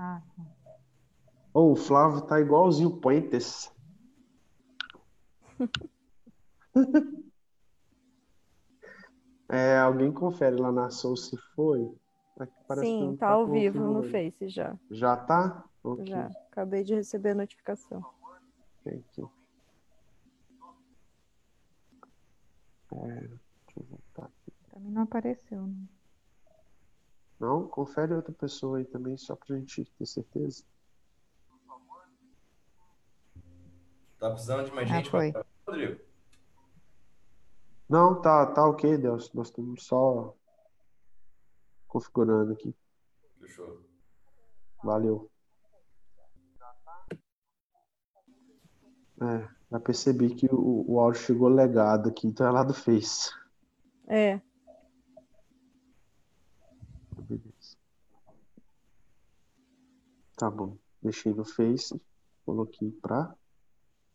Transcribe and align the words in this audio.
Ah, 0.00 0.22
tá. 0.36 0.44
Oh, 1.52 1.72
o 1.72 1.76
Flávio 1.76 2.20
tá 2.20 2.40
igualzinho 2.40 2.88
o 2.88 3.00
Puentes. 3.00 3.74
É, 9.48 9.78
alguém 9.78 10.12
confere 10.12 10.54
lá 10.54 10.70
na 10.70 10.88
Soul 10.88 11.16
se 11.16 11.36
foi? 11.56 11.92
Que 12.36 12.76
Sim, 12.76 13.06
não 13.06 13.16
tá 13.16 13.30
ao 13.30 13.48
vivo 13.48 13.80
no. 13.80 14.04
Face 14.04 14.48
já. 14.48 14.78
Já 14.88 15.16
tá? 15.16 15.64
Ok. 15.82 16.06
Já. 16.06 16.26
Acabei 16.52 16.84
de 16.84 16.94
receber 16.94 17.30
a 17.30 17.34
notificação. 17.34 18.04
Tem 18.84 18.98
aqui. 18.98 19.22
É, 22.92 23.20
deixa 23.20 23.40
eu 23.76 23.84
voltar 23.84 24.26
aqui. 24.26 24.52
Pra 24.70 24.78
mim 24.78 24.92
não 24.92 25.02
apareceu, 25.02 25.66
né? 25.66 25.88
Não, 27.38 27.68
confere 27.68 28.14
outra 28.14 28.32
pessoa 28.32 28.78
aí 28.78 28.84
também, 28.84 29.16
só 29.16 29.36
pra 29.36 29.56
gente 29.56 29.84
ter 29.84 30.06
certeza. 30.06 30.64
Tá 34.18 34.30
precisando 34.30 34.64
de 34.64 34.72
mais 34.72 34.90
Ah, 34.90 34.96
gente 34.96 35.10
foi. 35.10 35.30
pra... 35.30 35.46
Rodrigo? 35.66 36.00
Não, 37.88 38.20
tá, 38.20 38.44
tá 38.46 38.66
ok, 38.66 38.98
Deus. 38.98 39.32
Nós 39.32 39.48
estamos 39.48 39.84
só 39.84 40.34
configurando 41.86 42.52
aqui. 42.52 42.74
Fechou. 43.40 43.80
Valeu. 44.82 45.30
É, 49.20 49.48
já 49.70 49.80
percebi 49.80 50.34
que 50.34 50.46
o, 50.46 50.84
o 50.88 51.00
áudio 51.00 51.20
chegou 51.20 51.48
legado 51.48 52.08
aqui, 52.08 52.26
então 52.26 52.46
é 52.46 52.50
lá 52.50 52.62
do 52.62 52.74
Face. 52.74 53.30
É, 54.08 54.40
Beleza. 57.28 57.76
Tá 60.38 60.48
bom. 60.48 60.76
Deixei 61.02 61.34
no 61.34 61.44
Face, 61.44 62.00
coloquei 62.46 62.92
pra 63.02 63.34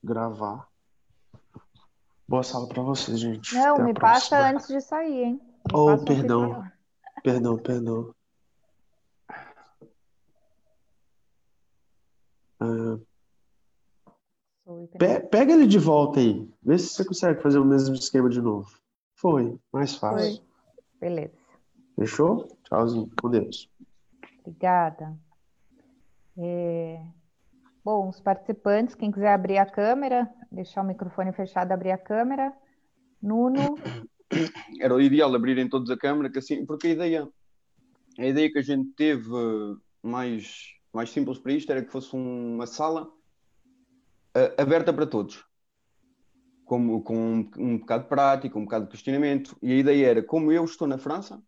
gravar. 0.01 0.67
Boa 2.25 2.43
sala 2.43 2.67
pra 2.67 2.81
vocês, 2.81 3.19
gente. 3.19 3.53
Não, 3.53 3.73
Até 3.75 3.83
me 3.83 3.93
passa 3.93 4.29
próxima. 4.37 4.49
antes 4.51 4.67
de 4.67 4.79
sair, 4.81 5.23
hein? 5.23 5.33
Me 5.33 5.73
Oh, 5.73 6.03
perdão. 6.05 6.63
Perdão, 7.21 7.57
perdão. 7.57 8.15
Ah, 12.59 12.97
pe- 14.97 15.19
pega 15.29 15.53
ele 15.53 15.67
de 15.67 15.77
volta 15.77 16.19
aí. 16.21 16.49
Vê 16.61 16.77
se 16.77 16.87
você 16.89 17.05
consegue 17.05 17.41
fazer 17.41 17.59
o 17.59 17.65
mesmo 17.65 17.95
esquema 17.95 18.29
de 18.29 18.41
novo. 18.41 18.69
Foi, 19.15 19.57
mais 19.71 19.95
fácil. 19.95 20.37
Foi. 20.37 20.47
Beleza. 21.01 21.33
Fechou? 21.97 22.47
Tchauzinho. 22.63 23.11
Com 23.21 23.29
Deus. 23.29 23.69
Obrigada. 24.39 25.17
É, 26.37 26.99
Bom, 27.83 28.07
os 28.07 28.21
participantes, 28.21 28.95
quem 28.95 29.11
quiser 29.11 29.33
abrir 29.33 29.57
a 29.57 29.65
câmera, 29.65 30.33
deixar 30.49 30.81
o 30.81 30.85
microfone 30.85 31.33
fechado, 31.33 31.73
abrir 31.73 31.91
a 31.91 31.97
câmera. 31.97 32.53
Nuno, 33.21 33.75
era 34.79 34.95
o 34.95 35.01
ideal 35.01 35.35
abrirem 35.35 35.67
todos 35.67 35.91
a 35.91 35.97
câmara, 35.97 36.29
que 36.29 36.39
assim, 36.39 36.65
porque 36.65 36.87
a 36.87 36.91
ideia, 36.91 37.29
a 38.17 38.25
ideia 38.25 38.49
que 38.49 38.59
a 38.59 38.61
gente 38.61 38.89
teve 38.95 39.29
mais, 40.01 40.75
mais 40.93 41.09
simples 41.09 41.39
para 41.39 41.51
isto 41.51 41.69
era 41.73 41.83
que 41.83 41.91
fosse 41.91 42.15
uma 42.15 42.65
sala 42.65 43.11
eh, 44.33 44.55
aberta 44.57 44.93
para 44.93 45.05
todos, 45.05 45.43
como, 46.63 47.03
com 47.03 47.17
um, 47.17 47.51
um 47.57 47.77
bocado 47.79 48.03
de 48.03 48.09
prática, 48.09 48.57
um 48.57 48.63
bocado 48.63 48.85
de 48.85 48.91
questionamento, 48.91 49.57
e 49.61 49.73
a 49.73 49.75
ideia 49.75 50.07
era, 50.07 50.23
como 50.23 50.53
eu 50.53 50.63
estou 50.63 50.87
na 50.87 50.97
França, 50.97 51.43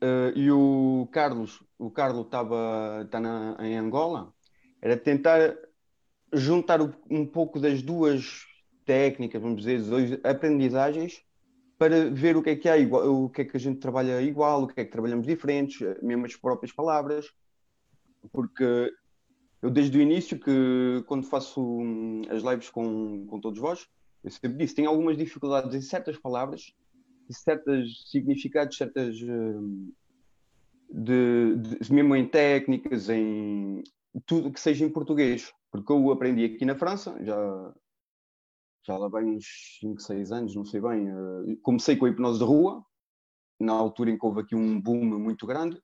eh, 0.00 0.32
e 0.36 0.50
o 0.50 1.08
Carlos, 1.12 1.62
o 1.78 1.90
Carlos 1.90 2.26
estava 2.26 3.02
está 3.04 3.20
na- 3.20 3.56
em 3.60 3.76
Angola, 3.76 4.32
era 4.82 4.96
tentar 4.96 5.56
juntar 6.32 6.80
um 7.10 7.26
pouco 7.26 7.60
das 7.60 7.82
duas 7.82 8.44
técnicas, 8.84 9.40
vamos 9.40 9.58
dizer, 9.62 9.82
duas 9.82 10.12
aprendizagens, 10.24 11.22
para 11.78 12.10
ver 12.10 12.36
o 12.36 12.42
que 12.42 12.50
é 12.50 12.56
que 12.56 12.68
há 12.68 12.76
igual, 12.78 13.24
o 13.24 13.30
que 13.30 13.42
é 13.42 13.44
que 13.44 13.56
a 13.56 13.60
gente 13.60 13.80
trabalha 13.80 14.20
igual, 14.22 14.62
o 14.62 14.68
que 14.68 14.80
é 14.80 14.84
que 14.84 14.90
trabalhamos 14.90 15.26
diferentes, 15.26 15.80
eh, 15.82 15.98
mesmo 16.02 16.26
as 16.26 16.36
próprias 16.36 16.72
palavras, 16.72 17.26
porque 18.32 18.92
eu 19.62 19.70
desde 19.70 19.98
o 19.98 20.00
início 20.00 20.38
que 20.38 21.02
quando 21.06 21.26
faço 21.26 21.60
hum, 21.62 22.22
as 22.30 22.42
lives 22.42 22.70
com, 22.70 23.26
com 23.26 23.40
todos 23.40 23.58
vós, 23.60 23.86
eu 24.22 24.30
sempre 24.30 24.58
disse, 24.58 24.74
tenho 24.74 24.88
algumas 24.88 25.16
dificuldades 25.16 25.74
em 25.74 25.80
certas 25.82 26.18
palavras, 26.18 26.72
certos 27.30 28.10
significados, 28.10 28.76
certas 28.76 29.16
hum, 29.22 29.92
de, 30.90 31.56
de- 31.56 31.92
mesmo 31.92 32.14
em 32.16 32.28
técnicas, 32.28 33.08
em 33.08 33.82
tudo 34.26 34.52
que 34.52 34.60
seja 34.60 34.84
em 34.84 34.90
português, 34.92 35.52
porque 35.70 35.92
eu 35.92 36.10
aprendi 36.12 36.44
aqui 36.44 36.64
na 36.64 36.76
França, 36.76 37.16
já 37.24 37.74
já 38.86 38.98
lá 38.98 39.08
vai 39.08 39.24
uns 39.24 39.44
5, 39.80 40.00
6 40.00 40.30
anos, 40.30 40.54
não 40.54 40.64
sei 40.64 40.80
bem. 40.80 41.08
eh, 41.08 41.56
Comecei 41.62 41.96
com 41.96 42.04
a 42.04 42.10
hipnose 42.10 42.38
de 42.38 42.44
rua, 42.44 42.84
na 43.58 43.72
altura 43.72 44.10
em 44.10 44.18
que 44.18 44.26
houve 44.26 44.40
aqui 44.42 44.54
um 44.54 44.80
boom 44.80 45.04
muito 45.18 45.46
grande. 45.46 45.80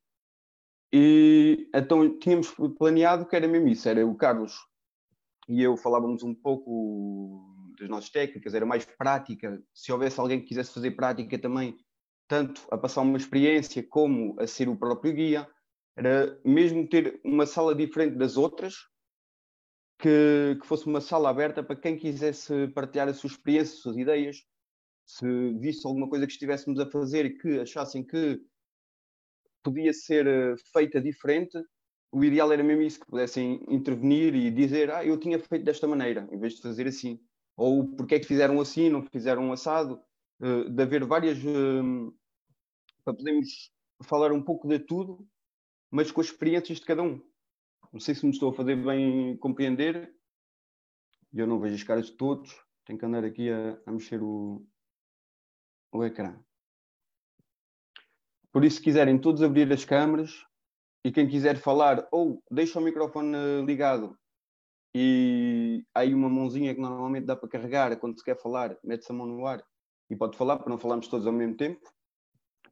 E 0.93 1.69
então 1.73 2.19
tínhamos 2.19 2.53
planeado 2.77 3.25
que 3.25 3.35
era 3.35 3.47
mesmo 3.47 3.67
isso, 3.69 3.87
era 3.89 4.05
o 4.05 4.15
Carlos 4.15 4.53
e 5.47 5.61
eu 5.61 5.77
falávamos 5.77 6.23
um 6.23 6.33
pouco 6.33 7.50
das 7.81 7.89
nossas 7.89 8.09
técnicas, 8.09 8.53
era 8.53 8.65
mais 8.65 8.85
prática. 8.85 9.61
Se 9.73 9.91
houvesse 9.91 10.19
alguém 10.19 10.39
que 10.39 10.47
quisesse 10.47 10.73
fazer 10.73 10.91
prática 10.91 11.37
também, 11.37 11.77
tanto 12.27 12.61
a 12.71 12.77
passar 12.77 13.01
uma 13.01 13.17
experiência 13.17 13.83
como 13.83 14.39
a 14.39 14.47
ser 14.47 14.69
o 14.69 14.77
próprio 14.77 15.13
guia, 15.13 15.49
era 15.97 16.39
mesmo 16.45 16.87
ter 16.87 17.19
uma 17.23 17.45
sala 17.45 17.75
diferente 17.75 18.15
das 18.17 18.37
outras, 18.37 18.75
que, 19.99 20.57
que 20.59 20.67
fosse 20.67 20.87
uma 20.87 21.01
sala 21.01 21.29
aberta 21.29 21.63
para 21.63 21.75
quem 21.75 21.97
quisesse 21.97 22.67
partilhar 22.69 23.07
a 23.07 23.13
sua 23.13 23.27
experiência, 23.27 23.75
as 23.75 23.81
suas 23.81 23.97
ideias, 23.97 24.37
se 25.05 25.53
visse 25.59 25.85
alguma 25.85 26.09
coisa 26.09 26.25
que 26.25 26.31
estivéssemos 26.31 26.79
a 26.79 26.89
fazer 26.89 27.37
que 27.37 27.59
achassem 27.59 28.03
que 28.03 28.41
podia 29.63 29.93
ser 29.93 30.25
eh, 30.25 30.55
feita 30.73 30.99
diferente, 31.01 31.61
o 32.11 32.23
ideal 32.23 32.51
era 32.51 32.63
mesmo 32.63 32.81
isso, 32.81 32.99
que 32.99 33.05
pudessem 33.05 33.63
intervenir 33.69 34.35
e 34.35 34.51
dizer, 34.51 34.91
ah, 34.91 35.05
eu 35.05 35.17
tinha 35.17 35.39
feito 35.39 35.63
desta 35.63 35.87
maneira, 35.87 36.27
em 36.31 36.39
vez 36.39 36.55
de 36.55 36.61
fazer 36.61 36.87
assim. 36.87 37.19
Ou 37.55 37.87
porque 37.95 38.15
é 38.15 38.19
que 38.19 38.27
fizeram 38.27 38.59
assim, 38.59 38.89
não 38.89 39.05
fizeram 39.05 39.43
um 39.43 39.53
assado, 39.53 40.01
eh, 40.41 40.69
de 40.69 40.83
haver 40.83 41.05
várias, 41.05 41.37
eh, 41.37 42.11
para 43.03 43.13
podermos 43.13 43.71
falar 44.03 44.31
um 44.31 44.41
pouco 44.41 44.67
de 44.67 44.79
tudo, 44.79 45.27
mas 45.89 46.11
com 46.11 46.21
as 46.21 46.27
experiências 46.27 46.79
de 46.79 46.85
cada 46.85 47.03
um. 47.03 47.21
Não 47.91 47.99
sei 47.99 48.15
se 48.15 48.25
me 48.25 48.31
estou 48.31 48.49
a 48.49 48.53
fazer 48.53 48.75
bem 48.75 49.37
compreender. 49.37 50.15
Eu 51.33 51.45
não 51.45 51.59
vejo 51.59 51.75
as 51.75 51.83
caras 51.83 52.07
de 52.07 52.13
todos. 52.13 52.55
Tenho 52.85 52.97
que 52.97 53.05
andar 53.05 53.23
aqui 53.23 53.49
a, 53.49 53.77
a 53.85 53.91
mexer 53.91 54.21
o, 54.23 54.65
o 55.91 56.03
ecrã. 56.03 56.39
Por 58.51 58.65
isso, 58.65 58.77
se 58.77 58.83
quiserem 58.83 59.19
todos 59.19 59.41
abrir 59.41 59.71
as 59.71 59.85
câmaras 59.85 60.45
e 61.03 61.11
quem 61.11 61.27
quiser 61.27 61.57
falar, 61.57 62.07
ou 62.11 62.43
deixa 62.49 62.79
o 62.79 62.83
microfone 62.83 63.65
ligado 63.65 64.17
e 64.93 65.60
há 65.93 66.01
aí 66.01 66.13
uma 66.13 66.29
mãozinha 66.29 66.73
que 66.73 66.81
normalmente 66.81 67.25
dá 67.25 67.35
para 67.35 67.49
carregar 67.49 67.97
quando 67.99 68.17
se 68.17 68.23
quer 68.23 68.37
falar, 68.39 68.77
mete-se 68.83 69.11
a 69.11 69.15
mão 69.15 69.27
no 69.27 69.45
ar 69.45 69.63
e 70.09 70.15
pode 70.15 70.37
falar 70.37 70.57
para 70.57 70.69
não 70.69 70.77
falarmos 70.77 71.07
todos 71.07 71.27
ao 71.27 71.33
mesmo 71.33 71.55
tempo. 71.55 71.81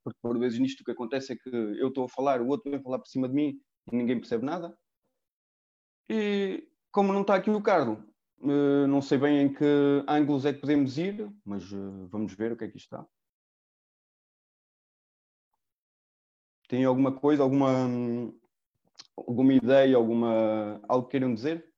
Porque 0.04 0.20
por 0.22 0.38
vezes 0.40 0.60
nisto 0.60 0.82
o 0.82 0.84
que 0.84 0.92
acontece 0.92 1.34
é 1.34 1.36
que 1.36 1.50
eu 1.50 1.90
estou 1.90 2.06
a 2.06 2.10
falar, 2.10 2.42
o 2.42 2.48
outro 2.48 2.72
vem 2.72 2.82
falar 2.82 3.00
por 3.00 3.08
cima 3.08 3.28
de 3.28 3.36
mim 3.36 3.60
e 3.92 3.96
ninguém 3.96 4.20
percebe 4.20 4.46
nada. 4.46 4.78
E 6.10 6.68
como 6.92 7.14
não 7.14 7.22
está 7.22 7.36
aqui 7.36 7.50
o 7.50 7.62
Carlos, 7.62 8.00
eh, 8.42 8.88
não 8.88 9.02
sei 9.02 9.18
bem 9.18 9.42
em 9.44 9.54
que 9.54 9.66
ângulos 10.08 10.46
é 10.46 10.54
que 10.54 10.62
podemos 10.62 10.98
ir, 10.98 11.30
mas 11.46 11.64
eh, 11.72 12.08
vamos 12.10 12.34
ver 12.34 12.52
o 12.52 12.58
que 12.58 12.66
é 12.66 12.68
que 12.70 12.78
está. 12.78 13.06
Tem 16.68 16.86
alguma 16.86 17.12
coisa, 17.12 17.44
alguma, 17.44 17.86
hum, 17.86 18.40
alguma 19.18 19.54
ideia, 19.54 19.96
alguma, 19.98 20.80
algo 20.88 21.08
que 21.08 21.12
queiram 21.12 21.34
dizer? 21.34 21.69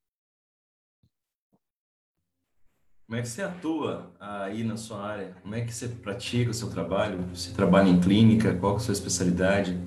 Como 3.11 3.19
é 3.19 3.23
que 3.23 3.27
você 3.27 3.41
atua 3.41 4.09
aí 4.21 4.63
na 4.63 4.77
sua 4.77 5.05
área? 5.05 5.35
Como 5.41 5.53
é 5.53 5.65
que 5.65 5.73
você 5.73 5.89
pratica 5.89 6.51
o 6.51 6.53
seu 6.53 6.69
trabalho? 6.71 7.17
Você 7.35 7.53
trabalha 7.53 7.89
em 7.89 7.99
clínica? 7.99 8.57
Qual 8.57 8.75
é 8.75 8.75
a 8.77 8.79
sua 8.79 8.93
especialidade? 8.93 9.77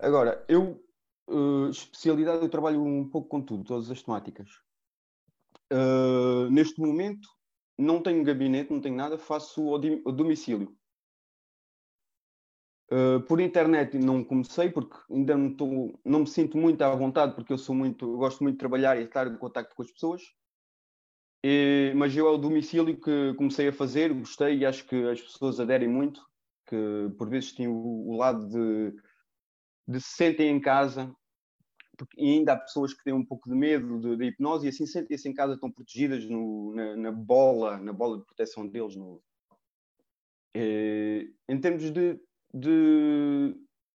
Agora, 0.00 0.44
eu, 0.48 0.84
eh, 1.30 1.70
especialidade, 1.70 2.42
eu 2.42 2.48
trabalho 2.48 2.82
um 2.82 3.08
pouco 3.08 3.28
com 3.28 3.40
tudo, 3.40 3.62
todas 3.62 3.92
as 3.92 4.02
temáticas. 4.02 4.48
Eh, 5.70 6.50
neste 6.50 6.80
momento, 6.80 7.28
não 7.78 8.02
tenho 8.02 8.24
gabinete, 8.24 8.72
não 8.72 8.80
tenho 8.80 8.96
nada, 8.96 9.16
faço 9.16 9.62
ao 9.72 9.78
domicílio. 10.12 10.76
Uh, 12.90 13.20
por 13.28 13.40
internet 13.40 13.96
não 13.98 14.24
comecei 14.24 14.68
porque 14.68 14.96
ainda 15.10 15.36
não, 15.36 15.54
tô- 15.54 15.96
não 16.04 16.20
me 16.20 16.26
sinto 16.26 16.58
muito 16.58 16.82
à 16.82 16.92
vontade 16.94 17.34
porque 17.36 17.52
eu 17.52 17.58
sou 17.58 17.74
muito, 17.74 18.04
eu 18.04 18.16
gosto 18.18 18.42
muito 18.42 18.56
de 18.56 18.58
trabalhar 18.58 19.00
e 19.00 19.04
estar 19.04 19.28
em 19.28 19.36
contacto 19.38 19.76
com 19.76 19.82
as 19.82 19.92
pessoas. 19.92 20.22
E- 21.46 21.92
mas 21.94 22.16
eu 22.16 22.26
ao 22.26 22.38
domicílio 22.38 22.98
que 22.98 23.34
comecei 23.34 23.68
a 23.68 23.72
fazer, 23.72 24.12
gostei 24.14 24.58
e 24.58 24.66
acho 24.66 24.86
que 24.86 24.96
as 25.08 25.20
pessoas 25.20 25.60
aderem 25.60 25.88
muito, 25.88 26.22
que 26.66 26.76
por 27.18 27.28
vezes 27.28 27.52
tem 27.52 27.68
o, 27.68 27.74
o 27.74 28.16
lado 28.16 28.48
de, 28.48 28.96
de 29.86 30.00
se 30.00 30.16
sentem 30.16 30.48
em 30.48 30.58
casa 30.58 31.14
porque 31.96 32.20
ainda 32.20 32.52
há 32.52 32.56
pessoas 32.56 32.92
que 32.92 33.04
têm 33.04 33.12
um 33.12 33.24
pouco 33.24 33.48
de 33.48 33.54
medo 33.54 34.16
da 34.16 34.24
hipnose 34.24 34.66
e 34.66 34.68
assim 34.68 34.86
sentem-se 34.86 35.28
em 35.28 35.34
casa, 35.34 35.54
estão 35.54 35.70
protegidas 35.70 36.24
no, 36.24 36.74
na, 36.74 36.96
na, 36.96 37.12
bola, 37.12 37.78
na 37.78 37.92
bola 37.92 38.18
de 38.18 38.24
proteção 38.24 38.66
deles. 38.66 38.96
No, 38.96 39.22
eh, 40.54 41.28
em 41.48 41.60
termos 41.60 41.90
de, 41.90 42.20
de, 42.52 43.54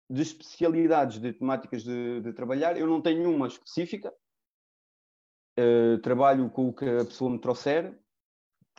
de, 0.09 0.21
especialidades, 0.21 1.19
de 1.19 1.33
temáticas 1.33 1.83
de, 1.83 2.33
trabalhar, 2.33 2.77
eu 2.77 2.87
não 2.87 3.01
tenho 3.01 3.29
uma 3.29 3.47
específica. 3.47 4.13
Eh, 5.61 5.97
trabalho 5.97 6.49
com 6.49 6.69
o 6.69 6.73
que 6.73 6.85
a 6.85 7.03
pessoa 7.03 7.29
me 7.29 7.37
trouxer. 7.37 7.93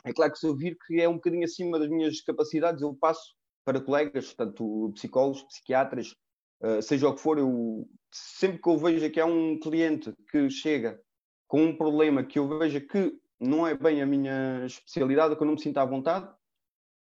É 0.03 0.11
claro 0.11 0.31
que 0.31 0.39
se 0.39 0.47
eu 0.47 0.55
vir 0.55 0.75
que 0.87 0.99
é 0.99 1.07
um 1.07 1.13
bocadinho 1.13 1.43
acima 1.43 1.77
das 1.77 1.87
minhas 1.87 2.21
capacidades, 2.21 2.81
eu 2.81 2.95
passo 2.95 3.35
para 3.63 3.79
colegas, 3.79 4.33
tanto 4.33 4.91
psicólogos, 4.95 5.43
psiquiatras, 5.43 6.15
uh, 6.63 6.81
seja 6.81 7.07
o 7.07 7.13
que 7.13 7.21
for, 7.21 7.37
eu 7.37 7.87
sempre 8.11 8.59
que 8.59 8.67
eu 8.67 8.79
vejo 8.79 9.11
que 9.11 9.19
há 9.19 9.25
um 9.27 9.59
cliente 9.59 10.11
que 10.31 10.49
chega 10.49 10.99
com 11.47 11.65
um 11.65 11.77
problema 11.77 12.23
que 12.23 12.39
eu 12.39 12.47
veja 12.57 12.81
que 12.81 13.13
não 13.39 13.67
é 13.67 13.75
bem 13.77 14.01
a 14.01 14.05
minha 14.07 14.65
especialidade, 14.65 15.35
que 15.35 15.43
eu 15.43 15.45
não 15.45 15.53
me 15.53 15.61
sinto 15.61 15.77
à 15.77 15.85
vontade, 15.85 16.33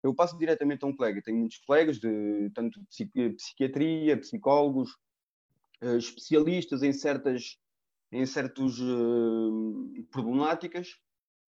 eu 0.02 0.14
passo 0.14 0.38
diretamente 0.38 0.86
a 0.86 0.88
um 0.88 0.96
colega. 0.96 1.20
Tenho 1.22 1.36
muitos 1.36 1.58
colegas 1.58 1.98
de 1.98 2.50
tanto 2.54 2.80
psiquiatria, 3.36 4.16
psicólogos, 4.16 4.90
uh, 5.82 5.98
especialistas 5.98 6.82
em 6.82 6.94
certas 6.94 7.58
em 8.20 8.26
certas 8.26 8.78
uh, 8.78 10.06
problemáticas 10.10 10.88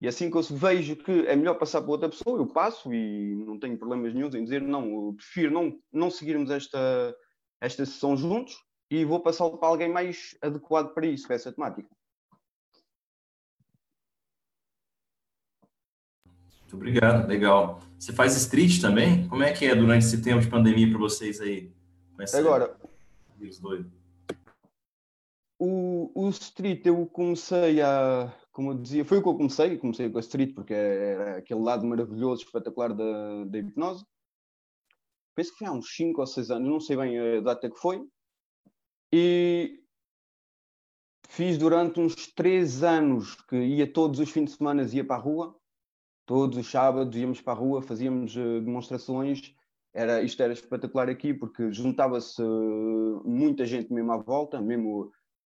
e 0.01 0.07
assim 0.07 0.31
que 0.31 0.37
eu 0.37 0.41
vejo 0.41 0.95
que 0.95 1.27
é 1.27 1.35
melhor 1.35 1.55
passar 1.55 1.81
para 1.81 1.91
outra 1.91 2.09
pessoa, 2.09 2.39
eu 2.39 2.47
passo 2.47 2.93
e 2.93 3.35
não 3.35 3.59
tenho 3.59 3.77
problemas 3.77 4.13
nenhum 4.13 4.27
em 4.27 4.43
dizer 4.43 4.61
não, 4.61 5.07
eu 5.07 5.13
prefiro 5.13 5.51
não, 5.51 5.77
não 5.91 6.09
seguirmos 6.09 6.49
esta, 6.49 7.15
esta 7.59 7.85
sessão 7.85 8.15
juntos 8.15 8.55
e 8.89 9.03
vou 9.03 9.19
passá-lo 9.19 9.57
para 9.57 9.67
alguém 9.67 9.91
mais 9.91 10.37
adequado 10.41 10.93
para 10.93 11.05
isso, 11.05 11.27
para 11.27 11.35
essa 11.35 11.51
temática. 11.51 11.89
Muito 16.61 16.75
obrigado, 16.75 17.27
legal. 17.27 17.81
Você 17.97 18.13
faz 18.13 18.37
street 18.37 18.79
também? 18.79 19.27
Como 19.27 19.43
é 19.43 19.51
que 19.51 19.65
é 19.65 19.75
durante 19.75 20.05
esse 20.05 20.21
tempo 20.21 20.39
de 20.39 20.47
pandemia 20.47 20.89
para 20.89 20.99
vocês 20.99 21.41
aí? 21.41 21.73
Agora, 22.33 22.77
o, 25.59 26.11
o 26.15 26.29
street 26.29 26.85
eu 26.85 27.05
comecei 27.05 27.81
a, 27.81 28.33
como 28.53 28.71
eu 28.71 28.77
dizia, 28.77 29.03
foi 29.03 29.17
o 29.17 29.21
que 29.21 29.27
eu 29.27 29.35
comecei, 29.35 29.77
comecei 29.77 30.09
com 30.09 30.17
a 30.17 30.21
street 30.21 30.55
porque 30.55 30.73
era 30.73 31.37
aquele 31.37 31.59
lado 31.59 31.85
maravilhoso, 31.85 32.43
espetacular 32.43 32.93
da, 32.93 33.43
da 33.45 33.57
hipnose. 33.59 34.05
Penso 35.35 35.51
que 35.51 35.59
foi 35.59 35.67
há 35.67 35.71
uns 35.71 35.93
5 35.95 36.19
ou 36.19 36.27
6 36.27 36.51
anos, 36.51 36.69
não 36.69 36.79
sei 36.79 36.95
bem 36.95 37.19
a 37.19 37.41
data 37.41 37.69
que 37.69 37.77
foi. 37.77 38.01
E 39.13 39.83
fiz 41.27 41.57
durante 41.57 41.99
uns 41.99 42.15
3 42.33 42.83
anos 42.83 43.35
que 43.47 43.57
ia 43.57 43.91
todos 43.91 44.19
os 44.19 44.29
fins 44.29 44.45
de 44.45 44.57
semana 44.57 44.83
ia 44.83 45.05
para 45.05 45.17
a 45.17 45.23
rua, 45.23 45.55
todos 46.25 46.57
os 46.57 46.69
sábados 46.69 47.17
íamos 47.17 47.41
para 47.41 47.53
a 47.53 47.55
rua, 47.55 47.81
fazíamos 47.81 48.35
uh, 48.35 48.61
demonstrações. 48.61 49.53
Era, 49.93 50.21
isto 50.21 50.41
era 50.41 50.53
espetacular 50.53 51.09
aqui 51.09 51.33
porque 51.33 51.71
juntava-se 51.71 52.41
uh, 52.41 53.23
muita 53.25 53.65
gente 53.65 53.91
mesmo 53.91 54.11
à 54.11 54.17
volta, 54.17 54.61
mesmo 54.61 55.11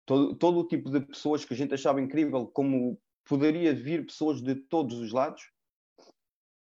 todo, 0.09 0.33
todo 0.33 0.59
o 0.61 0.67
tipo 0.67 0.89
de 0.89 1.01
pessoas 1.01 1.45
que 1.45 1.53
a 1.53 1.57
gente 1.57 1.75
achava 1.75 2.01
incrível, 2.01 2.47
como 2.47 2.99
poderia 3.23 3.75
vir 3.75 4.07
pessoas 4.07 4.41
de 4.41 4.55
todos 4.55 4.97
os 4.97 5.11
lados. 5.11 5.51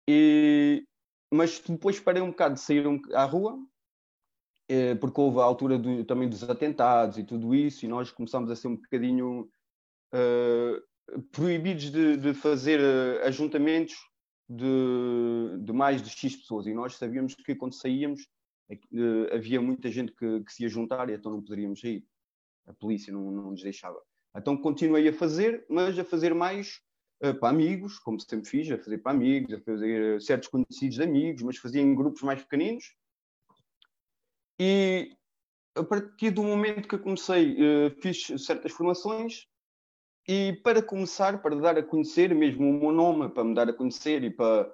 E, 0.08 0.86
mas 1.34 1.60
depois 1.60 2.00
parei 2.00 2.22
um 2.22 2.30
bocado 2.30 2.54
de 2.54 2.62
sair 2.62 2.86
à 3.16 3.26
rua, 3.26 3.58
eh, 4.70 4.94
porque 4.94 5.20
houve 5.20 5.40
a 5.40 5.44
altura 5.44 5.80
do, 5.80 6.06
também 6.06 6.30
dos 6.30 6.48
atentados 6.48 7.18
e 7.18 7.24
tudo 7.24 7.56
isso, 7.56 7.84
e 7.84 7.88
nós 7.88 8.12
começámos 8.12 8.52
a 8.52 8.56
ser 8.56 8.68
um 8.68 8.76
bocadinho 8.76 9.50
uh, 10.14 11.22
proibidos 11.32 11.90
de, 11.90 12.18
de 12.18 12.36
fazer 12.36 12.80
uh, 12.80 13.26
ajuntamentos 13.26 13.96
de, 14.48 15.58
de, 15.64 15.74
mais 15.74 16.00
de 16.04 16.12
X 16.12 16.36
pessoas. 16.36 16.68
E 16.68 16.76
nós 16.76 16.96
sabíamos 16.96 17.34
que 17.34 17.56
quando 17.56 17.74
saíamos 17.74 18.22
uh, 18.72 19.34
havia 19.34 19.60
muita 19.60 19.90
gente 19.90 20.12
que, 20.12 20.44
que, 20.44 20.54
se 20.54 20.62
ia 20.62 20.70
juntar 20.70 21.10
e 21.10 21.14
então 21.14 21.32
não 21.32 21.42
poderíamos 21.42 21.80
sair 21.80 22.06
a 22.68 22.74
polícia 22.74 23.12
não, 23.12 23.32
não 23.32 23.52
nos 23.52 23.64
deixava. 23.64 24.02
Então 24.36 24.56
continuei 24.56 25.08
a 25.08 25.14
fazer, 25.14 25.66
mas 25.70 25.98
a 26.00 26.04
fazer 26.04 26.34
mais 26.34 26.82
uh, 27.24 27.34
para 27.36 27.50
amigos, 27.50 28.00
como 28.00 28.20
sempre 28.20 28.50
fiz, 28.50 28.72
a 28.72 28.78
fazer 28.78 29.00
para 29.00 29.12
amigos, 29.12 29.54
a 29.54 29.60
fazer 29.62 30.18
uh, 30.18 30.22
certos 30.22 30.50
conhecidos 30.50 30.96
de 30.96 31.04
amigos, 31.04 31.42
mas 31.42 31.58
fazia 31.58 31.82
em 31.82 31.96
grupos 31.96 32.22
mais 32.22 32.42
pequeninos. 32.42 32.96
E 34.60 35.16
a 35.76 35.84
partir 35.84 36.32
do 36.32 36.44
momento 36.44 36.88
que 36.88 36.96
eu 36.96 37.00
comecei, 37.00 37.54
uh, 37.54 38.02
fiz 38.02 38.28
certas 38.46 38.72
formações 38.72 39.48
e 40.28 40.54
para 40.64 40.82
começar, 40.82 41.42
para 41.42 41.56
dar 41.56 41.78
a 41.78 41.84
conhecer 41.84 42.34
mesmo 42.34 42.70
o 42.70 42.80
meu 42.80 42.92
nome, 42.92 43.30
para 43.30 43.44
me 43.44 43.56
dar 43.56 43.70
a 43.70 43.74
conhecer 43.74 44.24
e 44.24 44.30
para, 44.30 44.72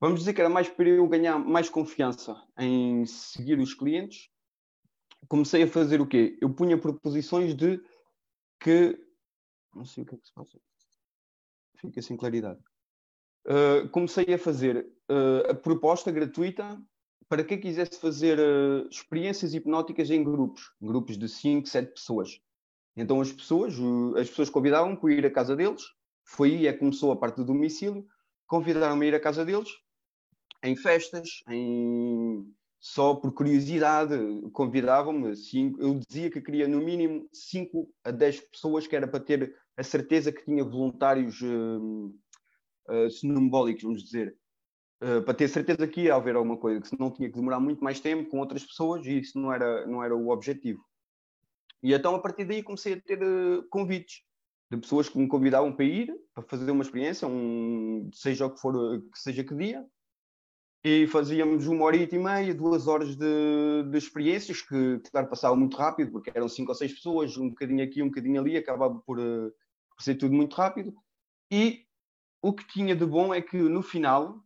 vamos 0.00 0.20
dizer 0.20 0.34
que 0.34 0.40
era 0.40 0.50
mais 0.50 0.68
para 0.68 0.88
eu 0.88 1.08
ganhar 1.08 1.38
mais 1.38 1.68
confiança 1.68 2.36
em 2.58 3.04
seguir 3.06 3.58
os 3.58 3.74
clientes, 3.74 4.28
comecei 5.28 5.62
a 5.62 5.68
fazer 5.68 6.00
o 6.00 6.06
quê? 6.06 6.38
Eu 6.40 6.52
punha 6.52 6.78
proposições 6.78 7.54
de 7.54 7.80
que. 8.60 8.98
Não 9.74 9.84
sei 9.84 10.04
o 10.04 10.06
que 10.06 10.14
é 10.14 10.18
que 10.18 10.26
se 10.26 10.32
passa. 10.32 10.58
Fica 11.76 12.00
sem 12.00 12.16
claridade. 12.16 12.60
Uh, 13.46 13.88
comecei 13.90 14.32
a 14.32 14.38
fazer 14.38 14.86
uh, 15.10 15.50
a 15.50 15.54
proposta 15.54 16.10
gratuita 16.10 16.82
para 17.28 17.44
quem 17.44 17.60
quisesse 17.60 18.00
fazer 18.00 18.38
uh, 18.38 18.88
experiências 18.88 19.54
hipnóticas 19.54 20.10
em 20.10 20.24
grupos, 20.24 20.72
grupos 20.80 21.18
de 21.18 21.28
5, 21.28 21.68
7 21.68 21.92
pessoas. 21.92 22.40
Então 22.96 23.20
as 23.20 23.30
pessoas, 23.30 23.74
as 24.18 24.28
pessoas 24.28 24.50
convidavam 24.50 24.96
para 24.96 25.12
ir 25.12 25.26
à 25.26 25.30
casa 25.30 25.54
deles, 25.54 25.82
foi 26.24 26.54
aí 26.54 26.66
é 26.66 26.72
que 26.72 26.78
começou 26.78 27.12
a 27.12 27.16
parte 27.16 27.36
do 27.36 27.44
domicílio, 27.44 28.06
convidaram-me 28.46 29.04
a 29.04 29.08
ir 29.08 29.14
à 29.14 29.20
casa 29.20 29.44
deles, 29.44 29.68
em 30.62 30.74
festas, 30.74 31.42
em 31.48 32.52
só 32.86 33.16
por 33.16 33.32
curiosidade, 33.32 34.14
convidavam-me, 34.52 35.34
eu 35.80 35.98
dizia 36.08 36.30
que 36.30 36.40
queria 36.40 36.68
no 36.68 36.78
mínimo 36.78 37.28
5 37.32 37.92
a 38.04 38.12
10 38.12 38.40
pessoas, 38.42 38.86
que 38.86 38.94
era 38.94 39.08
para 39.08 39.18
ter 39.18 39.56
a 39.76 39.82
certeza 39.82 40.30
que 40.30 40.44
tinha 40.44 40.62
voluntários 40.62 41.40
uh, 41.42 42.06
uh, 42.88 43.78
vamos 43.82 44.04
dizer, 44.04 44.36
uh, 45.02 45.20
para 45.20 45.34
ter 45.34 45.48
certeza 45.48 45.88
que 45.88 46.02
ia 46.02 46.14
haver 46.14 46.36
alguma 46.36 46.56
coisa, 46.56 46.80
que 46.80 46.96
não 46.98 47.10
tinha 47.10 47.28
que 47.28 47.34
demorar 47.34 47.58
muito 47.58 47.82
mais 47.82 47.98
tempo 47.98 48.30
com 48.30 48.38
outras 48.38 48.64
pessoas 48.64 49.04
e 49.04 49.18
isso 49.18 49.36
não 49.36 49.52
era, 49.52 49.84
não 49.84 50.02
era 50.04 50.14
o 50.14 50.28
objetivo. 50.28 50.80
E 51.82 51.92
então 51.92 52.14
a 52.14 52.20
partir 52.20 52.44
daí 52.44 52.62
comecei 52.62 52.92
a 52.92 53.00
ter 53.00 53.20
uh, 53.20 53.66
convites 53.68 54.22
de 54.70 54.78
pessoas 54.78 55.08
que 55.08 55.18
me 55.18 55.26
convidavam 55.26 55.74
para 55.74 55.84
ir, 55.84 56.14
para 56.32 56.44
fazer 56.44 56.70
uma 56.70 56.84
experiência, 56.84 57.26
um, 57.26 58.08
seja 58.14 58.46
o 58.46 58.54
que 58.54 58.60
for, 58.60 59.00
que 59.12 59.18
seja 59.18 59.42
que 59.42 59.56
dia, 59.56 59.84
e 60.88 61.04
fazíamos 61.08 61.66
uma 61.66 61.84
hora 61.84 61.96
e 61.96 62.16
meia, 62.16 62.54
duas 62.54 62.86
horas 62.86 63.16
de, 63.16 63.82
de 63.90 63.98
experiências, 63.98 64.62
que, 64.62 65.00
claro, 65.10 65.26
passava 65.26 65.56
muito 65.56 65.76
rápido, 65.76 66.12
porque 66.12 66.30
eram 66.32 66.48
cinco 66.48 66.70
ou 66.70 66.76
seis 66.76 66.92
pessoas, 66.92 67.36
um 67.36 67.48
bocadinho 67.48 67.82
aqui, 67.82 68.00
um 68.00 68.06
bocadinho 68.06 68.40
ali, 68.40 68.56
acabava 68.56 68.94
por, 69.04 69.18
uh, 69.18 69.52
por 69.90 70.00
ser 70.00 70.14
tudo 70.14 70.32
muito 70.32 70.54
rápido. 70.54 70.94
E 71.50 71.84
o 72.40 72.52
que 72.52 72.64
tinha 72.68 72.94
de 72.94 73.04
bom 73.04 73.34
é 73.34 73.42
que 73.42 73.56
no 73.56 73.82
final 73.82 74.40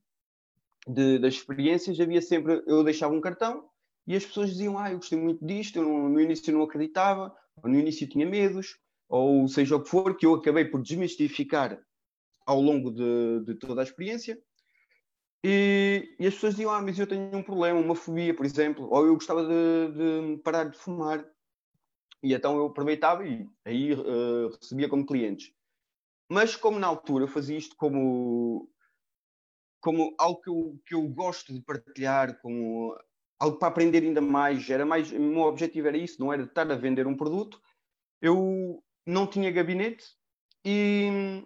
de, 0.88 1.18
das 1.18 1.34
experiências 1.34 2.00
havia 2.00 2.22
sempre, 2.22 2.62
eu 2.66 2.82
deixava 2.82 3.12
um 3.12 3.20
cartão 3.20 3.68
e 4.06 4.16
as 4.16 4.24
pessoas 4.24 4.48
diziam, 4.48 4.78
ah, 4.78 4.90
eu 4.90 4.96
gostei 4.96 5.20
muito 5.20 5.44
disto, 5.44 5.76
eu 5.76 5.82
no, 5.82 6.08
no 6.08 6.20
início 6.22 6.54
não 6.54 6.62
acreditava, 6.62 7.36
ou 7.62 7.68
no 7.68 7.78
início 7.78 8.08
tinha 8.08 8.24
medos, 8.24 8.78
ou 9.10 9.46
seja 9.46 9.76
o 9.76 9.82
que 9.82 9.90
for, 9.90 10.16
que 10.16 10.24
eu 10.24 10.36
acabei 10.36 10.64
por 10.64 10.80
desmistificar 10.80 11.78
ao 12.46 12.62
longo 12.62 12.90
de, 12.90 13.44
de 13.44 13.54
toda 13.56 13.82
a 13.82 13.84
experiência 13.84 14.40
e, 15.42 16.14
e, 16.18 16.26
as 16.26 16.34
pessoas 16.34 16.54
diziam, 16.54 16.70
ah, 16.70 16.82
mas 16.82 16.98
eu 16.98 17.06
tenho 17.06 17.34
um 17.34 17.42
problema, 17.42 17.80
uma 17.80 17.94
fobia, 17.94 18.34
por 18.34 18.44
exemplo, 18.44 18.88
ou 18.90 19.06
eu 19.06 19.14
gostava 19.14 19.42
de, 19.42 20.34
de 20.36 20.42
parar 20.42 20.64
de 20.64 20.76
fumar. 20.76 21.24
E 22.22 22.34
então 22.34 22.56
eu 22.58 22.66
aproveitava 22.66 23.26
e 23.26 23.48
aí 23.64 23.94
uh, 23.94 24.50
recebia 24.60 24.88
como 24.88 25.06
clientes. 25.06 25.52
Mas 26.30 26.54
como 26.54 26.78
na 26.78 26.86
altura 26.86 27.24
eu 27.24 27.28
fazia 27.28 27.56
isto 27.56 27.74
como, 27.76 28.70
como 29.80 30.14
algo 30.18 30.40
que 30.42 30.50
eu, 30.50 30.80
que 30.86 30.94
eu 30.94 31.08
gosto 31.08 31.52
de 31.54 31.62
partilhar, 31.62 32.38
como 32.42 32.94
algo 33.38 33.58
para 33.58 33.68
aprender 33.68 34.02
ainda 34.02 34.20
mais, 34.20 34.68
era 34.68 34.84
mais, 34.84 35.10
o 35.10 35.18
meu 35.18 35.42
objetivo 35.42 35.88
era 35.88 35.96
isso, 35.96 36.20
não 36.20 36.30
era 36.30 36.42
estar 36.42 36.70
a 36.70 36.76
vender 36.76 37.06
um 37.06 37.16
produto. 37.16 37.60
Eu 38.20 38.84
não 39.06 39.26
tinha 39.26 39.50
gabinete 39.50 40.04
e 40.62 41.42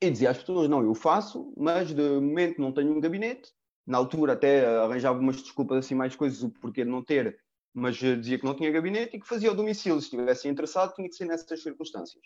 e 0.00 0.10
dizia 0.10 0.30
às 0.30 0.38
pessoas: 0.38 0.68
não, 0.68 0.82
eu 0.82 0.94
faço, 0.94 1.52
mas 1.56 1.94
de 1.94 2.02
momento 2.02 2.60
não 2.60 2.72
tenho 2.72 2.92
um 2.92 3.00
gabinete. 3.00 3.52
Na 3.86 3.98
altura 3.98 4.34
até 4.34 4.66
arranjava 4.66 5.18
umas 5.18 5.42
desculpas 5.42 5.78
assim, 5.78 5.94
mais 5.94 6.14
coisas, 6.14 6.42
o 6.42 6.50
porquê 6.50 6.84
de 6.84 6.90
não 6.90 7.02
ter, 7.02 7.38
mas 7.74 7.96
dizia 7.96 8.38
que 8.38 8.44
não 8.44 8.54
tinha 8.54 8.70
gabinete 8.70 9.16
e 9.16 9.20
que 9.20 9.26
fazia 9.26 9.50
o 9.50 9.54
domicílio. 9.54 10.00
Se 10.00 10.06
estivesse 10.06 10.48
interessado, 10.48 10.94
tinha 10.94 11.08
que 11.08 11.14
ser 11.14 11.26
nessas 11.26 11.62
circunstâncias. 11.62 12.22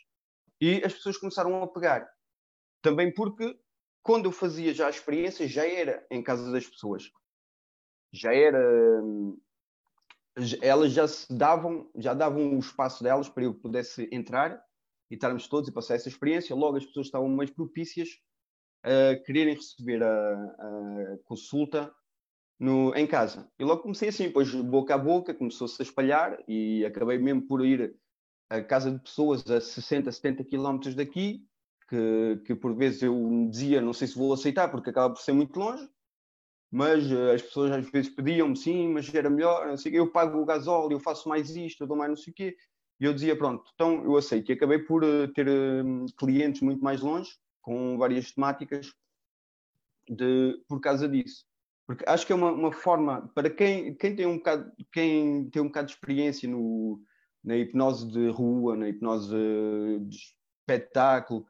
E 0.61 0.83
as 0.85 0.93
pessoas 0.93 1.17
começaram 1.17 1.63
a 1.63 1.67
pegar. 1.67 2.09
Também 2.83 3.13
porque 3.13 3.59
quando 4.03 4.27
eu 4.27 4.33
fazia 4.33 4.75
já 4.75 4.87
a 4.87 4.91
experiência, 4.91 5.49
já 5.49 5.67
era 5.67 6.07
em 6.11 6.23
casa 6.23 6.53
das 6.53 6.67
pessoas. 6.67 7.11
Já 8.13 8.33
era. 8.35 8.63
elas 10.61 10.93
já 10.93 11.09
se 11.09 11.33
davam, 11.35 11.91
já 11.97 12.13
davam 12.13 12.55
o 12.55 12.59
espaço 12.59 13.03
delas 13.03 13.29
para 13.29 13.45
eu 13.45 13.55
pudesse 13.55 14.09
entrar 14.13 14.63
e 15.15 15.17
estarmos 15.17 15.47
todos 15.49 15.69
e 15.69 15.73
passar 15.73 15.95
essa 15.95 16.09
experiência. 16.09 16.55
Logo 16.55 16.77
as 16.77 16.85
pessoas 16.85 17.07
estavam 17.07 17.29
mais 17.29 17.51
propícias 17.51 18.09
a 18.83 19.17
quererem 19.25 19.55
receber 19.55 20.03
a, 20.03 20.35
a 20.35 21.19
consulta 21.25 21.95
no, 22.59 22.95
em 22.95 23.07
casa. 23.07 23.49
E 23.59 23.65
logo 23.65 23.83
comecei 23.83 24.09
assim, 24.09 24.25
depois 24.25 24.53
boca 24.53 24.95
a 24.95 24.99
boca, 24.99 25.33
começou-se 25.33 25.81
a 25.81 25.85
espalhar 25.85 26.37
e 26.49 26.85
acabei 26.85 27.17
mesmo 27.19 27.43
por 27.43 27.65
ir 27.65 27.97
a 28.51 28.61
casa 28.61 28.91
de 28.91 28.99
pessoas 28.99 29.49
a 29.49 29.61
60, 29.61 30.11
70 30.11 30.45
quilómetros 30.45 30.95
daqui, 30.95 31.47
que, 31.89 32.43
que 32.45 32.55
por 32.55 32.75
vezes 32.75 33.03
eu 33.03 33.49
dizia, 33.51 33.81
não 33.81 33.93
sei 33.93 34.09
se 34.09 34.19
vou 34.19 34.33
aceitar, 34.33 34.69
porque 34.69 34.91
acaba 34.91 35.15
por 35.15 35.23
ser 35.23 35.33
muito 35.33 35.59
longe, 35.59 35.89
mas 36.71 37.11
uh, 37.11 37.31
as 37.33 37.43
pessoas 37.43 37.71
às 37.71 37.89
vezes 37.89 38.11
pediam-me, 38.13 38.57
sim, 38.57 38.89
mas 38.89 39.13
era 39.15 39.31
melhor, 39.31 39.75
eu 39.87 40.11
pago 40.11 40.39
o 40.41 40.45
gasóleo, 40.45 40.95
eu 40.95 41.01
faço 41.01 41.29
mais 41.29 41.55
isto, 41.55 41.83
eu 41.83 41.87
dou 41.87 41.97
mais 41.97 42.11
não 42.11 42.17
sei 42.17 42.33
o 42.33 42.35
quê, 42.35 42.57
e 43.01 43.05
eu 43.05 43.13
dizia, 43.13 43.37
pronto, 43.37 43.71
então 43.75 44.05
eu 44.05 44.17
aceito. 44.17 44.51
E 44.51 44.55
acabei 44.55 44.79
por 44.79 45.03
uh, 45.03 45.29
ter 45.29 45.49
uh, 45.49 46.07
clientes 46.17 46.61
muito 46.61 46.83
mais 46.83 47.01
longe, 47.01 47.37
com 47.61 47.99
várias 47.99 48.33
temáticas, 48.33 48.93
de, 50.09 50.63
por 50.69 50.81
causa 50.81 51.09
disso. 51.09 51.45
Porque 51.87 52.05
acho 52.07 52.27
que 52.27 52.33
é 52.33 52.37
uma, 52.37 52.53
uma 52.53 52.73
forma, 52.73 53.31
para 53.35 53.51
quem, 53.51 53.95
quem, 53.95 54.15
tem 54.17 54.27
um 54.27 54.37
bocado, 54.37 54.73
quem 54.93 55.51
tem 55.51 55.61
um 55.61 55.67
bocado 55.67 55.89
de 55.89 55.95
experiência 55.95 56.49
no, 56.49 57.03
na 57.43 57.57
hipnose 57.57 58.11
de 58.11 58.29
rua, 58.29 58.77
na 58.77 58.89
hipnose 58.89 59.37
de 60.01 60.17
espetáculo, 60.17 61.47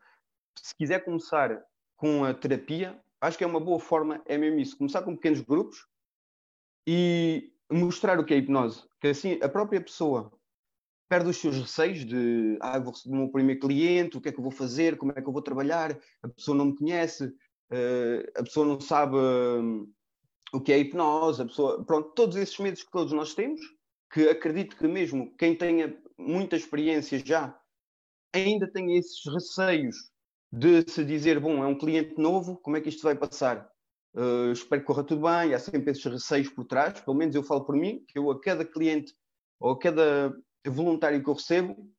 se 0.58 0.74
quiser 0.74 1.04
começar 1.04 1.62
com 1.96 2.24
a 2.24 2.34
terapia, 2.34 2.98
acho 3.20 3.38
que 3.38 3.44
é 3.44 3.46
uma 3.46 3.60
boa 3.60 3.78
forma, 3.78 4.20
é 4.26 4.36
mesmo 4.36 4.58
isso, 4.58 4.76
começar 4.76 5.02
com 5.02 5.14
pequenos 5.14 5.40
grupos 5.40 5.86
e 6.86 7.52
mostrar 7.70 8.18
o 8.18 8.24
que 8.24 8.34
é 8.34 8.38
hipnose. 8.38 8.82
Que 9.00 9.08
assim 9.08 9.38
a 9.42 9.48
própria 9.48 9.80
pessoa 9.80 10.32
perde 11.08 11.28
os 11.28 11.36
seus 11.36 11.56
receios 11.56 12.04
de 12.04 12.56
ah, 12.60 12.78
vou 12.78 12.92
receber 12.92 13.14
o 13.14 13.18
meu 13.18 13.30
primeiro 13.30 13.60
cliente, 13.60 14.16
o 14.16 14.20
que 14.20 14.28
é 14.28 14.32
que 14.32 14.38
eu 14.38 14.42
vou 14.42 14.52
fazer, 14.52 14.96
como 14.96 15.12
é 15.12 15.20
que 15.20 15.28
eu 15.28 15.32
vou 15.32 15.42
trabalhar, 15.42 15.98
a 16.22 16.28
pessoa 16.28 16.56
não 16.56 16.66
me 16.66 16.76
conhece, 16.76 17.26
uh, 17.26 18.30
a 18.36 18.42
pessoa 18.42 18.66
não 18.66 18.80
sabe 18.80 19.16
um, 19.16 19.90
o 20.52 20.60
que 20.60 20.72
é 20.72 20.78
hipnose, 20.78 21.42
a 21.42 21.46
pessoa, 21.46 21.84
pronto, 21.84 22.12
todos 22.14 22.36
esses 22.36 22.58
medos 22.58 22.82
que 22.82 22.90
todos 22.90 23.12
nós 23.12 23.34
temos, 23.34 23.60
que 24.12 24.28
acredito 24.28 24.76
que 24.76 24.86
mesmo 24.86 25.34
quem 25.36 25.54
tenha 25.54 25.96
muita 26.16 26.56
experiência 26.56 27.18
já 27.24 27.58
ainda 28.32 28.70
tenha 28.70 28.98
esses 28.98 29.22
receios 29.32 29.96
de 30.52 30.88
se 30.88 31.04
dizer, 31.04 31.40
bom, 31.40 31.62
é 31.62 31.66
um 31.66 31.76
cliente 31.76 32.14
novo, 32.16 32.56
como 32.58 32.76
é 32.76 32.80
que 32.80 32.88
isto 32.88 33.02
vai 33.02 33.14
passar? 33.14 33.68
Uh, 34.14 34.52
espero 34.52 34.80
que 34.80 34.86
corra 34.86 35.02
tudo 35.02 35.22
bem, 35.22 35.52
há 35.52 35.58
sempre 35.58 35.90
esses 35.90 36.04
receios 36.04 36.48
por 36.48 36.64
trás, 36.64 37.00
pelo 37.00 37.16
menos 37.16 37.34
eu 37.34 37.42
falo 37.42 37.64
por 37.64 37.76
mim, 37.76 38.04
que 38.06 38.16
eu 38.16 38.30
a 38.30 38.40
cada 38.40 38.64
cliente 38.64 39.12
ou 39.58 39.72
a 39.72 39.78
cada 39.78 40.32
voluntário 40.70 41.22
que 41.22 41.28
eu 41.28 41.34
recebo, 41.34 41.92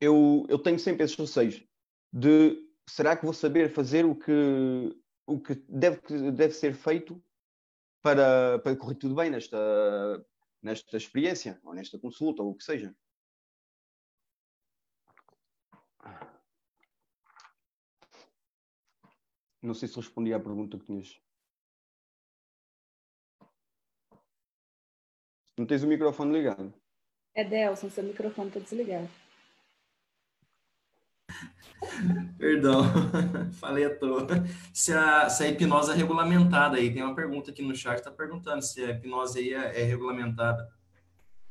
eu, 0.00 0.46
eu 0.48 0.58
tenho 0.58 0.78
sempre 0.78 1.04
esses 1.04 1.16
receios 1.16 1.64
de 2.12 2.64
será 2.88 3.16
que 3.16 3.24
vou 3.24 3.34
saber 3.34 3.72
fazer 3.72 4.04
o 4.04 4.14
que, 4.14 4.96
o 5.26 5.40
que 5.40 5.54
deve, 5.68 6.00
deve 6.32 6.52
ser 6.52 6.74
feito 6.74 7.22
para, 8.02 8.58
para 8.58 8.76
correr 8.76 8.96
tudo 8.96 9.14
bem 9.14 9.30
nesta, 9.30 9.56
nesta 10.62 10.96
experiência, 10.96 11.58
ou 11.64 11.74
nesta 11.74 11.98
consulta, 11.98 12.42
ou 12.42 12.50
o 12.50 12.54
que 12.54 12.64
seja. 12.64 12.94
Não 19.62 19.72
sei 19.72 19.88
se 19.88 19.96
respondi 19.96 20.34
à 20.34 20.38
pergunta 20.38 20.78
que 20.78 20.84
tinhas. 20.84 21.18
Não 25.56 25.66
tens 25.66 25.82
o 25.82 25.86
microfone 25.86 26.32
ligado? 26.32 26.83
É 27.34 27.42
Delson, 27.42 27.90
seu 27.90 28.04
microfone 28.04 28.48
está 28.48 28.60
desligado. 28.60 29.08
Perdão, 32.38 32.82
falei 33.58 33.84
à 33.84 33.96
toa. 33.98 34.26
Se 34.72 34.92
a, 34.92 35.28
se 35.28 35.42
a 35.42 35.48
hipnose 35.48 35.90
é 35.90 35.94
regulamentada 35.94 36.76
aí, 36.76 36.92
tem 36.92 37.02
uma 37.02 37.14
pergunta 37.14 37.50
aqui 37.50 37.62
no 37.62 37.74
chat, 37.74 37.98
está 37.98 38.10
perguntando 38.10 38.62
se 38.62 38.84
a 38.84 38.90
hipnose 38.90 39.38
aí 39.38 39.52
é, 39.52 39.80
é, 39.80 39.84
regulamentada. 39.84 40.68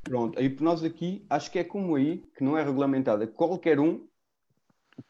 Pronto, 0.03 0.39
a 0.39 0.41
hipnose 0.41 0.85
aqui, 0.85 1.25
acho 1.29 1.51
que 1.51 1.59
é 1.59 1.63
como 1.63 1.95
aí, 1.95 2.23
que 2.35 2.43
não 2.43 2.57
é 2.57 2.63
regulamentada. 2.63 3.27
Qualquer 3.27 3.79
um 3.79 4.07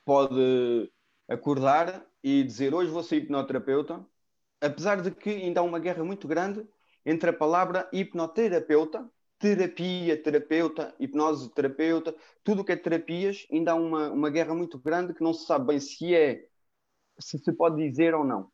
pode 0.03 0.92
acordar 1.27 2.06
e 2.24 2.44
dizer 2.44 2.74
hoje 2.74 2.89
vou 2.89 3.03
ser 3.03 3.18
hipnoterapeuta, 3.18 4.06
apesar 4.62 5.01
de 5.01 5.12
que 5.12 5.30
ainda 5.30 5.62
há 5.62 5.63
uma 5.63 5.80
guerra 5.80 6.03
muito 6.03 6.27
grande 6.27 6.65
entre 7.06 7.30
a 7.30 7.34
palavra 7.34 7.88
hipnoterapeuta, 7.92 9.10
terapia, 9.44 10.16
terapeuta, 10.16 10.96
hipnose 10.98 11.54
terapeuta, 11.54 12.16
tudo 12.46 12.62
o 12.62 12.66
que 12.66 12.72
é 12.72 12.78
terapias, 12.78 13.46
ainda 13.52 13.74
há 13.74 13.76
uma, 13.76 14.10
uma 14.10 14.30
guerra 14.30 14.56
muito 14.56 14.80
grande 14.80 15.14
que 15.14 15.22
não 15.22 15.34
se 15.34 15.46
sabe 15.46 15.68
bem 15.68 15.82
se 15.82 16.16
é, 16.16 16.48
se 17.20 17.38
se 17.38 17.52
pode 17.52 17.76
dizer 17.76 18.16
ou 18.16 18.24
não. 18.24 18.50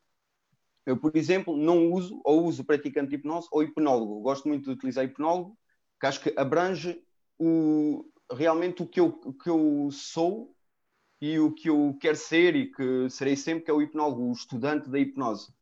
Eu, 0.88 0.98
por 0.98 1.15
exemplo, 1.15 1.55
não 1.55 1.91
uso 1.91 2.19
ou 2.25 2.43
uso 2.43 2.63
praticante 2.63 3.10
de 3.10 3.17
hipnose 3.17 3.48
ou 3.51 3.62
hipnólogo. 3.62 4.19
Gosto 4.22 4.48
muito 4.48 4.65
de 4.65 4.72
utilizar 4.72 5.05
hipnólogo, 5.05 5.55
que 6.01 6.08
acho 6.08 6.22
que 6.22 6.34
abrange 6.36 7.00
o, 7.38 8.03
realmente 8.31 8.81
o 8.81 8.88
que 8.88 9.00
eu, 9.00 9.10
o 9.24 9.31
que 9.31 9.48
eu 9.48 9.89
sou 9.91 10.55
e 11.22 11.38
o 11.38 11.53
que 11.53 11.69
eu 11.69 11.96
quero 12.01 12.17
ser 12.17 12.55
e 12.55 12.72
que 12.72 13.08
serei 13.12 13.36
sempre, 13.36 13.65
que 13.65 13.69
é 13.69 13.74
o 13.75 13.81
hipnólogo, 13.84 14.24
o 14.24 14.31
estudante 14.31 14.89
da 14.89 14.98
hipnose. 14.98 15.53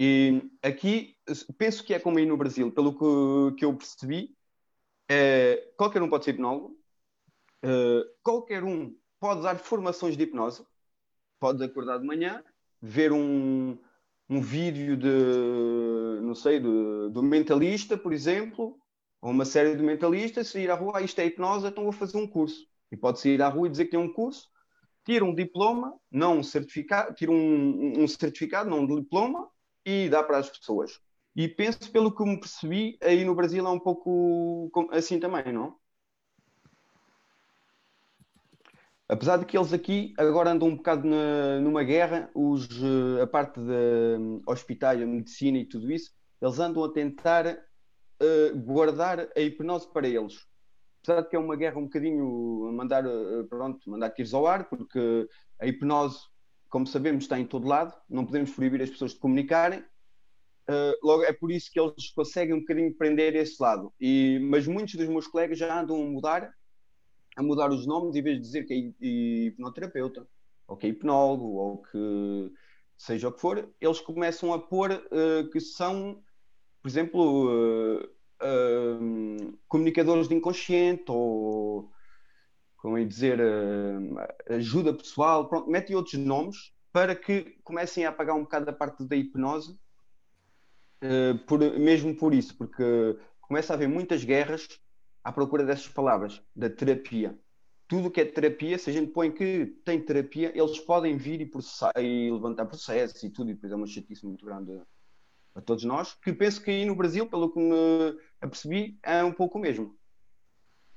E 0.00 0.48
aqui, 0.62 1.16
penso 1.58 1.82
que 1.82 1.92
é 1.92 1.98
como 1.98 2.18
aí 2.18 2.24
no 2.24 2.36
Brasil, 2.36 2.70
pelo 2.70 2.92
que, 2.92 3.56
que 3.56 3.64
eu 3.64 3.74
percebi, 3.74 4.32
é, 5.08 5.72
qualquer 5.76 6.00
um 6.00 6.08
pode 6.08 6.24
ser 6.24 6.30
hipnólogo, 6.30 6.78
é, 7.64 8.04
qualquer 8.22 8.62
um 8.62 8.94
pode 9.18 9.42
dar 9.42 9.58
formações 9.58 10.16
de 10.16 10.22
hipnose, 10.22 10.64
pode 11.40 11.64
acordar 11.64 11.98
de 11.98 12.06
manhã, 12.06 12.44
ver 12.80 13.10
um, 13.10 13.76
um 14.28 14.40
vídeo 14.40 14.96
de, 14.96 16.20
não 16.22 16.34
sei, 16.36 16.60
do, 16.60 17.10
do 17.10 17.20
mentalista, 17.20 17.98
por 17.98 18.12
exemplo, 18.12 18.78
ou 19.20 19.32
uma 19.32 19.44
série 19.44 19.74
de 19.74 19.82
mentalistas, 19.82 20.46
sair 20.46 20.70
à 20.70 20.76
rua, 20.76 20.98
ah, 20.98 21.02
isto 21.02 21.18
é 21.18 21.26
hipnose, 21.26 21.66
então 21.66 21.82
vou 21.82 21.92
fazer 21.92 22.18
um 22.18 22.26
curso. 22.28 22.68
E 22.92 22.96
pode 22.96 23.18
sair 23.18 23.42
à 23.42 23.48
rua 23.48 23.66
e 23.66 23.70
dizer 23.70 23.86
que 23.86 23.90
tem 23.90 24.00
um 24.00 24.12
curso, 24.12 24.48
tira 25.04 25.24
um 25.24 25.34
diploma, 25.34 25.92
não 26.08 26.38
um 26.38 26.42
certificado, 26.44 27.12
tira 27.16 27.32
um, 27.32 28.04
um 28.04 28.06
certificado, 28.06 28.70
não 28.70 28.82
um 28.82 28.86
diploma, 28.86 29.50
e 29.88 30.08
dá 30.08 30.22
para 30.22 30.38
as 30.38 30.50
pessoas. 30.50 31.00
E 31.34 31.48
penso, 31.48 31.90
pelo 31.92 32.14
que 32.14 32.24
me 32.24 32.38
percebi, 32.38 32.98
aí 33.02 33.24
no 33.24 33.34
Brasil 33.34 33.66
é 33.66 33.70
um 33.70 33.78
pouco 33.78 34.70
assim 34.90 35.20
também, 35.20 35.52
não? 35.52 35.76
Apesar 39.08 39.38
de 39.38 39.46
que 39.46 39.56
eles 39.56 39.72
aqui 39.72 40.12
agora 40.18 40.50
andam 40.50 40.68
um 40.68 40.76
bocado 40.76 41.08
na, 41.08 41.60
numa 41.60 41.82
guerra, 41.82 42.30
os, 42.34 42.68
a 43.22 43.26
parte 43.26 43.58
da 43.58 44.18
um, 44.18 44.42
hospitais, 44.46 45.00
a 45.00 45.06
medicina 45.06 45.56
e 45.58 45.64
tudo 45.64 45.90
isso, 45.90 46.12
eles 46.42 46.58
andam 46.58 46.84
a 46.84 46.92
tentar 46.92 47.46
uh, 47.46 48.58
guardar 48.58 49.20
a 49.34 49.40
hipnose 49.40 49.90
para 49.90 50.06
eles 50.06 50.46
apesar 51.02 51.22
de 51.22 51.28
que 51.28 51.36
é 51.36 51.38
uma 51.38 51.56
guerra 51.56 51.78
um 51.78 51.84
bocadinho 51.84 52.70
mandar, 52.72 53.04
eh, 53.04 53.42
pronto, 53.48 53.90
mandar 53.90 54.10
tiros 54.10 54.34
ao 54.34 54.46
ar, 54.46 54.68
porque 54.68 55.28
a 55.60 55.66
hipnose, 55.66 56.18
como 56.68 56.86
sabemos, 56.86 57.24
está 57.24 57.38
em 57.38 57.46
todo 57.46 57.66
lado, 57.66 57.94
não 58.08 58.24
podemos 58.24 58.50
proibir 58.50 58.82
as 58.82 58.90
pessoas 58.90 59.12
de 59.12 59.18
comunicarem. 59.18 59.80
Uh, 60.68 60.92
logo 61.02 61.24
é 61.24 61.32
por 61.32 61.50
isso 61.50 61.70
que 61.72 61.80
eles 61.80 62.10
conseguem 62.10 62.54
um 62.54 62.60
bocadinho 62.60 62.94
prender 62.94 63.34
esse 63.34 63.60
lado. 63.60 63.92
E, 63.98 64.38
mas 64.50 64.66
muitos 64.66 64.94
dos 64.94 65.08
meus 65.08 65.26
colegas 65.26 65.58
já 65.58 65.80
andam 65.80 66.02
a 66.02 66.06
mudar, 66.06 66.52
a 67.36 67.42
mudar 67.42 67.70
os 67.70 67.86
nomes, 67.86 68.14
em 68.16 68.22
vez 68.22 68.36
de 68.36 68.42
dizer 68.42 68.64
que 68.64 68.74
é 68.74 69.06
hipnoterapeuta, 69.06 70.26
ou 70.66 70.76
que 70.76 70.86
é 70.86 70.90
hipnólogo, 70.90 71.44
ou 71.44 71.78
que 71.78 72.52
seja 72.98 73.28
o 73.28 73.32
que 73.32 73.40
for, 73.40 73.66
eles 73.80 74.00
começam 74.00 74.52
a 74.52 74.58
pôr 74.58 74.92
uh, 74.92 75.48
que 75.50 75.60
são, 75.60 76.22
por 76.82 76.88
exemplo, 76.88 78.02
uh, 78.02 79.58
comunicadores 79.68 80.28
de 80.28 80.34
inconsciente 80.34 81.04
ou 81.08 81.90
como 82.78 82.96
é 82.96 83.04
dizer 83.04 83.38
uh, 83.40 84.54
ajuda 84.54 84.94
pessoal, 84.94 85.48
pronto, 85.48 85.68
metem 85.68 85.94
outros 85.94 86.14
nomes 86.14 86.72
para 86.92 87.14
que 87.14 87.58
comecem 87.62 88.06
a 88.06 88.08
apagar 88.08 88.34
um 88.34 88.42
bocado 88.42 88.70
a 88.70 88.72
parte 88.72 89.04
da 89.04 89.16
hipnose, 89.16 89.72
uh, 91.02 91.38
por, 91.46 91.58
mesmo 91.58 92.16
por 92.16 92.32
isso, 92.32 92.56
porque 92.56 93.18
começa 93.40 93.72
a 93.72 93.76
haver 93.76 93.88
muitas 93.88 94.24
guerras 94.24 94.66
à 95.22 95.32
procura 95.32 95.64
dessas 95.64 95.88
palavras, 95.88 96.40
da 96.54 96.70
terapia. 96.70 97.36
Tudo 97.88 98.10
que 98.10 98.20
é 98.20 98.24
terapia, 98.24 98.78
se 98.78 98.90
a 98.90 98.92
gente 98.92 99.10
põe 99.12 99.32
que 99.32 99.66
tem 99.84 100.00
terapia, 100.00 100.52
eles 100.54 100.78
podem 100.78 101.16
vir 101.16 101.40
e, 101.40 101.46
processar, 101.46 101.92
e 101.96 102.30
levantar 102.30 102.66
processos 102.66 103.22
e 103.22 103.30
tudo, 103.30 103.50
e 103.50 103.54
depois 103.54 103.72
é 103.72 103.76
uma 103.76 103.86
chatice 103.86 104.24
muito 104.24 104.44
grande 104.44 104.80
a 105.54 105.60
todos 105.60 105.82
nós, 105.84 106.14
que 106.14 106.32
penso 106.32 106.62
que 106.62 106.70
aí 106.70 106.84
no 106.84 106.94
Brasil, 106.94 107.26
pelo 107.28 107.50
que 107.50 107.58
me 107.58 108.16
apercebi, 108.40 108.98
é 109.02 109.24
um 109.24 109.32
pouco 109.32 109.58
o 109.58 109.60
mesmo. 109.60 109.98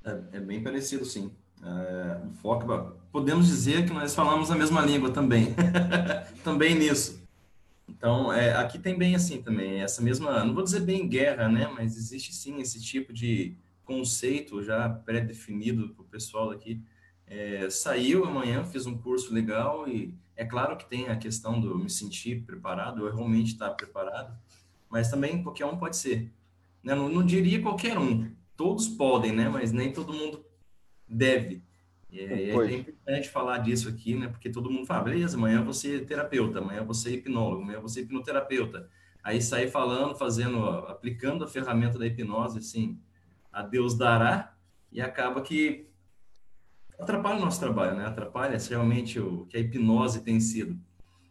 É, 0.04 0.38
é 0.38 0.40
bem 0.40 0.62
parecido, 0.62 1.06
sim. 1.06 1.36
É, 1.64 2.22
o 2.44 3.02
podemos 3.12 3.46
dizer 3.48 3.86
que 3.86 3.94
nós 3.94 4.16
falamos 4.16 4.50
a 4.50 4.56
mesma 4.56 4.82
língua 4.82 5.12
também, 5.12 5.54
também 6.44 6.76
nisso. 6.76 7.22
Então, 7.88 8.34
é, 8.34 8.56
aqui 8.56 8.80
tem 8.80 8.98
bem 8.98 9.16
assim 9.16 9.42
também, 9.42 9.82
essa 9.82 10.02
mesma, 10.02 10.44
não 10.44 10.56
vou 10.56 10.64
dizer 10.64 10.80
bem 10.80 11.08
guerra, 11.08 11.48
né? 11.48 11.68
Mas 11.68 11.98
existe 11.98 12.34
sim 12.34 12.60
esse 12.60 12.82
tipo 12.82 13.14
de 13.14 13.56
conceito 13.84 14.64
já 14.64 14.90
pré-definido 14.90 15.90
para 15.90 16.02
o 16.02 16.06
pessoal 16.06 16.50
aqui. 16.50 16.82
É, 17.28 17.70
saiu 17.70 18.26
amanhã, 18.26 18.64
fiz 18.64 18.86
um 18.86 18.98
curso 18.98 19.34
legal 19.34 19.88
e 19.88 20.16
é 20.36 20.46
claro 20.46 20.76
que 20.78 20.90
tem 20.90 21.10
a 21.10 21.16
questão 21.16 21.60
do 21.60 21.78
me 21.78 21.90
sentir 21.90 22.44
preparado, 22.44 23.06
eu 23.06 23.16
realmente 23.16 23.54
estar 23.54 23.70
preparado, 23.72 24.36
mas 24.90 25.10
também 25.10 25.44
qualquer 25.44 25.66
um 25.66 25.78
pode 25.78 25.98
ser. 25.98 26.32
Né? 26.84 26.96
Não, 26.96 27.08
não 27.08 27.24
diria 27.24 27.62
qualquer 27.62 27.98
um, 28.00 28.32
todos 28.58 28.88
podem, 28.88 29.32
né? 29.32 29.48
Mas 29.48 29.72
nem 29.72 29.94
todo 29.94 30.14
mundo 30.14 30.44
deve. 31.12 31.64
É, 32.14 32.50
é, 32.50 32.74
importante 32.76 33.30
falar 33.30 33.60
disso 33.60 33.88
aqui, 33.88 34.16
né? 34.16 34.28
Porque 34.28 34.50
todo 34.50 34.70
mundo 34.70 34.86
fala, 34.86 35.04
beleza, 35.04 35.38
amanhã 35.38 35.64
você 35.64 35.98
é 35.98 36.00
terapeuta, 36.00 36.60
amanhã 36.60 36.84
você 36.84 37.10
é 37.10 37.14
hipnólogo, 37.14 37.64
amanhã 37.64 37.80
você 37.80 38.02
é 38.02 38.04
hipnoterapeuta. 38.04 38.90
Aí 39.24 39.42
sai 39.42 39.68
falando, 39.68 40.16
fazendo, 40.16 40.66
aplicando 40.66 41.44
a 41.44 41.48
ferramenta 41.48 41.98
da 41.98 42.06
hipnose, 42.06 42.58
assim, 42.58 43.00
a 43.52 43.62
Deus 43.62 43.98
dará, 43.98 44.58
e 44.92 45.00
acaba 45.00 45.42
que 45.42 45.88
atrapalha 47.00 47.38
o 47.38 47.42
nosso 47.42 47.60
trabalho, 47.60 47.96
né? 47.96 48.06
Atrapalha 48.06 48.58
realmente 48.58 49.20
o 49.20 49.46
que 49.46 49.56
a 49.56 49.60
hipnose 49.60 50.22
tem 50.22 50.40
sido. 50.40 50.78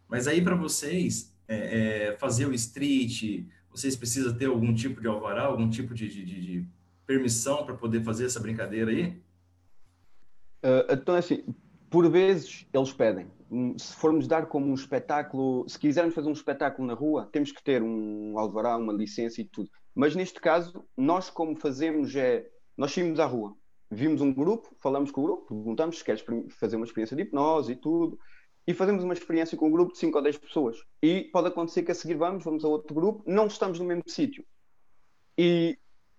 Mas 0.07 0.27
aí 0.27 0.41
para 0.41 0.55
vocês 0.55 1.37
é, 1.47 2.09
é, 2.09 2.17
fazer 2.17 2.47
o 2.47 2.53
street, 2.53 3.45
vocês 3.69 3.95
precisam 3.95 4.33
ter 4.33 4.45
algum 4.45 4.73
tipo 4.73 4.99
de 4.99 5.07
alvará, 5.07 5.43
algum 5.43 5.69
tipo 5.69 5.93
de, 5.93 6.07
de, 6.07 6.25
de 6.25 6.67
permissão 7.05 7.65
para 7.65 7.75
poder 7.75 8.03
fazer 8.03 8.25
essa 8.25 8.39
brincadeira 8.39 8.89
aí? 8.89 9.21
Uh, 10.63 10.93
então, 10.93 11.15
assim, 11.15 11.43
por 11.89 12.09
vezes 12.09 12.65
eles 12.73 12.93
pedem. 12.93 13.27
Hum, 13.51 13.77
se 13.77 13.95
formos 13.95 14.27
dar 14.27 14.45
como 14.45 14.67
um 14.67 14.73
espetáculo, 14.73 15.67
se 15.67 15.77
quisermos 15.77 16.15
fazer 16.15 16.29
um 16.29 16.33
espetáculo 16.33 16.87
na 16.87 16.93
rua, 16.93 17.29
temos 17.31 17.51
que 17.51 17.61
ter 17.63 17.83
um 17.83 18.37
alvará, 18.39 18.77
uma 18.77 18.93
licença 18.93 19.41
e 19.41 19.45
tudo. 19.45 19.69
Mas 19.93 20.15
neste 20.15 20.39
caso, 20.39 20.85
nós 20.95 21.29
como 21.29 21.55
fazemos 21.55 22.15
é, 22.15 22.47
nós 22.77 22.93
saímos 22.93 23.19
à 23.19 23.25
rua, 23.25 23.53
vimos 23.89 24.21
um 24.21 24.33
grupo, 24.33 24.73
falamos 24.79 25.11
com 25.11 25.19
o 25.19 25.23
grupo, 25.25 25.47
perguntamos 25.47 25.97
se 25.97 26.03
queres 26.03 26.23
fazer 26.51 26.77
uma 26.77 26.85
experiência 26.85 27.15
de 27.15 27.23
hipnose 27.23 27.73
e 27.73 27.75
tudo, 27.75 28.17
e 28.65 28.73
fazemos 28.73 29.03
uma 29.03 29.13
experiência 29.13 29.57
com 29.57 29.67
um 29.67 29.71
grupo 29.71 29.91
de 29.91 29.99
5 29.99 30.17
ou 30.17 30.23
10 30.23 30.37
pessoas. 30.37 30.77
E 31.01 31.23
pode 31.33 31.47
acontecer 31.47 31.83
que 31.83 31.91
a 31.91 31.95
seguir 31.95 32.15
vamos, 32.15 32.43
vamos 32.43 32.63
a 32.63 32.69
outro 32.69 32.95
grupo, 32.95 33.23
não 33.27 33.47
estamos 33.47 33.79
no 33.79 33.85
mesmo 33.85 34.03
sítio. 34.07 34.45
E 35.37 35.77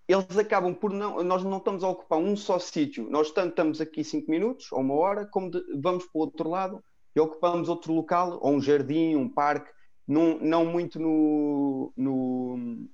eles 0.09 0.37
acabam 0.37 0.75
por 0.75 0.92
não. 0.92 1.23
Nós 1.23 1.44
não 1.44 1.59
estamos 1.59 1.85
a 1.85 1.88
ocupar 1.88 2.18
um 2.18 2.37
só 2.37 2.59
sítio. 2.59 3.09
Nós 3.11 3.30
tanto 3.30 3.50
estamos 3.50 3.80
aqui 3.80 4.02
cinco 4.02 4.30
minutos 4.30 4.71
ou 4.73 4.80
uma 4.80 4.94
hora, 4.94 5.26
como 5.26 5.50
de, 5.50 5.62
vamos 5.80 6.04
para 6.04 6.18
o 6.18 6.23
outro 6.23 6.49
lado 6.49 6.82
e 7.14 7.21
ocupamos 7.21 7.68
outro 7.68 7.92
local, 7.92 8.38
ou 8.42 8.54
um 8.54 8.61
jardim, 8.61 9.14
um 9.16 9.28
parque, 9.28 9.71
num, 10.09 10.38
não 10.40 10.64
muito 10.64 10.99
no, 10.99 11.92
no, 11.97 12.88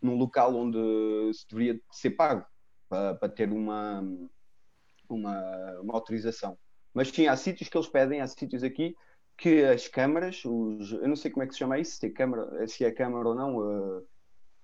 num 0.00 0.16
local 0.16 0.54
onde 0.54 0.78
se 1.32 1.48
deveria 1.48 1.80
ser 1.90 2.10
pago 2.10 2.44
para, 2.88 3.14
para 3.14 3.28
ter 3.28 3.50
uma, 3.50 4.04
uma, 5.08 5.80
uma 5.80 5.94
autorização. 5.94 6.58
Mas 6.92 7.08
sim, 7.08 7.26
há 7.26 7.36
sítios 7.36 7.68
que 7.68 7.76
eles 7.76 7.88
pedem, 7.88 8.20
há 8.20 8.26
sítios 8.26 8.62
aqui 8.62 8.94
que 9.36 9.64
as 9.64 9.88
câmaras, 9.88 10.44
os, 10.44 10.92
eu 10.92 11.08
não 11.08 11.16
sei 11.16 11.30
como 11.30 11.42
é 11.42 11.46
que 11.46 11.54
se 11.54 11.60
chama 11.60 11.78
isso, 11.78 11.96
se 11.96 12.06
é 12.06 12.10
câmara, 12.10 12.68
se 12.68 12.84
é 12.84 12.90
câmara 12.90 13.26
ou 13.26 13.34
não, 13.34 13.56
uh, 13.56 14.06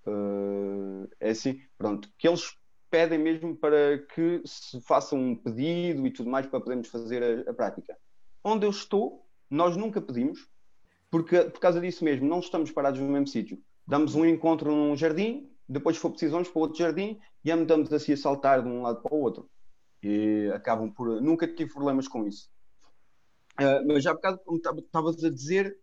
Uh, 0.06 1.08
é 1.18 1.30
assim, 1.30 1.60
pronto, 1.76 2.08
que 2.16 2.28
eles 2.28 2.56
pedem 2.90 3.18
mesmo 3.18 3.56
para 3.56 3.98
que 4.14 4.40
se 4.44 4.80
faça 4.82 5.16
um 5.16 5.34
pedido 5.34 6.06
e 6.06 6.10
tudo 6.12 6.30
mais 6.30 6.46
para 6.46 6.60
podermos 6.60 6.88
fazer 6.88 7.22
a, 7.22 7.50
a 7.50 7.54
prática. 7.54 7.96
Onde 8.44 8.64
eu 8.64 8.70
estou, 8.70 9.26
nós 9.50 9.76
nunca 9.76 10.00
pedimos, 10.00 10.48
porque 11.10 11.44
por 11.44 11.60
causa 11.60 11.80
disso 11.80 12.04
mesmo, 12.04 12.28
não 12.28 12.38
estamos 12.38 12.70
parados 12.70 13.00
no 13.00 13.08
mesmo 13.08 13.26
sítio. 13.26 13.58
Damos 13.86 14.14
um 14.14 14.24
encontro 14.24 14.70
num 14.70 14.96
jardim, 14.96 15.50
depois, 15.68 15.96
se 15.96 16.02
for 16.02 16.10
preciso, 16.10 16.32
vamos 16.32 16.48
para 16.48 16.60
outro 16.60 16.78
jardim 16.78 17.18
e 17.44 17.50
andamos 17.50 17.92
assim 17.92 18.12
a 18.12 18.16
saltar 18.16 18.62
de 18.62 18.68
um 18.68 18.82
lado 18.82 19.02
para 19.02 19.14
o 19.14 19.20
outro. 19.20 19.50
E 20.02 20.50
acabam 20.54 20.92
por. 20.92 21.20
Nunca 21.20 21.48
tive 21.48 21.72
problemas 21.72 22.06
com 22.06 22.26
isso. 22.26 22.48
Uh, 23.60 23.86
mas 23.86 24.04
já 24.04 24.10
há 24.10 24.14
bocado, 24.14 24.38
como 24.44 24.58
estavas 24.58 25.24
a 25.24 25.30
dizer, 25.30 25.76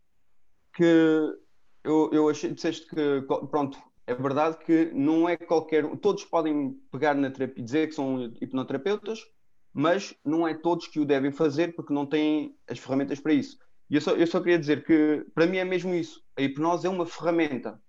que 0.74 1.36
eu, 1.84 2.10
eu 2.14 2.30
achei, 2.30 2.54
disseste 2.54 2.88
que, 2.88 3.22
pronto, 3.50 3.78
é 4.06 4.14
verdade 4.14 4.58
que 4.58 4.92
não 4.94 5.28
é 5.28 5.38
qualquer. 5.38 5.86
Todos 5.98 6.26
podem 6.26 6.72
pegar 6.92 7.14
na 7.16 7.32
terapia, 7.32 7.64
dizer 7.64 7.88
que 7.88 7.96
são 7.96 8.32
hipnoterapeutas, 8.42 9.24
mas 9.74 10.14
não 10.24 10.48
é 10.48 10.54
todos 10.54 10.88
que 10.88 11.00
o 11.00 11.06
devem 11.06 11.32
fazer 11.32 11.74
porque 11.76 11.94
não 11.94 12.06
têm 12.06 12.56
as 12.68 12.80
ferramentas 12.80 13.20
para 13.20 13.34
isso. 13.34 13.58
E 13.90 13.96
eu 13.96 14.02
só, 14.02 14.12
eu 14.12 14.28
só 14.28 14.40
queria 14.40 14.60
dizer 14.60 14.84
que, 14.84 15.26
para 15.34 15.46
mim, 15.46 15.58
é 15.58 15.66
mesmo 15.66 15.94
isso. 15.94 16.22
A 16.38 16.42
hipnose 16.42 16.86
é 16.86 16.90
uma 16.90 17.06
ferramenta. 17.06 17.82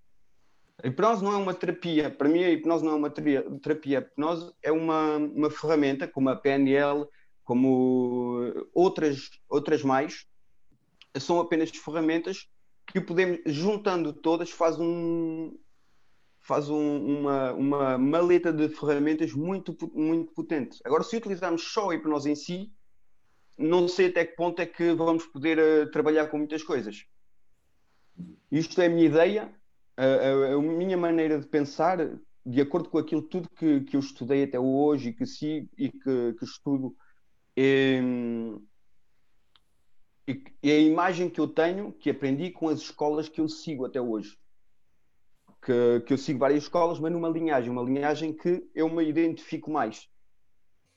A 0.83 0.87
hipnose 0.87 1.22
não 1.22 1.33
é 1.33 1.37
uma 1.37 1.55
terapia. 1.55 2.11
Para 2.11 2.29
mim, 2.29 2.44
a 2.44 2.50
hipnose 2.50 2.85
não 2.85 2.92
é 2.92 2.96
uma 2.96 3.11
terapia. 3.11 3.98
A 3.98 4.00
hipnose 4.00 4.53
é 4.62 4.70
uma, 4.70 5.16
uma 5.16 5.50
ferramenta, 5.50 6.07
como 6.07 6.29
a 6.29 6.37
PNL, 6.37 7.07
como 7.44 8.53
outras, 8.72 9.31
outras 9.48 9.83
mais, 9.83 10.27
são 11.18 11.40
apenas 11.40 11.70
ferramentas 11.70 12.48
que 12.87 13.00
podemos, 13.00 13.40
juntando 13.46 14.12
todas, 14.12 14.50
faz 14.50 14.79
um, 14.79 15.57
faz 16.44 16.68
um, 16.68 17.20
uma, 17.20 17.52
uma 17.54 17.98
maleta 17.98 18.52
de 18.52 18.68
ferramentas 18.68 19.33
muito, 19.33 19.76
muito 19.94 20.33
potente. 20.33 20.78
Agora, 20.85 21.02
se 21.02 21.16
utilizarmos 21.16 21.62
só 21.72 21.90
a 21.90 21.94
hipnose 21.94 22.30
em 22.30 22.35
si, 22.35 22.70
não 23.57 23.88
sei 23.88 24.09
até 24.09 24.26
que 24.26 24.37
ponto 24.37 24.61
é 24.61 24.66
que 24.66 24.92
vamos 24.92 25.24
poder 25.26 25.59
uh, 25.59 25.90
trabalhar 25.90 26.26
com 26.26 26.37
muitas 26.37 26.62
coisas. 26.62 27.07
Isto 28.52 28.80
é 28.83 28.87
a 28.87 28.90
minha 28.90 29.07
ideia, 29.07 29.54
a, 29.96 30.04
a, 30.04 30.54
a, 30.54 30.61
minha 30.61 30.98
maneira 30.98 31.40
de 31.40 31.46
pensar, 31.46 31.98
de 32.44 32.61
acordo 32.61 32.90
com 32.90 32.98
aquilo 32.98 33.22
tudo 33.22 33.48
que, 33.48 33.80
que 33.80 33.96
eu 33.96 34.00
estudei 34.00 34.44
até 34.44 34.61
hoje 34.61 35.09
e 35.09 35.12
que 35.14 35.24
sigo 35.24 35.70
e 35.78 35.90
que, 35.90 36.35
que 36.38 36.44
estudo. 36.44 36.94
É, 37.57 38.02
e, 40.28 40.44
e 40.62 40.70
a 40.70 40.78
imagem 40.78 41.30
que 41.30 41.40
eu 41.40 41.48
tenho, 41.48 41.90
que 41.90 42.11
aprendi 42.11 42.50
com 42.50 42.68
as 42.68 42.80
escolas 42.80 43.30
que 43.30 43.40
eu 43.40 43.48
sigo 43.48 43.87
até 43.87 44.00
hoje 44.00 44.37
que, 45.64 46.00
que 46.07 46.12
eu 46.12 46.18
sigo 46.18 46.38
várias 46.38 46.64
escolas, 46.64 46.98
mas 46.98 47.11
numa 47.11 47.29
linhagem, 47.29 47.70
uma 47.70 47.83
linhagem 47.83 48.33
que 48.33 48.68
eu 48.74 48.88
me 48.88 49.05
identifico 49.05 49.70
mais. 49.70 50.09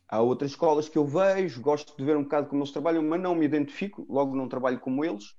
Há 0.09 0.21
outras 0.21 0.51
escolas 0.51 0.87
que 0.87 0.97
eu 0.97 1.05
vejo, 1.05 1.61
gosto 1.61 1.95
de 1.97 2.03
ver 2.03 2.15
um 2.15 2.23
bocado 2.23 2.47
como 2.47 2.61
eles 2.61 2.71
trabalham, 2.71 3.03
mas 3.03 3.21
não 3.21 3.35
me 3.35 3.45
identifico, 3.45 4.05
logo 4.09 4.35
não 4.35 4.47
trabalho 4.47 4.79
como 4.79 5.03
eles. 5.03 5.35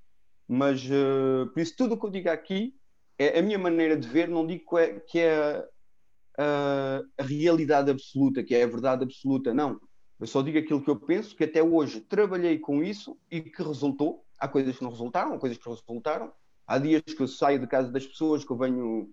Mas 0.47 0.85
uh, 0.85 1.47
por 1.53 1.61
isso, 1.61 1.75
tudo 1.77 1.95
o 1.95 1.99
que 1.99 2.07
eu 2.07 2.11
digo 2.11 2.31
aqui 2.31 2.75
é 3.19 3.39
a 3.39 3.43
minha 3.43 3.59
maneira 3.59 3.97
de 3.97 4.09
ver, 4.09 4.29
não 4.29 4.47
digo 4.47 4.65
que 4.69 4.77
é, 4.77 5.01
que 5.01 5.19
é 5.19 5.69
a, 6.39 7.03
a 7.19 7.23
realidade 7.23 7.91
absoluta, 7.91 8.43
que 8.43 8.55
é 8.55 8.63
a 8.63 8.67
verdade 8.67 9.05
absoluta, 9.05 9.53
não. 9.53 9.81
Eu 10.21 10.27
só 10.27 10.43
digo 10.43 10.59
aquilo 10.59 10.83
que 10.83 10.91
eu 10.91 10.97
penso, 10.97 11.37
que 11.37 11.45
até 11.45 11.63
hoje 11.63 12.01
trabalhei 12.01 12.59
com 12.59 12.83
isso 12.83 13.17
e 13.31 13.41
que 13.41 13.63
resultou. 13.63 14.25
Há 14.39 14.49
coisas 14.49 14.77
que 14.77 14.83
não 14.83 14.91
resultaram, 14.91 15.35
há 15.35 15.39
coisas 15.39 15.59
que 15.59 15.69
resultaram. 15.69 16.33
Há 16.67 16.79
dias 16.79 17.03
que 17.03 17.21
eu 17.21 17.29
saio 17.29 17.59
de 17.59 17.67
casa 17.67 17.91
das 17.91 18.07
pessoas, 18.07 18.45
que 18.45 18.51
eu 18.51 18.57
venho 18.57 19.11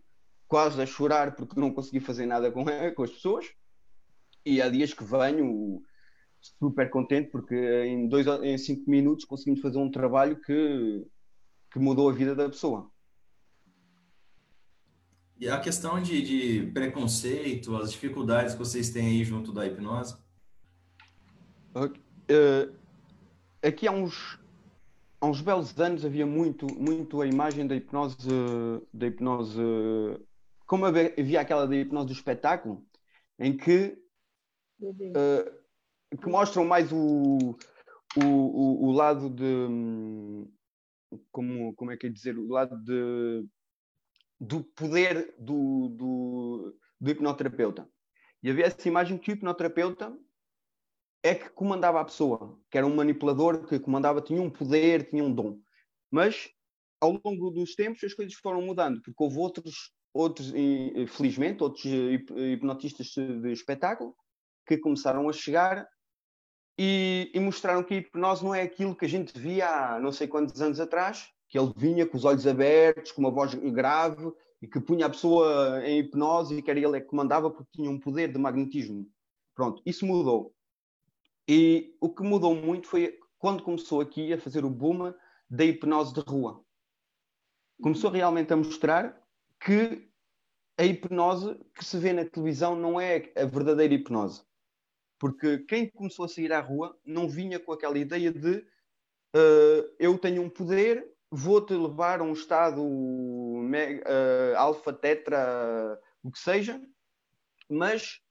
quase 0.47 0.81
a 0.81 0.85
chorar 0.85 1.35
porque 1.35 1.59
não 1.59 1.73
consegui 1.73 1.99
fazer 1.99 2.25
nada 2.25 2.51
com, 2.51 2.65
com 2.95 3.03
as 3.03 3.11
pessoas. 3.11 3.45
E 4.45 4.61
há 4.61 4.69
dias 4.69 4.93
que 4.93 5.03
venho 5.03 5.81
super 6.59 6.89
contente 6.89 7.31
porque 7.31 7.55
em, 7.85 8.07
dois, 8.07 8.27
em 8.43 8.57
cinco 8.57 8.89
minutos 8.89 9.25
conseguimos 9.25 9.61
fazer 9.61 9.79
um 9.79 9.89
trabalho 9.89 10.39
que, 10.41 11.05
que 11.71 11.79
mudou 11.79 12.09
a 12.09 12.13
vida 12.13 12.35
da 12.35 12.47
pessoa. 12.47 12.89
E 15.37 15.49
a 15.49 15.59
questão 15.59 16.01
de, 16.01 16.21
de, 16.21 16.71
preconceito, 16.71 17.75
as 17.75 17.91
dificuldades 17.91 18.53
que 18.53 18.59
vocês 18.59 18.89
têm 18.89 19.07
aí 19.07 19.23
junto 19.23 19.51
da 19.51 19.65
hipnose? 19.65 20.15
Uh, 21.75 22.73
aqui 23.61 23.85
há 23.85 23.91
uns, 23.91 24.39
há 25.19 25.25
uns 25.25 25.41
belos 25.41 25.77
anos 25.77 26.05
havia 26.05 26.25
muito, 26.25 26.67
muito 26.79 27.21
a 27.21 27.27
imagem 27.27 27.67
da 27.67 27.75
hipnose, 27.75 28.17
da 28.93 29.07
hipnose 29.07 29.59
como 30.65 30.85
havia 30.85 31.41
aquela 31.41 31.67
da 31.67 31.75
hipnose 31.75 32.07
do 32.07 32.13
espetáculo, 32.13 32.85
em 33.39 33.55
que, 33.55 33.97
uh, 34.81 36.17
que 36.17 36.29
mostram 36.29 36.65
mais 36.65 36.91
o, 36.91 37.57
o, 38.17 38.23
o, 38.23 38.85
o, 38.87 38.91
lado 38.91 39.29
de. 39.29 40.47
Como, 41.31 41.73
como 41.75 41.91
é 41.91 41.97
que 41.97 42.07
é 42.07 42.09
dizer? 42.09 42.37
O 42.37 42.47
lado 42.47 42.77
de, 42.83 43.47
do 44.39 44.63
poder 44.63 45.35
do, 45.37 45.89
do, 45.89 46.77
do 46.99 47.11
hipnoterapeuta. 47.11 47.87
E 48.41 48.49
havia 48.49 48.65
essa 48.65 48.87
imagem 48.87 49.17
que 49.17 49.31
o 49.31 49.33
hipnoterapeuta 49.33 50.15
é 51.23 51.33
que 51.33 51.49
comandava 51.49 51.99
a 51.99 52.05
pessoa, 52.05 52.59
que 52.69 52.77
era 52.77 52.85
um 52.85 52.95
manipulador 52.95 53.65
que 53.67 53.79
comandava, 53.79 54.21
tinha 54.21 54.41
um 54.41 54.49
poder, 54.49 55.09
tinha 55.09 55.23
um 55.23 55.33
dom. 55.33 55.59
Mas 56.11 56.51
ao 57.01 57.19
longo 57.23 57.49
dos 57.49 57.75
tempos 57.75 58.03
as 58.03 58.13
coisas 58.13 58.35
foram 58.35 58.61
mudando, 58.61 59.01
porque 59.01 59.23
houve 59.23 59.37
outros 59.37 59.91
outros, 60.15 60.53
felizmente, 61.09 61.61
outros 61.61 61.83
hipnotistas 61.85 63.07
de 63.07 63.51
espetáculo 63.51 64.15
que 64.65 64.77
começaram 64.77 65.27
a 65.27 65.33
chegar 65.33 65.85
e, 66.77 67.31
e, 67.33 67.39
mostraram 67.39 67.83
que 67.83 67.93
a 67.93 67.97
hipnose 67.97 68.43
não 68.43 68.55
é 68.55 68.61
aquilo 68.61 68.95
que 68.95 69.05
a 69.05 69.09
gente 69.09 69.37
via 69.37 69.67
há 69.69 69.99
não 69.99 70.11
sei 70.11 70.27
quantos 70.27 70.61
anos 70.61 70.79
atrás, 70.79 71.27
que 71.47 71.59
ele 71.59 71.71
vinha 71.75 72.05
com 72.05 72.17
os 72.17 72.25
olhos 72.25 72.47
abertos, 72.47 73.11
com 73.11 73.21
uma 73.21 73.31
voz 73.31 73.53
grave 73.53 74.31
e 74.61 74.67
que 74.67 74.79
punha 74.79 75.05
a 75.05 75.09
pessoa 75.09 75.81
em 75.85 75.99
hipnose 75.99 76.55
e 76.55 76.61
que 76.61 76.71
era 76.71 76.79
ele 76.79 76.99
que 76.99 77.07
comandava 77.07 77.49
porque 77.49 77.71
tinha 77.73 77.89
um 77.89 77.99
poder 77.99 78.31
de 78.31 78.39
magnetismo. 78.39 79.05
Pronto, 79.53 79.81
isso 79.85 80.05
mudou. 80.05 80.53
E 81.47 81.95
o 82.01 82.09
que 82.09 82.23
mudou 82.23 82.55
muito 82.55 82.87
foi 82.87 83.17
quando 83.37 83.63
começou 83.63 84.01
aqui 84.01 84.33
a 84.33 84.39
fazer 84.39 84.65
o 84.65 84.69
boom 84.69 85.13
da 85.49 85.63
hipnose 85.63 86.13
de 86.13 86.21
rua. 86.21 86.61
Começou 87.81 88.09
realmente 88.09 88.51
a 88.51 88.57
mostrar 88.57 89.24
que 89.65 90.07
a 90.77 90.85
hipnose 90.85 91.57
que 91.73 91.83
se 91.83 91.97
vê 91.97 92.13
na 92.13 92.23
televisão 92.23 92.75
não 92.75 93.01
é 93.01 93.31
a 93.35 93.45
verdadeira 93.45 93.95
hipnose. 93.95 94.43
Porque 95.17 95.59
quem 95.59 95.89
começou 95.89 96.25
a 96.25 96.27
sair 96.27 96.53
à 96.53 96.59
rua 96.59 96.95
não 97.03 97.27
vinha 97.27 97.59
com 97.59 97.71
aquela 97.71 97.97
ideia 97.97 98.31
de 98.31 98.57
uh, 98.57 99.95
eu 99.97 100.19
tenho 100.19 100.43
um 100.43 100.49
poder, 100.49 101.11
vou-te 101.31 101.73
levar 101.73 102.19
a 102.19 102.23
um 102.23 102.33
estado 102.33 102.83
uh, 102.83 104.55
alfa, 104.55 104.93
tetra, 104.93 105.99
o 106.21 106.31
que 106.31 106.37
seja, 106.37 106.79
mas 107.67 108.21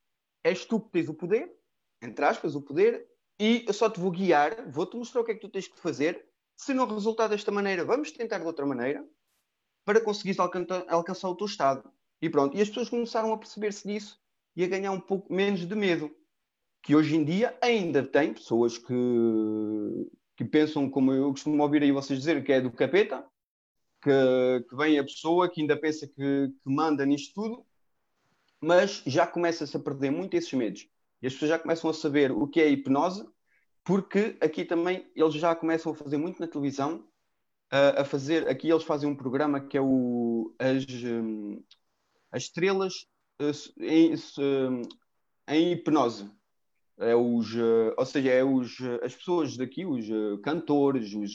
és 0.45 0.65
tu 0.65 0.79
que 0.79 0.93
tens 0.93 1.09
o 1.09 1.15
poder, 1.15 1.53
entre 2.01 2.25
aspas, 2.25 2.55
o 2.55 2.63
poder, 2.63 3.09
e 3.41 3.65
eu 3.67 3.73
só 3.73 3.91
te 3.91 3.99
vou 3.99 4.13
guiar, 4.13 4.71
vou-te 4.71 4.97
mostrar 4.97 5.23
o 5.23 5.25
que 5.25 5.33
é 5.33 5.35
que 5.35 5.41
tu 5.41 5.49
tens 5.49 5.67
que 5.67 5.81
fazer. 5.81 6.25
Se 6.55 6.73
não 6.73 6.87
resultar 6.87 7.27
desta 7.27 7.51
maneira, 7.51 7.85
vamos 7.85 8.13
tentar 8.13 8.39
de 8.39 8.47
outra 8.47 8.65
maneira 8.65 9.05
para 9.85 10.01
conseguires 10.01 10.39
alcançar, 10.39 10.85
alcançar 10.89 11.29
o 11.29 11.37
teu 11.37 11.47
estado. 11.47 11.91
E 12.21 12.29
pronto. 12.29 12.57
E 12.57 12.61
as 12.61 12.69
pessoas 12.69 12.89
começaram 12.89 13.33
a 13.33 13.39
perceber-se 13.39 13.87
disso 13.87 14.19
e 14.57 14.65
a 14.65 14.69
ganhar 14.69 14.93
um 14.93 15.01
pouco 15.01 15.33
menos 15.33 15.67
de 15.67 15.75
medo. 15.75 16.11
Que 16.83 16.95
hoje 16.95 17.17
em 17.17 17.25
dia 17.25 17.57
ainda 17.61 18.03
tem 18.03 18.33
pessoas 18.33 18.79
que, 18.79 18.95
que 20.37 20.45
pensam, 20.45 20.89
como 20.89 21.13
eu 21.13 21.31
costumo 21.31 21.63
ouvir 21.63 21.83
aí 21.83 21.93
vocês 21.93 22.19
dizer, 22.19 22.43
que 22.45 22.53
é 22.53 22.61
do 22.61 22.71
capeta, 22.71 23.25
que, 24.03 24.67
que 24.69 24.77
vem 24.77 24.99
a 24.99 25.05
pessoa 25.05 25.51
que 25.51 25.61
ainda 25.61 25.77
pensa 25.77 26.07
que, 26.07 26.15
que 26.15 26.71
manda 26.71 27.05
nisto 27.07 27.35
tudo, 27.35 27.67
mas 28.61 29.03
já 29.07 29.27
começa-se 29.27 29.77
a 29.77 29.81
perder 29.81 30.11
muito 30.11 30.35
esses 30.35 30.53
medos. 30.53 30.87
E 31.23 31.27
as 31.27 31.33
pessoas 31.33 31.51
já 31.51 31.59
começam 31.59 31.89
a 31.89 31.95
saber 31.95 32.31
o 32.31 32.47
que 32.47 32.61
é 32.61 32.69
hipnose, 32.69 33.27
porque 33.83 34.37
aqui 34.41 34.65
também 34.65 35.11
eles 35.15 35.35
já 35.35 35.55
começam 35.55 35.93
a 35.93 35.95
fazer 35.95 36.17
muito 36.17 36.41
na 36.41 36.47
televisão, 36.47 37.07
a, 37.75 38.05
fazer, 38.05 38.49
aqui 38.49 38.71
eles 38.71 38.85
fazem 38.85 39.09
um 39.09 39.17
programa 39.17 39.61
que 39.61 39.77
é 39.77 39.81
o 39.81 40.55
as, 40.59 40.85
um, 41.03 41.61
as 42.31 42.45
estrelas 42.45 42.95
uh, 43.43 43.83
em, 43.83 44.15
uh, 44.15 44.89
em, 45.49 45.73
hipnose. 45.73 46.31
É 46.99 47.17
os, 47.17 47.53
uh, 47.55 47.93
ou 47.97 48.07
seja, 48.07 48.31
é 48.31 48.45
os, 48.45 48.77
as 49.03 49.17
pessoas 49.17 49.57
daqui, 49.57 49.85
os 49.85 50.07
cantores, 50.43 51.13
os, 51.15 51.35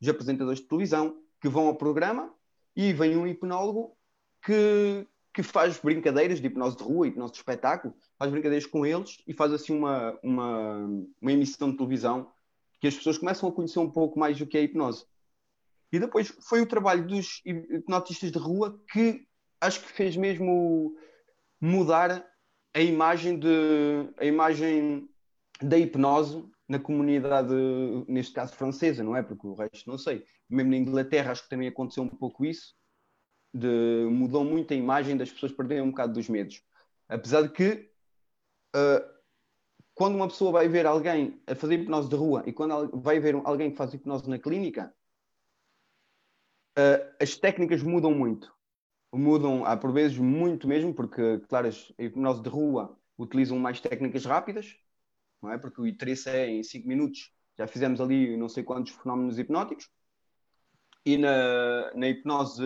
os 0.00 0.08
apresentadores 0.08 0.60
de 0.60 0.66
televisão, 0.66 1.20
que 1.40 1.48
vão 1.48 1.66
ao 1.66 1.76
programa 1.76 2.32
e 2.74 2.94
vem 2.94 3.14
um 3.14 3.26
hipnólogo 3.26 3.94
que, 4.42 5.06
que 5.34 5.42
faz 5.42 5.78
brincadeiras 5.78 6.40
de 6.40 6.46
hipnose 6.46 6.78
de 6.78 6.82
rua, 6.82 7.06
hipnose 7.06 7.32
de 7.32 7.38
espetáculo, 7.38 7.94
faz 8.18 8.30
brincadeiras 8.30 8.66
com 8.66 8.86
eles 8.86 9.18
e 9.26 9.34
faz 9.34 9.52
assim 9.52 9.76
uma, 9.76 10.18
uma, 10.22 10.88
uma 11.20 11.32
emissão 11.32 11.70
de 11.70 11.76
televisão 11.76 12.32
que 12.80 12.88
as 12.88 12.94
pessoas 12.94 13.18
começam 13.18 13.48
a 13.48 13.52
conhecer 13.52 13.78
um 13.78 13.90
pouco 13.90 14.18
mais 14.18 14.38
do 14.38 14.46
que 14.46 14.56
é 14.56 14.60
a 14.60 14.64
hipnose. 14.64 15.04
E 15.94 16.00
depois 16.00 16.36
foi 16.40 16.60
o 16.60 16.66
trabalho 16.66 17.06
dos 17.06 17.40
hipnotistas 17.44 18.32
de 18.32 18.38
rua 18.38 18.76
que 18.90 19.28
acho 19.60 19.80
que 19.80 19.92
fez 19.92 20.16
mesmo 20.16 20.96
mudar 21.60 22.28
a 22.74 22.80
imagem 22.80 23.38
de 23.38 24.12
a 24.16 24.24
imagem 24.24 25.08
da 25.62 25.78
hipnose 25.78 26.44
na 26.68 26.80
comunidade, 26.80 27.54
neste 28.08 28.32
caso 28.32 28.56
francesa, 28.56 29.04
não 29.04 29.14
é? 29.14 29.22
Porque 29.22 29.46
o 29.46 29.54
resto 29.54 29.88
não 29.88 29.96
sei. 29.96 30.26
Mesmo 30.50 30.72
na 30.72 30.78
Inglaterra 30.78 31.30
acho 31.30 31.44
que 31.44 31.48
também 31.48 31.68
aconteceu 31.68 32.02
um 32.02 32.08
pouco 32.08 32.44
isso 32.44 32.74
de, 33.54 34.08
mudou 34.10 34.44
muito 34.44 34.74
a 34.74 34.76
imagem 34.76 35.16
das 35.16 35.30
pessoas 35.30 35.52
perderem 35.52 35.84
um 35.84 35.90
bocado 35.90 36.14
dos 36.14 36.28
medos. 36.28 36.60
Apesar 37.08 37.42
de 37.42 37.50
que 37.50 37.88
uh, 38.74 39.14
quando 39.94 40.16
uma 40.16 40.26
pessoa 40.26 40.50
vai 40.50 40.66
ver 40.66 40.86
alguém 40.86 41.40
a 41.46 41.54
fazer 41.54 41.74
hipnose 41.74 42.08
de 42.08 42.16
rua 42.16 42.42
e 42.46 42.52
quando 42.52 43.00
vai 43.00 43.20
ver 43.20 43.40
alguém 43.44 43.70
que 43.70 43.76
faz 43.76 43.94
hipnose 43.94 44.28
na 44.28 44.40
clínica, 44.40 44.92
uh, 46.78 47.14
as 47.20 47.36
técnicas 47.36 47.82
mudam 47.82 48.12
muito. 48.12 48.52
Mudam, 49.12 49.64
há 49.64 49.76
por 49.76 49.92
vezes 49.92 50.18
muito 50.18 50.66
mesmo, 50.66 50.92
porque, 50.92 51.38
claro, 51.48 51.68
a 51.68 52.02
hipnose 52.02 52.42
de 52.42 52.48
rua 52.48 52.98
utilizam 53.16 53.58
mais 53.58 53.80
técnicas 53.80 54.24
rápidas, 54.24 54.76
não 55.40 55.52
é? 55.52 55.58
Porque 55.58 55.80
o 55.80 55.86
interesse 55.86 56.28
é 56.28 56.48
em 56.48 56.62
5 56.62 56.88
minutos. 56.88 57.32
Já 57.56 57.66
fizemos 57.66 58.00
ali 58.00 58.36
não 58.36 58.48
sei 58.48 58.64
quantos 58.64 58.92
fenómenos 58.92 59.38
hipnóticos 59.38 59.88
e 61.04 61.18
na, 61.18 61.92
na 61.94 62.08
hipnose 62.08 62.62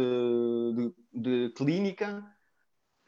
de, 0.75 0.94
de, 1.12 1.51
clínica 1.55 2.25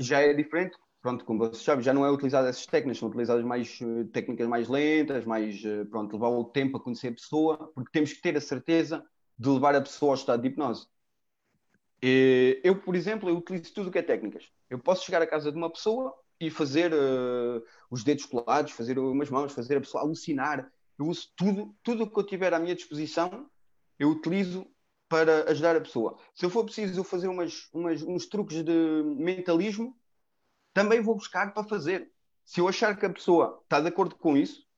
já 0.00 0.20
é 0.20 0.34
diferente. 0.34 0.76
Pronto, 1.00 1.24
como 1.24 1.38
vocês 1.38 1.62
sabem, 1.62 1.82
já 1.82 1.94
não 1.94 2.04
é 2.04 2.10
utilizada 2.10 2.48
essas 2.48 2.66
técnicas, 2.66 2.98
são 2.98 3.08
utilizadas 3.08 3.44
mais 3.44 3.78
eh, 3.80 4.04
técnicas 4.12 4.46
mais 4.46 4.68
lentas, 4.68 5.24
mais, 5.24 5.64
eh, 5.64 5.84
pronto, 5.86 6.12
levar 6.12 6.28
o 6.28 6.44
tempo 6.44 6.76
a 6.76 6.80
conhecer 6.80 7.08
a 7.08 7.12
pessoa, 7.12 7.72
porque 7.74 7.90
temos 7.90 8.12
que 8.12 8.20
ter 8.20 8.36
a 8.36 8.40
certeza 8.40 9.02
de 9.40 9.48
levar 9.48 9.74
a 9.74 9.80
pessoa 9.80 10.10
ao 10.10 10.16
estado 10.16 10.42
de 10.42 10.48
hipnose. 10.48 10.86
Eu, 12.62 12.78
por 12.78 12.94
exemplo, 12.94 13.26
eu 13.26 13.38
utilizo 13.38 13.72
tudo 13.72 13.88
o 13.88 13.90
que 13.90 13.98
é 13.98 14.02
técnicas. 14.02 14.52
Eu 14.68 14.78
posso 14.78 15.06
chegar 15.06 15.22
à 15.22 15.26
casa 15.26 15.50
de 15.50 15.56
uma 15.56 15.70
pessoa 15.70 16.14
e 16.38 16.50
fazer 16.50 16.92
uh, 16.92 17.64
os 17.90 18.04
dedos 18.04 18.26
colados, 18.26 18.72
fazer 18.72 18.98
umas 18.98 19.30
mãos, 19.30 19.52
fazer 19.52 19.78
a 19.78 19.80
pessoa 19.80 20.04
alucinar. 20.04 20.70
Eu 20.98 21.06
uso 21.06 21.32
tudo, 21.34 21.74
tudo 21.82 22.04
o 22.04 22.10
que 22.10 22.18
eu 22.18 22.26
tiver 22.26 22.52
à 22.52 22.58
minha 22.58 22.74
disposição, 22.74 23.50
eu 23.98 24.10
utilizo 24.10 24.66
para 25.08 25.50
ajudar 25.50 25.74
a 25.74 25.80
pessoa. 25.80 26.18
Se 26.34 26.44
eu 26.44 26.50
for 26.50 26.64
preciso 26.64 27.02
fazer 27.02 27.28
umas, 27.28 27.66
umas, 27.72 28.02
uns 28.02 28.26
truques 28.26 28.62
de 28.62 29.02
mentalismo, 29.16 29.98
também 30.74 31.00
vou 31.00 31.14
buscar 31.14 31.54
para 31.54 31.64
fazer. 31.64 32.12
Se 32.44 32.60
eu 32.60 32.68
achar 32.68 32.94
que 32.98 33.06
a 33.06 33.10
pessoa 33.10 33.58
está 33.62 33.80
de 33.80 33.88
acordo 33.88 34.16
com 34.16 34.36
isso 34.36 34.68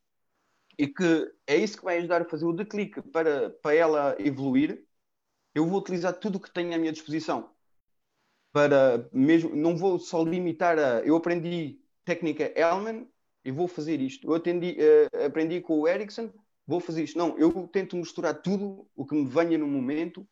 e 0.78 0.86
que 0.88 1.32
é 1.46 1.56
isso 1.56 1.78
que 1.78 1.84
vai 1.84 1.98
ajudar 1.98 2.22
a 2.22 2.28
fazer 2.28 2.44
o 2.44 2.52
declique 2.52 3.00
para, 3.02 3.50
para 3.50 3.74
ela 3.74 4.16
evoluir, 4.18 4.84
eu 5.54 5.66
vou 5.66 5.78
utilizar 5.80 6.14
tudo 6.14 6.36
o 6.36 6.40
que 6.40 6.52
tenho 6.52 6.74
à 6.74 6.78
minha 6.78 6.92
disposição. 6.92 7.50
Para 8.52 9.08
mesmo, 9.12 9.54
não 9.54 9.76
vou 9.76 9.98
só 9.98 10.22
limitar 10.22 10.78
a. 10.78 11.00
Eu 11.00 11.16
aprendi 11.16 11.80
técnica 12.04 12.52
Elman 12.58 13.08
e 13.44 13.50
vou 13.50 13.66
fazer 13.68 14.00
isto. 14.00 14.26
Eu 14.26 14.34
atendi, 14.34 14.76
uh, 14.78 15.24
aprendi 15.24 15.60
com 15.60 15.80
o 15.80 15.88
Ericsson 15.88 16.30
vou 16.66 16.80
fazer 16.80 17.04
isto. 17.04 17.18
Não, 17.18 17.36
eu 17.38 17.68
tento 17.68 17.96
misturar 17.96 18.40
tudo 18.40 18.88
o 18.94 19.04
que 19.06 19.14
me 19.14 19.26
venha 19.26 19.58
no 19.58 19.66
momento 19.66 20.26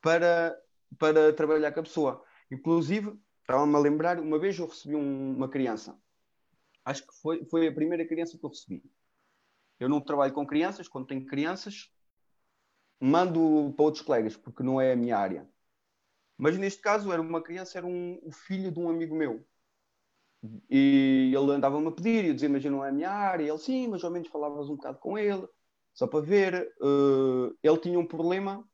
para, 0.00 0.56
para 0.98 1.32
trabalhar 1.32 1.72
com 1.72 1.80
a 1.80 1.84
pessoa. 1.84 2.24
Inclusive, 2.50 3.18
estava-me 3.40 3.74
a 3.74 3.78
lembrar, 3.78 4.20
uma 4.20 4.38
vez 4.38 4.58
eu 4.58 4.66
recebi 4.66 4.94
um, 4.94 5.36
uma 5.36 5.48
criança. 5.48 5.98
Acho 6.84 7.06
que 7.06 7.14
foi, 7.20 7.44
foi 7.44 7.66
a 7.66 7.72
primeira 7.72 8.06
criança 8.06 8.38
que 8.38 8.44
eu 8.44 8.50
recebi. 8.50 8.82
Eu 9.80 9.88
não 9.88 10.00
trabalho 10.00 10.32
com 10.32 10.46
crianças, 10.46 10.86
quando 10.86 11.06
tenho 11.06 11.26
crianças, 11.26 11.90
mando 13.00 13.72
para 13.74 13.84
outros 13.84 14.04
colegas, 14.04 14.36
porque 14.36 14.62
não 14.62 14.80
é 14.80 14.92
a 14.92 14.96
minha 14.96 15.16
área. 15.16 15.48
Mas 16.36 16.56
neste 16.58 16.80
caso 16.82 17.10
era 17.10 17.20
uma 17.20 17.42
criança, 17.42 17.78
era 17.78 17.86
um, 17.86 18.20
o 18.22 18.30
filho 18.30 18.70
de 18.70 18.78
um 18.78 18.88
amigo 18.88 19.14
meu. 19.16 19.44
E 20.70 21.32
ele 21.34 21.52
andava-me 21.52 21.88
a 21.88 21.92
pedir, 21.92 22.24
e 22.24 22.28
eu 22.28 22.34
dizia, 22.34 22.48
mas 22.48 22.64
não 22.64 22.84
é 22.84 22.90
a 22.90 22.92
minha 22.92 23.10
área. 23.10 23.44
Ele, 23.48 23.58
sim, 23.58 23.88
mas 23.88 24.04
ao 24.04 24.10
menos 24.10 24.28
falavas 24.28 24.68
um 24.68 24.76
bocado 24.76 24.98
com 24.98 25.18
ele. 25.18 25.46
Só 25.92 26.06
para 26.06 26.20
ver, 26.20 26.72
uh, 26.80 27.56
ele 27.62 27.78
tinha 27.78 27.98
um 27.98 28.06
problema 28.06 28.66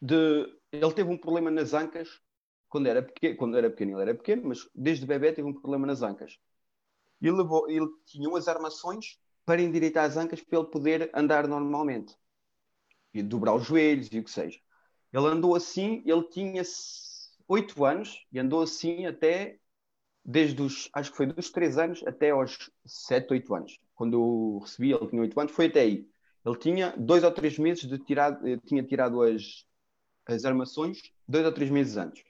de. 0.00 0.46
Ele 0.72 0.92
teve 0.92 1.10
um 1.10 1.18
problema 1.18 1.50
nas 1.50 1.74
ancas 1.74 2.20
quando 2.68 2.86
era 2.86 3.02
pequeno, 3.02 3.36
quando 3.36 3.58
era 3.58 3.68
pequeno, 3.68 3.92
ele 3.92 4.02
era 4.02 4.14
pequeno, 4.14 4.48
mas 4.48 4.68
desde 4.74 5.04
bebê 5.04 5.32
teve 5.32 5.48
um 5.48 5.52
problema 5.52 5.86
nas 5.86 6.02
ancas. 6.02 6.38
E 7.20 7.30
levou, 7.30 7.68
ele 7.68 7.88
tinha 8.06 8.28
umas 8.28 8.48
armações 8.48 9.18
para 9.50 9.60
endireitar 9.60 10.04
as 10.04 10.16
ancas 10.16 10.40
para 10.40 10.60
ele 10.60 10.68
poder 10.68 11.10
andar 11.12 11.48
normalmente. 11.48 12.14
E 13.12 13.20
dobrar 13.20 13.52
os 13.56 13.66
joelhos 13.66 14.08
e 14.12 14.20
o 14.20 14.22
que 14.22 14.30
seja. 14.30 14.60
Ele 15.12 15.26
andou 15.26 15.56
assim, 15.56 16.04
ele 16.06 16.22
tinha 16.28 16.62
8 17.48 17.84
anos 17.84 18.24
e 18.30 18.38
andou 18.38 18.62
assim 18.62 19.06
até 19.06 19.58
desde 20.24 20.62
os, 20.62 20.88
acho 20.92 21.10
que 21.10 21.16
foi 21.16 21.26
dos 21.26 21.50
3 21.50 21.78
anos 21.78 22.06
até 22.06 22.30
aos 22.30 22.70
7, 22.86 23.32
8 23.32 23.52
anos 23.52 23.76
quando 23.96 24.14
eu 24.14 24.58
recebi, 24.60 24.92
ele 24.92 25.08
tinha 25.08 25.22
8 25.22 25.40
anos, 25.40 25.52
foi 25.52 25.66
até 25.66 25.80
aí. 25.80 26.08
Ele 26.46 26.56
tinha 26.56 26.94
dois 26.96 27.24
ou 27.24 27.32
três 27.32 27.58
meses 27.58 27.88
de 27.88 27.98
tirar, 27.98 28.40
eh, 28.46 28.56
tinha 28.64 28.84
tirado 28.84 29.20
as, 29.20 29.66
as 30.26 30.44
armações, 30.44 31.02
dois 31.26 31.44
ou 31.44 31.52
três 31.52 31.70
meses 31.70 31.96
antes. 31.96 32.22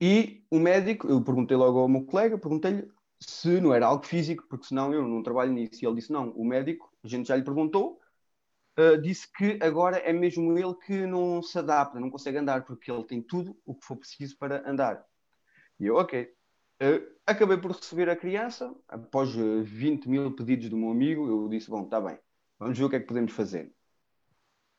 E 0.00 0.42
o 0.50 0.58
médico, 0.58 1.08
eu 1.08 1.22
perguntei 1.22 1.58
logo 1.58 1.78
ao 1.78 1.88
meu 1.88 2.06
colega, 2.06 2.38
perguntei-lhe 2.38 2.90
se 3.20 3.60
não 3.60 3.74
era 3.74 3.86
algo 3.86 4.04
físico, 4.06 4.46
porque 4.48 4.66
senão 4.66 4.92
eu 4.92 5.06
não 5.06 5.22
trabalho 5.22 5.52
nisso. 5.52 5.82
E 5.82 5.86
ele 5.86 5.96
disse: 5.96 6.12
não, 6.12 6.30
o 6.30 6.44
médico, 6.44 6.92
a 7.02 7.08
gente 7.08 7.28
já 7.28 7.36
lhe 7.36 7.44
perguntou, 7.44 8.00
uh, 8.78 9.00
disse 9.00 9.30
que 9.32 9.58
agora 9.62 9.98
é 9.98 10.12
mesmo 10.12 10.56
ele 10.58 10.74
que 10.74 11.06
não 11.06 11.42
se 11.42 11.58
adapta, 11.58 12.00
não 12.00 12.10
consegue 12.10 12.38
andar, 12.38 12.64
porque 12.64 12.90
ele 12.90 13.04
tem 13.04 13.22
tudo 13.22 13.58
o 13.66 13.74
que 13.74 13.86
for 13.86 13.96
preciso 13.96 14.36
para 14.38 14.68
andar. 14.68 15.04
E 15.80 15.86
eu, 15.86 15.96
ok. 15.96 16.32
Uh, 16.82 17.18
acabei 17.26 17.58
por 17.58 17.72
receber 17.72 18.08
a 18.08 18.16
criança, 18.16 18.74
após 18.88 19.30
20 19.34 20.06
eh, 20.06 20.08
mil 20.10 20.34
pedidos 20.36 20.68
do 20.70 20.76
meu 20.76 20.90
amigo, 20.90 21.26
eu 21.28 21.48
disse, 21.48 21.68
bom, 21.68 21.84
está 21.84 22.00
bem, 22.00 22.18
vamos 22.58 22.78
ver 22.78 22.84
o 22.84 22.90
que 22.90 22.96
é 22.96 23.00
que 23.00 23.06
podemos 23.06 23.32
fazer. 23.32 23.72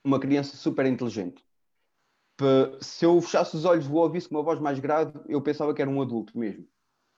uma 0.03 0.19
criança 0.19 0.57
super 0.57 0.85
inteligente. 0.85 1.43
Se 2.81 3.05
eu 3.05 3.19
fechasse 3.21 3.55
os 3.55 3.65
olhos 3.65 3.85
e 3.85 3.91
ouvisse 3.91 4.29
uma 4.31 4.41
voz 4.41 4.59
mais 4.59 4.79
grave, 4.79 5.19
eu 5.27 5.41
pensava 5.41 5.73
que 5.73 5.81
era 5.81 5.91
um 5.91 6.01
adulto 6.01 6.37
mesmo. 6.37 6.65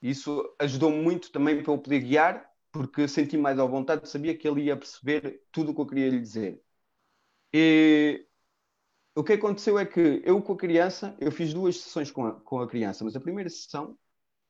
Isso 0.02 0.56
ajudou-me 0.60 1.02
muito 1.02 1.32
também 1.32 1.62
para 1.64 1.72
eu 1.74 1.78
poder 1.80 2.00
guiar, 2.02 2.50
porque 2.72 3.08
senti 3.08 3.38
mais 3.38 3.60
à 3.60 3.66
vontade, 3.66 4.08
sabia 4.10 4.38
que 4.38 4.48
ele 4.48 4.64
ia 4.66 4.78
perceber 4.78 5.44
tudo 5.52 5.72
o 5.72 5.76
que 5.76 5.82
eu 5.82 5.88
queria 5.88 6.10
lhe 6.10 6.20
dizer. 6.20 6.62
E 7.54 8.28
o 9.16 9.24
que 9.24 9.34
aconteceu 9.34 9.80
é 9.80 9.86
que 9.86 10.22
eu 10.26 10.42
com 10.42 10.54
a 10.54 10.58
criança, 10.58 11.16
eu 11.20 11.32
fiz 11.32 11.54
duas 11.54 11.78
sessões 11.78 12.12
com 12.12 12.26
a, 12.28 12.42
com 12.42 12.60
a 12.62 12.68
criança, 12.70 13.04
mas 13.04 13.16
a 13.16 13.20
primeira 13.22 13.50
sessão, 13.50 13.98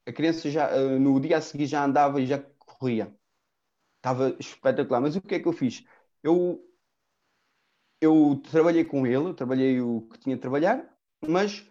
a 0.08 0.14
criança 0.14 0.50
já 0.52 0.70
eh, 0.72 1.00
no 1.00 1.20
dia 1.22 1.38
a 1.38 1.42
seguir 1.42 1.68
já 1.68 1.86
andava 1.86 2.22
e 2.22 2.28
já 2.28 2.40
corria. 2.60 3.16
Estava 3.98 4.36
espetacular. 4.40 5.02
Mas 5.02 5.16
o 5.16 5.22
que 5.22 5.36
é 5.36 5.40
que 5.40 5.48
eu 5.48 5.54
fiz? 5.54 5.86
Eu, 6.24 6.62
eu 8.00 8.42
trabalhei 8.52 8.84
com 8.86 9.06
ele, 9.06 9.34
trabalhei 9.34 9.80
o 9.82 10.02
que 10.10 10.20
tinha 10.20 10.36
de 10.36 10.42
trabalhar, 10.42 10.88
mas 11.28 11.66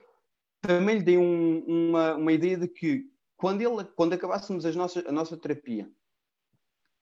também 0.63 0.99
lhe 0.99 1.05
dei 1.05 1.19
um, 1.19 1.61
uma, 1.91 2.17
uma 2.17 2.33
ideia 2.33 2.59
de 2.59 2.69
que 2.69 3.11
quando, 3.41 3.63
ele, 3.63 3.85
quando 3.97 4.13
acabássemos 4.13 4.67
as 4.67 4.77
nossas, 4.77 5.07
a 5.07 5.11
nossa 5.11 5.35
terapia 5.35 5.91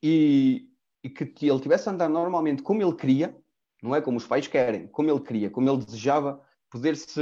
e, 0.01 0.71
e 1.03 1.11
que 1.11 1.51
ele 1.51 1.61
tivesse 1.61 1.89
a 1.89 1.93
andar 1.93 2.09
normalmente 2.09 2.63
como 2.63 2.81
ele 2.81 2.95
queria, 2.95 3.37
não 3.83 3.93
é 3.95 4.01
como 4.01 4.17
os 4.17 4.27
pais 4.27 4.47
querem, 4.47 4.87
como 4.87 5.11
ele 5.11 5.21
queria, 5.21 5.51
como 5.51 5.69
ele 5.69 5.85
desejava 5.85 6.41
poder 6.71 6.97
se 6.97 7.21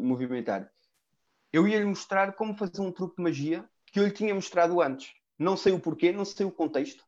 movimentar. 0.00 0.72
Eu 1.52 1.68
ia 1.68 1.78
lhe 1.78 1.84
mostrar 1.84 2.32
como 2.32 2.56
fazer 2.56 2.80
um 2.80 2.90
truque 2.90 3.16
de 3.16 3.22
magia 3.22 3.68
que 3.86 4.00
eu 4.00 4.04
lhe 4.04 4.10
tinha 4.10 4.34
mostrado 4.34 4.80
antes. 4.80 5.12
Não 5.38 5.54
sei 5.54 5.74
o 5.74 5.80
porquê, 5.80 6.10
não 6.10 6.24
sei 6.24 6.46
o 6.46 6.50
contexto, 6.50 7.04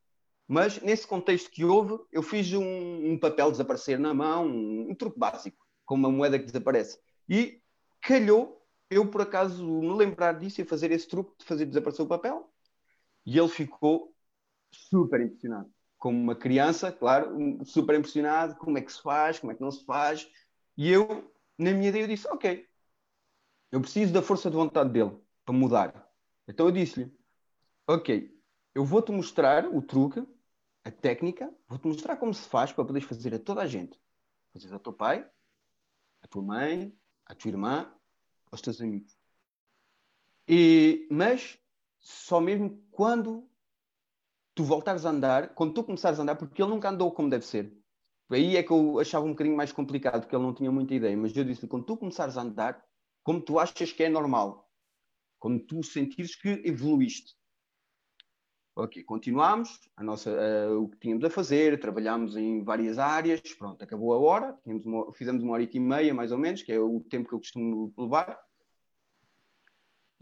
mas 0.47 0.83
nesse 0.83 1.07
contexto 1.07 1.51
que 1.51 1.65
houve, 1.65 1.99
eu 2.13 2.23
fiz 2.23 2.53
um, 2.53 3.13
um 3.13 3.19
papel 3.19 3.51
desaparecer 3.51 3.99
na 3.99 4.13
mão, 4.13 4.47
um, 4.47 4.91
um, 4.91 4.95
truque 4.95 5.19
básico, 5.19 5.65
com 5.87 5.95
uma 5.95 6.11
moeda 6.11 6.39
que 6.39 6.45
desaparece. 6.45 6.99
E 7.27 7.63
calhou 8.03 8.62
eu, 8.95 9.11
por 9.11 9.21
acaso, 9.23 9.65
me 9.67 9.93
lembrar 9.95 10.39
disso 10.39 10.61
e 10.61 10.65
fazer 10.65 10.91
esse 10.91 11.09
truque 11.09 11.33
de 11.39 11.45
fazer 11.45 11.67
desaparecer 11.67 12.05
o 12.05 12.09
papel. 12.09 12.53
E 13.25 13.39
ele 13.39 13.49
ficou 13.49 14.15
super 14.71 15.21
impressionado 15.21 15.73
como 16.03 16.19
uma 16.19 16.35
criança, 16.35 16.91
claro, 16.91 17.65
super 17.65 17.97
impressionado, 17.97 18.57
como 18.57 18.77
é 18.77 18.83
que 18.83 18.93
se 18.93 19.01
faz, 19.01 19.39
como 19.39 19.53
é 19.53 19.55
que 19.55 19.61
não 19.61 19.71
se 19.71 19.85
faz. 19.85 20.29
E 20.77 20.91
eu, 20.91 21.33
na 21.57 21.71
minha 21.71 21.91
ideia, 21.91 22.03
eu 22.03 22.09
disse, 22.09 22.27
ok, 22.27 22.69
eu 23.71 23.81
preciso 23.81 24.13
da 24.13 24.21
força 24.21 24.51
de 24.51 24.57
vontade 24.57 24.91
dele 24.91 25.17
para 25.45 25.55
mudar. 25.55 26.11
Então 26.49 26.67
eu 26.67 26.73
disse-lhe, 26.73 27.17
ok, 27.87 28.37
eu 28.75 28.85
vou-te 28.85 29.13
mostrar 29.13 29.65
o 29.73 29.81
truque, 29.81 30.27
a 30.83 30.91
técnica, 30.91 31.55
vou-te 31.69 31.87
mostrar 31.87 32.17
como 32.17 32.35
se 32.35 32.49
faz 32.49 32.73
para 32.73 32.85
poderes 32.85 33.09
fazer 33.09 33.33
a 33.35 33.39
toda 33.39 33.63
a 33.63 33.67
gente. 33.69 33.97
Fazes 34.53 34.73
ao 34.73 34.81
teu 34.81 34.93
pai, 34.93 35.25
à 36.21 36.27
tua 36.27 36.43
mãe, 36.43 36.99
à 37.25 37.33
tua 37.33 37.49
irmã, 37.49 37.95
aos 38.53 38.61
teus 38.61 38.81
amigos. 38.81 39.17
E, 40.47 41.09
mas 41.11 41.59
só 41.99 42.41
mesmo 42.41 42.85
quando 42.91 43.49
tu 44.55 44.65
voltares 44.65 45.07
a 45.07 45.11
andar, 45.11 45.55
quando 45.55 45.75
tu 45.75 45.83
começares 45.83 46.19
a 46.19 46.23
andar, 46.23 46.37
porque 46.37 46.63
ele 46.63 46.71
nunca 46.71 46.91
andou 46.91 47.11
como 47.13 47.31
deve 47.31 47.47
ser. 47.47 47.77
Aí 48.31 48.57
é 48.57 48.63
que 48.63 48.71
eu 48.71 48.99
achava 48.99 49.27
um 49.27 49.31
bocadinho 49.31 49.57
mais 49.57 49.73
complicado, 49.73 50.23
porque 50.23 50.35
ele 50.35 50.43
não 50.43 50.55
tinha 50.55 50.71
muita 50.71 50.95
ideia. 50.95 51.17
Mas 51.17 51.37
eu 51.37 51.45
disse 51.45 51.67
quando 51.67 51.85
tu 51.85 51.97
começares 51.97 52.37
a 52.37 52.43
andar, 52.43 52.83
como 53.23 53.41
tu 53.41 53.59
achas 53.59 53.93
que 53.93 54.03
é 54.03 54.09
normal, 54.09 54.71
quando 55.39 55.61
tu 55.61 55.83
sentires 55.83 56.35
que 56.35 56.49
evoluíste. 56.65 57.35
Ok, 58.75 59.05
continuámos 59.05 59.79
a 59.95 60.03
nossa, 60.03 60.31
uh, 60.31 60.83
o 60.83 60.89
que 60.89 60.97
tínhamos 60.97 61.23
a 61.25 61.31
fazer, 61.31 61.79
trabalhámos 61.79 62.37
em 62.37 62.65
várias 62.65 62.99
áreas, 62.99 63.43
pronto, 63.59 63.83
acabou 63.85 64.15
a 64.15 64.19
hora, 64.19 64.59
uma, 64.65 65.13
fizemos 65.13 65.43
uma 65.43 65.53
hora 65.53 65.63
e 65.63 65.81
meia 65.81 66.15
mais 66.15 66.33
ou 66.33 66.39
menos, 66.39 66.63
que 66.63 66.73
é 66.73 66.81
o 66.81 67.01
tempo 67.01 67.29
que 67.29 67.35
eu 67.35 67.39
costumo 67.39 67.93
levar. 67.99 68.39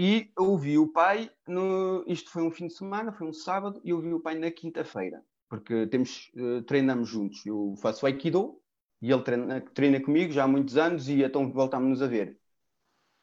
E 0.01 0.33
eu 0.37 0.57
vi 0.57 0.79
o 0.79 0.89
pai, 0.89 1.31
no, 1.47 2.05
isto 2.09 2.31
foi 2.31 2.43
um 2.43 2.51
fim 2.51 2.67
de 2.67 2.75
semana, 2.75 3.13
foi 3.13 3.29
um 3.29 3.33
sábado, 3.33 3.81
e 3.85 3.91
eu 3.91 4.01
vi 4.01 4.13
o 4.13 4.21
pai 4.21 4.35
na 4.37 4.51
quinta-feira, 4.51 5.23
porque 5.49 5.87
temos, 5.87 6.29
uh, 6.35 6.63
treinamos 6.63 7.09
juntos. 7.09 7.47
Eu 7.47 7.77
faço 7.81 8.05
Aikido 8.05 8.61
e 9.01 9.13
ele 9.13 9.23
treina, 9.23 9.61
treina 9.61 10.01
comigo 10.01 10.33
já 10.33 10.43
há 10.43 10.49
muitos 10.49 10.77
anos 10.77 11.09
e 11.09 11.23
então 11.23 11.53
voltámos-nos 11.53 12.03
a 12.03 12.09
ver. 12.09 12.37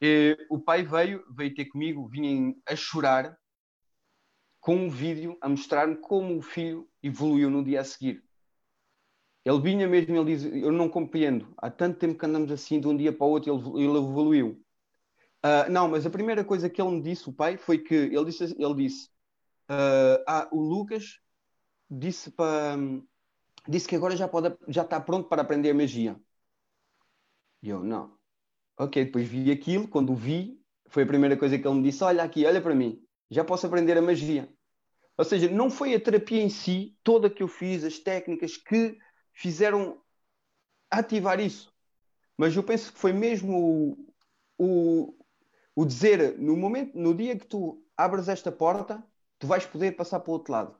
E, 0.01 0.37
o 0.49 0.57
pai 0.59 0.83
veio, 0.83 1.25
veio 1.35 1.53
ter 1.53 1.65
comigo, 1.65 2.07
vinha 2.07 2.55
a 2.65 2.75
chorar 2.77 3.37
com 4.67 4.75
um 4.75 4.89
vídeo 4.89 5.37
a 5.39 5.47
mostrar-me 5.47 5.95
como 5.95 6.37
o 6.37 6.41
filho 6.41 6.85
evoluiu 7.01 7.49
no 7.49 7.63
dia 7.63 7.79
a 7.79 7.85
seguir. 7.85 8.21
Ele 9.45 9.61
vinha 9.61 9.87
mesmo, 9.87 10.13
ele 10.13 10.35
diz, 10.35 10.43
eu 10.43 10.73
não 10.73 10.89
compreendo, 10.89 11.53
há 11.57 11.71
tanto 11.71 11.97
tempo 11.97 12.19
que 12.19 12.25
andamos 12.25 12.51
assim 12.51 12.77
de 12.77 12.85
um 12.85 12.97
dia 12.97 13.13
para 13.13 13.25
o 13.25 13.29
outro, 13.29 13.49
ele, 13.49 13.85
ele 13.85 13.97
evoluiu. 13.97 14.61
Uh, 15.41 15.71
não, 15.71 15.87
mas 15.87 16.05
a 16.05 16.09
primeira 16.09 16.43
coisa 16.43 16.69
que 16.69 16.81
ele 16.81 16.91
me 16.91 17.01
disse, 17.01 17.29
o 17.29 17.31
pai, 17.31 17.55
foi 17.55 17.77
que 17.77 17.95
ele 17.95 18.25
disse, 18.25 18.43
ele 18.43 18.73
disse 18.75 19.07
uh, 19.71 20.21
ah, 20.27 20.49
o 20.51 20.59
Lucas 20.59 21.17
disse 21.89 22.29
para 22.29 22.75
disse 23.69 23.87
que 23.87 23.95
agora 23.95 24.17
já 24.17 24.27
pode 24.27 24.53
já 24.67 24.81
está 24.81 24.99
pronto 24.99 25.29
para 25.29 25.43
aprender 25.43 25.71
magia. 25.71 26.19
E 27.63 27.69
eu 27.69 27.85
não. 27.85 28.17
Ok, 28.77 29.05
depois 29.05 29.25
vi 29.25 29.49
aquilo, 29.49 29.87
quando 29.87 30.11
o 30.11 30.15
vi, 30.15 30.61
foi 30.89 31.03
a 31.03 31.07
primeira 31.07 31.37
coisa 31.37 31.57
que 31.57 31.65
ele 31.65 31.75
me 31.75 31.83
disse: 31.83 32.03
olha 32.03 32.21
aqui, 32.21 32.45
olha 32.45 32.61
para 32.61 32.75
mim, 32.75 33.01
já 33.31 33.45
posso 33.45 33.65
aprender 33.65 33.97
a 33.97 34.01
magia. 34.01 34.56
Ou 35.17 35.25
seja, 35.25 35.49
não 35.49 35.69
foi 35.69 35.95
a 35.95 35.99
terapia 35.99 36.41
em 36.41 36.49
si, 36.49 36.97
toda 37.03 37.29
que 37.29 37.41
eu 37.41 37.47
fiz, 37.47 37.83
as 37.83 37.97
técnicas 37.97 38.55
que 38.55 38.97
fizeram 39.33 40.01
ativar 40.91 41.39
isso. 41.39 41.73
Mas 42.37 42.55
eu 42.55 42.63
penso 42.63 42.93
que 42.93 42.99
foi 42.99 43.11
mesmo 43.11 43.97
o, 44.57 45.07
o, 45.07 45.17
o 45.75 45.85
dizer, 45.85 46.37
no 46.37 46.55
momento, 46.55 46.97
no 46.97 47.15
dia 47.15 47.37
que 47.37 47.47
tu 47.47 47.83
abres 47.95 48.27
esta 48.27 48.51
porta, 48.51 49.03
tu 49.39 49.47
vais 49.47 49.65
poder 49.65 49.93
passar 49.95 50.19
para 50.19 50.29
o 50.29 50.33
outro 50.33 50.53
lado. 50.53 50.79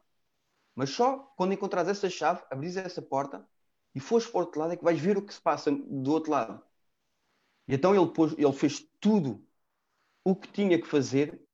Mas 0.75 0.91
só 0.91 1.17
quando 1.35 1.53
encontrares 1.53 1.89
essa 1.89 2.09
chave, 2.09 2.43
abris 2.51 2.77
essa 2.77 3.01
porta 3.01 3.47
e 3.95 3.99
fores 3.99 4.27
para 4.27 4.37
o 4.37 4.41
outro 4.41 4.59
lado 4.59 4.73
é 4.73 4.77
que 4.77 4.83
vais 4.83 4.99
ver 4.99 5.17
o 5.17 5.25
que 5.25 5.33
se 5.33 5.41
passa 5.41 5.71
do 5.71 6.11
outro 6.11 6.31
lado. 6.31 6.63
E 7.67 7.73
então 7.73 7.95
ele, 7.95 8.13
pôs, 8.13 8.33
ele 8.37 8.53
fez 8.53 8.87
tudo 8.99 9.43
o 10.23 10.35
que 10.35 10.47
tinha 10.49 10.79
que 10.79 10.87
fazer 10.87 11.46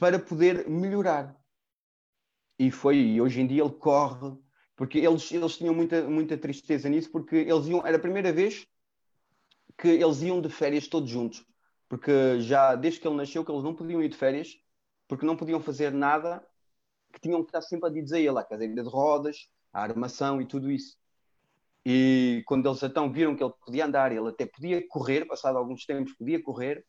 para 0.00 0.18
poder 0.18 0.68
melhorar. 0.68 1.38
E 2.58 2.70
foi, 2.70 2.96
e 2.96 3.20
hoje 3.20 3.40
em 3.40 3.46
dia 3.46 3.62
ele 3.62 3.72
corre, 3.72 4.36
porque 4.74 4.98
eles, 4.98 5.30
eles 5.30 5.56
tinham 5.56 5.74
muita, 5.74 6.02
muita 6.08 6.36
tristeza 6.36 6.88
nisso, 6.88 7.10
porque 7.12 7.36
eles 7.36 7.66
iam, 7.66 7.86
era 7.86 7.96
a 7.96 8.00
primeira 8.00 8.32
vez 8.32 8.66
que 9.78 9.88
eles 9.88 10.22
iam 10.22 10.40
de 10.40 10.48
férias 10.48 10.88
todos 10.88 11.08
juntos 11.08 11.46
porque 11.90 12.40
já 12.40 12.76
desde 12.76 13.00
que 13.00 13.08
ele 13.08 13.16
nasceu 13.16 13.44
que 13.44 13.50
eles 13.50 13.64
não 13.64 13.74
podiam 13.74 14.00
ir 14.00 14.08
de 14.08 14.16
férias, 14.16 14.56
porque 15.08 15.26
não 15.26 15.36
podiam 15.36 15.60
fazer 15.60 15.92
nada, 15.92 16.40
que 17.12 17.20
tinham 17.20 17.42
que 17.42 17.48
estar 17.48 17.60
sempre 17.62 17.88
a 17.88 17.92
dizer 17.92 18.20
ele, 18.20 18.38
a 18.38 18.44
cadeira 18.44 18.72
de 18.72 18.88
rodas, 18.88 19.48
a 19.72 19.82
armação 19.82 20.40
e 20.40 20.46
tudo 20.46 20.70
isso. 20.70 20.96
E 21.84 22.44
quando 22.46 22.68
eles 22.68 22.80
então 22.84 23.12
viram 23.12 23.34
que 23.34 23.42
ele 23.42 23.52
podia 23.66 23.86
andar, 23.86 24.12
ele 24.12 24.28
até 24.28 24.46
podia 24.46 24.86
correr, 24.86 25.24
passado 25.26 25.58
alguns 25.58 25.84
tempos 25.84 26.12
podia 26.14 26.40
correr, 26.40 26.86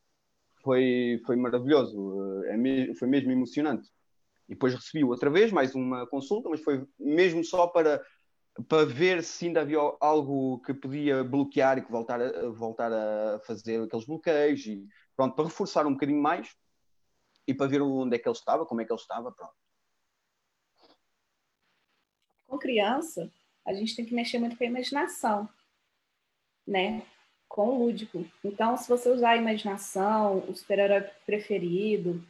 foi, 0.64 1.22
foi 1.26 1.36
maravilhoso, 1.36 2.44
é 2.46 2.94
foi 2.96 3.08
mesmo 3.08 3.32
emocionante. 3.32 3.90
E 4.48 4.54
depois 4.54 4.74
recebi 4.74 5.04
outra 5.04 5.30
vez 5.30 5.52
mais 5.52 5.74
uma 5.76 6.06
consulta, 6.08 6.50
mas 6.50 6.62
foi 6.62 6.86
mesmo 7.00 7.44
só 7.44 7.68
para 7.68 8.04
para 8.68 8.86
ver 8.86 9.24
se 9.24 9.48
ainda 9.48 9.62
havia 9.62 9.80
algo 10.00 10.60
que 10.66 10.74
podia 10.74 11.24
bloquear 11.24 11.78
e 11.78 11.82
que 11.82 11.92
voltar 11.92 12.22
a, 12.22 12.50
voltar 12.50 12.92
a 12.92 13.40
fazer 13.46 13.82
aqueles 13.82 14.06
bloqueios 14.06 14.66
e 14.66 14.86
pronto, 15.16 15.36
para 15.36 15.46
reforçar 15.46 15.86
um 15.86 15.94
bocadinho 15.94 16.22
mais 16.22 16.54
e 17.48 17.54
para 17.54 17.68
ver 17.68 17.82
onde 17.82 18.16
é 18.16 18.20
que 18.20 18.28
ele 18.28 18.36
estava, 18.36 18.66
como 18.66 18.82
é 18.82 18.86
que 18.86 18.92
ele 18.92 19.00
estava, 19.00 19.32
pronto. 19.32 19.54
Com 22.46 22.58
criança, 22.58 23.32
a 23.66 23.74
gente 23.74 23.96
tem 23.96 24.06
que 24.06 24.14
mexer 24.14 24.38
muito 24.38 24.58
com 24.58 24.64
a 24.64 24.68
imaginação, 24.68 25.48
né? 26.68 27.02
Com 27.52 27.68
o 27.68 27.80
lúdico. 27.84 28.26
Então, 28.46 28.78
se 28.78 28.88
você 28.88 29.10
usar 29.10 29.32
a 29.32 29.38
imaginação, 29.38 30.38
o 30.48 30.56
super-herói 30.56 31.02
preferido, 31.26 32.24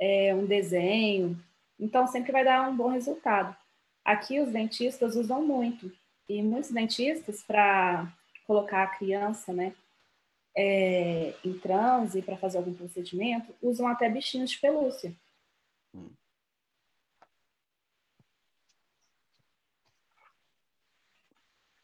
é, 0.00 0.32
um 0.32 0.46
desenho, 0.46 1.36
então 1.78 2.06
sempre 2.06 2.30
vai 2.30 2.44
dar 2.44 2.70
um 2.70 2.76
bom 2.76 2.86
resultado. 2.86 3.56
Aqui 4.04 4.38
os 4.38 4.52
dentistas 4.52 5.16
usam 5.16 5.44
muito, 5.44 5.92
e 6.28 6.40
muitos 6.40 6.70
dentistas, 6.70 7.42
para 7.42 8.16
colocar 8.46 8.84
a 8.84 8.96
criança 8.96 9.52
né, 9.52 9.74
é, 10.56 11.34
em 11.44 11.58
transe, 11.58 12.22
para 12.22 12.36
fazer 12.36 12.58
algum 12.58 12.72
procedimento, 12.72 13.52
usam 13.60 13.88
até 13.88 14.08
bichinhos 14.08 14.52
de 14.52 14.60
pelúcia. 14.60 15.12
Hum. 15.92 16.10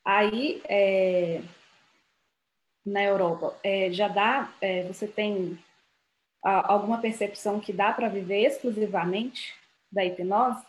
Aí, 0.05 0.63
é, 0.69 1.43
na 2.87 3.03
Europa, 3.03 3.59
é, 3.65 3.91
já 3.91 4.07
dá, 4.07 4.53
é, 4.61 4.85
você 4.85 5.09
tem 5.09 5.59
a, 6.43 6.73
alguma 6.73 7.01
percepção 7.01 7.59
que 7.59 7.73
dá 7.73 7.93
para 7.93 8.09
viver 8.09 8.43
exclusivamente 8.43 9.53
da 9.91 10.05
hipnose? 10.05 10.65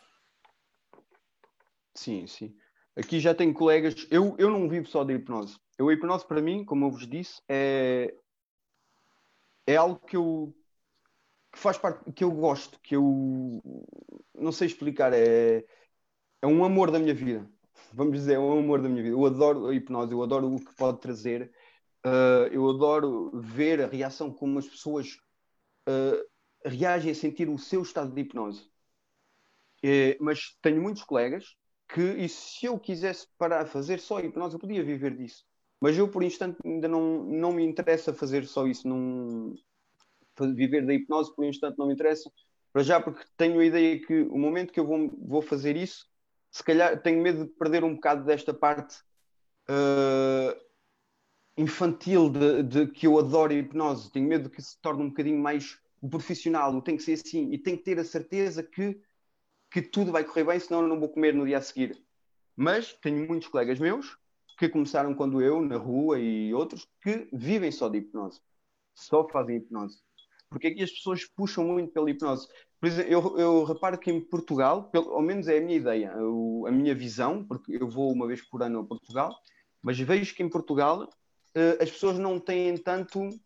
Sim, 1.93 2.25
sim. 2.25 2.55
Aqui 2.95 3.19
já 3.19 3.35
tenho 3.35 3.53
colegas. 3.53 4.07
Eu, 4.09 4.35
eu 4.39 4.49
não 4.49 4.67
vivo 4.67 4.87
só 4.87 5.03
de 5.03 5.13
hipnose. 5.13 5.59
Eu, 5.77 5.89
a 5.89 5.93
hipnose, 5.93 6.25
para 6.25 6.41
mim, 6.41 6.65
como 6.65 6.85
eu 6.85 6.91
vos 6.91 7.07
disse, 7.07 7.39
é, 7.47 8.13
é 9.67 9.75
algo 9.75 9.99
que 9.99 10.17
eu 10.17 10.53
que 11.51 11.59
faz 11.59 11.77
parte 11.77 12.11
que 12.11 12.23
eu 12.23 12.31
gosto, 12.31 12.79
que 12.81 12.95
eu 12.95 13.61
não 14.35 14.51
sei 14.51 14.67
explicar, 14.67 15.11
é, 15.13 15.63
é 16.41 16.47
um 16.47 16.63
amor 16.63 16.91
da 16.91 16.99
minha 16.99 17.13
vida. 17.13 17.49
Vamos 17.93 18.13
dizer, 18.13 18.33
é 18.33 18.39
um 18.39 18.59
amor 18.59 18.81
da 18.81 18.89
minha 18.89 19.01
vida. 19.01 19.15
Eu 19.15 19.25
adoro 19.25 19.67
a 19.67 19.73
hipnose, 19.73 20.11
eu 20.11 20.21
adoro 20.21 20.53
o 20.53 20.59
que 20.59 20.75
pode 20.75 20.99
trazer, 20.99 21.51
uh, 22.07 22.47
eu 22.51 22.69
adoro 22.69 23.31
ver 23.33 23.81
a 23.81 23.87
reação 23.87 24.31
como 24.31 24.59
as 24.59 24.67
pessoas 24.67 25.17
uh, 25.87 26.23
reagem 26.65 27.11
a 27.11 27.15
sentir 27.15 27.49
o 27.49 27.57
seu 27.57 27.81
estado 27.81 28.13
de 28.13 28.21
hipnose. 28.21 28.69
É, 29.83 30.17
mas 30.19 30.57
tenho 30.61 30.81
muitos 30.81 31.03
colegas 31.03 31.55
que, 31.87 32.01
e 32.01 32.27
se 32.27 32.65
eu 32.65 32.79
quisesse 32.79 33.27
parar 33.37 33.61
a 33.61 33.65
fazer 33.65 33.99
só 33.99 34.19
hipnose, 34.19 34.55
eu 34.55 34.59
podia 34.59 34.83
viver 34.83 35.15
disso. 35.15 35.43
Mas 35.79 35.97
eu, 35.97 36.09
por 36.09 36.23
instante, 36.23 36.57
ainda 36.65 36.87
não, 36.87 37.23
não 37.23 37.51
me 37.51 37.63
interessa 37.63 38.13
fazer 38.13 38.45
só 38.45 38.65
isso. 38.65 38.87
Viver 40.39 40.85
da 40.85 40.93
hipnose, 40.93 41.33
por 41.35 41.45
instante, 41.45 41.77
não 41.77 41.87
me 41.87 41.93
interessa. 41.93 42.31
Para 42.73 42.83
já, 42.83 42.99
porque 42.99 43.23
tenho 43.37 43.59
a 43.59 43.65
ideia 43.65 43.99
que 43.99 44.21
o 44.23 44.37
momento 44.37 44.73
que 44.73 44.79
eu 44.79 44.85
vou, 44.85 45.09
vou 45.19 45.41
fazer 45.41 45.75
isso, 45.75 46.05
se 46.51 46.63
calhar 46.63 47.01
tenho 47.01 47.21
medo 47.21 47.45
de 47.45 47.51
perder 47.51 47.83
um 47.83 47.93
bocado 47.93 48.25
desta 48.25 48.53
parte 48.53 48.97
uh, 49.69 50.66
infantil 51.57 52.29
de, 52.29 52.63
de, 52.63 52.87
que 52.87 53.07
eu 53.07 53.17
adoro 53.17 53.51
a 53.51 53.55
hipnose. 53.55 54.11
Tenho 54.11 54.27
medo 54.27 54.49
que 54.49 54.61
se 54.61 54.79
torne 54.81 55.03
um 55.03 55.09
bocadinho 55.09 55.39
mais 55.41 55.77
profissional. 56.09 56.81
Tem 56.81 56.95
que 56.95 57.03
ser 57.03 57.13
assim 57.13 57.51
e 57.51 57.57
tenho 57.57 57.77
que 57.77 57.83
ter 57.83 57.99
a 57.99 58.03
certeza 58.03 58.63
que 58.63 58.99
que 59.71 59.81
tudo 59.81 60.11
vai 60.11 60.23
correr 60.23 60.43
bem, 60.43 60.59
senão 60.59 60.81
eu 60.81 60.87
não 60.87 60.99
vou 60.99 61.09
comer 61.09 61.33
no 61.33 61.45
dia 61.45 61.57
a 61.57 61.61
seguir. 61.61 62.01
Mas 62.55 62.93
tenho 62.93 63.27
muitos 63.27 63.47
colegas 63.47 63.79
meus 63.79 64.17
que 64.57 64.69
começaram 64.69 65.13
quando 65.13 65.41
eu, 65.41 65.61
na 65.61 65.77
rua 65.77 66.19
e 66.19 66.53
outros, 66.53 66.87
que 67.01 67.27
vivem 67.31 67.71
só 67.71 67.87
de 67.87 67.99
hipnose. 67.99 68.41
Só 68.95 69.27
fazem 69.29 69.57
hipnose. 69.57 69.99
Porque 70.49 70.67
aqui 70.67 70.81
as 70.81 70.91
pessoas 70.91 71.25
puxam 71.25 71.65
muito 71.65 71.93
pela 71.93 72.09
hipnose. 72.09 72.47
Por 72.79 72.87
exemplo, 72.87 73.11
eu, 73.11 73.37
eu 73.37 73.63
reparo 73.63 73.97
que 73.97 74.11
em 74.11 74.21
Portugal, 74.21 74.89
pelo, 74.89 75.11
ao 75.11 75.21
menos 75.21 75.47
é 75.47 75.57
a 75.57 75.61
minha 75.61 75.77
ideia, 75.77 76.13
a 76.13 76.71
minha 76.71 76.95
visão, 76.95 77.43
porque 77.43 77.77
eu 77.79 77.87
vou 77.87 78.11
uma 78.11 78.25
vez 78.25 78.41
por 78.41 78.63
ano 78.63 78.79
a 78.79 78.85
Portugal, 78.85 79.35
mas 79.81 79.99
vejo 79.99 80.33
que 80.33 80.41
em 80.41 80.49
Portugal 80.49 81.07
uh, 81.57 81.81
as 81.81 81.89
pessoas 81.89 82.17
não 82.19 82.39
têm 82.39 82.77
tanto 82.77 83.27
uh, 83.27 83.41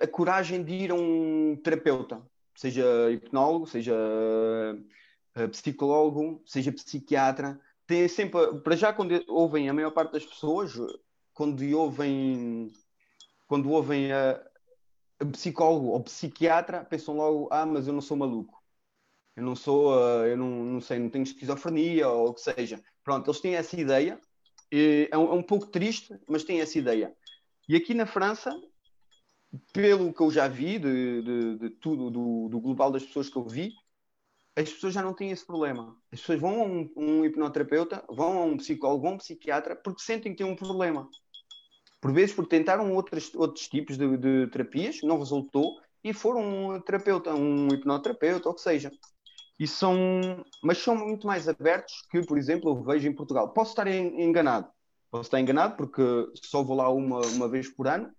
a 0.00 0.06
coragem 0.06 0.64
de 0.64 0.72
ir 0.72 0.90
a 0.90 0.94
um 0.94 1.56
terapeuta 1.62 2.22
seja 2.58 3.12
hipnólogo, 3.12 3.68
seja 3.68 3.94
uh, 3.94 5.48
psicólogo, 5.48 6.42
seja 6.44 6.72
psiquiatra, 6.72 7.60
tem 7.86 8.08
sempre, 8.08 8.60
para 8.60 8.74
já 8.74 8.92
quando 8.92 9.24
ouvem 9.28 9.68
a 9.68 9.72
maior 9.72 9.92
parte 9.92 10.12
das 10.12 10.26
pessoas, 10.26 10.74
quando 11.32 11.62
ouvem, 11.76 12.72
quando 13.46 13.70
ouvem 13.70 14.10
a, 14.12 14.42
a 15.20 15.26
psicólogo 15.26 15.90
ou 15.90 16.02
psiquiatra, 16.02 16.84
pensam 16.84 17.16
logo, 17.16 17.48
ah, 17.52 17.64
mas 17.64 17.86
eu 17.86 17.92
não 17.92 18.00
sou 18.00 18.16
maluco. 18.16 18.60
Eu 19.36 19.44
não 19.44 19.54
sou, 19.54 19.94
eu 20.26 20.36
não, 20.36 20.48
não 20.48 20.80
sei, 20.80 20.98
não 20.98 21.08
tenho 21.08 21.22
esquizofrenia 21.22 22.08
ou 22.08 22.30
o 22.30 22.34
que 22.34 22.40
seja. 22.40 22.82
Pronto, 23.04 23.30
eles 23.30 23.40
têm 23.40 23.54
essa 23.54 23.80
ideia. 23.80 24.20
É 24.70 25.16
um, 25.16 25.32
é 25.32 25.34
um 25.34 25.42
pouco 25.42 25.66
triste, 25.66 26.18
mas 26.28 26.44
têm 26.44 26.60
essa 26.60 26.78
ideia. 26.78 27.14
E 27.68 27.76
aqui 27.76 27.94
na 27.94 28.06
França, 28.06 28.50
pelo 29.72 30.12
que 30.12 30.20
eu 30.20 30.30
já 30.30 30.48
vi 30.48 30.78
de, 30.78 31.22
de, 31.22 31.58
de 31.58 31.70
tudo, 31.70 32.10
do, 32.10 32.48
do, 32.48 32.60
global 32.60 32.90
das 32.90 33.04
pessoas 33.04 33.28
que 33.28 33.36
eu 33.36 33.44
vi, 33.44 33.72
as 34.56 34.72
pessoas 34.72 34.94
já 34.94 35.02
não 35.02 35.14
têm 35.14 35.30
esse 35.30 35.46
problema. 35.46 35.96
As 36.12 36.20
pessoas 36.20 36.40
vão 36.40 36.60
a 36.60 36.64
um, 36.64 36.90
um 36.96 37.24
hipnoterapeuta, 37.24 38.04
vão 38.08 38.38
a 38.38 38.44
um 38.44 38.56
psicólogo, 38.56 39.02
vão 39.02 39.12
a 39.12 39.14
um 39.14 39.18
psiquiatra, 39.18 39.76
porque 39.76 40.02
sentem 40.02 40.32
que 40.32 40.38
têm 40.38 40.46
um 40.46 40.56
problema. 40.56 41.08
Por 42.00 42.12
vezes, 42.12 42.34
porque 42.34 42.56
tentaram 42.56 42.92
outros, 42.94 43.34
outros 43.34 43.68
tipos 43.68 43.96
de, 43.96 44.16
de 44.16 44.46
terapias, 44.48 45.00
não 45.02 45.18
resultou, 45.18 45.80
e 46.02 46.12
foram 46.12 46.74
um 46.74 46.80
terapeuta, 46.80 47.34
um 47.34 47.68
hipnoterapeuta, 47.68 48.48
ou 48.48 48.54
que 48.54 48.60
seja. 48.60 48.90
E 49.58 49.66
são, 49.66 50.44
mas 50.62 50.78
são 50.78 50.94
muito 50.94 51.26
mais 51.26 51.48
abertos 51.48 52.06
que, 52.10 52.22
por 52.22 52.38
exemplo, 52.38 52.70
eu 52.70 52.82
vejo 52.82 53.08
em 53.08 53.14
Portugal. 53.14 53.52
Posso 53.52 53.72
estar 53.72 53.88
enganado, 53.88 54.68
posso 55.10 55.24
estar 55.24 55.40
enganado 55.40 55.76
porque 55.76 56.02
só 56.34 56.62
vou 56.62 56.76
lá 56.76 56.88
uma, 56.90 57.20
uma 57.26 57.48
vez 57.48 57.68
por 57.68 57.88
ano, 57.88 58.12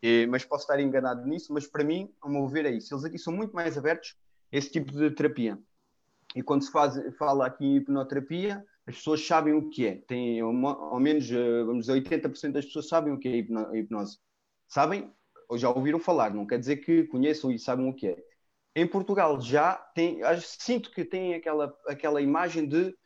e, 0.00 0.26
mas 0.26 0.44
posso 0.44 0.62
estar 0.62 0.80
enganado 0.80 1.26
nisso, 1.26 1.52
mas 1.52 1.66
para 1.66 1.82
mim, 1.82 2.12
ao 2.20 2.30
meu 2.30 2.46
ver, 2.46 2.66
é 2.66 2.70
isso. 2.70 2.94
Eles 2.94 3.04
aqui 3.04 3.18
são 3.18 3.32
muito 3.32 3.52
mais 3.54 3.76
abertos 3.76 4.14
a 4.52 4.56
esse 4.56 4.70
tipo 4.70 4.92
de 4.92 5.10
terapia. 5.10 5.58
E 6.36 6.42
quando 6.42 6.62
se 6.62 6.70
faz, 6.70 6.94
fala 7.16 7.46
aqui 7.46 7.64
em 7.64 7.76
hipnoterapia, 7.76 8.64
as 8.86 8.96
pessoas 8.96 9.26
sabem 9.26 9.54
o 9.54 9.68
que 9.68 9.86
é. 9.86 9.96
Tem, 10.06 10.40
ao 10.40 11.00
menos, 11.00 11.30
eh, 11.30 11.64
vamos 11.64 11.86
dizer, 11.86 12.00
80% 12.00 12.52
das 12.52 12.66
pessoas 12.66 12.88
sabem 12.88 13.12
o 13.12 13.18
que 13.18 13.28
é 13.28 13.76
hipnose. 13.78 14.18
Sabem 14.68 15.12
ou 15.48 15.56
já 15.56 15.70
ouviram 15.70 15.98
falar, 15.98 16.34
não 16.34 16.46
quer 16.46 16.58
dizer 16.58 16.76
que 16.76 17.04
conheçam 17.04 17.50
e 17.50 17.58
sabem 17.58 17.88
o 17.88 17.94
que 17.94 18.08
é. 18.08 18.27
Em 18.78 18.86
Portugal 18.86 19.40
já 19.40 19.74
tem, 19.74 20.20
sinto 20.40 20.92
que 20.92 21.04
tem 21.04 21.34
aquela, 21.34 21.76
aquela 21.88 22.22
imagem 22.22 22.64
de 22.68 22.96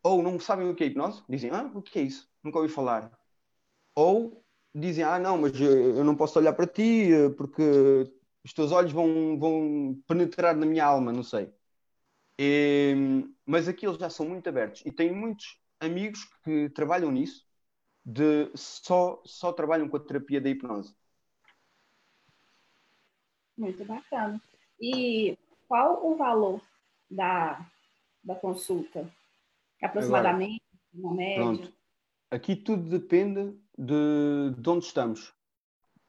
ou 0.00 0.22
não 0.22 0.38
sabem 0.38 0.70
o 0.70 0.74
que 0.74 0.84
é 0.84 0.86
hipnose, 0.86 1.20
dizem, 1.28 1.50
ah, 1.50 1.68
o 1.74 1.82
que 1.82 1.98
é 1.98 2.02
isso? 2.02 2.30
Nunca 2.44 2.58
ouvi 2.58 2.72
falar. 2.72 3.10
Ou 3.92 4.44
dizem, 4.72 5.02
ah, 5.02 5.18
não, 5.18 5.36
mas 5.36 5.60
eu 5.60 6.04
não 6.04 6.14
posso 6.14 6.38
olhar 6.38 6.52
para 6.52 6.68
ti 6.68 7.12
eh, 7.12 7.30
porque 7.30 7.60
os 8.44 8.52
teus 8.52 8.70
olhos 8.70 8.92
vão, 8.92 9.36
vão 9.36 10.00
penetrar 10.06 10.54
na 10.54 10.64
minha 10.64 10.84
alma, 10.84 11.12
não 11.12 11.24
sei. 11.24 11.52
E, 12.38 12.94
mas 13.44 13.66
aqui 13.66 13.84
eles 13.84 13.98
já 13.98 14.08
são 14.08 14.28
muito 14.28 14.48
abertos 14.48 14.82
e 14.86 14.92
tenho 14.92 15.16
muitos 15.16 15.60
amigos 15.80 16.20
que 16.44 16.70
trabalham 16.70 17.10
nisso, 17.10 17.44
de 18.04 18.48
só, 18.54 19.20
só 19.24 19.52
trabalham 19.52 19.88
com 19.88 19.96
a 19.96 20.00
terapia 20.00 20.40
da 20.40 20.50
hipnose. 20.50 20.94
Muito 23.58 23.84
bacana. 23.84 24.40
E 24.80 25.36
qual 25.68 26.06
o 26.06 26.16
valor 26.16 26.60
da, 27.10 27.64
da 28.22 28.34
consulta? 28.34 29.08
Aproximadamente, 29.82 30.62
Agora, 30.94 31.08
uma 31.08 31.14
média? 31.14 31.42
Pronto. 31.42 31.72
Aqui 32.30 32.56
tudo 32.56 32.88
depende 32.88 33.56
de, 33.76 34.54
de 34.56 34.70
onde 34.70 34.84
estamos. 34.84 35.34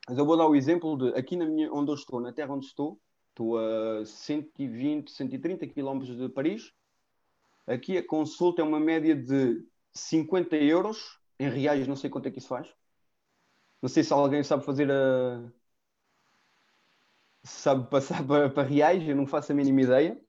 Mas 0.08 0.18
eu 0.18 0.26
vou 0.26 0.38
dar 0.38 0.48
o 0.48 0.56
exemplo 0.56 0.98
de 0.98 1.18
aqui 1.18 1.36
na 1.36 1.46
minha, 1.46 1.72
onde 1.72 1.92
eu 1.92 1.96
estou, 1.96 2.20
na 2.20 2.32
terra 2.32 2.54
onde 2.54 2.66
estou, 2.66 3.00
estou 3.30 3.58
a 3.58 4.06
120, 4.06 5.12
130 5.12 5.68
quilómetros 5.68 6.18
de 6.18 6.30
Paris. 6.30 6.74
Aqui 7.68 7.98
a 7.98 8.06
consulta 8.06 8.62
é 8.62 8.66
uma 8.66 8.80
média 8.80 9.14
de 9.14 9.64
50 9.92 10.56
euros, 10.56 11.20
em 11.40 11.50
reais, 11.50 11.88
não 11.88 11.96
sei 11.96 12.10
quanto 12.10 12.28
é 12.28 12.32
que 12.32 12.40
isso 12.40 12.48
faz. 12.48 12.74
Não 13.82 13.90
sei 13.90 14.04
se 14.04 14.14
alguém 14.14 14.44
sabe 14.44 14.66
fazer 14.66 14.90
a. 14.90 15.52
sabe 17.48 17.90
passar 17.90 18.26
para, 18.26 18.50
para 18.50 18.68
reais, 18.68 19.08
eu 19.08 19.16
não 19.16 19.26
faço 19.26 19.52
a 19.52 19.56
mínima 19.56 19.82
ideia. 19.82 20.20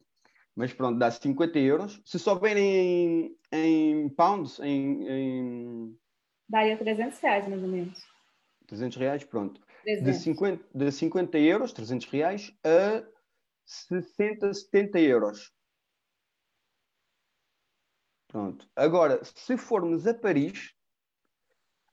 Mas 0.54 0.72
pronto, 0.72 0.98
dá 0.98 1.10
50 1.10 1.58
euros. 1.58 2.02
Se 2.04 2.18
souberem 2.18 2.64
em, 2.64 3.38
em 3.52 4.08
pounds, 4.08 4.58
em, 4.58 5.06
em 5.08 5.98
Daria 6.48 6.76
300 6.76 7.18
reais, 7.20 7.46
mais 7.46 7.62
ou 7.62 7.68
menos. 7.68 8.06
300 8.66 8.96
reais, 8.96 9.24
pronto. 9.24 9.60
300. 9.84 10.04
De, 10.04 10.22
50, 10.22 10.64
de 10.74 10.92
50 10.92 11.38
euros, 11.38 11.72
300 11.72 12.06
reais, 12.08 12.52
a 12.64 13.06
60, 13.64 14.52
70 14.52 14.98
euros. 15.00 15.52
Pronto. 18.26 18.68
Agora, 18.74 19.22
se 19.24 19.56
formos 19.56 20.06
a 20.06 20.14
Paris, 20.14 20.74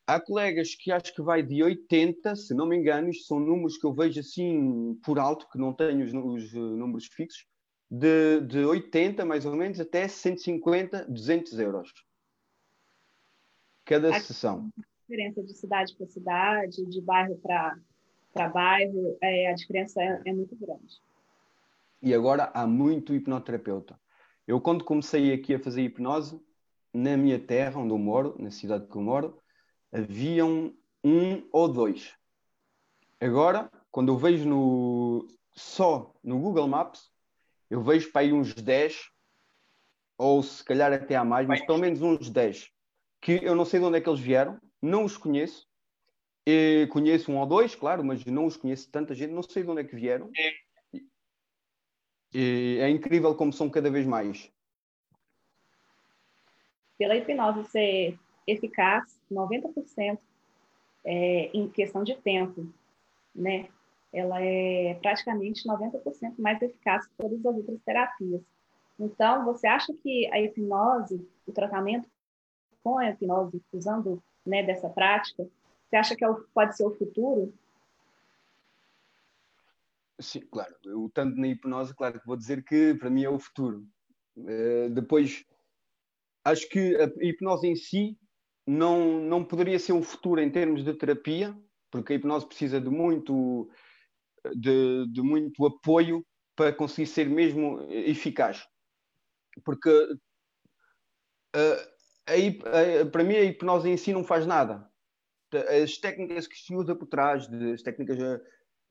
há 0.07 0.19
colegas 0.19 0.75
que 0.75 0.91
acho 0.91 1.13
que 1.13 1.21
vai 1.21 1.41
de 1.41 1.63
80, 1.63 2.35
se 2.35 2.53
não 2.53 2.67
me 2.67 2.77
engano, 2.77 3.09
isto 3.09 3.25
são 3.25 3.39
números 3.39 3.77
que 3.77 3.85
eu 3.85 3.93
vejo 3.93 4.19
assim 4.19 4.99
por 5.03 5.19
alto, 5.19 5.47
que 5.49 5.57
não 5.57 5.73
tenho 5.73 6.05
os, 6.05 6.13
os 6.13 6.53
uh, 6.53 6.59
números 6.59 7.07
fixos, 7.07 7.45
de, 7.89 8.41
de 8.41 8.59
80 8.59 9.25
mais 9.25 9.45
ou 9.45 9.55
menos 9.55 9.79
até 9.79 10.07
150, 10.07 11.05
200 11.05 11.59
euros 11.59 11.93
cada 13.85 14.09
a 14.09 14.19
sessão. 14.19 14.69
diferença 15.01 15.43
de 15.43 15.53
cidade 15.53 15.95
para 15.95 16.07
cidade, 16.07 16.85
de 16.85 17.01
bairro 17.01 17.37
para 17.37 18.49
bairro, 18.49 19.17
é, 19.21 19.51
a 19.51 19.53
diferença 19.53 20.01
é, 20.01 20.21
é 20.25 20.33
muito 20.33 20.55
grande. 20.55 20.99
E 22.01 22.13
agora 22.13 22.51
há 22.53 22.67
muito 22.67 23.13
hipnoterapeuta. 23.13 23.97
Eu, 24.47 24.59
quando 24.59 24.83
comecei 24.83 25.33
aqui 25.33 25.53
a 25.53 25.59
fazer 25.59 25.83
hipnose, 25.83 26.39
na 26.93 27.15
minha 27.15 27.39
terra, 27.39 27.79
onde 27.79 27.93
eu 27.93 27.97
moro, 27.97 28.35
na 28.39 28.51
cidade 28.51 28.87
que 28.87 28.95
eu 28.95 29.01
moro, 29.01 29.41
haviam 29.95 30.73
um 31.03 31.47
ou 31.51 31.67
dois. 31.67 32.13
Agora, 33.19 33.71
quando 33.91 34.11
eu 34.11 34.17
vejo 34.17 34.47
no, 34.47 35.27
só 35.53 36.13
no 36.23 36.39
Google 36.39 36.67
Maps, 36.67 37.09
eu 37.69 37.81
vejo 37.81 38.11
para 38.11 38.21
aí 38.21 38.33
uns 38.33 38.53
10, 38.53 39.09
ou 40.17 40.43
se 40.43 40.63
calhar 40.63 40.91
até 40.91 41.15
há 41.15 41.23
mais, 41.23 41.47
mas 41.47 41.65
pelo 41.65 41.77
menos 41.77 42.01
uns 42.01 42.29
10 42.29 42.69
que 43.21 43.43
eu 43.43 43.55
não 43.55 43.65
sei 43.65 43.79
de 43.79 43.85
onde 43.87 43.97
é 43.97 44.01
que 44.01 44.07
eles 44.07 44.19
vieram, 44.19 44.61
não 44.79 45.03
os 45.03 45.17
conheço. 45.17 45.67
E 46.45 46.87
conheço 46.91 47.31
um 47.31 47.39
ou 47.39 47.45
dois, 47.47 47.73
claro, 47.73 48.03
mas 48.03 48.23
não 48.23 48.45
os 48.45 48.55
conheço 48.55 48.87
tanta 48.91 49.15
gente, 49.15 49.31
não 49.33 49.41
sei 49.41 49.63
de 49.63 49.69
onde 49.71 49.81
é 49.81 49.83
que 49.83 49.95
vieram. 49.95 50.29
É. 50.37 50.99
E 52.31 52.77
é 52.79 52.87
incrível 52.87 53.33
como 53.33 53.51
são 53.51 53.67
cada 53.67 53.89
vez 53.89 54.05
mais. 54.05 54.51
pela 56.99 57.15
hipnose 57.15 57.63
ser 57.71 58.19
eficaz 58.47 59.19
90% 59.31 60.19
é, 61.03 61.51
em 61.53 61.69
questão 61.69 62.03
de 62.03 62.15
tempo, 62.15 62.67
né? 63.33 63.69
Ela 64.11 64.41
é 64.41 64.93
praticamente 65.01 65.67
90% 65.67 66.35
mais 66.37 66.61
eficaz 66.61 67.05
que 67.05 67.13
todas 67.17 67.45
as 67.45 67.57
outras 67.57 67.81
terapias. 67.81 68.41
Então, 68.97 69.43
você 69.43 69.67
acha 69.67 69.93
que 69.93 70.25
a 70.31 70.39
hipnose, 70.39 71.27
o 71.45 71.51
tratamento 71.51 72.09
com 72.81 72.97
a 72.97 73.09
hipnose, 73.09 73.61
usando 73.73 74.23
né, 74.45 74.63
dessa 74.63 74.89
prática, 74.89 75.45
você 75.89 75.97
acha 75.97 76.15
que 76.15 76.23
é 76.23 76.29
o, 76.29 76.35
pode 76.53 76.77
ser 76.77 76.85
o 76.85 76.95
futuro? 76.95 77.53
Sim, 80.19 80.41
claro. 80.49 80.73
Eu, 80.85 81.11
tanto 81.13 81.35
na 81.37 81.47
hipnose, 81.47 81.93
claro 81.93 82.19
que 82.19 82.25
vou 82.25 82.37
dizer 82.37 82.63
que 82.63 82.95
para 82.95 83.09
mim 83.09 83.23
é 83.23 83.29
o 83.29 83.37
futuro. 83.37 83.85
Uh, 84.37 84.89
depois, 84.91 85.45
acho 86.43 86.69
que 86.69 86.95
a 86.95 87.11
hipnose 87.21 87.67
em 87.67 87.75
si 87.75 88.17
não, 88.65 89.19
não 89.19 89.43
poderia 89.43 89.77
ser 89.77 89.93
um 89.93 90.01
futuro 90.01 90.41
em 90.41 90.49
termos 90.49 90.83
de 90.83 90.93
terapia, 90.93 91.55
porque 91.91 92.13
a 92.13 92.15
hipnose 92.15 92.47
precisa 92.47 92.81
de 92.81 92.89
muito, 92.89 93.69
de, 94.55 95.07
de 95.11 95.21
muito 95.21 95.65
apoio 95.65 96.25
para 96.55 96.73
conseguir 96.73 97.07
ser 97.07 97.29
mesmo 97.29 97.81
eficaz. 97.89 98.65
Porque 99.63 99.89
uh, 101.55 101.77
a, 102.27 103.01
a, 103.01 103.05
para 103.05 103.23
mim 103.23 103.35
a 103.35 103.43
hipnose 103.43 103.89
em 103.89 103.97
si 103.97 104.11
não 104.11 104.23
faz 104.23 104.45
nada. 104.45 104.89
As 105.83 105.97
técnicas 105.97 106.47
que 106.47 106.57
se 106.57 106.75
usa 106.75 106.95
por 106.95 107.07
trás, 107.07 107.47
as 107.73 107.81
técnicas, 107.81 108.17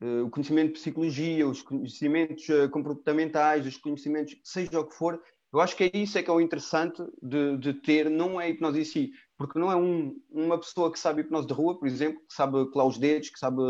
uh, 0.01 0.25
o 0.25 0.31
conhecimento 0.31 0.69
de 0.69 0.75
psicologia, 0.75 1.47
os 1.47 1.63
conhecimentos 1.63 2.49
uh, 2.49 2.71
comportamentais, 2.71 3.67
os 3.67 3.77
conhecimentos, 3.77 4.37
seja 4.45 4.81
o 4.81 4.87
que 4.87 4.95
for, 4.95 5.21
eu 5.53 5.61
acho 5.61 5.77
que 5.77 5.85
é 5.85 5.91
isso 5.95 6.19
é 6.19 6.23
que 6.23 6.31
é 6.31 6.33
o 6.33 6.41
interessante 6.41 7.01
de, 7.23 7.57
de 7.59 7.75
ter, 7.75 8.11
não 8.11 8.41
é 8.41 8.47
a 8.47 8.49
hipnose 8.49 8.81
em 8.81 8.85
si, 8.85 9.13
porque 9.37 9.59
não 9.59 9.71
é 9.71 9.77
um, 9.77 10.21
uma 10.31 10.59
pessoa 10.59 10.93
que 10.93 10.99
sabe 10.99 11.23
hipnose 11.23 11.47
de 11.47 11.53
rua, 11.53 11.79
por 11.79 11.89
exemplo, 11.89 12.21
que 12.21 12.35
sabe 12.35 12.71
colar 12.71 12.87
os 12.87 12.99
dedos, 12.99 13.31
que 13.31 13.39
sabe 13.39 13.61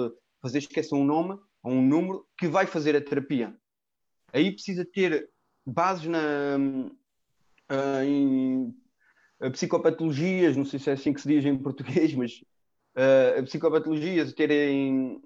fazer 0.43 0.59
esquecer 0.59 0.95
um 0.95 1.05
nome 1.05 1.39
ou 1.63 1.73
um 1.73 1.83
número, 1.83 2.27
que 2.39 2.47
vai 2.47 2.67
fazer 2.67 2.95
a 2.95 3.01
terapia. 3.01 3.57
Aí 4.33 4.53
precisa 4.53 4.85
ter 4.85 5.31
bases 5.65 6.07
na, 6.07 6.59
uh, 7.71 8.03
em 8.05 8.75
uh, 9.41 9.51
psicopatologias, 9.53 10.57
não 10.57 10.65
sei 10.65 10.79
se 10.79 10.91
é 10.91 10.93
assim 10.93 11.13
que 11.13 11.21
se 11.21 11.29
diz 11.29 11.45
em 11.45 11.57
português, 11.57 12.13
mas 12.15 12.43
uh, 12.97 13.43
psicopatologias, 13.45 14.33
terem 14.35 15.23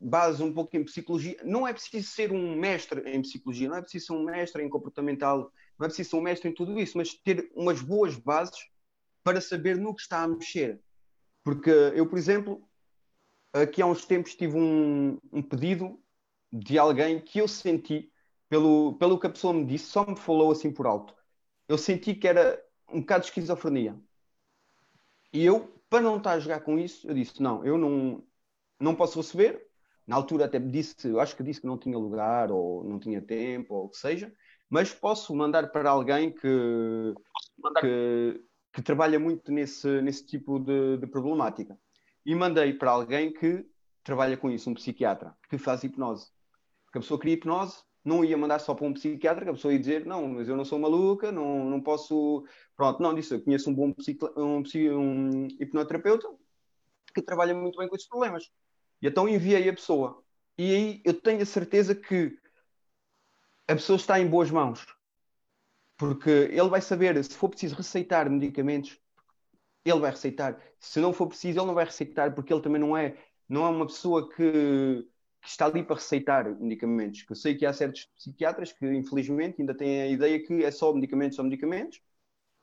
base 0.00 0.42
um 0.42 0.52
pouco 0.52 0.76
em 0.76 0.84
psicologia. 0.84 1.36
Não 1.44 1.66
é 1.66 1.72
preciso 1.72 2.08
ser 2.08 2.32
um 2.32 2.54
mestre 2.54 3.02
em 3.10 3.20
psicologia, 3.22 3.68
não 3.68 3.76
é 3.76 3.82
preciso 3.82 4.06
ser 4.06 4.12
um 4.12 4.24
mestre 4.24 4.62
em 4.62 4.68
comportamental 4.68 5.50
não 5.80 5.86
é 5.86 5.88
preciso 5.88 6.10
ser 6.10 6.16
um 6.16 6.20
mestre 6.20 6.50
em 6.50 6.52
tudo 6.52 6.78
isso, 6.78 6.98
mas 6.98 7.14
ter 7.14 7.50
umas 7.54 7.80
boas 7.80 8.14
bases 8.14 8.58
para 9.30 9.40
saber 9.40 9.76
no 9.76 9.94
que 9.94 10.02
está 10.02 10.24
a 10.24 10.28
mexer. 10.28 10.82
Porque 11.44 11.70
eu, 11.70 12.04
por 12.04 12.18
exemplo, 12.18 12.68
aqui 13.52 13.80
há 13.80 13.86
uns 13.86 14.04
tempos 14.04 14.34
tive 14.34 14.56
um, 14.56 15.20
um 15.32 15.40
pedido 15.40 16.02
de 16.52 16.76
alguém 16.76 17.20
que 17.20 17.38
eu 17.38 17.46
senti, 17.46 18.12
pelo, 18.48 18.94
pelo 18.98 19.20
que 19.20 19.28
a 19.28 19.30
pessoa 19.30 19.54
me 19.54 19.64
disse, 19.64 19.84
só 19.84 20.04
me 20.04 20.16
falou 20.16 20.50
assim 20.50 20.72
por 20.72 20.84
alto. 20.84 21.14
Eu 21.68 21.78
senti 21.78 22.12
que 22.12 22.26
era 22.26 22.60
um 22.92 22.98
bocado 23.02 23.20
de 23.20 23.28
esquizofrenia. 23.28 23.96
E 25.32 25.44
eu, 25.44 25.80
para 25.88 26.02
não 26.02 26.16
estar 26.16 26.32
a 26.32 26.40
jogar 26.40 26.60
com 26.62 26.76
isso, 26.76 27.06
eu 27.06 27.14
disse: 27.14 27.40
não, 27.40 27.64
eu 27.64 27.78
não, 27.78 28.24
não 28.80 28.96
posso 28.96 29.20
receber. 29.20 29.64
Na 30.08 30.16
altura 30.16 30.46
até 30.46 30.58
me 30.58 30.72
disse, 30.72 31.06
eu 31.06 31.20
acho 31.20 31.36
que 31.36 31.44
disse 31.44 31.60
que 31.60 31.68
não 31.68 31.78
tinha 31.78 31.96
lugar, 31.96 32.50
ou 32.50 32.82
não 32.82 32.98
tinha 32.98 33.22
tempo, 33.22 33.76
ou 33.76 33.84
o 33.84 33.88
que 33.88 33.96
seja 33.96 34.34
mas 34.70 34.94
posso 34.94 35.34
mandar 35.34 35.72
para 35.72 35.90
alguém 35.90 36.30
que, 36.30 37.14
que, 37.80 38.40
que, 38.72 38.82
trabalha 38.82 39.18
muito 39.18 39.50
nesse, 39.52 40.00
nesse 40.02 40.24
tipo 40.26 40.58
de, 40.58 40.98
de, 40.98 41.06
problemática. 41.06 41.78
E 42.24 42.34
mandei 42.34 42.72
para 42.74 42.90
alguém 42.90 43.32
que 43.32 43.66
trabalha 44.02 44.36
com 44.36 44.50
isso, 44.50 44.70
um 44.70 44.74
psiquiatra, 44.74 45.34
que 45.48 45.58
faz 45.58 45.82
hipnose. 45.84 46.30
Porque 46.84 46.98
a 46.98 47.00
pessoa 47.00 47.18
queria 47.18 47.34
hipnose, 47.34 47.82
não 48.04 48.24
ia 48.24 48.36
mandar 48.36 48.58
só 48.58 48.74
para 48.74 48.86
um 48.86 48.94
psiquiatra, 48.94 49.44
que 49.44 49.50
a 49.50 49.54
pessoa 49.54 49.72
ia 49.72 49.78
dizer, 49.78 50.06
não, 50.06 50.28
mas 50.28 50.48
eu 50.48 50.56
não 50.56 50.64
sou 50.64 50.78
maluca, 50.78 51.30
não, 51.30 51.64
não 51.64 51.80
posso... 51.80 52.44
Pronto, 52.76 53.02
não, 53.02 53.14
disse, 53.14 53.34
eu 53.34 53.42
conheço 53.42 53.70
um 53.70 53.74
bom 53.74 53.94
um, 54.36 54.62
um 54.98 55.48
hipnoterapeuta 55.60 56.28
que 57.14 57.22
trabalha 57.22 57.54
muito 57.54 57.78
bem 57.78 57.88
com 57.88 57.96
esses 57.96 58.08
problemas. 58.08 58.50
E 59.02 59.06
então 59.06 59.28
enviei 59.28 59.68
a 59.68 59.72
pessoa. 59.72 60.22
E 60.56 60.74
aí 60.74 61.02
eu 61.04 61.14
tenho 61.14 61.42
a 61.42 61.46
certeza 61.46 61.94
que 61.94 62.38
a 63.66 63.74
pessoa 63.74 63.96
está 63.96 64.20
em 64.20 64.28
boas 64.28 64.50
mãos. 64.50 64.86
Porque 66.00 66.30
ele 66.30 66.68
vai 66.70 66.80
saber, 66.82 67.22
se 67.24 67.36
for 67.36 67.50
preciso 67.50 67.76
receitar 67.76 68.30
medicamentos, 68.30 68.98
ele 69.84 70.00
vai 70.00 70.10
receitar. 70.12 70.60
Se 70.80 71.00
não 71.00 71.12
for 71.12 71.28
preciso, 71.28 71.60
ele 71.60 71.66
não 71.66 71.74
vai 71.74 71.84
receitar, 71.86 72.34
porque 72.34 72.52
ele 72.52 72.62
também 72.62 72.80
não 72.80 72.96
é, 72.96 73.16
não 73.48 73.66
é 73.66 73.70
uma 73.70 73.86
pessoa 73.86 74.28
que, 74.30 75.02
que 75.42 75.48
está 75.48 75.66
ali 75.66 75.82
para 75.84 75.96
receitar 75.96 76.46
medicamentos. 76.60 77.24
Eu 77.28 77.36
sei 77.36 77.56
que 77.56 77.66
há 77.66 77.72
certos 77.72 78.06
psiquiatras 78.16 78.72
que, 78.72 78.86
infelizmente, 78.86 79.60
ainda 79.60 79.74
têm 79.76 80.02
a 80.02 80.08
ideia 80.08 80.44
que 80.44 80.64
é 80.64 80.70
só 80.70 80.92
medicamentos, 80.94 81.36
só 81.36 81.42
medicamentos. 81.44 82.00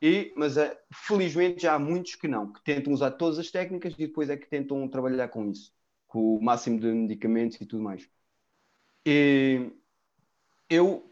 E, 0.01 0.33
mas 0.37 0.57
é, 0.57 0.79
felizmente 0.93 1.63
já 1.63 1.75
há 1.75 1.79
muitos 1.79 2.15
que 2.15 2.27
não, 2.27 2.53
que 2.53 2.63
tentam 2.63 2.93
usar 2.93 3.11
todas 3.11 3.39
as 3.39 3.51
técnicas 3.51 3.93
e 3.95 4.07
depois 4.07 4.29
é 4.29 4.37
que 4.37 4.47
tentam 4.49 4.87
trabalhar 4.89 5.29
com 5.29 5.49
isso, 5.51 5.73
com 6.07 6.37
o 6.37 6.43
máximo 6.43 6.79
de 6.79 6.87
medicamentos 6.87 7.59
e 7.61 7.65
tudo 7.67 7.83
mais. 7.83 8.09
E, 9.05 9.71
eu, 10.69 11.03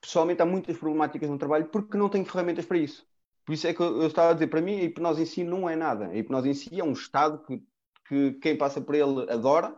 pessoalmente, 0.00 0.42
há 0.42 0.46
muitas 0.46 0.76
problemáticas 0.78 1.28
no 1.28 1.38
trabalho 1.38 1.66
porque 1.68 1.96
não 1.96 2.08
tenho 2.08 2.24
ferramentas 2.24 2.66
para 2.66 2.78
isso. 2.78 3.06
Por 3.44 3.54
isso 3.54 3.66
é 3.66 3.74
que 3.74 3.82
eu, 3.82 4.06
estava 4.06 4.30
a 4.30 4.34
dizer, 4.34 4.46
para 4.46 4.60
mim, 4.60 4.78
a 4.78 4.84
hipnose 4.84 5.22
em 5.22 5.26
si 5.26 5.44
não 5.44 5.68
é 5.68 5.76
nada. 5.76 6.06
A 6.08 6.16
hipnose 6.16 6.48
em 6.48 6.54
si 6.54 6.80
é 6.80 6.84
um 6.84 6.92
estado 6.92 7.44
que, 7.44 7.62
que 8.08 8.32
quem 8.34 8.56
passa 8.56 8.80
por 8.80 8.94
ele 8.94 9.30
adora, 9.30 9.76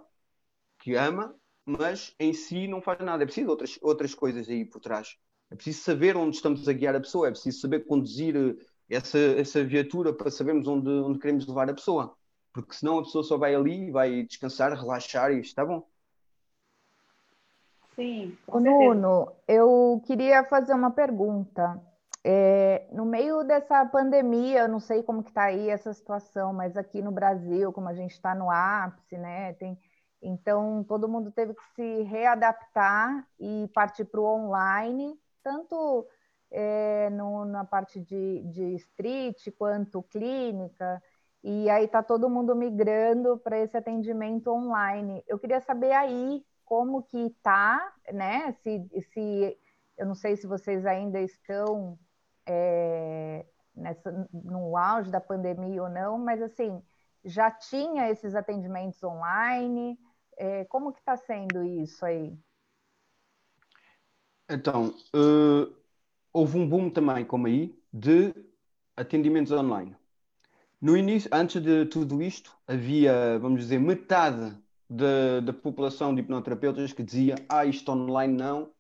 que 0.78 0.94
ama, 0.94 1.34
mas 1.64 2.14
em 2.18 2.32
si 2.32 2.66
não 2.68 2.82
faz 2.82 2.98
nada. 3.00 3.22
É 3.22 3.26
preciso 3.26 3.48
outras, 3.50 3.78
outras 3.82 4.14
coisas 4.14 4.48
aí 4.48 4.64
por 4.64 4.80
trás. 4.80 5.16
É 5.50 5.54
preciso 5.54 5.82
saber 5.82 6.16
onde 6.16 6.36
estamos 6.36 6.68
a 6.68 6.72
guiar 6.72 6.96
a 6.96 7.00
pessoa, 7.00 7.28
é 7.28 7.30
preciso 7.30 7.60
saber 7.60 7.86
conduzir 7.86 8.34
eh, 8.36 8.56
essa, 8.88 9.18
essa 9.18 9.64
viatura 9.64 10.12
para 10.12 10.30
sabermos 10.30 10.66
onde, 10.66 10.88
onde 10.88 11.18
queremos 11.18 11.46
levar 11.46 11.68
a 11.70 11.74
pessoa. 11.74 12.16
Porque 12.52 12.74
senão 12.74 12.98
a 12.98 13.02
pessoa 13.02 13.24
só 13.24 13.36
vai 13.38 13.54
ali, 13.54 13.90
vai 13.90 14.24
descansar, 14.24 14.72
relaxar 14.74 15.32
e 15.32 15.40
está 15.40 15.64
bom. 15.64 15.86
Sim, 17.96 18.36
Nuno, 18.48 19.32
eu 19.46 20.02
queria 20.06 20.44
fazer 20.44 20.74
uma 20.74 20.90
pergunta. 20.90 21.80
É, 22.24 22.86
no 22.92 23.04
meio 23.04 23.42
dessa 23.42 23.84
pandemia, 23.84 24.60
eu 24.60 24.68
não 24.68 24.78
sei 24.78 25.02
como 25.02 25.22
que 25.22 25.30
está 25.30 25.44
aí 25.44 25.68
essa 25.68 25.92
situação, 25.92 26.52
mas 26.52 26.76
aqui 26.76 27.02
no 27.02 27.10
Brasil, 27.10 27.72
como 27.72 27.88
a 27.88 27.94
gente 27.94 28.12
está 28.12 28.34
no 28.34 28.50
ápice, 28.50 29.18
né? 29.18 29.52
Tem, 29.54 29.76
então 30.22 30.84
todo 30.84 31.08
mundo 31.08 31.32
teve 31.32 31.52
que 31.52 31.64
se 31.74 32.02
readaptar 32.02 33.26
e 33.40 33.68
partir 33.74 34.04
para 34.04 34.20
o 34.20 34.24
online, 34.24 35.18
tanto 35.42 36.06
é, 36.50 37.10
no, 37.10 37.44
na 37.44 37.64
parte 37.64 38.00
de, 38.00 38.42
de 38.44 38.74
street 38.76 39.48
quanto 39.58 40.02
clínica. 40.04 41.02
E 41.42 41.68
aí 41.68 41.86
está 41.86 42.04
todo 42.04 42.30
mundo 42.30 42.54
migrando 42.54 43.36
para 43.38 43.58
esse 43.58 43.76
atendimento 43.76 44.48
online. 44.48 45.24
Eu 45.26 45.40
queria 45.40 45.60
saber 45.60 45.90
aí 45.92 46.44
como 46.72 47.02
que 47.02 47.28
tá, 47.42 47.94
né? 48.14 48.50
Se, 48.62 48.88
se 49.12 49.58
eu 49.98 50.06
não 50.06 50.14
sei 50.14 50.36
se 50.38 50.46
vocês 50.46 50.86
ainda 50.86 51.20
estão 51.20 51.98
é, 52.46 53.44
nessa, 53.76 54.10
no 54.32 54.74
auge 54.74 55.10
da 55.10 55.20
pandemia 55.20 55.82
ou 55.82 55.90
não, 55.90 56.16
mas 56.16 56.40
assim, 56.40 56.82
já 57.22 57.50
tinha 57.50 58.08
esses 58.08 58.34
atendimentos 58.34 59.02
online? 59.04 59.98
É, 60.38 60.64
como 60.64 60.94
que 60.94 61.00
está 61.00 61.14
sendo 61.14 61.62
isso 61.62 62.06
aí? 62.06 62.34
Então, 64.48 64.94
uh, 65.14 65.76
houve 66.32 66.56
um 66.56 66.66
boom 66.66 66.88
também, 66.88 67.22
como 67.22 67.48
aí, 67.48 67.78
de 67.92 68.34
atendimentos 68.96 69.52
online. 69.52 69.94
No 70.80 70.96
início, 70.96 71.28
antes 71.34 71.60
de 71.60 71.84
tudo 71.84 72.22
isto, 72.22 72.56
havia, 72.66 73.38
vamos 73.38 73.60
dizer, 73.60 73.78
metade 73.78 74.56
da, 74.92 75.52
população 75.52 76.14
de 76.14 76.20
hipnoterapeutas 76.20 76.92
que 76.92 77.02
dizia 77.02 77.36
ah, 77.48 77.64
isto 77.64 77.90
online 77.90 78.34
não, 78.34 78.70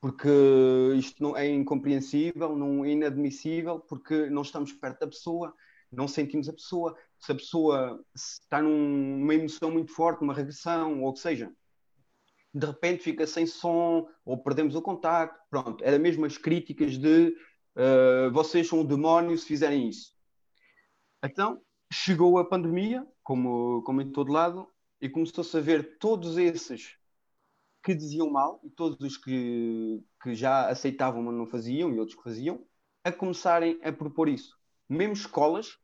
porque 0.00 0.28
isto 0.96 1.22
não 1.22 1.36
é 1.36 1.48
incompreensível, 1.48 2.56
não 2.56 2.84
é 2.84 2.90
inadmissível, 2.90 3.78
porque 3.80 4.30
não 4.30 4.42
estamos 4.42 4.72
perto 4.72 5.00
da 5.00 5.06
pessoa, 5.06 5.54
não 5.92 6.08
sentimos 6.08 6.48
a 6.48 6.52
pessoa, 6.52 6.96
se 7.18 7.32
a 7.32 7.34
pessoa 7.34 8.02
está 8.14 8.62
num, 8.62 9.18
numa 9.18 9.34
emoção 9.34 9.70
muito 9.70 9.92
forte, 9.92 10.22
uma 10.22 10.32
regressão, 10.32 11.02
ou 11.02 11.10
o 11.10 11.12
que 11.12 11.20
seja, 11.20 11.52
de 12.54 12.66
repente 12.66 13.02
fica 13.02 13.26
sem 13.26 13.44
som, 13.46 14.08
ou 14.24 14.42
perdemos 14.42 14.74
o 14.74 14.82
contacto, 14.82 15.38
pronto, 15.50 15.84
era 15.84 15.98
mesmo 15.98 16.24
as 16.24 16.38
críticas 16.38 16.96
de 16.96 17.34
uh, 17.76 18.32
vocês 18.32 18.66
são 18.66 18.80
um 18.80 18.84
demónio 18.84 19.36
se 19.36 19.46
fizerem 19.46 19.88
isso. 19.88 20.14
Então, 21.22 21.60
chegou 21.92 22.38
a 22.38 22.48
pandemia, 22.48 23.06
como, 23.22 23.82
como 23.82 24.00
em 24.00 24.10
todo 24.10 24.32
lado, 24.32 24.66
e 25.00 25.08
começou-se 25.08 25.56
a 25.56 25.60
ver 25.60 25.98
todos 25.98 26.36
esses 26.36 26.96
que 27.82 27.94
diziam 27.94 28.30
mal 28.30 28.60
e 28.62 28.70
todos 28.70 29.00
os 29.00 29.16
que, 29.16 30.02
que 30.22 30.34
já 30.34 30.68
aceitavam, 30.68 31.22
mas 31.22 31.34
não 31.34 31.46
faziam, 31.46 31.92
e 31.92 31.98
outros 31.98 32.16
que 32.16 32.24
faziam, 32.24 32.64
a 33.02 33.10
começarem 33.10 33.80
a 33.82 33.92
propor 33.92 34.28
isso. 34.28 34.58
mesmo 34.88 35.14
escolas 35.14 35.78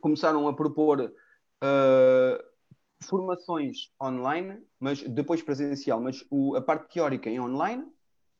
começaram 0.00 0.46
a 0.46 0.54
propor 0.54 1.00
uh, 1.00 2.44
formações 3.02 3.90
online, 4.00 4.62
mas 4.78 5.02
depois 5.02 5.42
presencial, 5.42 6.00
mas 6.00 6.24
o, 6.30 6.54
a 6.56 6.60
parte 6.60 6.92
teórica 6.92 7.30
em 7.30 7.40
online, 7.40 7.86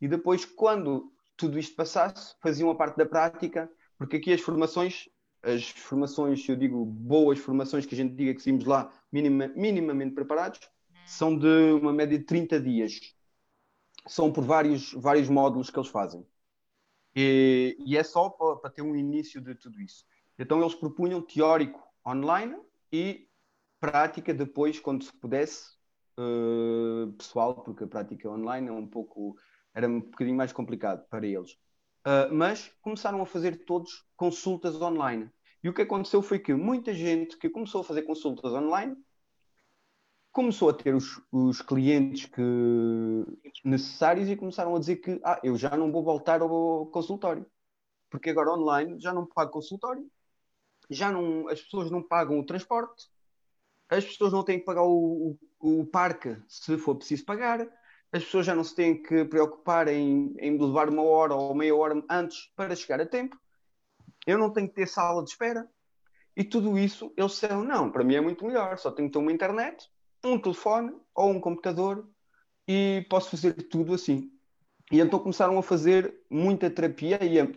e 0.01 0.07
depois, 0.07 0.45
quando 0.45 1.11
tudo 1.37 1.59
isto 1.59 1.75
passasse, 1.75 2.35
faziam 2.43 2.69
a 2.71 2.75
parte 2.75 2.97
da 2.97 3.07
prática, 3.07 3.71
porque 3.97 4.17
aqui 4.17 4.33
as 4.33 4.43
formações, 4.43 5.09
as 5.45 5.68
formações, 5.70 6.47
eu 6.49 6.57
digo 6.57 6.84
boas 6.84 7.38
formações, 7.38 7.86
que 7.86 7.95
a 7.95 7.99
gente 7.99 8.14
diga 8.14 8.34
que 8.34 8.42
saímos 8.42 8.64
lá 8.64 8.92
minima, 9.12 9.49
minimamente 9.49 10.14
preparados, 10.14 10.61
são 11.05 11.38
de 11.38 11.72
uma 11.72 11.92
média 11.92 12.18
de 12.18 12.24
30 12.24 12.61
dias. 12.61 13.14
São 14.07 14.32
por 14.32 14.45
vários, 14.45 14.92
vários 14.92 15.28
módulos 15.28 15.70
que 15.70 15.78
eles 15.78 15.88
fazem. 15.88 16.26
E, 17.14 17.76
e 17.86 17.97
é 17.97 18.03
só 18.03 18.28
para, 18.28 18.57
para 18.57 18.70
ter 18.70 18.82
um 18.82 18.97
início 18.97 19.40
de 19.40 19.55
tudo 19.55 19.80
isso. 19.80 20.05
Então 20.38 20.61
eles 20.61 20.74
propunham 20.74 21.22
teórico 21.22 21.80
online 22.07 22.57
e 22.92 23.28
prática 23.78 24.32
depois, 24.32 24.80
quando 24.80 25.05
se 25.05 25.12
pudesse, 25.12 25.74
uh, 26.18 27.12
pessoal, 27.12 27.62
porque 27.62 27.84
a 27.84 27.86
prática 27.86 28.28
online 28.28 28.68
é 28.68 28.72
um 28.72 28.86
pouco, 28.86 29.36
era 29.74 29.86
um 29.86 30.01
bocadinho 30.01 30.36
mais 30.36 30.53
complicado 30.53 31.07
para 31.09 31.26
eles. 31.26 31.59
Uh, 32.07 32.33
mas 32.33 32.71
começaram 32.83 33.23
a 33.23 33.27
fazer 33.27 33.65
todos 33.65 34.05
consultas 34.17 34.81
online. 34.81 35.31
E 35.63 35.69
o 35.69 35.73
que 35.73 35.83
aconteceu 35.83 36.21
foi 36.21 36.39
que 36.39 36.53
muita 36.53 36.93
gente 36.93 37.39
que 37.39 37.49
começou 37.49 37.81
a 37.81 37.85
fazer 37.85 38.03
consultas 38.03 38.53
online 38.53 38.97
começou 40.31 40.69
a 40.69 40.75
ter 40.75 40.95
os, 40.95 41.23
os 41.31 41.63
clientes 41.63 42.27
que, 42.27 42.43
necessários 43.65 44.29
e 44.29 44.37
começaram 44.37 44.75
a 44.75 44.81
dizer 44.81 44.97
que 44.97 45.21
ah, 45.25 45.41
eu 45.45 45.57
já 45.57 45.77
não 45.77 45.93
vou 45.93 46.03
voltar 46.03 46.43
ao 46.43 46.87
consultório. 46.87 47.47
Porque 48.11 48.31
agora 48.31 48.53
online 48.53 49.01
já 49.01 49.13
não 49.13 49.25
pago 49.25 49.53
consultório, 49.53 50.05
já 50.91 51.11
não, 51.11 51.49
as 51.49 51.63
pessoas 51.63 51.91
não 51.91 52.03
pagam 52.03 52.39
o 52.39 52.45
transporte, 52.45 53.09
as 53.89 54.05
pessoas 54.05 54.33
não 54.33 54.43
têm 54.43 54.59
que 54.59 54.65
pagar 54.65 54.83
o, 54.83 55.39
o, 55.61 55.81
o, 55.81 55.87
parque 55.87 56.37
se 56.49 56.77
for 56.79 56.97
preciso 56.97 57.25
pagar, 57.25 57.67
as 58.15 58.23
pessoas 58.23 58.47
já 58.47 58.55
não 58.55 58.62
se 58.62 58.77
têm 58.77 59.03
que 59.03 59.25
preocupar 59.25 59.89
em, 59.89 60.37
em 60.39 60.57
levar 60.57 60.89
uma 60.89 61.03
hora 61.03 61.35
ou 61.35 61.53
meia 61.53 61.75
hora 61.75 62.01
antes 62.09 62.49
para 62.55 62.77
chegar 62.77 63.01
a 63.01 63.07
tempo, 63.07 63.37
eu 64.25 64.39
não 64.39 64.53
tenho 64.53 64.69
que 64.69 64.75
ter 64.75 64.87
sala 64.87 65.25
de 65.25 65.31
espera. 65.31 65.69
E 66.37 66.45
tudo 66.45 66.79
isso, 66.79 67.12
eles 67.17 67.33
disseram, 67.33 67.65
não, 67.65 67.91
para 67.91 68.05
mim 68.05 68.15
é 68.15 68.21
muito 68.21 68.47
melhor, 68.47 68.79
só 68.79 68.93
tenho 68.93 69.09
que 69.09 69.12
ter 69.12 69.19
uma 69.19 69.33
internet, 69.33 69.91
um 70.25 70.39
telefone 70.39 70.93
ou 71.12 71.31
um 71.31 71.41
computador 71.41 72.09
e 72.69 73.05
posso 73.11 73.31
fazer 73.31 73.55
tudo 73.55 73.95
assim. 73.95 74.31
E 74.93 75.01
então 75.01 75.19
começaram 75.19 75.59
a 75.59 75.62
fazer 75.62 76.15
muita 76.31 76.71
terapia 76.71 77.19
e 77.25 77.39
eh, 77.39 77.49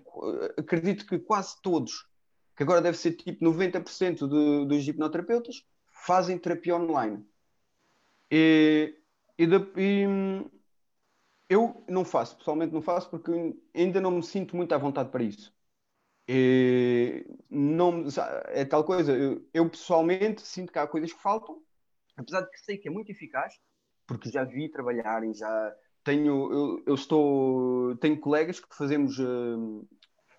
acredito 0.58 1.06
que 1.06 1.20
quase 1.20 1.62
todos, 1.62 2.08
que 2.56 2.64
agora 2.64 2.82
deve 2.82 2.98
ser 2.98 3.12
tipo 3.12 3.46
90% 3.46 4.28
de, 4.28 4.66
dos 4.66 4.88
hipnoterapeutas, 4.88 5.64
fazem 5.86 6.38
terapia 6.38 6.76
online. 6.76 7.24
E, 8.32 8.98
e, 9.38 9.46
de, 9.46 9.58
e, 9.78 10.06
eu 11.50 11.84
não 11.88 12.04
faço, 12.04 12.38
pessoalmente 12.38 12.74
não 12.74 12.82
faço, 12.82 13.10
porque 13.10 13.32
ainda 13.74 14.02
não 14.02 14.12
me 14.12 14.24
sinto 14.24 14.56
muito 14.56 14.74
à 14.74 14.78
vontade 14.78 15.10
para 15.10 15.24
isso. 15.24 15.54
E, 16.28 17.26
não, 17.50 18.06
é 18.48 18.66
tal 18.66 18.84
coisa, 18.84 19.16
eu, 19.16 19.48
eu, 19.54 19.70
pessoalmente 19.70 20.42
sinto 20.42 20.74
que 20.74 20.80
há 20.80 20.86
coisas 20.88 21.14
que 21.14 21.22
faltam, 21.22 21.62
apesar 22.18 22.42
de 22.42 22.50
que 22.50 22.60
sei 22.60 22.78
que 22.78 22.90
é 22.90 22.92
muito 22.92 23.12
eficaz, 23.12 23.54
porque 24.06 24.30
já 24.30 24.44
vi 24.44 24.70
trabalharem, 24.70 25.34
já 25.34 25.76
tenho, 26.04 26.52
eu, 26.52 26.84
eu 26.86 26.96
estou, 26.96 27.96
tenho 27.98 28.20
colegas 28.20 28.60
que 28.60 28.76
fazemos, 28.76 29.20
uh, 29.20 29.88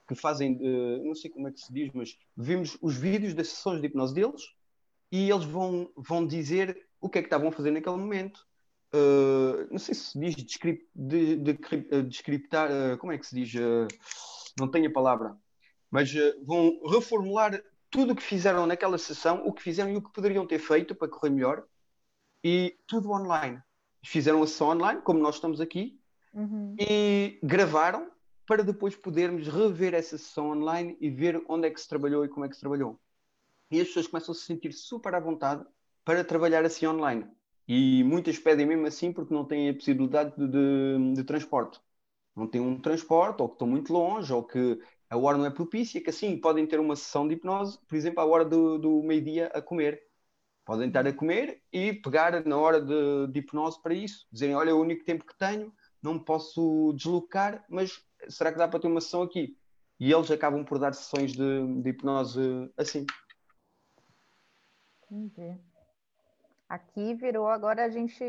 que 0.09 0.15
fazem, 0.15 0.57
uh, 0.57 1.05
não 1.05 1.15
sei 1.15 1.31
como 1.31 1.49
é 1.49 1.53
que 1.53 1.61
se 1.61 1.73
diz, 1.73 1.91
mas 1.93 2.19
vimos 2.37 2.79
os 2.81 2.97
vídeos 2.97 3.35
das 3.35 3.49
sessões 3.49 3.81
de 3.81 3.87
hipnose 3.87 4.15
deles 4.15 4.43
e 5.13 5.31
eles 5.31 5.45
vão, 5.45 5.91
vão 5.95 6.27
dizer 6.27 6.89
o 7.01 7.09
que 7.09 7.19
é 7.19 7.23
que 7.23 7.27
estavam 7.27 7.49
a 7.49 7.53
fazer 7.53 7.71
naquele 7.71 7.97
momento. 7.97 8.47
Uh, 8.95 9.69
não 9.71 9.79
sei 9.79 9.95
se 9.95 10.19
diz 10.19 10.35
descript, 10.35 10.87
de, 10.95 11.37
de, 11.37 11.53
de, 11.53 12.03
descriptar, 12.05 12.71
uh, 12.71 12.99
como 12.99 13.13
é 13.13 13.19
que 13.19 13.27
se 13.27 13.35
diz? 13.35 13.55
Uh, 13.55 13.87
não 14.59 14.71
tenho 14.71 14.89
a 14.89 14.93
palavra, 14.93 15.37
mas 15.91 16.13
vão 16.43 16.81
reformular 16.91 17.63
tudo 17.91 18.13
o 18.13 18.17
que 18.17 18.23
fizeram 18.23 18.67
naquela 18.67 18.99
sessão, 18.99 19.43
o 19.47 19.53
que 19.53 19.63
fizeram 19.63 19.91
e 19.91 19.97
o 19.97 20.03
que 20.03 20.13
poderiam 20.13 20.47
ter 20.47 20.59
feito 20.59 20.95
para 20.95 21.09
correr 21.09 21.31
melhor, 21.31 21.65
e 22.43 22.77
tudo 22.87 23.11
online. 23.11 23.63
Fizeram 24.05 24.43
a 24.43 24.47
sessão 24.47 24.71
online, 24.71 25.01
como 25.03 25.21
nós 25.21 25.37
estamos 25.37 25.61
aqui, 25.61 26.01
uhum. 26.35 26.75
e 26.79 27.39
gravaram 27.43 28.11
para 28.47 28.65
depois 28.65 28.97
podermos 28.97 29.47
rever 29.47 29.95
essa 29.95 30.17
sessão 30.17 30.51
online 30.51 30.97
e 31.01 31.11
ver 31.11 31.43
onde 31.49 31.69
é 31.69 31.71
que 31.71 31.81
se 31.81 31.89
trabalhou 31.89 32.25
e 32.25 32.29
como 32.29 32.47
é 32.47 32.49
que 32.49 32.55
se 32.55 32.61
trabalhou 32.61 32.99
e 33.71 33.81
as 33.81 33.89
pessoas 33.89 34.07
começam 34.07 34.33
a 34.33 34.35
se 34.35 34.43
sentir 34.43 34.73
super 34.73 35.15
à 35.15 35.21
vontade 35.21 35.65
para 36.05 36.25
trabalhar 36.25 36.65
assim 36.65 36.87
online. 36.87 37.27
E 37.69 38.03
muitas 38.05 38.39
pedem 38.39 38.67
mesmo 38.67 38.87
assim 38.87 39.13
porque 39.13 39.35
não 39.35 39.45
têm 39.47 39.71
a 39.71 39.75
possibilidade 39.75 40.35
de, 40.37 40.49
de, 40.49 41.15
de 41.15 41.25
transporte. 41.25 41.81
Não 42.37 42.49
têm 42.49 42.61
um 42.61 42.81
transporte, 42.81 43.43
ou 43.43 43.49
que 43.49 43.55
estão 43.57 43.69
muito 43.69 43.93
longe, 43.93 44.33
ou 44.33 44.45
que 44.45 44.81
a 45.11 45.17
hora 45.19 45.39
não 45.39 45.47
é 45.47 45.51
propícia, 45.51 46.03
que 46.03 46.11
assim 46.11 46.39
podem 46.41 46.67
ter 46.67 46.81
uma 46.81 46.97
sessão 46.97 47.29
de 47.29 47.35
hipnose, 47.35 47.79
por 47.89 47.97
exemplo, 47.97 48.21
à 48.21 48.27
hora 48.27 48.45
do, 48.45 48.79
do 48.79 49.03
meio-dia 49.03 49.49
a 49.49 49.63
comer. 49.63 50.03
Podem 50.65 50.89
estar 50.89 51.07
a 51.07 51.13
comer 51.13 51.63
e 51.73 51.95
pegar 51.95 52.45
na 52.47 52.57
hora 52.59 52.81
de, 52.83 53.27
de 53.33 53.41
hipnose 53.41 53.81
para 53.83 53.95
isso. 53.95 54.27
Dizerem, 54.31 54.55
olha, 54.55 54.71
é 54.71 54.73
o 54.75 54.81
único 54.81 55.05
tempo 55.05 55.25
que 55.27 55.37
tenho, 55.39 55.73
não 56.03 56.15
me 56.15 56.25
posso 56.25 56.93
deslocar, 56.95 57.65
mas 57.71 58.03
será 58.29 58.53
que 58.53 58.59
dá 58.59 58.69
para 58.69 58.81
ter 58.81 58.87
uma 58.89 59.01
sessão 59.01 59.23
aqui? 59.23 59.57
E 59.99 60.13
eles 60.13 60.31
acabam 60.31 60.65
por 60.65 60.79
dar 60.79 60.95
sessões 60.95 61.33
de, 61.33 61.83
de 61.83 61.91
hipnose 61.91 62.41
assim. 62.77 63.07
Entendi. 65.11 65.61
Aqui 66.69 67.15
virou, 67.15 67.49
agora 67.49 67.85
a 67.85 67.89
gente 67.89 68.23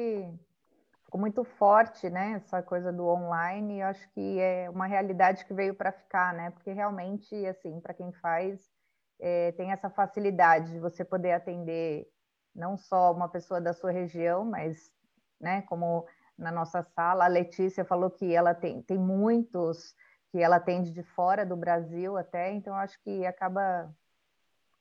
ficou 1.03 1.19
muito 1.19 1.43
forte, 1.43 2.09
né? 2.09 2.33
Essa 2.33 2.61
coisa 2.61 2.91
do 2.93 3.05
online, 3.05 3.77
e 3.77 3.81
acho 3.81 4.09
que 4.11 4.39
é 4.39 4.69
uma 4.69 4.85
realidade 4.85 5.43
que 5.45 5.53
veio 5.53 5.75
para 5.75 5.91
ficar, 5.91 6.33
né? 6.33 6.51
Porque 6.51 6.71
realmente, 6.71 7.35
assim, 7.45 7.79
para 7.81 7.93
quem 7.93 8.11
faz, 8.13 8.71
é, 9.19 9.51
tem 9.53 9.71
essa 9.71 9.89
facilidade 9.89 10.71
de 10.71 10.79
você 10.79 11.03
poder 11.03 11.33
atender 11.33 12.07
não 12.55 12.77
só 12.77 13.11
uma 13.11 13.27
pessoa 13.27 13.59
da 13.59 13.73
sua 13.73 13.91
região, 13.91 14.45
mas, 14.45 14.91
né, 15.39 15.61
como 15.63 16.05
na 16.37 16.51
nossa 16.51 16.81
sala, 16.81 17.25
a 17.25 17.27
Letícia 17.27 17.83
falou 17.83 18.09
que 18.09 18.33
ela 18.33 18.53
tem, 18.53 18.81
tem 18.81 18.97
muitos 18.97 19.93
que 20.31 20.41
ela 20.41 20.55
atende 20.55 20.91
de 20.91 21.03
fora 21.03 21.45
do 21.45 21.57
Brasil 21.57 22.17
até, 22.17 22.51
então 22.53 22.73
acho 22.75 23.01
que 23.01 23.25
acaba 23.25 23.93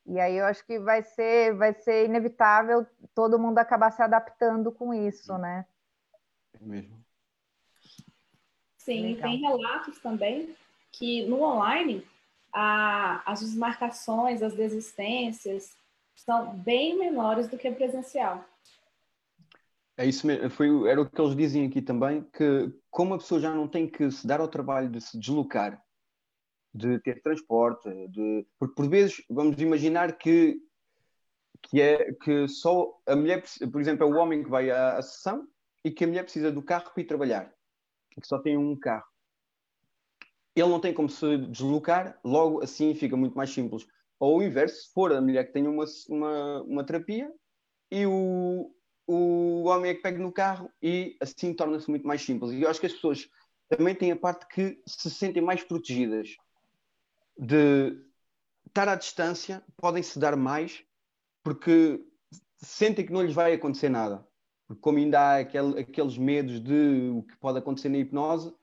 e 0.09 0.19
aí 0.19 0.39
eu 0.39 0.47
acho 0.47 0.65
que 0.65 0.79
vai 0.79 1.03
ser, 1.03 1.55
vai 1.55 1.75
ser 1.75 2.07
inevitável 2.07 2.87
todo 3.15 3.39
mundo 3.39 3.59
acabar 3.59 3.91
se 3.91 4.03
adaptando 4.03 4.73
com 4.73 4.95
isso, 4.95 5.37
né? 5.37 5.67
É 6.55 6.65
mesmo. 6.65 7.05
Sim, 8.79 9.03
Legal. 9.03 9.31
tem 9.31 9.41
relatos 9.41 9.99
também 9.99 10.57
que 10.91 11.27
no 11.27 11.43
online 11.43 12.07
a, 12.51 13.23
as 13.31 13.41
desmarcações, 13.41 14.43
as 14.43 14.55
desistências 14.55 15.77
são 16.17 16.57
bem 16.57 16.99
menores 16.99 17.47
do 17.47 17.59
que 17.59 17.71
presencial. 17.71 18.43
É 19.95 20.07
isso 20.07 20.27
mesmo, 20.27 20.49
foi, 20.49 20.89
era 20.89 21.03
o 21.03 21.11
que 21.11 21.21
eles 21.21 21.37
dizem 21.37 21.67
aqui 21.67 21.83
também, 21.83 22.23
que 22.33 22.73
como 22.89 23.15
a 23.15 23.19
pessoa 23.19 23.41
já 23.41 23.53
não 23.53 23.69
tem 23.69 23.87
que 23.87 24.11
se 24.11 24.27
dar 24.27 24.41
ao 24.41 24.49
trabalho 24.49 24.89
de 24.89 25.01
se 25.03 25.19
deslocar 25.19 25.83
de 26.79 26.99
ter 27.01 27.21
transporte, 27.21 27.89
de... 28.09 28.47
porque 28.59 28.75
por 28.75 28.89
vezes 28.89 29.23
vamos 29.29 29.61
imaginar 29.61 30.17
que, 30.17 30.57
que 31.63 31.81
é 31.81 32.13
que 32.13 32.47
só 32.47 32.99
a 33.07 33.17
mulher, 33.17 33.43
por 33.71 33.81
exemplo, 33.81 34.07
é 34.07 34.07
o 34.07 34.17
homem 34.17 34.43
que 34.45 34.49
vai 34.49 34.71
à, 34.71 34.97
à 34.97 35.03
sessão 35.03 35.47
e 35.85 35.91
que 35.91 36.05
a 36.05 36.07
mulher 36.07 36.23
precisa 36.23 36.53
do 36.53 36.63
carro 36.63 36.91
para 36.93 37.03
ir 37.03 37.07
trabalhar, 37.07 37.53
e 38.17 38.21
que 38.21 38.27
só 38.27 38.39
tem 38.39 38.57
um 38.57 38.79
carro. 38.79 39.07
Ele 40.55 40.69
não 40.69 40.81
tem 40.81 40.95
como 40.95 41.09
se 41.09 41.39
deslocar, 41.49 42.19
logo 42.25 42.63
assim 42.63 42.95
fica 42.95 43.17
muito 43.17 43.37
mais 43.37 43.51
simples. 43.51 43.87
Ou 44.19 44.39
o 44.39 44.43
inverso, 44.43 44.83
se 44.83 44.93
for 44.93 45.13
a 45.13 45.21
mulher 45.21 45.45
que 45.45 45.53
tem 45.53 45.67
uma, 45.67 45.85
uma, 46.09 46.63
uma 46.63 46.85
terapia 46.85 47.33
e 47.91 48.05
o, 48.07 48.75
o 49.07 49.65
homem 49.65 49.93
é 49.93 49.95
que 49.95 50.03
pega 50.03 50.19
no 50.19 50.33
carro 50.33 50.69
e 50.83 51.17
assim 51.21 51.55
torna-se 51.55 51.89
muito 51.89 52.07
mais 52.07 52.23
simples. 52.23 52.53
E 52.53 52.63
eu 52.63 52.69
acho 52.69 52.81
que 52.81 52.87
as 52.87 52.93
pessoas 52.93 53.29
também 53.69 53.95
têm 53.95 54.11
a 54.11 54.17
parte 54.17 54.49
que 54.49 54.83
se 54.87 55.11
sentem 55.11 55.43
mais 55.43 55.63
protegidas 55.63 56.37
de 57.39 58.05
estar 58.67 58.89
à 58.89 58.97
distância, 58.97 59.63
podem 59.77 60.03
se 60.03 60.19
dar 60.19 60.37
mais 60.37 60.85
porque 61.43 62.05
sentem 62.59 63.07
que 63.07 63.13
não 63.13 63.23
lhes 63.23 63.35
vai 63.35 63.55
acontecer 63.55 63.89
nada. 63.89 64.27
Porque 64.67 64.83
como 64.83 64.99
ainda 64.99 65.19
há 65.21 65.39
aquele, 65.39 65.81
aqueles 65.81 66.19
medos 66.19 66.61
de 66.61 67.11
o 67.15 67.23
que 67.23 67.37
pode 67.39 67.59
acontecer 67.59 67.89
na 67.89 67.99
hipnose, 67.99 68.55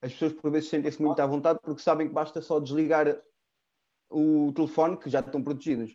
as 0.00 0.12
pessoas 0.12 0.32
por 0.32 0.50
vezes 0.50 0.70
sentem-se 0.70 1.02
muito 1.02 1.20
à 1.20 1.26
vontade 1.26 1.58
porque 1.62 1.82
sabem 1.82 2.08
que 2.08 2.14
basta 2.14 2.40
só 2.40 2.58
desligar 2.58 3.20
o 4.08 4.52
telefone 4.54 4.96
que 4.96 5.10
já 5.10 5.20
estão 5.20 5.42
protegidas. 5.42 5.94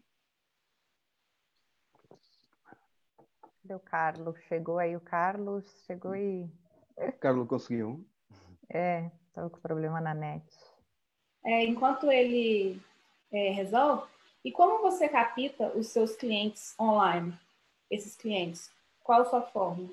Deu 3.63 3.79
Carlos, 3.79 4.38
chegou 4.47 4.77
aí 4.77 4.95
o 4.95 5.01
Carlos, 5.01 5.65
chegou 5.88 6.15
e. 6.15 6.47
O 6.95 7.11
Carlos 7.13 7.47
conseguiu. 7.47 8.07
É, 8.69 9.09
estava 9.27 9.49
com 9.49 9.59
problema 9.59 9.99
na 9.99 10.13
net. 10.13 10.45
É, 11.46 11.64
enquanto 11.64 12.12
ele 12.12 12.82
é, 13.32 13.52
resolve. 13.52 14.04
E 14.43 14.52
como 14.52 14.82
você 14.82 15.08
capta 15.08 15.72
os 15.76 15.88
seus 15.88 16.16
clientes 16.16 16.74
online? 16.80 17.34
Esses 17.89 18.16
clientes? 18.16 18.72
Qual 19.04 19.22
a 19.22 19.26
sua 19.26 19.41
forma? 19.41 19.89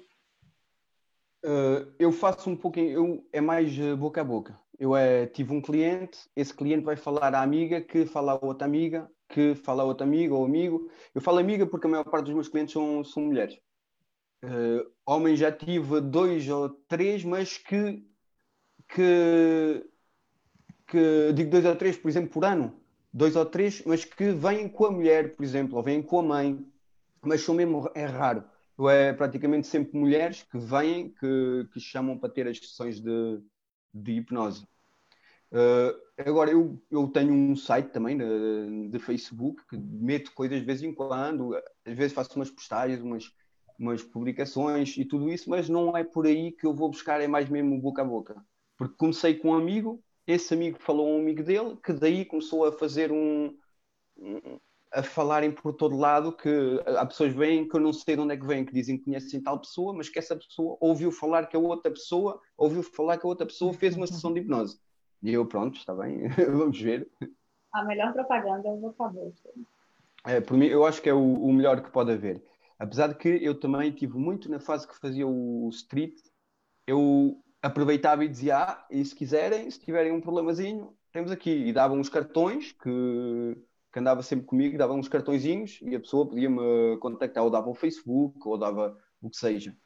Uh, 1.44 1.92
eu 1.98 2.12
faço 2.12 2.48
um 2.48 2.56
pouquinho, 2.56 2.90
eu, 2.90 3.26
é 3.32 3.40
mais 3.40 3.76
uh, 3.78 3.96
boca 3.96 4.20
a 4.20 4.24
boca. 4.24 4.58
Eu 4.78 4.96
é, 4.96 5.26
tive 5.26 5.52
um 5.52 5.60
cliente, 5.60 6.18
esse 6.34 6.54
cliente 6.54 6.84
vai 6.84 6.96
falar 6.96 7.34
à 7.34 7.42
amiga, 7.42 7.80
que 7.80 8.06
fala 8.06 8.32
a 8.32 8.44
outra 8.44 8.66
amiga, 8.66 9.10
que 9.28 9.54
fala 9.54 9.82
a 9.82 9.86
outra 9.86 10.06
amiga 10.06 10.34
ou 10.34 10.44
amigo. 10.44 10.90
Eu 11.14 11.20
falo 11.20 11.38
amiga 11.38 11.66
porque 11.66 11.86
a 11.86 11.90
maior 11.90 12.04
parte 12.04 12.26
dos 12.26 12.34
meus 12.34 12.48
clientes 12.48 12.72
são, 12.72 13.04
são 13.04 13.24
mulheres. 13.24 13.58
Uh, 14.44 14.90
homens 15.04 15.38
já 15.38 15.52
tive 15.52 16.00
dois 16.00 16.48
ou 16.48 16.68
três, 16.88 17.24
mas 17.24 17.58
que, 17.58 18.04
que, 18.88 19.84
que 20.86 21.32
digo 21.34 21.50
dois 21.50 21.64
ou 21.64 21.76
três, 21.76 21.96
por 21.96 22.08
exemplo, 22.08 22.30
por 22.30 22.44
ano, 22.44 22.74
dois 23.12 23.36
ou 23.36 23.46
três, 23.46 23.82
mas 23.84 24.04
que 24.04 24.32
vêm 24.32 24.68
com 24.68 24.86
a 24.86 24.90
mulher, 24.90 25.34
por 25.36 25.44
exemplo, 25.44 25.76
ou 25.76 25.82
vêm 25.82 26.02
com 26.02 26.20
a 26.20 26.22
mãe, 26.22 26.66
mas 27.22 27.42
são 27.42 27.54
mesmo, 27.54 27.90
é 27.94 28.04
raro 28.04 28.44
é 28.90 29.12
praticamente 29.12 29.66
sempre 29.66 29.98
mulheres 29.98 30.42
que 30.42 30.58
vêm, 30.58 31.10
que, 31.10 31.68
que 31.72 31.80
chamam 31.80 32.18
para 32.18 32.30
ter 32.30 32.46
as 32.48 32.58
sessões 32.58 33.00
de, 33.00 33.40
de 33.92 34.12
hipnose. 34.12 34.66
Uh, 35.52 35.92
agora, 36.16 36.50
eu, 36.50 36.82
eu 36.90 37.08
tenho 37.08 37.32
um 37.32 37.54
site 37.54 37.90
também 37.90 38.16
de, 38.16 38.88
de, 38.88 38.98
Facebook 38.98 39.62
que 39.68 39.76
meto 39.76 40.32
coisas 40.32 40.58
de 40.58 40.64
vez 40.64 40.82
em 40.82 40.94
quando, 40.94 41.54
às 41.84 41.94
vezes 41.94 42.14
faço 42.14 42.34
umas 42.36 42.50
postagens, 42.50 43.00
umas, 43.00 43.30
umas 43.78 44.02
publicações 44.02 44.96
e 44.96 45.04
tudo 45.04 45.28
isso, 45.28 45.50
mas 45.50 45.68
não 45.68 45.94
é 45.94 46.02
por 46.02 46.26
aí 46.26 46.52
que 46.52 46.66
eu 46.66 46.74
vou 46.74 46.88
buscar, 46.88 47.20
é 47.20 47.28
mais 47.28 47.50
mesmo 47.50 47.78
boca 47.78 48.00
a 48.00 48.04
boca. 48.04 48.42
Porque 48.78 48.96
comecei 48.96 49.34
com 49.34 49.50
um 49.50 49.54
amigo, 49.54 50.02
esse 50.26 50.54
amigo 50.54 50.78
falou 50.78 51.08
a 51.08 51.16
um 51.16 51.20
amigo 51.20 51.42
dele, 51.42 51.76
que 51.84 51.92
daí 51.92 52.24
começou 52.24 52.64
a 52.64 52.72
fazer 52.72 53.10
um, 53.10 53.56
a 54.92 55.02
falarem 55.02 55.50
por 55.50 55.72
todo 55.72 55.96
lado 55.96 56.32
que 56.36 56.80
há 56.98 57.06
pessoas 57.06 57.32
vêm 57.32 57.66
que 57.66 57.74
eu 57.74 57.80
não 57.80 57.92
sei 57.92 58.14
de 58.14 58.22
onde 58.22 58.34
é 58.34 58.36
que 58.36 58.46
vêm, 58.46 58.64
que 58.64 58.74
dizem 58.74 58.98
que 58.98 59.04
conhecem 59.04 59.42
tal 59.42 59.58
pessoa, 59.58 59.94
mas 59.94 60.08
que 60.08 60.18
essa 60.18 60.36
pessoa 60.36 60.76
ouviu 60.80 61.10
falar 61.10 61.46
que 61.46 61.56
a 61.56 61.60
outra 61.60 61.90
pessoa 61.90 62.40
ouviu 62.56 62.82
falar 62.82 63.16
que 63.18 63.26
a 63.26 63.28
outra 63.28 63.46
pessoa 63.46 63.72
fez 63.72 63.96
uma 63.96 64.06
sessão 64.06 64.32
de 64.32 64.40
hipnose. 64.40 64.78
E 65.22 65.32
eu, 65.32 65.46
pronto, 65.46 65.78
está 65.78 65.94
bem, 65.94 66.28
vamos 66.50 66.80
ver. 66.80 67.08
A 67.72 67.84
melhor 67.84 68.12
propaganda 68.12 68.68
é 68.68 68.72
o 68.72 68.80
vocabulário. 68.80 69.32
É, 70.26 70.40
por 70.40 70.56
mim, 70.56 70.66
eu 70.66 70.84
acho 70.84 71.00
que 71.00 71.08
é 71.08 71.14
o, 71.14 71.18
o, 71.18 71.52
melhor 71.52 71.82
que 71.82 71.90
pode 71.90 72.12
haver. 72.12 72.44
Apesar 72.78 73.08
de 73.08 73.14
que 73.14 73.28
eu 73.28 73.58
também 73.58 73.90
tive 73.90 74.18
muito 74.18 74.50
na 74.50 74.60
fase 74.60 74.86
que 74.86 74.98
fazia 74.98 75.26
o 75.26 75.68
street, 75.70 76.16
eu 76.86 77.42
aproveitava 77.62 78.24
e 78.24 78.28
dizia, 78.28 78.58
ah, 78.58 78.86
e 78.90 79.04
se 79.04 79.14
quiserem, 79.14 79.70
se 79.70 79.80
tiverem 79.80 80.12
um 80.12 80.20
problemazinho, 80.20 80.96
temos 81.12 81.30
aqui. 81.30 81.50
E 81.50 81.72
davam 81.72 81.98
uns 81.98 82.08
cartões 82.08 82.72
que 82.72 83.56
que 83.92 83.98
andava 83.98 84.22
sempre 84.22 84.46
comigo, 84.46 84.78
dava 84.78 84.94
uns 84.94 85.08
cartõezinhos 85.08 85.78
e 85.82 85.94
a 85.94 86.00
pessoa 86.00 86.26
podia-me 86.26 86.96
contactar, 86.98 87.44
ou 87.44 87.50
dava 87.50 87.68
o 87.68 87.74
Facebook, 87.74 88.40
ou 88.48 88.56
dava 88.58 88.98
o 89.20 89.28
que 89.30 89.36
seja. 89.36 89.76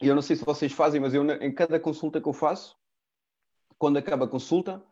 E 0.00 0.06
eu 0.06 0.14
não 0.14 0.22
sei 0.22 0.36
se 0.36 0.44
vocês 0.44 0.72
fazem, 0.72 1.00
mas 1.00 1.12
eu 1.12 1.28
em 1.42 1.52
cada 1.52 1.80
consulta 1.80 2.20
que 2.20 2.28
eu 2.28 2.32
faço, 2.32 2.76
quando 3.76 3.96
acaba 3.96 4.26
a 4.26 4.28
consulta, 4.28 4.84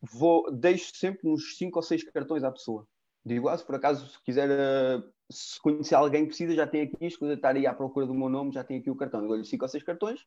vou, 0.00 0.52
deixo 0.52 0.94
sempre 0.96 1.28
uns 1.28 1.56
5 1.56 1.78
ou 1.78 1.82
6 1.82 2.04
cartões 2.04 2.44
à 2.44 2.52
pessoa. 2.52 2.86
Digo, 3.24 3.48
ah, 3.48 3.58
se 3.58 3.64
por 3.64 3.74
acaso 3.74 4.06
se 4.08 4.22
quiser, 4.22 4.48
uh, 4.48 5.12
se 5.30 5.60
conhecer 5.60 5.94
alguém 5.94 6.22
que 6.22 6.28
precisa, 6.28 6.54
já 6.54 6.66
tem 6.66 6.82
aqui 6.82 6.96
isto, 7.06 7.24
estar 7.30 7.54
aí 7.54 7.66
à 7.66 7.74
procura 7.74 8.06
do 8.06 8.14
meu 8.14 8.28
nome, 8.28 8.52
já 8.52 8.64
tem 8.64 8.78
aqui 8.78 8.90
o 8.90 8.96
cartão. 8.96 9.20
Eu 9.22 9.28
dou-lhe 9.28 9.44
5 9.44 9.64
ou 9.64 9.68
6 9.68 9.82
cartões 9.82 10.26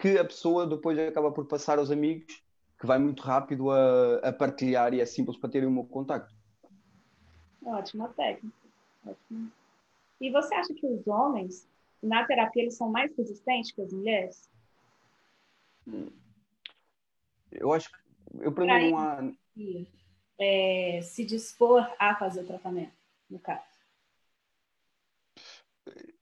que 0.00 0.16
a 0.18 0.24
pessoa 0.24 0.66
depois 0.66 0.98
acaba 0.98 1.30
por 1.30 1.46
passar 1.46 1.78
aos 1.78 1.90
amigos, 1.90 2.42
que 2.80 2.86
vai 2.86 2.98
muito 2.98 3.22
rápido 3.22 3.70
a, 3.70 4.16
a 4.28 4.32
partilhar 4.32 4.94
e 4.94 5.00
é 5.00 5.06
simples 5.06 5.36
para 5.36 5.50
terem 5.50 5.68
o 5.68 5.72
meu 5.72 5.84
contacto. 5.84 6.34
Ótima 7.62 8.08
técnica. 8.08 8.56
Ótimo. 9.06 9.52
E 10.18 10.30
você 10.30 10.54
acha 10.54 10.72
que 10.72 10.86
os 10.86 11.06
homens, 11.06 11.68
na 12.02 12.24
terapia, 12.24 12.62
eles 12.62 12.76
são 12.76 12.90
mais 12.90 13.14
resistentes 13.14 13.72
que 13.72 13.82
as 13.82 13.92
mulheres? 13.92 14.48
Eu 17.52 17.72
acho 17.72 17.90
que 17.90 17.98
eu 18.40 18.52
para 18.52 18.64
mim 18.64 18.90
não 18.90 18.98
há. 18.98 19.32
É, 20.38 21.00
se 21.02 21.24
dispor 21.24 21.86
a 21.98 22.14
fazer 22.14 22.40
o 22.40 22.46
tratamento, 22.46 22.92
no 23.28 23.38
caso. 23.38 23.69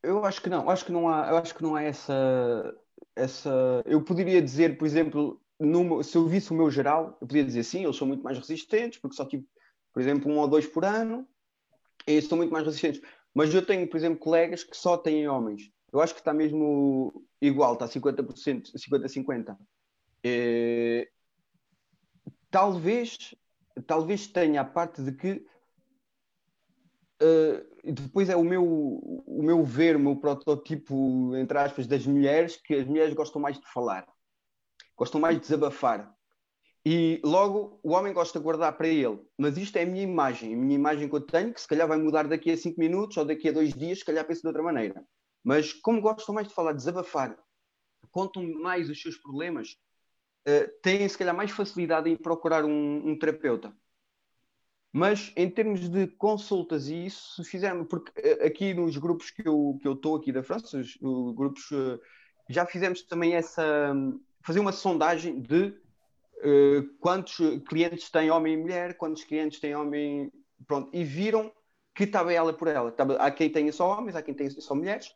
Eu 0.09 0.25
acho 0.25 0.41
que 0.41 0.49
não, 0.49 0.63
eu 0.63 0.71
acho 0.71 0.85
que 0.87 0.93
não 0.93 1.09
há, 1.09 1.29
eu 1.29 1.37
acho 1.37 1.55
que 1.55 1.63
não 1.63 1.77
há 1.77 1.83
essa 1.83 2.75
essa. 3.15 3.83
Eu 3.85 4.03
poderia 4.03 4.41
dizer, 4.41 4.79
por 4.79 4.87
exemplo, 4.87 5.41
no, 5.59 6.03
se 6.03 6.17
eu 6.17 6.27
visse 6.27 6.51
o 6.51 6.55
meu 6.55 6.71
geral, 6.71 7.19
eu 7.21 7.27
poderia 7.27 7.45
dizer 7.45 7.65
sim, 7.65 7.85
eles 7.85 7.97
são 7.97 8.07
muito 8.07 8.23
mais 8.23 8.39
resistentes, 8.39 8.99
porque 8.99 9.17
só 9.17 9.27
tive, 9.27 9.47
por 9.93 10.01
exemplo, 10.01 10.31
um 10.33 10.39
ou 10.39 10.49
dois 10.49 10.67
por 10.67 10.85
ano, 10.85 11.27
e 12.07 12.23
são 12.23 12.39
muito 12.39 12.53
mais 12.53 12.65
resistentes. 12.65 13.03
Mas 13.35 13.53
eu 13.53 13.65
tenho, 13.65 13.87
por 13.87 13.97
exemplo, 13.97 14.19
colegas 14.19 14.65
que 14.65 14.77
só 14.77 14.97
têm 14.97 15.29
homens. 15.29 15.71
Eu 15.93 16.01
acho 16.01 16.15
que 16.15 16.21
está 16.21 16.33
mesmo 16.33 17.25
igual, 17.41 17.75
está 17.75 17.87
50%, 17.87 18.73
50-50. 18.77 19.57
É... 20.25 21.09
Talvez, 22.51 23.35
talvez 23.87 24.27
tenha 24.27 24.63
a 24.63 24.65
parte 24.65 25.03
de 25.03 25.13
que 25.13 25.45
uh, 27.23 27.93
depois 27.93 28.29
é 28.29 28.37
o 28.37 28.45
meu, 28.45 28.65
o 28.65 29.43
meu 29.43 29.65
ver, 29.65 29.97
o 29.97 30.01
meu 30.01 30.17
protótipo, 30.17 31.35
entre 31.37 31.59
aspas, 31.59 31.87
das 31.87 32.07
mulheres, 32.07 32.57
que 32.57 32.75
as 32.75 32.87
mulheres 32.87 33.15
gostam 33.15 33.41
mais 33.41 33.59
de 33.59 33.67
falar, 33.73 34.07
gostam 34.97 35.21
mais 35.21 35.37
de 35.37 35.43
desabafar. 35.43 36.13
E 36.85 37.21
logo 37.25 37.79
o 37.83 37.93
homem 37.93 38.13
gosta 38.13 38.39
de 38.39 38.43
guardar 38.43 38.77
para 38.77 38.89
ele. 38.89 39.19
Mas 39.37 39.59
isto 39.59 39.77
é 39.77 39.83
a 39.83 39.87
minha 39.87 40.03
imagem, 40.03 40.55
a 40.55 40.57
minha 40.57 40.75
imagem 40.75 41.09
que 41.09 41.15
eu 41.15 41.21
tenho, 41.21 41.53
que 41.53 41.61
se 41.61 41.69
calhar 41.69 41.87
vai 41.87 41.99
mudar 41.99 42.27
daqui 42.27 42.51
a 42.51 42.57
cinco 42.57 42.81
minutos 42.81 43.17
ou 43.17 43.25
daqui 43.25 43.49
a 43.49 43.53
dois 43.53 43.75
dias, 43.75 43.99
se 43.99 44.05
calhar 44.05 44.27
penso 44.27 44.41
de 44.41 44.47
outra 44.47 44.63
maneira. 44.63 45.05
Mas 45.45 45.73
como 45.73 46.01
gostam 46.01 46.35
mais 46.35 46.49
de 46.49 46.55
falar, 46.55 46.73
desabafar, 46.73 47.37
contam 48.11 48.43
mais 48.61 48.89
os 48.89 49.01
seus 49.01 49.17
problemas, 49.17 49.77
uh, 50.49 50.81
têm 50.83 51.09
se 51.09 51.19
calhar 51.19 51.37
mais 51.37 51.51
facilidade 51.51 52.09
em 52.09 52.17
procurar 52.17 52.65
um, 52.65 53.09
um 53.09 53.19
terapeuta. 53.19 53.75
Mas 54.93 55.33
em 55.37 55.51
termos 55.51 55.89
de 55.89 56.07
consultas 56.07 56.89
e 56.89 57.07
isso, 57.07 57.43
se 57.43 57.51
fizermos, 57.51 57.87
porque 57.89 58.11
eh, 58.17 58.47
aqui 58.47 58.73
nos 58.73 58.97
grupos 58.97 59.31
que 59.31 59.47
eu 59.47 59.79
estou 59.85 60.17
aqui 60.17 60.33
da 60.33 60.43
França, 60.43 60.79
os, 60.79 60.99
os 61.01 61.35
grupos 61.35 61.69
eh, 61.73 61.99
já 62.49 62.65
fizemos 62.65 63.03
também 63.03 63.35
essa 63.35 63.95
fazer 64.43 64.61
uma 64.61 64.73
sondagem 64.73 65.41
de 65.41 65.75
uh, 66.39 66.83
quantos 67.01 67.37
clientes 67.69 68.11
têm 68.11 68.31
homem 68.31 68.55
e 68.55 68.57
mulher, 68.57 68.97
quantos 68.97 69.25
clientes 69.25 69.61
têm 69.61 69.75
homem, 69.75 70.33
pronto, 70.67 70.91
e 70.97 71.05
viram 71.05 71.53
que 71.95 72.05
estava 72.05 72.33
ela 72.33 72.53
por 72.53 72.69
ela. 72.69 72.95
há 73.19 73.31
quem 73.31 73.51
tenha 73.51 73.73
só 73.73 73.99
homens, 73.99 74.17
há 74.17 74.23
quem 74.23 74.33
tenha 74.33 74.51
só 74.51 74.75
mulheres. 74.75 75.15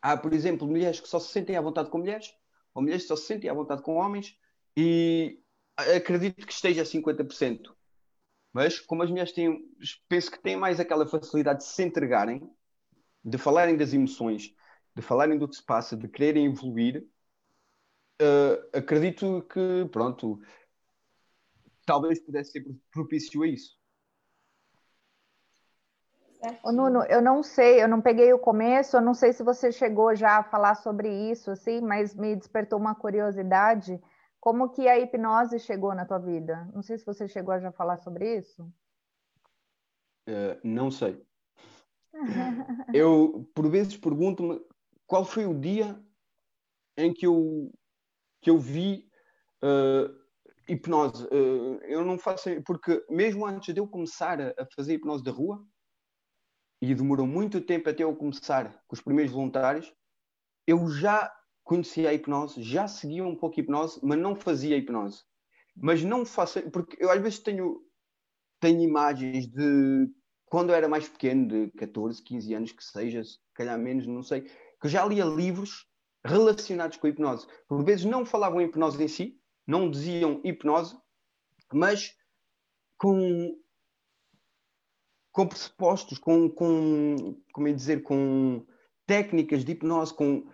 Há, 0.00 0.16
por 0.16 0.32
exemplo, 0.32 0.66
mulheres 0.66 0.98
que 0.98 1.08
só 1.08 1.20
se 1.20 1.30
sentem 1.30 1.56
à 1.56 1.60
vontade 1.60 1.90
com 1.90 1.98
mulheres, 1.98 2.34
ou 2.74 2.82
mulheres 2.82 3.02
que 3.02 3.08
só 3.08 3.16
se 3.16 3.26
sentem 3.26 3.48
à 3.48 3.54
vontade 3.54 3.82
com 3.82 3.94
homens, 3.94 4.36
e 4.76 5.38
acredito 5.76 6.44
que 6.46 6.52
esteja 6.52 6.82
a 6.82 6.84
50%. 6.84 7.72
Mas 8.52 8.78
como 8.78 9.02
as 9.02 9.10
mulheres 9.10 9.32
têm, 9.32 9.64
penso 10.08 10.30
que 10.30 10.40
têm 10.40 10.56
mais 10.56 10.78
aquela 10.78 11.06
facilidade 11.06 11.60
de 11.60 11.66
se 11.66 11.82
entregarem, 11.82 12.48
de 13.24 13.38
falarem 13.38 13.76
das 13.76 13.92
emoções, 13.92 14.54
de 14.94 15.02
falarem 15.02 15.38
do 15.38 15.48
que 15.48 15.56
se 15.56 15.64
passa, 15.64 15.96
de 15.96 16.08
quererem 16.08 16.46
evoluir, 16.46 17.06
uh, 18.20 18.76
acredito 18.76 19.42
que, 19.50 19.88
pronto, 19.90 20.40
talvez 21.86 22.20
pudesse 22.20 22.52
ser 22.52 22.64
propício 22.90 23.42
a 23.42 23.46
isso. 23.46 23.80
Nuno, 26.64 27.04
eu 27.04 27.22
não 27.22 27.40
sei, 27.42 27.80
eu 27.80 27.86
não 27.86 28.00
peguei 28.00 28.32
o 28.32 28.38
começo, 28.38 28.96
eu 28.96 29.00
não 29.00 29.14
sei 29.14 29.32
se 29.32 29.44
você 29.44 29.70
chegou 29.70 30.14
já 30.14 30.38
a 30.38 30.42
falar 30.42 30.74
sobre 30.74 31.08
isso, 31.30 31.52
assim, 31.52 31.80
mas 31.80 32.14
me 32.16 32.34
despertou 32.34 32.78
uma 32.80 32.96
curiosidade. 32.96 34.00
Como 34.42 34.70
que 34.70 34.88
a 34.88 34.98
hipnose 34.98 35.60
chegou 35.60 35.94
na 35.94 36.04
tua 36.04 36.18
vida? 36.18 36.68
Não 36.74 36.82
sei 36.82 36.98
se 36.98 37.06
você 37.06 37.28
chegou 37.28 37.54
a 37.54 37.60
já 37.60 37.70
falar 37.70 37.98
sobre 37.98 38.38
isso. 38.38 38.64
Uh, 40.28 40.58
não 40.64 40.90
sei. 40.90 41.24
eu, 42.92 43.48
por 43.54 43.70
vezes, 43.70 43.96
pergunto-me 43.96 44.60
qual 45.06 45.24
foi 45.24 45.46
o 45.46 45.54
dia 45.54 45.96
em 46.96 47.14
que 47.14 47.24
eu, 47.24 47.72
que 48.40 48.50
eu 48.50 48.58
vi 48.58 49.08
uh, 49.62 50.12
hipnose. 50.68 51.24
Uh, 51.26 51.78
eu 51.84 52.04
não 52.04 52.18
faço... 52.18 52.50
Porque 52.64 53.06
mesmo 53.08 53.46
antes 53.46 53.72
de 53.72 53.78
eu 53.78 53.86
começar 53.86 54.40
a 54.40 54.66
fazer 54.74 54.94
hipnose 54.94 55.22
da 55.22 55.30
rua, 55.30 55.64
e 56.80 56.92
demorou 56.96 57.28
muito 57.28 57.60
tempo 57.60 57.88
até 57.88 58.02
eu 58.02 58.16
começar 58.16 58.72
com 58.88 58.96
os 58.96 59.00
primeiros 59.00 59.32
voluntários, 59.32 59.94
eu 60.66 60.88
já 60.88 61.32
conhecia 61.72 62.10
a 62.10 62.12
hipnose, 62.12 62.62
já 62.62 62.86
seguia 62.86 63.24
um 63.24 63.34
pouco 63.34 63.58
a 63.58 63.62
hipnose, 63.62 63.98
mas 64.02 64.18
não 64.18 64.36
fazia 64.36 64.76
hipnose. 64.76 65.22
Mas 65.74 66.04
não 66.04 66.26
faço, 66.26 66.60
porque 66.70 67.02
eu 67.02 67.10
às 67.10 67.18
vezes 67.22 67.38
tenho, 67.38 67.80
tenho 68.60 68.82
imagens 68.82 69.46
de 69.46 70.06
quando 70.44 70.68
eu 70.68 70.76
era 70.76 70.86
mais 70.86 71.08
pequeno, 71.08 71.48
de 71.48 71.70
14, 71.70 72.22
15 72.22 72.54
anos, 72.54 72.72
que 72.72 72.84
seja, 72.84 73.24
se 73.24 73.38
calhar 73.54 73.78
menos, 73.78 74.06
não 74.06 74.22
sei, 74.22 74.42
que 74.42 74.86
já 74.86 75.02
lia 75.06 75.24
livros 75.24 75.86
relacionados 76.22 76.98
com 76.98 77.06
a 77.06 77.10
hipnose. 77.10 77.46
Por 77.66 77.82
vezes 77.82 78.04
não 78.04 78.26
falavam 78.26 78.60
hipnose 78.60 79.02
em 79.02 79.08
si, 79.08 79.40
não 79.66 79.90
diziam 79.90 80.42
hipnose, 80.44 80.94
mas 81.72 82.14
com 82.98 83.58
com 85.32 85.46
pressupostos, 85.46 86.18
com, 86.18 86.50
com 86.50 87.40
como 87.54 87.66
é 87.66 87.72
dizer, 87.72 88.02
com 88.02 88.66
técnicas 89.06 89.64
de 89.64 89.72
hipnose, 89.72 90.12
com 90.12 90.46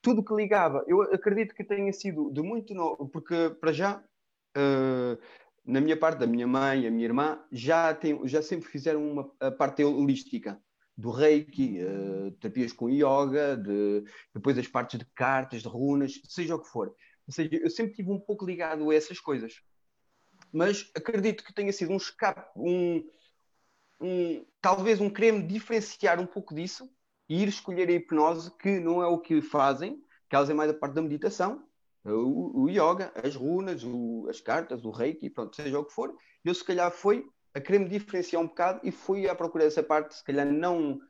tudo 0.00 0.24
que 0.24 0.34
ligava. 0.34 0.84
Eu 0.86 1.02
acredito 1.02 1.54
que 1.54 1.64
tenha 1.64 1.92
sido 1.92 2.30
de 2.30 2.42
muito 2.42 2.74
novo, 2.74 3.08
porque 3.08 3.50
para 3.60 3.72
já, 3.72 4.02
uh, 4.56 5.18
na 5.64 5.80
minha 5.80 5.96
parte, 5.96 6.18
da 6.18 6.26
minha 6.26 6.46
mãe, 6.46 6.86
a 6.86 6.90
minha 6.90 7.04
irmã, 7.04 7.44
já, 7.50 7.94
tem, 7.94 8.26
já 8.26 8.42
sempre 8.42 8.68
fizeram 8.68 9.06
uma, 9.06 9.30
a 9.40 9.50
parte 9.50 9.82
holística 9.84 10.60
do 10.96 11.10
reiki, 11.10 11.78
uh, 11.82 12.30
terapias 12.32 12.72
com 12.72 12.88
yoga, 12.88 13.56
de, 13.56 14.04
depois 14.34 14.58
as 14.58 14.66
partes 14.66 14.98
de 14.98 15.04
cartas, 15.14 15.62
de 15.62 15.68
runas, 15.68 16.20
seja 16.28 16.56
o 16.56 16.60
que 16.60 16.68
for. 16.68 16.94
Ou 17.26 17.32
seja, 17.32 17.50
eu 17.52 17.70
sempre 17.70 17.94
tive 17.94 18.10
um 18.10 18.18
pouco 18.18 18.44
ligado 18.44 18.90
a 18.90 18.94
essas 18.94 19.20
coisas. 19.20 19.60
Mas 20.52 20.90
acredito 20.96 21.44
que 21.44 21.52
tenha 21.52 21.72
sido 21.72 21.92
um 21.92 21.96
escape, 21.96 22.48
um, 22.56 23.06
um, 24.00 24.46
talvez 24.60 25.00
um 25.00 25.10
querer 25.10 25.46
diferenciar 25.46 26.18
um 26.18 26.26
pouco 26.26 26.54
disso 26.54 26.90
ir 27.28 27.48
escolher 27.48 27.88
a 27.88 27.92
hipnose, 27.92 28.50
que 28.58 28.80
não 28.80 29.02
é 29.02 29.06
o 29.06 29.18
que 29.18 29.42
fazem, 29.42 30.02
que 30.28 30.36
elas 30.36 30.50
é 30.50 30.54
mais 30.54 30.70
a 30.70 30.74
parte 30.74 30.94
da 30.94 31.02
meditação, 31.02 31.64
o, 32.04 32.62
o 32.62 32.68
yoga, 32.70 33.12
as 33.22 33.34
runas, 33.34 33.84
o, 33.84 34.26
as 34.28 34.40
cartas, 34.40 34.84
o 34.84 34.90
reiki, 34.90 35.28
pronto, 35.28 35.54
seja 35.54 35.78
o 35.78 35.84
que 35.84 35.92
for. 35.92 36.14
Eu, 36.44 36.54
se 36.54 36.64
calhar, 36.64 36.90
foi 36.90 37.26
a 37.54 37.60
querer 37.60 37.80
me 37.80 37.88
diferenciar 37.88 38.42
um 38.42 38.46
bocado 38.46 38.80
e 38.82 38.90
fui 38.90 39.28
à 39.28 39.34
procura 39.34 39.64
dessa 39.64 39.82
parte, 39.82 40.14
se 40.14 40.24
calhar 40.24 40.46
não, 40.46 41.00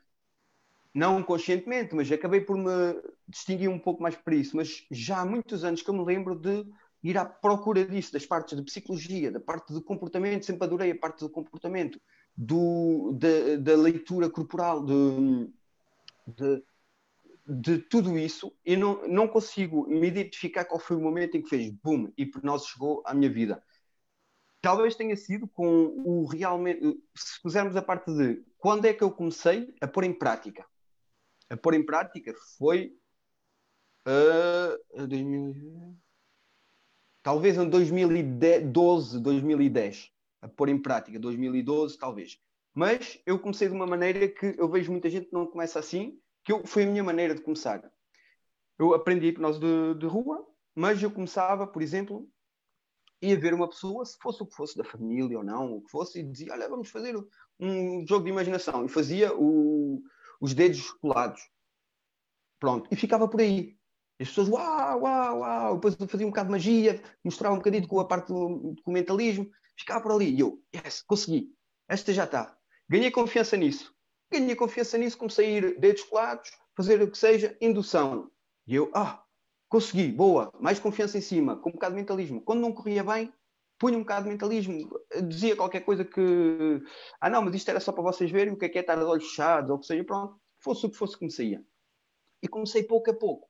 não 0.94 1.22
conscientemente, 1.22 1.94
mas 1.94 2.10
acabei 2.10 2.40
por 2.40 2.56
me 2.56 3.00
distinguir 3.28 3.68
um 3.68 3.78
pouco 3.78 4.02
mais 4.02 4.16
por 4.16 4.32
isso. 4.32 4.56
Mas 4.56 4.86
já 4.90 5.20
há 5.20 5.26
muitos 5.26 5.64
anos 5.64 5.82
que 5.82 5.90
eu 5.90 5.94
me 5.94 6.04
lembro 6.04 6.34
de 6.34 6.66
ir 7.02 7.16
à 7.16 7.24
procura 7.24 7.84
disso, 7.84 8.12
das 8.12 8.26
partes 8.26 8.56
de 8.56 8.64
psicologia, 8.64 9.30
da 9.30 9.40
parte 9.40 9.72
do 9.72 9.82
comportamento, 9.82 10.44
sempre 10.44 10.64
adorei 10.64 10.90
a 10.90 10.98
parte 10.98 11.20
do 11.20 11.30
comportamento, 11.30 12.00
do, 12.36 13.12
da, 13.12 13.56
da 13.56 13.76
leitura 13.76 14.28
corporal, 14.28 14.84
de, 14.84 15.48
de, 16.28 16.62
de, 17.46 17.78
tudo 17.78 18.18
isso, 18.18 18.54
e 18.64 18.76
não, 18.76 19.06
não 19.08 19.28
consigo 19.28 19.86
me 19.88 20.06
identificar 20.06 20.64
qual 20.64 20.78
foi 20.78 20.96
o 20.96 21.00
momento 21.00 21.36
em 21.36 21.42
que 21.42 21.48
fez 21.48 21.70
boom, 21.70 22.12
e 22.16 22.22
hipnose 22.22 22.68
chegou 22.68 23.02
à 23.06 23.14
minha 23.14 23.30
vida. 23.30 23.62
Talvez 24.60 24.96
tenha 24.96 25.16
sido 25.16 25.46
com 25.48 25.86
o 26.04 26.26
realmente, 26.26 26.80
se 27.14 27.40
fizermos 27.40 27.76
a 27.76 27.82
parte 27.82 28.12
de 28.12 28.44
quando 28.58 28.86
é 28.86 28.92
que 28.92 29.04
eu 29.04 29.10
comecei 29.10 29.72
a 29.80 29.86
pôr 29.86 30.04
em 30.04 30.12
prática. 30.12 30.66
A 31.48 31.56
pôr 31.56 31.74
em 31.74 31.86
prática 31.86 32.34
foi 32.58 32.92
uh, 34.06 35.06
2000, 35.06 35.96
talvez 37.22 37.56
em 37.56 37.68
2012, 37.68 39.20
2010 39.20 40.12
a 40.40 40.48
pôr 40.48 40.68
em 40.68 40.80
prática, 40.80 41.18
2012 41.18 41.96
talvez. 41.98 42.38
Mas 42.78 43.20
eu 43.26 43.40
comecei 43.40 43.66
de 43.66 43.74
uma 43.74 43.88
maneira 43.88 44.28
que 44.28 44.54
eu 44.56 44.70
vejo 44.70 44.92
muita 44.92 45.10
gente 45.10 45.26
que 45.26 45.32
não 45.32 45.48
começa 45.48 45.80
assim, 45.80 46.16
que 46.44 46.52
eu, 46.52 46.64
foi 46.64 46.84
a 46.84 46.86
minha 46.86 47.02
maneira 47.02 47.34
de 47.34 47.40
começar. 47.40 47.82
Eu 48.78 48.94
aprendi 48.94 49.26
hipnose 49.26 49.58
de, 49.58 49.94
de 49.98 50.06
rua, 50.06 50.46
mas 50.76 51.02
eu 51.02 51.10
começava, 51.10 51.66
por 51.66 51.82
exemplo, 51.82 52.30
ia 53.20 53.36
ver 53.36 53.52
uma 53.52 53.68
pessoa, 53.68 54.04
se 54.04 54.16
fosse 54.22 54.44
o 54.44 54.46
que 54.46 54.54
fosse 54.54 54.78
da 54.78 54.84
família 54.84 55.38
ou 55.38 55.42
não, 55.42 55.72
o 55.72 55.82
que 55.82 55.90
fosse, 55.90 56.20
e 56.20 56.22
dizia: 56.22 56.52
Olha, 56.52 56.68
vamos 56.68 56.88
fazer 56.88 57.16
um 57.58 58.06
jogo 58.06 58.26
de 58.26 58.30
imaginação. 58.30 58.84
E 58.84 58.88
fazia 58.88 59.36
o, 59.36 60.00
os 60.40 60.54
dedos 60.54 60.88
colados. 61.00 61.40
Pronto. 62.60 62.88
E 62.92 62.94
ficava 62.94 63.26
por 63.26 63.40
aí. 63.40 63.76
E 64.20 64.22
as 64.22 64.28
pessoas, 64.28 64.48
uau, 64.50 65.00
uau, 65.00 65.38
uau. 65.40 65.74
Depois 65.74 65.96
fazia 66.08 66.24
um 66.28 66.30
bocado 66.30 66.46
de 66.46 66.52
magia, 66.52 67.02
mostrava 67.24 67.56
um 67.56 67.58
bocadinho 67.58 67.88
com 67.88 67.98
a 67.98 68.06
parte 68.06 68.28
do 68.28 68.72
documentalismo 68.76 69.50
ficava 69.76 70.00
por 70.00 70.12
ali. 70.12 70.32
E 70.32 70.38
eu, 70.38 70.62
yes, 70.72 71.02
consegui. 71.02 71.52
Esta 71.88 72.12
já 72.12 72.22
está. 72.22 72.57
Ganhei 72.88 73.10
confiança 73.10 73.56
nisso. 73.56 73.94
Ganhei 74.30 74.54
confiança 74.54 74.96
nisso, 74.98 75.18
comecei 75.18 75.46
a 75.46 75.50
ir 75.50 75.80
dedos 75.80 76.02
colados, 76.04 76.50
fazer 76.76 77.00
o 77.02 77.10
que 77.10 77.18
seja, 77.18 77.56
indução. 77.60 78.30
E 78.66 78.74
eu, 78.74 78.90
ah, 78.94 79.22
consegui, 79.68 80.08
boa, 80.08 80.52
mais 80.60 80.78
confiança 80.78 81.18
em 81.18 81.20
cima, 81.20 81.56
com 81.56 81.70
um 81.70 81.72
bocado 81.72 81.94
de 81.94 82.00
mentalismo. 82.00 82.40
Quando 82.40 82.60
não 82.60 82.72
corria 82.72 83.04
bem, 83.04 83.32
punha 83.78 83.96
um 83.96 84.00
bocado 84.00 84.24
de 84.24 84.30
mentalismo, 84.30 84.90
dizia 85.28 85.54
qualquer 85.54 85.80
coisa 85.80 86.04
que, 86.04 86.82
ah 87.20 87.30
não, 87.30 87.42
mas 87.42 87.54
isto 87.54 87.68
era 87.68 87.80
só 87.80 87.92
para 87.92 88.02
vocês 88.02 88.30
verem 88.30 88.52
o 88.52 88.56
que 88.56 88.64
é 88.64 88.68
que 88.68 88.78
é 88.78 88.80
estar 88.80 88.96
de 88.96 89.04
olhos 89.04 89.28
fechados, 89.28 89.70
ou 89.70 89.78
que 89.78 89.86
seja, 89.86 90.04
pronto, 90.04 90.38
fosse 90.58 90.86
o 90.86 90.90
que 90.90 90.96
fosse 90.96 91.30
saía. 91.30 91.62
E 92.42 92.48
comecei 92.48 92.82
pouco 92.82 93.10
a 93.10 93.14
pouco. 93.14 93.48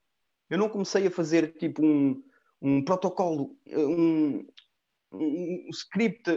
Eu 0.51 0.59
não 0.59 0.69
comecei 0.69 1.07
a 1.07 1.11
fazer 1.11 1.55
tipo 1.59 1.85
um, 1.85 2.23
um 2.61 2.85
protocolo, 2.85 3.57
um, 3.67 4.47
um 5.13 5.69
script, 5.71 6.31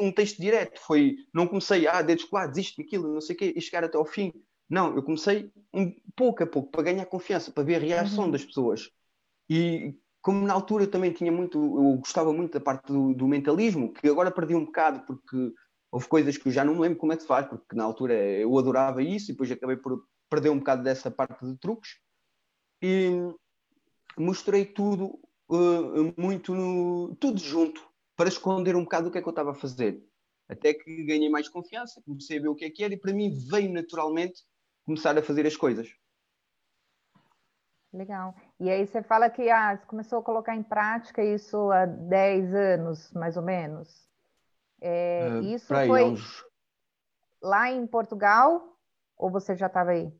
um 0.00 0.12
texto 0.12 0.40
direto. 0.40 0.80
Foi, 0.80 1.16
não 1.32 1.46
comecei, 1.46 1.86
ah, 1.86 2.02
dedos 2.02 2.24
colados, 2.24 2.58
isto, 2.58 2.80
aquilo, 2.80 3.12
não 3.12 3.20
sei 3.20 3.36
o 3.36 3.38
quê, 3.38 3.52
e 3.56 3.60
chegar 3.60 3.84
até 3.84 3.96
ao 3.96 4.04
fim. 4.04 4.32
Não, 4.68 4.94
eu 4.94 5.02
comecei 5.02 5.50
um 5.72 5.94
pouco 6.14 6.42
a 6.42 6.46
pouco, 6.46 6.70
para 6.70 6.82
ganhar 6.82 7.06
confiança, 7.06 7.50
para 7.50 7.62
ver 7.62 7.76
a 7.76 7.78
reação 7.78 8.24
uhum. 8.24 8.30
das 8.30 8.44
pessoas. 8.44 8.90
E 9.48 9.94
como 10.20 10.46
na 10.46 10.52
altura 10.52 10.84
eu 10.84 10.90
também 10.90 11.12
tinha 11.12 11.32
muito, 11.32 11.58
eu 11.58 11.96
gostava 11.98 12.32
muito 12.32 12.52
da 12.52 12.60
parte 12.60 12.92
do, 12.92 13.14
do, 13.14 13.26
mentalismo, 13.26 13.92
que 13.92 14.08
agora 14.08 14.30
perdi 14.30 14.54
um 14.54 14.66
bocado 14.66 15.06
porque 15.06 15.52
houve 15.90 16.06
coisas 16.06 16.36
que 16.36 16.48
eu 16.48 16.52
já 16.52 16.64
não 16.64 16.74
me 16.74 16.80
lembro 16.80 16.98
como 16.98 17.12
é 17.12 17.16
que 17.16 17.22
se 17.22 17.28
faz, 17.28 17.46
porque 17.46 17.74
na 17.74 17.84
altura 17.84 18.14
eu 18.14 18.58
adorava 18.58 19.02
isso 19.02 19.30
e 19.30 19.32
depois 19.32 19.50
acabei 19.50 19.76
por 19.76 20.04
perder 20.28 20.50
um 20.50 20.58
bocado 20.58 20.82
dessa 20.82 21.10
parte 21.10 21.46
de 21.46 21.56
truques. 21.56 21.92
E 22.82 23.10
mostrei 24.18 24.66
tudo 24.66 25.18
uh, 25.48 26.14
muito 26.20 26.54
no, 26.54 27.16
tudo 27.16 27.38
junto 27.40 27.87
para 28.18 28.28
esconder 28.28 28.74
um 28.74 28.82
bocado 28.82 29.08
o 29.08 29.12
que 29.12 29.18
é 29.18 29.22
que 29.22 29.28
eu 29.28 29.30
estava 29.30 29.52
a 29.52 29.54
fazer. 29.54 30.04
Até 30.48 30.74
que 30.74 31.04
ganhei 31.04 31.30
mais 31.30 31.48
confiança, 31.48 32.02
comecei 32.04 32.38
a 32.38 32.42
ver 32.42 32.48
o 32.48 32.54
que 32.54 32.64
é 32.64 32.70
que 32.70 32.82
era 32.82 32.92
e 32.92 32.96
para 32.96 33.12
mim 33.12 33.30
veio 33.30 33.72
naturalmente 33.72 34.42
começar 34.84 35.16
a 35.16 35.22
fazer 35.22 35.46
as 35.46 35.56
coisas. 35.56 35.88
Legal. 37.92 38.34
E 38.58 38.68
aí 38.68 38.84
você 38.84 39.04
fala 39.04 39.30
que 39.30 39.48
ah, 39.48 39.76
você 39.76 39.86
começou 39.86 40.18
a 40.18 40.22
colocar 40.22 40.56
em 40.56 40.64
prática 40.64 41.22
isso 41.22 41.70
há 41.70 41.86
10 41.86 42.54
anos, 42.54 43.12
mais 43.12 43.36
ou 43.36 43.42
menos. 43.42 44.08
É, 44.80 45.28
uh, 45.30 45.42
isso 45.44 45.68
foi 45.68 46.02
uns... 46.02 46.44
lá 47.40 47.70
em 47.70 47.86
Portugal 47.86 48.76
ou 49.16 49.30
você 49.30 49.54
já 49.54 49.68
estava 49.68 49.92
aí? 49.92 50.12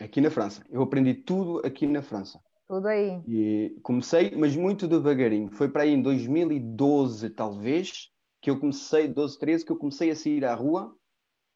Aqui 0.00 0.20
na 0.20 0.30
França. 0.30 0.64
Eu 0.70 0.82
aprendi 0.82 1.14
tudo 1.14 1.66
aqui 1.66 1.84
na 1.84 2.02
França. 2.02 2.40
Tudo 2.66 2.88
aí. 2.88 3.20
E 3.28 3.78
comecei, 3.82 4.34
mas 4.36 4.56
muito 4.56 4.88
devagarinho. 4.88 5.50
Foi 5.50 5.68
para 5.68 5.82
aí 5.82 5.90
em 5.90 6.00
2012, 6.00 7.30
talvez, 7.30 8.10
que 8.40 8.50
eu 8.50 8.58
comecei, 8.58 9.06
12, 9.06 9.38
13, 9.38 9.64
que 9.64 9.72
eu 9.72 9.76
comecei 9.76 10.10
a 10.10 10.16
sair 10.16 10.44
à 10.44 10.54
rua 10.54 10.96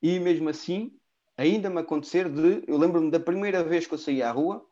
e 0.02 0.20
mesmo 0.20 0.48
assim 0.48 0.92
ainda 1.36 1.70
me 1.70 1.80
acontecer 1.80 2.28
de. 2.28 2.64
Eu 2.66 2.76
lembro-me 2.76 3.10
da 3.10 3.20
primeira 3.20 3.62
vez 3.62 3.86
que 3.86 3.94
eu 3.94 3.98
saí 3.98 4.22
à 4.22 4.30
rua, 4.30 4.66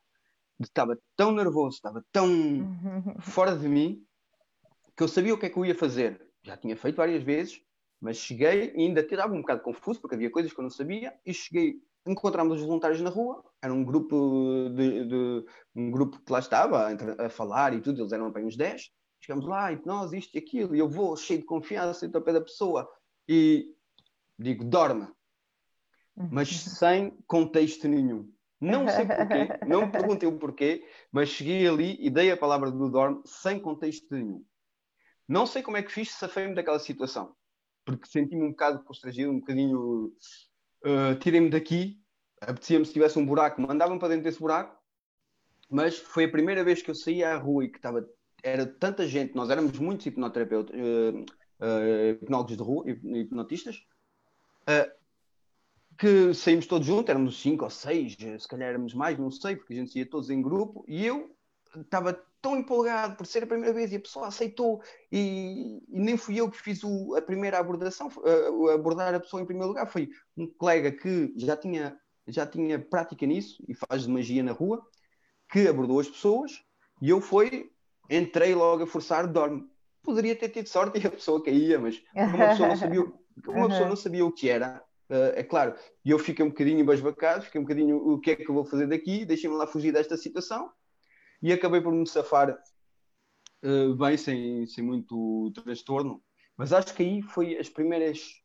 estava 0.61 0.99
tão 1.17 1.33
nervoso, 1.33 1.77
estava 1.77 2.05
tão 2.13 2.29
fora 3.21 3.57
de 3.57 3.69
mim, 3.69 4.05
que 4.97 5.03
eu 5.03 5.09
sabia 5.09 5.33
o 5.33 5.39
que 5.39 5.47
é 5.47 5.51
que 5.51 5.57
eu 5.57 5.65
ia 5.65 5.75
fazer. 5.75 6.21
Já 6.43 6.57
tinha 6.57 6.77
feito 6.77 6.97
várias 6.97 7.23
vezes, 7.23 7.63
mas 8.01 8.19
cheguei 8.19 8.73
e 8.75 8.81
ainda 8.83 9.01
estava 9.01 9.33
um 9.33 9.41
bocado 9.41 9.63
confuso, 9.63 10.01
porque 10.01 10.17
havia 10.17 10.31
coisas 10.31 10.53
que 10.53 10.59
eu 10.59 10.65
não 10.65 10.71
sabia, 10.71 11.15
e 11.25 11.33
cheguei 11.33 11.81
encontramos 12.07 12.61
os 12.61 12.67
voluntários 12.67 13.01
na 13.01 13.11
rua, 13.11 13.45
era 13.61 13.73
um 13.73 13.85
grupo 13.85 14.71
de, 14.75 15.07
de 15.07 15.47
um 15.75 15.91
grupo 15.91 16.21
que 16.21 16.33
lá 16.33 16.39
estava 16.39 16.89
a, 16.89 17.27
a, 17.27 17.29
falar 17.29 17.75
e 17.75 17.81
tudo, 17.81 18.01
eles 18.01 18.13
eram 18.13 18.31
bem 18.31 18.45
uns 18.45 18.57
10. 18.57 18.91
Chegamos 19.21 19.47
lá, 19.47 19.73
hipnose, 19.73 20.17
isto 20.17 20.35
e 20.35 20.39
aquilo, 20.39 20.77
e 20.77 20.79
eu 20.79 20.89
vou 20.89 21.17
cheio 21.17 21.41
de 21.41 21.47
confiança, 21.47 22.07
estou 22.07 22.21
ao 22.21 22.25
pé 22.25 22.33
da 22.33 22.41
pessoa 22.41 22.89
e 23.29 23.75
digo, 24.39 24.65
dorme, 24.65 25.09
mas 26.31 26.51
uhum. 26.51 26.73
sem 26.73 27.11
contexto 27.27 27.89
nenhum. 27.89 28.31
Não 28.61 28.89
sei 28.89 29.05
porquê, 29.05 29.67
não 29.67 29.87
me 29.87 29.93
perguntei 29.93 30.29
o 30.29 30.39
porquê, 30.39 30.87
mas 31.13 31.29
cheguei 31.29 31.67
ali 31.67 31.97
e 32.01 32.09
dei 32.09 32.31
a 32.31 32.37
palavra 32.37 32.71
do 32.71 32.89
dorme 32.89 33.21
sem 33.25 33.61
contexto 33.61 34.15
nenhum. 34.15 34.45
Não 35.29 35.45
sei 35.45 35.63
como 35.63 35.77
é 35.77 35.83
que 35.83 35.93
fiz, 35.93 36.13
safei-me 36.13 36.55
daquela 36.55 36.79
situação, 36.79 37.35
porque 37.85 38.07
senti-me 38.07 38.45
um 38.45 38.51
bocado 38.51 38.83
constrangido, 38.85 39.31
um 39.31 39.41
bocadinho 39.41 40.13
uh, 40.85 41.19
tirem-me 41.19 41.51
daqui, 41.51 42.01
apetecia-me 42.41 42.85
se 42.85 42.93
tivesse 42.93 43.19
um 43.19 43.27
buraco, 43.27 43.61
mandavam 43.61 43.99
para 43.99 44.09
dentro 44.09 44.25
desse 44.25 44.39
buraco, 44.39 44.77
mas 45.71 45.99
foi 45.99 46.25
a 46.25 46.31
primeira 46.31 46.63
vez 46.65 46.83
que 46.83 46.91
eu 46.91 46.95
saí 46.95 47.23
à 47.23 47.37
rua 47.37 47.65
e 47.65 47.69
que 47.69 47.79
estava, 47.79 48.09
era 48.43 48.67
tanta 48.67 49.07
gente, 49.07 49.35
nós 49.35 49.51
éramos 49.51 49.79
muitos 49.79 50.07
hipnoterapeutas, 50.07 50.75
uh, 50.75 51.19
uh, 51.65 52.11
hipnólogos 52.23 52.57
de 52.57 52.63
rua, 52.63 52.85
hipnotistas, 52.89 53.81
que 55.99 56.35
saímos 56.35 56.67
todos 56.67 56.87
juntos, 56.87 57.09
éramos 57.09 57.41
cinco 57.41 57.65
ou 57.65 57.71
seis, 57.71 58.17
se 58.17 58.49
calhar 58.49 58.71
éramos 58.71 58.93
mais, 58.93 59.19
não 59.19 59.31
sei, 59.31 59.57
porque 59.57 59.73
a 59.73 59.77
gente 59.77 59.97
ia 59.99 60.09
todos 60.09 60.29
em 60.29 60.43
grupo, 60.43 60.85
e 60.89 61.07
eu 61.07 61.36
estava 61.81 62.13
tão 62.41 62.57
empolgado 62.57 63.17
por 63.17 63.27
ser 63.27 63.43
a 63.43 63.47
primeira 63.47 63.73
vez 63.73 63.93
e 63.93 63.97
a 63.97 64.01
pessoa 64.01 64.29
aceitou 64.29 64.81
e, 65.11 65.83
e 65.89 65.99
nem 65.99 66.17
fui 66.17 66.41
eu 66.41 66.51
que 66.51 66.61
fiz 66.61 66.83
o, 66.85 67.17
a 67.17 67.23
primeira 67.23 67.59
abordação, 67.59 68.09
uh, 68.09 68.71
abordar 68.71 69.15
a 69.15 69.21
pessoa 69.21 69.43
em 69.43 69.47
primeiro 69.47 69.69
lugar, 69.69 69.87
foi 69.87 70.11
um 70.37 70.47
colega 70.47 70.93
que 70.93 71.33
já 71.37 71.57
tinha, 71.57 71.99
já 72.29 72.47
tinha 72.47 72.79
prática 72.79 73.27
nisso 73.27 73.63
e 73.69 73.75
faz 73.75 74.07
magia 74.07 74.43
na 74.43 74.53
rua 74.53 74.81
que 75.51 75.67
abordou 75.67 75.99
as 75.99 76.09
pessoas 76.09 76.63
e 77.03 77.11
eu 77.11 77.21
fui, 77.21 77.71
entrei 78.09 78.55
logo 78.55 78.85
a 78.85 78.87
forçar, 78.87 79.27
dorme. 79.27 79.65
Poderia 80.03 80.37
ter 80.37 80.51
tido 80.51 80.69
sorte 80.69 81.01
e 81.01 81.07
a 81.07 81.11
pessoa 81.11 81.43
caía, 81.43 81.81
mas 81.81 82.01
uma 82.15 82.49
pessoa 82.49 82.69
não 82.69 82.77
sabia, 82.77 83.01
uma 83.49 83.69
pessoa 83.69 83.89
não 83.89 83.97
sabia 83.97 84.25
o 84.25 84.33
que 84.33 84.49
era, 84.49 84.83
uh, 85.11 85.35
é 85.35 85.43
claro, 85.43 85.75
e 86.05 86.11
eu 86.11 86.19
fiquei 86.19 86.45
um 86.45 86.49
bocadinho 86.49 86.79
embasbacado, 86.79 87.45
fiquei 87.45 87.61
um 87.61 87.65
bocadinho 87.65 87.97
o 87.97 88.21
que 88.21 88.31
é 88.31 88.37
que 88.37 88.49
eu 88.49 88.55
vou 88.55 88.65
fazer 88.65 88.87
daqui, 88.87 89.25
deixei-me 89.25 89.57
lá 89.57 89.67
fugir 89.67 89.93
desta 89.93 90.17
situação 90.17 90.71
e 91.43 91.53
acabei 91.53 91.81
por 91.81 91.93
me 91.93 92.07
safar 92.07 92.59
uh, 93.63 93.95
bem, 93.97 94.17
sem, 94.17 94.67
sem 94.67 94.85
muito 94.85 95.51
transtorno. 95.53 96.23
Mas 96.57 96.73
acho 96.73 96.95
que 96.95 97.03
aí 97.03 97.23
foi 97.23 97.57
as 97.59 97.69
primeiras 97.69 98.43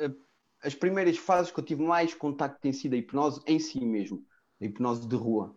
uh, 0.00 0.28
as 0.62 0.74
primeiras 0.74 1.16
fases 1.16 1.52
que 1.52 1.60
eu 1.60 1.64
tive 1.64 1.82
mais 1.82 2.14
contacto 2.14 2.60
tem 2.60 2.72
sido 2.72 2.94
a 2.94 2.96
hipnose 2.96 3.40
em 3.46 3.58
si 3.58 3.84
mesmo, 3.84 4.24
a 4.60 4.64
hipnose 4.64 5.06
de 5.06 5.16
rua. 5.16 5.56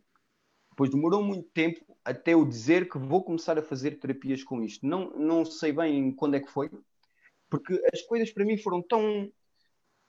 Depois 0.70 0.90
demorou 0.90 1.24
muito 1.24 1.50
tempo 1.50 1.80
até 2.04 2.34
eu 2.34 2.46
dizer 2.46 2.90
que 2.90 2.98
vou 2.98 3.24
começar 3.24 3.58
a 3.58 3.64
fazer 3.64 4.00
terapias 4.00 4.44
com 4.44 4.64
isto. 4.64 4.86
Não, 4.86 5.10
não 5.12 5.44
sei 5.44 5.72
bem 5.72 6.14
quando 6.14 6.36
é 6.36 6.40
que 6.40 6.52
foi, 6.52 6.70
porque 7.50 7.74
as 7.94 8.02
coisas 8.04 8.32
para 8.32 8.46
mim 8.46 8.58
foram 8.58 8.82
tão. 8.82 9.32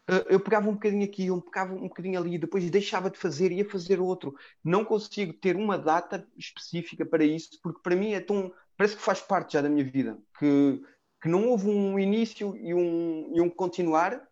Eh, 0.08 0.26
eu 0.34 0.40
pegava 0.40 0.68
um 0.68 0.74
bocadinho 0.74 1.04
aqui, 1.04 1.26
eu 1.26 1.40
pegava 1.40 1.74
um 1.74 1.88
bocadinho 1.88 2.18
ali, 2.20 2.38
depois 2.38 2.68
deixava 2.70 3.10
de 3.10 3.18
fazer, 3.18 3.52
ia 3.52 3.68
fazer 3.68 4.00
outro. 4.00 4.34
Não 4.64 4.84
consigo 4.84 5.32
ter 5.32 5.56
uma 5.56 5.78
data 5.78 6.26
específica 6.36 7.04
para 7.06 7.24
isso, 7.24 7.58
porque 7.62 7.80
para 7.82 7.96
mim 7.96 8.12
é 8.12 8.20
tão. 8.20 8.52
Parece 8.76 8.96
que 8.96 9.02
faz 9.02 9.20
parte 9.20 9.54
já 9.54 9.60
da 9.62 9.68
minha 9.68 9.84
vida, 9.84 10.18
que, 10.38 10.82
que 11.22 11.28
não 11.28 11.48
houve 11.48 11.68
um 11.68 11.98
início 11.98 12.56
e 12.56 12.74
um, 12.74 13.36
e 13.36 13.40
um 13.40 13.50
continuar, 13.50 14.28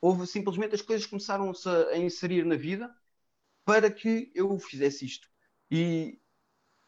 houve 0.00 0.26
simplesmente 0.26 0.74
as 0.74 0.82
coisas 0.82 1.06
começaram-se 1.06 1.68
a, 1.68 1.96
inserir 1.98 2.44
na 2.44 2.56
vida 2.56 2.94
para 3.64 3.90
que 3.90 4.30
eu 4.34 4.58
fizesse 4.58 5.04
isto. 5.06 5.28
E 5.70 6.20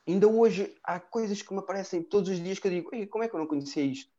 ainda 0.06 0.28
hoje 0.28 0.76
há 0.84 1.00
coisas 1.00 1.42
que 1.42 1.52
me 1.52 1.60
aparecem 1.60 2.02
todos 2.02 2.30
os 2.30 2.40
dias 2.42 2.58
que 2.58 2.66
eu 2.68 2.72
digo, 2.72 2.90
como 3.08 3.24
é 3.24 3.28
que 3.28 3.34
eu 3.34 3.40
não 3.40 3.46
conhecia 3.46 3.84
isto? 3.84 4.13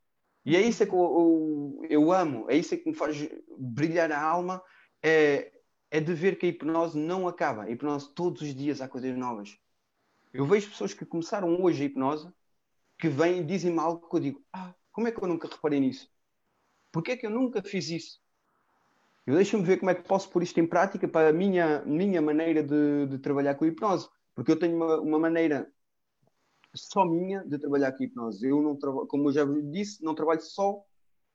E 0.45 0.55
é 0.55 0.61
isso 0.61 0.83
é 0.83 0.85
que 0.85 0.93
eu, 0.93 1.79
eu, 1.79 1.87
eu, 1.89 2.11
amo, 2.11 2.45
é 2.49 2.55
isso 2.55 2.73
é 2.75 2.77
que 2.77 2.87
me 2.87 2.95
faz 2.95 3.17
brilhar 3.57 4.11
a 4.11 4.21
alma, 4.21 4.61
é, 5.01 5.51
é 5.89 5.99
de 5.99 6.13
ver 6.13 6.37
que 6.37 6.45
a 6.45 6.49
hipnose 6.49 6.97
não 6.97 7.27
acaba. 7.27 7.63
A 7.63 7.71
hipnose 7.71 8.13
todos 8.13 8.41
os 8.43 8.53
dias 8.53 8.79
há 8.79 8.87
coisas 8.87 9.17
novas. 9.17 9.57
Eu 10.31 10.45
vejo 10.45 10.69
pessoas 10.69 10.93
que 10.93 11.05
começaram 11.05 11.61
hoje 11.63 11.81
a 11.81 11.85
hipnose 11.85 12.31
que 12.99 13.09
vêm 13.09 13.39
e 13.39 13.43
dizem-me 13.43 13.79
algo 13.79 14.07
que 14.07 14.15
eu 14.15 14.19
digo, 14.19 14.45
ah, 14.53 14.73
como 14.91 15.07
é 15.07 15.11
que 15.11 15.21
eu 15.21 15.27
nunca 15.27 15.47
reparei 15.47 15.79
nisso? 15.79 16.09
Porquê 16.91 17.13
é 17.13 17.17
que 17.17 17.25
eu 17.25 17.31
nunca 17.31 17.63
fiz 17.63 17.89
isso? 17.89 18.21
Eu 19.25 19.35
deixo-me 19.35 19.63
ver 19.63 19.77
como 19.77 19.89
é 19.89 19.95
que 19.95 20.07
posso 20.07 20.29
pôr 20.29 20.43
isto 20.43 20.59
em 20.59 20.67
prática 20.67 21.07
para 21.07 21.29
a 21.29 21.33
minha, 21.33 21.83
minha 21.85 22.21
maneira 22.21 22.61
de, 22.61 23.07
de 23.07 23.17
trabalhar 23.17 23.55
com 23.55 23.65
a 23.65 23.67
hipnose. 23.67 24.07
Porque 24.35 24.51
eu 24.51 24.59
tenho 24.59 24.75
uma, 24.75 25.01
uma 25.01 25.19
maneira 25.19 25.71
só 26.75 27.05
minha 27.05 27.43
de 27.43 27.57
trabalhar 27.57 27.91
com 27.91 28.03
hipnose. 28.03 28.47
Eu 28.47 28.61
não 28.61 28.75
trabalho, 28.75 29.07
como 29.07 29.29
eu 29.29 29.33
já 29.33 29.45
disse, 29.45 30.03
não 30.03 30.15
trabalho 30.15 30.41
só 30.41 30.83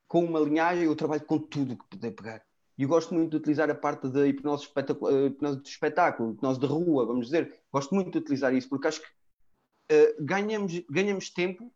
com 0.07 0.23
uma 0.23 0.39
linhagem, 0.39 0.85
eu 0.85 0.95
trabalho 0.95 1.25
com 1.25 1.39
tudo 1.39 1.77
que 1.77 1.89
puder 1.89 2.11
pegar. 2.11 2.43
E 2.77 2.85
gosto 2.85 3.13
muito 3.13 3.31
de 3.31 3.37
utilizar 3.37 3.69
a 3.69 3.75
parte 3.75 4.07
da 4.09 4.27
hipnose, 4.27 4.67
hipnose 5.27 5.61
de 5.61 5.69
espetáculo, 5.69 6.33
hipnose 6.33 6.59
de 6.59 6.65
rua, 6.65 7.05
vamos 7.05 7.27
dizer. 7.27 7.61
Gosto 7.71 7.93
muito 7.93 8.11
de 8.11 8.17
utilizar 8.17 8.53
isso, 8.53 8.69
porque 8.69 8.87
acho 8.87 9.01
que 9.01 9.07
uh, 9.93 10.25
ganhamos, 10.25 10.79
ganhamos 10.89 11.29
tempo 11.29 11.71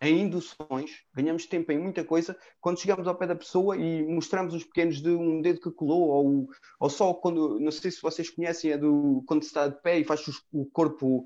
em 0.00 0.22
induções, 0.22 1.04
ganhamos 1.14 1.46
tempo 1.46 1.72
em 1.72 1.78
muita 1.78 2.04
coisa 2.04 2.36
quando 2.60 2.78
chegamos 2.78 3.06
ao 3.06 3.16
pé 3.16 3.26
da 3.26 3.34
pessoa 3.34 3.76
e 3.76 4.04
mostramos 4.04 4.52
os 4.54 4.64
pequenos 4.64 5.00
de 5.00 5.10
um 5.10 5.40
dedo 5.40 5.60
que 5.60 5.70
colou, 5.70 6.08
ou, 6.08 6.48
ou 6.78 6.90
só 6.90 7.14
quando, 7.14 7.58
não 7.58 7.70
sei 7.70 7.90
se 7.90 8.02
vocês 8.02 8.28
conhecem, 8.28 8.72
é 8.72 8.78
do 8.78 9.24
quando 9.26 9.42
se 9.42 9.48
está 9.48 9.68
de 9.68 9.80
pé 9.80 9.98
e 9.98 10.04
faz 10.04 10.22
o 10.52 10.66
corpo, 10.66 11.24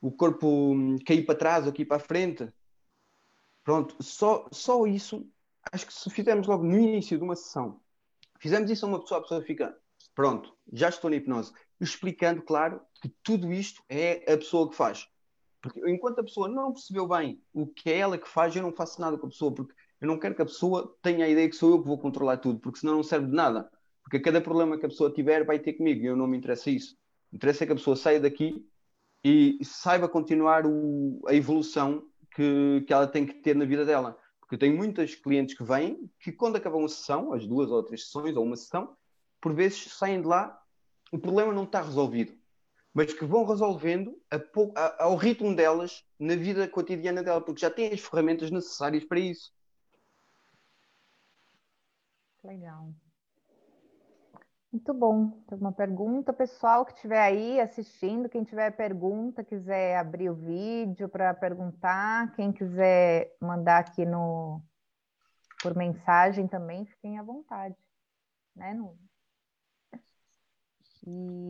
o 0.00 0.10
corpo 0.10 0.46
hum, 0.74 0.96
cair 1.04 1.24
para 1.24 1.38
trás 1.38 1.66
ou 1.66 1.72
cair 1.72 1.86
para 1.86 1.96
a 1.96 2.00
frente. 2.00 2.48
Pronto, 3.64 3.96
só, 4.02 4.48
só 4.50 4.86
isso, 4.86 5.26
acho 5.72 5.86
que 5.86 5.92
se 5.92 6.08
fizermos 6.10 6.46
logo 6.46 6.64
no 6.64 6.78
início 6.78 7.18
de 7.18 7.24
uma 7.24 7.36
sessão, 7.36 7.80
fizemos 8.38 8.70
isso 8.70 8.86
a 8.86 8.88
uma 8.88 9.00
pessoa, 9.00 9.18
a 9.18 9.22
pessoa 9.22 9.42
fica, 9.42 9.76
pronto, 10.14 10.56
já 10.72 10.88
estou 10.88 11.10
na 11.10 11.16
hipnose, 11.16 11.52
explicando, 11.80 12.42
claro, 12.42 12.80
que 13.02 13.08
tudo 13.22 13.52
isto 13.52 13.82
é 13.88 14.32
a 14.32 14.38
pessoa 14.38 14.70
que 14.70 14.76
faz 14.76 15.06
porque 15.60 15.80
enquanto 15.90 16.20
a 16.20 16.24
pessoa 16.24 16.48
não 16.48 16.72
percebeu 16.72 17.06
bem 17.06 17.40
o 17.52 17.66
que 17.66 17.90
é 17.90 17.98
ela 17.98 18.18
que 18.18 18.28
faz, 18.28 18.54
eu 18.54 18.62
não 18.62 18.72
faço 18.72 19.00
nada 19.00 19.18
com 19.18 19.26
a 19.26 19.30
pessoa, 19.30 19.52
porque 19.52 19.74
eu 20.00 20.06
não 20.06 20.18
quero 20.18 20.34
que 20.34 20.42
a 20.42 20.46
pessoa 20.46 20.96
tenha 21.02 21.24
a 21.24 21.28
ideia 21.28 21.48
que 21.48 21.56
sou 21.56 21.70
eu 21.70 21.82
que 21.82 21.88
vou 21.88 21.98
controlar 21.98 22.36
tudo, 22.38 22.60
porque 22.60 22.78
senão 22.78 22.94
não 22.94 23.02
serve 23.02 23.26
de 23.26 23.34
nada. 23.34 23.68
Porque 24.02 24.20
cada 24.20 24.40
problema 24.40 24.78
que 24.78 24.86
a 24.86 24.88
pessoa 24.88 25.12
tiver 25.12 25.44
vai 25.44 25.58
ter 25.58 25.74
comigo, 25.74 26.02
e 26.02 26.06
eu 26.06 26.16
não 26.16 26.26
me 26.26 26.38
interessa 26.38 26.70
isso. 26.70 26.96
Interessa 27.32 27.64
é 27.64 27.66
que 27.66 27.72
a 27.72 27.76
pessoa 27.76 27.96
saia 27.96 28.20
daqui 28.20 28.64
e 29.24 29.58
saiba 29.64 30.08
continuar 30.08 30.66
o, 30.66 31.20
a 31.26 31.34
evolução 31.34 32.04
que, 32.34 32.84
que 32.86 32.92
ela 32.92 33.06
tem 33.06 33.26
que 33.26 33.34
ter 33.34 33.54
na 33.54 33.64
vida 33.64 33.84
dela. 33.84 34.18
Porque 34.40 34.54
eu 34.54 34.58
tenho 34.58 34.76
muitas 34.76 35.14
clientes 35.14 35.56
que 35.56 35.64
vêm 35.64 36.10
que, 36.20 36.32
quando 36.32 36.56
acabam 36.56 36.84
a 36.84 36.88
sessão, 36.88 37.32
as 37.32 37.46
duas 37.46 37.70
ou 37.70 37.82
três 37.82 38.04
sessões, 38.04 38.36
ou 38.36 38.44
uma 38.44 38.56
sessão, 38.56 38.96
por 39.40 39.52
vezes 39.54 39.92
saem 39.92 40.20
de 40.20 40.26
lá, 40.26 40.60
o 41.12 41.18
problema 41.18 41.52
não 41.52 41.64
está 41.64 41.82
resolvido 41.82 42.32
mas 42.98 43.12
que 43.14 43.24
vão 43.24 43.44
resolvendo 43.44 44.20
a, 44.28 44.36
a, 44.74 45.04
ao 45.04 45.14
ritmo 45.14 45.54
delas 45.54 46.04
na 46.18 46.34
vida 46.34 46.66
cotidiana 46.66 47.22
dela, 47.22 47.40
porque 47.40 47.60
já 47.60 47.70
têm 47.70 47.92
as 47.92 48.00
ferramentas 48.00 48.50
necessárias 48.50 49.04
para 49.04 49.20
isso. 49.20 49.52
Legal. 52.42 52.92
Muito 54.70 54.92
bom. 54.92 55.30
Tem 55.48 55.58
uma 55.58 55.72
pergunta, 55.72 56.32
pessoal 56.32 56.84
que 56.84 56.92
estiver 56.92 57.20
aí 57.20 57.58
assistindo, 57.60 58.28
quem 58.28 58.44
tiver 58.44 58.70
pergunta, 58.72 59.42
quiser 59.42 59.96
abrir 59.96 60.30
o 60.30 60.34
vídeo 60.34 61.08
para 61.08 61.32
perguntar, 61.32 62.32
quem 62.34 62.52
quiser 62.52 63.34
mandar 63.40 63.78
aqui 63.78 64.04
no 64.04 64.62
por 65.62 65.74
mensagem 65.74 66.46
também, 66.46 66.84
fiquem 66.86 67.18
à 67.18 67.22
vontade, 67.22 67.74
né, 68.54 68.74
Nuno? 68.74 68.96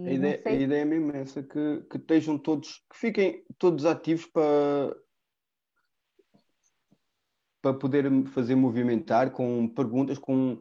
a, 0.07 0.13
ideia, 0.13 0.43
a 0.47 0.53
ideia 0.53 0.83
é 0.83 0.85
mesmo 0.85 1.13
essa, 1.13 1.43
que, 1.43 1.83
que 1.91 1.97
estejam 1.97 2.39
todos, 2.39 2.79
que 2.91 2.97
fiquem 2.97 3.45
todos 3.59 3.85
ativos 3.85 4.27
para, 4.27 4.97
para 7.61 7.75
poder 7.75 8.05
fazer 8.29 8.55
movimentar 8.55 9.33
com 9.33 9.69
perguntas, 9.69 10.19
com, 10.19 10.61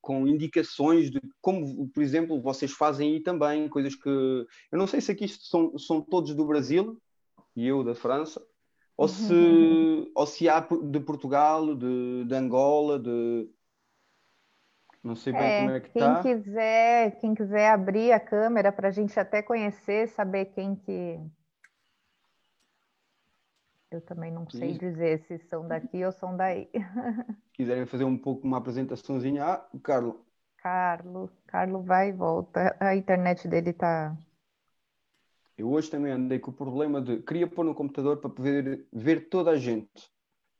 com 0.00 0.26
indicações 0.26 1.10
de 1.10 1.20
como, 1.40 1.88
por 1.88 2.02
exemplo, 2.02 2.40
vocês 2.40 2.72
fazem 2.72 3.14
aí 3.14 3.20
também, 3.20 3.68
coisas 3.68 3.94
que. 3.94 4.08
Eu 4.08 4.78
não 4.78 4.86
sei 4.86 5.00
se 5.00 5.12
aqui 5.12 5.28
são, 5.28 5.76
são 5.78 6.00
todos 6.00 6.34
do 6.34 6.44
Brasil 6.44 7.00
e 7.54 7.66
eu 7.66 7.84
da 7.84 7.94
França, 7.94 8.44
ou 8.96 9.08
se, 9.08 10.10
ou 10.14 10.26
se 10.26 10.48
há 10.48 10.60
de 10.60 11.00
Portugal, 11.00 11.74
de, 11.74 12.24
de 12.24 12.34
Angola, 12.34 12.98
de, 12.98 13.48
não 15.02 15.16
sei 15.16 15.32
bem 15.32 15.42
é, 15.42 15.60
como 15.60 15.70
é 15.70 15.80
que 15.80 15.90
quem 15.90 16.02
tá. 16.02 16.22
Quiser, 16.22 17.20
quem 17.20 17.34
quiser 17.34 17.70
abrir 17.70 18.12
a 18.12 18.20
câmera 18.20 18.70
para 18.70 18.88
a 18.88 18.92
gente 18.92 19.18
até 19.18 19.42
conhecer, 19.42 20.08
saber 20.08 20.46
quem 20.46 20.76
que. 20.76 21.18
Eu 23.92 24.00
também 24.00 24.32
não 24.32 24.48
sei 24.48 24.70
Isso. 24.70 24.80
dizer 24.80 25.20
se 25.26 25.38
são 25.38 25.68
daqui 25.68 26.02
ou 26.02 26.12
são 26.12 26.34
daí. 26.34 26.70
Quiserem 27.52 27.84
fazer 27.84 28.04
um 28.04 28.16
pouco 28.16 28.46
uma 28.46 28.56
apresentaçãozinha. 28.56 29.44
Ah, 29.44 29.68
o 29.72 29.78
Carlos. 29.78 30.16
Carlos, 30.56 31.30
Carlos 31.46 31.84
vai 31.84 32.08
e 32.08 32.12
volta. 32.12 32.74
A 32.80 32.96
internet 32.96 33.46
dele 33.46 33.72
tá. 33.72 34.16
Eu 35.58 35.70
hoje 35.70 35.90
também 35.90 36.12
andei 36.12 36.38
com 36.38 36.50
o 36.50 36.54
problema 36.54 37.02
de 37.02 37.18
queria 37.22 37.46
pôr 37.46 37.64
no 37.64 37.74
computador 37.74 38.16
para 38.16 38.30
poder 38.30 38.86
ver 38.90 39.28
toda 39.28 39.50
a 39.50 39.58
gente. 39.58 40.10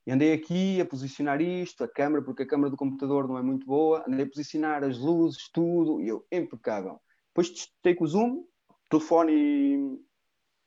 E 0.05 0.11
andei 0.11 0.33
aqui 0.33 0.79
a 0.79 0.85
posicionar 0.85 1.41
isto, 1.41 1.83
a 1.83 1.87
câmera, 1.87 2.23
porque 2.23 2.43
a 2.43 2.47
câmera 2.47 2.69
do 2.69 2.77
computador 2.77 3.27
não 3.27 3.37
é 3.37 3.41
muito 3.41 3.65
boa, 3.65 4.03
andei 4.07 4.25
a 4.25 4.29
posicionar 4.29 4.83
as 4.83 4.99
luzes, 4.99 5.49
tudo, 5.51 6.01
e 6.01 6.09
eu, 6.09 6.23
impecável. 6.31 6.99
Depois 7.29 7.49
testei 7.49 7.95
com 7.95 8.03
o 8.03 8.07
Zoom, 8.07 8.43
telefone 8.89 9.33
e, 9.33 9.99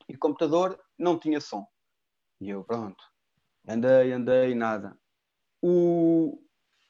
e 0.09 0.17
computador, 0.17 0.77
não 0.97 1.17
tinha 1.17 1.39
som. 1.39 1.65
E 2.39 2.49
eu, 2.49 2.63
pronto, 2.63 3.03
andei, 3.67 4.11
andei, 4.11 4.55
nada. 4.55 4.97
O... 5.61 6.41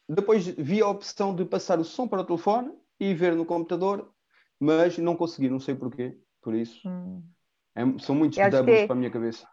Depois 0.09 0.47
vi 0.47 0.81
a 0.81 0.87
opção 0.87 1.35
de 1.35 1.45
passar 1.45 1.79
o 1.79 1.83
som 1.83 2.07
para 2.07 2.21
o 2.21 2.25
telefone 2.25 2.73
e 2.99 3.13
ver 3.13 3.35
no 3.35 3.45
computador, 3.45 4.13
mas 4.59 4.97
não 4.97 5.15
consegui, 5.15 5.49
não 5.49 5.59
sei 5.59 5.75
porquê, 5.75 6.17
por 6.41 6.53
isso. 6.53 6.87
Hum. 6.87 7.23
É, 7.75 7.81
são 7.99 8.15
muitos 8.15 8.37
que... 8.37 8.49
para 8.87 8.93
a 8.93 8.95
minha 8.95 9.11
cabeça 9.11 9.47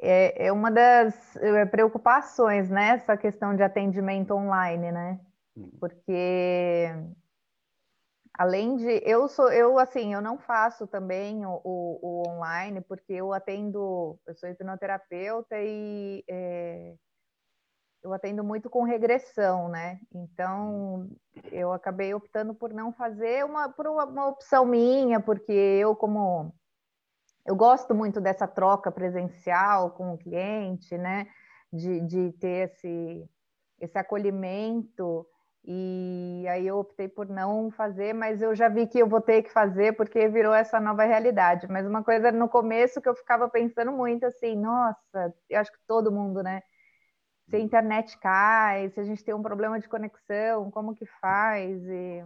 é, 0.00 0.46
é 0.46 0.52
uma 0.52 0.70
das 0.70 1.36
é, 1.36 1.66
preocupações, 1.66 2.70
né? 2.70 2.94
Essa 2.94 3.16
questão 3.16 3.54
de 3.54 3.62
atendimento 3.62 4.34
online, 4.34 4.90
né? 4.90 5.20
Uhum. 5.54 5.70
Porque 5.78 6.88
além 8.34 8.76
de 8.76 9.02
eu 9.04 9.28
sou 9.28 9.50
eu 9.52 9.78
assim 9.78 10.14
eu 10.14 10.20
não 10.20 10.38
faço 10.38 10.86
também 10.86 11.44
o, 11.44 11.60
o, 11.64 11.98
o 12.02 12.28
online 12.28 12.80
porque 12.80 13.12
eu 13.12 13.32
atendo 13.32 14.18
eu 14.26 14.34
sou 14.34 14.48
hipnoterapeuta 14.48 15.56
e 15.58 16.24
é, 16.28 16.94
eu 18.02 18.12
atendo 18.12 18.42
muito 18.42 18.70
com 18.70 18.82
regressão 18.82 19.68
né 19.68 20.00
então 20.14 21.08
eu 21.52 21.72
acabei 21.72 22.14
optando 22.14 22.54
por 22.54 22.72
não 22.72 22.92
fazer 22.92 23.44
uma 23.44 23.68
por 23.68 23.86
uma, 23.86 24.04
uma 24.04 24.26
opção 24.28 24.64
minha 24.64 25.20
porque 25.20 25.52
eu 25.52 25.94
como 25.96 26.54
eu 27.46 27.56
gosto 27.56 27.94
muito 27.94 28.20
dessa 28.20 28.46
troca 28.46 28.92
presencial 28.92 29.90
com 29.90 30.14
o 30.14 30.18
cliente, 30.18 30.96
né? 30.96 31.26
De, 31.72 32.00
de 32.00 32.32
ter 32.32 32.70
esse, 32.70 33.28
esse 33.80 33.98
acolhimento. 33.98 35.26
E 35.64 36.46
aí 36.48 36.66
eu 36.66 36.78
optei 36.78 37.06
por 37.06 37.28
não 37.28 37.70
fazer, 37.70 38.14
mas 38.14 38.40
eu 38.40 38.54
já 38.54 38.68
vi 38.68 38.86
que 38.86 38.98
eu 38.98 39.06
vou 39.06 39.20
ter 39.20 39.42
que 39.42 39.50
fazer 39.52 39.94
porque 39.94 40.26
virou 40.28 40.54
essa 40.54 40.80
nova 40.80 41.04
realidade. 41.04 41.68
Mas 41.68 41.86
uma 41.86 42.02
coisa 42.02 42.32
no 42.32 42.48
começo 42.48 43.00
que 43.00 43.08
eu 43.08 43.14
ficava 43.14 43.48
pensando 43.48 43.92
muito 43.92 44.24
assim, 44.24 44.56
nossa, 44.56 45.34
eu 45.48 45.60
acho 45.60 45.70
que 45.70 45.78
todo 45.86 46.10
mundo, 46.10 46.42
né? 46.42 46.62
Se 47.48 47.56
a 47.56 47.60
internet 47.60 48.16
cai, 48.18 48.88
se 48.90 49.00
a 49.00 49.04
gente 49.04 49.24
tem 49.24 49.34
um 49.34 49.42
problema 49.42 49.78
de 49.78 49.88
conexão, 49.88 50.70
como 50.70 50.94
que 50.94 51.04
faz? 51.20 51.82
E 51.84 52.24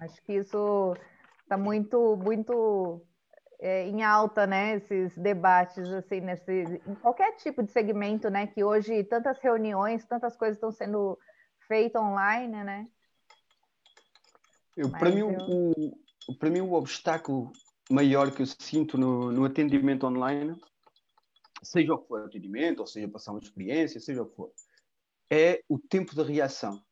acho 0.00 0.22
que 0.22 0.34
isso 0.34 0.96
está 1.42 1.58
muito, 1.58 2.16
muito 2.16 3.04
é, 3.60 3.86
em 3.86 4.02
alta, 4.02 4.46
né? 4.46 4.76
Esses 4.76 5.16
debates 5.18 5.92
assim, 5.92 6.20
nesse, 6.20 6.80
em 6.86 6.94
qualquer 6.94 7.36
tipo 7.36 7.62
de 7.62 7.70
segmento, 7.70 8.30
né? 8.30 8.46
Que 8.46 8.64
hoje 8.64 9.04
tantas 9.04 9.38
reuniões, 9.40 10.06
tantas 10.06 10.36
coisas 10.36 10.56
estão 10.56 10.72
sendo 10.72 11.18
feito 11.66 11.98
online, 11.98 12.64
né? 12.64 12.88
Eu, 14.76 14.90
para, 14.90 15.10
mim, 15.10 15.20
eu... 15.20 15.36
O, 16.28 16.34
para 16.38 16.50
mim, 16.50 16.60
o 16.60 16.72
obstáculo 16.72 17.52
maior 17.90 18.30
que 18.32 18.42
eu 18.42 18.46
sinto 18.46 18.96
no, 18.96 19.30
no 19.30 19.44
atendimento 19.44 20.06
online, 20.06 20.56
seja 21.62 21.94
o 21.94 21.98
que 21.98 22.08
for 22.08 22.24
atendimento, 22.24 22.80
ou 22.80 22.86
seja, 22.86 23.08
passar 23.08 23.32
uma 23.32 23.40
experiência, 23.40 24.00
seja 24.00 24.22
o 24.22 24.26
que 24.26 24.36
for, 24.36 24.50
é 25.30 25.62
o 25.68 25.78
tempo 25.78 26.14
de 26.14 26.22
reação 26.22 26.82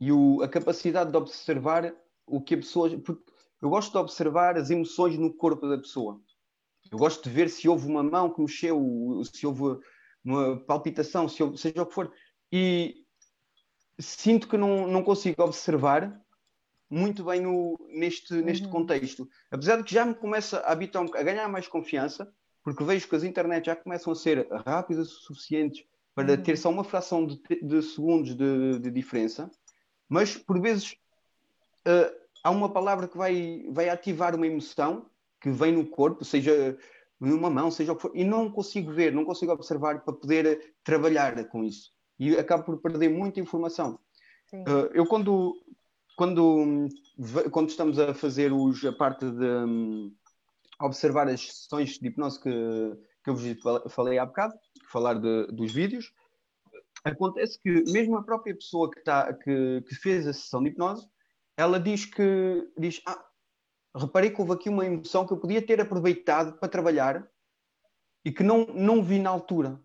e 0.00 0.10
o, 0.12 0.42
a 0.42 0.48
capacidade 0.48 1.10
de 1.10 1.16
observar 1.16 1.94
o 2.26 2.40
que 2.40 2.54
a 2.54 2.58
pessoa. 2.58 2.88
Eu 2.90 3.68
gosto 3.68 3.92
de 3.92 3.98
observar 3.98 4.56
as 4.56 4.70
emoções 4.70 5.18
no 5.18 5.32
corpo 5.34 5.68
da 5.68 5.76
pessoa. 5.76 6.20
Eu 6.90 6.98
gosto 6.98 7.22
de 7.22 7.30
ver 7.30 7.50
se 7.50 7.68
houve 7.68 7.86
uma 7.86 8.02
mão 8.02 8.32
que 8.32 8.40
mexeu, 8.40 9.22
se 9.32 9.46
houve 9.46 9.80
uma 10.24 10.58
palpitação, 10.64 11.28
se 11.28 11.42
houve, 11.42 11.58
seja 11.58 11.82
o 11.82 11.86
que 11.86 11.94
for. 11.94 12.12
E 12.50 12.99
sinto 14.00 14.48
que 14.48 14.56
não, 14.56 14.86
não 14.86 15.02
consigo 15.02 15.42
observar 15.42 16.20
muito 16.88 17.22
bem 17.22 17.40
no, 17.40 17.78
neste, 17.88 18.34
uhum. 18.34 18.44
neste 18.44 18.68
contexto. 18.68 19.28
Apesar 19.50 19.76
de 19.76 19.84
que 19.84 19.94
já 19.94 20.04
me 20.04 20.14
começa 20.14 20.58
a 20.58 20.72
habitar, 20.72 21.04
a 21.14 21.22
ganhar 21.22 21.48
mais 21.48 21.68
confiança, 21.68 22.32
porque 22.64 22.82
vejo 22.82 23.08
que 23.08 23.14
as 23.14 23.22
internet 23.22 23.66
já 23.66 23.76
começam 23.76 24.12
a 24.12 24.16
ser 24.16 24.48
rápidas 24.66 25.08
o 25.08 25.20
suficientes 25.20 25.84
para 26.14 26.32
uhum. 26.32 26.42
ter 26.42 26.58
só 26.58 26.68
uma 26.68 26.82
fração 26.82 27.24
de, 27.24 27.40
de 27.62 27.82
segundos 27.82 28.34
de, 28.34 28.78
de, 28.80 28.90
diferença, 28.90 29.48
mas 30.08 30.36
por 30.36 30.60
vezes 30.60 30.96
uh, 31.86 32.12
há 32.42 32.50
uma 32.50 32.68
palavra 32.68 33.06
que 33.06 33.16
vai, 33.16 33.64
vai 33.70 33.88
ativar 33.88 34.34
uma 34.34 34.46
emoção 34.46 35.06
que 35.40 35.50
vem 35.50 35.72
no 35.72 35.86
corpo, 35.86 36.24
seja 36.24 36.76
numa 37.18 37.48
mão, 37.48 37.70
seja 37.70 37.92
o 37.92 37.96
que 37.96 38.02
for, 38.02 38.12
e 38.14 38.24
não 38.24 38.50
consigo 38.50 38.92
ver, 38.92 39.12
não 39.12 39.24
consigo 39.24 39.52
observar 39.52 40.00
para 40.00 40.12
poder 40.12 40.74
trabalhar 40.82 41.44
com 41.48 41.62
isso 41.62 41.92
e 42.20 42.36
acabo 42.36 42.62
por 42.62 42.80
perder 42.82 43.08
muita 43.08 43.40
informação. 43.40 43.98
Uh, 44.52 44.92
eu 44.92 45.06
quando, 45.06 45.54
quando, 46.16 46.86
quando 47.50 47.70
estamos 47.70 47.98
a 47.98 48.12
fazer 48.12 48.52
os, 48.52 48.84
a 48.84 48.92
parte 48.92 49.24
de 49.30 49.46
um, 49.46 50.14
observar 50.82 51.28
as 51.28 51.40
sessões 51.40 51.98
de 51.98 52.08
hipnose 52.08 52.38
que, 52.38 52.50
que 53.24 53.30
eu 53.30 53.34
vos 53.34 53.56
falei 53.88 54.18
há 54.18 54.26
bocado, 54.26 54.54
falar 54.90 55.14
de, 55.14 55.46
dos 55.46 55.72
vídeos, 55.72 56.12
acontece 57.02 57.58
que 57.58 57.90
mesmo 57.90 58.18
a 58.18 58.22
própria 58.22 58.54
pessoa 58.54 58.90
que, 58.90 59.02
tá, 59.02 59.32
que, 59.32 59.82
que 59.88 59.94
fez 59.94 60.26
a 60.26 60.34
sessão 60.34 60.62
de 60.62 60.68
hipnose, 60.68 61.08
ela 61.56 61.80
diz 61.80 62.04
que 62.04 62.70
diz, 62.78 63.00
ah, 63.06 63.24
reparei 63.96 64.30
que 64.30 64.40
houve 64.40 64.52
aqui 64.52 64.68
uma 64.68 64.84
emoção 64.84 65.26
que 65.26 65.32
eu 65.32 65.38
podia 65.38 65.64
ter 65.64 65.80
aproveitado 65.80 66.58
para 66.58 66.68
trabalhar 66.68 67.26
e 68.22 68.30
que 68.30 68.42
não, 68.42 68.66
não 68.66 69.02
vi 69.02 69.18
na 69.18 69.30
altura. 69.30 69.80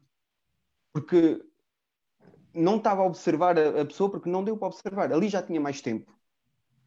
Porque 0.92 1.42
não 2.56 2.78
estava 2.78 3.02
a 3.02 3.06
observar 3.06 3.58
a, 3.60 3.82
a, 3.82 3.86
pessoa 3.86 4.10
porque 4.10 4.30
não 4.30 4.44
deu 4.44 4.58
para 4.58 4.70
observar. 4.70 5.12
Ali 5.12 5.30
já 5.30 5.42
tinha 5.42 5.60
mais 5.60 5.82
tempo 5.82 6.12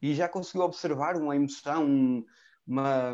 e 0.01 0.13
já 0.13 0.27
conseguiu 0.27 0.63
observar 0.63 1.17
uma 1.17 1.35
emoção, 1.35 1.85
um, 1.85 2.25
uma, 2.65 3.13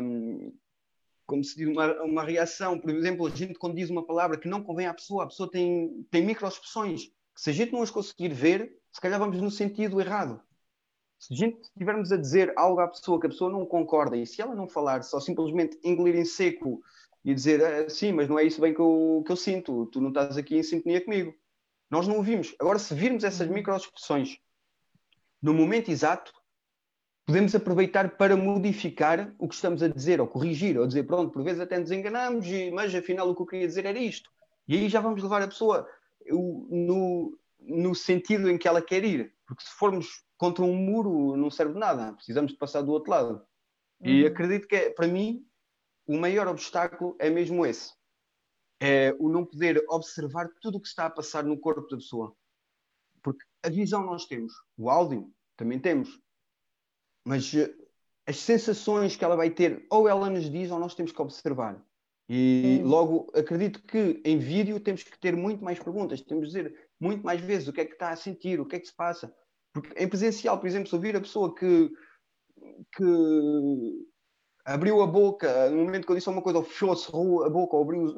como 1.26 1.44
se 1.44 1.56
diz, 1.56 1.68
uma, 1.68 2.02
uma, 2.02 2.24
reação. 2.24 2.78
Por 2.78 2.90
exemplo, 2.90 3.26
a 3.26 3.30
gente 3.30 3.54
quando 3.54 3.76
diz 3.76 3.90
uma 3.90 4.06
palavra 4.06 4.38
que 4.38 4.48
não 4.48 4.62
convém 4.62 4.86
à 4.86 4.94
pessoa, 4.94 5.24
a 5.24 5.26
pessoa 5.26 5.50
tem, 5.50 6.06
tem 6.10 6.24
microexpressões 6.24 7.10
se 7.36 7.50
a 7.50 7.52
gente 7.52 7.72
não 7.72 7.82
as 7.82 7.90
conseguir 7.90 8.32
ver, 8.32 8.74
se 8.90 9.00
calhar 9.00 9.18
vamos 9.18 9.38
no 9.40 9.50
sentido 9.50 10.00
errado. 10.00 10.40
Se 11.18 11.34
a 11.34 11.36
gente 11.36 11.60
estivermos 11.62 12.10
a 12.10 12.16
dizer 12.16 12.52
algo 12.56 12.80
à 12.80 12.88
pessoa 12.88 13.20
que 13.20 13.26
a 13.26 13.30
pessoa 13.30 13.50
não 13.50 13.64
concorda 13.66 14.16
e 14.16 14.26
se 14.26 14.40
ela 14.40 14.54
não 14.54 14.68
falar, 14.68 15.02
só 15.02 15.20
simplesmente 15.20 15.78
engolir 15.84 16.16
em 16.16 16.24
seco 16.24 16.82
e 17.24 17.34
dizer 17.34 17.62
ah, 17.62 17.88
sim, 17.88 18.12
mas 18.12 18.28
não 18.28 18.38
é 18.38 18.44
isso 18.44 18.60
bem 18.60 18.72
que 18.72 18.80
eu, 18.80 19.22
que 19.24 19.32
eu 19.32 19.36
sinto, 19.36 19.86
tu 19.86 20.00
não 20.00 20.08
estás 20.08 20.36
aqui 20.36 20.56
em 20.56 20.62
sintonia 20.62 21.04
comigo 21.04 21.34
nós 21.90 22.06
não 22.06 22.16
ouvimos. 22.16 22.54
Agora, 22.58 22.78
se 22.78 22.94
virmos 22.94 23.24
essas 23.24 23.48
microexpressões 23.48 24.38
no 25.40 25.54
momento 25.54 25.90
exato, 25.90 26.32
podemos 27.24 27.54
aproveitar 27.54 28.16
para 28.16 28.36
modificar 28.36 29.34
o 29.38 29.48
que 29.48 29.54
estamos 29.54 29.82
a 29.82 29.88
dizer, 29.88 30.20
ou 30.20 30.26
corrigir, 30.26 30.78
ou 30.78 30.86
dizer, 30.86 31.04
pronto, 31.04 31.32
por 31.32 31.42
vezes 31.42 31.60
até 31.60 31.78
nos 31.78 31.90
enganamos, 31.90 32.46
mas 32.72 32.94
afinal 32.94 33.28
o 33.28 33.34
que 33.34 33.42
eu 33.42 33.46
queria 33.46 33.66
dizer 33.66 33.84
era 33.84 33.98
isto. 33.98 34.30
E 34.66 34.76
aí 34.76 34.88
já 34.88 35.00
vamos 35.00 35.22
levar 35.22 35.42
a 35.42 35.48
pessoa 35.48 35.88
no, 36.28 37.38
no 37.60 37.94
sentido 37.94 38.50
em 38.50 38.58
que 38.58 38.66
ela 38.66 38.82
quer 38.82 39.04
ir. 39.04 39.32
Porque 39.46 39.64
se 39.64 39.70
formos 39.70 40.24
contra 40.36 40.64
um 40.64 40.74
muro, 40.74 41.36
não 41.36 41.50
serve 41.50 41.74
de 41.74 41.78
nada. 41.78 42.12
Precisamos 42.12 42.52
de 42.52 42.58
passar 42.58 42.82
do 42.82 42.92
outro 42.92 43.10
lado. 43.10 43.42
Uhum. 44.00 44.08
E 44.08 44.26
acredito 44.26 44.66
que, 44.66 44.74
é, 44.74 44.90
para 44.90 45.06
mim, 45.06 45.46
o 46.06 46.16
maior 46.16 46.48
obstáculo 46.48 47.16
é 47.18 47.30
mesmo 47.30 47.64
esse 47.64 47.92
é 48.80 49.14
o 49.18 49.28
não 49.28 49.44
poder 49.44 49.84
observar 49.88 50.48
tudo 50.60 50.78
o 50.78 50.80
que 50.80 50.88
está 50.88 51.06
a 51.06 51.10
passar 51.10 51.44
no 51.44 51.58
corpo 51.58 51.88
da 51.88 51.96
pessoa. 51.96 52.34
Porque 53.22 53.44
a 53.62 53.68
visão 53.68 54.04
nós 54.04 54.26
temos, 54.26 54.52
o 54.76 54.90
áudio 54.90 55.32
também 55.56 55.78
temos, 55.78 56.20
mas 57.24 57.52
eh, 57.54 57.74
as 58.26 58.38
sensações 58.38 59.16
que 59.16 59.24
ela 59.24 59.36
vai 59.36 59.50
ter, 59.50 59.86
ou 59.90 60.08
ela 60.08 60.30
nos 60.30 60.50
diz, 60.50 60.70
ou 60.70 60.78
nós 60.78 60.94
temos 60.94 61.12
que 61.12 61.22
observar. 61.22 61.82
E 62.28 62.80
logo 62.84 63.30
acredito 63.34 63.80
que 63.82 64.20
em 64.24 64.38
vídeo 64.38 64.80
temos 64.80 65.04
que 65.04 65.18
ter 65.18 65.36
muito 65.36 65.64
mais 65.64 65.78
perguntas, 65.78 66.20
temos 66.20 66.48
que 66.48 66.48
dizer 66.48 66.88
muito 66.98 67.24
mais 67.24 67.40
vezes 67.40 67.68
o 67.68 67.72
que 67.72 67.80
é 67.80 67.84
que 67.84 67.92
está 67.92 68.10
a 68.10 68.16
sentir, 68.16 68.60
o 68.60 68.66
que 68.66 68.76
é 68.76 68.80
que 68.80 68.88
se 68.88 68.94
passa. 68.94 69.32
Porque 69.72 69.92
em 70.02 70.08
presencial, 70.08 70.58
por 70.58 70.66
exemplo, 70.66 70.88
se 70.88 70.94
ouvir 70.94 71.14
a 71.14 71.20
pessoa 71.20 71.54
que, 71.54 71.90
que 72.96 74.06
abriu 74.66 75.00
a 75.00 75.06
boca, 75.06 75.70
no 75.70 75.84
momento 75.84 76.04
que 76.04 76.10
eu 76.10 76.16
disse 76.16 76.28
alguma 76.28 76.42
coisa, 76.42 76.58
ou 76.58 76.64
fechou, 76.64 76.96
cerrou 76.96 77.44
a 77.44 77.48
boca, 77.48 77.76
ou 77.76 77.82
abriu, 77.82 78.08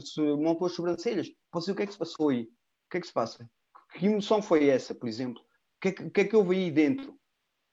se 0.00 0.20
montou 0.20 0.66
as 0.66 0.72
sobrancelhas, 0.72 1.30
posso 1.50 1.70
o 1.70 1.74
que 1.74 1.82
é 1.82 1.86
que 1.86 1.92
se 1.92 1.98
passou 1.98 2.30
aí? 2.30 2.44
O 2.44 2.90
que 2.90 2.96
é 2.96 3.00
que 3.00 3.06
se 3.06 3.12
passa? 3.12 3.48
Que 3.92 4.06
emoção 4.06 4.40
foi 4.40 4.68
essa, 4.68 4.94
por 4.94 5.06
exemplo? 5.06 5.42
O 5.42 5.80
que 5.82 5.88
é 5.88 5.92
que, 5.92 6.10
que, 6.10 6.20
é 6.22 6.24
que 6.24 6.34
houve 6.34 6.56
aí 6.56 6.70
dentro? 6.70 7.14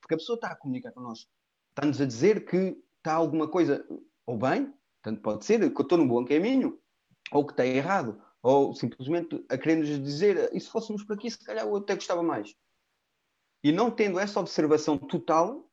Porque 0.01 0.15
a 0.15 0.17
pessoa 0.17 0.35
está 0.35 0.49
a 0.49 0.55
comunicar 0.55 0.91
connosco, 0.91 1.31
está-nos 1.69 2.01
a 2.01 2.05
dizer 2.05 2.45
que 2.45 2.77
está 2.97 3.13
alguma 3.13 3.47
coisa, 3.47 3.87
ou 4.25 4.37
bem, 4.37 4.73
tanto 5.01 5.21
pode 5.21 5.45
ser 5.45 5.59
que 5.71 5.79
eu 5.79 5.83
estou 5.83 5.97
no 5.97 6.07
bom 6.07 6.25
caminho, 6.25 6.77
ou 7.31 7.45
que 7.45 7.53
está 7.53 7.65
errado, 7.65 8.21
ou 8.43 8.75
simplesmente 8.75 9.43
a 9.49 9.57
querer-nos 9.57 9.87
dizer, 9.87 10.51
e 10.53 10.59
se 10.59 10.69
fôssemos 10.69 11.03
por 11.05 11.13
aqui, 11.13 11.31
se 11.31 11.39
calhar 11.43 11.65
eu 11.65 11.77
até 11.77 11.95
gostava 11.95 12.21
mais. 12.21 12.53
E 13.63 13.71
não 13.71 13.89
tendo 13.89 14.19
essa 14.19 14.39
observação 14.41 14.97
total, 14.97 15.67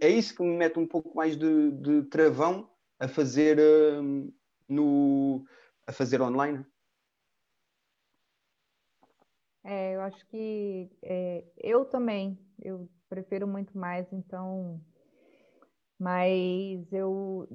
é 0.00 0.08
isso 0.08 0.34
que 0.34 0.42
me 0.42 0.56
mete 0.56 0.78
um 0.78 0.86
pouco 0.86 1.16
mais 1.16 1.36
de, 1.36 1.70
de 1.72 2.02
travão 2.04 2.70
a 2.98 3.08
fazer 3.08 3.58
uh, 3.58 4.32
no 4.68 5.44
a 5.86 5.92
fazer 5.92 6.20
online. 6.20 6.64
É, 9.64 9.96
eu 9.96 10.00
acho 10.02 10.24
que 10.28 10.90
é, 11.02 11.44
eu 11.58 11.84
também, 11.84 12.38
eu 12.62 12.88
prefiro 13.08 13.48
muito 13.48 13.76
mais, 13.76 14.12
então, 14.12 14.80
mas 15.98 16.92
eu 16.92 17.48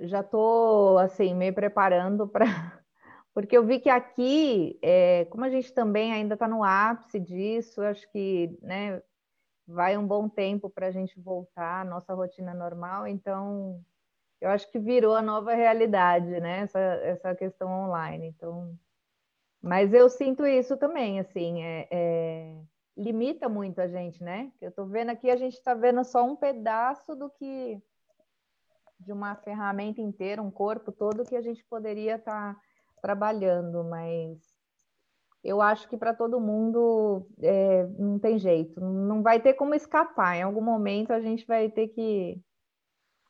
já 0.00 0.20
estou 0.20 0.98
assim 0.98 1.34
meio 1.34 1.54
preparando 1.54 2.26
para 2.26 2.44
porque 3.32 3.56
eu 3.56 3.64
vi 3.64 3.78
que 3.78 3.88
aqui, 3.88 4.78
é, 4.82 5.24
como 5.26 5.44
a 5.44 5.50
gente 5.50 5.72
também 5.72 6.12
ainda 6.12 6.34
está 6.34 6.48
no 6.48 6.64
ápice 6.64 7.20
disso, 7.20 7.80
acho 7.82 8.10
que 8.10 8.58
né, 8.60 9.00
vai 9.72 9.96
um 9.96 10.06
bom 10.06 10.28
tempo 10.28 10.70
para 10.70 10.86
a 10.86 10.90
gente 10.90 11.18
voltar 11.18 11.80
à 11.80 11.84
nossa 11.84 12.14
rotina 12.14 12.54
normal, 12.54 13.06
então 13.06 13.82
eu 14.40 14.50
acho 14.50 14.70
que 14.70 14.78
virou 14.78 15.14
a 15.14 15.22
nova 15.22 15.54
realidade, 15.54 16.40
né? 16.40 16.60
Essa, 16.60 16.78
essa 16.78 17.34
questão 17.34 17.70
online. 17.84 18.26
Então, 18.26 18.76
mas 19.62 19.94
eu 19.94 20.08
sinto 20.08 20.44
isso 20.44 20.76
também, 20.76 21.20
assim, 21.20 21.62
é, 21.62 21.88
é... 21.90 22.56
limita 22.96 23.48
muito 23.48 23.80
a 23.80 23.86
gente, 23.86 24.22
né? 24.22 24.52
Eu 24.60 24.70
estou 24.70 24.84
vendo 24.84 25.10
aqui, 25.10 25.30
a 25.30 25.36
gente 25.36 25.54
está 25.54 25.74
vendo 25.74 26.02
só 26.04 26.24
um 26.24 26.34
pedaço 26.34 27.14
do 27.14 27.30
que 27.30 27.80
de 28.98 29.12
uma 29.12 29.34
ferramenta 29.36 30.00
inteira, 30.00 30.42
um 30.42 30.50
corpo 30.50 30.92
todo 30.92 31.24
que 31.24 31.36
a 31.36 31.42
gente 31.42 31.64
poderia 31.64 32.16
estar 32.16 32.54
tá 32.54 32.60
trabalhando, 33.00 33.84
mas 33.84 34.51
eu 35.42 35.60
acho 35.60 35.88
que 35.88 35.96
para 35.96 36.14
todo 36.14 36.40
mundo 36.40 37.26
é, 37.40 37.84
não 37.98 38.18
tem 38.18 38.38
jeito, 38.38 38.80
não 38.80 39.22
vai 39.22 39.40
ter 39.40 39.54
como 39.54 39.74
escapar. 39.74 40.36
Em 40.36 40.42
algum 40.42 40.62
momento 40.62 41.12
a 41.12 41.20
gente 41.20 41.46
vai 41.46 41.68
ter 41.68 41.88
que 41.88 42.40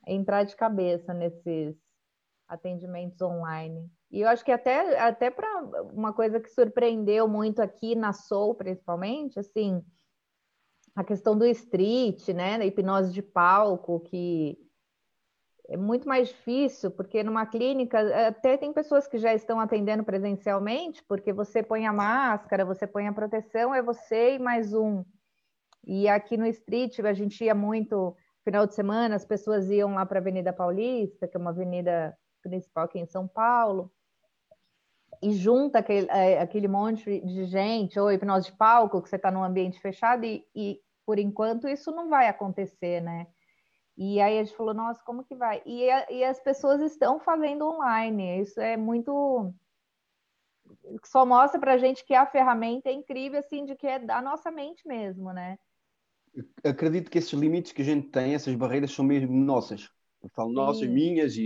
entrar 0.07 0.45
de 0.45 0.55
cabeça 0.55 1.15
nesses 1.15 1.77
atendimentos 2.47 3.21
online. 3.23 3.91
E 4.11 4.21
eu 4.21 4.29
acho 4.29 4.45
que 4.45 4.53
até, 4.53 4.99
até 5.01 5.31
para 5.31 5.63
uma 5.93 6.13
coisa 6.13 6.39
que 6.39 6.51
surpreendeu 6.51 7.27
muito 7.27 7.63
aqui 7.63 7.95
na 7.95 8.13
Soul, 8.13 8.55
principalmente, 8.55 9.39
assim, 9.39 9.83
a 10.95 11.03
questão 11.03 11.37
do 11.37 11.47
street, 11.47 12.29
né, 12.29 12.59
da 12.59 12.67
hipnose 12.67 13.11
de 13.11 13.23
palco, 13.23 14.01
que 14.01 14.59
é 15.69 15.77
muito 15.77 16.09
mais 16.09 16.29
difícil, 16.29 16.91
porque 16.91 17.23
numa 17.23 17.47
clínica 17.47 18.29
até 18.29 18.57
tem 18.57 18.73
pessoas 18.73 19.07
que 19.07 19.19
já 19.19 19.33
estão 19.35 19.61
atendendo 19.61 20.05
presencialmente, 20.05 21.03
porque 21.05 21.33
você 21.33 21.63
põe 21.63 21.87
a 21.87 21.93
máscara, 21.93 22.65
você 22.65 22.87
põe 22.87 23.07
a 23.07 23.13
proteção, 23.13 23.75
é 23.75 23.83
você 23.83 24.35
e 24.35 24.39
mais 24.39 24.75
um. 24.75 25.05
E 25.85 26.09
aqui 26.09 26.37
no 26.37 26.47
street 26.47 26.99
a 27.01 27.13
gente 27.13 27.45
ia 27.45 27.55
muito 27.55 28.17
final 28.45 28.67
de 28.67 28.75
semana, 28.75 29.15
as 29.15 29.25
pessoas 29.25 29.71
iam 29.71 29.95
lá 29.95 30.05
para 30.05 30.19
a 30.19 30.21
Avenida 30.21 30.53
Paulista, 30.53 31.29
que 31.29 31.37
é 31.37 31.41
uma 31.41 31.51
avenida 31.51 32.17
principal 32.43 32.85
aqui 32.85 32.99
em 32.99 33.07
São 33.07 33.29
Paulo, 33.29 33.91
e 35.23 35.33
junta 35.33 35.79
aquele, 35.79 36.09
é, 36.11 36.41
aquele 36.41 36.67
monte 36.67 37.21
de 37.21 37.45
gente, 37.45 37.99
ou 37.99 38.11
hipnose 38.11 38.51
de 38.51 38.57
palco, 38.57 39.01
que 39.01 39.09
você 39.09 39.17
está 39.17 39.31
num 39.31 39.45
ambiente 39.45 39.81
fechado, 39.81 40.25
e, 40.25 40.45
e 40.55 40.81
por 41.07 41.19
enquanto 41.19 41.69
isso 41.69 41.93
não 41.93 42.09
vai 42.09 42.27
acontecer, 42.27 43.01
né? 43.01 43.29
E 43.97 44.21
aí 44.21 44.39
a 44.39 44.45
gente 44.45 44.57
falou, 44.57 44.73
nossa, 44.73 45.03
como 45.05 45.25
que 45.25 45.35
vai? 45.35 45.63
E, 45.67 45.91
a, 45.91 46.11
e 46.11 46.25
as 46.25 46.41
pessoas 46.41 46.81
estão 46.81 47.21
fazendo 47.21 47.67
online, 47.67 48.41
isso 48.41 48.61
é 48.61 48.77
muito. 48.77 49.53
Só 51.05 51.27
mostra 51.27 51.61
para 51.61 51.75
a 51.75 51.79
gente 51.79 52.05
que 52.05 52.15
a 52.15 52.27
ferramenta 52.27 52.89
é 52.89 52.93
incrível, 52.93 53.39
assim, 53.39 53.65
de 53.65 53.77
que 53.77 53.87
é 53.87 53.99
da 53.99 54.23
nossa 54.23 54.51
mente 54.51 54.87
mesmo, 54.89 55.33
né? 55.33 55.59
Acredito 56.65 57.11
que 57.11 57.19
esses 57.19 57.33
limites 57.33 57.73
que 57.73 57.83
a 57.83 57.85
gente 57.85 58.09
tem, 58.09 58.35
essas 58.35 58.55
barreiras, 58.55 58.93
são 58.93 59.05
mesmo 59.05 59.33
nossas. 59.33 59.91
Eu 60.23 60.31
falo 60.31 60.53
nossas, 60.53 60.89
Sim. 60.89 60.95
minhas, 60.95 61.37
e, 61.37 61.43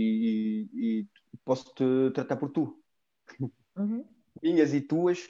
e, 0.73 0.99
e, 1.01 1.07
posso 1.43 1.73
te 1.73 2.11
tratar 2.13 2.37
por 2.37 2.49
tu. 2.49 2.81
Uhum. 3.75 4.05
Minhas 4.41 4.71
e 4.71 4.79
tuas, 4.79 5.27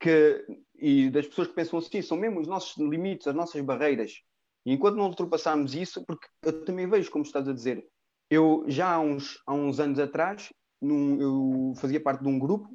que, 0.00 0.44
e 0.74 1.08
das 1.10 1.26
pessoas 1.28 1.48
que 1.48 1.54
pensam 1.54 1.78
assim, 1.78 2.02
são 2.02 2.16
mesmo 2.16 2.40
os 2.40 2.48
nossos 2.48 2.76
limites, 2.76 3.28
as 3.28 3.34
nossas 3.34 3.62
barreiras. 3.62 4.20
E 4.68 4.72
enquanto 4.74 4.96
não 4.96 5.06
ultrapassarmos 5.06 5.74
isso, 5.74 6.04
porque 6.04 6.28
eu 6.42 6.62
também 6.62 6.86
vejo, 6.86 7.10
como 7.10 7.24
estás 7.24 7.48
a 7.48 7.54
dizer, 7.54 7.88
eu 8.28 8.66
já 8.68 8.92
há 8.92 9.00
uns, 9.00 9.42
há 9.46 9.54
uns 9.54 9.80
anos 9.80 9.98
atrás, 9.98 10.52
num, 10.78 11.18
eu 11.18 11.72
fazia 11.76 11.98
parte 11.98 12.22
de 12.22 12.28
um 12.28 12.38
grupo 12.38 12.68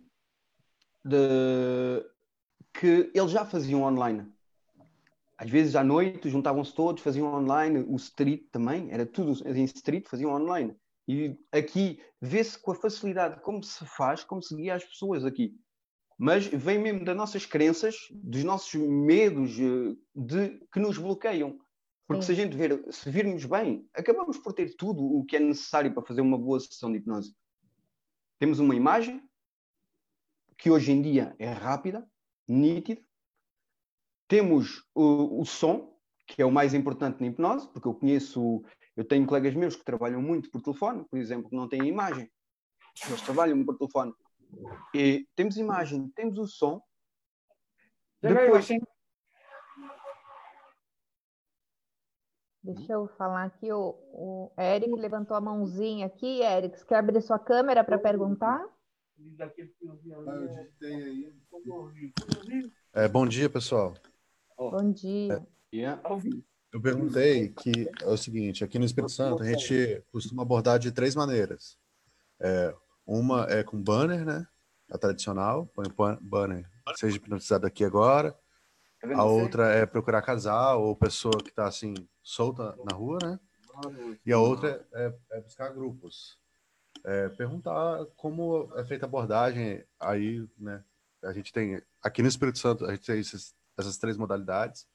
de, 1.06 2.04
que 2.74 3.12
eles 3.14 3.30
já 3.30 3.46
faziam 3.46 3.84
online. 3.84 4.28
Às 5.38 5.52
vezes 5.52 5.76
à 5.76 5.84
noite 5.84 6.32
juntavam-se 6.32 6.74
todos, 6.74 7.04
faziam 7.04 7.32
online, 7.32 7.86
o 7.88 7.96
street 7.98 8.48
também, 8.52 8.92
era 8.92 9.06
tudo 9.06 9.48
em 9.48 9.64
street, 9.66 10.08
faziam 10.08 10.34
online. 10.34 10.76
E 11.08 11.38
aqui 11.52 12.02
vê-se 12.20 12.58
com 12.58 12.72
a 12.72 12.76
facilidade 12.76 13.40
como 13.42 13.64
se 13.64 13.86
faz, 13.86 14.24
como 14.24 14.42
se 14.42 14.56
guia 14.56 14.74
as 14.74 14.84
pessoas 14.84 15.24
aqui. 15.24 15.56
Mas 16.18 16.48
vem 16.48 16.80
mesmo 16.80 17.06
das 17.06 17.16
nossas 17.16 17.46
crenças, 17.46 17.96
dos 18.10 18.44
nossos 18.44 18.74
medos 18.74 19.60
eh, 19.60 19.96
de, 20.16 20.60
que 20.72 20.80
nos 20.80 20.98
bloqueiam. 20.98 21.60
Porque 22.08 22.24
Sim. 22.24 22.28
se 22.28 22.42
a 22.42 22.44
gente 22.44 22.58
ver, 22.58 22.94
se 22.94 23.10
virmos 23.10 23.46
bem, 23.46 23.88
acabamos 23.94 24.38
por 24.38 24.54
ter 24.54 24.76
tudo 24.76 25.04
o 25.04 25.26
que 25.26 25.38
é 25.38 25.40
necessário 25.40 25.94
para 25.94 26.04
fazer 26.04 26.22
uma 26.22 26.38
boa 26.38 26.60
sessão 26.60 26.92
de 26.92 26.98
hipnose. 26.98 27.34
Temos 28.40 28.60
uma 28.60 28.76
imagem 28.76 29.24
que 30.58 30.70
hoje 30.70 30.92
em 30.92 31.02
dia 31.02 31.36
é 31.40 31.50
rápida, 31.50 32.08
nítida. 32.48 33.02
Temos 34.28 34.86
o, 34.94 35.42
o 35.42 35.46
som, 35.46 35.98
que 36.28 36.42
é 36.42 36.46
o 36.46 36.52
mais 36.52 36.74
importante 36.74 37.22
na 37.22 37.28
hipnose, 37.28 37.70
porque 37.72 37.88
eu 37.88 37.94
conheço, 37.94 38.64
eu 38.96 39.06
tenho 39.06 39.26
colegas 39.26 39.54
meus 39.54 39.76
que 39.76 39.86
trabalham 39.86 40.22
muito 40.22 40.52
por 40.52 40.62
telefone, 40.62 41.06
por 41.06 41.18
exemplo, 41.18 41.50
que 41.50 41.56
não 41.56 41.70
têm 41.70 41.88
imagem. 41.88 42.30
Eles 43.08 43.22
trabalham 43.22 43.64
por 43.66 43.78
telefone. 43.78 44.14
E 44.94 45.28
temos 45.36 45.58
imagem, 45.58 46.10
temos 46.10 46.38
o 46.38 46.48
som. 46.48 46.82
Depois, 48.22 48.68
Deixa 52.64 52.94
eu 52.94 53.10
falar 53.18 53.44
aqui, 53.44 53.70
o, 53.74 53.94
o 54.14 54.52
Eric 54.58 54.90
levantou 54.96 55.36
a 55.36 55.42
mãozinha 55.42 56.06
aqui. 56.06 56.42
Eric, 56.42 56.80
você 56.80 56.86
quer 56.86 56.96
abrir 56.96 57.22
sua 57.22 57.38
câmera 57.38 57.84
para 57.84 57.98
perguntar? 57.98 58.66
É, 62.94 63.08
bom 63.10 63.28
dia, 63.28 63.50
pessoal. 63.50 63.94
Bom 64.58 64.92
dia. 64.94 65.46
É, 65.74 66.00
eu 66.72 66.82
perguntei 66.82 67.50
que 67.50 67.90
é 68.02 68.08
o 68.08 68.18
seguinte, 68.18 68.64
aqui 68.64 68.80
no 68.80 68.86
Espírito 68.86 69.12
Santo 69.12 69.44
a 69.44 69.46
gente 69.46 70.02
costuma 70.10 70.44
abordar 70.44 70.80
de 70.80 70.92
três 70.92 71.16
maneiras. 71.16 71.78
É, 72.40 72.74
uma 73.06 73.46
é 73.50 73.62
com 73.62 73.82
banner, 73.82 74.26
né? 74.26 74.48
A 74.90 74.98
tradicional, 74.98 75.66
põe 75.68 75.86
banner, 76.22 76.66
seja 76.96 77.18
hipnotizado 77.18 77.68
aqui 77.68 77.84
agora. 77.84 78.38
Tá 79.04 79.18
a 79.18 79.26
outra 79.26 79.66
é 79.74 79.86
procurar 79.86 80.22
casal 80.22 80.82
ou 80.82 80.96
pessoa 80.96 81.38
que 81.44 81.50
está 81.50 81.68
assim 81.68 81.94
solta 82.22 82.74
na 82.90 82.96
rua, 82.96 83.18
né? 83.22 83.40
E 84.26 84.32
a 84.32 84.40
outra 84.40 84.88
é, 84.94 85.14
é 85.32 85.42
buscar 85.42 85.74
grupos. 85.74 86.40
É, 87.04 87.28
perguntar 87.30 88.06
como 88.16 88.72
é 88.78 88.86
feita 88.86 89.06
a 89.06 89.10
abordagem 89.10 89.84
aí, 90.00 90.48
né? 90.58 90.82
A 91.22 91.34
gente 91.34 91.52
tem 91.52 91.82
aqui 92.02 92.22
no 92.22 92.30
Espírito 92.30 92.60
Santo 92.60 92.86
a 92.86 92.92
gente 92.96 93.06
tem 93.06 93.20
esses, 93.20 93.54
essas 93.78 93.98
três 93.98 94.16
modalidades 94.16 94.88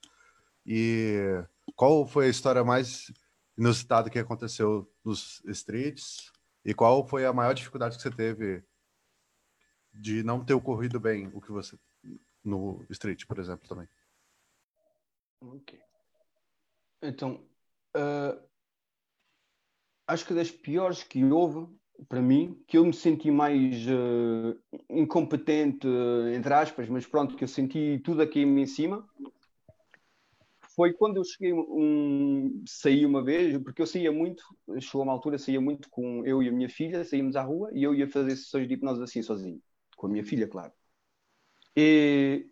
e 0.64 1.44
qual 1.76 2.06
foi 2.06 2.26
a 2.26 2.30
história 2.30 2.64
mais 2.64 3.12
inusitada 3.58 4.08
que 4.08 4.18
aconteceu 4.18 4.90
nos 5.04 5.42
streets 5.48 6.32
e 6.64 6.72
qual 6.72 7.06
foi 7.06 7.26
a 7.26 7.32
maior 7.32 7.52
dificuldade 7.52 7.96
que 7.96 8.02
você 8.02 8.10
teve 8.10 8.62
de 9.92 10.22
não 10.22 10.42
ter 10.42 10.54
ocorrido 10.54 10.98
bem 10.98 11.30
o 11.34 11.42
que 11.42 11.52
você 11.52 11.76
no 12.44 12.84
street, 12.90 13.26
por 13.26 13.38
exemplo, 13.38 13.68
também. 13.68 13.88
Ok. 15.40 15.78
Então, 17.02 17.40
uh, 17.96 18.40
acho 20.06 20.26
que 20.26 20.34
das 20.34 20.50
piores 20.50 21.02
que 21.02 21.24
houve, 21.24 21.72
para 22.08 22.20
mim, 22.20 22.62
que 22.66 22.76
eu 22.76 22.84
me 22.84 22.92
senti 22.92 23.30
mais 23.30 23.86
uh, 23.86 24.58
incompetente, 24.90 25.86
uh, 25.86 26.28
entre 26.34 26.52
aspas, 26.52 26.88
mas 26.88 27.06
pronto, 27.06 27.36
que 27.36 27.44
eu 27.44 27.48
senti 27.48 28.00
tudo 28.04 28.22
aqui 28.22 28.40
em 28.40 28.66
cima, 28.66 29.08
foi 30.74 30.92
quando 30.92 31.16
eu 31.16 31.24
cheguei, 31.24 31.52
um, 31.52 32.62
saí 32.66 33.04
uma 33.04 33.22
vez, 33.22 33.56
porque 33.62 33.82
eu 33.82 33.86
saía 33.86 34.12
muito, 34.12 34.42
chegou 34.80 35.02
uma 35.02 35.12
altura, 35.12 35.38
saía 35.38 35.60
muito 35.60 35.88
com 35.90 36.24
eu 36.24 36.42
e 36.42 36.48
a 36.48 36.52
minha 36.52 36.68
filha, 36.68 37.04
saímos 37.04 37.36
à 37.36 37.42
rua 37.42 37.70
e 37.72 37.82
eu 37.82 37.94
ia 37.94 38.08
fazer 38.08 38.36
sessões 38.36 38.68
de 38.68 38.74
hipnose 38.74 39.02
assim, 39.02 39.22
sozinho, 39.22 39.60
com 39.96 40.06
a 40.06 40.10
minha 40.10 40.24
filha, 40.24 40.46
claro. 40.46 40.72
E, 41.76 42.48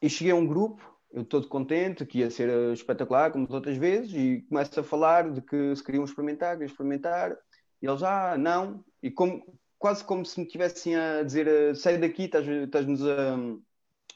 e 0.00 0.10
cheguei 0.10 0.32
a 0.32 0.36
um 0.36 0.46
grupo 0.46 0.91
eu 1.12 1.24
todo 1.24 1.48
contente, 1.48 2.06
que 2.06 2.18
ia 2.20 2.30
ser 2.30 2.48
eh, 2.48 2.72
espetacular, 2.72 3.30
como 3.32 3.44
as 3.44 3.50
outras 3.50 3.76
vezes, 3.76 4.12
e 4.14 4.42
começo 4.48 4.80
a 4.80 4.84
falar 4.84 5.30
de 5.30 5.42
que 5.42 5.74
se 5.76 5.84
queriam 5.84 6.04
experimentar, 6.04 6.52
queriam 6.56 6.70
experimentar, 6.70 7.36
e 7.80 7.86
eles, 7.86 8.02
ah, 8.02 8.36
não, 8.38 8.84
e 9.02 9.10
como, 9.10 9.58
quase 9.78 10.04
como 10.04 10.24
se 10.24 10.40
me 10.40 10.46
tivessem 10.46 10.96
a 10.96 11.22
dizer, 11.22 11.46
eh, 11.46 11.74
sai 11.74 11.98
daqui, 11.98 12.24
estás-nos 12.24 13.02
a, 13.06 13.36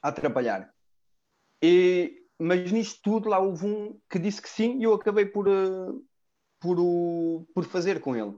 a 0.02 0.08
atrapalhar. 0.08 0.72
E, 1.62 2.26
mas 2.38 2.70
nisto 2.72 3.00
tudo 3.02 3.28
lá 3.28 3.38
houve 3.38 3.66
um 3.66 4.00
que 4.08 4.18
disse 4.18 4.40
que 4.42 4.48
sim, 4.48 4.78
e 4.80 4.84
eu 4.84 4.94
acabei 4.94 5.26
por, 5.26 5.48
eh, 5.48 5.92
por, 6.60 6.76
por 7.54 7.64
fazer 7.64 8.00
com 8.00 8.16
ele. 8.16 8.34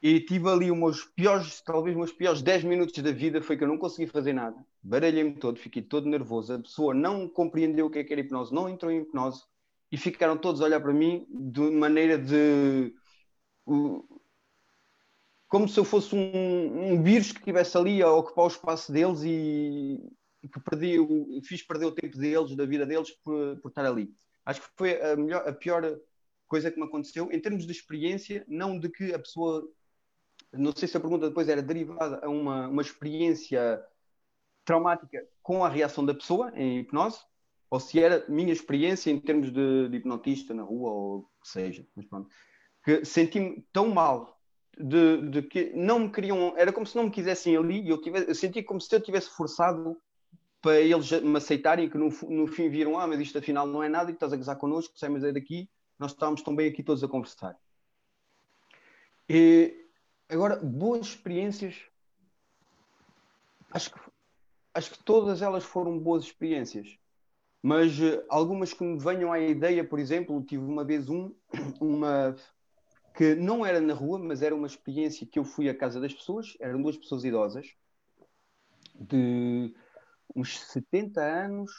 E 0.00 0.20
tive 0.20 0.48
ali 0.48 0.70
os 0.70 1.04
piores, 1.04 1.60
talvez 1.60 1.96
meus 1.96 2.12
piores 2.12 2.40
10 2.40 2.62
minutos 2.64 2.96
da 3.02 3.10
vida 3.10 3.42
foi 3.42 3.56
que 3.56 3.64
eu 3.64 3.68
não 3.68 3.78
consegui 3.78 4.08
fazer 4.08 4.32
nada. 4.32 4.64
Baralhei-me 4.80 5.34
todo, 5.34 5.58
fiquei 5.58 5.82
todo 5.82 6.08
nervoso. 6.08 6.52
A 6.52 6.58
pessoa 6.60 6.94
não 6.94 7.28
compreendeu 7.28 7.86
o 7.86 7.90
que 7.90 7.98
é 7.98 8.04
que 8.04 8.12
era 8.12 8.20
hipnose, 8.20 8.54
não 8.54 8.68
entrou 8.68 8.92
em 8.92 9.00
hipnose 9.00 9.42
e 9.90 9.96
ficaram 9.96 10.36
todos 10.36 10.60
a 10.60 10.64
olhar 10.64 10.80
para 10.80 10.92
mim 10.92 11.26
de 11.28 11.60
maneira 11.70 12.16
de. 12.16 12.94
Como 15.48 15.68
se 15.68 15.80
eu 15.80 15.84
fosse 15.84 16.14
um, 16.14 16.92
um 16.92 17.02
vírus 17.02 17.32
que 17.32 17.38
estivesse 17.38 17.76
ali 17.76 18.00
a 18.02 18.12
ocupar 18.12 18.44
o 18.44 18.48
espaço 18.48 18.92
deles 18.92 19.22
e, 19.24 19.98
que 20.42 20.60
perdi, 20.60 20.98
fiz 21.42 21.62
perder 21.62 21.86
o 21.86 21.92
tempo 21.92 22.16
deles, 22.18 22.54
da 22.54 22.66
vida 22.66 22.86
deles, 22.86 23.10
por, 23.24 23.58
por 23.60 23.68
estar 23.68 23.84
ali. 23.84 24.14
Acho 24.44 24.60
que 24.60 24.68
foi 24.76 25.00
a, 25.00 25.16
melhor, 25.16 25.48
a 25.48 25.52
pior 25.52 25.98
coisa 26.46 26.70
que 26.70 26.78
me 26.78 26.86
aconteceu 26.86 27.32
em 27.32 27.40
termos 27.40 27.66
de 27.66 27.72
experiência, 27.72 28.44
não 28.46 28.78
de 28.78 28.88
que 28.88 29.12
a 29.12 29.18
pessoa 29.18 29.66
não 30.52 30.72
sei 30.74 30.88
se 30.88 30.96
a 30.96 31.00
pergunta 31.00 31.28
depois 31.28 31.48
era 31.48 31.62
derivada 31.62 32.20
a 32.24 32.28
uma, 32.28 32.68
uma 32.68 32.82
experiência 32.82 33.82
traumática 34.64 35.26
com 35.42 35.64
a 35.64 35.68
reação 35.68 36.04
da 36.04 36.14
pessoa 36.14 36.52
em 36.54 36.80
hipnose, 36.80 37.20
ou 37.70 37.78
se 37.80 38.00
era 38.00 38.24
minha 38.28 38.52
experiência 38.52 39.10
em 39.10 39.20
termos 39.20 39.52
de, 39.52 39.88
de 39.88 39.96
hipnotista 39.96 40.54
na 40.54 40.62
rua, 40.62 40.90
ou 40.90 41.18
o 41.18 41.22
que 41.42 41.48
seja. 41.48 41.86
Mas 41.94 42.06
pronto. 42.06 42.28
Que 42.82 43.04
senti-me 43.04 43.64
tão 43.72 43.88
mal 43.88 44.38
de, 44.78 45.30
de, 45.30 45.42
que 45.42 45.72
não 45.74 46.00
me 46.00 46.10
queriam. 46.10 46.54
Era 46.56 46.72
como 46.72 46.86
se 46.86 46.96
não 46.96 47.04
me 47.04 47.10
quisessem 47.10 47.56
ali 47.56 47.82
e 47.82 47.90
eu, 47.90 48.00
tivesse, 48.00 48.28
eu 48.28 48.34
senti 48.34 48.62
como 48.62 48.80
se 48.80 48.94
eu 48.94 49.00
tivesse 49.00 49.30
forçado 49.30 49.96
para 50.60 50.80
eles 50.80 51.10
me 51.22 51.36
aceitarem 51.36 51.88
que 51.88 51.98
no, 51.98 52.08
no 52.28 52.46
fim 52.46 52.68
viram: 52.68 52.98
ah, 52.98 53.06
mas 53.06 53.20
isto 53.20 53.38
afinal 53.38 53.66
não 53.66 53.82
é 53.82 53.88
nada 53.88 54.10
e 54.10 54.14
estás 54.14 54.32
a 54.32 54.36
gozar 54.36 54.56
connosco, 54.56 54.98
saímos 54.98 55.22
é 55.24 55.32
daqui, 55.32 55.68
nós 55.98 56.12
estávamos 56.12 56.42
tão 56.42 56.54
bem 56.54 56.68
aqui 56.68 56.82
todos 56.82 57.04
a 57.04 57.08
conversar. 57.08 57.56
E 59.28 59.87
agora, 60.28 60.56
boas 60.56 61.06
experiências. 61.06 61.76
Acho 63.70 63.92
que, 63.92 64.00
acho 64.74 64.90
que 64.92 65.04
todas 65.04 65.42
elas 65.42 65.64
foram 65.64 65.98
boas 65.98 66.24
experiências. 66.24 66.98
Mas 67.62 67.98
uh, 67.98 68.24
algumas 68.28 68.72
que 68.72 68.84
me 68.84 68.98
venham 68.98 69.32
à 69.32 69.40
ideia, 69.40 69.84
por 69.84 69.98
exemplo, 69.98 70.42
tive 70.42 70.64
uma 70.64 70.84
vez 70.84 71.08
um, 71.08 71.34
uma 71.80 72.36
que 73.16 73.34
não 73.34 73.66
era 73.66 73.80
na 73.80 73.94
rua, 73.94 74.18
mas 74.18 74.42
era 74.42 74.54
uma 74.54 74.66
experiência 74.66 75.26
que 75.26 75.38
eu 75.38 75.44
fui 75.44 75.68
à 75.68 75.74
casa 75.76 76.00
das 76.00 76.14
pessoas, 76.14 76.56
eram 76.60 76.80
duas 76.80 76.96
pessoas 76.96 77.24
idosas, 77.24 77.74
de 78.94 79.74
uns 80.36 80.60
70 80.60 81.20
anos, 81.20 81.72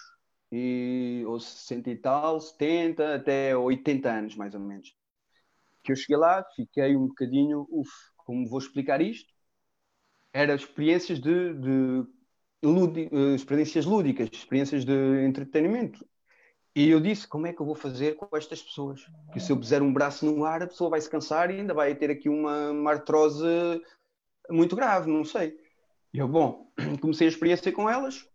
e, 0.51 1.23
ou 1.27 1.39
60 1.39 1.89
e 1.89 1.95
tal, 1.95 2.39
70 2.41 3.15
até 3.15 3.55
80 3.55 4.09
anos, 4.11 4.35
mais 4.35 4.53
ou 4.53 4.59
menos. 4.59 4.93
Que 5.83 5.91
eu 5.91 5.95
cheguei 5.95 6.17
lá, 6.17 6.43
fiquei 6.55 6.95
um 6.95 7.07
bocadinho, 7.07 7.67
uff, 7.69 7.91
como 8.29 8.47
vou 8.47 8.59
explicar 8.59 9.01
isto? 9.01 9.33
Era 10.31 10.53
experiências 10.53 11.19
de, 11.19 11.53
de 11.55 12.05
eh, 13.11 13.33
experiências 13.33 13.87
lúdicas, 13.87 14.29
experiências 14.31 14.85
de 14.85 15.25
entretenimento. 15.25 16.05
E 16.75 16.91
eu 16.91 16.99
disse, 16.99 17.27
como 17.27 17.47
é 17.47 17.53
que 17.53 17.59
eu 17.59 17.65
vou 17.65 17.73
fazer 17.73 18.17
com 18.17 18.37
estas 18.37 18.61
pessoas? 18.61 19.03
Que 19.33 19.39
se 19.39 19.51
eu 19.51 19.57
puser 19.57 19.81
um 19.81 19.91
braço 19.91 20.27
no 20.27 20.45
ar, 20.45 20.61
a 20.61 20.67
pessoa 20.67 20.91
vai 20.91 21.01
se 21.01 21.09
cansar 21.09 21.49
e 21.49 21.55
ainda 21.55 21.73
vai 21.73 21.95
ter 21.95 22.11
aqui 22.11 22.29
uma, 22.29 22.69
uma 22.69 22.91
artrose 22.91 23.43
muito 24.47 24.75
grave, 24.75 25.09
não 25.09 25.25
sei. 25.25 25.57
E 26.13 26.19
eu, 26.19 26.27
bom, 26.27 26.71
comecei 27.01 27.25
a 27.25 27.31
experiência 27.31 27.71
com 27.71 27.89
elas, 27.89 28.29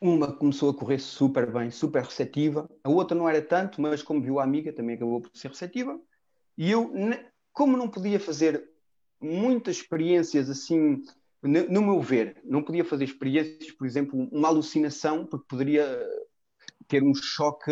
uma 0.00 0.32
começou 0.32 0.70
a 0.70 0.74
correr 0.74 1.00
super 1.00 1.52
bem, 1.52 1.72
super 1.72 2.04
receptiva. 2.04 2.70
A 2.84 2.88
outra 2.88 3.18
não 3.18 3.28
era 3.28 3.42
tanto, 3.42 3.80
mas 3.80 4.00
como 4.00 4.22
viu 4.22 4.38
a 4.38 4.44
amiga, 4.44 4.72
também 4.72 4.94
acabou 4.94 5.20
por 5.20 5.30
ser 5.34 5.48
receptiva. 5.48 6.00
E 6.56 6.70
eu, 6.70 6.92
como 7.54 7.76
não 7.76 7.88
podia 7.88 8.20
fazer 8.20 8.68
muitas 9.20 9.76
experiências 9.76 10.50
assim, 10.50 11.02
no 11.42 11.80
meu 11.80 12.02
ver, 12.02 12.36
não 12.44 12.62
podia 12.62 12.84
fazer 12.84 13.04
experiências, 13.04 13.70
por 13.70 13.86
exemplo, 13.86 14.28
uma 14.30 14.48
alucinação, 14.48 15.24
porque 15.24 15.46
poderia 15.48 16.04
ter 16.88 17.02
um 17.02 17.14
choque, 17.14 17.70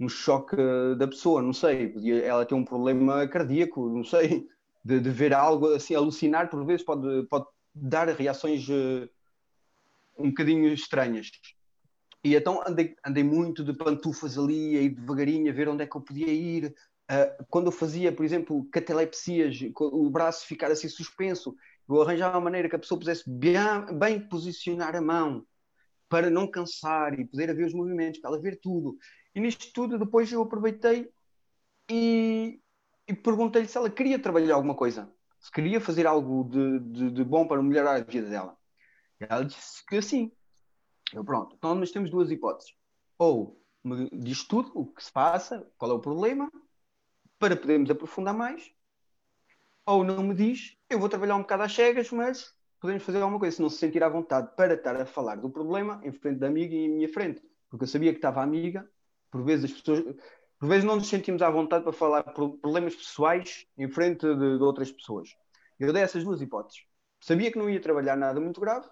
um 0.00 0.08
choque 0.08 0.56
da 0.96 1.06
pessoa, 1.06 1.42
não 1.42 1.52
sei, 1.52 1.88
podia 1.88 2.24
ela 2.24 2.46
ter 2.46 2.54
um 2.54 2.64
problema 2.64 3.28
cardíaco, 3.28 3.88
não 3.88 4.02
sei, 4.02 4.48
de, 4.84 4.98
de 4.98 5.10
ver 5.10 5.34
algo 5.34 5.74
assim, 5.74 5.94
alucinar 5.94 6.48
por 6.48 6.64
vezes 6.64 6.84
pode, 6.84 7.26
pode 7.28 7.46
dar 7.74 8.08
reações 8.08 8.66
uh, 8.68 9.08
um 10.18 10.28
bocadinho 10.30 10.72
estranhas. 10.72 11.30
E 12.24 12.34
então 12.34 12.62
andei, 12.66 12.96
andei 13.04 13.22
muito 13.22 13.62
de 13.62 13.72
pantufas 13.72 14.38
ali, 14.38 14.76
aí 14.76 14.88
devagarinho, 14.88 15.50
a 15.50 15.54
ver 15.54 15.68
onde 15.68 15.84
é 15.84 15.86
que 15.86 15.96
eu 15.96 16.00
podia 16.00 16.32
ir. 16.32 16.74
Uh, 17.10 17.44
quando 17.48 17.66
eu 17.66 17.72
fazia, 17.72 18.12
por 18.12 18.24
exemplo, 18.24 18.68
catalepsias, 18.70 19.58
o 19.74 20.10
braço 20.10 20.46
ficar 20.46 20.70
assim 20.70 20.88
suspenso, 20.88 21.56
eu 21.88 22.02
arranjava 22.02 22.36
uma 22.36 22.44
maneira 22.44 22.68
que 22.68 22.76
a 22.76 22.78
pessoa 22.78 22.98
pudesse 22.98 23.24
bem, 23.26 23.60
bem 23.98 24.28
posicionar 24.28 24.94
a 24.94 25.00
mão 25.00 25.46
para 26.08 26.28
não 26.30 26.46
cansar 26.46 27.18
e 27.18 27.24
poder 27.24 27.54
ver 27.54 27.66
os 27.66 27.74
movimentos, 27.74 28.20
para 28.20 28.30
ela 28.30 28.40
ver 28.40 28.60
tudo. 28.60 28.96
E 29.34 29.40
nisto 29.40 29.72
tudo, 29.72 29.98
depois 29.98 30.30
eu 30.30 30.42
aproveitei 30.42 31.10
e, 31.90 32.60
e 33.06 33.14
perguntei-lhe 33.14 33.68
se 33.68 33.78
ela 33.78 33.90
queria 33.90 34.18
trabalhar 34.18 34.54
alguma 34.54 34.74
coisa, 34.74 35.10
se 35.40 35.50
queria 35.50 35.80
fazer 35.80 36.06
algo 36.06 36.44
de, 36.44 36.80
de, 36.80 37.10
de 37.10 37.24
bom 37.24 37.46
para 37.46 37.62
melhorar 37.62 37.96
a 37.96 38.04
vida 38.04 38.28
dela. 38.28 38.56
E 39.20 39.24
ela 39.28 39.44
disse 39.44 39.84
que 39.86 40.00
sim. 40.02 40.30
Eu, 41.12 41.24
pronto, 41.24 41.56
então 41.56 41.74
nós 41.74 41.90
temos 41.90 42.10
duas 42.10 42.30
hipóteses. 42.30 42.74
Ou 43.18 43.62
me 43.82 44.10
diz 44.12 44.44
tudo 44.44 44.70
o 44.74 44.86
que 44.86 45.02
se 45.02 45.12
passa, 45.12 45.66
qual 45.78 45.90
é 45.90 45.94
o 45.94 46.00
problema, 46.00 46.50
para 47.38 47.56
podermos 47.56 47.90
aprofundar 47.90 48.34
mais, 48.34 48.72
ou 49.86 50.04
não 50.04 50.22
me 50.22 50.34
diz, 50.34 50.76
eu 50.90 50.98
vou 50.98 51.08
trabalhar 51.08 51.36
um 51.36 51.40
bocado 51.42 51.62
às 51.62 51.72
cegas, 51.72 52.10
mas 52.10 52.54
podemos 52.80 53.02
fazer 53.02 53.20
alguma 53.20 53.38
coisa, 53.38 53.56
se 53.56 53.62
não 53.62 53.70
se 53.70 53.78
sentir 53.78 54.02
à 54.02 54.08
vontade 54.08 54.54
para 54.54 54.74
estar 54.74 54.94
a 54.96 55.06
falar 55.06 55.36
do 55.36 55.50
problema 55.50 56.00
em 56.04 56.12
frente 56.12 56.38
da 56.38 56.46
amiga 56.46 56.74
e 56.74 56.84
em 56.84 56.88
minha 56.88 57.08
frente. 57.08 57.42
Porque 57.70 57.84
eu 57.84 57.88
sabia 57.88 58.12
que 58.12 58.18
estava 58.18 58.42
amiga, 58.42 58.88
por 59.30 59.42
vezes 59.42 59.70
as 59.70 59.80
pessoas, 59.80 60.16
por 60.58 60.68
vezes 60.68 60.84
não 60.84 60.96
nos 60.96 61.08
sentimos 61.08 61.42
à 61.42 61.50
vontade 61.50 61.84
para 61.84 61.92
falar 61.92 62.22
problemas 62.22 62.94
pessoais 62.94 63.66
em 63.76 63.88
frente 63.88 64.26
de, 64.26 64.58
de 64.58 64.62
outras 64.62 64.90
pessoas. 64.90 65.36
Eu 65.78 65.92
dei 65.92 66.02
essas 66.02 66.24
duas 66.24 66.40
hipóteses. 66.40 66.82
Sabia 67.20 67.50
que 67.50 67.58
não 67.58 67.70
ia 67.70 67.80
trabalhar 67.80 68.16
nada 68.16 68.40
muito 68.40 68.60
grave, 68.60 68.88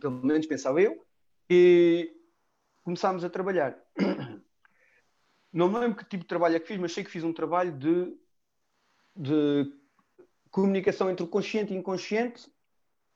pelo 0.00 0.24
menos 0.24 0.46
pensava 0.46 0.80
eu, 0.80 1.04
e 1.48 2.12
começámos 2.82 3.24
a 3.24 3.30
trabalhar. 3.30 3.81
Não 5.52 5.68
me 5.68 5.78
lembro 5.78 5.98
que 5.98 6.04
tipo 6.04 6.24
de 6.24 6.28
trabalho 6.28 6.56
é 6.56 6.60
que 6.60 6.66
fiz, 6.66 6.78
mas 6.78 6.92
sei 6.92 7.04
que 7.04 7.10
fiz 7.10 7.22
um 7.22 7.32
trabalho 7.32 7.72
de, 7.72 8.16
de 9.14 9.72
comunicação 10.50 11.10
entre 11.10 11.24
o 11.24 11.28
consciente 11.28 11.74
e 11.74 11.76
inconsciente, 11.76 12.50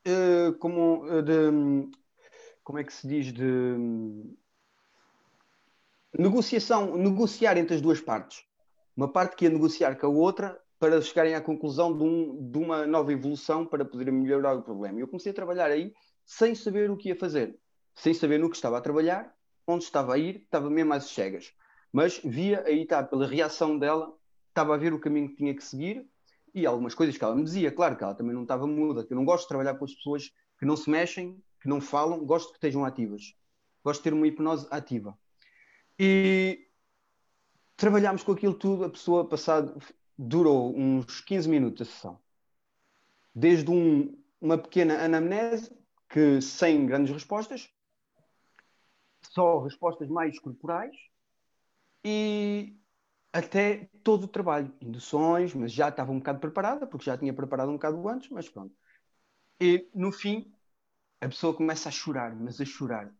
uh, 0.06 0.52
como, 0.58 1.04
uh, 1.06 1.22
de, 1.22 1.88
como 2.62 2.78
é 2.78 2.84
que 2.84 2.92
se 2.92 3.08
diz, 3.08 3.32
de 3.32 3.42
um, 3.42 4.36
negociação, 6.18 6.96
negociar 6.96 7.56
entre 7.56 7.74
as 7.74 7.80
duas 7.80 8.00
partes. 8.00 8.44
Uma 8.96 9.08
parte 9.08 9.36
que 9.36 9.44
ia 9.44 9.50
negociar 9.50 9.96
com 9.96 10.06
a 10.06 10.10
outra 10.10 10.60
para 10.78 11.00
chegarem 11.00 11.34
à 11.34 11.40
conclusão 11.40 11.96
de, 11.96 12.04
um, 12.04 12.50
de 12.50 12.58
uma 12.58 12.86
nova 12.86 13.12
evolução 13.12 13.64
para 13.64 13.84
poder 13.84 14.10
melhorar 14.12 14.54
o 14.54 14.62
problema. 14.62 15.00
Eu 15.00 15.08
comecei 15.08 15.32
a 15.32 15.34
trabalhar 15.34 15.70
aí 15.70 15.94
sem 16.24 16.54
saber 16.54 16.90
o 16.90 16.96
que 16.96 17.08
ia 17.08 17.16
fazer, 17.16 17.58
sem 17.94 18.12
saber 18.12 18.38
no 18.38 18.50
que 18.50 18.56
estava 18.56 18.76
a 18.76 18.80
trabalhar, 18.80 19.34
onde 19.66 19.84
estava 19.84 20.14
a 20.14 20.18
ir, 20.18 20.42
estava 20.42 20.68
mesmo 20.68 20.92
às 20.92 21.04
cegas. 21.04 21.54
Mas 21.92 22.20
via 22.22 22.62
aí, 22.66 22.86
tá, 22.86 23.02
pela 23.02 23.26
reação 23.26 23.78
dela, 23.78 24.14
estava 24.48 24.74
a 24.74 24.78
ver 24.78 24.92
o 24.92 25.00
caminho 25.00 25.28
que 25.28 25.36
tinha 25.36 25.54
que 25.54 25.64
seguir 25.64 26.06
e 26.54 26.64
algumas 26.64 26.94
coisas 26.94 27.16
que 27.16 27.22
ela 27.22 27.34
me 27.34 27.44
dizia. 27.44 27.70
Claro 27.70 27.96
que 27.96 28.02
ela 28.02 28.14
também 28.14 28.34
não 28.34 28.42
estava 28.42 28.66
muda, 28.66 29.04
que 29.04 29.12
eu 29.12 29.16
não 29.16 29.24
gosto 29.24 29.42
de 29.42 29.48
trabalhar 29.48 29.74
com 29.74 29.84
as 29.84 29.94
pessoas 29.94 30.32
que 30.58 30.64
não 30.64 30.76
se 30.76 30.88
mexem, 30.88 31.42
que 31.60 31.68
não 31.68 31.80
falam, 31.80 32.24
gosto 32.24 32.48
que 32.48 32.56
estejam 32.56 32.84
ativas. 32.84 33.34
Gosto 33.84 34.00
de 34.00 34.04
ter 34.04 34.14
uma 34.14 34.26
hipnose 34.26 34.66
ativa. 34.70 35.16
E 35.98 36.66
trabalhámos 37.76 38.22
com 38.22 38.32
aquilo 38.32 38.54
tudo, 38.54 38.84
a 38.84 38.90
pessoa 38.90 39.28
passado 39.28 39.80
durou 40.18 40.74
uns 40.76 41.20
15 41.20 41.48
minutos 41.48 41.86
a 41.86 41.90
sessão. 41.90 42.18
Desde 43.34 43.70
um, 43.70 44.18
uma 44.40 44.56
pequena 44.56 45.04
anamnese 45.04 45.70
que 46.08 46.40
sem 46.40 46.86
grandes 46.86 47.12
respostas, 47.12 47.68
só 49.22 49.58
respostas 49.60 50.08
mais 50.08 50.38
corporais 50.38 50.96
e 52.06 52.78
até 53.32 53.90
todo 54.04 54.24
o 54.24 54.28
trabalho, 54.28 54.74
induções, 54.80 55.54
mas 55.54 55.72
já 55.72 55.88
estava 55.90 56.12
um 56.12 56.18
bocado 56.18 56.40
preparada, 56.40 56.86
porque 56.86 57.06
já 57.06 57.18
tinha 57.18 57.34
preparado 57.34 57.70
um 57.70 57.74
bocado 57.74 58.08
antes, 58.08 58.30
mas 58.30 58.48
pronto. 58.48 58.74
E 59.60 59.88
no 59.94 60.12
fim, 60.12 60.52
a 61.20 61.28
pessoa 61.28 61.54
começa 61.56 61.88
a 61.88 61.92
chorar, 61.92 62.36
mas 62.36 62.60
a 62.60 62.64
chorar. 62.64 63.14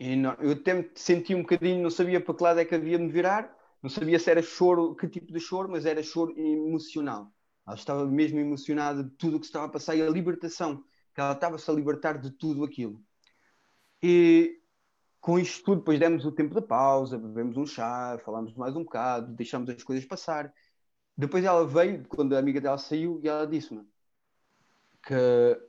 Não, 0.00 0.34
eu 0.40 0.52
até 0.52 0.90
senti 0.94 1.34
um 1.34 1.42
bocadinho, 1.42 1.82
não 1.82 1.90
sabia 1.90 2.20
para 2.20 2.34
que 2.34 2.42
lado 2.44 2.60
é 2.60 2.64
que 2.64 2.74
havia 2.74 2.98
de 2.98 3.04
me 3.04 3.12
virar, 3.12 3.56
não 3.82 3.90
sabia 3.90 4.18
se 4.18 4.30
era 4.30 4.42
choro, 4.42 4.94
que 4.96 5.08
tipo 5.08 5.32
de 5.32 5.40
choro, 5.40 5.70
mas 5.70 5.86
era 5.86 6.02
choro 6.02 6.38
emocional. 6.38 7.32
Ela 7.66 7.76
estava 7.76 8.06
mesmo 8.06 8.38
emocionada 8.40 9.04
de 9.04 9.10
tudo 9.12 9.38
o 9.38 9.40
que 9.40 9.46
estava 9.46 9.66
a 9.66 9.68
passar 9.70 9.96
e 9.96 10.02
a 10.02 10.10
libertação 10.10 10.84
que 11.14 11.20
ela 11.20 11.32
estava-se 11.32 11.70
a 11.70 11.74
libertar 11.74 12.18
de 12.18 12.30
tudo 12.32 12.64
aquilo. 12.64 13.02
E 14.02 14.60
com 15.26 15.40
isto 15.40 15.64
tudo, 15.64 15.78
depois 15.78 15.98
demos 15.98 16.24
o 16.24 16.30
tempo 16.30 16.54
da 16.54 16.62
pausa, 16.62 17.18
bebemos 17.18 17.56
um 17.56 17.66
chá, 17.66 18.16
falámos 18.24 18.54
mais 18.54 18.76
um 18.76 18.84
bocado, 18.84 19.34
deixámos 19.34 19.68
as 19.68 19.82
coisas 19.82 20.04
passar. 20.04 20.54
Depois 21.18 21.44
ela 21.44 21.66
veio, 21.66 22.06
quando 22.06 22.36
a 22.36 22.38
amiga 22.38 22.60
dela 22.60 22.78
saiu, 22.78 23.20
e 23.20 23.28
ela 23.28 23.44
disse-me 23.44 23.84
que 25.02 25.60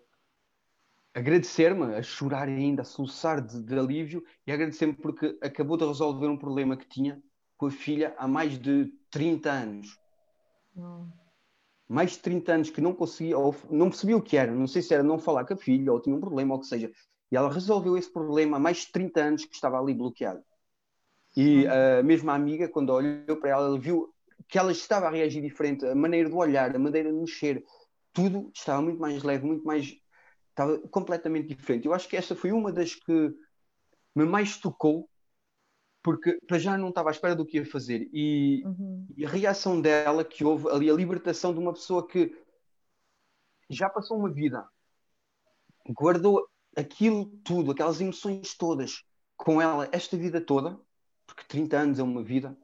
agradecer-me, 1.12 1.96
a 1.96 2.04
chorar 2.04 2.48
ainda, 2.48 2.84
a 2.84 2.86
soluçar 2.86 3.42
de, 3.42 3.60
de 3.64 3.80
alívio, 3.80 4.24
e 4.46 4.52
agradecer-me 4.52 4.94
porque 4.94 5.36
acabou 5.42 5.76
de 5.76 5.88
resolver 5.88 6.28
um 6.28 6.38
problema 6.38 6.78
que 6.78 6.88
tinha 6.88 7.20
com 7.58 7.66
a 7.66 7.72
filha 7.72 8.14
há 8.20 8.28
mais 8.28 8.60
de 8.60 8.94
30 9.10 9.50
anos. 9.50 10.00
Hum 10.76 11.10
mais 11.90 12.12
de 12.12 12.20
30 12.20 12.52
anos 12.54 12.70
que 12.70 12.82
não 12.82 12.94
conseguia, 12.94 13.38
ou 13.38 13.56
não 13.70 13.90
percebia 13.90 14.18
o 14.18 14.22
que 14.22 14.36
era, 14.36 14.54
não 14.54 14.68
sei 14.68 14.82
se 14.82 14.94
era 14.94 15.02
não 15.02 15.18
falar 15.18 15.46
com 15.46 15.54
a 15.54 15.58
filha, 15.58 15.94
ou 15.94 16.02
tinha 16.02 16.14
um 16.14 16.20
problema, 16.20 16.54
ou 16.54 16.60
o 16.60 16.62
que 16.62 16.68
seja. 16.68 16.92
E 17.32 17.36
ela 17.36 17.52
resolveu 17.52 17.98
esse 17.98 18.12
problema 18.12 18.58
há 18.58 18.60
mais 18.60 18.78
de 18.78 18.92
30 18.92 19.22
anos 19.22 19.46
que 19.46 19.56
estava 19.56 19.80
ali 19.80 19.94
bloqueado. 19.94 20.42
E 21.36 21.68
a 21.68 22.02
mesma 22.02 22.34
amiga, 22.34 22.68
quando 22.68 22.90
olhou 22.90 23.38
para 23.38 23.50
ela, 23.52 23.80
viu 23.80 24.14
que 24.48 24.58
ela 24.58 24.72
estava 24.72 25.08
a 25.08 25.12
reagir 25.12 25.42
diferente, 25.42 25.86
a 25.86 25.94
maneira 25.94 26.30
de 26.30 26.36
olhar, 26.36 26.76
a 26.76 26.80
maneira 26.80 27.12
de 27.12 27.20
mexer, 27.20 27.64
tudo 28.14 28.50
estava 28.54 28.82
muito 28.82 29.00
mais 29.00 29.22
leve, 29.24 29.46
muito 29.46 29.66
mais. 29.66 29.94
estava 30.50 30.80
completamente 30.90 31.54
diferente. 31.54 31.86
Eu 31.86 31.94
acho 31.94 32.08
que 32.08 32.18
esta 32.18 32.36
foi 32.36 32.52
uma 32.52 32.72
das 32.72 32.96
que 32.96 33.34
me 34.16 34.26
mais 34.26 34.58
tocou 34.58 35.08
porque 36.08 36.40
para 36.48 36.58
já 36.58 36.78
não 36.78 36.88
estava 36.88 37.10
à 37.10 37.12
espera 37.12 37.36
do 37.36 37.46
que 37.46 37.58
ia 37.58 37.66
fazer. 37.66 38.10
E, 38.14 38.64
uhum. 38.66 39.06
e, 39.18 39.26
a 39.26 39.30
reação 39.30 39.82
dela, 39.82 40.24
que 40.24 40.42
houve 40.42 40.70
ali 40.70 40.90
a 40.90 40.94
libertação 40.94 41.54
de 41.54 41.60
uma 41.60 41.74
pessoa 41.74 42.08
que 42.08 42.34
já 43.70 43.90
passou 43.90 44.18
uma 44.18 44.32
vida, 44.32 44.66
guardou 45.90 46.48
aquilo 46.78 47.26
tudo, 47.44 47.72
aquelas 47.72 48.00
emoções 48.00 48.56
todas 48.56 49.04
com 49.36 49.62
ela 49.62 49.90
esta 49.92 50.16
vida 50.16 50.40
toda, 50.40 50.80
porque 51.26 51.44
30 51.48 51.78
anos 51.78 52.00
é 52.00 52.04
uma 52.04 52.24
vida, 52.24 52.56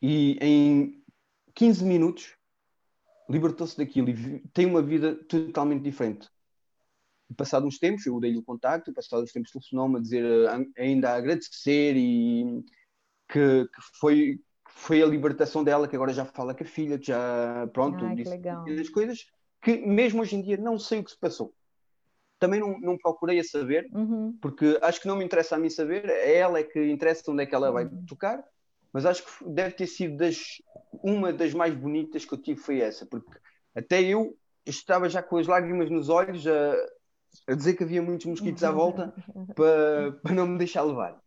e 0.00 0.38
em 0.40 1.02
15 1.54 1.84
minutos 1.84 2.36
libertou-se 3.28 3.76
daquilo 3.76 4.10
e 4.10 4.40
tem 4.52 4.66
uma 4.66 4.82
vida 4.82 5.14
totalmente 5.24 5.82
diferente. 5.82 6.28
Passado 7.36 7.66
uns 7.66 7.78
tempos, 7.78 8.04
eu 8.04 8.20
dei-lhe 8.20 8.36
o 8.36 8.42
contacto, 8.42 8.92
passado 8.92 9.22
uns 9.22 9.32
tempos 9.32 9.50
telefonou-me 9.50 9.96
a 9.96 10.00
dizer 10.02 10.24
ainda 10.76 11.10
a 11.10 11.16
agradecer 11.16 11.96
e 11.96 12.62
que, 13.28 13.64
que, 13.64 13.98
foi, 13.98 14.40
foi 14.68 15.02
a 15.02 15.06
libertação 15.06 15.64
dela, 15.64 15.88
que 15.88 15.96
agora 15.96 16.12
já 16.12 16.26
fala 16.26 16.54
com 16.54 16.62
a 16.62 16.66
filha, 16.66 16.98
que 16.98 17.06
já, 17.06 17.66
pronto, 17.72 18.04
Ai, 18.04 18.14
disse 18.14 18.80
as 18.80 18.88
coisas 18.90 19.26
que 19.62 19.78
mesmo 19.78 20.20
hoje 20.20 20.36
em 20.36 20.42
dia 20.42 20.58
não 20.58 20.78
sei 20.78 21.00
o 21.00 21.04
que 21.04 21.12
se 21.12 21.18
passou. 21.18 21.54
Também 22.44 22.60
não, 22.60 22.78
não 22.78 22.98
procurei 22.98 23.40
a 23.40 23.42
saber, 23.42 23.88
uhum. 23.90 24.36
porque 24.38 24.78
acho 24.82 25.00
que 25.00 25.08
não 25.08 25.16
me 25.16 25.24
interessa 25.24 25.56
a 25.56 25.58
mim 25.58 25.70
saber, 25.70 26.04
é 26.10 26.36
ela 26.36 26.58
é 26.58 26.62
que 26.62 26.78
interessa 26.92 27.30
onde 27.30 27.42
é 27.42 27.46
que 27.46 27.54
ela 27.54 27.72
vai 27.72 27.86
uhum. 27.86 28.04
tocar, 28.04 28.44
mas 28.92 29.06
acho 29.06 29.24
que 29.24 29.48
deve 29.48 29.74
ter 29.74 29.86
sido 29.86 30.18
das, 30.18 30.60
uma 31.02 31.32
das 31.32 31.54
mais 31.54 31.74
bonitas 31.74 32.26
que 32.26 32.34
eu 32.34 32.38
tive 32.38 32.60
foi 32.60 32.80
essa, 32.80 33.06
porque 33.06 33.30
até 33.74 34.02
eu 34.02 34.36
estava 34.66 35.08
já 35.08 35.22
com 35.22 35.38
as 35.38 35.46
lágrimas 35.46 35.88
nos 35.90 36.10
olhos 36.10 36.46
a, 36.46 36.74
a 37.48 37.54
dizer 37.54 37.76
que 37.76 37.82
havia 37.82 38.02
muitos 38.02 38.26
mosquitos 38.26 38.62
à 38.62 38.70
volta 38.70 39.14
para, 39.56 40.12
para 40.22 40.34
não 40.34 40.46
me 40.46 40.58
deixar 40.58 40.82
levar. 40.82 41.18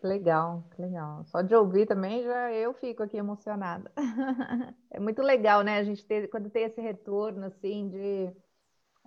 Legal, 0.00 0.62
que 0.76 0.82
legal. 0.82 1.24
Só 1.24 1.42
de 1.42 1.56
ouvir 1.56 1.86
também 1.86 2.22
já 2.22 2.52
eu 2.52 2.72
fico 2.72 3.02
aqui 3.02 3.16
emocionada. 3.16 3.90
É 4.92 5.00
muito 5.00 5.20
legal, 5.20 5.62
né? 5.62 5.76
A 5.76 5.84
gente 5.84 6.06
ter, 6.06 6.28
quando 6.28 6.48
tem 6.48 6.64
esse 6.64 6.80
retorno 6.80 7.44
assim 7.44 7.90
de 7.90 8.32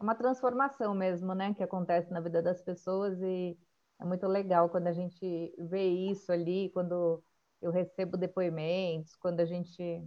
uma 0.01 0.15
transformação 0.15 0.93
mesmo, 0.95 1.33
né, 1.33 1.53
que 1.53 1.63
acontece 1.63 2.11
na 2.11 2.19
vida 2.21 2.41
das 2.41 2.61
pessoas 2.61 3.19
e 3.21 3.57
é 3.99 4.05
muito 4.05 4.27
legal 4.27 4.69
quando 4.69 4.87
a 4.87 4.93
gente 4.93 5.53
vê 5.57 5.87
isso 5.87 6.31
ali, 6.31 6.69
quando 6.73 7.23
eu 7.61 7.71
recebo 7.71 8.17
depoimentos, 8.17 9.15
quando 9.17 9.41
a 9.41 9.45
gente, 9.45 10.01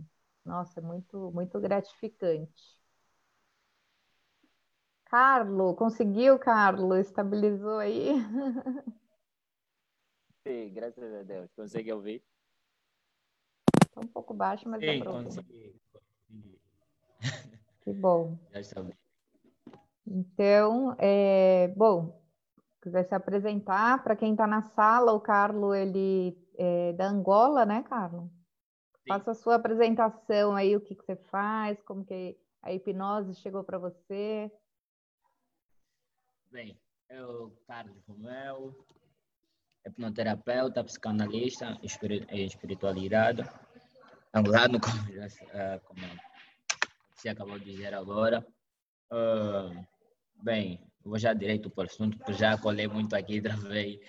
nossa, 0.44 0.80
é 0.80 0.82
muito 0.82 1.30
muito 1.32 1.60
gratificante. 1.60 2.80
Carlo, 5.06 5.74
conseguiu, 5.74 6.38
Carlo? 6.38 6.96
Estabilizou 6.96 7.78
aí? 7.78 8.12
Sim, 10.46 10.72
graças 10.72 11.14
a 11.14 11.22
Deus. 11.22 11.50
Consegue 11.54 11.92
ouvir? 11.92 12.24
Está 13.84 14.00
um 14.00 14.08
pouco 14.08 14.32
baixo, 14.32 14.68
mas 14.68 14.80
Sim, 14.80 14.98
dá 14.98 15.04
para 15.04 15.12
ouvir. 15.12 15.24
consegui. 15.24 15.80
consegui. 15.92 16.60
Que 17.84 17.92
bom. 17.92 18.38
Já 18.52 18.60
está 18.60 18.82
bem. 18.82 19.01
Então, 20.06 20.96
é, 20.98 21.68
bom, 21.76 22.20
quiser 22.82 23.04
se 23.04 23.14
apresentar, 23.14 24.02
para 24.02 24.16
quem 24.16 24.32
está 24.32 24.46
na 24.46 24.62
sala, 24.62 25.12
o 25.12 25.20
Carlo, 25.20 25.74
ele 25.74 26.36
é 26.56 26.92
da 26.94 27.08
Angola, 27.08 27.64
né, 27.64 27.82
Carlo? 27.84 28.30
Faça 29.06 29.32
a 29.32 29.34
sua 29.34 29.56
apresentação 29.56 30.54
aí, 30.54 30.76
o 30.76 30.80
que, 30.80 30.94
que 30.94 31.04
você 31.04 31.16
faz, 31.16 31.80
como 31.82 32.04
que 32.04 32.36
a 32.62 32.72
hipnose 32.72 33.34
chegou 33.34 33.64
para 33.64 33.78
você. 33.78 34.50
Bem, 36.50 36.78
eu, 37.08 37.56
Carlos 37.66 38.04
Romeu, 38.06 38.86
hipnoterapeuta, 39.84 40.84
psicanalista 40.84 41.78
em 42.30 42.44
espiritualidade, 42.44 43.42
angolano, 44.32 44.78
como, 44.80 44.96
uh, 44.96 45.80
como 45.84 46.00
você 47.14 47.28
acabou 47.28 47.58
de 47.58 47.64
dizer 47.64 47.94
agora. 47.94 48.46
Uh, 49.10 49.91
bem, 50.42 50.80
vou 51.04 51.18
já 51.18 51.32
direito 51.32 51.70
para 51.70 51.84
o 51.84 51.86
assunto, 51.86 52.18
porque 52.18 52.32
já 52.32 52.58
colei 52.58 52.88
muito 52.88 53.14
aqui, 53.14 53.40
travei. 53.42 54.00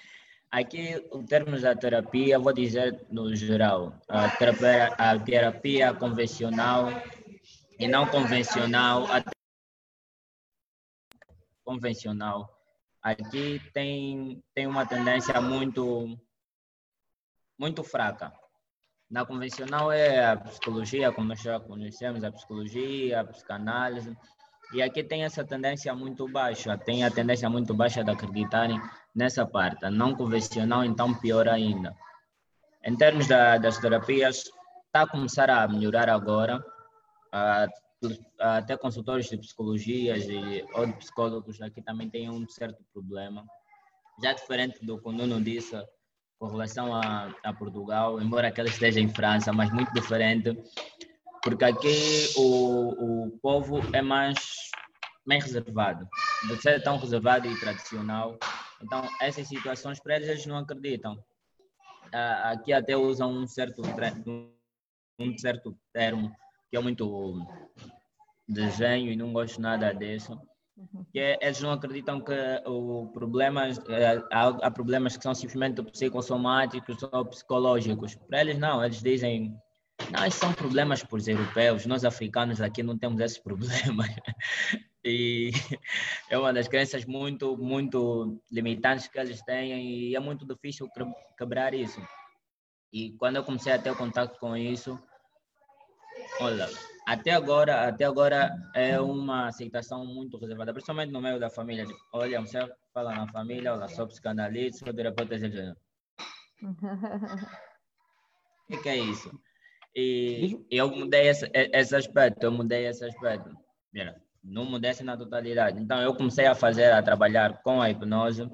Aqui, 0.52 0.96
em 1.12 1.26
termos 1.26 1.62
da 1.62 1.76
terapia, 1.76 2.38
vou 2.38 2.54
dizer 2.54 3.06
no 3.10 3.36
geral, 3.36 4.00
a 4.08 4.30
terapia, 4.30 4.86
a 4.98 5.20
terapia 5.20 5.94
convencional 5.94 6.90
e 7.80 7.88
não 7.88 8.06
convencional, 8.08 9.06
a 9.08 9.24
convencional 11.64 12.54
aqui 13.02 13.60
tem, 13.74 14.44
tem 14.54 14.68
uma 14.68 14.86
tendência 14.86 15.42
muito, 15.42 16.18
muito 17.58 17.84
fraca. 17.84 18.32
Na 19.10 19.26
convencional 19.26 19.92
é 19.92 20.26
a 20.26 20.38
psicologia, 20.38 21.12
como 21.12 21.36
já 21.36 21.60
conhecemos, 21.60 22.24
a 22.24 22.32
psicologia, 22.32 23.22
a 23.22 23.24
psicanálise, 23.24 24.16
e 24.74 24.82
aqui 24.82 25.04
tem 25.04 25.24
essa 25.24 25.44
tendência 25.44 25.94
muito 25.94 26.28
baixa, 26.28 26.78
tem 26.78 27.04
a 27.04 27.12
tendência 27.12 27.50
muito 27.50 27.74
baixa 27.74 28.04
de 28.04 28.12
acreditarem 28.12 28.82
nessa 29.16 29.46
parte. 29.46 29.88
Não 29.90 30.16
convencional, 30.16 30.84
então, 30.84 31.14
pior 31.14 31.48
ainda. 31.48 31.96
Em 32.84 32.96
termos 32.96 33.28
da, 33.28 33.58
das 33.58 33.78
terapias, 33.78 34.44
está 34.88 35.04
a 35.04 35.08
começar 35.08 35.50
a 35.50 35.68
melhorar 35.68 36.10
agora. 36.10 36.58
Uh, 37.34 37.84
até 38.40 38.76
consultores 38.76 39.30
de 39.30 39.38
psicologia 39.38 40.18
e 40.18 40.66
ou 40.74 40.86
de 40.86 40.94
psicólogos 40.94 41.62
aqui 41.62 41.82
também 41.82 42.10
têm 42.10 42.30
um 42.30 42.48
certo 42.50 42.84
problema. 42.92 43.46
Já 44.22 44.34
diferente 44.34 44.86
do 44.86 45.00
que 45.00 45.08
o 45.08 45.12
Nuno 45.12 45.42
disse 45.42 45.82
com 46.38 46.48
relação 46.48 46.94
a, 46.94 47.34
a 47.44 47.54
Portugal, 47.54 48.22
embora 48.22 48.50
aquele 48.50 48.68
esteja 48.68 49.00
em 49.00 49.08
França, 49.08 49.54
mas 49.54 49.72
muito 49.72 49.94
diferente, 49.94 50.58
porque 51.44 51.66
aqui 51.66 52.30
o, 52.38 53.26
o 53.26 53.40
povo 53.40 53.82
é 53.94 54.02
mais, 54.02 54.38
mais 55.26 55.44
reservado, 55.44 56.08
de 56.48 56.62
ser 56.62 56.82
tão 56.82 56.98
reservado 56.98 57.48
e 57.48 57.60
tradicional. 57.60 58.38
Então, 58.82 59.08
essas 59.22 59.48
situações 59.48 60.00
para 60.00 60.16
eles, 60.16 60.30
eles 60.30 60.46
não 60.46 60.58
acreditam. 60.58 61.22
Aqui 62.44 62.72
até 62.72 62.96
usam 62.96 63.32
um 63.32 63.48
certo, 63.48 63.82
um 65.20 65.38
certo 65.38 65.76
termo 65.92 66.34
que 66.70 66.78
é 66.78 66.80
muito 66.80 67.46
desenho 68.48 69.12
e 69.12 69.16
não 69.16 69.34
gosto 69.34 69.62
nada 69.62 69.94
disso. 69.94 70.40
Uhum. 70.76 71.06
Que 71.12 71.20
é, 71.20 71.40
eles 71.42 71.62
não 71.62 71.72
acreditam 71.72 72.20
que 72.20 72.34
o 72.66 73.08
problema, 73.14 73.68
é, 73.68 74.24
há, 74.32 74.48
há, 74.48 74.72
problemas 74.72 75.16
que 75.16 75.22
são 75.22 75.36
simplesmente 75.36 75.84
psicossomáticos 75.84 76.98
ou 77.12 77.26
psicológicos. 77.26 78.16
Para 78.16 78.42
eles, 78.42 78.58
não, 78.58 78.84
eles 78.84 79.02
dizem, 79.02 79.56
não, 80.12 80.26
esses 80.26 80.40
são 80.40 80.54
problemas 80.54 81.04
para 81.04 81.18
os 81.18 81.28
europeus, 81.28 81.86
nós 81.86 82.06
africanos 82.06 82.62
aqui 82.62 82.84
não 82.84 82.98
temos 82.98 83.20
esses 83.22 83.38
problemas. 83.38 84.08
e 85.04 85.52
é 86.30 86.38
uma 86.38 86.54
das 86.54 86.68
crenças 86.68 87.06
muito, 87.06 87.58
muito 87.58 88.42
limitantes 88.52 89.08
que 89.08 89.20
eles 89.20 89.42
têm 89.42 90.10
e 90.10 90.16
é 90.16 90.20
muito 90.20 90.46
difícil 90.46 90.90
quebrar 91.38 91.74
isso. 91.74 92.02
E 92.92 93.12
quando 93.14 93.38
eu 93.38 93.44
comecei 93.44 93.74
a 93.74 93.80
ter 93.80 93.96
contato 93.96 94.40
com 94.40 94.56
isso, 94.56 95.00
olha, 96.40 96.70
até 97.06 97.32
agora, 97.32 97.88
até 97.88 98.06
agora 98.06 98.52
é 98.74 99.00
uma 99.02 99.48
aceitação 99.48 100.06
muito 100.06 100.38
reservada, 100.38 100.74
principalmente 100.74 101.12
no 101.12 101.22
meio 101.22 101.40
da 101.40 101.50
família. 101.50 101.86
Olha, 102.14 102.40
você 102.40 102.60
fala 102.94 103.14
na 103.14 103.28
família, 103.28 103.74
olha, 103.74 103.88
sou 103.88 104.08
psicanalista, 104.08 104.86
sou 104.86 104.94
terapeuta 104.94 105.38
de 105.38 105.74
O 108.70 108.82
que, 108.82 108.90
é 108.90 108.98
isso? 108.98 109.30
E, 109.96 110.66
eu 110.72 110.90
mudei 110.90 111.28
esse, 111.28 111.50
esse 111.54 111.96
aspecto, 111.96 112.44
eu 112.44 112.52
mudei 112.52 112.88
esse 112.88 113.06
aspecto. 113.06 113.56
Mira, 113.94 114.22
não 114.44 114.66
mudei 114.66 114.92
na 115.04 115.16
totalidade. 115.16 115.80
Então, 115.80 116.02
eu 116.02 116.16
comecei 116.16 116.46
a 116.48 116.56
fazer, 116.56 116.92
a 116.92 117.04
trabalhar 117.04 117.62
com 117.62 117.82
a 117.82 117.90
hipnose 117.90 118.44
uh, 118.44 118.52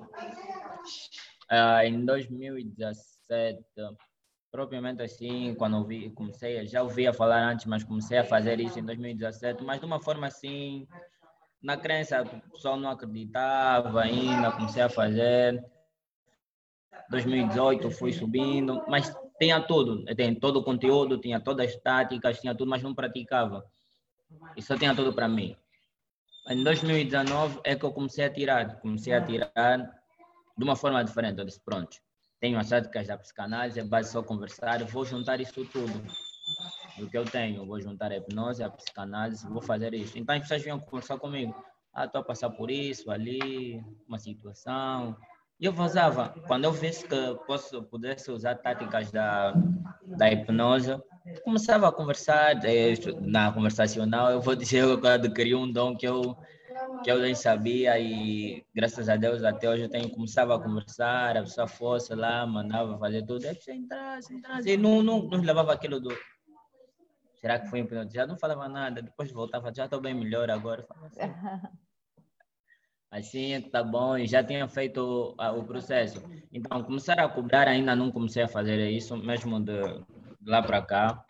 em 1.83 2.05
2017 2.05 3.63
propriamente 4.51 5.01
assim, 5.01 5.53
quando 5.55 5.77
eu 5.77 5.85
vi, 5.85 6.09
comecei, 6.11 6.65
já 6.65 6.81
ouvia 6.81 7.13
falar 7.13 7.43
antes, 7.43 7.65
mas 7.65 7.83
comecei 7.83 8.17
a 8.17 8.25
fazer 8.25 8.59
isso 8.59 8.79
em 8.79 8.83
2017, 8.83 9.63
mas 9.63 9.79
de 9.79 9.85
uma 9.85 10.01
forma 10.01 10.27
assim, 10.27 10.87
na 11.61 11.77
crença, 11.77 12.21
o 12.21 12.51
pessoal 12.51 12.77
não 12.77 12.89
acreditava 12.89 14.01
ainda, 14.01 14.51
comecei 14.51 14.81
a 14.81 14.89
fazer. 14.89 15.63
2018 17.09 17.91
fui 17.91 18.11
subindo, 18.11 18.83
mas 18.87 19.13
tinha 19.39 19.61
tudo, 19.61 20.03
tem 20.15 20.35
todo 20.35 20.57
o 20.57 20.63
conteúdo, 20.63 21.17
tinha 21.17 21.39
todas 21.39 21.69
as 21.69 21.75
táticas, 21.77 22.39
tinha 22.39 22.53
tudo, 22.53 22.69
mas 22.69 22.83
não 22.83 22.93
praticava. 22.93 23.65
E 24.55 24.61
só 24.61 24.77
tinha 24.77 24.95
tudo 24.95 25.13
para 25.13 25.27
mim. 25.27 25.55
Em 26.49 26.63
2019 26.63 27.61
é 27.63 27.75
que 27.75 27.85
eu 27.85 27.91
comecei 27.91 28.25
a 28.25 28.29
tirar, 28.29 28.79
comecei 28.81 29.13
a 29.13 29.21
tirar 29.21 29.77
de 30.57 30.63
uma 30.63 30.75
forma 30.75 31.03
diferente. 31.03 31.39
Eu 31.39 31.45
disse, 31.45 31.61
pronto, 31.63 31.97
tenho 32.39 32.59
as 32.59 32.69
táticas 32.69 33.07
da 33.07 33.17
psicanálise, 33.17 33.79
é 33.79 33.83
base 33.83 34.11
só 34.11 34.21
conversar, 34.21 34.83
vou 34.85 35.05
juntar 35.05 35.39
isso 35.39 35.65
tudo 35.65 36.01
do 36.97 37.09
que 37.09 37.17
eu 37.17 37.23
tenho, 37.23 37.65
vou 37.65 37.79
juntar 37.79 38.11
a 38.11 38.17
hipnose, 38.17 38.63
a 38.63 38.69
psicanálise, 38.69 39.47
vou 39.47 39.61
fazer 39.61 39.93
isso. 39.93 40.17
Então 40.17 40.35
as 40.35 40.41
pessoas 40.41 40.63
vinham 40.63 40.79
conversar 40.79 41.17
comigo, 41.17 41.55
ah, 41.93 42.05
estou 42.05 42.21
a 42.21 42.23
passar 42.23 42.49
por 42.49 42.69
isso, 42.69 43.09
ali, 43.11 43.83
uma 44.07 44.19
situação. 44.19 45.15
Eu 45.59 45.73
vazava. 45.73 46.33
Quando 46.47 46.63
eu 46.63 46.71
visse 46.71 47.05
que 47.05 47.15
posso, 47.45 47.83
pudesse 47.83 48.31
usar 48.31 48.55
táticas 48.55 49.11
da, 49.11 49.53
da 50.05 50.31
hipnose, 50.31 50.97
começava 51.43 51.89
a 51.89 51.91
conversar, 51.91 52.63
eh, 52.63 52.93
na 53.19 53.51
conversacional, 53.51 54.31
eu 54.31 54.41
vou 54.41 54.55
dizer 54.55 54.83
que 54.99 55.05
eu 55.05 55.09
adquiri 55.09 55.55
um 55.55 55.71
dom 55.71 55.95
que 55.95 56.07
eu 56.07 56.37
que 57.03 57.11
eu 57.11 57.19
nem 57.19 57.35
sabia 57.35 57.99
e 57.99 58.65
graças 58.73 59.09
a 59.09 59.15
Deus 59.15 59.43
até 59.43 59.69
hoje 59.69 59.83
eu 59.83 59.89
tenho 59.89 60.09
começava 60.09 60.55
a 60.55 60.59
conversar, 60.59 61.35
a 61.35 61.41
pessoa 61.41 61.67
fosse 61.67 62.15
lá, 62.15 62.45
mandava 62.45 62.97
fazer 62.97 63.25
tudo, 63.25 63.45
a 63.47 63.53
pessoa 63.53 63.75
entrasse, 63.75 64.33
entrasse, 64.33 64.69
e 64.69 64.77
não, 64.77 65.03
não, 65.03 65.23
não 65.23 65.41
levava 65.41 65.73
aquilo 65.73 65.99
do 65.99 66.09
Será 67.35 67.57
que 67.59 67.67
foi 67.67 67.79
hipnotizado? 67.79 68.31
Não 68.31 68.37
falava 68.37 68.67
nada, 68.67 69.01
depois 69.01 69.31
voltava, 69.31 69.73
já 69.73 69.85
estou 69.85 70.01
bem 70.01 70.13
melhor 70.13 70.49
agora. 70.49 70.85
Assim. 71.05 71.19
assim 73.11 73.61
tá 73.71 73.83
bom, 73.83 74.17
e 74.17 74.27
já 74.27 74.43
tinha 74.43 74.67
feito 74.67 75.35
o 75.37 75.63
processo. 75.63 76.21
Então, 76.51 76.83
começar 76.83 77.19
a 77.19 77.29
cobrar 77.29 77.67
ainda 77.67 77.95
não 77.95 78.11
comecei 78.11 78.43
a 78.43 78.47
fazer 78.47 78.89
isso, 78.89 79.17
mesmo 79.17 79.59
de, 79.59 79.79
lá 80.45 80.61
para 80.61 80.81
cá, 80.81 81.25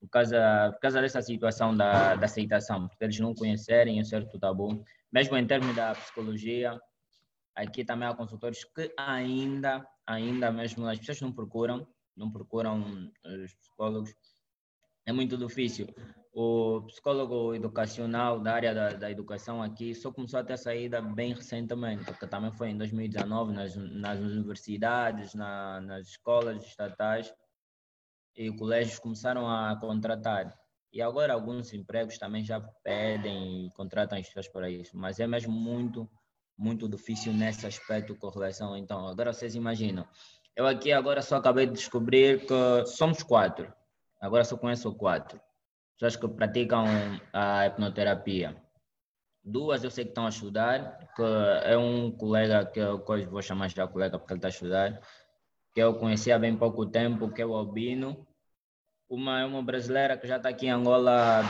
por 0.00 0.08
causa, 0.10 0.70
por 0.72 0.80
causa 0.80 1.00
dessa 1.00 1.22
situação 1.22 1.76
da, 1.76 2.14
da 2.14 2.26
aceitação, 2.26 2.88
porque 2.88 3.04
eles 3.04 3.18
não 3.18 3.34
conhecerem 3.34 4.00
um 4.00 4.04
certo 4.04 4.38
tabu, 4.38 4.84
mesmo 5.12 5.36
em 5.36 5.46
termos 5.46 5.74
da 5.74 5.94
psicologia, 5.94 6.78
aqui 7.54 7.84
também 7.84 8.06
há 8.06 8.14
consultores 8.14 8.64
que 8.64 8.92
ainda, 8.96 9.86
ainda 10.06 10.52
mesmo 10.52 10.86
as 10.86 10.98
pessoas 10.98 11.20
não 11.22 11.32
procuram, 11.32 11.86
não 12.14 12.30
procuram 12.30 13.10
os 13.24 13.54
psicólogos, 13.54 14.14
é 15.06 15.12
muito 15.12 15.36
difícil. 15.36 15.86
O 16.38 16.82
psicólogo 16.82 17.54
educacional 17.54 18.38
da 18.38 18.52
área 18.52 18.74
da, 18.74 18.92
da 18.92 19.10
educação 19.10 19.62
aqui 19.62 19.94
só 19.94 20.12
começou 20.12 20.38
a 20.38 20.44
ter 20.44 20.58
saída 20.58 21.00
bem 21.00 21.32
recentemente, 21.32 22.04
porque 22.04 22.26
também 22.26 22.52
foi 22.52 22.68
em 22.68 22.76
2019 22.76 23.54
nas, 23.54 23.74
nas 23.74 24.20
universidades, 24.20 25.32
na, 25.32 25.80
nas 25.80 26.08
escolas 26.08 26.62
estatais, 26.62 27.32
e 28.36 28.52
colégios 28.52 28.98
começaram 28.98 29.48
a 29.48 29.80
contratar. 29.80 30.54
E 30.92 31.00
agora 31.00 31.32
alguns 31.32 31.72
empregos 31.72 32.18
também 32.18 32.44
já 32.44 32.60
pedem 32.84 33.68
e 33.68 33.70
contratam 33.70 34.18
as 34.18 34.26
pessoas 34.26 34.46
para 34.46 34.68
isso, 34.68 34.94
mas 34.94 35.18
é 35.18 35.26
mesmo 35.26 35.54
muito, 35.54 36.06
muito 36.54 36.86
difícil 36.86 37.32
nesse 37.32 37.66
aspecto 37.66 38.14
com 38.14 38.28
relação. 38.28 38.76
Então, 38.76 39.08
agora 39.08 39.32
vocês 39.32 39.54
imaginam, 39.54 40.06
eu 40.54 40.66
aqui 40.66 40.92
agora 40.92 41.22
só 41.22 41.36
acabei 41.36 41.64
de 41.64 41.72
descobrir 41.72 42.44
que 42.44 42.86
somos 42.88 43.22
quatro, 43.22 43.72
agora 44.20 44.44
só 44.44 44.54
conheço 44.58 44.94
quatro 44.94 45.40
pessoas 45.96 46.16
que 46.16 46.28
praticam 46.28 46.84
a 47.32 47.66
hipnoterapia. 47.66 48.56
Duas 49.42 49.82
eu 49.82 49.90
sei 49.90 50.04
que 50.04 50.10
estão 50.10 50.26
a 50.26 50.30
estudar, 50.30 50.98
que 51.14 51.22
é 51.64 51.76
um 51.76 52.10
colega 52.10 52.66
que 52.66 52.80
eu 52.80 53.02
vou 53.30 53.42
chamar 53.42 53.68
já 53.68 53.86
colega 53.86 54.18
porque 54.18 54.32
ele 54.32 54.38
está 54.38 54.48
a 54.48 54.50
estudar, 54.50 55.00
que 55.74 55.80
eu 55.80 55.94
conheci 55.94 56.30
há 56.30 56.38
bem 56.38 56.56
pouco 56.56 56.86
tempo, 56.86 57.32
que 57.32 57.40
é 57.40 57.46
o 57.46 57.54
Albino. 57.54 58.26
Uma 59.08 59.40
é 59.40 59.44
uma 59.44 59.62
brasileira 59.62 60.18
que 60.18 60.26
já 60.26 60.36
está 60.36 60.48
aqui 60.48 60.66
em 60.66 60.70
Angola 60.70 61.42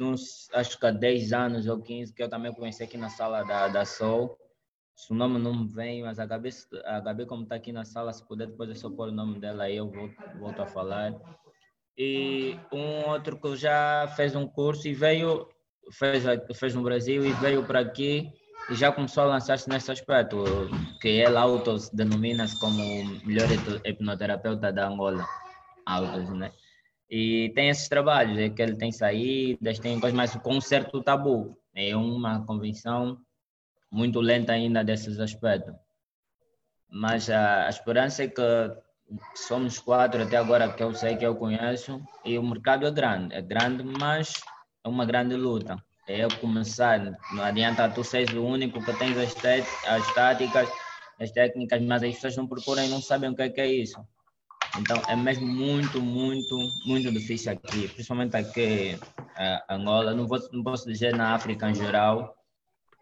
uns, 0.00 0.48
acho 0.54 0.78
que 0.78 0.86
há 0.86 0.90
10 0.90 1.32
anos 1.32 1.66
ou 1.66 1.80
15, 1.80 2.14
que 2.14 2.22
eu 2.22 2.28
também 2.28 2.52
conheci 2.52 2.82
aqui 2.82 2.96
na 2.96 3.10
sala 3.10 3.42
da, 3.42 3.68
da 3.68 3.84
Soul. 3.84 4.36
Se 4.96 5.12
o 5.12 5.14
nome 5.14 5.38
não 5.38 5.54
me 5.54 5.68
vem, 5.68 6.02
mas 6.02 6.18
a 6.18 6.26
Gabi, 6.26 6.50
a 6.84 7.00
Gabi 7.00 7.26
como 7.26 7.44
está 7.44 7.54
aqui 7.54 7.72
na 7.72 7.84
sala, 7.84 8.12
se 8.12 8.26
puder 8.26 8.48
depois 8.48 8.70
é 8.70 8.74
só 8.74 8.90
pôr 8.90 9.08
o 9.08 9.12
nome 9.12 9.38
dela 9.38 9.64
aí, 9.64 9.76
eu 9.76 9.90
volto, 9.90 10.16
volto 10.38 10.62
a 10.62 10.66
falar. 10.66 11.14
E 11.96 12.56
um 12.72 13.08
outro 13.08 13.38
que 13.38 13.56
já 13.56 14.12
fez 14.16 14.34
um 14.34 14.46
curso 14.46 14.88
e 14.88 14.94
veio, 14.94 15.48
fez, 15.92 16.24
fez 16.54 16.74
no 16.74 16.82
Brasil 16.82 17.24
e 17.24 17.32
veio 17.34 17.64
para 17.64 17.80
aqui 17.80 18.32
e 18.70 18.74
já 18.74 18.92
começou 18.92 19.24
a 19.24 19.26
lançar-se 19.26 19.68
nesse 19.68 19.90
aspecto, 19.90 20.44
que 21.00 21.08
ele 21.08 21.36
auto-denomina-se 21.36 22.58
como 22.60 22.82
o 22.82 23.26
melhor 23.26 23.48
hipnoterapeuta 23.84 24.72
da 24.72 24.86
Angola. 24.86 25.28
Autos, 25.84 26.30
né? 26.30 26.52
E 27.10 27.50
tem 27.54 27.68
esses 27.68 27.88
trabalhos, 27.88 28.38
é 28.38 28.48
que 28.48 28.62
ele 28.62 28.76
tem 28.76 28.92
saídas, 28.92 29.80
tem 29.80 29.98
coisas, 29.98 30.16
mas 30.16 30.36
com 30.36 30.54
um 30.54 30.60
certo 30.60 31.02
tabu. 31.02 31.58
É 31.74 31.96
uma 31.96 32.46
convenção 32.46 33.18
muito 33.90 34.20
lenta 34.20 34.52
ainda 34.52 34.84
desses 34.84 35.18
aspectos. 35.18 35.74
Mas 36.88 37.28
a, 37.28 37.66
a 37.66 37.68
esperança 37.68 38.22
é 38.22 38.28
que 38.28 38.42
somos 39.34 39.78
quatro 39.78 40.22
até 40.22 40.36
agora 40.36 40.72
que 40.72 40.82
eu 40.82 40.94
sei 40.94 41.16
que 41.16 41.26
eu 41.26 41.34
conheço, 41.36 42.00
e 42.24 42.38
o 42.38 42.42
mercado 42.42 42.86
é 42.86 42.90
grande, 42.90 43.34
é 43.34 43.42
grande, 43.42 43.82
mas 43.82 44.34
é 44.84 44.88
uma 44.88 45.04
grande 45.04 45.34
luta 45.36 45.76
é 46.10 46.24
eu 46.24 46.28
começar. 46.40 46.98
Não 47.30 47.44
adianta 47.44 47.88
tu 47.88 48.02
seres 48.02 48.34
o 48.34 48.42
único 48.42 48.82
que 48.84 48.92
tens 48.94 49.16
as, 49.16 49.34
as 49.86 50.12
táticas, 50.12 50.68
as 51.20 51.30
técnicas, 51.30 51.80
mas 51.82 52.02
as 52.02 52.14
pessoas 52.14 52.36
não 52.36 52.46
procuram 52.46 52.84
e 52.84 52.88
não 52.88 53.00
sabem 53.00 53.30
o 53.30 53.36
que 53.36 53.42
é, 53.42 53.48
que 53.48 53.60
é 53.60 53.72
isso. 53.72 54.04
Então 54.76 55.00
é 55.08 55.16
mesmo 55.16 55.46
muito, 55.46 56.00
muito, 56.00 56.56
muito 56.84 57.12
difícil 57.12 57.52
aqui, 57.52 57.88
principalmente 57.88 58.36
aqui 58.36 58.98
em 59.38 59.74
Angola. 59.74 60.14
Não, 60.14 60.26
vou, 60.26 60.38
não 60.52 60.64
posso 60.64 60.86
dizer 60.86 61.14
na 61.14 61.34
África 61.34 61.70
em 61.70 61.74
geral, 61.74 62.34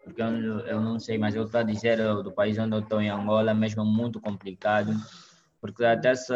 porque 0.03 0.21
eu, 0.21 0.59
eu 0.61 0.81
não 0.81 0.99
sei, 0.99 1.17
mas 1.17 1.35
eu 1.35 1.45
estou 1.45 1.61
a 1.61 1.63
dizer 1.63 1.97
do 2.23 2.31
país 2.31 2.57
onde 2.57 2.75
eu 2.75 2.79
estou 2.79 3.01
em 3.01 3.09
Angola, 3.09 3.53
mesmo 3.53 3.83
muito 3.85 4.19
complicado, 4.19 4.93
porque 5.61 5.83
até 5.83 6.15
se, 6.15 6.33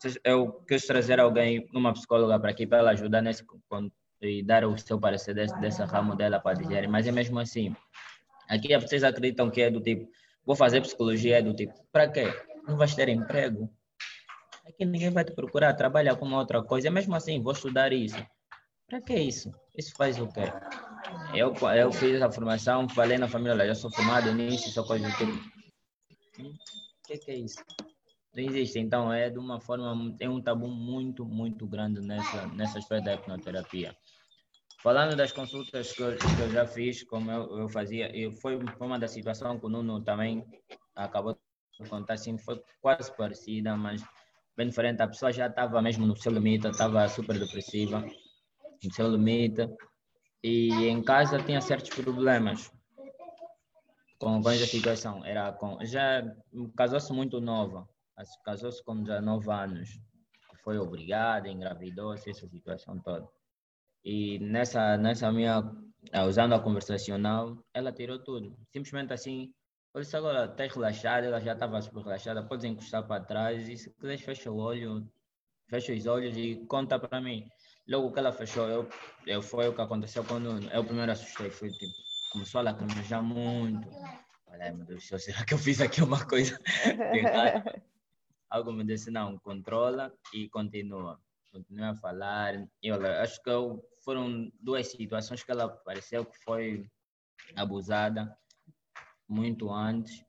se 0.00 0.20
eu 0.24 0.52
quis 0.66 0.86
trazer 0.86 1.20
alguém, 1.20 1.68
uma 1.72 1.92
psicóloga 1.92 2.38
para 2.38 2.50
aqui 2.50 2.66
para 2.66 2.78
ela 2.78 2.90
ajudar 2.90 3.22
nesse 3.22 3.44
e 4.20 4.42
dar 4.42 4.64
o 4.64 4.76
seu 4.78 4.98
parecer 4.98 5.34
desse, 5.34 5.58
dessa 5.60 5.84
ramo 5.84 6.16
dela 6.16 6.40
para 6.40 6.56
dizer, 6.56 6.88
mas 6.88 7.06
é 7.06 7.12
mesmo 7.12 7.38
assim. 7.38 7.74
Aqui 8.48 8.76
vocês 8.78 9.04
acreditam 9.04 9.50
que 9.50 9.62
é 9.62 9.70
do 9.70 9.80
tipo, 9.80 10.10
vou 10.44 10.56
fazer 10.56 10.80
psicologia, 10.80 11.38
é 11.38 11.42
do 11.42 11.54
tipo, 11.54 11.74
para 11.92 12.08
quê? 12.08 12.24
Não 12.66 12.76
vais 12.76 12.94
ter 12.94 13.08
emprego? 13.08 13.70
Aqui 14.66 14.84
ninguém 14.84 15.10
vai 15.10 15.24
te 15.24 15.32
procurar 15.32 15.74
trabalhar 15.74 16.16
com 16.16 16.30
outra 16.32 16.62
coisa, 16.62 16.88
é 16.88 16.90
mesmo 16.90 17.14
assim, 17.14 17.42
vou 17.42 17.52
estudar 17.52 17.92
isso. 17.92 18.16
Para 18.86 19.00
que 19.00 19.14
isso? 19.14 19.52
Isso 19.76 19.94
faz 19.96 20.18
o 20.18 20.26
quê? 20.28 20.42
Eu, 21.34 21.54
eu 21.74 21.92
fiz 21.92 22.22
a 22.22 22.30
formação, 22.30 22.88
falei 22.88 23.18
na 23.18 23.28
família, 23.28 23.64
eu 23.64 23.74
sou 23.74 23.90
formado 23.90 24.32
nisso, 24.32 24.70
sou 24.70 24.84
coisa 24.84 25.08
do 25.08 25.16
tipo. 25.16 25.32
O 25.32 26.42
hum, 26.42 26.54
que, 27.06 27.18
que 27.18 27.30
é 27.30 27.36
isso? 27.36 27.62
Não 28.34 28.42
existe. 28.42 28.80
Então, 28.80 29.12
é 29.12 29.30
de 29.30 29.38
uma 29.38 29.60
forma, 29.60 30.12
tem 30.18 30.28
um 30.28 30.42
tabu 30.42 30.66
muito, 30.66 31.24
muito 31.24 31.66
grande 31.66 32.00
nessa, 32.00 32.46
nessa 32.48 32.78
aspecto 32.78 33.04
da 33.04 33.14
hipnoterapia. 33.14 33.96
Falando 34.82 35.16
das 35.16 35.32
consultas 35.32 35.92
que 35.92 36.02
eu, 36.02 36.16
que 36.16 36.42
eu 36.42 36.50
já 36.50 36.66
fiz, 36.66 37.04
como 37.04 37.30
eu, 37.30 37.60
eu 37.60 37.68
fazia, 37.68 38.14
e 38.14 38.30
foi, 38.32 38.58
uma 38.80 38.98
da 38.98 39.08
situação 39.08 39.58
que 39.58 39.64
o 39.64 39.68
Nuno 39.68 40.02
também 40.02 40.44
acabou 40.94 41.38
de 41.80 41.88
contar, 41.88 42.14
assim, 42.14 42.36
foi 42.36 42.60
quase 42.82 43.16
parecida, 43.16 43.76
mas 43.76 44.04
bem 44.56 44.68
diferente. 44.68 45.00
A 45.00 45.08
pessoa 45.08 45.32
já 45.32 45.46
estava 45.46 45.80
mesmo 45.80 46.04
no 46.04 46.16
seu 46.16 46.32
limite, 46.32 46.66
estava 46.66 47.08
super 47.08 47.38
depressiva, 47.38 48.04
no 48.84 48.92
seu 48.92 49.08
limite, 49.10 49.68
e 50.42 50.68
em 50.88 51.02
casa 51.02 51.38
tinha 51.38 51.60
certos 51.60 51.90
problemas 51.90 52.70
com, 54.18 54.42
com 54.42 54.50
essa 54.50 54.66
situação. 54.66 55.24
Era 55.24 55.52
com, 55.52 55.78
já 55.84 56.22
casou-se 56.76 57.12
muito 57.12 57.40
nova, 57.40 57.88
casou-se 58.44 58.82
com 58.84 59.02
19 59.02 59.50
anos, 59.50 60.00
foi 60.64 60.78
obrigada, 60.78 61.48
engravidou-se, 61.48 62.30
essa 62.30 62.48
situação 62.48 62.98
toda. 63.00 63.28
E 64.02 64.38
nessa, 64.38 64.96
nessa 64.96 65.30
minha, 65.30 65.62
ah, 66.12 66.24
usando 66.24 66.54
a 66.54 66.60
conversacional, 66.60 67.56
ela 67.72 67.92
tirou 67.92 68.18
tudo. 68.18 68.56
Simplesmente 68.72 69.12
assim, 69.12 69.52
eu 69.94 70.00
disse 70.00 70.16
agora, 70.16 70.46
está 70.46 70.66
relaxada, 70.66 71.26
ela 71.26 71.40
já 71.40 71.52
estava 71.52 71.80
super 71.80 72.02
relaxada, 72.02 72.42
podes 72.42 72.64
encostar 72.64 73.06
para 73.06 73.24
trás 73.24 73.68
e 73.68 73.76
se 73.76 73.90
quiseres 73.94 74.22
fecha 74.22 74.50
o 74.50 74.56
olho, 74.56 75.08
fecha 75.68 75.92
os 75.92 76.06
olhos 76.06 76.36
e 76.36 76.56
conta 76.66 76.98
para 76.98 77.20
mim. 77.20 77.46
Logo 77.86 78.10
que 78.10 78.18
ela 78.18 78.32
fechou, 78.32 78.68
eu, 78.68 78.88
eu 79.26 79.42
foi 79.42 79.68
o 79.68 79.74
que 79.74 79.80
aconteceu 79.82 80.24
quando 80.24 80.58
eu 80.72 80.84
primeiro 80.84 81.12
assustei, 81.12 81.50
foi 81.50 81.70
tipo, 81.70 81.92
começou 82.32 82.60
a 82.60 82.64
lacrimejar 82.64 83.22
muito. 83.22 83.88
Falei, 84.46 84.72
meu 84.72 84.86
Deus 84.86 85.02
do 85.02 85.06
céu, 85.06 85.18
será 85.18 85.44
que 85.44 85.54
eu 85.54 85.58
fiz 85.58 85.80
aqui 85.80 86.02
uma 86.02 86.24
coisa 86.26 86.58
Algo 88.54 88.70
me 88.72 88.84
disse, 88.84 89.10
não, 89.10 89.36
controla 89.36 90.14
e 90.32 90.48
continua. 90.48 91.20
Continua 91.50 91.90
a 91.90 91.96
falar. 91.96 92.54
E 92.80 92.92
olha, 92.92 93.20
acho 93.20 93.42
que 93.42 93.50
eu 93.50 93.82
foram 94.04 94.48
duas 94.60 94.86
situações 94.86 95.42
que 95.42 95.50
ela 95.50 95.68
pareceu 95.68 96.24
que 96.24 96.38
foi 96.44 96.88
abusada 97.56 98.32
muito 99.28 99.72
antes 99.72 100.24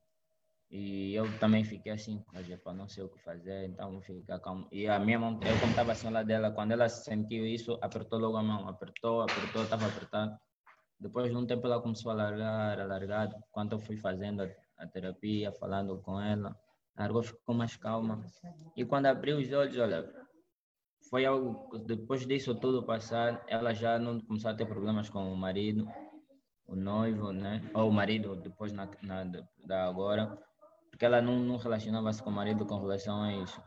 e 0.72 1.14
eu 1.14 1.38
também 1.38 1.64
fiquei 1.64 1.92
assim, 1.92 2.20
para 2.64 2.74
não 2.74 2.88
sei 2.90 3.04
o 3.04 3.10
que 3.10 3.20
fazer, 3.20 3.68
então 3.70 3.92
vou 3.92 4.02
ficar 4.02 4.40
calmo. 4.40 4.68
E 4.72 4.88
a 4.88 4.98
minha 4.98 5.20
mão, 5.20 5.40
eu 5.44 5.60
como 5.60 5.70
estava 5.70 5.92
assim 5.92 6.10
lá 6.10 6.24
dela, 6.24 6.50
quando 6.50 6.72
ela 6.72 6.90
sentiu 6.90 7.46
isso, 7.46 7.78
apertou 7.80 8.18
logo 8.18 8.38
a 8.38 8.44
mão, 8.44 8.68
apertou, 8.68 9.22
apertou, 9.22 9.62
estava 9.62 9.86
apertado. 9.86 10.36
Depois 11.00 11.30
de 11.30 11.38
um 11.38 11.46
tempo 11.46 11.68
ela 11.68 11.80
começou 11.80 12.12
a 12.12 12.16
largar, 12.16 12.80
a 12.80 12.86
largar, 12.86 13.30
quando 13.52 13.74
eu 13.74 13.80
fui 13.80 13.98
fazendo 13.98 14.42
a, 14.42 14.50
a 14.80 14.88
terapia, 14.88 15.52
falando 15.52 16.02
com 16.02 16.20
ela, 16.20 16.60
largou, 16.98 17.24
ficou 17.24 17.56
mais 17.56 17.76
calma. 17.76 18.26
E 18.76 18.86
quando 18.86 19.08
abriu 19.08 19.38
os 19.38 19.52
olhos, 19.52 19.78
olha, 19.78 20.14
foi 21.10 21.26
algo, 21.26 21.78
depois 21.80 22.26
disso 22.26 22.56
tudo 22.56 22.86
passar, 22.86 23.44
ela 23.48 23.74
já 23.74 24.00
não 24.00 24.20
começou 24.20 24.52
a 24.52 24.56
ter 24.56 24.66
problemas 24.66 25.10
com 25.10 25.32
o 25.32 25.38
marido, 25.38 25.88
o 26.68 26.76
noivo, 26.76 27.32
né? 27.32 27.62
Ou 27.74 27.90
o 27.90 27.94
marido 27.94 28.36
depois 28.36 28.72
na, 28.72 28.90
na 29.02 29.24
da 29.66 29.88
agora, 29.88 30.38
porque 30.90 31.06
ela 31.06 31.22
não, 31.22 31.40
não 31.40 31.58
relacionava-se 31.58 32.24
com 32.24 32.30
o 32.30 32.34
marido 32.34 32.66
com 32.66 32.80
relação 32.80 33.22
a 33.22 33.34
isso. 33.34 33.62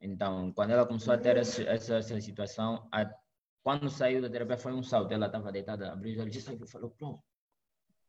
Então, 0.00 0.52
quando 0.52 0.70
ela 0.70 0.86
começou 0.86 1.14
a 1.14 1.18
ter 1.18 1.36
essa, 1.36 1.62
essa, 1.62 1.96
essa 1.96 2.20
situação, 2.20 2.86
a, 2.92 3.10
quando 3.62 3.88
saiu 3.88 4.20
da 4.20 4.28
terapia 4.28 4.58
foi 4.58 4.72
um 4.72 4.82
salto. 4.82 5.12
Ela 5.12 5.26
estava 5.26 5.50
deitada, 5.50 5.90
abriu 5.90 6.12
os 6.12 6.20
olhos 6.20 6.36
e 6.36 6.66
falou, 6.66 6.90
pronto, 6.90 7.22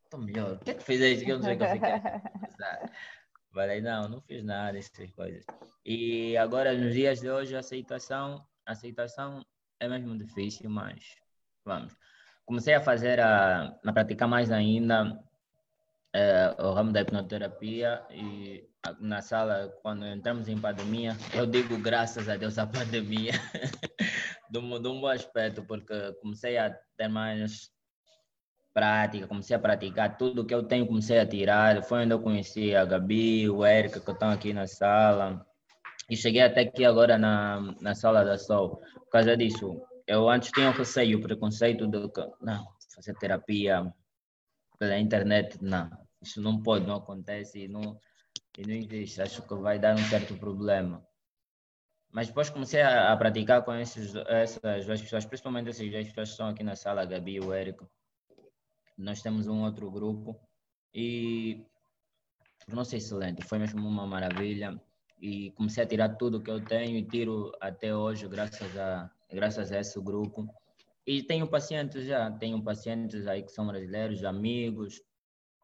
estou 0.04 0.20
melhor. 0.20 0.56
O 0.56 0.58
que 0.60 0.70
é? 0.70 0.74
Que 0.74 1.30
eu 1.30 1.36
não 1.38 1.42
sei 1.42 1.54
o 1.54 1.58
que 1.58 1.64
eu 1.64 1.68
fiquei. 1.70 1.90
Falei, 3.56 3.80
não, 3.80 4.06
não 4.06 4.20
fiz 4.20 4.44
nada, 4.44 4.76
essas 4.76 5.10
coisas. 5.12 5.42
E 5.82 6.36
agora, 6.36 6.76
nos 6.76 6.92
dias 6.92 7.20
de 7.22 7.30
hoje, 7.30 7.56
a 7.56 7.60
aceitação, 7.60 8.46
a 8.66 8.72
aceitação 8.72 9.42
é 9.80 9.88
mesmo 9.88 10.14
difícil, 10.18 10.68
mas 10.68 11.16
vamos. 11.64 11.96
Comecei 12.44 12.74
a 12.74 12.82
fazer, 12.82 13.18
a, 13.18 13.74
a 13.82 13.92
praticar 13.94 14.28
mais 14.28 14.52
ainda 14.52 15.18
é, 16.12 16.54
o 16.58 16.74
ramo 16.74 16.92
da 16.92 17.00
hipnoterapia 17.00 18.04
e 18.10 18.68
na 19.00 19.22
sala, 19.22 19.74
quando 19.80 20.04
entramos 20.04 20.48
em 20.48 20.60
pandemia, 20.60 21.16
eu 21.32 21.46
digo 21.46 21.78
graças 21.78 22.28
a 22.28 22.36
Deus 22.36 22.58
a 22.58 22.66
pandemia, 22.66 23.32
de, 24.50 24.58
um, 24.58 24.82
de 24.82 24.86
um 24.86 25.00
bom 25.00 25.08
aspecto, 25.08 25.64
porque 25.64 26.12
comecei 26.20 26.58
a 26.58 26.78
ter 26.98 27.08
mais 27.08 27.70
prática, 28.76 29.26
comecei 29.26 29.56
a 29.56 29.58
praticar 29.58 30.18
tudo 30.18 30.44
que 30.44 30.54
eu 30.54 30.62
tenho, 30.62 30.86
comecei 30.86 31.18
a 31.18 31.26
tirar. 31.26 31.82
Foi 31.82 32.04
onde 32.04 32.12
eu 32.12 32.20
conheci 32.20 32.74
a 32.74 32.84
Gabi, 32.84 33.48
o 33.48 33.64
Érica, 33.64 34.00
que 34.00 34.10
estão 34.10 34.28
aqui 34.28 34.52
na 34.52 34.66
sala. 34.66 35.46
E 36.10 36.14
cheguei 36.14 36.42
até 36.42 36.60
aqui 36.60 36.84
agora 36.84 37.16
na, 37.16 37.74
na 37.80 37.94
sala 37.94 38.22
da 38.22 38.36
Sol. 38.36 38.82
Por 38.94 39.08
causa 39.10 39.34
disso, 39.34 39.80
eu 40.06 40.28
antes 40.28 40.50
tinha 40.50 40.68
o 40.68 40.72
receio, 40.72 41.18
o 41.18 41.22
preconceito 41.22 41.86
de 41.86 42.06
que, 42.10 42.20
não, 42.42 42.66
fazer 42.94 43.14
terapia 43.14 43.90
pela 44.78 44.98
internet, 44.98 45.56
não. 45.62 45.88
Isso 46.20 46.42
não 46.42 46.62
pode, 46.62 46.86
não 46.86 46.96
acontece 46.96 47.64
e 47.64 47.68
não, 47.68 47.98
e 48.58 48.62
não 48.66 48.74
existe. 48.74 49.22
Acho 49.22 49.40
que 49.40 49.54
vai 49.54 49.78
dar 49.78 49.94
um 49.94 50.04
certo 50.04 50.36
problema. 50.36 51.02
Mas 52.12 52.28
depois 52.28 52.50
comecei 52.50 52.82
a, 52.82 53.10
a 53.10 53.16
praticar 53.16 53.64
com 53.64 53.74
esses, 53.74 54.14
essas 54.28 54.84
duas 54.84 55.00
pessoas, 55.00 55.24
principalmente 55.24 55.70
essas 55.70 55.90
duas 55.90 56.06
pessoas 56.08 56.28
que 56.28 56.32
estão 56.32 56.48
aqui 56.48 56.62
na 56.62 56.76
sala, 56.76 57.00
a 57.00 57.06
Gabi 57.06 57.36
e 57.36 57.40
o 57.40 57.54
Érico. 57.54 57.88
Nós 58.96 59.20
temos 59.22 59.46
um 59.46 59.62
outro 59.62 59.90
grupo. 59.90 60.38
E 60.94 61.66
tornou-se 62.66 62.96
excelente. 62.96 63.44
Foi 63.44 63.58
mesmo 63.58 63.86
uma 63.86 64.06
maravilha. 64.06 64.80
E 65.20 65.50
comecei 65.52 65.82
a 65.82 65.86
tirar 65.86 66.10
tudo 66.16 66.42
que 66.42 66.50
eu 66.50 66.62
tenho 66.62 66.96
e 66.96 67.02
tiro 67.02 67.52
até 67.60 67.94
hoje 67.94 68.28
graças 68.28 68.76
a 68.76 69.10
graças 69.32 69.72
a 69.72 69.80
esse 69.80 70.00
grupo. 70.00 70.46
E 71.06 71.22
tenho 71.22 71.48
pacientes 71.48 72.06
já 72.06 72.30
tenho 72.30 72.62
pacientes 72.62 73.26
aí 73.26 73.42
que 73.42 73.52
são 73.52 73.66
brasileiros 73.66 74.24
amigos 74.24 75.02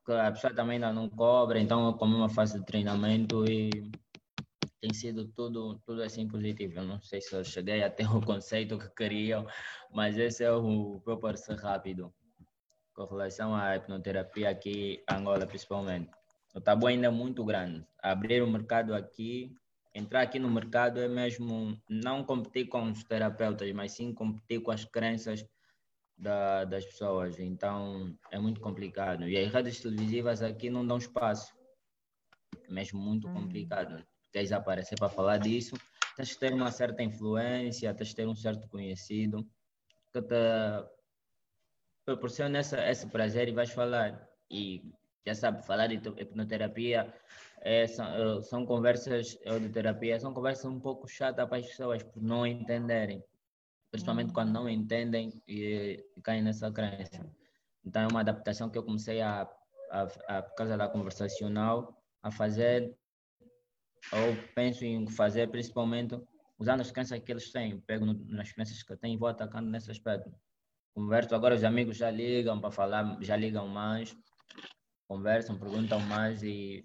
que 0.07 0.13
a 0.13 0.33
pessoa 0.33 0.55
também 0.55 0.77
ainda 0.77 0.93
não 0.93 1.09
cobra 1.09 1.61
então 1.61 1.87
eu 1.87 1.95
como 1.95 2.17
uma 2.17 2.29
fase 2.29 2.59
de 2.59 2.65
treinamento 2.65 3.45
e 3.45 3.71
tem 4.81 4.93
sido 4.95 5.29
tudo 5.29 5.79
tudo 5.87 6.03
assim 6.03 6.27
positivo. 6.27 6.79
Eu 6.79 6.85
não 6.85 7.01
sei 7.01 7.21
se 7.21 7.35
eu 7.35 7.45
cheguei 7.45 7.83
até 7.83 8.05
o 8.09 8.21
conceito 8.21 8.79
que 8.79 8.89
queriam 8.91 9.47
mas 9.91 10.17
esse 10.17 10.45
é 10.45 10.53
o 10.53 11.03
meu 11.07 11.19
parecer 11.19 11.57
rápido 11.57 12.13
com 12.95 13.05
relação 13.05 13.55
à 13.55 13.77
hipnoterapia 13.77 14.51
aqui 14.51 15.03
em 15.11 15.15
Angola 15.15 15.47
principalmente 15.47 16.11
o 16.55 16.61
tabu 16.61 16.87
ainda 16.87 17.07
é 17.07 17.11
muito 17.11 17.45
grande. 17.45 17.85
Abrir 18.03 18.43
o 18.43 18.51
mercado 18.51 18.95
aqui, 18.95 19.57
entrar 19.95 20.23
aqui 20.23 20.39
no 20.39 20.51
mercado 20.51 21.01
é 21.01 21.09
mesmo 21.09 21.81
não 21.89 22.25
competir 22.25 22.69
com 22.69 22.91
os 22.91 23.03
terapeutas, 23.05 23.71
mas 23.73 23.93
sim 23.93 24.13
competir 24.13 24.61
com 24.61 24.71
as 24.71 24.85
crenças 24.85 25.47
da, 26.17 26.65
das 26.65 26.85
pessoas. 26.85 27.39
Então 27.39 28.15
é 28.31 28.39
muito 28.39 28.61
complicado. 28.61 29.27
E 29.27 29.39
as 29.39 29.51
redes 29.51 29.81
televisivas 29.81 30.43
aqui 30.43 30.69
não 30.69 30.87
dão 30.87 30.99
espaço. 30.99 31.55
É 32.69 32.71
mesmo 32.71 33.01
muito 33.01 33.27
hum. 33.29 33.35
complicado. 33.35 34.05
Queres 34.31 34.53
aparecer 34.53 34.99
para 34.99 35.09
falar 35.09 35.39
disso, 35.39 35.75
tens 36.17 36.35
que 36.35 36.41
ter 36.41 36.53
uma 36.53 36.71
certa 36.71 37.03
influência, 37.03 37.95
tens 37.95 38.11
que 38.11 38.17
ter 38.17 38.27
um 38.27 38.35
certo 38.35 38.69
conhecido 38.69 39.47
que 40.13 40.21
te 40.21 40.35
proporciona 42.05 42.59
essa, 42.59 42.85
esse 42.89 43.07
prazer 43.07 43.49
e 43.49 43.53
vais 43.53 43.71
falar. 43.71 44.29
E 44.51 44.83
já 45.27 45.35
sabe, 45.35 45.65
falar 45.65 45.87
de 45.87 45.95
hipnoterapia 45.95 47.13
é, 47.61 47.87
são, 47.87 48.43
são, 48.43 48.67
conversas 48.67 49.39
ou 49.47 49.61
de 49.61 49.69
terapia, 49.69 50.19
são 50.19 50.35
conversas 50.35 50.65
um 50.65 50.81
pouco 50.81 51.07
chatas 51.07 51.49
para 51.49 51.59
as 51.59 51.67
pessoas 51.67 52.03
por 52.03 52.21
não 52.21 52.45
entenderem, 52.45 53.25
principalmente 53.91 54.29
uhum. 54.29 54.35
quando 54.35 54.53
não 54.53 54.69
entendem 54.69 55.41
e, 55.47 56.05
e, 56.17 56.21
caem 56.23 56.43
nessa 56.43 56.71
crença. 56.73 57.25
Então 57.85 58.03
é 58.03 58.07
uma 58.09 58.21
adaptação 58.21 58.69
que 58.69 58.77
eu 58.77 58.83
comecei 58.83 59.21
a, 59.21 59.49
a, 59.91 60.03
a 60.29 60.43
por 60.43 60.55
causa 60.57 60.77
da 60.77 60.89
conversacional, 60.89 61.97
a 62.21 62.31
fazer, 62.31 62.97
ou 64.13 64.37
penso 64.55 64.85
em 64.85 65.07
fazer 65.07 65.49
principalmente 65.49 66.21
usando 66.59 66.81
as 66.81 66.91
crenças 66.91 67.21
que 67.21 67.31
eles 67.31 67.51
têm, 67.53 67.81
pego 67.81 68.05
no, 68.05 68.15
nas 68.27 68.53
crenças 68.53 68.83
que 68.83 68.93
eu 68.93 68.97
tenho 68.97 69.15
e 69.15 69.19
vou 69.19 69.29
atacando 69.29 69.71
nesse 69.71 69.91
aspecto. 69.91 70.33
Converso, 70.95 71.35
agora 71.35 71.55
os 71.55 71.65
amigos 71.65 71.97
já 71.97 72.11
ligam 72.11 72.61
para 72.61 72.71
falar, 72.71 73.17
já 73.23 73.35
ligam 73.35 73.67
mais, 73.67 74.15
conversam, 75.09 75.59
perguntam 75.59 75.99
mais 76.01 76.43
e 76.43 76.85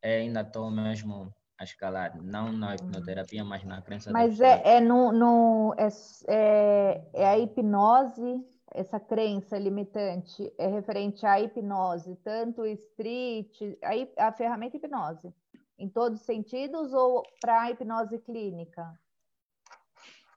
é, 0.00 0.18
ainda 0.18 0.42
estou 0.42 0.70
mesmo 0.70 1.32
a 1.58 1.64
escalar, 1.64 2.16
não 2.22 2.52
na 2.52 2.76
hipnoterapia, 2.76 3.44
mas 3.44 3.64
na 3.64 3.82
crença 3.82 4.12
Mas 4.12 4.40
é, 4.40 4.76
é, 4.76 4.80
no, 4.80 5.10
no, 5.10 5.74
é, 5.76 5.88
é, 6.28 7.02
é 7.14 7.26
a 7.26 7.36
hipnose, 7.36 8.46
essa 8.72 9.00
crença 9.00 9.58
limitante 9.58 10.52
é 10.56 10.68
referente 10.68 11.26
à 11.26 11.40
hipnose, 11.40 12.14
tanto 12.22 12.64
street, 12.64 13.60
a, 13.82 14.28
a 14.28 14.32
ferramenta 14.32 14.76
hipnose, 14.76 15.34
em 15.76 15.88
todos 15.88 16.20
os 16.20 16.26
sentidos 16.26 16.92
ou 16.92 17.24
para 17.40 17.62
a 17.62 17.70
hipnose 17.72 18.18
clínica? 18.20 18.88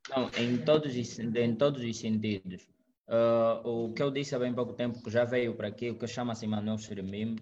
Não, 0.10 0.28
em 0.40 0.58
todos, 0.58 0.96
em 1.20 1.56
todos 1.56 1.84
os 1.84 2.00
sentidos. 2.00 2.68
Uh, 3.12 3.68
o 3.68 3.94
que 3.94 4.02
eu 4.02 4.10
disse 4.10 4.34
há 4.34 4.40
bem 4.40 4.54
pouco 4.54 4.72
tempo, 4.72 5.04
que 5.04 5.10
já 5.10 5.26
veio 5.26 5.54
para 5.54 5.68
aqui, 5.68 5.90
o 5.90 5.98
que 5.98 6.08
chama-se 6.08 6.48
Manuel 6.48 6.78
Xeremim, 6.78 7.36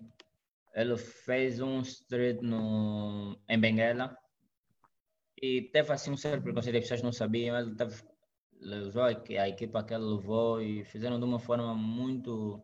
ele 0.74 0.98
fez 0.98 1.60
um 1.60 1.82
street 1.82 2.42
no, 2.42 3.40
em 3.48 3.60
Benguela 3.60 4.18
e 5.40 5.70
teve 5.72 5.94
assim 5.94 6.10
um 6.10 6.18
certo 6.18 6.42
preconceito, 6.42 6.76
as 6.76 6.82
pessoas 6.82 7.04
não 7.04 7.12
sabiam, 7.12 7.56
ele 7.56 7.76
teve, 7.76 8.02
usou 8.88 9.04
a 9.04 9.48
equipa 9.48 9.84
que 9.84 9.94
ele 9.94 10.06
levou 10.06 10.60
e 10.60 10.84
fizeram 10.86 11.20
de 11.20 11.26
uma 11.26 11.40
forma 11.40 11.76
muito 11.76 12.64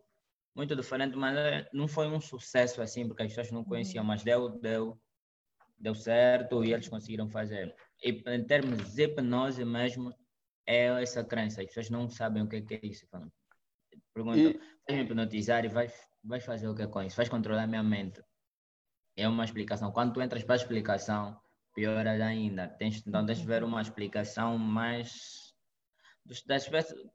muito 0.55 0.75
diferente, 0.75 1.17
mas 1.17 1.37
eh, 1.37 1.69
não 1.73 1.87
foi 1.87 2.07
um 2.07 2.19
sucesso 2.19 2.81
assim, 2.81 3.05
porque 3.05 3.23
as 3.23 3.27
pessoas 3.27 3.51
não 3.51 3.63
conheciam, 3.63 4.05
mas 4.05 4.23
deu, 4.23 4.57
deu, 4.61 4.97
deu 5.77 5.93
certo 5.93 6.63
e 6.63 6.73
eles 6.73 6.87
conseguiram 6.87 7.29
fazer. 7.29 7.75
E 8.01 8.23
em 8.25 8.43
termos 8.45 8.93
de 8.93 9.03
hipnose 9.03 9.65
mesmo, 9.65 10.13
é 10.65 11.01
essa 11.01 11.23
crença. 11.23 11.61
As 11.61 11.67
pessoas 11.67 11.89
não 11.89 12.09
sabem 12.09 12.43
o 12.43 12.47
que 12.47 12.57
é, 12.57 12.61
que 12.61 12.75
é 12.75 12.79
isso. 12.83 13.07
Perguntam, 14.13 14.39
e... 14.39 14.53
vais 14.87 14.99
me 14.99 15.03
hipnotizar 15.03 15.65
e 15.65 15.67
vais, 15.67 15.93
vais 16.23 16.43
fazer 16.43 16.67
o 16.67 16.75
que 16.75 16.83
é 16.83 16.87
com 16.87 17.01
isso? 17.03 17.17
Vais 17.17 17.29
controlar 17.29 17.63
a 17.63 17.67
minha 17.67 17.83
mente. 17.83 18.21
É 19.15 19.27
uma 19.27 19.43
explicação. 19.43 19.91
Quando 19.91 20.13
tu 20.13 20.21
entras 20.21 20.43
para 20.43 20.55
a 20.55 20.57
explicação, 20.57 21.39
pior 21.73 22.07
ainda. 22.07 22.67
Tens, 22.67 23.05
então, 23.05 23.25
tens 23.25 23.39
de 23.39 23.45
ver 23.45 23.63
uma 23.63 23.81
explicação 23.81 24.57
mais 24.57 25.53
das 26.25 26.65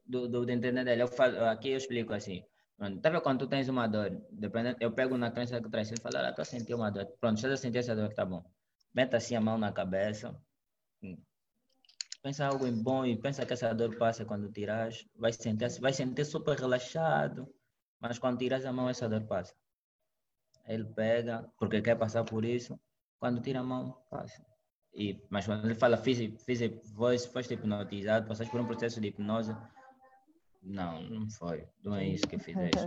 do, 0.07 0.29
do, 0.29 0.47
do 0.47 0.51
entender 0.51 0.85
dele. 0.85 1.03
Eu 1.03 1.09
falo, 1.09 1.45
aqui 1.47 1.71
eu 1.71 1.77
explico 1.77 2.13
assim. 2.13 2.45
Pronto, 2.77 3.01
tá 3.01 3.11
vendo 3.11 3.21
quando 3.21 3.41
tu 3.41 3.47
tens 3.47 3.69
uma 3.69 3.87
dor, 3.87 4.11
dependendo, 4.31 4.79
eu 4.81 4.91
pego 4.91 5.19
na 5.19 5.31
crença 5.31 5.61
que 5.61 5.69
traz, 5.69 5.91
ele 5.91 6.01
fala, 6.01 6.27
ah, 6.27 6.31
estou 6.31 6.43
a 6.43 6.47
sentir 6.47 6.75
uma 6.75 6.91
dor. 6.91 7.07
Pronto, 7.21 7.37
estás 7.37 7.53
a 7.53 7.57
sentir 7.59 7.79
essa 7.79 7.95
dor, 7.95 8.15
tá 8.15 8.25
bom. 8.25 8.43
Meta 8.95 9.19
assim 9.19 9.37
a 9.37 9.41
mão 9.41 9.59
na 9.59 9.71
cabeça, 9.71 10.35
pensa 12.23 12.47
algo 12.47 12.67
em 12.67 12.83
bom 12.83 13.05
e 13.05 13.17
pensa 13.17 13.47
que 13.47 13.53
essa 13.53 13.75
dor 13.75 13.97
passa 13.97 14.25
quando 14.25 14.51
tiras, 14.51 15.05
vai 15.17 15.33
sentir, 15.33 15.69
vai 15.81 15.93
sentir 15.93 16.25
super 16.25 16.59
relaxado, 16.59 17.49
mas 18.01 18.19
quando 18.19 18.39
tiras 18.39 18.65
a 18.65 18.73
mão 18.73 18.89
essa 18.89 19.09
dor 19.09 19.27
passa. 19.27 19.55
Ele 20.67 20.85
pega, 20.85 21.49
porque 21.59 21.81
quer 21.81 21.97
passar 21.97 22.25
por 22.25 22.45
isso, 22.45 22.79
quando 23.19 23.41
tira 23.41 23.61
a 23.61 23.65
mão, 23.65 23.97
passa. 24.11 24.45
E, 24.95 25.21
mas 25.31 25.47
quando 25.47 25.65
ele 25.65 25.75
fala, 25.75 25.97
fiz, 25.97 26.19
fiz 26.45 26.61
voz, 26.93 27.27
foste 27.27 27.55
hipnotizado, 27.55 28.27
passaste 28.27 28.51
por 28.51 28.61
um 28.61 28.67
processo 28.67 29.01
de 29.01 29.09
hipnose, 29.09 29.57
não, 30.63 31.03
não 31.03 31.31
foi, 31.31 31.67
não 31.83 31.97
é 31.97 32.07
isso 32.07 32.27
que 32.27 32.39
fizeste. 32.39 32.87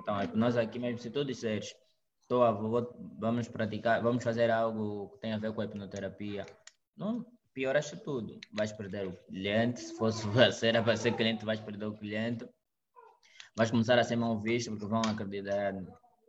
Então, 0.00 0.14
a 0.16 0.24
hipnose 0.24 0.58
aqui 0.58 0.78
mesmo, 0.78 0.98
se 0.98 1.10
tu 1.10 1.24
disseres, 1.24 1.74
estou 2.22 2.42
a, 2.42 2.50
vou, 2.50 2.94
vamos 3.18 3.48
praticar, 3.48 4.02
vamos 4.02 4.24
fazer 4.24 4.50
algo 4.50 5.10
que 5.10 5.20
tenha 5.20 5.36
a 5.36 5.38
ver 5.38 5.52
com 5.52 5.60
a 5.60 5.64
hipnoterapia, 5.64 6.46
não, 6.96 7.24
pioraste 7.56 7.96
tudo. 7.96 8.38
Vais 8.52 8.70
perder 8.70 9.06
o 9.06 9.16
cliente, 9.24 9.80
se 9.80 9.96
fosse 9.96 10.26
você 10.28 10.68
era 10.68 10.82
para 10.82 10.94
ser 10.94 11.16
cliente, 11.16 11.46
vais 11.46 11.58
perder 11.58 11.86
o 11.86 11.96
cliente. 11.96 12.46
Vais 13.56 13.70
começar 13.70 13.98
a 13.98 14.04
ser 14.04 14.16
mal 14.16 14.38
visto 14.38 14.70
porque 14.70 14.84
vão 14.84 15.00
acreditar 15.00 15.72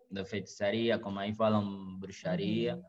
na 0.10 0.24
feitiçaria, 0.24 0.98
como 0.98 1.20
aí 1.20 1.36
falam 1.36 2.00
bruxaria, 2.00 2.78
uhum. 2.78 2.84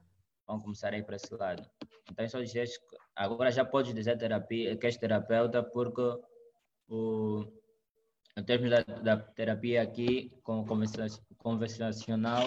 vão 0.46 0.60
começar 0.60 0.94
a 0.94 0.98
ir 0.98 1.04
para 1.04 1.16
esse 1.16 1.34
lado. 1.34 1.68
Então, 2.08 2.28
só 2.28 2.40
dizer 2.40 2.68
agora 3.16 3.50
já 3.50 3.64
podes 3.64 3.92
dizer 3.92 4.16
terapia, 4.16 4.76
que 4.76 4.86
és 4.86 4.96
terapeuta, 4.96 5.60
porque 5.60 6.00
o, 6.86 7.44
em 8.36 8.44
termos 8.44 8.70
da, 8.70 8.82
da 9.02 9.16
terapia 9.16 9.82
aqui, 9.82 10.30
com 10.44 10.64
conversacional, 11.38 12.44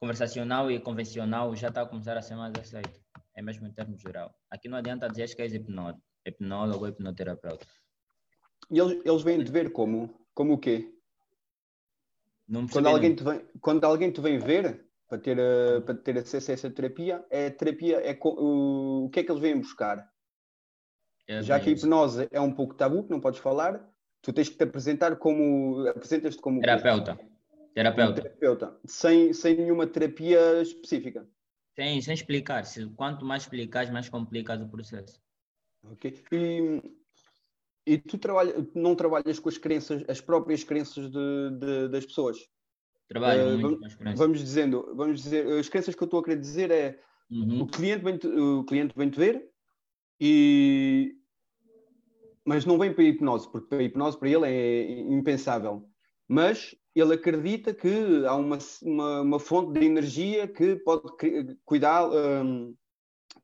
conversacional 0.00 0.70
e 0.70 0.80
convencional, 0.80 1.54
já 1.54 1.68
está 1.68 1.82
a 1.82 1.86
começar 1.86 2.16
a 2.16 2.22
ser 2.22 2.36
mais 2.36 2.54
aceito 2.58 3.07
é 3.38 3.42
mesmo 3.42 3.66
em 3.68 3.72
termos 3.72 4.02
geral. 4.02 4.34
Aqui 4.50 4.68
não 4.68 4.76
adianta 4.76 5.08
dizer 5.08 5.32
que 5.34 5.40
és 5.40 5.54
hipnólogo, 5.54 6.02
hipnólogo 6.26 6.84
ou 6.84 6.88
hipnoterapeuta. 6.88 7.64
E 8.68 8.78
eles, 8.78 9.00
eles 9.04 9.22
vêm 9.22 9.44
te 9.44 9.52
ver 9.52 9.70
como? 9.70 10.12
Como 10.34 10.54
o 10.54 10.58
quê? 10.58 10.92
quando, 12.72 12.88
alguém 12.88 13.14
te 13.14 13.22
vem, 13.22 13.46
quando 13.60 13.84
alguém 13.84 14.10
te 14.10 14.20
vem 14.20 14.38
ver 14.38 14.84
para 15.06 15.18
ter, 15.18 15.38
uh, 15.38 15.80
para 15.82 15.94
ter 15.94 16.18
acesso 16.18 16.50
a 16.50 16.54
essa 16.54 16.68
terapia, 16.70 17.24
é 17.30 17.48
terapia, 17.48 17.98
é 17.98 18.18
o, 18.20 19.04
o 19.04 19.10
que 19.10 19.20
é 19.20 19.22
que 19.22 19.30
eles 19.30 19.40
vêm 19.40 19.60
buscar? 19.60 20.04
Eu 21.28 21.42
Já 21.42 21.60
que 21.60 21.68
a 21.68 21.72
hipnose 21.72 22.26
é 22.32 22.40
um 22.40 22.52
pouco 22.52 22.74
tabu, 22.74 23.04
que 23.04 23.10
não 23.10 23.20
podes 23.20 23.38
falar, 23.38 23.88
tu 24.20 24.32
tens 24.32 24.48
que 24.48 24.56
te 24.56 24.64
apresentar 24.64 25.16
como. 25.16 25.86
Apresentas-te 25.86 26.40
como 26.40 26.60
Terapeuta. 26.60 27.12
um 27.12 27.72
Terapeuta. 27.74 28.22
terapeuta, 28.22 28.80
sem, 28.84 29.32
sem 29.32 29.56
nenhuma 29.56 29.86
terapia 29.86 30.60
específica. 30.62 31.28
Sem, 31.78 32.02
sem 32.02 32.14
explicar. 32.14 32.64
Se, 32.66 32.86
quanto 32.96 33.24
mais 33.24 33.44
explicares, 33.44 33.88
mais 33.88 34.08
complicas 34.08 34.60
o 34.60 34.68
processo. 34.68 35.20
Ok? 35.84 36.24
E, 36.32 36.82
e 37.86 37.98
tu 37.98 38.18
trabalha, 38.18 38.66
não 38.74 38.96
trabalhas 38.96 39.38
com 39.38 39.48
as 39.48 39.58
crenças, 39.58 40.04
as 40.08 40.20
próprias 40.20 40.64
crenças 40.64 41.08
de, 41.08 41.50
de- 41.60 41.88
das 41.88 42.04
pessoas. 42.04 42.36
Trabalho 43.08 43.42
Eh, 43.42 43.56
muito 43.58 43.78
vamos-. 43.78 44.18
Vamos 44.18 44.38
dizendo, 44.40 44.92
vamos 44.96 45.22
dizer, 45.22 45.46
as 45.56 45.68
crenças 45.68 45.94
que 45.94 46.02
eu 46.02 46.06
estou 46.06 46.18
a 46.18 46.24
querer 46.24 46.40
dizer 46.40 46.70
é 46.72 47.00
Uhum. 47.30 47.60
o 47.60 47.66
cliente 47.66 48.02
vem 48.02 48.18
o 48.40 48.64
cliente 48.64 48.94
vem 48.96 49.10
te 49.10 49.18
ver 49.18 49.50
e 50.18 51.14
mas 52.44 52.64
não 52.64 52.78
vem 52.78 52.92
para 52.92 53.04
a 53.04 53.06
hipnose, 53.06 53.52
porque 53.52 53.74
a 53.74 53.82
hipnose 53.82 54.18
para 54.18 54.30
ele 54.30 54.46
é 54.46 55.00
impensável. 55.00 55.88
Mas 56.26 56.74
ele 57.00 57.14
acredita 57.14 57.72
que 57.74 58.24
há 58.26 58.34
uma, 58.34 58.58
uma, 58.82 59.20
uma 59.22 59.40
fonte 59.40 59.78
de 59.78 59.86
energia 59.86 60.48
que 60.48 60.76
pode 60.76 61.02
cuidar, 61.64 62.08
hum, 62.10 62.74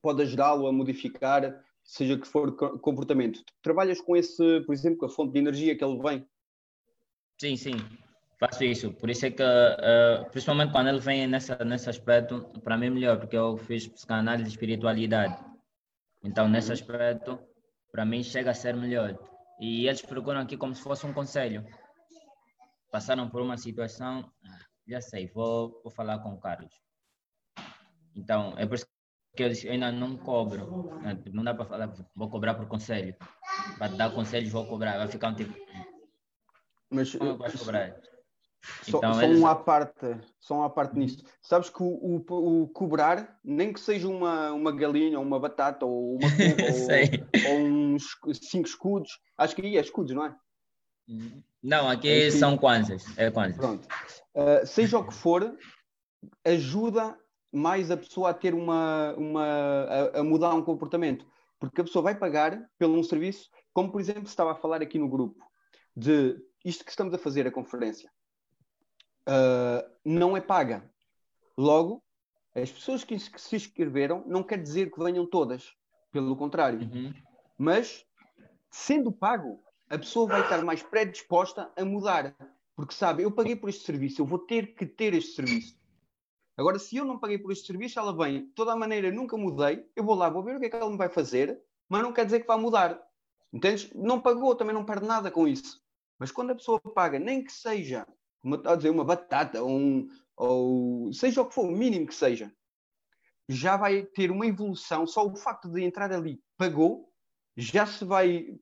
pode 0.03 0.23
ajudá-lo 0.23 0.67
a 0.67 0.73
modificar, 0.73 1.63
seja 1.83 2.19
que 2.19 2.27
for 2.27 2.57
co- 2.57 2.79
comportamento. 2.79 3.43
Trabalhas 3.63 4.01
com 4.01 4.17
esse, 4.17 4.61
por 4.63 4.73
exemplo, 4.73 4.99
com 4.99 5.07
a 5.07 5.11
fonte 5.11 5.33
de 5.33 5.39
energia 5.39 5.77
que 5.77 5.85
ele 5.85 5.99
vem. 6.03 6.27
Sim, 7.41 7.57
sim, 7.57 7.75
faço 8.39 8.65
isso. 8.65 8.93
Por 8.93 9.11
isso 9.11 9.27
é 9.27 9.31
que, 9.31 9.43
eh, 9.43 10.27
principalmente 10.31 10.73
quando 10.73 10.89
ele 10.89 11.01
vem 11.01 11.27
nessa, 11.27 11.57
nesse 11.65 11.91
aspecto, 11.91 12.41
para 12.63 12.77
mim 12.79 12.87
é 12.87 12.91
melhor, 12.91 13.19
porque 13.19 13.37
eu 13.37 13.57
fiz 13.57 13.87
psicanálise 13.87 14.49
e 14.49 14.53
espiritualidade. 14.53 15.37
Então, 16.23 16.49
nesse 16.49 16.73
aspecto, 16.73 17.39
para 17.93 18.05
mim 18.05 18.23
chega 18.23 18.51
a 18.53 18.55
ser 18.55 18.75
melhor. 18.75 19.19
E 19.61 19.87
eles 19.87 20.03
procuram 20.03 20.41
aqui 20.41 20.57
como 20.57 20.75
se 20.75 20.83
fosse 20.83 21.07
um 21.07 21.13
conselho. 21.13 21.65
Passaram 22.95 23.29
por 23.29 23.43
uma 23.43 23.57
situação, 23.59 24.31
ah, 24.47 24.59
já 24.87 25.01
sei, 25.01 25.27
vou, 25.27 25.81
vou 25.83 25.91
falar 25.91 26.21
com 26.21 26.33
o 26.33 26.39
Carlos. 26.39 26.73
Então, 28.15 28.55
é 28.57 28.65
por 28.65 28.77
isso 28.77 28.87
que 29.37 29.43
eu 29.43 29.49
ainda 29.73 29.91
não 29.91 30.17
cobro. 30.17 30.95
né? 31.03 31.21
Não 31.33 31.43
dá 31.43 31.53
para 31.53 31.65
falar, 31.65 31.93
vou 32.15 32.31
cobrar 32.31 32.55
por 32.55 32.69
conselho. 32.69 33.17
Para 33.77 33.97
dar 33.97 34.15
conselhos, 34.15 34.53
vou 34.53 34.65
cobrar. 34.65 34.97
Vai 34.97 35.09
ficar 35.09 35.31
um 35.31 35.35
tipo, 35.35 35.53
Mas 36.89 37.13
como 37.17 37.31
eu 37.33 37.37
vais 37.37 37.57
cobrar? 37.57 38.01
Só, 38.85 38.99
Então, 38.99 39.15
só 39.15 39.23
eles- 39.27 39.41
um 39.41 39.47
à 39.49 39.57
parte, 39.57 40.17
só 40.39 40.55
um 40.55 40.63
à 40.63 40.71
parte 40.71 40.97
nisso. 40.97 41.25
Sabes 41.43 41.69
que 41.71 41.83
o, 41.83 42.23
o, 42.29 42.63
o 42.63 42.69
cobrar, 42.69 43.41
nem 43.43 43.73
que 43.73 43.81
seja 43.81 44.07
uma, 44.07 44.53
uma 44.53 44.71
galinha, 44.71 45.19
ou 45.19 45.25
uma 45.27 45.41
batata, 45.41 45.85
ou 45.85 46.15
uma 46.15 46.29
cuba, 46.31 46.63
ou, 47.45 47.51
ou 47.51 47.59
uns 47.59 48.17
cinco 48.41 48.69
escudos, 48.69 49.19
acho 49.37 49.57
que 49.57 49.63
aí 49.63 49.77
é 49.77 49.81
escudos, 49.81 50.15
não 50.15 50.25
é? 50.27 50.37
Não, 51.63 51.89
aqui 51.89 52.09
É 52.09 52.21
que- 52.27 52.31
são 52.33 52.57
kwanzas. 52.57 53.05
É 53.17 53.31
kwanzas. 53.31 53.57
Pronto. 53.57 53.87
Uh, 54.35 54.67
seja 54.67 54.99
o 54.99 55.07
que 55.07 55.15
for, 55.15 55.57
ajuda 56.45 57.19
mais 57.53 57.91
a 57.91 57.97
pessoa 57.97 58.31
a 58.31 58.35
ter 58.35 58.53
uma, 58.55 59.15
uma 59.15 59.45
a, 59.45 60.21
a 60.21 60.25
mudar 60.25 60.55
um 60.55 60.63
comportamento. 60.63 61.27
Porque 61.59 61.81
a 61.81 61.85
pessoa 61.85 62.03
vai 62.03 62.15
pagar 62.15 62.61
pelo 62.79 62.99
um 62.99 63.03
serviço, 63.03 63.49
como 63.73 63.91
por 63.91 64.01
exemplo, 64.01 64.25
se 64.27 64.31
estava 64.31 64.53
a 64.53 64.57
falar 64.57 64.83
aqui 64.83 64.99
no 64.99 65.09
grupo, 65.09 65.43
de 65.97 66.37
isto 66.65 66.85
que 66.85 66.91
estamos 66.91 67.15
a 67.15 67.19
fazer, 67.19 67.47
a 67.47 67.51
conferência, 67.53 68.11
uh, 69.29 69.89
não 70.05 70.37
é 70.37 70.41
paga. 70.41 70.91
Logo, 71.57 72.03
as 72.55 72.71
pessoas 72.71 73.05
que, 73.05 73.17
que 73.17 73.41
se 73.41 73.57
inscreveram 73.57 74.25
não 74.27 74.43
quer 74.43 74.61
dizer 74.61 74.91
que 74.91 75.03
venham 75.03 75.27
todas. 75.27 75.73
Pelo 76.11 76.37
contrário. 76.37 76.79
Uhum. 76.81 77.13
Mas, 77.59 78.05
sendo 78.71 79.11
pago, 79.11 79.61
a 79.89 79.99
pessoa 79.99 80.29
vai 80.29 80.43
estar 80.43 80.63
mais 80.65 80.83
predisposta 80.83 81.71
a 81.77 81.85
mudar. 81.85 82.35
Porque 82.77 82.95
sabe, 82.95 83.23
eu 83.23 83.31
paguei 83.31 83.55
por 83.55 83.69
este 83.69 83.85
serviço, 83.85 84.21
eu 84.21 84.27
vou 84.27 84.39
ter 84.39 84.75
que 84.75 84.85
ter 84.85 85.15
este 85.15 85.37
serviço. 85.37 85.79
Agora, 86.57 86.79
se 86.79 86.97
eu 86.97 87.05
não 87.05 87.19
paguei 87.19 87.39
por 87.39 87.53
este 87.53 87.67
serviço, 87.67 87.99
ela 87.99 88.17
vem, 88.17 88.47
de 88.47 88.53
toda 88.53 88.73
a 88.73 88.77
maneira, 88.77 89.11
nunca 89.11 89.37
mudei, 89.37 89.89
eu 89.95 90.05
vou 90.05 90.15
lá, 90.15 90.29
vou 90.29 90.43
ver 90.43 90.57
o 90.57 90.61
que 90.61 90.67
é 90.67 90.71
que 90.71 90.77
ela 90.77 90.91
me 90.91 90.97
vai 90.97 91.09
fazer, 91.09 91.61
mas 91.89 92.03
não 92.03 92.13
quer 92.13 92.25
dizer 92.25 92.41
que 92.41 92.47
vai 92.47 92.59
mudar. 92.59 93.01
Entendes? 93.53 93.93
Não 93.95 94.21
pagou, 94.21 94.55
também 94.55 94.75
não 94.75 94.85
perde 94.85 95.07
nada 95.07 95.31
com 95.31 95.47
isso. 95.47 95.81
Mas 96.19 96.33
quando 96.33 96.51
a 96.51 96.55
pessoa 96.55 96.81
paga, 96.81 97.19
nem 97.19 97.43
que 97.43 97.53
seja, 97.53 98.07
estava 98.45 98.73
a 98.73 98.77
dizer, 98.77 98.91
uma 98.91 99.05
batata, 99.05 99.63
um, 99.65 100.09
ou 100.37 101.13
seja 101.13 101.43
o 101.43 101.47
que 101.47 101.55
for, 101.55 101.67
o 101.67 101.73
mínimo 101.73 102.07
que 102.07 102.15
seja, 102.15 102.53
já 103.49 103.77
vai 103.77 104.03
ter 104.03 104.31
uma 104.31 104.47
evolução, 104.47 105.07
só 105.07 105.27
o 105.27 105.37
facto 105.37 105.69
de 105.69 105.83
entrar 105.83 106.13
ali, 106.13 106.43
pagou, 106.57 107.13
já 107.57 107.87
se 107.87 108.05
vai 108.05 108.59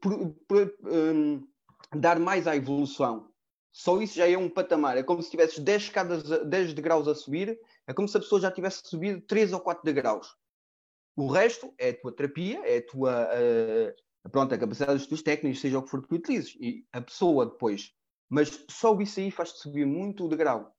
por- 0.00 0.34
por- 0.46 0.74
hum, 0.84 1.46
dar 1.94 2.18
mais 2.18 2.46
à 2.46 2.56
evolução. 2.56 3.30
Só 3.72 4.00
isso 4.00 4.14
já 4.16 4.28
é 4.28 4.36
um 4.38 4.48
patamar. 4.48 4.96
É 4.96 5.02
como 5.02 5.22
se 5.22 5.30
tivesses 5.30 5.58
10, 5.58 5.82
escadas, 5.84 6.30
a- 6.30 6.44
10 6.44 6.72
degraus 6.72 7.08
a 7.08 7.14
subir, 7.14 7.58
é 7.86 7.92
como 7.92 8.06
se 8.08 8.16
a 8.16 8.20
pessoa 8.20 8.40
já 8.40 8.50
tivesse 8.50 8.82
subido 8.84 9.20
3 9.22 9.52
ou 9.52 9.60
4 9.60 9.84
degraus. 9.84 10.36
O 11.16 11.28
resto 11.28 11.72
é 11.78 11.90
a 11.90 12.00
tua 12.00 12.12
terapia, 12.14 12.60
é 12.64 12.78
a 12.78 12.86
tua 12.86 13.28
ah, 14.24 14.28
pronto, 14.30 14.54
a 14.54 14.58
capacidade 14.58 14.98
dos 14.98 15.06
teus 15.06 15.22
técnicos, 15.22 15.60
seja 15.60 15.78
o 15.78 15.82
que 15.82 15.90
for 15.90 16.06
que 16.06 16.14
utilizes. 16.14 16.56
E 16.60 16.86
a 16.92 17.00
pessoa 17.00 17.46
depois. 17.46 17.92
Mas 18.28 18.64
só 18.70 18.98
isso 19.00 19.20
aí 19.20 19.30
faz-te 19.30 19.58
subir 19.60 19.86
muito 19.86 20.24
o 20.24 20.28
degrau. 20.28 20.72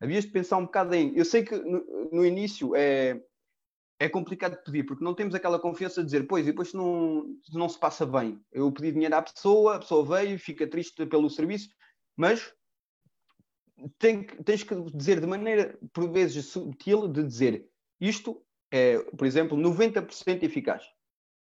Havias 0.00 0.24
de 0.24 0.30
pensar 0.30 0.56
um 0.58 0.64
bocado 0.66 0.94
em. 0.94 1.16
Eu 1.16 1.24
sei 1.24 1.44
que 1.44 1.56
no, 1.56 2.10
no 2.12 2.24
início 2.26 2.74
é, 2.76 3.22
é 4.00 4.08
complicado 4.08 4.56
de 4.56 4.64
pedir, 4.64 4.84
porque 4.84 5.04
não 5.04 5.14
temos 5.14 5.34
aquela 5.34 5.60
confiança 5.60 6.00
de 6.00 6.06
dizer, 6.06 6.26
pois, 6.26 6.46
e 6.46 6.50
depois 6.50 6.72
não, 6.72 7.36
não 7.52 7.68
se 7.68 7.78
passa 7.78 8.06
bem. 8.06 8.42
Eu 8.50 8.72
pedi 8.72 8.92
dinheiro 8.92 9.14
à 9.14 9.20
pessoa, 9.20 9.76
a 9.76 9.78
pessoa 9.78 10.02
veio, 10.04 10.38
fica 10.38 10.66
triste 10.66 11.04
pelo 11.04 11.28
serviço, 11.28 11.68
mas 12.16 12.50
tem 13.98 14.24
tens 14.24 14.62
que 14.62 14.74
dizer 14.94 15.20
de 15.20 15.26
maneira, 15.26 15.78
por 15.92 16.10
vezes, 16.10 16.46
sutil, 16.46 17.08
de 17.08 17.22
dizer 17.22 17.70
isto 18.00 18.42
é, 18.70 18.98
por 18.98 19.26
exemplo, 19.26 19.58
90% 19.58 20.42
eficaz, 20.44 20.82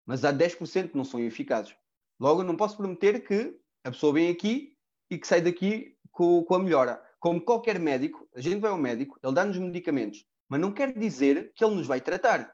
mas 0.05 0.25
há 0.25 0.33
10% 0.33 0.91
que 0.91 0.97
não 0.97 1.05
são 1.05 1.21
eficazes. 1.21 1.77
Logo, 2.19 2.43
não 2.43 2.57
posso 2.57 2.77
prometer 2.77 3.25
que 3.25 3.57
a 3.85 3.93
pessoa 3.93 4.13
vem 4.13 4.31
aqui 4.31 4.77
e 5.09 5.17
que 5.17 5.29
sai 5.29 5.41
daqui 5.41 5.97
com, 6.11 6.43
com 6.43 6.55
a 6.57 6.59
melhora. 6.59 7.01
Como 7.21 7.41
qualquer 7.41 7.79
médico, 7.79 8.29
a 8.35 8.41
gente 8.41 8.59
vai 8.59 8.73
ao 8.73 8.79
médico, 8.79 9.17
ele 9.23 9.35
dá-nos 9.35 9.59
medicamentos, 9.59 10.27
mas 10.49 10.61
não 10.61 10.73
quer 10.73 10.97
dizer 10.97 11.53
que 11.55 11.65
ele 11.65 11.75
nos 11.75 11.87
vai 11.87 12.01
tratar. 12.01 12.53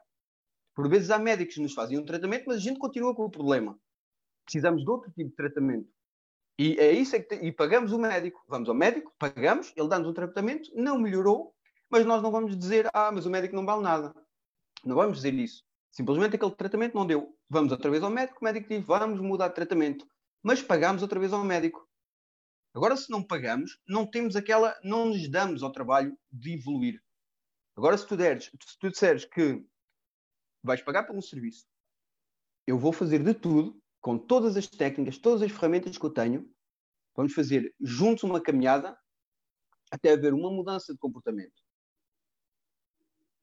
Por 0.75 0.89
vezes 0.89 1.09
há 1.09 1.17
médicos 1.17 1.55
que 1.55 1.61
nos 1.61 1.73
fazem 1.73 1.97
um 1.97 2.05
tratamento, 2.05 2.45
mas 2.47 2.57
a 2.57 2.59
gente 2.59 2.79
continua 2.79 3.15
com 3.15 3.23
o 3.23 3.31
problema. 3.31 3.79
Precisamos 4.43 4.83
de 4.83 4.89
outro 4.89 5.11
tipo 5.11 5.29
de 5.29 5.35
tratamento. 5.35 5.89
E 6.57 6.77
é 6.79 6.91
isso 6.91 7.15
é 7.15 7.19
que 7.19 7.35
te- 7.35 7.45
e 7.45 7.51
pagamos 7.51 7.91
o 7.91 7.97
médico. 7.97 8.41
Vamos 8.47 8.69
ao 8.69 8.75
médico, 8.75 9.13
pagamos, 9.17 9.73
ele 9.75 9.87
dá-nos 9.89 10.07
um 10.07 10.13
tratamento, 10.13 10.69
não 10.75 10.97
melhorou, 10.99 11.53
mas 11.89 12.05
nós 12.05 12.21
não 12.21 12.31
vamos 12.31 12.57
dizer, 12.57 12.89
ah, 12.93 13.11
mas 13.11 13.25
o 13.25 13.29
médico 13.29 13.55
não 13.55 13.65
vale 13.65 13.81
nada. 13.81 14.13
Não 14.83 14.95
vamos 14.95 15.17
dizer 15.17 15.33
isso. 15.33 15.63
Simplesmente 15.91 16.35
aquele 16.35 16.55
tratamento 16.55 16.93
não 16.93 17.05
deu. 17.05 17.37
Vamos 17.49 17.71
outra 17.71 17.89
vez 17.89 18.03
ao 18.03 18.09
médico, 18.09 18.39
o 18.41 18.43
médico 18.43 18.67
diz, 18.69 18.85
vamos 18.85 19.19
mudar 19.21 19.47
de 19.49 19.55
tratamento. 19.55 20.05
Mas 20.43 20.61
pagamos 20.61 21.01
outra 21.01 21.19
vez 21.19 21.33
ao 21.33 21.43
médico. 21.43 21.87
Agora, 22.73 22.97
se 22.97 23.09
não 23.09 23.23
pagamos, 23.23 23.79
não 23.87 24.05
temos 24.05 24.35
aquela, 24.35 24.77
não 24.83 25.07
nos 25.07 25.29
damos 25.29 25.63
ao 25.63 25.71
trabalho 25.71 26.17
de 26.29 26.55
evoluir. 26.55 27.01
Agora, 27.75 27.97
se 27.97 28.07
tu 28.07 28.15
deres, 28.15 28.45
se 28.45 28.79
tu 28.79 28.89
disseres 28.89 29.25
que 29.25 29.63
vais 30.63 30.81
pagar 30.81 31.03
por 31.03 31.15
um 31.15 31.21
serviço, 31.21 31.65
eu 32.65 32.79
vou 32.79 32.93
fazer 32.93 33.23
de 33.23 33.33
tudo, 33.33 33.81
com 34.01 34.17
todas 34.17 34.55
as 34.55 34.67
técnicas, 34.67 35.17
todas 35.17 35.41
as 35.41 35.51
ferramentas 35.51 35.97
que 35.97 36.05
eu 36.05 36.09
tenho, 36.09 36.49
vamos 37.15 37.33
fazer 37.33 37.73
juntos 37.79 38.23
uma 38.23 38.41
caminhada 38.41 38.97
até 39.91 40.13
haver 40.13 40.33
uma 40.33 40.49
mudança 40.51 40.93
de 40.93 40.99
comportamento. 40.99 41.53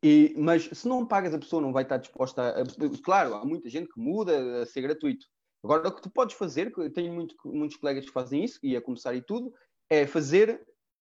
E, 0.04 0.34
mas 0.36 0.64
se 0.64 0.88
não 0.88 1.06
pagas, 1.06 1.32
a 1.32 1.38
pessoa 1.38 1.62
não 1.62 1.72
vai 1.72 1.84
estar 1.84 1.96
disposta 1.96 2.60
a, 2.60 3.02
Claro, 3.04 3.34
há 3.34 3.44
muita 3.44 3.68
gente 3.68 3.88
que 3.88 4.00
muda 4.00 4.62
a 4.62 4.66
ser 4.66 4.80
gratuito. 4.80 5.26
Agora, 5.62 5.88
o 5.88 5.94
que 5.94 6.02
tu 6.02 6.10
podes 6.10 6.34
fazer, 6.34 6.72
tenho 6.92 7.12
muito- 7.12 7.36
muitos 7.44 7.76
colegas 7.76 8.04
que 8.04 8.10
fazem 8.10 8.42
isso, 8.42 8.58
e 8.64 8.76
a 8.76 8.82
começar 8.82 9.14
e 9.14 9.22
tudo, 9.22 9.54
é 9.88 10.06
fazer 10.06 10.66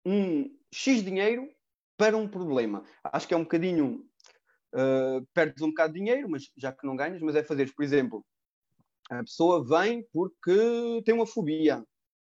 um 0.05 0.57
X 0.73 1.03
dinheiro 1.03 1.49
para 1.97 2.17
um 2.17 2.29
problema. 2.29 2.85
Acho 3.05 3.27
que 3.27 3.35
é 3.35 3.37
um 3.37 3.43
bocadinho. 3.43 4.05
uh, 4.75 5.27
perdes 5.33 5.63
um 5.63 5.69
bocado 5.69 5.93
de 5.93 6.01
dinheiro, 6.01 6.29
mas 6.29 6.51
já 6.57 6.73
que 6.73 6.87
não 6.87 6.97
ganhas, 6.97 7.23
mas 7.23 7.35
é 7.35 7.43
fazer, 7.43 7.73
por 7.75 7.85
exemplo, 7.85 8.25
a 9.11 9.23
pessoa 9.23 9.65
vem 9.65 10.07
porque 10.13 11.03
tem 11.05 11.15
uma 11.15 11.27
fobia. 11.27 11.85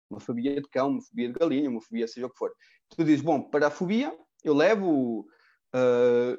Uma 0.09 0.19
fobia 0.19 0.55
de 0.61 0.67
cão, 0.67 0.89
uma 0.89 1.01
fobia 1.01 1.31
de 1.31 1.39
galinha, 1.39 1.69
uma 1.69 1.81
fobia 1.81 2.07
seja 2.07 2.27
o 2.27 2.29
que 2.29 2.37
for. 2.37 2.53
Tu 2.89 3.03
dizes, 3.03 3.21
bom, 3.21 3.41
para 3.41 3.67
a 3.67 3.71
fobia 3.71 4.13
eu 4.43 4.53
levo 4.53 5.27
uh, 5.73 6.37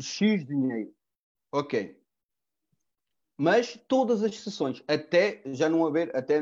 X 0.00 0.44
dinheiro. 0.46 0.92
Ok. 1.52 1.96
Mas 3.36 3.78
todas 3.86 4.22
as 4.22 4.34
sessões, 4.40 4.82
até 4.88 5.42
já 5.46 5.68
não 5.68 5.86
haver, 5.86 6.14
até 6.16 6.40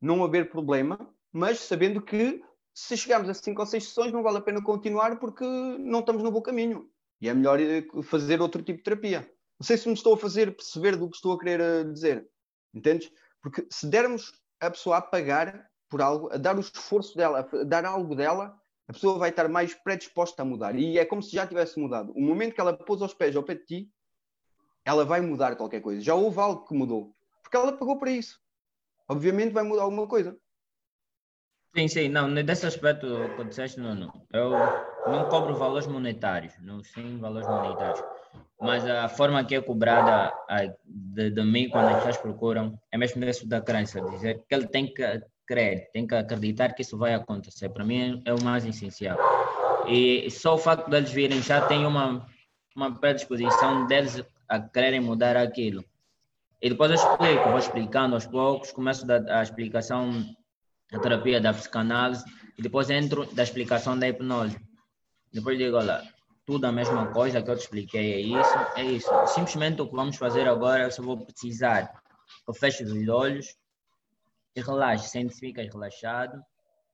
não 0.00 0.24
haver 0.24 0.50
problema, 0.50 1.14
mas 1.32 1.60
sabendo 1.60 2.02
que 2.02 2.42
se 2.74 2.96
chegarmos 2.96 3.28
a 3.28 3.34
5 3.34 3.60
ou 3.60 3.66
6 3.66 3.84
sessões 3.84 4.12
não 4.12 4.22
vale 4.22 4.38
a 4.38 4.42
pena 4.42 4.62
continuar 4.62 5.18
porque 5.18 5.44
não 5.44 6.00
estamos 6.00 6.22
no 6.22 6.30
bom 6.30 6.40
caminho. 6.40 6.88
E 7.20 7.28
é 7.28 7.34
melhor 7.34 7.60
eh, 7.60 7.84
fazer 8.02 8.40
outro 8.40 8.62
tipo 8.62 8.78
de 8.78 8.84
terapia. 8.84 9.30
Não 9.58 9.66
sei 9.66 9.76
se 9.76 9.86
me 9.86 9.94
estou 9.94 10.14
a 10.14 10.18
fazer 10.18 10.56
perceber 10.56 10.96
do 10.96 11.08
que 11.08 11.16
estou 11.16 11.32
a 11.32 11.38
querer 11.38 11.60
eh, 11.60 11.84
dizer. 11.84 12.28
Entendes? 12.74 13.12
Porque 13.40 13.66
se 13.70 13.86
dermos 13.86 14.32
a 14.60 14.70
pessoa 14.70 14.96
a 14.96 15.02
pagar 15.02 15.70
por 15.88 16.00
algo, 16.00 16.32
a 16.32 16.36
dar 16.36 16.56
o 16.56 16.60
esforço 16.60 17.16
dela, 17.16 17.48
a 17.52 17.64
dar 17.64 17.84
algo 17.84 18.16
dela, 18.16 18.58
a 18.88 18.92
pessoa 18.92 19.18
vai 19.18 19.30
estar 19.30 19.48
mais 19.48 19.74
predisposta 19.74 20.42
a 20.42 20.44
mudar. 20.44 20.74
E 20.74 20.98
é 20.98 21.04
como 21.04 21.22
se 21.22 21.32
já 21.32 21.46
tivesse 21.46 21.78
mudado. 21.78 22.12
O 22.16 22.20
momento 22.20 22.54
que 22.54 22.60
ela 22.60 22.72
pôs 22.72 23.00
os 23.02 23.14
pés 23.14 23.36
ao 23.36 23.42
pé 23.42 23.54
de 23.54 23.64
ti, 23.64 23.92
ela 24.84 25.04
vai 25.04 25.20
mudar 25.20 25.56
qualquer 25.56 25.80
coisa. 25.80 26.00
Já 26.00 26.14
houve 26.14 26.40
algo 26.40 26.64
que 26.66 26.74
mudou. 26.74 27.14
Porque 27.42 27.56
ela 27.56 27.72
pagou 27.72 27.98
para 27.98 28.10
isso. 28.10 28.40
Obviamente 29.08 29.52
vai 29.52 29.62
mudar 29.62 29.82
alguma 29.82 30.06
coisa. 30.06 30.36
Sim, 31.74 31.88
sim, 31.88 32.08
não, 32.10 32.28
nesse 32.28 32.66
aspecto 32.66 33.06
que 33.34 33.44
disseste, 33.44 33.80
não. 33.80 34.12
Eu 34.30 34.50
não 35.10 35.28
cobro 35.30 35.54
valores 35.54 35.86
monetários, 35.86 36.52
não 36.60 36.82
sim 36.84 37.18
valores 37.18 37.48
monetários. 37.48 38.04
Mas 38.60 38.86
a 38.86 39.08
forma 39.08 39.42
que 39.42 39.54
é 39.54 39.60
cobrada 39.60 40.32
de, 40.84 41.30
de 41.30 41.42
mim 41.42 41.70
quando 41.70 41.88
as 41.88 41.96
pessoas 41.96 42.18
procuram 42.18 42.78
é 42.92 42.98
mesmo 42.98 43.24
isso 43.24 43.48
da 43.48 43.60
crença, 43.62 44.02
dizer 44.02 44.42
que 44.46 44.54
ele 44.54 44.68
tem 44.68 44.92
que 44.92 45.02
crer, 45.46 45.90
tem 45.92 46.06
que 46.06 46.14
acreditar 46.14 46.74
que 46.74 46.82
isso 46.82 46.98
vai 46.98 47.14
acontecer. 47.14 47.70
Para 47.70 47.84
mim 47.84 48.22
é 48.26 48.34
o 48.34 48.44
mais 48.44 48.66
essencial. 48.66 49.18
E 49.88 50.30
só 50.30 50.54
o 50.54 50.58
facto 50.58 50.90
deles 50.90 51.10
virem 51.10 51.40
já 51.40 51.66
tem 51.66 51.86
uma, 51.86 52.26
uma 52.76 53.00
predisposição 53.00 53.86
deles 53.86 54.22
a 54.46 54.60
quererem 54.60 55.00
mudar 55.00 55.38
aquilo. 55.38 55.82
E 56.60 56.68
depois 56.68 56.90
eu 56.90 56.96
explico, 56.96 57.48
vou 57.48 57.58
explicando 57.58 58.14
aos 58.14 58.26
poucos, 58.26 58.70
começo 58.70 59.06
da 59.06 59.40
a 59.40 59.42
explicação 59.42 60.22
da 60.92 61.00
terapia 61.00 61.40
da 61.40 61.52
psicanálise 61.52 62.24
e 62.56 62.62
depois 62.62 62.90
entro 62.90 63.24
da 63.34 63.42
explicação 63.42 63.98
da 63.98 64.06
hipnose. 64.06 64.56
Depois 65.32 65.56
digo, 65.56 65.78
olha, 65.78 66.02
tudo 66.44 66.66
a 66.66 66.72
mesma 66.72 67.10
coisa 67.12 67.42
que 67.42 67.50
eu 67.50 67.56
te 67.56 67.62
expliquei, 67.62 68.12
é 68.12 68.20
isso, 68.20 68.58
é 68.76 68.84
isso. 68.84 69.26
Simplesmente 69.28 69.80
o 69.80 69.88
que 69.88 69.96
vamos 69.96 70.16
fazer 70.16 70.46
agora, 70.46 70.84
eu 70.84 70.90
só 70.90 71.02
vou 71.02 71.24
precisar 71.24 72.02
que 72.46 72.52
feche 72.58 72.84
os 72.84 73.08
olhos 73.08 73.56
e 74.54 74.60
relaxe, 74.60 75.08
sente-se, 75.08 75.40
fica 75.40 75.62
relaxado 75.62 76.44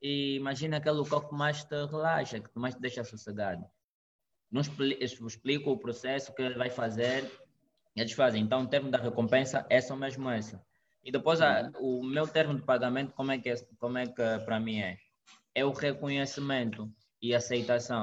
e 0.01 0.37
imagina 0.37 0.77
aquele 0.77 0.97
local 0.97 1.29
que 1.29 1.35
mais 1.35 1.65
te 1.65 1.87
relaxa, 1.87 2.39
que 2.39 2.51
mais 2.55 2.77
te 2.77 2.81
deixa 2.81 3.03
sossegado. 3.03 3.65
Não 4.51 4.61
explico 4.61 5.73
o 5.73 5.79
processo 5.79 6.33
que 6.33 6.41
ele 6.41 6.55
vai 6.55 6.71
fazer 6.71 7.29
e 7.97 8.01
eles 8.01 8.13
fazem. 8.13 8.43
Então, 8.43 8.63
o 8.63 8.69
termo 8.69 8.91
da 8.91 8.99
recompensa 8.99 9.67
é 9.69 9.81
só 9.81 9.97
mesmo 9.97 10.31
essa. 10.31 10.65
E 11.05 11.13
depois, 11.13 11.41
a, 11.41 11.71
o 11.79 12.03
meu 12.03 12.27
termo 12.27 12.55
de 12.55 12.63
pagamento, 12.63 13.13
como 13.15 13.33
é 13.33 13.39
que, 13.39 13.51
é, 13.51 13.57
como 13.79 13.99
é 13.99 14.07
que 14.07 14.39
para 14.45 14.61
mim 14.61 14.81
é? 14.81 14.99
É 15.55 15.65
o 15.65 15.73
reconhecimento 15.73 16.91
e 17.21 17.35
aceitação. 17.35 18.03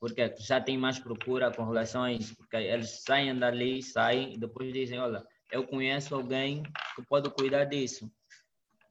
Porque 0.00 0.34
já 0.38 0.60
tem 0.60 0.76
mais 0.76 0.98
procura 0.98 1.50
com 1.50 1.72
isso. 2.08 2.36
Porque 2.36 2.56
eles 2.56 3.02
saem 3.02 3.38
dali, 3.38 3.82
saem 3.82 4.34
e 4.34 4.38
depois 4.38 4.72
dizem: 4.72 4.98
Olha, 4.98 5.24
eu 5.50 5.66
conheço 5.66 6.14
alguém 6.14 6.62
que 6.94 7.02
pode 7.08 7.30
cuidar 7.30 7.64
disso. 7.64 8.10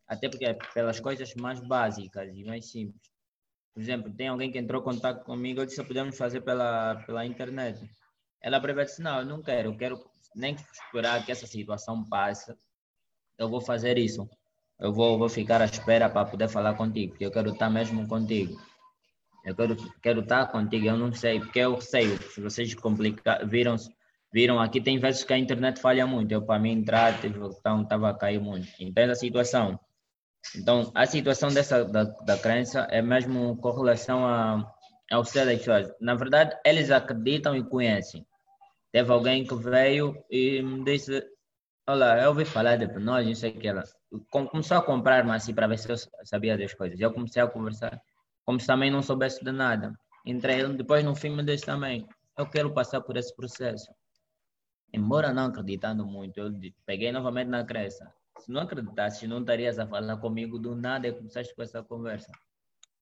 Até 0.07 0.29
porque 0.29 0.45
é 0.45 0.53
pelas 0.73 0.99
coisas 0.99 1.33
mais 1.35 1.59
básicas 1.59 2.29
e 2.35 2.43
mais 2.43 2.71
simples. 2.71 3.11
Por 3.73 3.81
exemplo, 3.81 4.13
tem 4.13 4.27
alguém 4.27 4.51
que 4.51 4.57
entrou 4.57 4.81
em 4.81 4.85
contato 4.85 5.23
comigo, 5.23 5.61
eu 5.61 5.65
disse: 5.65 5.83
Podemos 5.83 6.17
fazer 6.17 6.41
pela, 6.41 6.95
pela 7.05 7.25
internet. 7.25 7.89
Ela 8.41 8.59
disse: 8.59 9.01
Não, 9.01 9.19
eu 9.19 9.25
não 9.25 9.41
quero, 9.41 9.69
eu 9.69 9.77
quero 9.77 9.99
nem 10.35 10.55
esperar 10.55 11.25
que 11.25 11.31
essa 11.31 11.45
situação 11.45 12.03
passe 12.07 12.55
eu 13.37 13.49
vou 13.49 13.61
fazer 13.61 13.97
isso. 13.97 14.29
Eu 14.79 14.91
vou, 14.91 15.17
vou 15.17 15.29
ficar 15.29 15.61
à 15.61 15.65
espera 15.65 16.09
para 16.09 16.25
poder 16.25 16.49
falar 16.49 16.73
contigo, 16.75 17.11
porque 17.11 17.25
eu 17.25 17.31
quero 17.31 17.51
estar 17.51 17.69
mesmo 17.69 18.07
contigo. 18.07 18.59
Eu 19.45 19.55
quero, 19.55 19.75
quero 20.01 20.21
estar 20.21 20.47
contigo, 20.47 20.85
eu 20.85 20.97
não 20.97 21.13
sei, 21.13 21.39
porque 21.39 21.59
eu 21.59 21.79
sei, 21.81 22.17
se 22.17 22.41
vocês 22.41 22.73
complicar, 22.73 23.45
viram, 23.47 23.75
viram 24.33 24.59
aqui, 24.59 24.79
tem 24.79 24.97
vezes 24.97 25.23
que 25.23 25.33
a 25.33 25.37
internet 25.37 25.79
falha 25.79 26.07
muito, 26.07 26.31
eu 26.31 26.41
para 26.41 26.59
mim 26.59 26.71
entrar, 26.71 27.23
então 27.25 27.81
estava 27.81 28.09
a 28.09 28.13
cair 28.13 28.39
muito. 28.39 28.67
Entende 28.79 29.11
a 29.11 29.15
situação? 29.15 29.79
Então, 30.55 30.91
a 30.93 31.05
situação 31.05 31.49
dessa, 31.49 31.83
da, 31.85 32.03
da 32.03 32.37
crença 32.37 32.87
é 32.89 33.01
mesmo 33.01 33.57
com 33.57 33.71
relação 33.71 34.25
a, 34.25 34.71
ao 35.11 35.23
ser 35.23 35.45
das 35.45 35.59
pessoas. 35.59 35.93
Na 35.99 36.15
verdade, 36.15 36.57
eles 36.65 36.91
acreditam 36.91 37.55
e 37.55 37.63
conhecem. 37.63 38.25
Teve 38.91 39.11
alguém 39.11 39.45
que 39.45 39.55
veio 39.55 40.15
e 40.29 40.61
me 40.61 40.83
disse, 40.83 41.23
Olá, 41.85 42.17
eu 42.17 42.29
ouvi 42.29 42.45
falar 42.45 42.77
de 42.77 42.85
hipnose, 42.85 43.27
não 43.27 43.35
sei 43.35 43.51
o 43.51 43.59
que 43.59 43.67
ela. 43.67 43.83
Começou 44.29 44.77
a 44.77 44.81
comprar 44.81 45.25
mas 45.25 45.43
assim 45.43 45.53
para 45.53 45.67
ver 45.67 45.77
se 45.77 45.91
eu 45.91 45.97
sabia 46.23 46.57
das 46.57 46.73
coisas. 46.73 46.97
Eu 46.97 47.11
comecei 47.11 47.41
a 47.41 47.47
conversar, 47.47 48.01
como 48.45 48.57
se 48.57 48.65
também 48.65 48.89
não 48.89 49.01
soubesse 49.01 49.43
de 49.43 49.51
nada. 49.51 49.93
Entrei, 50.25 50.65
depois 50.77 51.03
no 51.03 51.13
fim 51.13 51.31
me 51.31 51.43
disse 51.43 51.65
também, 51.65 52.07
eu 52.37 52.49
quero 52.49 52.73
passar 52.73 53.01
por 53.01 53.17
esse 53.17 53.35
processo. 53.35 53.93
Embora 54.93 55.33
não 55.33 55.47
acreditando 55.47 56.05
muito, 56.05 56.37
eu 56.37 56.53
peguei 56.85 57.11
novamente 57.11 57.49
na 57.49 57.65
crença. 57.65 58.09
Se 58.39 58.49
não 58.49 58.61
acreditasse, 58.61 59.27
não 59.27 59.41
estarias 59.41 59.77
a 59.77 59.85
falar 59.85 60.15
comigo 60.15 60.57
do 60.57 60.77
nada 60.77 61.09
e 61.09 61.11
começaste 61.11 61.53
com 61.53 61.63
essa 61.63 61.83
conversa. 61.83 62.31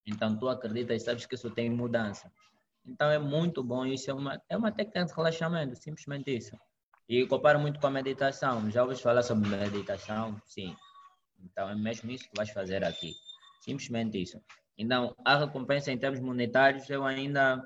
Então 0.07 0.35
tu 0.39 0.49
acreditas 0.49 1.03
e 1.03 1.05
sabes 1.05 1.27
que 1.27 1.35
isso 1.35 1.51
tem 1.51 1.69
mudança. 1.69 2.31
Então 2.83 3.11
é 3.11 3.19
muito 3.19 3.63
bom, 3.63 3.85
isso 3.85 4.09
é 4.09 4.13
uma, 4.15 4.41
é 4.49 4.57
uma 4.57 4.71
técnica 4.71 5.05
de 5.05 5.13
relaxamento, 5.13 5.75
simplesmente 5.75 6.35
isso. 6.35 6.57
E 7.11 7.27
comparo 7.27 7.59
muito 7.59 7.77
com 7.77 7.87
a 7.87 7.91
meditação. 7.91 8.71
Já 8.71 8.83
ouves 8.83 9.01
falar 9.01 9.21
sobre 9.21 9.49
meditação? 9.49 10.41
Sim. 10.45 10.73
Então 11.43 11.67
é 11.67 11.75
mesmo 11.75 12.09
isso 12.09 12.23
que 12.23 12.37
vais 12.37 12.49
fazer 12.51 12.85
aqui. 12.85 13.13
Simplesmente 13.59 14.21
isso. 14.21 14.41
Então, 14.77 15.13
a 15.25 15.37
recompensa 15.37 15.91
em 15.91 15.97
termos 15.97 16.21
monetários, 16.21 16.89
eu 16.89 17.03
ainda 17.03 17.61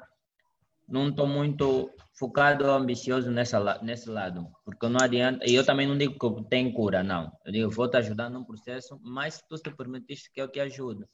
não 0.90 1.10
estou 1.10 1.28
muito 1.28 1.94
focado 2.18 2.66
ou 2.66 2.72
ambicioso 2.72 3.30
nessa, 3.30 3.80
nesse 3.84 4.10
lado. 4.10 4.52
Porque 4.66 4.90
não 4.90 5.00
adianta. 5.00 5.48
E 5.48 5.54
eu 5.54 5.64
também 5.64 5.88
não 5.88 5.96
digo 5.96 6.18
que 6.18 6.50
tem 6.50 6.74
cura, 6.74 7.04
não. 7.04 7.32
Eu 7.46 7.52
digo, 7.52 7.70
vou 7.70 7.88
te 7.88 7.98
ajudar 7.98 8.32
num 8.32 8.44
processo, 8.44 9.00
mas 9.04 9.36
se 9.36 9.48
tu 9.48 9.58
te 9.58 9.70
permitiste 9.70 10.32
que 10.34 10.42
eu 10.42 10.48
te 10.48 10.60
ajude. 10.60 11.06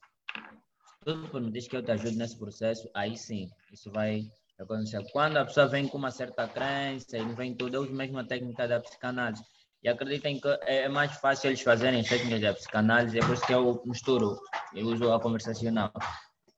Se 0.85 1.03
tu 1.03 1.21
te 1.21 1.29
permitiste 1.29 1.69
que 1.69 1.75
eu 1.75 1.83
te 1.83 1.91
ajude 1.91 2.15
nesse 2.15 2.39
processo, 2.39 2.89
aí 2.93 3.17
sim, 3.17 3.49
isso 3.73 3.91
vai 3.91 4.23
quando 4.65 5.37
a 5.37 5.45
pessoa 5.45 5.67
vem 5.67 5.87
com 5.87 5.97
uma 5.97 6.11
certa 6.11 6.47
crença 6.47 7.17
e 7.17 7.33
vem 7.33 7.55
tudo, 7.55 7.75
eu 7.75 7.81
uso 7.81 7.93
mesmo 7.93 8.19
a 8.19 8.23
técnica 8.23 8.67
da 8.67 8.79
psicanálise. 8.79 9.43
E 9.83 9.89
acreditem 9.89 10.39
que 10.39 10.47
é 10.63 10.87
mais 10.87 11.13
fácil 11.13 11.49
eles 11.49 11.61
fazerem 11.61 12.03
técnicas 12.03 12.41
da 12.41 12.53
psicanálise, 12.53 13.17
é 13.17 13.21
por 13.21 13.33
isso 13.33 13.45
que 13.45 13.53
eu 13.53 13.81
misturo, 13.85 14.39
eu 14.75 14.85
uso 14.85 15.11
a 15.11 15.19
conversacional. 15.19 15.91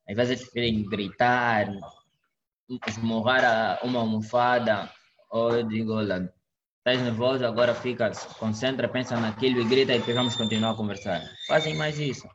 Às 0.09 0.15
vezes 0.15 0.41
eles 0.41 0.51
querem 0.51 0.83
gritar, 0.83 1.67
esmurrar 2.87 3.79
uma 3.85 3.99
almofada, 3.99 4.91
ou 5.29 5.55
eu 5.55 5.63
digo, 5.63 5.93
olha, 5.93 6.33
estás 6.79 7.01
nervoso, 7.01 7.45
agora 7.45 7.73
fica, 7.73 8.11
concentra, 8.37 8.89
pensa 8.89 9.17
naquilo 9.17 9.61
e 9.61 9.65
grita 9.65 9.93
e 9.93 9.99
depois 9.99 10.17
vamos 10.17 10.35
continuar 10.35 10.71
a 10.71 10.75
conversar. 10.75 11.21
Fazem 11.47 11.75
mais 11.77 11.97
isso, 11.97 12.27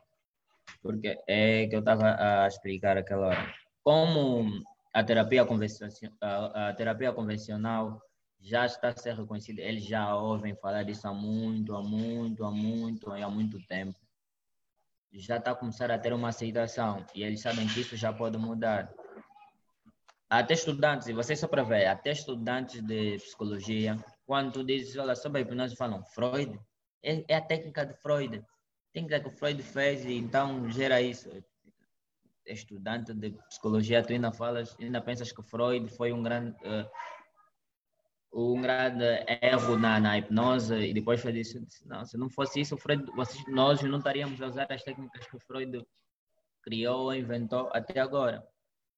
porque 0.81 1.15
é 1.27 1.67
que 1.67 1.75
eu 1.75 1.79
estava 1.79 2.15
a 2.17 2.47
explicar 2.47 2.97
aquela 2.97 3.27
hora. 3.27 3.53
Como 3.83 4.63
a 4.93 5.03
terapia, 5.03 5.45
a, 6.21 6.69
a 6.69 6.73
terapia 6.73 7.13
convencional 7.13 8.01
já 8.39 8.65
está 8.65 8.89
a 8.89 8.95
ser 8.95 9.15
reconhecida, 9.15 9.61
eles 9.61 9.83
já 9.83 10.15
ouvem 10.15 10.55
falar 10.55 10.83
disso 10.83 11.07
há 11.07 11.13
muito, 11.13 11.75
há 11.75 11.83
muito, 11.83 12.43
há 12.43 12.51
muito, 12.51 13.11
há 13.11 13.29
muito 13.29 13.59
tempo. 13.67 13.97
Já 15.11 15.37
está 15.37 15.51
a 15.51 15.55
começar 15.55 15.91
a 15.91 15.99
ter 15.99 16.13
uma 16.13 16.29
aceitação 16.29 17.05
e 17.13 17.23
eles 17.23 17.41
sabem 17.41 17.67
que 17.67 17.81
isso 17.81 17.95
já 17.95 18.13
pode 18.13 18.37
mudar. 18.37 18.91
Até 20.29 20.53
estudantes, 20.53 21.07
e 21.07 21.13
vocês 21.13 21.39
só 21.39 21.47
para 21.47 21.63
ver, 21.63 21.87
até 21.87 22.11
estudantes 22.11 22.81
de 22.83 23.17
psicologia, 23.17 23.97
quando 24.25 24.53
tu 24.53 24.63
dizes, 24.63 24.95
olha, 24.95 25.15
sobre 25.15 25.39
a 25.39 25.41
hipnose, 25.41 25.75
falam 25.75 26.03
Freud, 26.03 26.59
é, 27.03 27.25
é 27.27 27.35
a 27.35 27.41
técnica 27.41 27.85
de 27.85 27.95
Freud. 27.95 28.45
Técnica 28.93 29.19
que 29.19 29.31
Freud 29.31 29.61
fez 29.63 30.05
e 30.05 30.13
então 30.13 30.69
gera 30.69 31.01
isso 31.01 31.29
estudante 32.51 33.13
de 33.13 33.31
psicologia, 33.49 34.03
tu 34.03 34.13
ainda 34.13 34.31
falas, 34.31 34.75
ainda 34.79 35.01
pensas 35.01 35.31
que 35.31 35.41
Freud 35.43 35.89
foi 35.89 36.11
um 36.11 36.23
grande, 36.23 36.51
uh, 36.65 36.89
um 38.33 38.61
grande 38.61 39.05
erro 39.41 39.77
na, 39.77 39.99
na 39.99 40.17
hipnose 40.17 40.75
e 40.75 40.93
depois 40.93 41.21
foi 41.21 41.31
isso. 41.33 41.59
Não, 41.85 42.05
se 42.05 42.17
não 42.17 42.29
fosse 42.29 42.61
isso, 42.61 42.77
Freud, 42.77 43.05
nós 43.47 43.81
não 43.83 43.97
estaríamos 43.97 44.41
a 44.41 44.47
usar 44.47 44.67
as 44.69 44.83
técnicas 44.83 45.27
que 45.27 45.39
Freud 45.39 45.85
criou, 46.63 47.13
inventou 47.13 47.69
até 47.73 47.99
agora. 47.99 48.45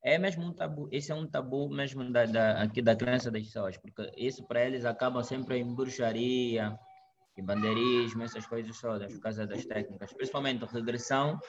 É 0.04 0.18
mesmo 0.18 0.44
um 0.44 0.54
tabu, 0.54 0.90
esse 0.92 1.12
é 1.12 1.16
um 1.16 1.28
tabu 1.28 1.70
mesmo 1.70 2.12
da, 2.12 2.26
da, 2.26 2.64
aqui 2.64 2.82
da 2.82 2.96
crença 2.96 3.30
das 3.30 3.44
pessoas, 3.44 3.78
porque 3.78 4.12
isso 4.18 4.44
para 4.48 4.66
eles 4.66 4.84
acaba 4.84 5.24
sempre 5.24 5.60
em 5.60 5.76
bruxaria, 5.76 6.76
e 7.38 7.42
bandeirismo, 7.42 8.24
essas 8.24 8.46
coisas 8.46 8.80
todas, 8.80 9.14
por 9.14 9.22
causa 9.22 9.48
das 9.48 9.66
técnicas, 9.66 10.14
principalmente 10.14 10.66
regressão 10.66 11.40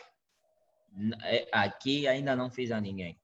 aqui 1.52 2.06
ainda 2.06 2.36
não 2.36 2.50
fiz 2.50 2.70
a 2.70 2.80
ninguém. 2.80 3.18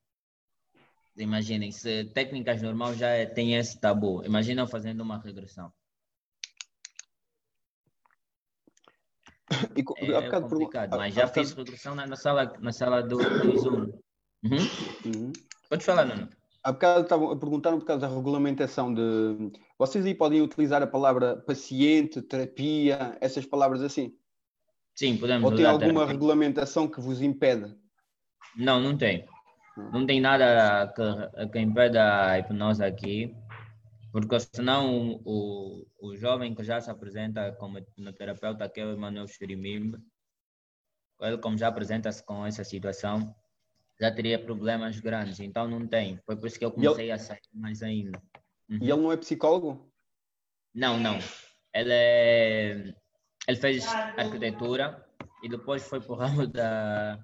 Imaginem, 1.16 1.72
se 1.72 2.04
técnicas 2.04 2.62
normais 2.62 2.96
já 2.96 3.08
é, 3.08 3.26
tem 3.26 3.56
esse 3.56 3.80
tabu, 3.80 4.24
imagina 4.24 4.66
fazendo 4.66 5.00
uma 5.00 5.18
regressão. 5.18 5.72
E, 9.74 10.12
é 10.12 10.30
complicado, 10.30 10.90
por... 10.90 10.98
mas 10.98 11.14
já 11.14 11.26
fiz 11.26 11.52
regressão 11.52 11.94
na, 11.94 12.06
na, 12.06 12.16
sala, 12.16 12.52
na 12.60 12.72
sala 12.72 13.02
do, 13.02 13.16
do 13.16 13.58
Zoom. 13.58 13.92
Uhum. 14.44 14.58
Uhum. 15.06 15.32
Pode 15.68 15.84
falar, 15.84 16.04
Nuno. 16.04 16.28
há 16.62 16.72
bocado 16.72 17.02
estavam 17.02 17.30
a 17.30 17.36
perguntar 17.36 17.72
por 17.72 17.84
causa 17.84 18.06
da 18.06 18.14
regulamentação 18.14 18.92
de. 18.92 19.52
Vocês 19.78 20.04
aí 20.04 20.14
podem 20.14 20.42
utilizar 20.42 20.82
a 20.82 20.86
palavra 20.86 21.36
paciente, 21.36 22.22
terapia, 22.22 23.16
essas 23.20 23.46
palavras 23.46 23.82
assim? 23.82 24.16
Sim, 24.98 25.16
podemos 25.16 25.48
Ou 25.48 25.56
tem 25.56 25.64
alguma 25.64 25.92
terapia. 25.92 26.12
regulamentação 26.12 26.88
que 26.88 27.00
vos 27.00 27.22
impede? 27.22 27.72
Não, 28.56 28.80
não 28.80 28.98
tem. 28.98 29.24
Não 29.92 30.04
tem 30.04 30.20
nada 30.20 30.92
que, 30.92 31.46
que 31.52 31.58
impeda 31.60 32.30
a 32.32 32.38
hipnose 32.40 32.82
aqui, 32.82 33.32
porque 34.10 34.40
senão 34.40 35.12
o, 35.24 35.86
o, 36.00 36.08
o 36.08 36.16
jovem 36.16 36.52
que 36.52 36.64
já 36.64 36.80
se 36.80 36.90
apresenta 36.90 37.52
como 37.52 37.78
hipnoterapeuta, 37.78 38.68
que 38.68 38.80
é 38.80 38.86
o 38.86 38.90
Emanuel 38.94 39.28
Churimimbe, 39.28 39.98
ele 41.20 41.38
como 41.38 41.56
já 41.56 41.68
apresenta-se 41.68 42.24
com 42.24 42.44
essa 42.44 42.64
situação, 42.64 43.32
já 44.00 44.10
teria 44.10 44.36
problemas 44.36 44.98
grandes, 44.98 45.38
então 45.38 45.68
não 45.68 45.86
tem. 45.86 46.18
Foi 46.26 46.34
por 46.36 46.48
isso 46.48 46.58
que 46.58 46.64
eu 46.64 46.70
E 46.70 46.72
ele- 46.80 46.86
comecei 46.88 47.10
a 47.12 47.18
sair 47.18 47.38
mais 47.54 47.84
ainda. 47.84 48.20
Uhum. 48.68 48.78
E 48.82 48.90
ele 48.90 49.00
não 49.02 49.12
é 49.12 49.16
psicólogo? 49.16 49.92
Não, 50.74 50.98
não. 50.98 51.18
Ele, 51.72 51.92
é... 51.92 52.94
ele 53.48 53.56
fez 53.56 53.86
arquitetura 54.16 55.04
e 55.42 55.48
depois 55.48 55.82
foi 55.82 56.00
para 56.00 56.12
o 56.12 56.16
ramo 56.16 56.46
da, 56.46 57.18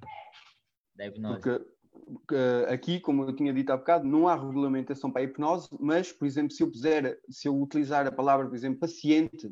da 0.97 1.07
hipnose. 1.07 1.41
Porque 1.41 1.75
porque, 2.05 2.37
aqui, 2.69 3.01
como 3.01 3.25
eu 3.25 3.35
tinha 3.35 3.53
dito 3.53 3.71
há 3.71 3.77
bocado, 3.77 4.07
não 4.07 4.29
há 4.29 4.35
regulamentação 4.35 5.11
para 5.11 5.23
a 5.23 5.25
hipnose, 5.25 5.69
mas, 5.81 6.13
por 6.13 6.27
exemplo, 6.27 6.53
se 6.53 6.63
eu 6.63 6.71
puser, 6.71 7.19
se 7.31 7.49
eu 7.49 7.59
utilizar 7.59 8.07
a 8.07 8.13
palavra, 8.13 8.47
por 8.47 8.55
exemplo, 8.55 8.81
paciente, 8.81 9.51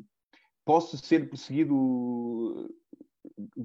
posso 0.65 0.97
ser 0.97 1.29
perseguido 1.29 2.69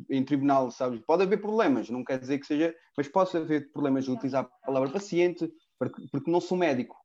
em 0.09 0.25
tribunal, 0.25 0.71
sabes? 0.71 1.01
Pode 1.01 1.23
haver 1.23 1.39
problemas, 1.41 1.91
não 1.91 2.05
quer 2.05 2.19
dizer 2.19 2.39
que 2.39 2.47
seja, 2.47 2.75
mas 2.97 3.09
posso 3.09 3.37
haver 3.37 3.71
problemas 3.73 4.05
de 4.05 4.11
utilizar 4.11 4.45
a 4.45 4.67
palavra 4.67 4.91
paciente, 4.91 5.53
porque, 5.79 6.07
porque 6.11 6.31
não 6.31 6.41
sou 6.41 6.57
médico. 6.57 6.97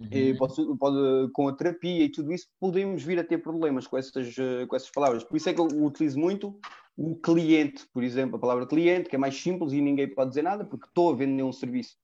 Uhum. 0.00 0.36
posso- 0.36 0.76
pode- 0.76 1.30
com 1.32 1.48
a 1.48 1.52
terapia 1.52 2.04
e 2.04 2.08
tudo 2.08 2.32
isso, 2.32 2.46
podemos 2.58 3.02
vir 3.02 3.18
a 3.18 3.24
ter 3.24 3.38
problemas 3.38 3.86
com 3.86 3.98
essas, 3.98 4.34
eh, 4.38 4.66
com 4.66 4.74
essas 4.74 4.90
palavras. 4.90 5.22
Por 5.22 5.36
isso 5.36 5.48
é 5.48 5.54
que 5.54 5.60
eu 5.60 5.66
utilizo 5.66 6.18
muito 6.18 6.58
o 6.96 7.14
cliente, 7.16 7.86
por 7.92 8.02
exemplo, 8.02 8.36
a 8.36 8.38
palavra 8.38 8.66
cliente, 8.66 9.08
que 9.08 9.16
é 9.16 9.18
mais 9.18 9.36
simples 9.36 9.72
e 9.72 9.80
ninguém 9.80 10.08
pode 10.08 10.30
dizer 10.30 10.42
nada, 10.42 10.64
porque 10.64 10.86
estou 10.86 11.12
a 11.12 11.16
vender 11.16 11.42
um 11.42 11.52
serviço. 11.52 11.96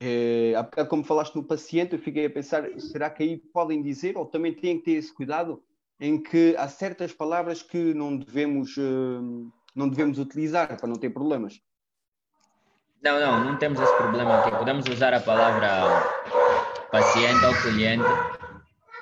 Eh, 0.00 0.52
há 0.56 0.62
bocado, 0.64 0.88
como 0.88 1.04
falaste 1.04 1.36
no 1.36 1.44
paciente, 1.44 1.92
eu 1.92 1.98
fiquei 1.98 2.26
a 2.26 2.30
pensar, 2.30 2.68
será 2.80 3.08
que 3.08 3.22
aí 3.22 3.36
podem 3.38 3.80
dizer, 3.80 4.16
ou 4.16 4.26
também 4.26 4.52
têm 4.52 4.78
que 4.78 4.84
ter 4.86 4.92
esse 4.92 5.14
cuidado, 5.14 5.62
em 6.00 6.20
que 6.20 6.56
há 6.58 6.66
certas 6.66 7.12
palavras 7.12 7.62
que 7.62 7.94
não 7.94 8.16
devemos, 8.16 8.76
eh, 8.76 9.52
não 9.76 9.88
devemos 9.88 10.18
utilizar 10.18 10.76
para 10.76 10.88
não 10.88 10.96
ter 10.96 11.10
problemas. 11.10 11.60
Não, 13.00 13.18
não, 13.18 13.44
não 13.44 13.56
temos 13.58 13.80
esse 13.80 13.96
problema 13.96 14.40
aqui. 14.40 14.56
Podemos 14.56 14.86
usar 14.86 15.14
a 15.14 15.20
palavra 15.20 15.68
paciente 16.92 17.42
ou 17.46 17.54
cliente 17.62 18.04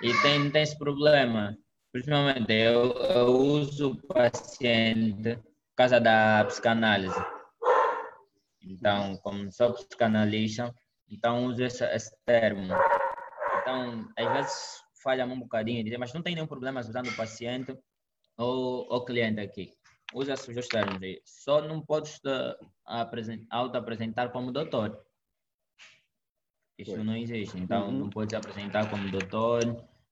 e 0.00 0.14
tem, 0.22 0.48
tem 0.48 0.62
esse 0.62 0.78
problema. 0.78 1.58
Principalmente 1.90 2.52
eu, 2.52 2.92
eu 2.92 3.26
uso 3.36 3.96
paciente 4.06 5.34
por 5.34 5.76
causa 5.76 6.00
da 6.00 6.44
psicanálise. 6.44 7.20
Então, 8.62 9.16
como 9.16 9.50
sou 9.50 9.72
psicanalista, 9.72 10.72
então 11.10 11.46
uso 11.46 11.64
esse, 11.64 11.84
esse 11.84 12.16
termo. 12.24 12.72
Então, 13.60 14.08
às 14.16 14.32
vezes 14.34 14.80
falha-me 15.02 15.32
um 15.32 15.40
bocadinho, 15.40 15.98
mas 15.98 16.12
não 16.12 16.22
tem 16.22 16.36
nenhum 16.36 16.46
problema 16.46 16.80
usando 16.80 17.14
paciente 17.16 17.76
ou, 18.38 18.86
ou 18.88 19.04
cliente 19.04 19.40
aqui. 19.40 19.72
Usa-se 20.14 20.56
os 20.56 20.68
termos 20.68 21.02
aí. 21.02 21.20
Só 21.24 21.60
não 21.60 21.80
podes 21.84 22.20
apresen- 22.86 23.46
auto-apresentar 23.50 24.30
como 24.30 24.52
doutor. 24.52 25.09
Isso 26.80 26.92
Pois. 26.92 27.04
não 27.04 27.16
existe. 27.16 27.58
Então, 27.58 27.86
Uhum. 27.88 27.98
não 27.98 28.10
podes 28.10 28.34
apresentar 28.34 28.88
como 28.88 29.10
doutor, 29.10 29.64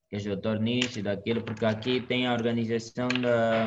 que 0.08 0.16
és 0.16 0.24
doutor 0.24 0.58
nisso 0.60 0.98
e 0.98 1.02
daquilo, 1.02 1.42
porque 1.42 1.64
aqui 1.64 2.00
tem 2.00 2.26
a 2.26 2.32
organização 2.32 3.08
da, 3.08 3.66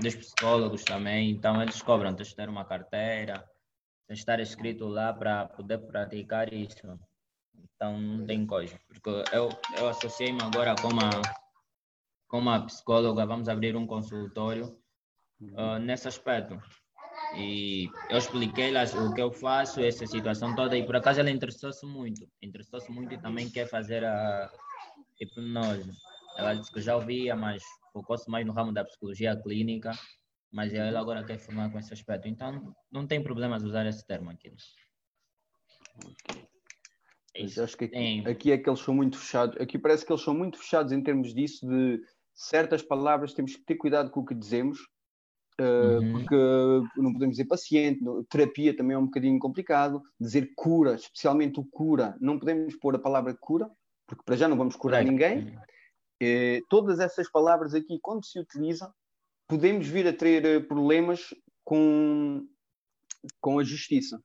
dos 0.00 0.14
psicólogos 0.14 0.82
também. 0.84 1.30
Então, 1.30 1.60
eles 1.60 1.80
cobram, 1.82 2.14
tens 2.14 2.28
de 2.28 2.36
ter 2.36 2.48
uma 2.48 2.64
carteira, 2.64 3.44
tens 4.06 4.16
de 4.16 4.22
estar 4.22 4.40
escrito 4.40 4.86
lá 4.86 5.12
para 5.12 5.46
poder 5.46 5.78
praticar 5.78 6.52
isso. 6.52 6.76
Então, 7.74 7.98
não 8.00 8.26
tem 8.26 8.46
coisa. 8.46 8.78
Porque 8.88 9.10
eu, 9.32 9.48
eu 9.78 9.88
associei-me 9.88 10.40
agora 10.42 10.74
com 10.80 10.88
uma, 10.88 11.10
com 12.28 12.38
uma 12.38 12.64
psicóloga, 12.66 13.26
vamos 13.26 13.48
abrir 13.48 13.76
um 13.76 13.86
consultório 13.86 14.76
ah, 15.56 15.78
nesse 15.78 16.08
aspecto. 16.08 16.58
E 17.34 17.90
eu 18.08 18.18
expliquei-lhe 18.18 18.78
o 18.98 19.12
que 19.12 19.20
eu 19.20 19.30
faço, 19.30 19.80
essa 19.80 20.06
situação 20.06 20.54
toda, 20.54 20.76
e 20.76 20.84
por 20.84 20.96
acaso 20.96 21.20
ela 21.20 21.30
interessou-se 21.30 21.84
muito. 21.84 22.26
Interessou-se 22.42 22.90
muito 22.90 23.14
e 23.14 23.18
também 23.18 23.50
quer 23.50 23.66
fazer 23.68 24.04
a 24.04 24.50
hipnose. 25.20 25.92
Ela 26.36 26.54
disse 26.54 26.72
que 26.72 26.80
já 26.80 26.96
ouvia, 26.96 27.36
mas 27.36 27.62
focou-se 27.92 28.30
mais 28.30 28.46
no 28.46 28.52
ramo 28.52 28.72
da 28.72 28.84
psicologia 28.84 29.36
clínica, 29.36 29.92
mas 30.50 30.72
ela 30.72 31.00
agora 31.00 31.24
quer 31.24 31.38
formar 31.38 31.70
com 31.70 31.78
esse 31.78 31.92
aspecto. 31.92 32.28
Então, 32.28 32.74
não 32.90 33.06
tem 33.06 33.22
problemas 33.22 33.62
usar 33.62 33.86
esse 33.86 34.06
termo 34.06 34.30
aqui. 34.30 34.52
Mas 37.38 37.58
acho 37.58 37.76
que 37.76 37.84
aqui, 37.84 38.24
aqui 38.26 38.52
é 38.52 38.58
que 38.58 38.68
eles 38.68 38.80
são 38.80 38.94
muito 38.94 39.18
fechados. 39.18 39.60
Aqui 39.60 39.78
parece 39.78 40.04
que 40.06 40.12
eles 40.12 40.22
são 40.22 40.34
muito 40.34 40.58
fechados 40.58 40.92
em 40.92 41.02
termos 41.02 41.34
disso, 41.34 41.66
de 41.66 42.00
certas 42.34 42.82
palavras 42.82 43.34
temos 43.34 43.54
que 43.54 43.62
ter 43.62 43.74
cuidado 43.74 44.10
com 44.10 44.20
o 44.20 44.24
que 44.24 44.34
dizemos, 44.34 44.78
uh, 45.60 46.00
Uhum. 46.00 46.12
porque 46.12 46.36
não 47.00 47.12
podemos 47.12 47.36
dizer 47.36 47.46
paciente, 47.46 48.00
terapia 48.28 48.76
também 48.76 48.94
é 48.94 48.98
um 48.98 49.06
bocadinho 49.06 49.38
complicado, 49.38 50.02
dizer 50.20 50.52
cura, 50.56 50.94
especialmente 50.94 51.58
o 51.60 51.64
cura, 51.64 52.16
não 52.20 52.38
podemos 52.38 52.76
pôr 52.76 52.94
a 52.94 52.98
palavra 52.98 53.36
cura, 53.38 53.70
porque 54.06 54.22
para 54.24 54.36
já 54.36 54.48
não 54.48 54.56
vamos 54.56 54.76
curar 54.76 55.04
Correto. 55.04 55.12
ninguém. 55.12 55.58
Eh, 56.20 56.60
todas 56.68 56.98
essas 56.98 57.30
palavras 57.30 57.74
aqui, 57.74 57.98
quando 58.02 58.24
se 58.24 58.38
utilizam, 58.40 58.92
podemos 59.46 59.86
vir 59.86 60.06
a 60.08 60.12
ter 60.12 60.44
eh, 60.44 60.60
problemas 60.60 61.32
com, 61.64 62.44
com 63.40 63.58
a 63.58 63.64
justiça. 63.64 64.20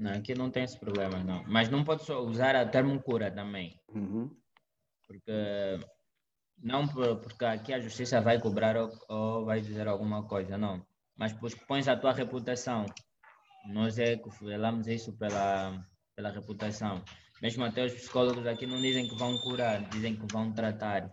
Não, 0.00 0.12
aqui 0.12 0.34
não 0.34 0.50
tem 0.50 0.64
esse 0.64 0.78
problema, 0.78 1.22
não. 1.22 1.44
Mas 1.46 1.70
não 1.70 1.84
pode 1.84 2.04
só 2.04 2.20
usar 2.24 2.56
a 2.56 2.66
termo 2.66 3.00
cura 3.02 3.30
também. 3.30 3.80
Uhum. 3.94 4.28
porque 5.06 5.78
não 6.62 6.86
por- 6.86 7.16
porque 7.16 7.44
aqui 7.44 7.72
a 7.72 7.80
justiça 7.80 8.20
vai 8.20 8.40
cobrar 8.40 8.76
ou, 8.76 8.90
ou 9.08 9.44
vai 9.44 9.60
dizer 9.60 9.86
alguma 9.88 10.22
coisa, 10.24 10.56
não. 10.56 10.84
Mas 11.16 11.32
pois 11.32 11.54
pões 11.54 11.88
a 11.88 11.96
tua 11.96 12.12
reputação. 12.12 12.86
Nós 13.66 13.98
é 13.98 14.16
que 14.16 14.30
falamos 14.30 14.86
isso 14.86 15.12
pela, 15.16 15.84
pela 16.14 16.30
reputação. 16.30 17.02
Mesmo 17.40 17.64
até 17.64 17.84
os 17.84 17.94
psicólogos 17.94 18.46
aqui 18.46 18.66
não 18.66 18.80
dizem 18.80 19.08
que 19.08 19.16
vão 19.16 19.36
curar, 19.38 19.82
dizem 19.88 20.16
que 20.16 20.26
vão 20.32 20.52
tratar. 20.52 21.10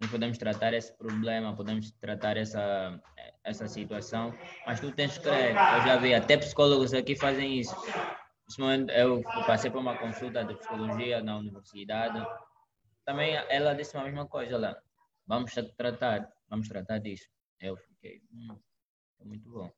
Não 0.00 0.08
podemos 0.08 0.38
tratar 0.38 0.72
esse 0.72 0.96
problema, 0.96 1.54
podemos 1.54 1.90
tratar 1.92 2.36
essa, 2.36 2.98
essa 3.44 3.68
situação, 3.68 4.34
mas 4.66 4.80
tu 4.80 4.90
tens 4.92 5.18
que 5.18 5.24
crer. 5.24 5.50
Eu 5.50 5.82
já 5.82 5.96
vi, 5.98 6.14
até 6.14 6.36
psicólogos 6.38 6.94
aqui 6.94 7.14
fazem 7.16 7.58
isso. 7.58 7.76
Momento, 8.58 8.90
eu 8.90 9.22
passei 9.46 9.70
por 9.70 9.78
uma 9.80 9.96
consulta 9.96 10.44
de 10.44 10.54
psicologia 10.56 11.22
na 11.22 11.36
universidade 11.36 12.20
também 13.10 13.34
ela 13.48 13.74
disse 13.74 13.96
a 13.96 14.04
mesma 14.04 14.26
coisa 14.28 14.56
lá. 14.56 14.80
Vamos 15.26 15.52
tra- 15.52 15.68
tratar, 15.76 16.32
vamos 16.48 16.68
tratar 16.68 16.98
disso. 16.98 17.28
Eu 17.58 17.76
fiquei, 17.76 18.22
hum, 18.32 18.56
é 19.18 19.24
muito 19.24 19.50
bom. 19.50 19.68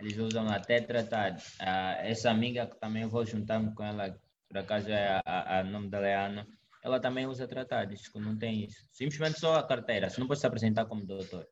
Eles 0.00 0.16
usam 0.16 0.48
até 0.48 0.80
tratar. 0.80 1.36
Ah, 1.60 1.96
essa 2.00 2.30
amiga 2.30 2.66
que 2.66 2.80
também 2.80 3.06
vou 3.06 3.26
juntar-me 3.26 3.74
com 3.74 3.84
ela, 3.84 4.18
por 4.48 4.56
acaso 4.56 4.88
é 4.90 5.20
a, 5.22 5.58
a, 5.58 5.64
nome 5.64 5.90
dela 5.90 6.06
é 6.06 6.16
Ana, 6.16 6.46
ela 6.82 6.98
também 6.98 7.26
usa 7.26 7.46
tratar, 7.46 7.84
diz 7.84 8.08
que 8.08 8.18
não 8.18 8.38
tem 8.38 8.64
isso. 8.64 8.88
Simplesmente 8.90 9.38
só 9.38 9.56
a 9.56 9.66
carteira, 9.66 10.08
você 10.08 10.18
não 10.18 10.26
pode 10.26 10.40
se 10.40 10.46
apresentar 10.46 10.86
como 10.86 11.04
doutor. 11.04 11.46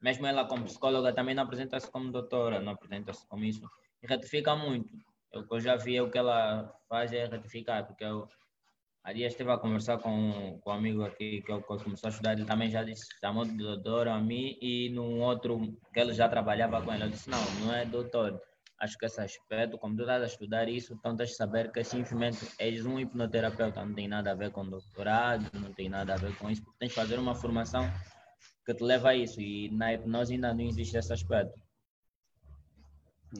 Mesmo 0.00 0.24
ela 0.24 0.46
como 0.46 0.66
psicóloga 0.66 1.12
também 1.12 1.34
não 1.34 1.42
apresenta-se 1.42 1.90
como 1.90 2.12
doutora, 2.12 2.60
não 2.60 2.72
apresenta-se 2.72 3.26
como 3.26 3.44
isso. 3.44 3.68
E 4.00 4.06
ratifica 4.06 4.54
muito. 4.54 4.94
O 5.34 5.42
que 5.42 5.54
eu 5.54 5.60
já 5.60 5.74
vi, 5.74 5.96
é 5.96 6.02
o 6.02 6.10
que 6.10 6.18
ela 6.18 6.72
faz 6.88 7.12
é 7.12 7.24
ratificar, 7.24 7.84
porque 7.86 8.04
eu, 8.04 8.28
Há 9.04 9.12
dias 9.12 9.32
esteve 9.32 9.50
a 9.50 9.58
conversar 9.58 9.98
com, 9.98 10.58
com 10.62 10.70
um 10.70 10.72
amigo 10.72 11.04
aqui 11.04 11.42
que 11.42 11.52
eu 11.52 11.60
começou 11.60 12.06
a 12.06 12.08
estudar, 12.08 12.32
ele 12.32 12.46
também 12.46 12.70
já 12.70 12.82
disse, 12.82 13.04
chamou 13.20 13.44
de 13.44 13.54
doutor 13.54 14.08
a 14.08 14.18
mim 14.18 14.56
e 14.62 14.88
num 14.94 15.20
outro 15.20 15.60
que 15.92 16.00
ele 16.00 16.14
já 16.14 16.26
trabalhava 16.26 16.80
com 16.80 16.90
ele, 16.90 17.04
eu 17.04 17.10
disse, 17.10 17.28
não, 17.28 17.44
não 17.60 17.74
é 17.74 17.84
doutor. 17.84 18.40
Acho 18.80 18.96
que 18.96 19.04
esse 19.04 19.20
aspecto, 19.20 19.76
como 19.76 19.94
tu 19.94 20.02
estás 20.04 20.22
a 20.22 20.26
estudar 20.26 20.70
isso, 20.70 20.94
então 20.94 21.14
tens 21.14 21.28
de 21.30 21.36
saber 21.36 21.70
que 21.70 21.84
simplesmente 21.84 22.48
és 22.58 22.86
um 22.86 22.98
hipnoterapeuta, 22.98 23.84
não 23.84 23.94
tem 23.94 24.08
nada 24.08 24.30
a 24.30 24.34
ver 24.34 24.50
com 24.50 24.64
doutorado, 24.66 25.50
não 25.52 25.70
tem 25.74 25.90
nada 25.90 26.14
a 26.14 26.16
ver 26.16 26.34
com 26.38 26.48
isso, 26.48 26.62
porque 26.64 26.78
tens 26.78 26.88
de 26.88 26.94
fazer 26.94 27.18
uma 27.18 27.34
formação 27.34 27.84
que 28.64 28.72
te 28.72 28.82
leva 28.82 29.10
a 29.10 29.14
isso 29.14 29.38
e 29.38 29.68
na 29.70 29.92
hipnose 29.92 30.32
ainda 30.32 30.54
não 30.54 30.64
existe 30.64 30.96
esse 30.96 31.12
aspecto. 31.12 31.60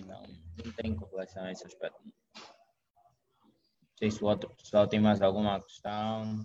Não, 0.06 0.22
não 0.62 0.72
tem 0.72 0.94
correlação 0.94 1.44
a 1.44 1.52
esse 1.52 1.64
aspecto. 1.64 2.02
Sei 4.04 4.10
se 4.10 4.22
o 4.22 4.26
outro 4.26 4.50
pessoal 4.50 4.86
tem 4.86 5.00
mais 5.00 5.22
alguma 5.22 5.58
questão. 5.62 6.44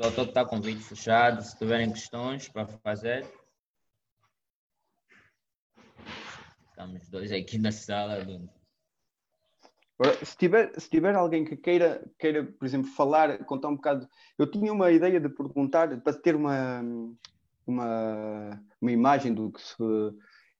Só 0.00 0.08
estou 0.08 0.24
está 0.24 0.46
com 0.46 0.56
o 0.56 0.62
vídeo 0.62 0.80
fechado. 0.80 1.42
Se 1.42 1.58
tiverem 1.58 1.92
questões 1.92 2.48
para 2.48 2.66
fazer. 2.66 3.30
Estamos 6.70 7.06
dois 7.10 7.30
aqui 7.32 7.58
na 7.58 7.70
sala. 7.70 8.24
Se 10.22 10.34
tiver, 10.34 10.72
se 10.80 10.88
tiver 10.88 11.14
alguém 11.14 11.44
que 11.44 11.58
queira, 11.58 12.02
queira, 12.18 12.44
por 12.46 12.64
exemplo, 12.64 12.90
falar, 12.92 13.44
contar 13.44 13.68
um 13.68 13.76
bocado. 13.76 14.08
Eu 14.38 14.50
tinha 14.50 14.72
uma 14.72 14.90
ideia 14.90 15.20
de 15.20 15.28
perguntar, 15.28 16.00
para 16.00 16.14
ter 16.14 16.34
uma, 16.34 16.80
uma, 17.66 18.58
uma 18.80 18.90
imagem 18.90 19.34
do 19.34 19.52
que 19.52 19.60
se. 19.60 19.76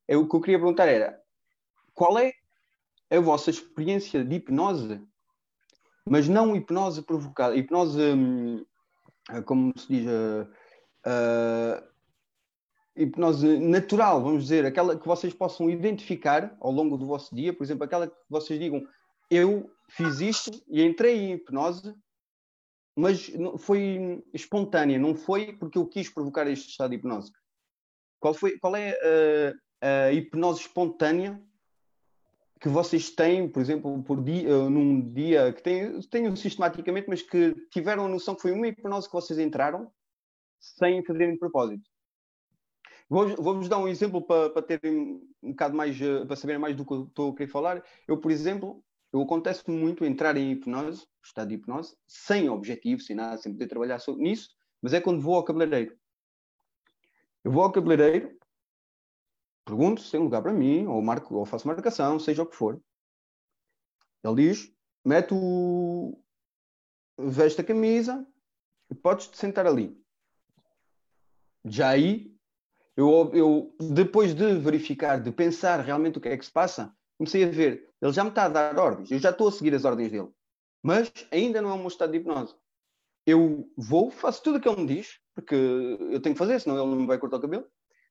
Eu, 0.06 0.20
o 0.20 0.28
que 0.28 0.36
eu 0.36 0.40
queria 0.42 0.58
perguntar 0.58 0.86
era: 0.86 1.23
qual 1.94 2.18
é 2.18 2.32
a 3.10 3.20
vossa 3.20 3.50
experiência 3.50 4.24
de 4.24 4.36
hipnose, 4.36 5.00
mas 6.08 6.28
não 6.28 6.54
hipnose 6.54 7.02
provocada, 7.02 7.56
hipnose, 7.56 8.00
hum, 8.00 8.64
como 9.46 9.72
se 9.78 9.88
diz, 9.88 10.06
uh, 10.06 10.48
uh, 11.06 11.88
hipnose 12.96 13.58
natural, 13.58 14.22
vamos 14.22 14.44
dizer, 14.44 14.66
aquela 14.66 14.98
que 14.98 15.06
vocês 15.06 15.32
possam 15.32 15.70
identificar 15.70 16.56
ao 16.60 16.70
longo 16.70 16.96
do 16.96 17.06
vosso 17.06 17.34
dia, 17.34 17.52
por 17.52 17.64
exemplo, 17.64 17.84
aquela 17.84 18.08
que 18.08 18.16
vocês 18.28 18.58
digam, 18.58 18.86
eu 19.30 19.70
fiz 19.88 20.20
isto 20.20 20.62
e 20.68 20.82
entrei 20.82 21.16
em 21.16 21.32
hipnose, 21.34 21.94
mas 22.96 23.30
foi 23.58 24.22
espontânea, 24.32 24.98
não 24.98 25.14
foi 25.14 25.56
porque 25.56 25.78
eu 25.78 25.86
quis 25.86 26.08
provocar 26.08 26.46
este 26.46 26.70
estado 26.70 26.90
de 26.90 26.96
hipnose. 26.96 27.32
Qual, 28.20 28.34
foi, 28.34 28.58
qual 28.58 28.76
é 28.76 28.96
a, 29.80 30.06
a 30.06 30.12
hipnose 30.12 30.60
espontânea 30.60 31.42
que 32.64 32.68
vocês 32.70 33.10
têm, 33.10 33.46
por 33.46 33.60
exemplo, 33.60 34.02
por 34.02 34.24
dia, 34.24 34.48
num 34.70 34.98
dia 35.12 35.52
que 35.52 35.62
têm, 35.62 36.00
têm 36.00 36.34
sistematicamente, 36.34 37.06
mas 37.10 37.20
que 37.20 37.54
tiveram 37.70 38.06
a 38.06 38.08
noção 38.08 38.34
que 38.34 38.40
foi 38.40 38.52
uma 38.52 38.66
hipnose 38.66 39.06
que 39.06 39.12
vocês 39.12 39.38
entraram 39.38 39.92
sem 40.58 41.04
fazerem 41.04 41.34
de 41.34 41.38
propósito? 41.38 41.82
Vou-vos 43.06 43.34
vou 43.36 43.68
dar 43.68 43.76
um 43.76 43.86
exemplo 43.86 44.22
para, 44.22 44.48
para 44.48 44.62
terem 44.62 45.20
um 45.42 45.50
bocado 45.50 45.76
mais, 45.76 46.00
eh, 46.00 46.24
para 46.24 46.36
saberem 46.36 46.58
mais 46.58 46.74
do 46.74 46.86
que 46.86 46.94
estou 46.94 47.32
a 47.32 47.36
querer 47.36 47.50
falar. 47.50 47.84
Eu, 48.08 48.16
por 48.16 48.30
exemplo, 48.30 48.82
eu 49.12 49.20
acontece 49.20 49.70
muito 49.70 50.02
entrar 50.02 50.34
em 50.34 50.52
hipnose, 50.52 51.06
estado 51.22 51.48
de 51.48 51.56
hipnose, 51.56 51.94
sem 52.06 52.48
objetivo, 52.48 53.02
sem 53.02 53.14
nada, 53.14 53.36
sem 53.36 53.52
poder 53.52 53.66
trabalhar 53.66 54.00
nisso, 54.16 54.48
mas 54.80 54.94
é 54.94 55.02
quando 55.02 55.20
vou 55.20 55.34
ao 55.34 55.44
cabeleireiro. 55.44 55.94
Eu 57.44 57.52
vou 57.52 57.62
ao 57.62 57.70
cabeleireiro, 57.70 58.34
pergunto 59.64 60.02
se 60.02 60.10
tem 60.10 60.20
lugar 60.20 60.42
para 60.42 60.52
mim, 60.52 60.86
ou, 60.86 61.00
marco, 61.00 61.34
ou 61.34 61.44
faço 61.44 61.66
marcação, 61.66 62.18
seja 62.18 62.42
o 62.42 62.46
que 62.46 62.56
for. 62.56 62.80
Ele 64.22 64.34
diz: 64.48 64.72
mete 65.04 65.32
o. 65.32 66.18
veste 67.18 67.60
a 67.60 67.64
camisa 67.64 68.26
e 68.90 68.94
podes 68.94 69.28
te 69.28 69.36
sentar 69.36 69.66
ali. 69.66 69.98
Já 71.64 71.90
aí, 71.90 72.34
eu, 72.96 73.30
eu, 73.32 73.76
depois 73.92 74.34
de 74.34 74.54
verificar, 74.58 75.20
de 75.20 75.32
pensar 75.32 75.80
realmente 75.80 76.18
o 76.18 76.20
que 76.20 76.28
é 76.28 76.36
que 76.36 76.44
se 76.44 76.52
passa, 76.52 76.94
comecei 77.18 77.44
a 77.44 77.48
ver, 77.48 77.90
ele 78.00 78.12
já 78.12 78.22
me 78.22 78.30
está 78.30 78.44
a 78.44 78.48
dar 78.48 78.78
ordens, 78.78 79.10
eu 79.10 79.18
já 79.18 79.30
estou 79.30 79.48
a 79.48 79.52
seguir 79.52 79.74
as 79.74 79.84
ordens 79.84 80.10
dele, 80.10 80.28
mas 80.82 81.10
ainda 81.30 81.62
não 81.62 81.70
é 81.70 81.72
um 81.72 81.78
meu 81.78 81.88
estado 81.88 82.12
de 82.12 82.18
hipnose. 82.18 82.54
Eu 83.26 83.70
vou, 83.76 84.10
faço 84.10 84.42
tudo 84.42 84.58
o 84.58 84.60
que 84.60 84.68
ele 84.68 84.82
me 84.82 84.86
diz, 84.86 85.18
porque 85.34 85.54
eu 85.54 86.20
tenho 86.20 86.34
que 86.34 86.38
fazer, 86.38 86.60
senão 86.60 86.76
ele 86.76 86.90
não 86.90 87.00
me 87.00 87.06
vai 87.06 87.18
cortar 87.18 87.38
o 87.38 87.40
cabelo. 87.40 87.66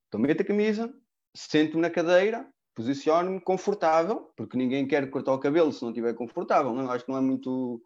Então 0.07 0.19
meto 0.19 0.41
a 0.41 0.45
camisa, 0.45 0.91
sento-me 1.35 1.81
na 1.81 1.89
cadeira, 1.89 2.47
posiciono-me 2.76 3.39
confortável, 3.39 4.31
porque 4.35 4.57
ninguém 4.57 4.88
quer 4.88 5.10
cortar 5.10 5.34
o 5.34 5.39
cabelo 5.39 5.72
se 5.72 5.81
não 5.81 5.89
estiver 5.89 6.14
confortável, 6.14 6.73
não? 6.73 6.89
acho 6.89 7.05
que 7.05 7.11
não 7.11 7.18
é 7.18 7.22
muito. 7.22 7.81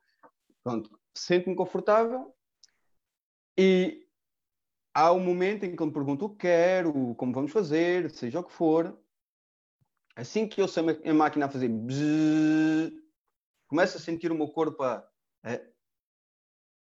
Pronto, 0.64 1.00
sento-me 1.16 1.56
confortável 1.56 2.34
e 3.58 4.06
há 4.94 5.12
um 5.14 5.20
momento 5.20 5.64
em 5.64 5.76
que 5.76 5.82
ele 5.82 5.88
me 5.88 5.94
pergunta 5.94 6.26
o 6.26 6.30
que 6.30 6.40
quero, 6.40 7.16
como 7.16 7.34
vamos 7.34 7.52
fazer, 7.52 8.12
seja 8.12 8.40
o 8.40 8.44
que 8.44 8.52
for, 8.52 8.98
Assim 10.18 10.48
que 10.48 10.60
eu 10.60 10.68
sei 10.68 10.84
a 11.06 11.14
máquina 11.14 11.46
a 11.46 11.50
fazer 11.50 11.70
bzzz, 11.70 12.92
começo 13.68 13.98
a 13.98 14.02
sentir 14.02 14.32
o 14.32 14.36
meu 14.36 14.48
corpo 14.48 14.82
a, 14.82 15.08
a, 15.44 15.60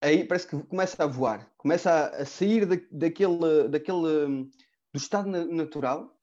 aí 0.03 0.23
parece 0.25 0.47
que 0.47 0.63
começa 0.65 1.03
a 1.03 1.07
voar, 1.07 1.51
começa 1.57 1.91
a, 1.91 2.07
a 2.09 2.27
sair 2.27 2.67
da, 2.67 2.77
daquele, 2.91 3.69
daquele 3.71 4.51
do 4.93 4.97
estado 4.97 5.31
natural 5.31 6.15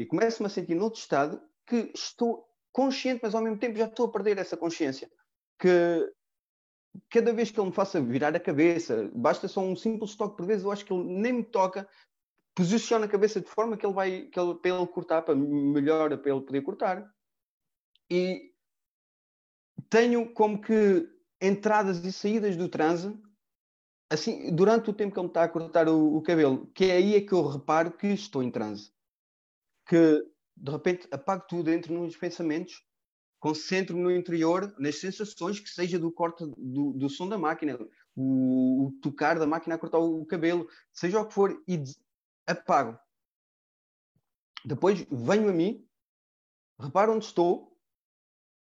e 0.00 0.06
começo-me 0.06 0.46
a 0.46 0.48
sentir 0.48 0.74
noutro 0.74 0.98
estado 0.98 1.42
que 1.66 1.92
estou 1.94 2.48
consciente, 2.72 3.20
mas 3.22 3.34
ao 3.34 3.42
mesmo 3.42 3.58
tempo 3.58 3.76
já 3.76 3.84
estou 3.84 4.06
a 4.06 4.10
perder 4.10 4.38
essa 4.38 4.56
consciência. 4.56 5.10
Que 5.58 6.10
cada 7.10 7.34
vez 7.34 7.50
que 7.50 7.60
ele 7.60 7.68
me 7.68 7.74
faça 7.74 8.00
virar 8.00 8.34
a 8.34 8.40
cabeça, 8.40 9.10
basta 9.14 9.46
só 9.46 9.60
um 9.60 9.76
simples 9.76 10.14
toque 10.16 10.38
por 10.38 10.46
vezes, 10.46 10.64
eu 10.64 10.72
acho 10.72 10.86
que 10.86 10.92
ele 10.94 11.04
nem 11.04 11.34
me 11.34 11.44
toca, 11.44 11.86
posiciona 12.54 13.04
a 13.04 13.08
cabeça 13.10 13.42
de 13.42 13.46
forma 13.46 13.76
que 13.76 13.84
ele 13.84 13.92
vai 13.92 14.22
que 14.22 14.40
ele, 14.40 14.54
para 14.54 14.70
ele 14.70 14.86
cortar, 14.86 15.20
para 15.20 15.34
melhor 15.34 16.16
para 16.16 16.32
ele 16.32 16.40
poder 16.46 16.62
cortar. 16.62 17.06
E 18.10 18.54
tenho 19.90 20.32
como 20.32 20.62
que 20.62 21.06
entradas 21.42 22.02
e 22.02 22.10
saídas 22.10 22.56
do 22.56 22.70
transe 22.70 23.14
assim, 24.08 24.50
durante 24.54 24.88
o 24.88 24.94
tempo 24.94 25.12
que 25.12 25.20
ele 25.20 25.26
me 25.26 25.30
está 25.30 25.44
a 25.44 25.48
cortar 25.48 25.88
o, 25.90 26.16
o, 26.16 26.22
cabelo, 26.22 26.66
que 26.68 26.86
é 26.86 26.92
aí 26.92 27.16
é 27.16 27.20
que 27.20 27.32
eu 27.32 27.46
reparo 27.46 27.92
que 27.92 28.06
estou 28.06 28.42
em 28.42 28.50
transe. 28.50 28.90
Que 29.90 30.22
de 30.56 30.70
repente 30.70 31.08
apago 31.10 31.44
tudo, 31.48 31.68
entro 31.72 31.92
nos 31.92 32.16
pensamentos, 32.16 32.86
concentro-me 33.40 34.00
no 34.00 34.14
interior, 34.14 34.72
nas 34.78 35.00
sensações, 35.00 35.58
que 35.58 35.68
seja 35.68 35.98
do 35.98 36.12
corte 36.12 36.46
do, 36.56 36.92
do 36.92 37.08
som 37.08 37.28
da 37.28 37.36
máquina, 37.36 37.76
o, 38.14 38.86
o, 38.86 38.92
tocar 39.02 39.36
da 39.36 39.46
máquina 39.48 39.74
a 39.74 39.78
cortar 39.78 39.98
o 39.98 40.24
cabelo, 40.26 40.68
seja 40.92 41.20
o 41.20 41.26
que 41.26 41.34
for, 41.34 41.60
e 41.66 41.82
apago. 42.46 42.96
Depois 44.64 45.04
venho 45.10 45.48
a 45.48 45.52
mim, 45.52 45.84
reparo 46.78 47.14
onde 47.14 47.24
estou 47.24 47.76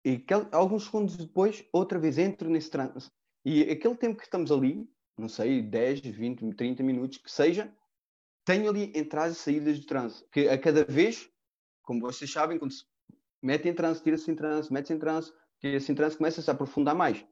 e 0.03 0.23
alguns 0.51 0.85
segundos 0.85 1.15
depois, 1.15 1.65
outra 1.71 1.97
vez 1.97 2.17
entro 2.17 2.49
nesse 2.49 2.69
transe. 2.69 3.09
E 3.43 3.63
aquele 3.63 3.95
tempo 3.95 4.17
que 4.17 4.25
estamos 4.25 4.51
ali, 4.51 4.87
não 5.17 5.29
sei, 5.29 5.61
10, 5.61 6.01
20, 6.01 6.53
30 6.55 6.83
minutos, 6.83 7.17
que 7.19 7.31
seja, 7.31 7.73
tenho 8.45 8.69
ali 8.69 8.91
entradas 8.95 9.37
e 9.37 9.39
saídas 9.39 9.79
de 9.79 9.85
transe. 9.85 10.23
Que 10.31 10.47
a 10.47 10.57
cada 10.57 10.85
vez, 10.85 11.29
como 11.81 11.99
vocês 11.99 12.31
sabem, 12.31 12.59
quando 12.59 12.71
se 12.71 12.85
mete 13.41 13.67
em 13.67 13.73
transe, 13.73 14.01
tira-se 14.01 14.29
em 14.31 14.35
transe, 14.35 14.71
mete-se 14.71 14.93
em 14.93 14.99
transe, 14.99 15.33
tira-se 15.59 15.91
em 15.91 15.95
transe, 15.95 16.17
começa-se 16.17 16.49
a 16.49 16.53
aprofundar 16.53 16.95
mais. 16.95 17.25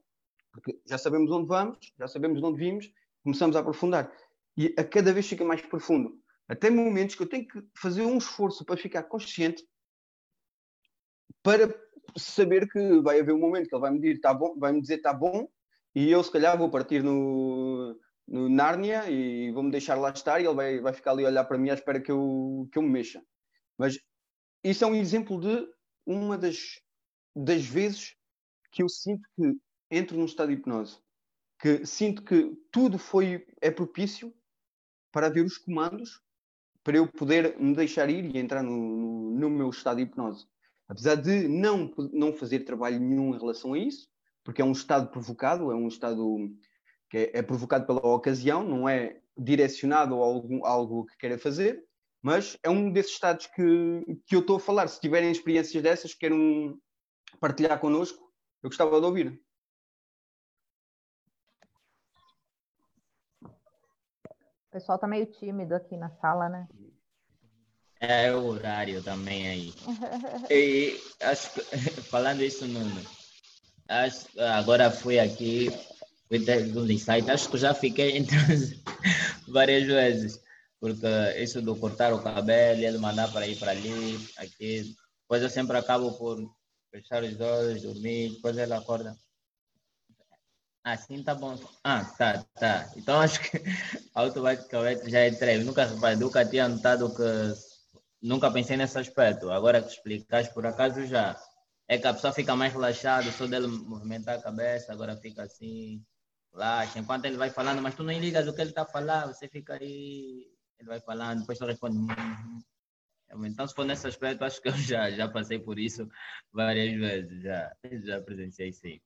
Porque 0.52 0.78
já 0.86 0.98
sabemos 0.98 1.30
onde 1.30 1.48
vamos, 1.48 1.78
já 1.98 2.06
sabemos 2.08 2.40
de 2.40 2.44
onde 2.44 2.58
vimos, 2.58 2.92
começamos 3.22 3.56
a 3.56 3.60
aprofundar. 3.60 4.12
E 4.56 4.74
a 4.76 4.84
cada 4.84 5.12
vez 5.12 5.26
fica 5.26 5.44
mais 5.44 5.62
profundo. 5.62 6.20
Até 6.48 6.68
momentos 6.68 7.14
que 7.14 7.22
eu 7.22 7.28
tenho 7.28 7.46
que 7.46 7.62
fazer 7.76 8.02
um 8.02 8.18
esforço 8.18 8.64
para 8.64 8.76
ficar 8.76 9.04
consciente 9.04 9.66
para 11.42 11.74
saber 12.16 12.68
que 12.68 13.00
vai 13.00 13.20
haver 13.20 13.32
um 13.32 13.38
momento 13.38 13.68
que 13.68 13.74
ele 13.74 13.80
vai 13.80 13.90
me 13.90 14.00
dizer 14.00 14.20
tá 14.20 14.32
bom, 14.32 14.58
vai 14.58 14.72
me 14.72 14.80
dizer 14.80 14.96
está 14.96 15.12
bom 15.12 15.48
e 15.94 16.10
eu 16.10 16.22
se 16.22 16.30
calhar 16.30 16.56
vou 16.56 16.70
partir 16.70 17.02
no, 17.02 17.98
no 18.26 18.48
Nárnia 18.48 19.10
e 19.10 19.50
vou-me 19.52 19.70
deixar 19.70 19.96
lá 19.96 20.10
estar 20.10 20.40
e 20.40 20.46
ele 20.46 20.54
vai, 20.54 20.80
vai 20.80 20.92
ficar 20.92 21.12
ali 21.12 21.24
a 21.24 21.28
olhar 21.28 21.44
para 21.44 21.58
mim 21.58 21.70
à 21.70 21.74
espera 21.74 22.00
que 22.00 22.10
eu, 22.10 22.68
que 22.72 22.78
eu 22.78 22.82
me 22.82 22.88
mexa. 22.88 23.22
Mas 23.78 23.98
isso 24.62 24.84
é 24.84 24.86
um 24.86 24.94
exemplo 24.94 25.40
de 25.40 25.66
uma 26.06 26.38
das, 26.38 26.80
das 27.34 27.64
vezes 27.64 28.16
que 28.72 28.82
eu 28.82 28.88
sinto 28.88 29.28
que 29.36 29.56
entro 29.90 30.16
num 30.16 30.24
estado 30.24 30.48
de 30.48 30.54
hipnose, 30.54 30.98
que 31.58 31.84
sinto 31.86 32.22
que 32.22 32.52
tudo 32.70 32.98
foi 32.98 33.46
é 33.60 33.70
propício 33.70 34.34
para 35.12 35.28
ver 35.28 35.44
os 35.44 35.58
comandos 35.58 36.20
para 36.82 36.98
eu 36.98 37.10
poder 37.10 37.58
me 37.58 37.74
deixar 37.74 38.10
ir 38.10 38.34
e 38.34 38.38
entrar 38.38 38.62
no, 38.62 38.76
no, 38.76 39.30
no 39.30 39.50
meu 39.50 39.70
estado 39.70 39.96
de 39.96 40.02
hipnose. 40.02 40.46
Apesar 40.86 41.14
de 41.14 41.48
não, 41.48 41.90
não 42.12 42.32
fazer 42.34 42.60
trabalho 42.60 43.00
nenhum 43.00 43.34
em 43.34 43.38
relação 43.38 43.72
a 43.72 43.78
isso, 43.78 44.06
porque 44.44 44.60
é 44.60 44.64
um 44.64 44.72
estado 44.72 45.10
provocado, 45.10 45.72
é 45.72 45.74
um 45.74 45.88
estado 45.88 46.36
que 47.14 47.30
é, 47.32 47.38
é 47.38 47.42
provocado 47.42 47.86
pela 47.86 48.00
ocasião, 48.00 48.64
não 48.64 48.88
é 48.88 49.20
direcionado 49.38 50.16
a 50.16 50.26
algo, 50.26 50.66
algo 50.66 51.06
que 51.06 51.16
queira 51.16 51.38
fazer, 51.38 51.84
mas 52.20 52.58
é 52.60 52.68
um 52.68 52.90
desses 52.90 53.12
estados 53.12 53.46
que, 53.46 54.20
que 54.26 54.34
eu 54.34 54.40
estou 54.40 54.56
a 54.56 54.60
falar. 54.60 54.88
Se 54.88 55.00
tiverem 55.00 55.30
experiências 55.30 55.80
dessas, 55.80 56.12
queiram 56.12 56.76
partilhar 57.38 57.78
connosco, 57.78 58.18
eu 58.64 58.68
gostava 58.68 58.98
de 58.98 59.06
ouvir. 59.06 59.40
O 63.44 64.72
pessoal 64.72 64.98
tá 64.98 65.06
meio 65.06 65.26
tímido 65.26 65.72
aqui 65.72 65.96
na 65.96 66.10
sala, 66.10 66.48
né? 66.48 66.66
É 68.00 68.34
o 68.34 68.44
horário 68.44 69.00
também 69.04 69.46
aí. 69.46 69.74
E 70.50 71.00
acho 71.20 71.52
que, 71.54 71.60
falando 72.02 72.42
isso, 72.42 72.66
Nuno, 72.66 73.00
acho, 73.88 74.26
agora 74.40 74.90
fui 74.90 75.20
aqui, 75.20 75.70
fui 76.28 76.38
do 76.38 76.90
insight, 76.90 77.30
acho 77.30 77.48
que 77.48 77.58
já 77.58 77.74
fiquei 77.74 78.16
entre 78.16 78.36
várias 79.48 79.84
vezes, 79.86 80.40
porque 80.80 81.06
isso 81.38 81.60
do 81.62 81.76
cortar 81.76 82.12
o 82.12 82.22
cabelo, 82.22 82.80
ele 82.80 82.98
mandar 82.98 83.30
para 83.32 83.46
ir 83.46 83.56
para 83.58 83.72
ali, 83.72 84.18
aqui, 84.36 84.94
depois 85.22 85.42
eu 85.42 85.50
sempre 85.50 85.76
acabo 85.76 86.12
por 86.12 86.38
fechar 86.90 87.22
os 87.22 87.40
olhos, 87.40 87.82
dormir, 87.82 88.34
depois 88.34 88.56
ele 88.56 88.72
acorda. 88.72 89.16
Assim 90.84 91.22
tá 91.22 91.34
bom. 91.34 91.58
Ah, 91.82 92.04
tá, 92.04 92.44
tá. 92.54 92.92
Então 92.94 93.18
acho 93.20 93.40
que 93.40 93.58
automaticamente 94.14 95.10
já 95.10 95.26
entrei. 95.26 95.64
Nunca, 95.64 95.86
nunca 96.16 96.44
tinha 96.44 96.68
notado 96.68 97.14
que 97.16 97.22
nunca 98.20 98.50
pensei 98.50 98.76
nesse 98.76 98.98
aspecto. 98.98 99.50
Agora 99.50 99.82
que 99.82 99.88
explicas, 99.88 100.48
por 100.48 100.66
acaso 100.66 101.06
já. 101.06 101.40
É 101.88 101.98
que 101.98 102.06
a 102.06 102.14
pessoa 102.14 102.32
fica 102.32 102.54
mais 102.54 102.72
relaxada, 102.72 103.30
só 103.32 103.46
dele 103.46 103.66
movimentar 103.66 104.38
a 104.38 104.42
cabeça, 104.42 104.92
agora 104.92 105.16
fica 105.16 105.42
assim, 105.42 106.02
relaxa. 106.54 106.98
Enquanto 106.98 107.24
ele 107.24 107.36
vai 107.36 107.50
falando, 107.50 107.82
mas 107.82 107.94
tu 107.94 108.02
não 108.02 108.12
ligas 108.12 108.46
o 108.46 108.54
que 108.54 108.60
ele 108.60 108.70
está 108.70 108.86
falando, 108.86 109.34
você 109.34 109.48
fica 109.48 109.74
aí, 109.74 110.46
ele 110.78 110.88
vai 110.88 111.00
falando, 111.00 111.40
depois 111.40 111.58
tu 111.58 111.66
responde. 111.66 111.98
Hum, 111.98 112.06
hum. 113.34 113.46
Então, 113.46 113.66
se 113.66 113.74
for 113.74 113.84
nesse 113.84 114.06
aspecto, 114.06 114.44
acho 114.44 114.62
que 114.62 114.68
eu 114.68 114.72
já, 114.72 115.10
já 115.10 115.28
passei 115.28 115.58
por 115.58 115.78
isso 115.78 116.08
várias 116.52 116.94
vezes, 116.94 117.42
já, 117.42 117.72
já 118.04 118.20
presenciei 118.22 118.72
sim. 118.72 119.00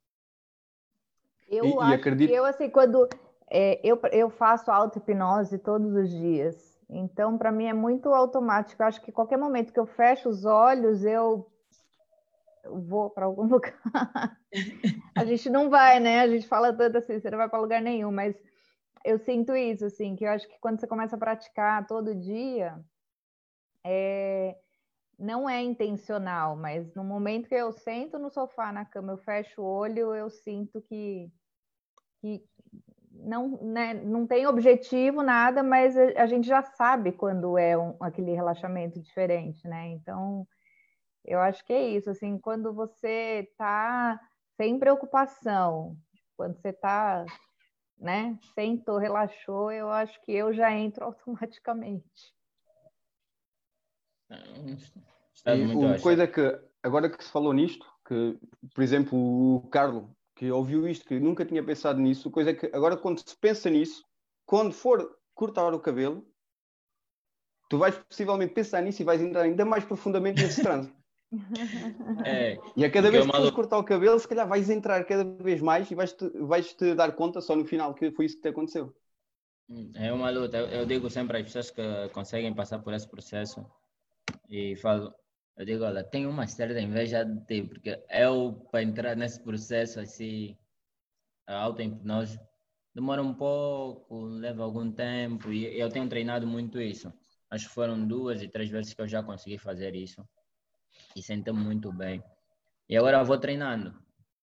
Eu 1.48 1.64
e, 1.64 1.78
acho 1.78 1.90
e 1.90 1.94
acredito... 1.94 2.28
que 2.28 2.34
eu, 2.34 2.44
assim, 2.44 2.68
quando 2.68 3.08
é, 3.50 3.80
eu, 3.82 3.98
eu 4.12 4.28
faço 4.28 4.70
auto-hipnose 4.70 5.58
todos 5.58 5.94
os 5.94 6.10
dias, 6.10 6.78
então, 6.90 7.36
para 7.36 7.52
mim 7.52 7.66
é 7.66 7.72
muito 7.72 8.08
automático. 8.10 8.82
Eu 8.82 8.86
acho 8.86 9.00
que 9.02 9.12
qualquer 9.12 9.38
momento 9.38 9.72
que 9.72 9.80
eu 9.80 9.86
fecho 9.86 10.28
os 10.28 10.44
olhos, 10.44 11.04
eu 11.04 11.46
vou 12.70 13.10
para 13.10 13.26
algum 13.26 13.44
lugar. 13.48 13.78
a 15.16 15.24
gente 15.24 15.48
não 15.50 15.70
vai, 15.70 16.00
né? 16.00 16.20
A 16.20 16.28
gente 16.28 16.46
fala 16.46 16.72
tanto 16.72 16.98
assim, 16.98 17.18
você 17.18 17.30
não 17.30 17.38
vai 17.38 17.48
para 17.48 17.60
lugar 17.60 17.82
nenhum, 17.82 18.12
mas 18.12 18.34
eu 19.04 19.18
sinto 19.18 19.54
isso, 19.54 19.84
assim, 19.86 20.16
que 20.16 20.24
eu 20.24 20.30
acho 20.30 20.48
que 20.48 20.58
quando 20.60 20.80
você 20.80 20.86
começa 20.86 21.16
a 21.16 21.18
praticar 21.18 21.86
todo 21.86 22.14
dia, 22.14 22.78
é... 23.84 24.56
não 25.18 25.48
é 25.48 25.62
intencional, 25.62 26.56
mas 26.56 26.94
no 26.94 27.04
momento 27.04 27.48
que 27.48 27.54
eu 27.54 27.72
sento 27.72 28.18
no 28.18 28.30
sofá, 28.30 28.72
na 28.72 28.84
cama, 28.84 29.12
eu 29.12 29.18
fecho 29.18 29.62
o 29.62 29.64
olho, 29.64 30.14
eu 30.14 30.28
sinto 30.28 30.80
que, 30.82 31.30
que 32.20 32.44
não, 33.12 33.58
né, 33.62 33.94
não 33.94 34.26
tem 34.26 34.46
objetivo, 34.46 35.22
nada, 35.22 35.62
mas 35.62 35.96
a, 35.96 36.26
gente 36.26 36.46
já 36.46 36.62
sabe 36.62 37.12
quando 37.12 37.58
é 37.58 37.76
um, 37.76 37.96
aquele 38.00 38.32
relaxamento 38.32 39.00
diferente, 39.00 39.66
né? 39.66 39.88
Então, 39.88 40.46
eu 41.24 41.40
acho 41.40 41.64
que 41.64 41.72
é 41.72 41.88
isso, 41.90 42.10
assim, 42.10 42.38
quando 42.38 42.72
você 42.72 43.48
está 43.50 44.20
sem 44.56 44.78
preocupação, 44.78 45.96
quando 46.36 46.56
você 46.60 46.70
está, 46.70 47.24
né, 47.96 48.38
sentou, 48.54 48.98
relaxou, 48.98 49.70
eu 49.70 49.90
acho 49.90 50.20
que 50.22 50.32
eu 50.32 50.52
já 50.52 50.72
entro 50.72 51.04
automaticamente. 51.04 52.34
E 55.46 55.74
uma 55.74 55.98
coisa 56.00 56.26
que, 56.26 56.40
agora 56.82 57.08
que 57.08 57.22
se 57.24 57.30
falou 57.30 57.52
nisto, 57.52 57.86
que, 58.06 58.38
por 58.74 58.82
exemplo, 58.82 59.18
o 59.18 59.68
Carlos 59.68 60.04
que 60.38 60.52
ouviu 60.52 60.86
isto, 60.86 61.04
que 61.04 61.18
nunca 61.18 61.44
tinha 61.44 61.64
pensado 61.64 61.98
nisso, 61.98 62.30
coisa 62.30 62.54
que 62.54 62.66
agora 62.66 62.96
quando 62.96 63.18
se 63.18 63.36
pensa 63.36 63.68
nisso, 63.68 64.04
quando 64.46 64.72
for 64.72 65.18
cortar 65.34 65.74
o 65.74 65.80
cabelo, 65.80 66.24
tu 67.68 67.76
vais 67.76 67.98
possivelmente 67.98 68.54
pensar 68.54 68.80
nisso 68.80 69.02
e 69.02 69.04
vais 69.04 69.20
entrar 69.20 69.42
ainda 69.42 69.64
mais 69.64 69.84
profundamente 69.84 70.40
nesse 70.40 70.62
transe. 70.62 70.94
É, 72.24 72.58
e 72.76 72.84
a 72.84 72.90
cada 72.90 73.10
vez 73.10 73.26
que 73.26 73.32
fores 73.32 73.50
cortar 73.50 73.78
o 73.78 73.84
cabelo, 73.84 74.18
se 74.18 74.26
calhar 74.26 74.48
vais 74.48 74.70
entrar 74.70 75.04
cada 75.04 75.24
vez 75.24 75.60
mais 75.60 75.90
e 75.90 75.94
vais-te 75.94 76.28
vais 76.40 76.72
-te 76.72 76.94
dar 76.94 77.12
conta 77.12 77.40
só 77.40 77.54
no 77.54 77.64
final 77.64 77.94
que 77.94 78.10
foi 78.10 78.24
isso 78.24 78.36
que 78.36 78.42
te 78.42 78.48
aconteceu. 78.48 78.94
É 79.94 80.12
uma 80.12 80.30
luta. 80.30 80.56
Eu, 80.56 80.66
eu 80.68 80.86
digo 80.86 81.10
sempre 81.10 81.38
às 81.38 81.44
pessoas 81.44 81.70
que 81.70 82.08
conseguem 82.12 82.54
passar 82.54 82.78
por 82.78 82.94
esse 82.94 83.06
processo 83.06 83.66
e 84.48 84.74
falo, 84.76 85.14
eu 85.56 85.66
digo, 85.66 85.84
olha, 85.84 86.02
tenho 86.02 86.30
uma 86.30 86.46
certa 86.46 86.80
inveja 86.80 87.24
de 87.24 87.44
ti, 87.44 87.62
porque 87.68 88.02
eu, 88.10 88.66
para 88.70 88.82
entrar 88.82 89.16
nesse 89.16 89.42
processo 89.42 90.00
assim, 90.00 90.56
auto-hipnose, 91.46 92.40
demora 92.94 93.22
um 93.22 93.34
pouco, 93.34 94.24
leva 94.24 94.62
algum 94.62 94.90
tempo, 94.90 95.52
e 95.52 95.78
eu 95.78 95.90
tenho 95.90 96.08
treinado 96.08 96.46
muito 96.46 96.80
isso. 96.80 97.12
Acho 97.50 97.68
que 97.68 97.74
foram 97.74 98.06
duas 98.06 98.42
e 98.42 98.48
três 98.48 98.70
vezes 98.70 98.94
que 98.94 99.00
eu 99.00 99.08
já 99.08 99.22
consegui 99.22 99.58
fazer 99.58 99.94
isso, 99.94 100.26
e 101.14 101.22
senti-me 101.22 101.58
muito 101.58 101.92
bem. 101.92 102.22
E 102.88 102.96
agora 102.96 103.22
vou 103.22 103.38
treinando. 103.38 103.94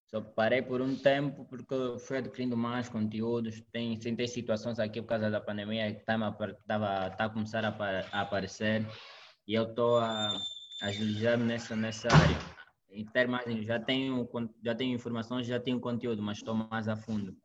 Só 0.08 0.22
parei 0.22 0.62
por 0.62 0.82
um 0.82 0.96
tempo 0.96 1.46
porque 1.46 1.76
fui 2.00 2.18
adquirindo 2.18 2.56
mais 2.56 2.88
conteúdos. 2.88 3.62
Tem, 3.72 3.98
tem 3.98 4.28
situações 4.28 4.80
aqui 4.80 5.02
por 5.02 5.10
causa 5.10 5.30
da 5.30 5.42
pandemia 5.42 5.92
que 5.94 6.00
estava 6.00 6.32
tá 6.32 7.26
a 7.26 7.30
começar 7.30 7.66
a, 7.66 7.76
a 8.12 8.22
aparecer 8.22 8.86
e 9.48 9.54
eu 9.54 9.64
estou 9.64 9.98
a 9.98 10.32
agilizar 10.82 11.38
nessa, 11.38 11.76
nessa 11.76 12.08
área. 12.08 12.38
Em 12.90 13.06
termos, 13.06 13.42
já 13.66 13.80
tenho, 13.80 14.30
já 14.64 14.76
tenho 14.76 14.96
informações, 14.96 15.48
já 15.48 15.60
tenho 15.60 15.80
conteúdo, 15.80 16.22
mas 16.22 16.38
estou 16.38 16.56
mais 16.56 16.88
a 16.88 16.96
fundo. 16.96 17.36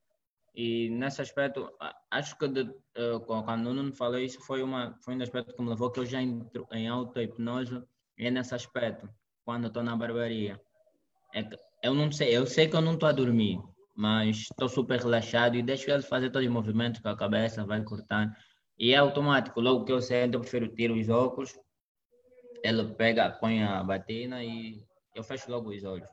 E 0.55 0.91
nesse 0.91 1.23
aspecto, 1.23 1.71
acho 2.11 2.37
que 2.37 2.49
de, 2.49 2.63
uh, 2.63 3.21
quando 3.21 3.67
o 3.67 3.75
Nuno 3.75 3.93
falou 3.93 4.19
isso, 4.19 4.41
foi, 4.41 4.63
uma, 4.63 4.97
foi 5.01 5.15
um 5.15 5.23
aspecto 5.23 5.55
que 5.55 5.63
me 5.63 5.69
levou 5.69 5.91
que 5.91 6.01
eu 6.01 6.07
já 6.07 6.21
entro 6.21 6.67
em 6.73 6.89
auto-hipnose, 6.89 7.83
é 8.27 8.31
nesse 8.31 8.55
aspecto, 8.55 9.09
quando 9.45 9.67
estou 9.67 9.83
na 9.83 9.97
barbearia. 9.97 10.61
É 11.35 11.49
eu 11.83 11.95
não 11.95 12.13
sei, 12.13 12.37
eu 12.37 12.47
sei 12.47 12.69
que 12.69 12.77
eu 12.77 12.83
não 12.83 12.95
estou 12.95 13.09
a 13.09 13.13
dormir, 13.13 13.59
mas 13.97 14.49
estou 14.51 14.69
super 14.69 15.01
relaxado 15.01 15.57
e 15.57 15.63
deixo 15.63 15.91
ele 15.91 16.03
fazer 16.03 16.31
todos 16.31 16.47
os 16.47 16.53
movimentos 16.53 17.01
com 17.01 17.09
a 17.09 17.17
cabeça, 17.17 17.65
vai 17.65 17.83
cortando. 17.83 18.31
E 18.79 18.93
é 18.93 18.97
automático, 18.97 19.61
logo 19.61 19.85
que 19.85 19.93
eu 19.93 20.03
sento, 20.03 20.35
eu 20.35 20.41
prefiro 20.41 20.69
tirar 20.69 20.93
os 20.93 21.09
óculos 21.09 21.55
ele 22.63 22.85
pega, 22.95 23.31
põe 23.31 23.63
a 23.63 23.83
batina 23.83 24.45
e 24.45 24.83
eu 25.15 25.23
fecho 25.23 25.51
logo 25.51 25.71
os 25.71 25.85
olhos. 25.85 26.09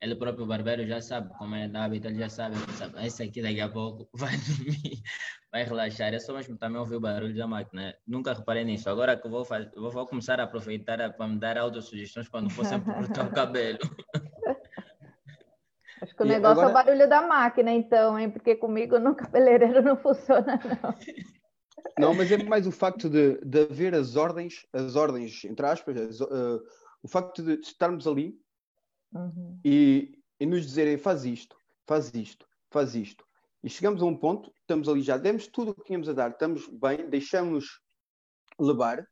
Ele 0.00 0.14
próprio 0.14 0.46
barbeiro 0.46 0.86
já 0.86 1.00
sabe 1.00 1.36
como 1.36 1.56
é 1.56 1.66
da 1.66 1.84
hábito, 1.84 2.06
ele 2.06 2.20
já 2.20 2.28
sabe, 2.28 2.54
sabe, 2.76 3.04
esse 3.04 3.20
aqui 3.22 3.42
daqui 3.42 3.60
a 3.60 3.68
pouco 3.68 4.08
vai 4.14 4.36
dormir, 4.36 5.02
vai 5.50 5.64
relaxar. 5.64 6.14
É 6.14 6.20
só 6.20 6.34
mesmo 6.34 6.56
também 6.56 6.78
ouvir 6.78 6.96
o 6.96 7.00
barulho 7.00 7.36
da 7.36 7.48
máquina. 7.48 7.94
Nunca 8.06 8.32
reparei 8.32 8.64
nisso. 8.64 8.88
Agora 8.88 9.16
que 9.16 9.28
vou, 9.28 9.44
fazer, 9.44 9.72
vou, 9.74 9.90
vou 9.90 10.06
começar 10.06 10.38
a 10.38 10.44
aproveitar 10.44 11.12
para 11.14 11.26
me 11.26 11.38
dar 11.38 11.58
autossugestões 11.58 12.28
quando 12.28 12.48
for 12.48 12.64
sempre 12.64 12.94
cortar 12.94 13.26
o 13.26 13.32
cabelo. 13.32 13.78
Acho 16.00 16.14
que 16.14 16.22
o 16.22 16.26
negócio 16.26 16.62
agora... 16.62 16.68
é 16.68 16.70
o 16.70 16.84
barulho 16.84 17.08
da 17.08 17.22
máquina, 17.22 17.72
então, 17.72 18.16
hein? 18.16 18.30
Porque 18.30 18.54
comigo 18.54 19.00
no 19.00 19.16
cabeleireiro 19.16 19.82
não 19.82 19.96
funciona, 19.96 20.60
não. 20.64 20.94
Não, 21.98 22.14
mas 22.14 22.30
é 22.30 22.36
mais 22.44 22.68
o 22.68 22.70
facto 22.70 23.10
de, 23.10 23.40
de 23.44 23.62
haver 23.62 23.96
as 23.96 24.14
ordens, 24.14 24.64
as 24.72 24.94
ordens, 24.94 25.44
entre 25.44 25.66
aspas, 25.66 25.96
as, 25.96 26.20
uh, 26.20 26.62
o 27.02 27.08
facto 27.08 27.42
de 27.42 27.54
estarmos 27.54 28.06
ali 28.06 28.38
uhum. 29.12 29.58
e, 29.64 30.18
e 30.38 30.46
nos 30.46 30.66
dizerem 30.66 30.96
faz 30.96 31.24
isto, 31.24 31.56
faz 31.86 32.12
isto, 32.14 32.46
faz 32.70 32.94
isto. 32.94 33.24
E 33.62 33.68
chegamos 33.68 34.02
a 34.02 34.06
um 34.06 34.16
ponto, 34.16 34.52
estamos 34.60 34.88
ali 34.88 35.02
já, 35.02 35.16
demos 35.16 35.46
tudo 35.46 35.72
o 35.72 35.74
que 35.74 35.84
tínhamos 35.84 36.08
a 36.08 36.12
dar, 36.12 36.30
estamos 36.30 36.68
bem, 36.68 37.08
deixamos 37.08 37.80
levar 38.58 39.06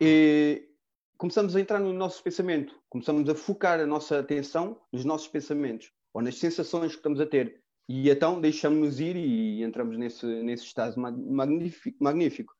e 0.00 0.68
começamos 1.16 1.54
a 1.56 1.60
entrar 1.60 1.78
no 1.78 1.92
nosso 1.92 2.22
pensamento, 2.22 2.78
começamos 2.88 3.28
a 3.28 3.34
focar 3.34 3.80
a 3.80 3.86
nossa 3.86 4.18
atenção 4.18 4.80
nos 4.92 5.04
nossos 5.04 5.28
pensamentos 5.28 5.90
ou 6.12 6.20
nas 6.20 6.36
sensações 6.36 6.92
que 6.92 6.98
estamos 6.98 7.20
a 7.20 7.26
ter. 7.26 7.62
E 7.88 8.10
então 8.10 8.40
deixamos-nos 8.40 9.00
ir 9.00 9.16
e 9.16 9.62
entramos 9.62 9.96
nesse, 9.96 10.26
nesse 10.26 10.64
estado 10.64 10.98
magnífico, 11.00 11.96
magnífico. 12.02 12.54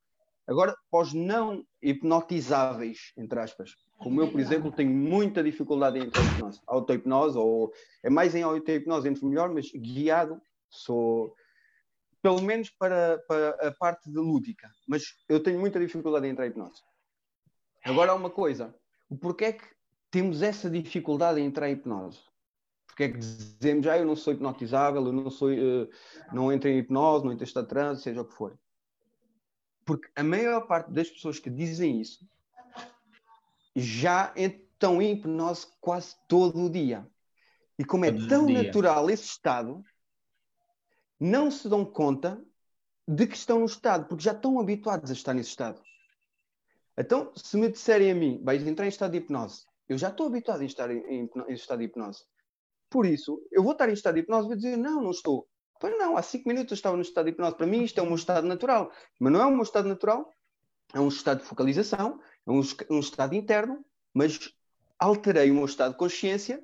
Agora, 0.45 0.75
para 0.91 1.07
não 1.13 1.65
hipnotizáveis, 1.81 3.13
entre 3.17 3.39
aspas, 3.39 3.75
como 4.03 4.21
eu, 4.21 4.29
por 4.29 4.39
exemplo, 4.39 4.71
tenho 4.71 4.91
muita 4.91 5.41
dificuldade 5.41 5.97
em 5.97 6.03
auto-hipnose, 6.03 6.61
auto-hipnose, 6.67 7.37
ou 7.37 7.71
é 8.03 8.09
mais 8.09 8.35
em 8.35 8.43
auto-hipnose, 8.43 9.07
entro 9.07 9.25
melhor, 9.25 9.49
mas 9.49 9.71
guiado, 9.71 10.41
sou, 10.69 11.33
pelo 12.21 12.41
menos 12.41 12.69
para, 12.69 13.23
para 13.27 13.49
a 13.67 13.71
parte 13.71 14.11
de 14.11 14.17
lúdica, 14.17 14.69
mas 14.87 15.03
eu 15.29 15.41
tenho 15.41 15.57
muita 15.57 15.79
dificuldade 15.79 16.27
em 16.27 16.31
entrar 16.31 16.45
em 16.45 16.49
hipnose. 16.49 16.81
Agora, 17.85 18.11
há 18.11 18.15
uma 18.15 18.29
coisa, 18.29 18.75
o 19.09 19.17
porquê 19.17 19.45
é 19.45 19.53
que 19.53 19.65
temos 20.11 20.41
essa 20.41 20.69
dificuldade 20.69 21.39
em 21.39 21.45
entrar 21.45 21.69
em 21.69 21.73
hipnose? 21.73 22.21
porque 22.93 23.03
é 23.05 23.09
que 23.09 23.17
dizemos, 23.17 23.87
ah, 23.87 23.97
eu 23.97 24.05
não 24.05 24.15
sou 24.15 24.33
hipnotizável, 24.33 25.03
eu 25.03 25.11
não 25.11 25.27
sou, 25.31 25.49
uh, 25.51 25.89
não 26.31 26.51
entro 26.51 26.69
em 26.69 26.77
hipnose, 26.77 27.25
não 27.25 27.31
entro 27.31 27.43
em 27.43 27.47
estado 27.47 27.63
de 27.63 27.69
transe, 27.69 28.03
seja 28.03 28.21
o 28.21 28.25
que 28.25 28.35
for. 28.35 28.55
Porque 29.83 30.07
a 30.15 30.23
maior 30.23 30.67
parte 30.67 30.91
das 30.91 31.09
pessoas 31.09 31.39
que 31.39 31.49
dizem 31.49 31.99
isso 31.99 32.23
já 33.75 34.33
estão 34.35 35.01
em 35.01 35.13
hipnose 35.13 35.67
quase 35.79 36.15
todo 36.27 36.63
o 36.63 36.69
dia. 36.69 37.07
E 37.77 37.83
como 37.83 38.05
é 38.05 38.11
todo 38.11 38.27
tão 38.27 38.47
natural 38.47 39.09
esse 39.09 39.25
estado, 39.25 39.83
não 41.19 41.49
se 41.49 41.67
dão 41.67 41.85
conta 41.85 42.43
de 43.07 43.27
que 43.27 43.35
estão 43.35 43.59
no 43.59 43.65
estado, 43.65 44.07
porque 44.07 44.23
já 44.23 44.31
estão 44.31 44.59
habituados 44.59 45.09
a 45.09 45.13
estar 45.13 45.33
nesse 45.33 45.49
estado. 45.49 45.81
Então, 46.97 47.31
se 47.35 47.57
me 47.57 47.69
disserem 47.69 48.11
a 48.11 48.15
mim, 48.15 48.41
vais 48.43 48.65
entrar 48.65 48.85
em 48.85 48.89
estado 48.89 49.11
de 49.11 49.17
hipnose, 49.17 49.65
eu 49.89 49.97
já 49.97 50.09
estou 50.09 50.27
habituado 50.27 50.61
a 50.61 50.65
estar 50.65 50.89
em, 50.91 51.03
em, 51.07 51.53
estado 51.53 51.79
de 51.79 51.85
hipnose. 51.85 52.23
Por 52.89 53.05
isso, 53.05 53.41
eu 53.51 53.63
vou 53.63 53.71
estar 53.71 53.89
em 53.89 53.93
estado 53.93 54.15
de 54.15 54.21
hipnose 54.21 54.45
e 54.45 54.47
vou 54.47 54.55
dizer, 54.55 54.77
não, 54.77 55.01
não 55.01 55.11
estou. 55.11 55.47
Pois 55.79 55.97
não, 55.97 56.15
há 56.15 56.21
cinco 56.21 56.47
minutos 56.47 56.71
eu 56.71 56.75
estava 56.75 56.95
no 56.95 57.01
estado 57.01 57.25
de 57.25 57.31
hipnose. 57.31 57.57
Para 57.57 57.67
mim 57.67 57.83
isto 57.83 57.99
é 57.99 58.03
um 58.03 58.15
estado 58.15 58.47
natural. 58.47 58.91
Mas 59.19 59.33
não 59.33 59.41
é 59.41 59.45
um 59.47 59.61
estado 59.61 59.87
natural, 59.87 60.31
é 60.93 60.99
um 60.99 61.07
estado 61.07 61.39
de 61.39 61.45
focalização, 61.45 62.21
um, 62.47 62.61
um 62.89 62.99
estado 62.99 63.35
interno, 63.35 63.83
mas 64.13 64.53
alterei 64.99 65.51
o 65.51 65.55
meu 65.55 65.65
estado 65.65 65.91
de 65.91 65.97
consciência, 65.97 66.63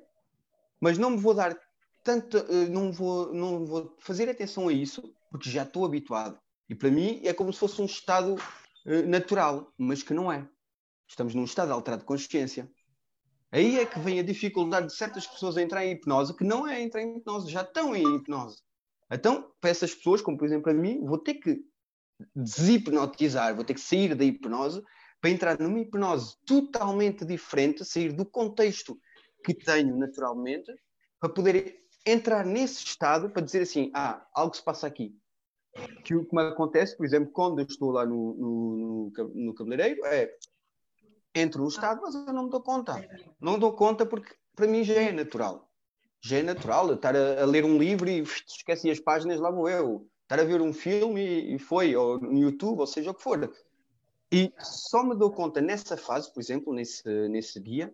mas 0.80 0.98
não 0.98 1.10
me 1.10 1.18
vou 1.18 1.34
dar 1.34 1.56
tanto, 2.02 2.38
eh, 2.38 2.68
não 2.68 2.90
vou, 2.92 3.32
não 3.32 3.66
vou 3.66 3.96
fazer 3.98 4.28
atenção 4.28 4.68
a 4.68 4.72
isso, 4.72 5.14
porque 5.30 5.50
já 5.50 5.62
estou 5.62 5.84
habituado. 5.84 6.38
E 6.68 6.74
para 6.74 6.90
mim 6.90 7.20
é 7.24 7.32
como 7.32 7.52
se 7.52 7.58
fosse 7.58 7.80
um 7.82 7.84
estado 7.84 8.34
uh, 8.34 9.06
natural, 9.06 9.72
mas 9.76 10.02
que 10.02 10.14
não 10.14 10.30
é. 10.32 10.48
Estamos 11.06 11.34
num 11.34 11.44
estado 11.44 11.72
alterado 11.72 12.02
de 12.02 12.06
consciência. 12.06 12.70
Aí 13.52 13.78
é 13.78 13.84
que 13.84 13.98
vem 13.98 14.20
a 14.20 14.22
dificuldade 14.22 14.86
de 14.86 14.94
certas 14.94 15.26
pessoas 15.26 15.56
a 15.56 15.62
entrar 15.62 15.84
em 15.84 15.92
hipnose, 15.92 16.36
que 16.36 16.44
não 16.44 16.66
é 16.66 16.80
entrar 16.80 17.02
em 17.02 17.18
hipnose, 17.18 17.50
já 17.50 17.62
estão 17.62 17.94
em 17.94 18.16
hipnose. 18.16 18.62
Então, 19.10 19.52
para 19.60 19.70
essas 19.70 19.92
pessoas, 19.92 20.22
como 20.22 20.38
por 20.38 20.46
exemplo 20.46 20.70
a 20.70 20.74
mim, 20.74 21.04
vou 21.04 21.18
ter 21.18 21.34
que 21.34 21.60
deshipnotizar, 22.34 23.54
vou 23.54 23.64
ter 23.64 23.74
que 23.74 23.80
sair 23.80 24.14
da 24.14 24.24
hipnose 24.24 24.80
para 25.20 25.30
entrar 25.30 25.58
numa 25.58 25.80
hipnose 25.80 26.36
totalmente 26.46 27.24
diferente, 27.24 27.84
sair 27.84 28.12
do 28.12 28.24
contexto 28.24 28.98
que 29.44 29.54
tenho 29.54 29.96
naturalmente, 29.96 30.72
para 31.18 31.28
poder 31.28 31.80
entrar 32.06 32.44
nesse 32.44 32.84
estado 32.84 33.30
para 33.30 33.42
dizer 33.42 33.62
assim: 33.62 33.90
ah, 33.94 34.26
algo 34.34 34.54
se 34.54 34.62
passa 34.62 34.86
aqui. 34.86 35.14
Que 36.04 36.14
o 36.16 36.26
que 36.26 36.34
me 36.34 36.42
acontece, 36.42 36.96
por 36.96 37.06
exemplo, 37.06 37.30
quando 37.32 37.60
eu 37.60 37.66
estou 37.66 37.90
lá 37.90 38.04
no, 38.04 38.34
no, 38.34 39.12
no, 39.16 39.28
no 39.34 39.54
cabeleireiro, 39.54 40.04
é 40.06 40.34
entro 41.34 41.62
no 41.62 41.68
estado, 41.68 42.00
mas 42.02 42.14
eu 42.14 42.32
não 42.32 42.44
me 42.44 42.50
dou 42.50 42.60
conta. 42.60 43.08
Não 43.40 43.58
dou 43.58 43.72
conta 43.74 44.04
porque 44.04 44.34
para 44.56 44.66
mim 44.66 44.82
já 44.82 44.94
é 44.94 45.12
natural. 45.12 45.70
Já 46.22 46.38
é 46.38 46.42
natural 46.42 46.92
estar 46.92 47.14
a, 47.14 47.42
a 47.42 47.46
ler 47.46 47.64
um 47.64 47.78
livro 47.78 48.08
e 48.08 48.20
esqueci 48.20 48.90
as 48.90 48.98
páginas, 48.98 49.40
lá 49.40 49.50
vou 49.50 49.68
eu. 49.68 50.06
Estar 50.22 50.40
a 50.40 50.44
ver 50.44 50.60
um 50.60 50.72
filme 50.72 51.20
e, 51.20 51.54
e 51.54 51.58
foi, 51.58 51.94
ou 51.94 52.20
no 52.20 52.38
YouTube, 52.38 52.80
ou 52.80 52.86
seja 52.86 53.10
o 53.10 53.14
que 53.14 53.22
for. 53.22 53.50
E 54.32 54.52
só 54.60 55.02
me 55.02 55.16
dou 55.16 55.30
conta 55.30 55.60
nessa 55.60 55.96
fase, 55.96 56.32
por 56.32 56.40
exemplo, 56.40 56.72
nesse, 56.72 57.28
nesse 57.28 57.60
dia, 57.60 57.92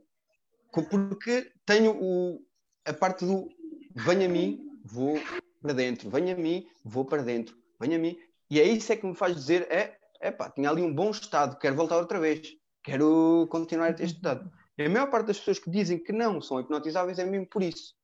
porque 0.71 1.51
tenho 1.65 1.97
o, 1.99 2.45
a 2.85 2.93
parte 2.93 3.25
do 3.25 3.49
venha 3.95 4.27
a 4.27 4.29
mim, 4.29 4.79
vou 4.85 5.19
para 5.63 5.73
dentro, 5.73 6.11
venha 6.11 6.35
a 6.35 6.39
mim, 6.39 6.69
vou 6.85 7.05
para 7.05 7.23
dentro, 7.23 7.57
venha 7.81 7.97
a 7.97 8.01
mim. 8.01 8.19
E 8.51 8.61
é 8.61 8.65
isso 8.65 8.93
é 8.93 8.97
que 8.97 9.07
me 9.07 9.15
faz 9.15 9.35
dizer: 9.35 9.67
é, 9.71 9.97
é 10.21 10.31
pá, 10.31 10.51
tinha 10.51 10.69
ali 10.69 10.83
um 10.83 10.95
bom 10.95 11.11
estado, 11.11 11.59
quero 11.59 11.75
voltar 11.75 11.97
outra 11.97 12.21
vez 12.21 12.57
quero 12.87 13.49
continuar 13.51 13.91
a 13.91 13.93
ter 13.93 14.05
estudado. 14.05 14.49
E 14.79 14.85
a 14.85 14.89
maior 14.89 15.11
parte 15.11 15.27
das 15.27 15.39
pessoas 15.39 15.59
que 15.59 15.69
dizem 15.69 15.99
que 15.99 16.13
não 16.13 16.41
são 16.41 16.61
hipnotizáveis 16.61 17.19
é 17.19 17.25
mesmo 17.25 17.47
por 17.49 17.63
isso. 17.63 17.95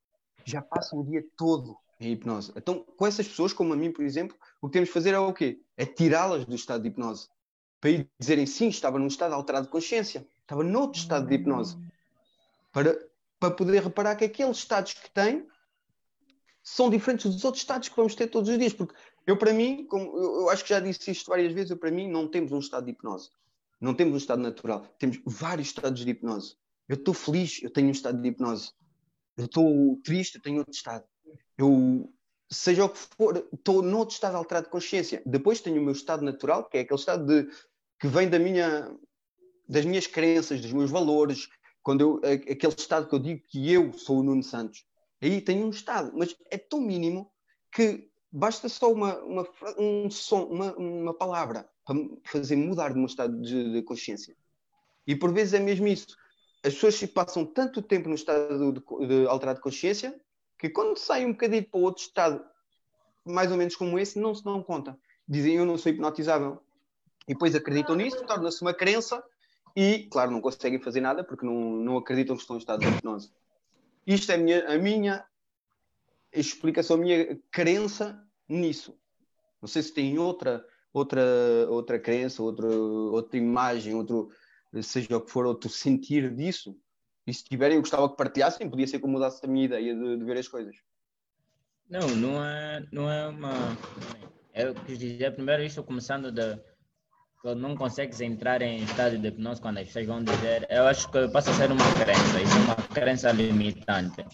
Já 0.44 0.60
passam 0.60 0.98
o 0.98 1.04
dia 1.04 1.24
todo 1.36 1.76
em 2.00 2.12
hipnose. 2.12 2.52
Então, 2.56 2.84
com 2.96 3.06
essas 3.06 3.28
pessoas, 3.28 3.52
como 3.52 3.72
a 3.72 3.76
mim, 3.76 3.92
por 3.92 4.04
exemplo, 4.04 4.36
o 4.60 4.66
que 4.66 4.72
temos 4.72 4.88
de 4.88 4.92
fazer 4.92 5.14
é 5.14 5.18
o 5.20 5.32
quê? 5.32 5.60
É 5.76 5.86
tirá-las 5.86 6.44
do 6.44 6.56
estado 6.56 6.82
de 6.82 6.88
hipnose. 6.88 7.28
Para 7.82 8.06
dizerem 8.16 8.46
sim, 8.46 8.68
estava 8.68 8.96
num 8.96 9.08
estado 9.08 9.34
alterado 9.34 9.66
de 9.66 9.72
consciência, 9.72 10.24
estava 10.40 10.62
noutro 10.62 11.00
estado 11.00 11.26
de 11.26 11.34
hipnose. 11.34 11.76
Para, 12.70 12.96
para 13.40 13.50
poder 13.52 13.82
reparar 13.82 14.14
que 14.14 14.24
aqueles 14.24 14.58
estados 14.58 14.92
que 14.92 15.10
têm 15.10 15.48
são 16.62 16.88
diferentes 16.88 17.28
dos 17.34 17.44
outros 17.44 17.60
estados 17.60 17.88
que 17.88 17.96
vamos 17.96 18.14
ter 18.14 18.28
todos 18.28 18.48
os 18.48 18.56
dias. 18.56 18.72
Porque 18.72 18.94
eu, 19.26 19.36
para 19.36 19.52
mim, 19.52 19.84
como, 19.86 20.16
eu, 20.16 20.42
eu 20.42 20.50
acho 20.50 20.62
que 20.62 20.70
já 20.70 20.78
disse 20.78 21.10
isto 21.10 21.28
várias 21.28 21.52
vezes, 21.52 21.72
eu, 21.72 21.76
para 21.76 21.90
mim, 21.90 22.08
não 22.08 22.28
temos 22.28 22.52
um 22.52 22.60
estado 22.60 22.84
de 22.84 22.92
hipnose. 22.92 23.30
Não 23.80 23.94
temos 23.94 24.14
um 24.14 24.18
estado 24.18 24.40
natural, 24.40 24.86
temos 24.96 25.20
vários 25.26 25.66
estados 25.66 26.04
de 26.04 26.08
hipnose. 26.08 26.54
Eu 26.88 26.94
estou 26.94 27.12
feliz, 27.12 27.60
eu 27.64 27.70
tenho 27.70 27.88
um 27.88 27.90
estado 27.90 28.22
de 28.22 28.28
hipnose. 28.28 28.70
Eu 29.36 29.46
estou 29.46 30.00
triste, 30.04 30.36
eu 30.36 30.42
tenho 30.42 30.58
outro 30.58 30.72
estado. 30.72 31.04
Eu, 31.58 32.08
seja 32.48 32.84
o 32.84 32.88
que 32.88 32.98
for, 32.98 33.44
estou 33.52 33.82
noutro 33.82 34.14
estado 34.14 34.36
alterado 34.36 34.66
de 34.66 34.70
consciência. 34.70 35.20
Depois 35.26 35.60
tenho 35.60 35.80
o 35.80 35.84
meu 35.84 35.94
estado 35.94 36.24
natural, 36.24 36.68
que 36.68 36.78
é 36.78 36.82
aquele 36.82 37.00
estado 37.00 37.26
de, 37.26 37.50
que 38.02 38.08
vem 38.08 38.28
da 38.28 38.36
minha, 38.36 38.92
das 39.68 39.84
minhas 39.84 40.08
crenças, 40.08 40.60
dos 40.60 40.72
meus 40.72 40.90
valores, 40.90 41.48
quando 41.84 42.20
eu, 42.24 42.32
aquele 42.32 42.74
estado 42.76 43.08
que 43.08 43.14
eu 43.14 43.18
digo 43.20 43.42
que 43.46 43.72
eu 43.72 43.92
sou 43.92 44.18
o 44.18 44.22
Nuno 44.24 44.42
Santos. 44.42 44.84
Aí 45.22 45.40
tenho 45.40 45.64
um 45.64 45.70
estado, 45.70 46.10
mas 46.12 46.34
é 46.50 46.58
tão 46.58 46.80
mínimo 46.80 47.30
que 47.70 48.10
basta 48.32 48.68
só 48.68 48.92
uma, 48.92 49.16
uma, 49.20 49.48
um 49.78 50.10
som, 50.10 50.42
uma, 50.46 50.74
uma 50.74 51.14
palavra 51.14 51.70
para 51.84 51.94
fazer 52.24 52.56
mudar 52.56 52.92
de 52.92 52.98
um 52.98 53.06
estado 53.06 53.40
de, 53.40 53.72
de, 53.72 53.82
consciência. 53.82 54.34
E 55.06 55.14
por 55.14 55.32
vezes 55.32 55.54
é 55.54 55.60
mesmo 55.60 55.86
isso. 55.86 56.16
As 56.64 56.74
pessoas 56.74 56.96
se 56.96 57.06
passam 57.06 57.46
tanto 57.46 57.80
tempo 57.80 58.08
no 58.08 58.16
estado 58.16 58.72
de, 58.72 59.06
de 59.06 59.26
alterado 59.28 59.60
de 59.60 59.62
consciência 59.62 60.20
que 60.58 60.68
quando 60.68 60.96
saem 60.96 61.26
um 61.26 61.32
bocadinho 61.32 61.70
para 61.70 61.78
outro 61.78 62.02
estado, 62.02 62.44
mais 63.24 63.52
ou 63.52 63.56
menos 63.56 63.76
como 63.76 63.96
esse, 63.96 64.18
não 64.18 64.34
se 64.34 64.42
dão 64.42 64.60
conta. 64.60 64.98
Dizem 65.28 65.54
eu 65.54 65.64
não 65.64 65.78
sou 65.78 65.92
hipnotizável. 65.92 66.60
E 67.28 67.34
depois 67.34 67.54
acreditam 67.54 67.94
nisso, 67.94 68.24
torna-se 68.24 68.62
uma 68.62 68.74
crença 68.74 69.22
e, 69.76 70.08
claro, 70.10 70.30
não 70.30 70.40
conseguem 70.40 70.80
fazer 70.80 71.00
nada 71.00 71.22
porque 71.22 71.46
não, 71.46 71.54
não 71.54 71.96
acreditam 71.96 72.36
que 72.36 72.42
estão 72.42 72.56
em 72.56 72.58
estado 72.58 72.80
de 72.80 72.88
hipnose. 72.88 73.30
Isto 74.06 74.32
é 74.32 74.34
a 74.34 74.38
minha, 74.38 74.68
a 74.68 74.78
minha 74.78 75.24
explicação, 76.32 76.96
a 76.96 77.00
minha 77.00 77.38
crença 77.50 78.20
nisso. 78.48 78.98
Não 79.60 79.68
sei 79.68 79.82
se 79.82 79.94
tem 79.94 80.18
outra 80.18 80.66
outra, 80.92 81.22
outra 81.68 81.98
crença, 81.98 82.42
outra, 82.42 82.68
outra 82.68 83.36
imagem, 83.36 83.94
outro, 83.94 84.30
seja 84.82 85.16
o 85.16 85.20
que 85.20 85.30
for, 85.30 85.46
outro 85.46 85.70
sentir 85.70 86.34
disso. 86.34 86.76
E 87.26 87.32
se 87.32 87.44
tiverem, 87.44 87.76
eu 87.76 87.82
gostava 87.82 88.08
que 88.08 88.16
partilhassem, 88.16 88.68
podia 88.68 88.86
ser 88.86 89.00
que 89.00 89.06
mudasse 89.06 89.44
a 89.44 89.48
minha 89.48 89.64
ideia 89.64 89.94
de, 89.94 90.16
de 90.16 90.24
ver 90.24 90.38
as 90.38 90.48
coisas. 90.48 90.76
Não, 91.88 92.08
não 92.08 92.44
é, 92.44 92.86
não 92.92 93.10
é 93.10 93.28
uma. 93.28 93.52
Eu 94.54 94.74
quis 94.74 94.98
dizer 94.98 95.34
primeiro 95.34 95.62
isso, 95.62 95.82
começando 95.84 96.32
de 96.32 96.56
que 96.56 96.71
não 97.44 97.76
consegues 97.76 98.20
entrar 98.20 98.62
em 98.62 98.82
estado 98.84 99.18
de 99.18 99.28
hipnose 99.28 99.60
quando 99.60 99.78
as 99.78 99.86
pessoas 99.86 100.06
vão 100.06 100.22
dizer. 100.22 100.66
Eu 100.70 100.86
acho 100.86 101.10
que 101.10 101.28
passa 101.28 101.50
a 101.50 101.54
ser 101.54 101.70
uma 101.70 101.92
crença, 101.94 102.40
isso 102.40 102.56
é 102.56 102.60
uma 102.60 102.76
crença 102.76 103.32
limitante. 103.32 104.24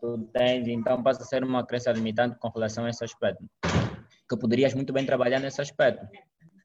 Tu 0.00 0.30
tens, 0.32 0.66
então 0.68 1.02
passa 1.02 1.22
a 1.22 1.26
ser 1.26 1.44
uma 1.44 1.64
crença 1.66 1.92
limitante 1.92 2.38
com 2.38 2.48
relação 2.48 2.86
a 2.86 2.90
esse 2.90 3.04
aspecto 3.04 3.44
que 4.28 4.36
poderias 4.36 4.74
muito 4.74 4.92
bem 4.92 5.06
trabalhar 5.06 5.40
nesse 5.40 5.60
aspecto. 5.60 6.06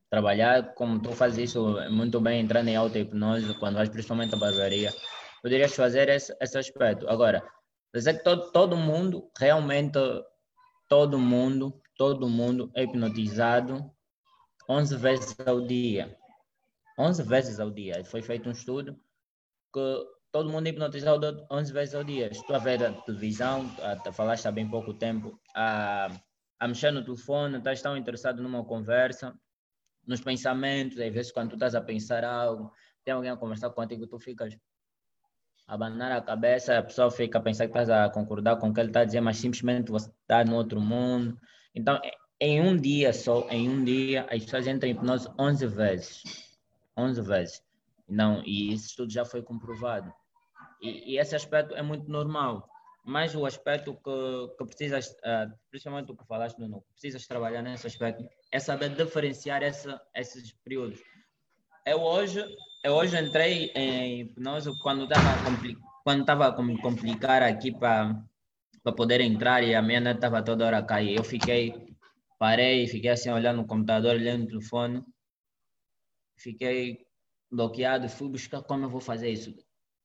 Trabalhar 0.09 0.73
como 0.73 1.01
tu 1.01 1.11
fazes 1.11 1.49
isso 1.49 1.77
muito 1.89 2.19
bem, 2.19 2.41
entrando 2.41 2.67
em 2.67 2.75
auto-hipnose, 2.75 3.57
quando 3.59 3.75
vais 3.75 3.89
principalmente 3.89 4.35
à 4.35 4.37
barbearia, 4.37 4.91
poderias 5.41 5.73
fazer 5.73 6.09
esse, 6.09 6.35
esse 6.41 6.57
aspecto. 6.57 7.07
Agora, 7.07 7.41
dizer 7.93 8.17
que 8.17 8.23
todo, 8.23 8.51
todo 8.51 8.75
mundo, 8.75 9.29
realmente, 9.37 9.99
todo 10.89 11.17
mundo, 11.17 11.81
todo 11.97 12.27
mundo 12.27 12.71
é 12.75 12.83
hipnotizado 12.83 13.89
11 14.71 14.97
vezes 14.97 15.35
ao 15.45 15.61
dia. 15.61 16.17
11 16.97 17.23
vezes 17.23 17.59
ao 17.59 17.69
dia. 17.69 18.03
Foi 18.05 18.21
feito 18.21 18.47
um 18.47 18.51
estudo 18.51 18.97
que 19.73 20.05
todo 20.31 20.49
mundo 20.49 20.67
é 20.67 20.69
hipnotizado 20.69 21.45
11 21.51 21.73
vezes 21.73 21.95
ao 21.95 22.03
dia. 22.03 22.29
Estou 22.31 22.55
a 22.55 22.59
ver 22.59 22.83
a 22.83 22.93
televisão, 22.93 23.69
a, 23.81 24.09
a 24.09 24.13
falaste 24.13 24.47
há 24.47 24.51
bem 24.51 24.69
pouco 24.69 24.93
tempo, 24.93 25.39
a 25.55 26.09
a 26.61 26.67
mexer 26.67 26.91
no 26.91 27.03
telefone, 27.03 27.57
estás 27.57 27.81
tão 27.81 27.97
interessado 27.97 28.43
numa 28.43 28.63
conversa, 28.63 29.33
nos 30.05 30.21
pensamentos, 30.21 30.99
às 30.99 31.11
vezes 31.11 31.31
quando 31.31 31.49
tu 31.49 31.55
estás 31.55 31.73
a 31.73 31.81
pensar 31.81 32.23
algo, 32.23 32.71
tem 33.03 33.15
alguém 33.15 33.31
a 33.31 33.35
conversar 33.35 33.71
contigo, 33.71 34.05
tu 34.05 34.19
ficas 34.19 34.55
a 35.67 35.73
abanar 35.73 36.11
a 36.11 36.21
cabeça, 36.21 36.77
a 36.77 36.83
pessoa 36.83 37.09
fica 37.09 37.39
a 37.39 37.41
pensar 37.41 37.65
que 37.65 37.71
estás 37.71 37.89
a 37.89 38.11
concordar 38.11 38.57
com 38.57 38.69
o 38.69 38.73
que 38.75 38.79
ele 38.79 38.89
está 38.89 38.99
a 38.99 39.05
dizer, 39.05 39.21
mas 39.21 39.37
simplesmente 39.37 39.89
você 39.89 40.11
está 40.21 40.45
no 40.45 40.55
outro 40.55 40.79
mundo. 40.79 41.35
Então, 41.73 41.99
em 42.41 42.59
um 42.59 42.75
dia 42.75 43.13
só, 43.13 43.47
em 43.51 43.69
um 43.69 43.85
dia, 43.85 44.25
as 44.29 44.43
pessoas 44.43 44.65
entram 44.65 44.89
em 44.89 44.93
hipnose 44.93 45.29
11 45.37 45.67
vezes. 45.67 46.23
11 46.97 47.21
vezes. 47.21 47.63
Não, 48.09 48.43
e 48.43 48.73
isso 48.73 48.97
tudo 48.97 49.13
já 49.13 49.23
foi 49.23 49.43
comprovado. 49.43 50.11
E, 50.81 51.13
e 51.13 51.19
esse 51.19 51.35
aspecto 51.35 51.75
é 51.75 51.83
muito 51.83 52.09
normal. 52.09 52.67
Mas 53.05 53.35
o 53.35 53.45
aspecto 53.45 53.93
que, 53.93 54.55
que 54.57 54.65
precisas, 54.65 55.11
uh, 55.19 55.51
principalmente 55.69 56.11
o 56.11 56.15
que 56.15 56.25
falaste, 56.25 56.57
Nuno, 56.59 56.83
precisas 56.91 57.27
trabalhar 57.27 57.61
nesse 57.61 57.85
aspecto, 57.85 58.23
é 58.51 58.59
saber 58.59 58.89
diferenciar 58.89 59.63
essa, 59.63 60.01
esses 60.15 60.51
períodos. 60.63 60.99
Eu 61.85 62.01
hoje, 62.01 62.43
eu 62.83 62.93
hoje 62.93 63.19
entrei 63.19 63.71
em 63.75 64.21
hipnose 64.21 64.71
quando 64.81 65.03
estava 65.03 65.29
quando 66.03 66.21
estava 66.21 66.47
a 66.47 66.51
complicar 66.51 67.43
aqui 67.43 67.71
para 67.71 68.23
poder 68.95 69.21
entrar 69.21 69.63
e 69.63 69.75
a 69.75 69.81
minha 69.81 69.99
net 69.99 70.15
estava 70.15 70.41
toda 70.43 70.65
hora 70.65 70.79
a 70.79 70.83
cair. 70.83 71.15
Eu 71.15 71.23
fiquei, 71.23 71.90
parei, 72.41 72.87
fiquei 72.87 73.11
assim 73.11 73.29
olhando 73.29 73.57
no 73.57 73.67
computador, 73.67 74.15
olhando 74.15 74.41
no 74.41 74.47
telefone, 74.47 75.05
fiquei 76.35 77.05
bloqueado, 77.51 78.09
fui 78.09 78.29
buscar 78.29 78.63
como 78.63 78.85
eu 78.85 78.89
vou 78.89 78.99
fazer 78.99 79.29
isso. 79.29 79.55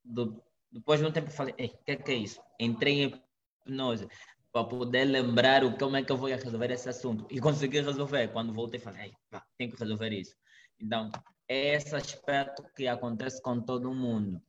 Do, 0.05 0.39
depois 0.71 0.99
de 0.99 1.07
um 1.07 1.11
tempo 1.11 1.31
falei, 1.31 1.55
o 1.55 1.83
que, 1.83 1.95
que 1.95 2.11
é 2.11 2.15
isso? 2.15 2.39
Entrei 2.59 3.01
em 3.01 3.21
hipnose 3.65 4.07
para 4.51 4.63
poder 4.65 5.05
lembrar 5.05 5.63
o 5.63 5.79
como 5.79 5.97
é 5.97 6.03
que 6.03 6.11
eu 6.11 6.17
vou 6.17 6.29
resolver 6.29 6.69
esse 6.69 6.87
assunto. 6.87 7.25
E 7.31 7.39
consegui 7.39 7.81
resolver. 7.81 8.27
Quando 8.27 8.53
voltei, 8.53 8.79
falei, 8.79 9.13
tenho 9.57 9.71
que 9.71 9.79
resolver 9.79 10.13
isso. 10.13 10.35
Então, 10.79 11.09
é 11.47 11.73
esse 11.73 11.95
aspecto 11.95 12.63
que 12.75 12.87
acontece 12.87 13.41
com 13.41 13.59
todo 13.59 13.91
mundo. 13.95 14.39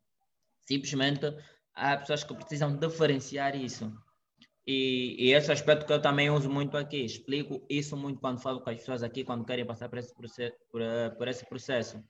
Simplesmente 0.67 1.35
há 1.75 1.97
pessoas 1.97 2.23
que 2.23 2.35
precisam 2.35 2.77
diferenciar 2.77 3.57
isso. 3.57 3.91
E, 4.71 5.17
e, 5.19 5.33
esse 5.33 5.51
aspecto 5.51 5.87
que 5.87 5.93
eu 5.95 6.03
também 6.03 6.29
uso 6.29 6.51
muito 6.51 6.77
aqui, 6.77 7.03
explico 7.03 7.65
isso 7.71 7.97
muito 7.97 8.21
quando 8.21 8.39
falo 8.39 8.61
com 8.61 8.69
as 8.69 8.77
pessoas 8.77 9.03
aqui, 9.03 9.25
quando 9.25 9.43
querem 9.43 9.65
passar 9.65 9.89
por 9.89 9.99
esse 9.99 10.15
processo, 10.15 10.55
por, 10.71 10.83
por 11.17 11.27
esse 11.27 11.47
processo 11.47 12.05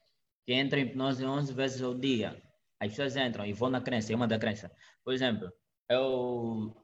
que 0.45 0.53
entra 0.55 0.81
em 0.81 0.83
hipnose 0.83 1.25
11 1.25 1.53
vezes 1.55 1.81
ao 1.81 1.95
dia. 1.95 2.43
As 2.81 2.89
pessoas 2.89 3.15
entram 3.17 3.47
e 3.47 3.53
vão 3.53 3.71
na 3.71 3.81
crença, 3.81 4.13
é 4.13 4.17
uma 4.17 4.27
da 4.27 4.41
crença. 4.41 4.73
Por 5.05 5.15
exemplo, 5.15 5.53
eu, 5.89 6.75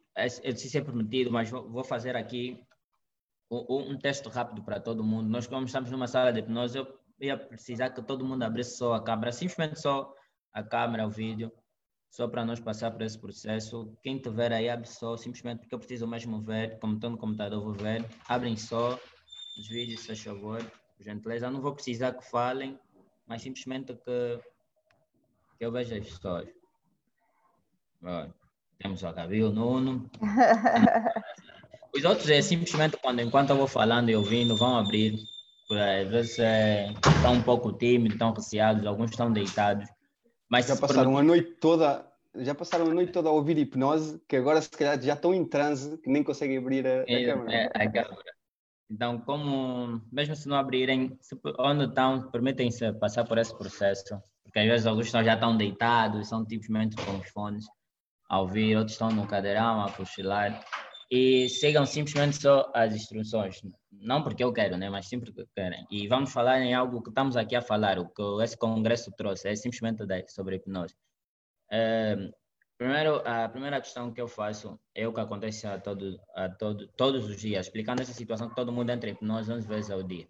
eu 0.45 0.53
disse 0.53 0.71
ser 0.71 0.85
prometido, 0.85 1.33
mas 1.33 1.51
vou 1.51 1.83
fazer 1.83 2.15
aqui 2.15 2.65
um, 3.51 3.95
um 3.95 3.99
teste 3.99 4.29
rápido 4.29 4.63
para 4.63 4.79
todo 4.79 5.03
mundo. 5.03 5.29
Nós, 5.29 5.49
como 5.49 5.67
estamos 5.67 5.91
numa 5.91 6.07
sala 6.07 6.33
de 6.33 6.39
hipnose, 6.39 6.79
eu 6.79 6.87
ia 7.21 7.37
precisar 7.37 7.91
que 7.91 8.01
todo 8.01 8.25
mundo 8.25 8.45
abrisse 8.45 8.77
só 8.77 8.95
a 8.95 9.03
câmera, 9.03 9.33
simplesmente 9.33 9.81
só 9.81 10.15
a 10.53 10.63
câmera, 10.63 11.05
o 11.05 11.11
vídeo, 11.11 11.51
só 12.15 12.29
para 12.29 12.45
nós 12.45 12.61
passar 12.61 12.93
por 12.93 13.03
esse 13.03 13.19
processo. 13.19 13.93
Quem 14.01 14.19
tiver 14.19 14.53
aí, 14.53 14.69
abre 14.69 14.87
só, 14.87 15.17
simplesmente 15.17 15.59
porque 15.59 15.75
eu 15.75 15.81
preciso 15.81 16.07
mesmo 16.07 16.41
ver, 16.41 16.79
como 16.79 16.95
estou 16.95 17.11
no 17.11 17.19
computador, 17.19 17.61
vou 17.61 17.73
ver. 17.73 18.05
Abrem 18.29 18.57
só 18.57 18.97
os 19.59 19.67
vídeos, 19.67 20.03
se 20.03 20.15
favor, 20.15 20.63
por 20.97 21.05
gentileza. 21.05 21.47
Eu 21.47 21.51
não 21.51 21.61
vou 21.61 21.75
precisar 21.75 22.13
que 22.13 22.25
falem, 22.31 22.79
mas 23.27 23.43
simplesmente 23.43 23.95
que, 23.95 24.41
que 25.59 25.67
eu 25.67 25.73
veja 25.73 25.97
as 25.97 26.07
histórias. 26.07 26.55
temos 28.79 29.03
o 29.03 29.13
Gabi, 29.13 29.43
o 29.43 29.51
Nuno. 29.51 30.09
Os 31.97 32.05
outros 32.05 32.29
é 32.29 32.43
simplesmente 32.43 32.97
quando, 32.97 33.21
enquanto 33.21 33.51
eu 33.51 33.57
vou 33.57 33.69
falando 33.69 34.09
e 34.09 34.17
ouvindo, 34.17 34.57
vão 34.57 34.77
abrir. 34.77 35.17
Às 35.71 36.09
vezes 36.09 36.39
é, 36.41 36.91
estão 36.91 37.35
um 37.35 37.43
pouco 37.43 37.73
tímidos, 37.73 38.15
estão 38.15 38.33
receados, 38.33 38.85
alguns 38.85 39.11
estão 39.11 39.33
deitados. 39.33 39.89
Mas 40.55 40.69
já 40.69 40.77
passaram 40.77 41.19
a 41.19 41.23
noite 41.23 41.51
toda, 41.61 42.07
já 42.37 42.55
passaram 42.55 42.87
a 42.87 42.95
noite 42.95 43.11
toda 43.11 43.29
a 43.29 43.33
ouvir 43.33 43.59
hipnose, 43.59 44.23
que 44.29 44.37
agora 44.37 44.63
se 44.63 44.71
calhar 44.71 45.03
já 45.03 45.15
estão 45.15 45.35
em 45.35 45.45
transe, 45.45 45.99
que 45.99 46.09
nem 46.09 46.23
conseguem 46.23 46.59
abrir 46.59 46.87
a, 46.87 47.05
é, 47.09 47.25
a 47.25 47.35
câmera. 47.35 47.53
É, 47.53 47.67
a 47.75 47.91
câmera. 47.91 48.35
Então, 48.89 49.19
como, 49.19 50.01
mesmo 50.13 50.37
se 50.37 50.47
não 50.49 50.57
abrirem, 50.57 51.19
se, 51.21 51.37
onde 51.59 51.87
estão, 51.87 52.31
permitem-se 52.31 52.93
passar 52.93 53.25
por 53.25 53.37
esse 53.37 53.53
processo, 53.59 54.17
porque 54.45 54.61
às 54.61 54.67
vezes 54.67 54.87
alguns 54.87 55.11
já 55.11 55.35
estão 55.35 55.57
deitados, 55.57 56.29
são 56.29 56.47
simplesmente 56.47 56.95
com 57.05 57.19
os 57.19 57.29
fones 57.31 57.65
a 58.29 58.39
ouvir, 58.39 58.77
outros 58.77 58.93
estão 58.93 59.11
no 59.11 59.27
cadeirão 59.27 59.83
a 59.83 59.91
cochilar, 59.91 60.65
e 61.11 61.49
sigam 61.49 61.85
simplesmente 61.85 62.41
só 62.41 62.71
as 62.73 62.95
instruções, 62.95 63.61
não 64.01 64.23
porque 64.23 64.43
eu 64.43 64.53
quero, 64.53 64.77
né, 64.77 64.89
mas 64.91 65.09
sempre 65.09 65.33
que 65.33 65.47
querem. 65.55 65.87
E 65.91 66.07
vamos 66.09 66.33
falar 66.33 66.61
em 66.61 66.75
algo 66.75 67.03
que 67.03 67.09
estamos 67.09 67.37
aqui 67.37 67.57
a 67.57 67.63
falar, 67.63 67.99
o 67.99 68.09
que 68.09 68.23
esse 68.43 68.57
congresso 68.57 69.13
trouxe, 69.17 69.49
é 69.49 69.57
simplesmente 69.57 70.05
sobre 70.29 70.57
hipnose. 70.57 70.95
É, 71.71 72.17
primeiro, 72.79 73.23
a 73.27 73.49
primeira 73.49 73.81
questão 73.81 74.13
que 74.13 74.21
eu 74.21 74.29
faço 74.29 74.79
é 74.95 75.07
o 75.07 75.13
que 75.13 75.21
acontece 75.21 75.67
a 75.67 75.79
todo, 75.79 76.21
a 76.35 76.49
todo, 76.49 76.87
todos 76.97 77.29
os 77.29 77.37
dias, 77.37 77.67
explicando 77.67 78.03
essa 78.03 78.13
situação 78.13 78.49
que 78.49 78.57
todo 78.57 78.73
mundo 78.73 78.91
entra 78.91 79.11
em 79.11 79.13
hipnose 79.13 79.53
11 79.53 79.67
vezes 79.67 79.91
ao 79.91 80.03
dia. 80.03 80.27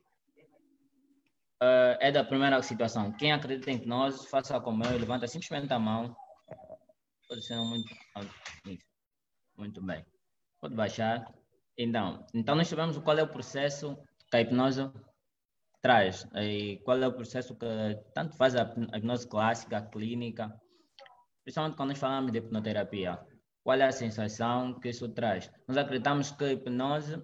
Uh, 1.63 1.97
é 2.01 2.13
da 2.13 2.25
primeira 2.25 2.61
situação. 2.63 3.13
Quem 3.13 3.33
acredita 3.33 3.71
em 3.71 3.77
hipnose, 3.77 4.29
faça 4.29 4.61
como 4.61 4.85
eu, 4.85 4.99
levanta 4.99 5.27
simplesmente 5.27 5.73
a 5.73 5.79
mão. 5.79 6.15
Posição 7.29 7.65
muito 7.67 7.95
Muito 9.57 9.83
bem. 9.83 10.05
Pode 10.61 10.75
baixar. 10.75 11.25
Então, 11.77 12.25
então 12.33 12.55
nós 12.55 12.69
sabemos 12.69 12.99
qual 12.99 13.19
é 13.19 13.23
o 13.23 13.29
processo 13.29 13.97
que 14.31 14.37
a 14.37 14.41
hipnose 14.41 14.91
traz 15.83 16.27
e 16.37 16.81
qual 16.85 17.03
é 17.03 17.07
o 17.07 17.13
processo 17.13 17.55
que 17.57 17.67
tanto 18.15 18.37
faz 18.37 18.55
a 18.55 18.63
hipnose 18.97 19.27
clássica, 19.29 19.83
clínica, 19.83 20.55
principalmente 21.43 21.77
quando 21.77 21.91
nós 21.91 21.99
falamos 21.99 22.33
de 22.33 22.39
hipnoterapia. 22.39 23.19
Qual 23.63 23.79
é 23.79 23.85
a 23.85 23.93
sensação 23.93 24.79
que 24.79 24.91
isso 24.91 25.09
traz? 25.09 25.51
Nós 25.67 25.77
acreditamos 25.77 26.31
que 26.31 26.45
a 26.45 26.53
hipnose 26.53 27.23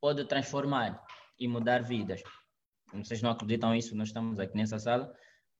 pode 0.00 0.24
transformar 0.24 1.02
e 1.38 1.48
mudar 1.48 1.82
vidas. 1.82 2.22
Vocês 2.92 3.22
não 3.22 3.30
acreditam 3.30 3.72
nisso, 3.72 3.96
nós 3.96 4.08
estamos 4.08 4.38
aqui 4.38 4.56
nessa 4.56 4.78
sala, 4.78 5.12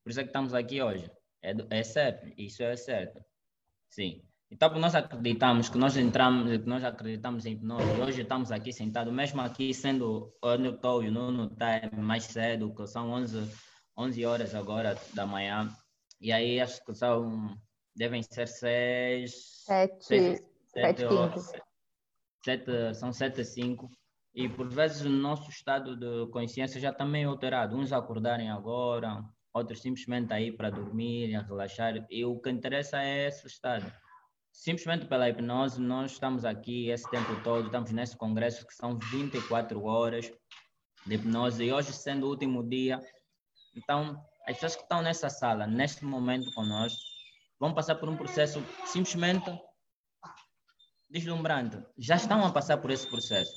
por 0.03 0.09
isso 0.09 0.19
é 0.19 0.23
que 0.23 0.29
estamos 0.29 0.53
aqui 0.53 0.81
hoje. 0.81 1.09
É, 1.41 1.53
é 1.69 1.83
certo, 1.83 2.31
isso 2.37 2.63
é 2.63 2.75
certo. 2.75 3.23
Sim. 3.89 4.23
Então, 4.51 4.73
nós 4.79 4.95
acreditamos 4.95 5.69
que 5.69 5.77
nós 5.77 5.95
entramos, 5.95 6.49
que 6.49 6.67
nós 6.67 6.83
acreditamos 6.83 7.45
em 7.45 7.53
hipnose. 7.53 8.01
Hoje 8.01 8.23
estamos 8.23 8.51
aqui 8.51 8.73
sentados, 8.73 9.13
mesmo 9.13 9.41
aqui 9.41 9.71
sendo 9.75 10.33
onde 10.43 10.65
eu 10.65 10.73
estou 10.73 11.03
e 11.03 11.07
o 11.07 11.11
Nuno 11.11 11.51
está 11.53 11.87
mais 11.95 12.23
cedo, 12.23 12.73
que 12.73 12.87
são 12.87 13.11
11, 13.11 13.47
11 13.95 14.25
horas 14.25 14.55
agora 14.55 14.97
da 15.13 15.23
manhã. 15.23 15.69
E 16.19 16.31
aí 16.31 16.59
acho 16.59 16.83
que 16.83 16.95
são, 16.95 17.55
devem 17.95 18.23
ser 18.23 18.47
6... 18.47 19.65
7, 19.65 20.03
7, 20.03 20.43
7, 20.73 21.03
7 22.43 22.95
São 22.95 23.13
7 23.13 23.41
a 23.41 23.45
5. 23.45 23.87
E 24.33 24.49
por 24.49 24.67
vezes 24.67 25.05
o 25.05 25.09
nosso 25.09 25.47
estado 25.51 25.95
de 25.95 26.31
consciência 26.31 26.81
já 26.81 26.89
está 26.89 27.05
meio 27.05 27.29
alterado. 27.29 27.77
Uns 27.77 27.93
acordarem 27.93 28.49
agora, 28.49 29.23
outros 29.53 29.79
simplesmente 29.79 30.33
aí 30.33 30.51
para 30.51 30.71
dormir, 30.71 31.39
relaxar. 31.47 32.03
E 32.09 32.25
o 32.25 32.39
que 32.39 32.49
interessa 32.49 33.03
é 33.03 33.27
esse 33.27 33.45
estado 33.45 33.85
simplesmente 34.59 35.05
pela 35.05 35.29
hipnose, 35.29 35.79
nós 35.79 36.11
estamos 36.11 36.43
aqui 36.43 36.89
esse 36.89 37.09
tempo 37.09 37.41
todo, 37.43 37.67
estamos 37.67 37.91
nesse 37.91 38.17
congresso 38.17 38.67
que 38.67 38.73
são 38.73 38.99
24 38.99 39.81
horas 39.85 40.29
de 41.07 41.15
hipnose 41.15 41.63
e 41.63 41.71
hoje 41.71 41.93
sendo 41.93 42.25
o 42.25 42.29
último 42.29 42.61
dia. 42.67 42.99
Então, 43.73 44.21
as 44.45 44.55
pessoas 44.55 44.75
que 44.75 44.81
estão 44.81 45.01
nessa 45.01 45.29
sala, 45.29 45.65
neste 45.65 46.03
momento 46.03 46.51
conosco, 46.51 46.99
vão 47.57 47.73
passar 47.73 47.95
por 47.95 48.09
um 48.09 48.17
processo 48.17 48.61
simplesmente 48.85 49.49
deslumbrante. 51.09 51.81
Já 51.97 52.17
estão 52.17 52.43
a 52.43 52.51
passar 52.51 52.79
por 52.79 52.91
esse 52.91 53.07
processo. 53.07 53.53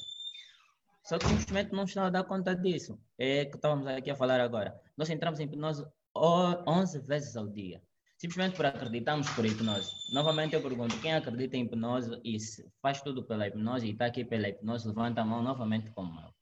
Só 1.04 1.18
que 1.18 1.26
simplesmente 1.26 1.72
não 1.72 1.82
estão 1.82 2.04
a 2.04 2.10
dar 2.10 2.22
conta 2.22 2.54
disso. 2.54 2.96
É 3.18 3.44
que 3.44 3.56
estamos 3.56 3.88
aqui 3.88 4.08
a 4.08 4.14
falar 4.14 4.40
agora. 4.40 4.80
Nós 4.96 5.10
entramos 5.10 5.40
em 5.40 5.46
hipnose 5.46 5.84
11 6.14 7.00
vezes 7.00 7.36
ao 7.36 7.48
dia 7.48 7.82
simplesmente 8.22 8.56
por 8.56 8.66
acreditarmos 8.66 9.28
por 9.30 9.44
hipnose. 9.44 9.96
Novamente 10.08 10.54
eu 10.54 10.62
pergunto, 10.62 10.96
quem 11.00 11.12
acredita 11.12 11.56
em 11.56 11.64
hipnose 11.64 12.20
e 12.22 12.36
faz 12.80 13.02
tudo 13.02 13.24
pela 13.24 13.48
hipnose 13.48 13.88
e 13.88 13.90
está 13.90 14.06
aqui 14.06 14.24
pela 14.24 14.48
hipnose, 14.48 14.86
levanta 14.86 15.22
a 15.22 15.24
mão 15.24 15.42
novamente 15.42 15.90
como 15.90 16.20
eu. 16.20 16.32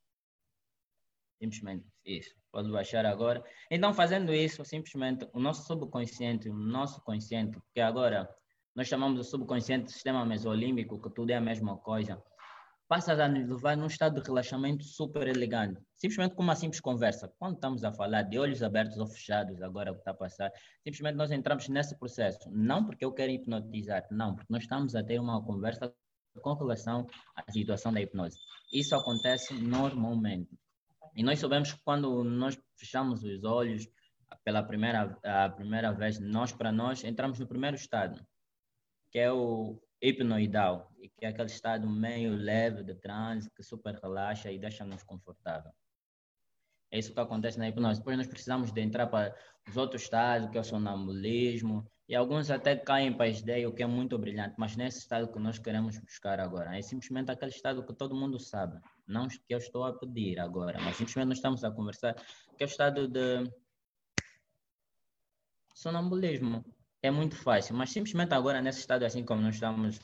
Simplesmente 1.43 1.87
isso. 2.05 2.35
Pode 2.53 2.71
baixar 2.71 3.07
agora. 3.07 3.43
Então, 3.71 3.95
fazendo 3.95 4.31
isso, 4.31 4.63
simplesmente 4.63 5.27
o 5.33 5.41
nosso 5.41 5.67
subconsciente, 5.67 6.51
o 6.51 6.55
nosso 6.55 7.01
consciente, 7.01 7.59
que 7.73 7.81
agora 7.81 8.29
nós 8.77 8.87
chamamos 8.87 9.19
de 9.19 9.27
subconsciente 9.27 9.91
sistema 9.91 10.27
mesolímbico, 10.27 11.01
que 11.01 11.09
tudo 11.09 11.31
é 11.31 11.37
a 11.37 11.41
mesma 11.41 11.79
coisa, 11.79 12.23
passa 12.91 13.13
a 13.13 13.29
nos 13.29 13.49
levar 13.49 13.77
num 13.77 13.87
estado 13.87 14.21
de 14.21 14.27
relaxamento 14.27 14.83
super 14.83 15.29
elegante. 15.29 15.81
Simplesmente 15.95 16.35
com 16.35 16.43
uma 16.43 16.57
simples 16.57 16.81
conversa. 16.81 17.33
Quando 17.39 17.55
estamos 17.55 17.85
a 17.85 17.93
falar 17.93 18.23
de 18.23 18.37
olhos 18.37 18.65
abertos 18.65 18.99
ou 18.99 19.07
fechados, 19.07 19.63
agora 19.63 19.93
o 19.93 19.95
que 19.95 20.01
está 20.01 20.11
a 20.11 20.15
passar, 20.15 20.51
simplesmente 20.83 21.15
nós 21.15 21.31
entramos 21.31 21.69
nesse 21.69 21.97
processo. 21.97 22.51
Não 22.51 22.85
porque 22.85 23.05
eu 23.05 23.13
quero 23.13 23.31
hipnotizar, 23.31 24.09
não, 24.11 24.35
porque 24.35 24.53
nós 24.53 24.65
estamos 24.65 24.97
a 24.97 25.05
ter 25.05 25.21
uma 25.21 25.41
conversa 25.41 25.95
com 26.43 26.55
relação 26.55 27.07
à 27.37 27.53
situação 27.53 27.93
da 27.93 28.01
hipnose. 28.01 28.37
Isso 28.73 28.97
acontece 28.97 29.55
normalmente. 29.55 30.51
E 31.15 31.23
nós 31.23 31.39
sabemos 31.39 31.73
que 31.73 31.81
quando 31.85 32.25
nós 32.25 32.59
fechamos 32.77 33.23
os 33.23 33.45
olhos 33.45 33.87
pela 34.43 34.65
primeira, 34.65 35.17
a 35.23 35.49
primeira 35.49 35.93
vez, 35.93 36.19
nós 36.19 36.51
para 36.51 36.73
nós 36.73 37.05
entramos 37.05 37.39
no 37.39 37.47
primeiro 37.47 37.77
estado, 37.77 38.21
que 39.13 39.19
é 39.21 39.31
o 39.31 39.81
hipnoidal, 40.01 40.91
que 41.19 41.25
é 41.25 41.29
aquele 41.29 41.49
estado 41.49 41.89
meio 41.89 42.35
leve 42.35 42.83
de 42.83 42.95
transe 42.95 43.51
que 43.51 43.63
super 43.63 43.95
relaxa 43.95 44.51
e 44.51 44.59
deixa-nos 44.59 45.03
confortável. 45.03 45.73
É 46.91 46.99
isso 46.99 47.13
que 47.13 47.21
acontece 47.21 47.59
na 47.59 47.69
hipnose. 47.69 48.01
Depois 48.01 48.17
nós 48.17 48.27
precisamos 48.27 48.73
de 48.73 48.81
entrar 48.81 49.07
para 49.07 49.35
os 49.69 49.77
outros 49.77 50.03
estados, 50.03 50.51
que 50.51 50.59
é 50.59 50.61
o 50.61 50.65
sonambulismo, 50.65 51.87
e 52.09 52.17
alguns 52.17 52.51
até 52.51 52.75
caem 52.75 53.13
para 53.13 53.27
a 53.27 53.29
ideia, 53.29 53.69
o 53.69 53.73
que 53.73 53.85
é 53.85 53.87
muito 53.87 54.19
brilhante, 54.19 54.57
mas 54.59 54.77
nesse 54.77 54.99
estado 54.99 55.31
que 55.31 55.39
nós 55.39 55.61
queremos 55.61 55.97
buscar 55.99 56.41
agora. 56.41 56.77
É 56.77 56.83
simplesmente 56.83 57.31
aquele 57.31 57.53
estado 57.53 57.87
que 57.87 57.95
todo 57.95 58.17
mundo 58.17 58.37
sabe, 58.41 58.81
não 59.07 59.29
que 59.29 59.41
eu 59.49 59.59
estou 59.59 59.85
a 59.85 59.97
pedir 59.97 60.41
agora, 60.41 60.81
mas 60.81 60.97
simplesmente 60.97 61.29
nós 61.29 61.39
estamos 61.39 61.63
a 61.63 61.71
conversar, 61.71 62.15
que 62.57 62.65
é 62.65 62.67
o 62.67 62.69
estado 62.69 63.07
de 63.07 63.49
sonambulismo 65.73 66.65
é 67.03 67.11
muito 67.11 67.37
fácil, 67.37 67.75
mas 67.75 67.91
simplesmente 67.91 68.35
agora 68.35 68.61
nesse 68.61 68.81
estado 68.81 69.05
assim 69.05 69.25
como 69.25 69.43
nós 69.43 69.55
estamos, 69.55 70.01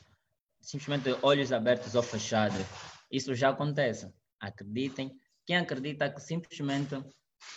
simplesmente 0.61 1.17
olhos 1.21 1.51
abertos 1.51 1.95
ou 1.95 2.03
fechados, 2.03 2.65
isso 3.11 3.33
já 3.35 3.49
acontece. 3.49 4.11
Acreditem, 4.39 5.15
quem 5.45 5.57
acredita 5.57 6.09
que 6.09 6.19
simplesmente 6.19 6.95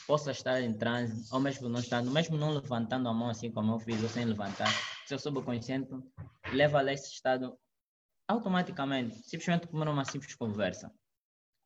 possa 0.06 0.30
estar 0.30 0.60
em 0.60 0.72
transe, 0.76 1.28
ou 1.32 1.40
mesmo 1.40 1.68
não 1.68 1.80
estando, 1.80 2.10
mesmo 2.10 2.36
não 2.36 2.50
levantando 2.50 3.08
a 3.08 3.14
mão 3.14 3.30
assim 3.30 3.50
como 3.50 3.74
eu 3.74 3.78
fiz, 3.80 4.02
ou 4.02 4.08
sem 4.08 4.24
levantar, 4.24 4.68
seu 5.06 5.18
subconsciente 5.18 5.90
leva 6.52 6.80
a 6.80 6.92
esse 6.92 7.12
estado 7.12 7.58
automaticamente, 8.28 9.16
simplesmente 9.24 9.66
como 9.66 9.82
uma 9.84 10.04
simples 10.04 10.34
conversa. 10.34 10.92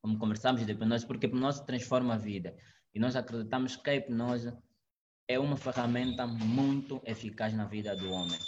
Como 0.03 0.19
conversamos 0.19 0.65
de 0.65 0.73
hipnose, 0.73 1.07
porque 1.07 1.27
a 1.27 1.29
hipnose 1.29 1.65
transforma 1.67 2.15
a 2.15 2.19
vida. 2.19 2.57
E 2.95 2.99
nós 2.99 3.17
acreditamos 3.17 3.77
que 3.77 3.91
a 3.91 3.95
hipnose 3.95 4.53
é 5.27 5.39
uma 5.39 5.57
ferramenta 5.57 6.27
muito 6.27 7.01
eficaz 7.05 7.55
na 7.55 7.65
vida 7.65 7.97
do 7.97 8.11
homem, 8.11 8.39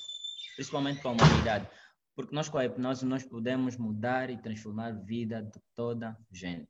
principalmente 0.55 1.01
para 1.01 1.11
a 1.11 1.15
humanidade, 1.15 1.69
porque 2.15 2.35
nós 2.35 2.49
com 2.49 2.59
a 2.59 2.65
hipnose 2.65 3.05
nós 3.05 3.25
podemos 3.25 3.77
mudar 3.77 4.31
e 4.31 4.39
transformar 4.39 4.89
a 4.89 4.93
vida 4.93 5.43
de 5.43 5.61
toda 5.75 6.17
gente. 6.31 6.69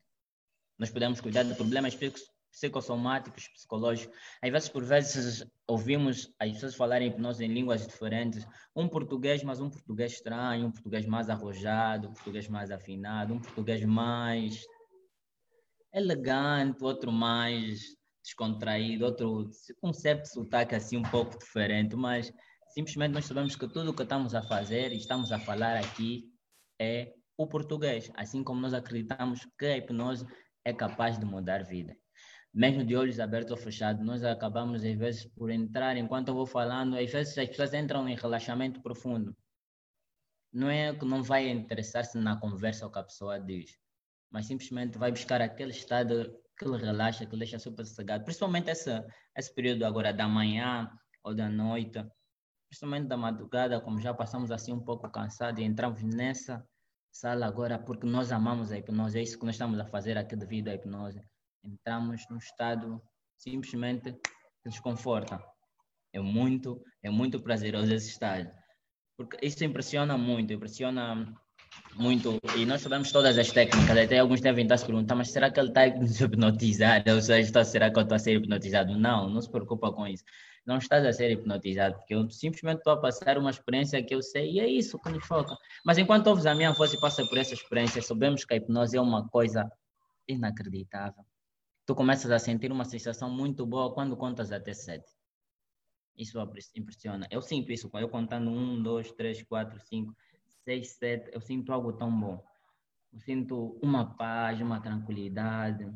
Nós 0.78 0.90
podemos 0.90 1.20
cuidar 1.20 1.42
de 1.42 1.54
problemas 1.54 1.96
psicossomáticos, 2.52 3.48
psicológicos. 3.48 4.14
Às 4.42 4.50
vezes, 4.50 4.68
por 4.68 4.84
vezes, 4.84 5.46
ouvimos 5.66 6.32
as 6.38 6.52
pessoas 6.52 6.74
falarem 6.74 7.08
hipnose 7.08 7.44
em 7.44 7.48
línguas 7.48 7.86
diferentes. 7.86 8.46
Um 8.74 8.88
português, 8.88 9.42
mas 9.42 9.60
um 9.60 9.70
português 9.70 10.12
estranho, 10.12 10.66
um 10.66 10.72
português 10.72 11.06
mais 11.06 11.30
arrojado, 11.30 12.08
um 12.08 12.12
português 12.12 12.48
mais 12.48 12.70
afinado, 12.70 13.34
um 13.34 13.40
português 13.40 13.84
mais 13.84 14.66
elegante, 15.92 16.84
outro 16.84 17.10
mais 17.10 17.95
descontraído, 18.26 19.04
outro 19.04 19.48
conceito 19.80 20.22
de 20.22 20.28
sotaque 20.30 20.74
assim 20.74 20.96
um 20.96 21.02
pouco 21.02 21.38
diferente, 21.38 21.94
mas 21.94 22.32
simplesmente 22.68 23.12
nós 23.12 23.24
sabemos 23.24 23.54
que 23.54 23.68
tudo 23.68 23.90
o 23.90 23.94
que 23.94 24.02
estamos 24.02 24.34
a 24.34 24.42
fazer 24.42 24.92
e 24.92 24.96
estamos 24.96 25.30
a 25.30 25.38
falar 25.38 25.76
aqui 25.76 26.28
é 26.80 27.14
o 27.38 27.46
português, 27.46 28.10
assim 28.16 28.42
como 28.42 28.60
nós 28.60 28.74
acreditamos 28.74 29.46
que 29.56 29.66
a 29.66 29.76
hipnose 29.76 30.26
é 30.64 30.72
capaz 30.72 31.18
de 31.18 31.24
mudar 31.24 31.62
vida. 31.64 31.96
Mesmo 32.52 32.84
de 32.84 32.96
olhos 32.96 33.20
abertos 33.20 33.52
ou 33.52 33.56
fechados, 33.56 34.04
nós 34.04 34.24
acabamos 34.24 34.82
às 34.82 34.96
vezes 34.96 35.26
por 35.26 35.50
entrar, 35.50 35.96
enquanto 35.96 36.28
eu 36.28 36.34
vou 36.34 36.46
falando, 36.46 36.96
às 36.96 37.12
vezes 37.12 37.38
as 37.38 37.46
pessoas 37.46 37.74
entram 37.74 38.08
em 38.08 38.16
relaxamento 38.16 38.82
profundo. 38.82 39.36
Não 40.52 40.68
é 40.68 40.92
que 40.92 41.04
não 41.04 41.22
vai 41.22 41.48
interessar-se 41.48 42.18
na 42.18 42.40
conversa 42.40 42.86
o 42.86 42.90
que 42.90 42.98
a 42.98 43.04
pessoa 43.04 43.38
diz, 43.38 43.78
mas 44.30 44.46
simplesmente 44.46 44.98
vai 44.98 45.12
buscar 45.12 45.40
aquele 45.40 45.70
estado 45.70 46.34
que 46.56 46.64
lhe 46.64 46.76
relaxa, 46.76 47.26
que 47.26 47.32
lhe 47.32 47.40
deixa 47.40 47.58
super 47.58 47.84
sossegado. 47.84 48.24
Principalmente 48.24 48.70
esse, 48.70 48.90
esse 49.36 49.54
período 49.54 49.84
agora 49.84 50.12
da 50.12 50.26
manhã 50.26 50.90
ou 51.22 51.34
da 51.34 51.48
noite, 51.48 52.04
principalmente 52.68 53.08
da 53.08 53.16
madrugada, 53.16 53.80
como 53.80 54.00
já 54.00 54.14
passamos 54.14 54.50
assim 54.50 54.72
um 54.72 54.80
pouco 54.80 55.10
cansados 55.10 55.60
e 55.60 55.64
entramos 55.64 56.02
nessa 56.02 56.66
sala 57.10 57.46
agora 57.46 57.78
porque 57.78 58.06
nós 58.06 58.32
amamos 58.32 58.70
a 58.72 58.78
hipnose, 58.78 59.18
é 59.18 59.22
isso 59.22 59.38
que 59.38 59.46
nós 59.46 59.54
estamos 59.54 59.78
a 59.78 59.86
fazer 59.86 60.18
aqui 60.18 60.36
devido 60.36 60.68
à 60.68 60.74
hipnose. 60.74 61.20
Entramos 61.64 62.24
num 62.30 62.38
estado 62.38 63.02
simplesmente 63.36 64.12
que 64.12 64.66
nos 64.66 64.80
conforta. 64.80 65.42
É 66.12 66.20
muito, 66.20 66.82
é 67.02 67.10
muito 67.10 67.40
prazeroso 67.40 67.92
esse 67.92 68.10
estado. 68.10 68.50
Porque 69.16 69.38
isso 69.44 69.64
impressiona 69.64 70.16
muito, 70.16 70.52
impressiona 70.52 71.34
muito, 71.96 72.38
e 72.54 72.66
nós 72.66 72.82
sabemos 72.82 73.10
todas 73.10 73.38
as 73.38 73.50
técnicas, 73.50 73.96
até 73.96 74.18
alguns 74.18 74.42
devem 74.42 74.64
estar 74.64 74.76
se 74.76 74.84
perguntando, 74.84 75.16
mas 75.18 75.30
será 75.30 75.50
que 75.50 75.58
ele 75.58 75.68
está 75.68 75.84
a 75.84 75.88
nos 75.96 76.20
hipnotizar? 76.20 77.02
Ou 77.08 77.22
seja, 77.22 77.64
será 77.64 77.90
que 77.90 77.98
eu 77.98 78.02
estou 78.02 78.16
a 78.16 78.18
ser 78.18 78.36
hipnotizado? 78.36 78.98
Não, 78.98 79.30
não 79.30 79.40
se 79.40 79.50
preocupa 79.50 79.90
com 79.92 80.06
isso. 80.06 80.22
Não 80.66 80.76
estás 80.78 81.06
a 81.06 81.12
ser 81.12 81.30
hipnotizado, 81.30 81.96
porque 81.96 82.14
eu 82.14 82.28
simplesmente 82.28 82.78
estou 82.78 82.92
a 82.92 83.00
passar 83.00 83.38
uma 83.38 83.50
experiência 83.50 84.02
que 84.02 84.14
eu 84.14 84.22
sei 84.22 84.52
e 84.52 84.60
é 84.60 84.68
isso 84.68 84.98
que 84.98 85.08
nos 85.08 85.24
foca. 85.24 85.56
Mas 85.84 85.96
enquanto 85.96 86.26
ouves 86.26 86.44
a 86.44 86.54
minha 86.54 86.72
voz 86.72 86.92
e 86.92 87.00
passa 87.00 87.24
por 87.24 87.38
essa 87.38 87.54
experiência, 87.54 88.02
sabemos 88.02 88.44
que 88.44 88.52
a 88.52 88.56
hipnose 88.58 88.96
é 88.96 89.00
uma 89.00 89.26
coisa 89.28 89.70
inacreditável. 90.28 91.24
Tu 91.86 91.94
começas 91.94 92.30
a 92.30 92.38
sentir 92.38 92.70
uma 92.70 92.84
sensação 92.84 93.30
muito 93.30 93.64
boa 93.64 93.94
quando 93.94 94.16
contas 94.16 94.52
até 94.52 94.74
sete. 94.74 95.10
Isso 96.14 96.38
impressiona. 96.74 97.26
Eu 97.30 97.40
sinto 97.40 97.72
isso, 97.72 97.88
eu 97.94 98.08
contando 98.08 98.50
um, 98.50 98.82
dois, 98.82 99.12
três, 99.12 99.42
quatro, 99.44 99.78
cinco 99.80 100.14
6, 100.66 100.88
7, 100.98 101.30
eu 101.32 101.40
sinto 101.40 101.72
algo 101.72 101.93
tão 101.93 102.10
bom. 102.10 102.44
Eu 103.12 103.20
sinto 103.20 103.78
uma 103.80 104.16
paz, 104.16 104.60
uma 104.60 104.80
tranquilidade, 104.80 105.88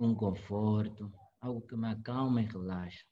um 0.00 0.12
conforto, 0.16 1.12
algo 1.40 1.62
que 1.62 1.76
me 1.76 1.86
acalma 1.86 2.42
e 2.42 2.44
relaxa. 2.44 3.06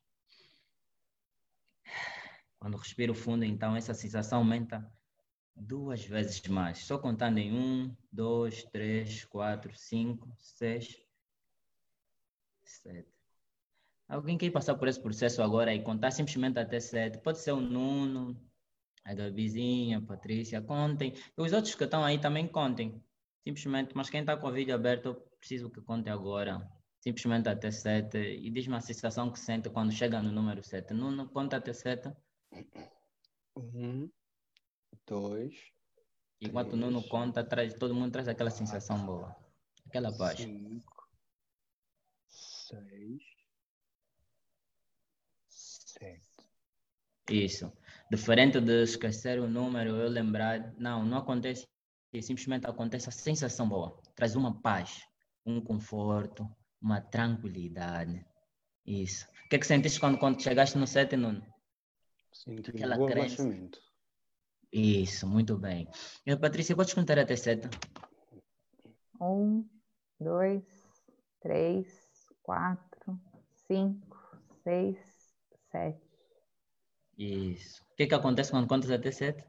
Quando 2.59 2.77
respiro 2.77 3.15
fundo, 3.15 3.45
então, 3.45 3.77
essa 3.77 3.95
sensação 3.95 4.39
aumenta 4.39 4.85
duas 5.55 6.05
vezes 6.05 6.45
mais. 6.49 6.79
Só 6.79 6.99
contando 6.99 7.39
em 7.39 7.53
um, 7.53 7.97
dois, 8.11 8.65
três, 8.65 9.25
quatro, 9.25 9.73
cinco, 9.77 10.35
seis, 10.37 11.01
sete. 12.65 13.09
Alguém 14.09 14.37
quer 14.37 14.51
passar 14.51 14.75
por 14.75 14.89
esse 14.89 15.01
processo 15.01 15.43
agora 15.43 15.73
e 15.73 15.81
contar 15.81 16.11
simplesmente 16.11 16.59
até 16.59 16.81
sete? 16.81 17.19
Pode 17.19 17.39
ser 17.39 17.53
o 17.53 17.61
Nuno, 17.61 18.37
a 19.05 19.15
Gabizinha, 19.15 19.99
a 19.99 20.03
Patrícia, 20.03 20.61
contem. 20.63 21.15
Os 21.37 21.53
outros 21.53 21.75
que 21.75 21.85
estão 21.85 22.05
aí 22.05 22.19
também 22.19 22.47
contem. 22.47 23.03
Simplesmente, 23.43 23.93
mas 23.97 24.09
quem 24.09 24.21
está 24.21 24.37
com 24.37 24.49
o 24.49 24.53
vídeo 24.53 24.75
aberto, 24.75 25.07
eu 25.07 25.15
preciso 25.39 25.71
que 25.71 25.81
conte 25.81 26.09
agora. 26.09 26.67
Simplesmente 27.01 27.49
até 27.49 27.71
7. 27.71 28.17
E 28.17 28.51
diz-me 28.51 28.77
a 28.77 28.81
sensação 28.81 29.31
que 29.31 29.39
sente 29.39 29.69
quando 29.71 29.93
chega 29.93 30.23
no 30.23 30.31
número 30.31 30.63
7. 30.63 30.95
Não, 30.95 31.11
não 31.11 31.27
conta 31.27 31.57
até 31.57 31.73
7. 31.73 32.13
Um, 33.57 34.09
dois. 35.07 35.55
Enquanto 36.41 36.73
o 36.73 36.77
Nuno 36.77 37.03
conta, 37.09 37.45
traz, 37.45 37.75
todo 37.75 37.95
mundo 37.95 38.13
traz 38.13 38.29
aquela 38.29 38.51
sensação 38.51 39.05
boa. 39.07 39.37
Aquela 39.87 40.17
paz. 40.17 40.41
Cinco, 40.41 41.09
seis, 42.29 43.23
sete. 45.49 46.27
Isso. 47.31 47.73
Diferente 48.13 48.61
de 48.61 48.83
esquecer 48.83 49.41
o 49.41 49.49
número, 49.49 49.97
eu 49.97 50.07
lembrar, 50.07 50.75
não, 50.77 51.03
não 51.03 51.17
acontece, 51.17 51.67
simplesmente 52.21 52.67
acontece 52.67 53.09
a 53.09 53.13
sensação 53.13 53.67
boa. 53.67 53.99
Traz 54.15 54.37
uma 54.37 54.61
paz, 54.61 55.01
um 55.47 55.63
conforto, 55.63 56.47
uma 56.79 57.01
tranquilidade. 57.01 58.23
Isso. 58.85 59.27
O 59.47 59.49
que 59.49 59.57
é 59.57 59.59
que 59.59 59.67
sentiste 59.67 59.99
quando, 59.99 60.19
quando 60.19 60.43
chegaste 60.43 60.77
no 60.77 60.87
set, 60.87 61.17
Nuno? 61.17 61.43
Senti 62.35 62.69
Aquela 62.69 62.99
um 62.99 63.07
crença. 63.07 63.49
Isso, 64.71 65.27
muito 65.27 65.57
bem. 65.57 65.89
E, 66.27 66.37
Patrícia, 66.37 66.77
podes 66.77 66.93
contar 66.93 67.19
até 67.19 67.35
sete? 67.35 67.67
Um, 69.19 69.67
dois, 70.21 70.63
três, 71.41 71.87
quatro, 72.43 73.19
cinco, 73.67 74.19
seis, 74.63 74.99
sete. 75.71 76.12
Isso. 77.19 77.83
O 77.93 77.97
que, 77.97 78.07
que 78.07 78.15
acontece 78.15 78.51
quando 78.51 78.69
contas 78.69 78.91
até 78.91 79.11
sete? 79.11 79.45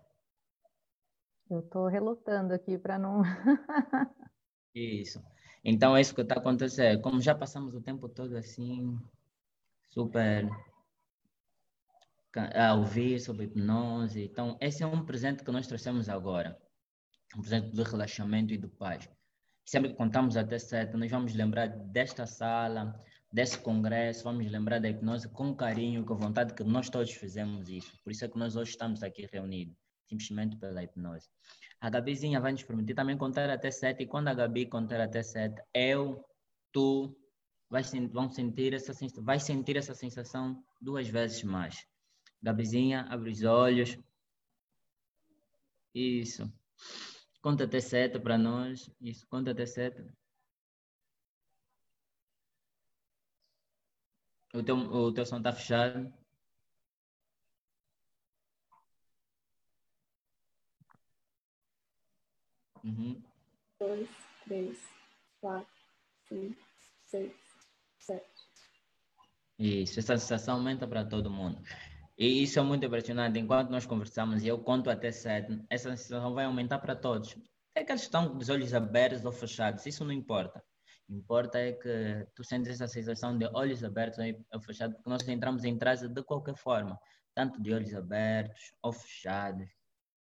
Eu 1.49 1.60
estou 1.60 1.88
relutando 1.88 2.53
aqui 2.53 2.77
para 2.77 2.98
não. 2.98 3.22
isso. 4.73 5.22
Então 5.64 5.95
é 5.95 6.02
isso 6.02 6.15
que 6.15 6.22
está 6.22 6.35
acontecendo. 6.35 7.02
Como 7.02 7.22
já 7.22 7.35
passamos 7.35 7.73
o 7.76 7.81
tempo 7.81 8.10
todo 8.10 8.35
assim, 8.35 8.98
super 9.90 10.49
a 12.35 12.73
ouvir 12.73 13.19
sobre 13.19 13.45
hipnose. 13.45 14.23
Então, 14.23 14.57
esse 14.60 14.84
é 14.84 14.88
um 14.88 15.06
presente 15.06 15.44
que 15.44 15.52
nós 15.52 15.68
trouxemos 15.68 16.10
agora. 16.10 16.57
Um 17.35 17.41
presente 17.41 17.72
de 17.72 17.84
relaxamento 17.84 18.53
e 18.53 18.57
de 18.57 18.68
paz. 18.68 19.10
Sempre 19.65 19.91
que 19.91 19.95
contamos 19.95 20.35
até 20.35 20.57
sete, 20.57 20.98
nós 20.98 21.10
vamos 21.10 21.34
lembrar 21.34 21.68
desta 21.68 22.26
sala, 22.26 22.99
desse 23.34 23.57
congresso, 23.57 24.23
vamos 24.23 24.49
lembrar 24.51 24.80
da 24.80 24.88
hipnose 24.88 25.27
com 25.27 25.55
carinho, 25.55 26.05
com 26.05 26.15
vontade 26.15 26.53
que 26.53 26.64
nós 26.64 26.88
todos 26.88 27.11
fizemos 27.11 27.68
isso. 27.68 27.91
Por 28.03 28.11
isso 28.11 28.23
é 28.23 28.30
que 28.30 28.38
nós 28.38 28.55
hoje 28.55 28.69
estamos 28.69 29.01
aqui 29.01 29.26
reunidos, 29.26 29.76
simplesmente 30.07 30.55
pela 30.57 30.84
hipnose. 30.84 31.27
A 31.81 31.89
Gabizinha 31.89 32.39
vai 32.39 32.51
nos 32.51 32.61
permitir 32.61 32.93
também 32.93 33.18
contar 33.18 33.49
até 33.49 33.72
sete, 33.72 34.03
e 34.03 34.07
quando 34.07 34.27
a 34.27 34.35
Gabi 34.35 34.68
contar 34.68 35.01
até 35.01 35.23
sete, 35.23 35.60
eu, 35.73 36.23
tu, 36.72 37.18
vai, 37.68 37.81
vão 38.11 38.30
sentir 38.30 38.72
essa, 38.76 38.93
vai 39.18 39.39
sentir 39.39 39.77
essa 39.77 39.95
sensação 39.95 40.64
duas 40.80 41.07
vezes 41.07 41.41
mais. 41.43 41.88
Gabizinha, 42.39 43.01
abre 43.10 43.31
os 43.31 43.43
olhos. 43.43 43.97
Isso. 45.95 46.53
Conta 47.41 47.64
até 47.64 47.80
sete 47.80 48.19
para 48.19 48.38
nós. 48.38 48.91
Isso, 49.01 49.26
conta 49.27 49.51
até 49.51 49.65
sete. 49.65 50.03
O 54.53 54.61
teu, 54.61 54.75
o 54.75 55.11
teu 55.11 55.25
som 55.25 55.38
está 55.38 55.51
fechado. 55.51 56.13
Uhum. 62.84 63.23
Dois, 63.80 64.09
três, 64.43 64.77
quatro, 65.41 65.67
cinco, 66.27 66.61
seis, 67.05 67.34
sete. 67.97 68.25
Isso, 69.57 69.99
essa 69.99 70.17
sensação 70.17 70.57
aumenta 70.57 70.88
para 70.88 71.03
todo 71.03 71.31
mundo. 71.31 71.59
E 72.15 72.43
isso 72.43 72.59
é 72.59 72.61
muito 72.61 72.85
impressionante. 72.85 73.39
Enquanto 73.39 73.71
nós 73.71 73.88
conversamos 73.88 74.43
e 74.43 74.47
eu 74.47 74.59
conto 74.59 74.89
até 74.89 75.11
sete, 75.11 75.65
essa 75.67 75.89
sensação 75.95 76.34
vai 76.35 76.45
aumentar 76.45 76.77
para 76.77 76.95
todos. 76.95 77.35
É 77.73 77.84
que 77.84 77.91
eles 77.91 78.03
estão 78.03 78.30
com 78.30 78.38
os 78.38 78.49
olhos 78.49 78.73
abertos 78.73 79.25
ou 79.25 79.31
fechados, 79.31 79.85
isso 79.88 80.05
não 80.05 80.11
importa 80.11 80.63
importa 81.09 81.59
é 81.59 81.73
que 81.73 82.27
tu 82.35 82.43
sentes 82.43 82.69
essa 82.71 82.88
sensação 82.88 83.38
de 83.38 83.45
olhos 83.53 83.84
abertos 83.84 84.19
ou 84.51 84.61
fechados, 84.61 84.95
porque 84.95 85.09
nós 85.09 85.27
entramos 85.27 85.63
em 85.63 85.77
transe 85.77 86.07
de 86.07 86.23
qualquer 86.23 86.55
forma, 86.55 86.99
tanto 87.34 87.61
de 87.61 87.73
olhos 87.73 87.93
abertos 87.93 88.73
ou 88.81 88.91
fechados. 88.91 89.69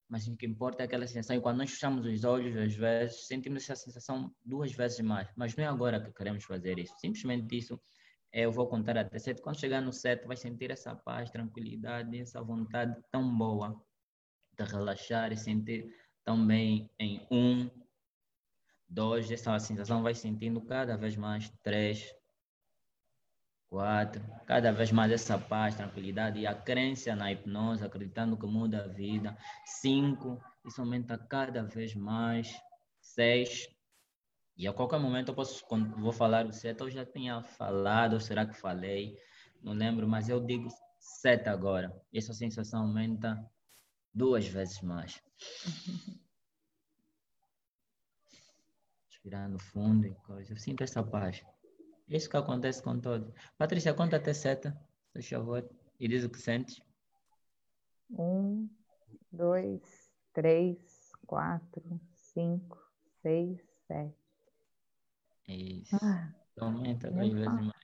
Mas 0.09 0.27
o 0.27 0.37
que 0.37 0.47
importa 0.47 0.83
é 0.83 0.87
aquela 0.87 1.07
sensação, 1.07 1.37
e 1.37 1.41
quando 1.41 1.59
nós 1.59 1.71
fechamos 1.71 2.05
os 2.05 2.25
olhos, 2.25 2.57
às 2.57 2.75
vezes, 2.75 3.27
sentimos 3.29 3.63
essa 3.63 3.77
sensação 3.77 4.35
duas 4.45 4.73
vezes 4.73 4.99
mais. 5.01 5.29
Mas 5.37 5.55
não 5.55 5.65
é 5.65 5.69
agora 5.69 6.01
que 6.01 6.13
queremos 6.13 6.43
fazer 6.43 6.81
isso. 6.81 6.93
Simplesmente 6.99 7.57
isso, 7.57 7.81
eu 8.33 8.51
vou 8.51 8.67
contar 8.69 8.99
até 8.99 9.19
sete. 9.21 9.41
Quando 9.41 9.61
chegar 9.61 9.81
no 9.81 9.93
sete, 9.93 10.27
vai 10.27 10.37
sentir 10.37 10.71
essa 10.73 10.97
paz, 10.97 11.31
tranquilidade, 11.31 12.19
essa 12.19 12.43
vontade 12.43 13.01
tão 13.13 13.37
boa 13.37 13.81
de 14.59 14.65
relaxar 14.65 15.33
e 15.33 15.37
sentir 15.37 15.95
tão 16.25 16.45
bem 16.45 16.91
em 16.99 17.25
um, 17.31 17.71
dois, 18.91 19.31
essa 19.31 19.59
sensação 19.59 20.03
vai 20.03 20.15
sentindo 20.15 20.61
cada 20.61 20.97
vez 20.97 21.17
mais, 21.17 21.49
três, 21.63 22.13
quatro, 23.69 24.23
cada 24.47 24.73
vez 24.73 24.91
mais 24.93 25.13
essa 25.13 25.39
paz, 25.39 25.77
tranquilidade 25.77 26.41
e 26.41 26.47
a 26.47 26.55
crença 26.55 27.15
na 27.15 27.33
hipnose, 27.33 27.85
acreditando 27.85 28.37
que 28.37 28.47
muda 28.47 28.85
a 28.85 28.89
vida, 28.89 29.37
cinco, 29.65 30.43
isso 30.67 30.81
aumenta 30.81 31.17
cada 31.17 31.63
vez 31.63 31.95
mais, 31.95 32.53
seis, 33.01 33.69
E 34.57 34.69
a 34.69 34.73
qualquer 34.73 35.01
momento 35.01 35.31
eu 35.31 35.35
posso, 35.35 35.65
quando 35.67 35.97
vou 35.97 36.13
falar 36.13 36.47
o 36.47 36.53
seta, 36.53 36.85
eu 36.85 36.91
já 36.91 37.05
tinha 37.07 37.43
falado, 37.43 38.15
ou 38.15 38.21
será 38.21 38.47
que 38.47 38.55
falei? 38.55 39.17
Não 39.63 39.73
lembro, 39.73 40.09
mas 40.09 40.29
eu 40.29 40.41
digo 40.41 40.69
seta 40.99 41.51
agora. 41.51 41.93
Essa 42.15 42.35
sensação 42.35 42.83
aumenta 42.83 43.39
duas 44.15 44.47
vezes 44.47 44.81
mais. 44.83 45.23
Respirando 49.23 49.59
fundo 49.59 50.07
e 50.07 50.15
coisa. 50.27 50.51
Eu 50.51 50.57
sinto 50.57 50.83
essa 50.83 51.03
paz. 51.03 51.45
É 52.09 52.17
isso 52.17 52.31
que 52.31 52.39
acontece 52.39 52.83
com 52.83 52.99
todos. 52.99 53.31
Patrícia, 53.59 53.93
conta 53.93 54.17
até 54.17 54.33
seta, 54.33 54.75
por 55.13 55.23
favor, 55.23 55.69
e 55.99 56.09
diz 56.09 56.25
o 56.25 56.31
que 56.31 56.41
sentes. 56.41 56.81
Um, 58.11 58.67
dois, 59.31 60.11
três, 60.33 60.79
quatro, 61.27 62.01
cinco, 62.15 62.83
seis, 63.21 63.61
sete. 63.87 64.17
Isso. 65.49 65.99
Ah, 66.01 66.33
Aumenta 66.59 67.11
duas 67.11 67.29
vezes 67.31 67.47
mais. 67.47 67.81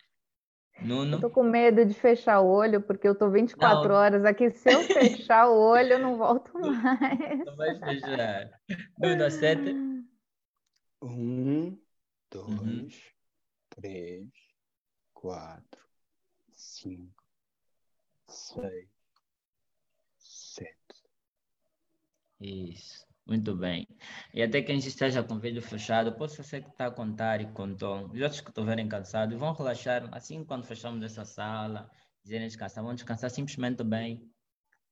Nuno? 0.81 1.17
Eu 1.17 1.21
tô 1.21 1.31
com 1.31 1.43
medo 1.43 1.85
de 1.85 1.95
fechar 1.95 2.41
o 2.41 2.49
olho, 2.49 2.81
porque 2.81 3.07
eu 3.07 3.15
tô 3.15 3.31
24 3.31 3.89
não. 3.89 3.95
horas 3.95 4.25
aqui. 4.25 4.51
Se 4.51 4.73
eu 4.73 4.81
fechar 4.89 5.49
o 5.49 5.59
olho, 5.59 5.93
eu 5.95 5.99
não 5.99 6.17
volto 6.17 6.59
mais. 6.59 7.45
Não 7.45 7.57
vai 7.57 7.79
fechar. 7.79 8.51
Nuno, 8.99 9.31
sete. 9.31 9.96
Um, 11.03 11.79
dois, 12.31 12.49
uhum. 12.49 12.89
três, 13.71 14.29
quatro, 15.13 15.85
cinco, 16.53 17.23
seis, 18.29 18.89
sete. 20.19 20.77
Isso. 22.41 23.07
Muito 23.27 23.57
bem. 23.57 23.89
E 24.33 24.41
até 24.41 24.63
quem 24.63 24.79
esteja 24.79 25.21
com 25.21 25.35
o 25.35 25.41
vídeo 25.41 25.61
fechado, 25.61 26.17
posso 26.17 26.45
ser 26.45 26.63
que 26.63 26.71
está 26.71 26.87
a 26.87 26.91
contar 26.93 27.41
e 27.41 27.53
contou. 27.53 28.07
Os 28.07 28.21
outros 28.21 28.41
que 28.41 28.51
estiverem 28.51 28.89
cansados 28.89 29.37
vão 29.37 29.53
relaxar 29.53 30.09
assim 30.15 30.45
quando 30.45 30.65
fechamos 30.65 31.03
essa 31.03 31.25
sala, 31.25 31.91
dizerem 32.23 32.47
descansar, 32.47 32.85
vão 32.85 32.95
descansar 32.95 33.29
simplesmente 33.29 33.83
bem, 33.83 34.31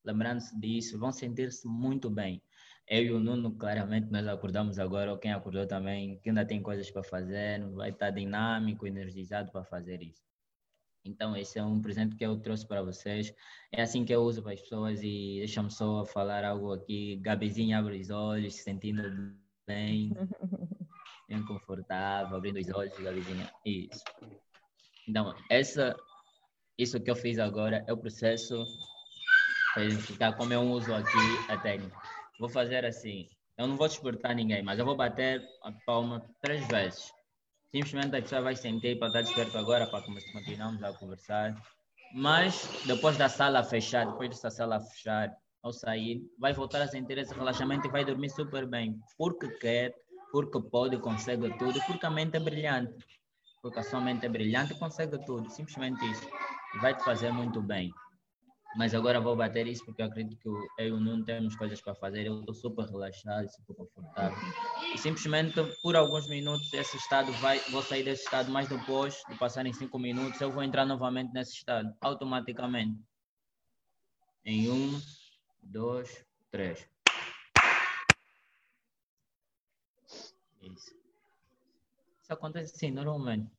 lembrando-se 0.04 0.58
disso, 0.58 0.98
vão 0.98 1.12
sentir-se 1.12 1.66
muito 1.68 2.10
bem. 2.10 2.42
Eu 2.86 3.02
e 3.02 3.12
o 3.12 3.18
Nuno, 3.18 3.52
claramente, 3.56 4.10
nós 4.10 4.26
acordamos 4.26 4.78
agora, 4.78 5.10
ou 5.10 5.18
quem 5.18 5.32
acordou 5.32 5.66
também, 5.66 6.18
que 6.18 6.28
ainda 6.28 6.44
tem 6.44 6.62
coisas 6.62 6.90
para 6.90 7.02
fazer, 7.02 7.66
vai 7.70 7.90
estar 7.90 8.10
dinâmico, 8.10 8.86
energizado 8.86 9.50
para 9.50 9.64
fazer 9.64 10.02
isso. 10.02 10.22
Então, 11.04 11.36
esse 11.36 11.58
é 11.58 11.64
um 11.64 11.80
presente 11.80 12.16
que 12.16 12.24
eu 12.24 12.38
trouxe 12.38 12.66
para 12.66 12.82
vocês. 12.82 13.34
É 13.70 13.82
assim 13.82 14.04
que 14.04 14.14
eu 14.14 14.22
uso 14.22 14.42
para 14.42 14.52
as 14.52 14.60
pessoas 14.60 15.00
e 15.02 15.36
deixa-me 15.38 15.70
só 15.70 16.04
falar 16.04 16.44
algo 16.44 16.72
aqui. 16.72 17.16
Gabizinha 17.16 17.78
abre 17.78 18.00
os 18.00 18.10
olhos, 18.10 18.54
se 18.54 18.62
sentindo 18.62 19.02
bem, 19.66 20.12
bem 21.28 21.44
confortável, 21.44 22.36
abrindo 22.36 22.58
os 22.58 22.68
olhos, 22.70 22.98
Gabizinha. 22.98 23.50
Isso. 23.66 24.02
Então, 25.06 25.34
essa, 25.50 25.94
isso 26.78 26.98
que 27.00 27.10
eu 27.10 27.16
fiz 27.16 27.38
agora 27.38 27.84
é 27.86 27.92
o 27.92 27.98
processo 27.98 28.64
para 29.74 29.90
ficar 29.90 30.32
como 30.34 30.52
eu 30.54 30.62
uso 30.62 30.94
aqui 30.94 31.18
a 31.50 31.58
técnica. 31.58 32.13
Vou 32.38 32.48
fazer 32.48 32.84
assim. 32.84 33.28
Eu 33.56 33.66
não 33.66 33.76
vou 33.76 33.86
despertar 33.86 34.34
ninguém, 34.34 34.62
mas 34.62 34.78
eu 34.78 34.84
vou 34.84 34.96
bater 34.96 35.42
a 35.62 35.72
palma 35.86 36.24
três 36.40 36.66
vezes. 36.66 37.12
Simplesmente 37.70 38.16
a 38.16 38.22
pessoa 38.22 38.42
vai 38.42 38.56
sentir 38.56 38.98
para 38.98 39.08
estar 39.08 39.22
desperto 39.22 39.56
agora, 39.58 39.86
para 39.86 40.02
continuarmos 40.32 40.82
a 40.82 40.92
conversar. 40.92 41.54
Mas 42.12 42.68
depois 42.86 43.16
da 43.16 43.28
sala 43.28 43.62
fechar, 43.62 44.06
depois 44.06 44.30
dessa 44.30 44.50
sala 44.50 44.80
fechar, 44.80 45.34
ao 45.62 45.72
sair, 45.72 46.22
vai 46.38 46.52
voltar 46.52 46.82
a 46.82 46.86
sentir 46.86 47.16
esse 47.18 47.32
relaxamento 47.32 47.86
e 47.86 47.90
vai 47.90 48.04
dormir 48.04 48.28
super 48.30 48.66
bem. 48.66 49.00
Porque 49.16 49.48
quer, 49.58 49.94
porque 50.30 50.60
pode, 50.60 50.98
consegue 50.98 51.50
tudo, 51.58 51.80
porque 51.86 52.04
a 52.04 52.10
mente 52.10 52.36
é 52.36 52.40
brilhante. 52.40 53.04
Porque 53.62 53.78
a 53.78 53.82
sua 53.82 54.00
mente 54.00 54.26
é 54.26 54.28
brilhante 54.28 54.74
e 54.74 54.78
consegue 54.78 55.18
tudo. 55.24 55.48
Simplesmente 55.48 56.04
isso. 56.10 56.28
E 56.74 56.78
vai 56.78 56.94
te 56.94 57.02
fazer 57.02 57.32
muito 57.32 57.62
bem. 57.62 57.90
Mas 58.76 58.92
agora 58.92 59.20
vou 59.20 59.36
bater 59.36 59.66
isso 59.68 59.84
porque 59.84 60.02
eu 60.02 60.06
acredito 60.06 60.36
que 60.38 60.48
eu 60.48 60.88
e 60.88 60.90
o 60.90 60.98
Nuno 60.98 61.24
temos 61.24 61.54
coisas 61.54 61.80
para 61.80 61.94
fazer. 61.94 62.26
Eu 62.26 62.40
estou 62.40 62.54
super 62.54 62.86
relaxado, 62.86 63.48
super 63.48 63.74
confortável. 63.76 64.36
E 64.92 64.98
simplesmente 64.98 65.54
por 65.80 65.94
alguns 65.94 66.28
minutos 66.28 66.72
esse 66.72 66.96
estado 66.96 67.30
vai, 67.34 67.58
vou 67.70 67.82
sair 67.82 68.02
desse 68.02 68.24
estado, 68.24 68.50
mas 68.50 68.68
depois 68.68 69.22
de 69.28 69.38
passarem 69.38 69.72
cinco 69.72 69.98
minutos 69.98 70.40
eu 70.40 70.50
vou 70.50 70.62
entrar 70.62 70.84
novamente 70.84 71.32
nesse 71.32 71.52
estado, 71.52 71.94
automaticamente. 72.00 73.00
Em 74.44 74.68
um, 74.68 75.00
dois, 75.62 76.26
três. 76.50 76.88
Isso. 80.60 80.94
Isso 82.22 82.32
acontece 82.32 82.74
assim, 82.74 82.90
normalmente 82.90 83.50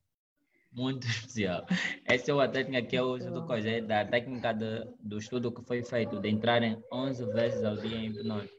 muito 0.76 1.08
especial. 1.08 1.66
Essa 2.06 2.32
é 2.32 2.44
a 2.44 2.48
técnica 2.48 2.88
que 2.88 2.96
eu 2.96 3.06
uso 3.06 3.32
do 3.32 3.46
coisa, 3.46 3.70
é 3.70 3.82
da 3.82 4.06
técnica 4.06 4.54
de, 4.54 4.86
do 5.00 5.18
estudo 5.18 5.52
que 5.52 5.64
foi 5.64 5.82
feito, 5.84 6.20
de 6.20 6.30
entrarem 6.30 6.78
11 6.92 7.26
vezes 7.34 7.64
ao 7.64 7.78
dia 7.78 7.98
em 7.98 8.08
hipnose. 8.08 8.50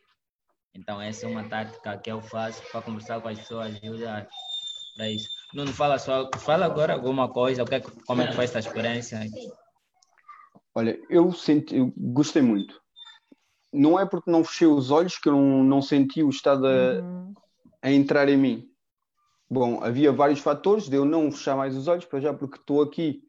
Então, 0.75 1.01
essa 1.01 1.27
é 1.27 1.29
uma 1.29 1.49
tática 1.49 1.97
que 1.99 2.11
eu 2.11 2.21
faço 2.21 2.63
para 2.71 2.83
conversar 2.83 3.21
com 3.21 3.29
as 3.29 3.39
pessoas 3.39 3.79
e 3.83 3.89
ajudar 3.89 4.29
para 4.97 5.11
isso. 5.11 5.29
Não 5.55 5.67
fala 5.69 5.99
só, 5.99 6.29
fala 6.39 6.67
agora 6.67 6.95
alguma 6.95 7.29
coisa, 7.29 7.63
o 7.63 7.67
que 7.67 7.77
é, 7.77 7.81
como 7.81 8.23
é 8.23 8.27
que 8.27 8.35
foi 8.35 8.45
essa 8.45 8.59
experiência? 8.59 9.21
Olha, 10.75 10.99
eu, 11.09 11.33
senti, 11.33 11.77
eu 11.77 11.93
gostei 11.97 12.43
muito. 12.43 12.81
Não 13.73 13.99
é 13.99 14.07
porque 14.07 14.31
não 14.31 14.45
fechei 14.45 14.67
os 14.67 14.91
olhos 14.91 15.19
que 15.19 15.29
eu 15.29 15.33
não, 15.33 15.65
não 15.65 15.83
senti 15.83 16.23
o 16.23 16.31
estado 16.31 16.67
a, 16.67 17.01
uhum. 17.01 17.35
a 17.83 17.91
entrar 17.91 18.29
em 18.29 18.37
mim 18.37 18.76
Bom, 19.49 19.83
havia 19.83 20.11
vários 20.11 20.41
fatores 20.41 20.89
de 20.89 20.97
eu 20.97 21.05
não 21.05 21.31
fechar 21.31 21.57
mais 21.57 21.77
os 21.77 21.87
olhos, 21.87 22.05
para 22.05 22.21
já 22.21 22.35
porque 22.35 22.59
estou 22.59 22.83
aqui 22.83 23.23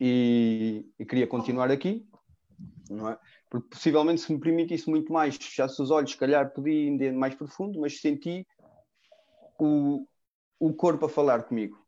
e, 0.00 0.86
e, 0.98 1.04
queria 1.04 1.26
continuar 1.26 1.70
aqui, 1.70 2.06
não 2.88 3.08
é? 3.08 3.18
Porque 3.50 3.68
possivelmente 3.68 4.20
se 4.20 4.32
me 4.32 4.38
permitisse 4.38 4.88
muito 4.88 5.12
mais, 5.12 5.36
fechasse 5.36 5.82
os 5.82 5.90
olhos, 5.90 6.12
se 6.12 6.16
calhar 6.16 6.52
podia 6.52 6.72
ir 6.72 7.12
mais 7.12 7.34
profundo, 7.34 7.80
mas 7.80 8.00
senti 8.00 8.46
o, 9.58 10.06
o 10.60 10.72
corpo 10.72 11.06
a 11.06 11.08
falar 11.08 11.42
comigo. 11.42 11.84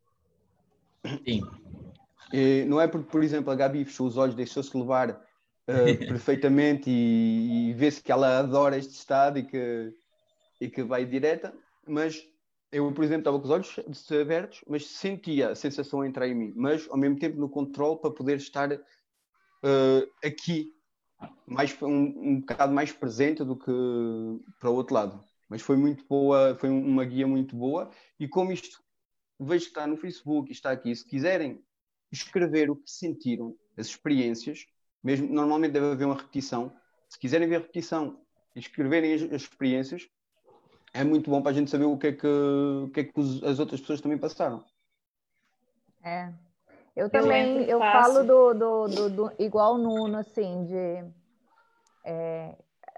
Sim. 1.24 1.40
E, 2.32 2.64
não 2.64 2.80
é 2.80 2.88
porque, 2.88 3.08
por 3.08 3.22
exemplo, 3.22 3.52
a 3.52 3.54
Gabi 3.54 3.84
fechou 3.84 4.08
os 4.08 4.16
olhos, 4.16 4.34
deixou-se 4.34 4.76
levar 4.76 5.10
uh, 5.10 5.18
perfeitamente 6.08 6.90
e, 6.90 7.70
e 7.70 7.72
vê-se 7.74 8.02
que 8.02 8.10
ela 8.10 8.40
adora 8.40 8.76
este 8.76 8.94
estado 8.94 9.38
e 9.38 9.44
que, 9.44 9.94
e 10.60 10.68
que 10.68 10.82
vai 10.82 11.04
direta, 11.04 11.54
mas 11.86 12.20
eu, 12.72 12.92
por 12.92 13.02
exemplo, 13.04 13.20
estava 13.20 13.38
com 13.38 13.44
os 13.44 13.50
olhos 13.50 14.12
abertos, 14.12 14.62
mas 14.68 14.86
sentia 14.86 15.50
a 15.50 15.54
sensação 15.54 16.04
entrar 16.04 16.28
em 16.28 16.34
mim, 16.34 16.52
mas 16.54 16.88
ao 16.88 16.96
mesmo 16.96 17.18
tempo 17.18 17.38
no 17.38 17.48
controle 17.48 18.00
para 18.00 18.12
poder 18.12 18.36
estar 18.36 18.72
uh, 18.72 20.10
aqui, 20.24 20.72
mais, 21.46 21.76
um, 21.82 21.88
um 21.88 22.40
bocado 22.40 22.72
mais 22.72 22.92
presente 22.92 23.44
do 23.44 23.56
que 23.56 23.72
para 24.60 24.70
o 24.70 24.74
outro 24.74 24.94
lado. 24.94 25.24
Mas 25.48 25.62
foi 25.62 25.76
muito 25.76 26.04
boa, 26.06 26.56
foi 26.60 26.68
uma 26.70 27.04
guia 27.04 27.26
muito 27.26 27.56
boa. 27.56 27.90
E 28.18 28.28
como 28.28 28.52
isto 28.52 28.80
vejo 29.38 29.64
que 29.64 29.70
está 29.70 29.86
no 29.86 29.96
Facebook 29.96 30.48
e 30.48 30.52
está 30.52 30.70
aqui, 30.70 30.94
se 30.94 31.04
quiserem 31.04 31.60
escrever 32.12 32.70
o 32.70 32.76
que 32.76 32.90
sentiram, 32.90 33.56
as 33.76 33.86
experiências, 33.86 34.66
mesmo 35.02 35.28
normalmente 35.32 35.72
deve 35.72 35.86
haver 35.86 36.04
uma 36.04 36.16
repetição. 36.16 36.72
Se 37.08 37.18
quiserem 37.18 37.48
ver 37.48 37.56
a 37.56 37.58
repetição, 37.60 38.20
escreverem 38.54 39.14
as, 39.14 39.22
as 39.22 39.42
experiências, 39.42 40.08
é 40.92 41.04
muito 41.04 41.30
bom 41.30 41.40
para 41.40 41.50
a 41.50 41.54
gente 41.54 41.70
saber 41.70 41.84
o 41.84 41.96
que 41.96 42.08
é 42.08 42.12
que, 42.12 42.26
o 42.26 42.90
que, 42.92 43.00
é 43.00 43.04
que 43.04 43.12
as 43.44 43.58
outras 43.58 43.80
pessoas 43.80 44.00
também 44.00 44.18
passaram. 44.18 44.64
É. 46.02 46.32
Eu 46.96 47.08
também, 47.08 47.62
eu, 47.62 47.78
eu 47.78 47.78
falo 47.78 48.24
do, 48.24 48.54
do, 48.54 48.88
do, 48.88 49.10
do, 49.10 49.32
igual 49.38 49.78
Nuno, 49.78 50.18
assim, 50.18 50.64
de. 50.64 51.04
É, 52.04 52.56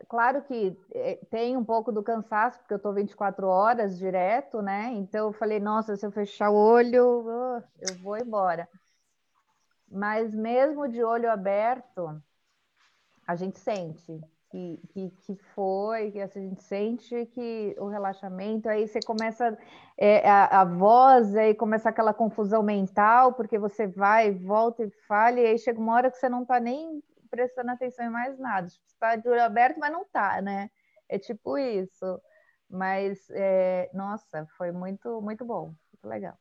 claro 0.09 0.43
que 0.43 0.77
é, 0.94 1.16
tem 1.31 1.56
um 1.56 1.64
pouco 1.64 1.93
do 1.93 2.02
cansaço, 2.02 2.59
porque 2.59 2.73
eu 2.73 2.78
estou 2.78 2.94
24 2.94 3.47
horas 3.47 3.98
direto, 3.98 4.62
né? 4.62 4.90
Então 4.94 5.27
eu 5.27 5.32
falei, 5.32 5.60
nossa, 5.60 5.94
se 5.97 6.06
eu 6.06 6.10
fechar 6.10 6.51
o 6.51 6.56
olho, 6.56 7.62
eu 7.81 7.94
vou 8.02 8.16
embora. 8.16 8.69
Mas 9.90 10.35
mesmo 10.35 10.89
de 10.89 11.05
olho 11.05 11.31
aberto, 11.31 12.20
a 13.27 13.36
gente 13.36 13.59
sente 13.59 14.20
que, 14.53 14.79
que, 14.91 15.11
que 15.23 15.35
foi, 15.55 16.11
que 16.11 16.20
a 16.20 16.27
gente 16.27 16.62
sente 16.62 17.24
que 17.27 17.74
o 17.79 17.89
relaxamento, 17.89 18.69
aí 18.69 18.87
você 18.87 19.01
começa 19.01 19.59
é, 19.97 20.29
a, 20.29 20.61
a, 20.61 20.65
voz, 20.65 21.35
aí 21.35 21.55
começa 21.55 21.89
aquela 21.89 22.12
confusão 22.12 22.62
mental, 22.62 23.33
porque 23.33 23.59
você 23.59 23.87
vai, 23.87 24.31
volta 24.31 24.85
e 24.85 24.91
falha, 25.09 25.41
e 25.41 25.47
aí 25.47 25.59
chega 25.59 25.81
uma 25.81 25.95
hora 25.95 26.11
que 26.11 26.19
você 26.19 26.29
não 26.29 26.43
está 26.43 26.61
nem 26.61 27.03
prestando 27.31 27.70
atenção 27.70 28.05
em 28.05 28.11
mais 28.11 28.39
nada. 28.39 28.69
Tipo, 28.69 28.85
você 28.87 28.95
está 28.95 29.16
de 29.16 29.27
olho 29.27 29.43
aberto, 29.43 29.81
mas 29.81 29.91
não 29.91 30.03
está, 30.03 30.43
né? 30.43 30.70
É 31.09 31.19
tipo 31.19 31.57
isso. 31.57 32.20
Mas, 32.69 33.31
é, 33.31 33.91
nossa, 33.95 34.47
foi 34.59 34.70
muito, 34.70 35.20
muito 35.23 35.47
bom, 35.47 35.74
muito 35.93 36.07
legal. 36.07 36.37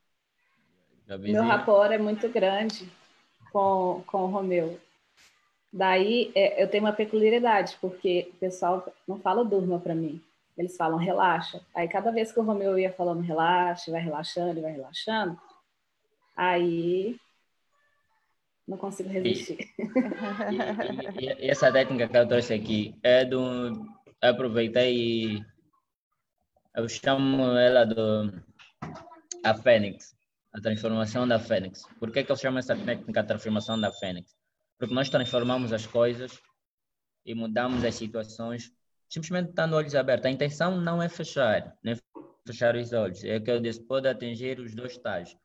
Meu 1.20 1.44
rapport 1.44 1.92
é 1.92 1.98
muito 1.98 2.28
grande 2.30 2.92
com, 3.54 4.04
com 4.06 4.24
o 4.24 4.28
Romeu. 4.28 4.78
Daí 5.72 6.32
é, 6.36 6.62
eu 6.62 6.68
tenho 6.68 6.84
uma 6.84 6.94
peculiaridade, 6.94 7.78
porque 7.80 8.30
o 8.34 8.38
pessoal 8.38 8.86
não 9.08 9.20
fala 9.20 9.46
durma 9.46 9.80
para 9.80 9.96
mim. 9.96 10.22
Eles 10.58 10.76
falam 10.76 10.98
relaxa. 10.98 11.62
Aí 11.74 11.88
cada 11.88 12.12
vez 12.12 12.32
que 12.32 12.40
o 12.40 12.44
Romeu 12.44 12.78
ia 12.78 12.92
falando 12.92 13.22
relaxa, 13.22 13.92
vai 13.92 14.02
relaxando 14.02 14.60
e 14.60 14.62
vai 14.62 14.72
relaxando, 14.74 15.40
aí 16.36 17.16
não 18.68 18.78
consigo 18.78 19.10
resistir. 19.10 19.70
E, 21.20 21.26
e, 21.26 21.46
e, 21.46 21.50
essa 21.50 21.72
técnica 21.72 22.08
que 22.08 22.18
eu 22.18 22.28
trouxe 22.28 22.54
aqui 22.54 22.96
é 23.02 23.26
do. 23.26 23.86
Aproveitei 24.22 24.96
e 24.96 25.46
eu 26.76 26.88
chamo 26.88 27.44
ela 27.58 27.86
do 27.86 28.32
a 29.44 29.54
Fênix, 29.54 30.16
a 30.54 30.62
transformação 30.62 31.28
da 31.28 31.40
Fênix. 31.40 31.84
Por 32.00 32.12
que, 32.12 32.24
que 32.24 32.32
eu 32.32 32.36
chamo 32.36 32.60
essa 32.60 32.76
técnica 32.76 33.24
transformação 33.24 33.80
da 33.80 33.92
Fênix? 33.92 34.41
Porque 34.82 34.96
nós 34.96 35.10
transformamos 35.12 35.72
as 35.72 35.86
coisas 35.86 36.42
e 37.24 37.36
mudamos 37.36 37.84
as 37.84 37.94
situações 37.94 38.72
simplesmente 39.08 39.50
estando 39.50 39.76
olhos 39.76 39.94
abertos. 39.94 40.26
A 40.26 40.32
intenção 40.32 40.82
não 40.82 41.04
é 41.04 41.08
fechar, 41.08 41.78
nem 41.84 41.96
fechar 42.48 42.76
os 42.76 42.92
olhos. 42.92 43.24
É 43.24 43.40
que 43.40 43.52
eu 43.52 43.60
disse, 43.60 43.80
pode 43.86 44.08
atingir 44.08 44.60
os 44.60 44.74
dois 44.74 44.94
estágios, 44.94 45.38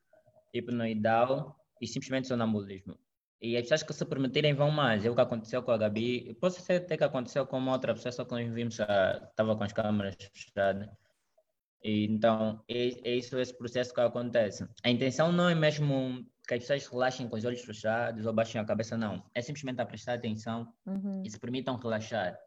hipnoidal 0.54 1.54
e 1.82 1.86
simplesmente 1.86 2.28
sonambulismo. 2.28 2.98
E 3.38 3.58
as 3.58 3.64
pessoas 3.64 3.82
que 3.82 3.92
se 3.92 4.06
permitirem 4.06 4.54
vão 4.54 4.70
mais. 4.70 5.04
É 5.04 5.10
o 5.10 5.14
que 5.14 5.20
aconteceu 5.20 5.62
com 5.62 5.70
a 5.70 5.76
Gabi. 5.76 6.34
Pode 6.40 6.54
ser 6.54 6.76
até 6.76 6.96
que 6.96 7.04
aconteceu 7.04 7.46
com 7.46 7.58
uma 7.58 7.72
outra 7.72 7.92
pessoa, 7.92 8.12
só 8.12 8.24
que 8.24 8.30
nós 8.30 8.50
vimos, 8.50 8.78
estava 8.78 9.54
com 9.54 9.64
as 9.64 9.72
câmeras 9.74 10.16
fechadas. 10.32 10.88
E, 11.84 12.06
então, 12.06 12.64
é, 12.66 13.10
é 13.10 13.16
isso 13.16 13.38
esse 13.38 13.54
processo 13.54 13.92
que 13.92 14.00
acontece. 14.00 14.66
A 14.82 14.88
intenção 14.88 15.30
não 15.30 15.46
é 15.46 15.54
mesmo 15.54 16.24
que 16.46 16.54
as 16.54 16.60
pessoas 16.60 16.86
relaxem 16.86 17.28
com 17.28 17.36
os 17.36 17.44
olhos 17.44 17.62
fechados 17.62 18.24
ou 18.24 18.32
baixem 18.32 18.60
a 18.60 18.64
cabeça, 18.64 18.96
não. 18.96 19.22
É 19.34 19.42
simplesmente 19.42 19.80
a 19.80 19.86
prestar 19.86 20.14
atenção 20.14 20.72
uhum. 20.86 21.22
e 21.24 21.30
se 21.30 21.38
permitam 21.38 21.76
relaxar. 21.76 22.38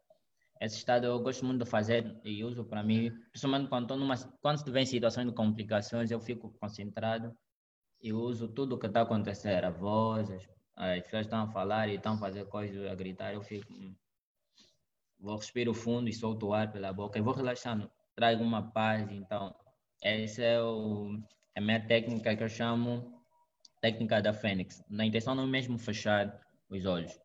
Esse 0.60 0.76
estado 0.76 1.06
eu 1.06 1.18
gosto 1.20 1.44
muito 1.44 1.64
de 1.64 1.70
fazer 1.70 2.18
e 2.24 2.42
uso 2.44 2.64
para 2.64 2.82
mim, 2.82 3.10
principalmente 3.30 3.68
quando 3.68 3.84
estou 3.84 3.96
numa, 3.96 4.16
quando 4.42 4.56
estiver 4.56 4.80
em 4.80 4.86
situações 4.86 5.26
de 5.26 5.34
complicações, 5.34 6.10
eu 6.10 6.20
fico 6.20 6.50
concentrado 6.58 7.34
e 8.02 8.12
uso 8.12 8.48
tudo 8.48 8.74
o 8.74 8.78
que 8.78 8.86
está 8.86 9.02
acontecendo, 9.02 9.64
a 9.64 9.70
voz, 9.70 10.30
as, 10.30 10.48
as 10.76 11.02
pessoas 11.02 11.26
estão 11.26 11.42
a 11.42 11.48
falar 11.48 11.88
e 11.88 11.96
estão 11.96 12.14
a 12.14 12.18
fazer 12.18 12.46
coisas, 12.46 12.90
a 12.90 12.94
gritar, 12.94 13.34
eu 13.34 13.42
fico, 13.42 13.72
hum, 13.72 13.94
vou 15.18 15.36
respirar 15.36 15.74
fundo 15.74 16.08
e 16.08 16.12
solto 16.12 16.48
o 16.48 16.54
ar 16.54 16.70
pela 16.72 16.92
boca 16.92 17.18
e 17.18 17.22
vou 17.22 17.34
relaxando, 17.34 17.90
trago 18.14 18.42
uma 18.42 18.70
paz, 18.70 19.10
então 19.10 19.54
essa 20.02 20.42
é 20.42 20.62
o, 20.62 21.18
a 21.56 21.60
minha 21.60 21.86
técnica 21.86 22.36
que 22.36 22.42
eu 22.42 22.48
chamo 22.48 23.19
técnica 23.80 24.20
da 24.20 24.32
Fênix. 24.32 24.82
Na 24.88 25.04
intenção 25.04 25.34
não 25.34 25.46
mesmo 25.46 25.78
fechar 25.78 26.40
os 26.68 26.84
olhos. 26.84 27.18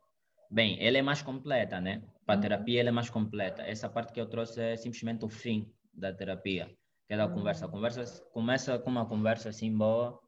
Bem, 0.50 0.78
ela 0.80 0.98
é 0.98 1.02
mais 1.02 1.22
completa, 1.22 1.82
né? 1.82 2.02
Para 2.26 2.36
a 2.36 2.38
uhum. 2.38 2.42
terapia 2.42 2.80
ela 2.80 2.90
é 2.90 2.92
mais 2.92 3.10
completa. 3.10 3.62
Essa 3.64 3.90
parte 3.90 4.14
que 4.14 4.22
eu 4.22 4.28
trouxe 4.28 4.62
é 4.62 4.76
simplesmente 4.78 5.26
o 5.26 5.30
fim 5.30 5.72
da 5.94 6.14
terapia, 6.14 6.68
que 7.08 7.14
é 7.14 7.18
da 7.18 7.28
uhum. 7.28 7.34
conversa. 7.34 7.66
A 7.66 7.70
conversa 7.70 8.24
começa 8.32 8.80
com 8.80 8.90
uma 8.90 9.06
conversa 9.06 9.50
assim 9.50 9.76
boa 9.76 10.20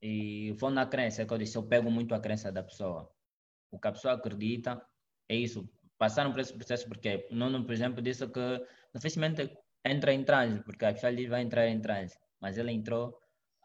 e 0.00 0.52
vou 0.52 0.70
na 0.70 0.86
crença, 0.86 1.22
é 1.22 1.26
que 1.26 1.32
eu 1.32 1.38
disse, 1.38 1.56
eu 1.56 1.66
pego 1.66 1.90
muito 1.90 2.14
a 2.14 2.20
crença 2.20 2.52
da 2.52 2.62
pessoa. 2.62 3.10
O 3.70 3.78
que 3.78 3.88
a 3.88 3.92
pessoa 3.92 4.14
acredita 4.14 4.80
é 5.28 5.34
isso. 5.34 5.68
Passaram 5.98 6.30
por 6.30 6.40
esse 6.40 6.54
processo 6.54 6.88
porque 6.88 7.26
Nuno, 7.30 7.64
por 7.64 7.72
exemplo, 7.72 8.00
disse 8.00 8.26
que 8.28 8.66
dificilmente 8.94 9.50
entra 9.84 10.12
em 10.12 10.24
transe, 10.24 10.62
porque 10.62 10.84
a 10.84 10.92
pessoa 10.92 11.10
ali 11.10 11.26
vai 11.26 11.42
entrar 11.42 11.66
em 11.68 11.80
transe, 11.80 12.16
mas 12.40 12.56
ele 12.56 12.72
entrou 12.72 13.18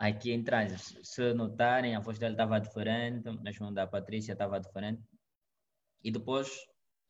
aqui 0.07 0.33
em 0.33 0.43
transe. 0.43 0.99
Se 1.01 1.33
notarem, 1.33 1.95
a 1.95 1.99
voz 1.99 2.19
dele 2.19 2.33
estava 2.33 2.59
diferente, 2.59 3.29
mesmo 3.41 3.73
da 3.73 3.87
Patrícia 3.87 4.33
estava 4.33 4.59
diferente. 4.59 5.01
E 6.03 6.11
depois 6.11 6.49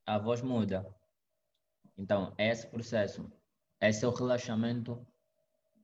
a 0.06 0.20
voz 0.20 0.42
muda. 0.42 0.86
Então, 1.98 2.34
é 2.38 2.50
esse 2.50 2.68
processo. 2.68 3.32
Esse 3.82 4.06
é 4.06 4.08
o 4.08 4.12
relaxamento 4.12 5.06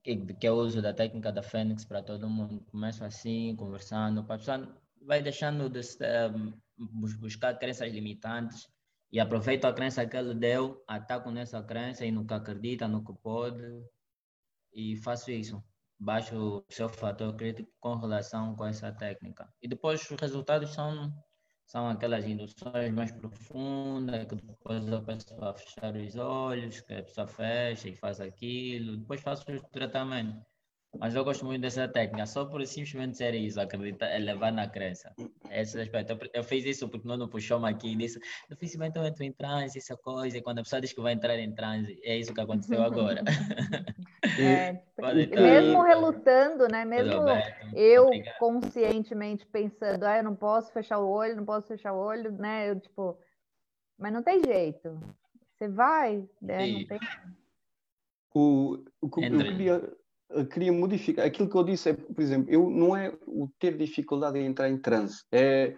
que, 0.04 0.16
que 0.36 0.48
eu 0.48 0.54
uso 0.54 0.82
da 0.82 0.94
técnica 0.94 1.32
da 1.32 1.42
Fênix 1.42 1.84
para 1.84 2.04
todo 2.04 2.30
mundo. 2.30 2.64
Começo 2.66 3.04
assim, 3.04 3.56
conversando, 3.56 4.24
vai 5.02 5.22
deixando 5.24 5.68
de 5.68 5.82
buscar 7.18 7.58
crenças 7.58 7.92
limitantes 7.92 8.70
e 9.12 9.20
aproveita 9.20 9.68
a 9.68 9.74
crença 9.74 10.06
que 10.06 10.16
ele 10.16 10.36
deu, 10.36 10.84
ataco 10.88 11.32
nessa 11.32 11.64
crença 11.64 12.06
e 12.06 12.26
que 12.26 12.34
acredita, 12.34 12.88
no 12.88 13.04
que 13.04 13.14
pode 13.14 13.84
e 14.72 14.96
faço 14.98 15.32
isso. 15.32 15.64
Baixo 16.00 16.64
seu 16.70 16.90
fator 16.90 17.36
crítico 17.36 17.72
com 17.80 17.96
relação 17.96 18.56
com 18.56 18.66
essa 18.66 18.92
técnica. 18.92 19.54
E 19.62 19.68
depois 19.68 20.02
os 20.10 20.20
resultados 20.20 20.74
são 20.74 21.14
são 21.70 21.88
aquelas 21.88 22.26
induções 22.26 22.92
mais 22.92 23.12
profundas, 23.12 24.26
que 24.26 24.36
depois 24.36 24.92
a 24.92 25.02
pessoa 25.04 25.54
fechar 25.54 25.96
os 25.96 26.16
olhos, 26.16 26.82
que 26.82 26.94
a 26.96 27.04
pessoa 27.04 27.28
fecha 27.28 27.90
e 27.90 27.96
faz 27.96 28.20
aquilo, 28.20 28.98
depois 28.98 29.22
faço 29.22 29.44
o 29.52 29.70
tratamento. 29.70 30.49
Mas 30.98 31.14
eu 31.14 31.24
gosto 31.24 31.46
muito 31.46 31.62
dessa 31.62 31.88
técnica, 31.88 32.26
só 32.26 32.46
por 32.46 32.66
simplesmente 32.66 33.16
ser 33.16 33.36
isso, 33.36 33.62
acreditar, 33.62 34.08
é 34.08 34.18
levar 34.18 34.52
na 34.52 34.68
crença. 34.68 35.14
Esse 35.52 35.80
aspecto. 35.80 36.14
Eu, 36.14 36.20
eu 36.34 36.44
fiz 36.44 36.66
isso 36.66 36.90
porque 36.90 37.08
não 37.08 37.30
puxou-me 37.30 37.70
aqui 37.70 37.92
e 37.92 37.96
disse, 37.96 38.20
dificilmente 38.50 38.98
eu 38.98 39.06
entro 39.06 39.24
em 39.24 39.32
transe, 39.32 39.78
essa 39.78 39.96
coisa, 39.96 40.38
e 40.38 40.42
quando 40.42 40.60
a 40.60 40.64
pessoa 40.64 40.82
diz 40.82 40.92
que 40.92 41.02
vai 41.02 41.14
entrar 41.14 41.38
em 41.38 41.54
transe, 41.54 42.00
é 42.04 42.18
isso 42.18 42.34
que 42.34 42.42
aconteceu 42.42 42.82
agora. 42.82 43.22
É, 44.38 44.82
mesmo 45.36 45.82
relutando, 45.82 46.68
né? 46.68 46.86
Mesmo 46.86 47.24
eu 47.74 48.06
Obrigado. 48.06 48.38
conscientemente 48.38 49.46
pensando, 49.46 50.04
ah, 50.04 50.18
eu 50.18 50.24
não 50.24 50.36
posso 50.36 50.72
fechar 50.72 51.00
o 51.00 51.10
olho, 51.10 51.36
não 51.36 51.46
posso 51.46 51.68
fechar 51.68 51.94
o 51.94 51.98
olho, 51.98 52.32
né? 52.34 52.70
Eu, 52.70 52.80
tipo, 52.80 53.18
mas 53.98 54.14
não 54.14 54.22
tem 54.22 54.42
jeito. 54.44 55.00
Você 55.58 55.68
vai, 55.68 56.24
né? 56.42 56.68
Não 56.68 56.86
tem... 56.86 57.00
O, 58.34 58.84
o, 59.02 59.06
eu 59.06 59.10
queria 59.10 59.98
queria 60.52 60.72
modificar. 60.72 61.26
Aquilo 61.26 61.50
que 61.50 61.56
eu 61.56 61.64
disse 61.64 61.90
é, 61.90 61.94
por 61.94 62.22
exemplo, 62.22 62.52
eu 62.52 62.70
não 62.70 62.96
é 62.96 63.14
o 63.26 63.50
ter 63.60 63.78
dificuldade 63.78 64.38
em 64.38 64.46
entrar 64.46 64.70
em 64.70 64.78
transe. 64.78 65.24
É 65.32 65.76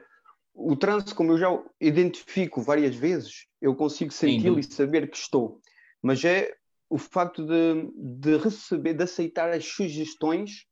o 0.53 0.75
transe, 0.75 1.15
como 1.15 1.31
eu 1.31 1.37
já 1.37 1.63
identifico 1.79 2.61
várias 2.61 2.95
vezes, 2.95 3.47
eu 3.61 3.75
consigo 3.75 4.11
senti-lo 4.11 4.59
e 4.59 4.63
saber 4.63 5.09
que 5.09 5.17
estou. 5.17 5.61
Mas 6.01 6.23
é 6.25 6.53
o 6.89 6.97
facto 6.97 7.45
de, 7.45 7.89
de 7.95 8.37
receber, 8.37 8.93
de 8.93 9.03
aceitar 9.03 9.49
as 9.49 9.65
sugestões 9.65 10.65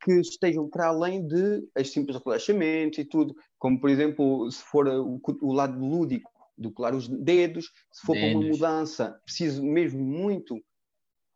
que 0.00 0.12
estejam 0.20 0.68
para 0.68 0.86
além 0.86 1.26
de 1.26 1.68
as 1.74 1.90
simples 1.90 2.18
relaxamentos 2.24 2.98
e 2.98 3.04
tudo, 3.04 3.34
como 3.58 3.80
por 3.80 3.90
exemplo, 3.90 4.50
se 4.50 4.62
for 4.62 4.86
o, 4.86 5.20
o 5.42 5.52
lado 5.52 5.78
lúdico, 5.78 6.30
do 6.56 6.72
colar 6.72 6.94
os 6.94 7.08
dedos, 7.08 7.70
se 7.92 8.06
for 8.06 8.14
dedos. 8.14 8.30
para 8.30 8.38
uma 8.38 8.48
mudança, 8.48 9.20
preciso 9.24 9.62
mesmo 9.62 10.02
muito 10.02 10.60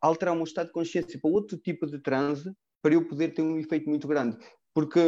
alterar 0.03 0.33
o 0.33 0.35
meu 0.35 0.43
estado 0.43 0.67
de 0.67 0.73
consciência 0.73 1.17
para 1.17 1.31
outro 1.31 1.57
tipo 1.57 1.87
de 1.87 1.97
transe 1.97 2.53
para 2.81 2.93
eu 2.93 3.07
poder 3.07 3.33
ter 3.33 3.41
um 3.41 3.57
efeito 3.57 3.89
muito 3.89 4.05
grande. 4.05 4.37
Porque, 4.73 4.99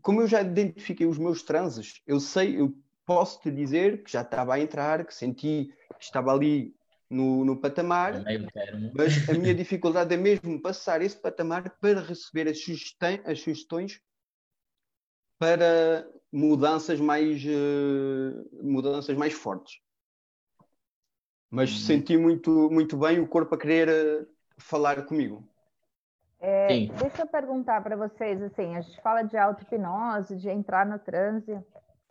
como 0.00 0.20
eu 0.20 0.28
já 0.28 0.40
identifiquei 0.40 1.04
os 1.04 1.18
meus 1.18 1.42
transes, 1.42 2.00
eu 2.06 2.20
sei, 2.20 2.60
eu 2.60 2.72
posso 3.04 3.40
te 3.40 3.50
dizer 3.50 4.04
que 4.04 4.12
já 4.12 4.22
estava 4.22 4.54
a 4.54 4.60
entrar, 4.60 5.04
que 5.04 5.12
senti 5.12 5.72
que 5.98 6.04
estava 6.04 6.32
ali 6.32 6.76
no, 7.10 7.44
no 7.44 7.60
patamar, 7.60 8.22
mas 8.94 9.28
a 9.28 9.34
minha 9.34 9.54
dificuldade 9.54 10.14
é 10.14 10.16
mesmo 10.16 10.62
passar 10.62 11.02
esse 11.02 11.16
patamar 11.16 11.76
para 11.80 12.00
receber 12.00 12.48
as, 12.48 12.62
sugestões, 12.62 13.20
as 13.24 13.40
sugestões 13.40 14.00
para 15.38 16.08
mudanças 16.32 17.00
mais, 17.00 17.42
uh, 17.44 18.62
mudanças 18.62 19.16
mais 19.16 19.32
fortes 19.32 19.80
mas 21.56 21.70
uhum. 21.70 21.78
senti 21.78 22.18
muito, 22.18 22.68
muito 22.70 22.98
bem 22.98 23.18
o 23.18 23.26
corpo 23.26 23.54
a 23.54 23.58
querer 23.58 23.88
eh, 23.88 24.26
falar 24.58 25.06
comigo. 25.06 25.42
É, 26.38 26.66
deixa 26.68 27.22
eu 27.22 27.26
perguntar 27.26 27.82
para 27.82 27.96
vocês, 27.96 28.42
assim, 28.42 28.76
a 28.76 28.82
gente 28.82 29.00
fala 29.00 29.22
de 29.22 29.38
auto-hipnose, 29.38 30.36
de 30.36 30.50
entrar 30.50 30.84
no 30.84 30.98
transe. 30.98 31.58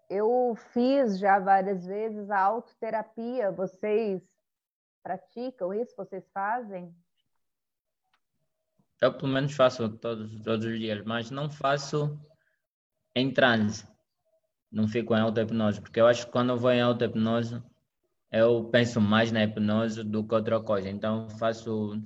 Eu 0.10 0.56
fiz 0.74 1.20
já 1.20 1.38
várias 1.38 1.86
vezes 1.86 2.28
a 2.32 2.40
autoterapia. 2.40 3.52
Vocês 3.52 4.20
praticam 5.04 5.72
isso? 5.72 5.96
Vocês 5.96 6.28
fazem? 6.34 6.92
Eu, 9.00 9.14
pelo 9.14 9.32
menos, 9.32 9.54
faço 9.54 9.88
todos, 9.98 10.42
todos 10.42 10.66
os 10.66 10.80
dias, 10.80 11.06
mas 11.06 11.30
não 11.30 11.52
faço 11.52 12.20
em 13.16 13.32
transe. 13.32 13.88
Não 14.72 14.88
fico 14.88 15.16
em 15.16 15.22
auto-hipnose, 15.22 15.82
porque 15.82 16.02
eu 16.02 16.08
acho 16.08 16.26
que 16.26 16.32
quando 16.32 16.50
eu 16.50 16.58
vou 16.58 16.72
em 16.72 16.82
auto-hipnose, 16.82 17.62
eu 18.36 18.66
penso 18.66 19.00
mais 19.00 19.32
na 19.32 19.46
hipnose 19.46 20.04
do 20.04 20.28
que 20.28 20.36
outra 20.36 20.60
coisa. 20.60 20.90
Então 20.90 21.30
faço 21.30 22.02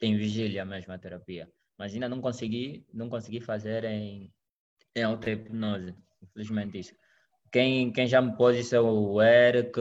em 0.00 0.16
vigília 0.16 0.64
mesmo 0.64 0.92
a 0.92 0.98
terapia. 0.98 1.52
Mas 1.76 1.92
ainda 1.92 2.08
não 2.08 2.20
consegui, 2.20 2.86
não 2.92 3.10
consegui 3.10 3.40
fazer 3.40 3.84
em, 3.84 4.32
em 4.96 5.02
auto-hipnose, 5.02 5.94
infelizmente 6.22 6.78
isso. 6.78 6.94
Quem, 7.52 7.92
quem 7.92 8.06
já 8.06 8.22
me 8.22 8.36
pôs 8.36 8.56
isso 8.56 8.74
é 8.74 8.80
o 8.80 9.20
Eric, 9.22 9.78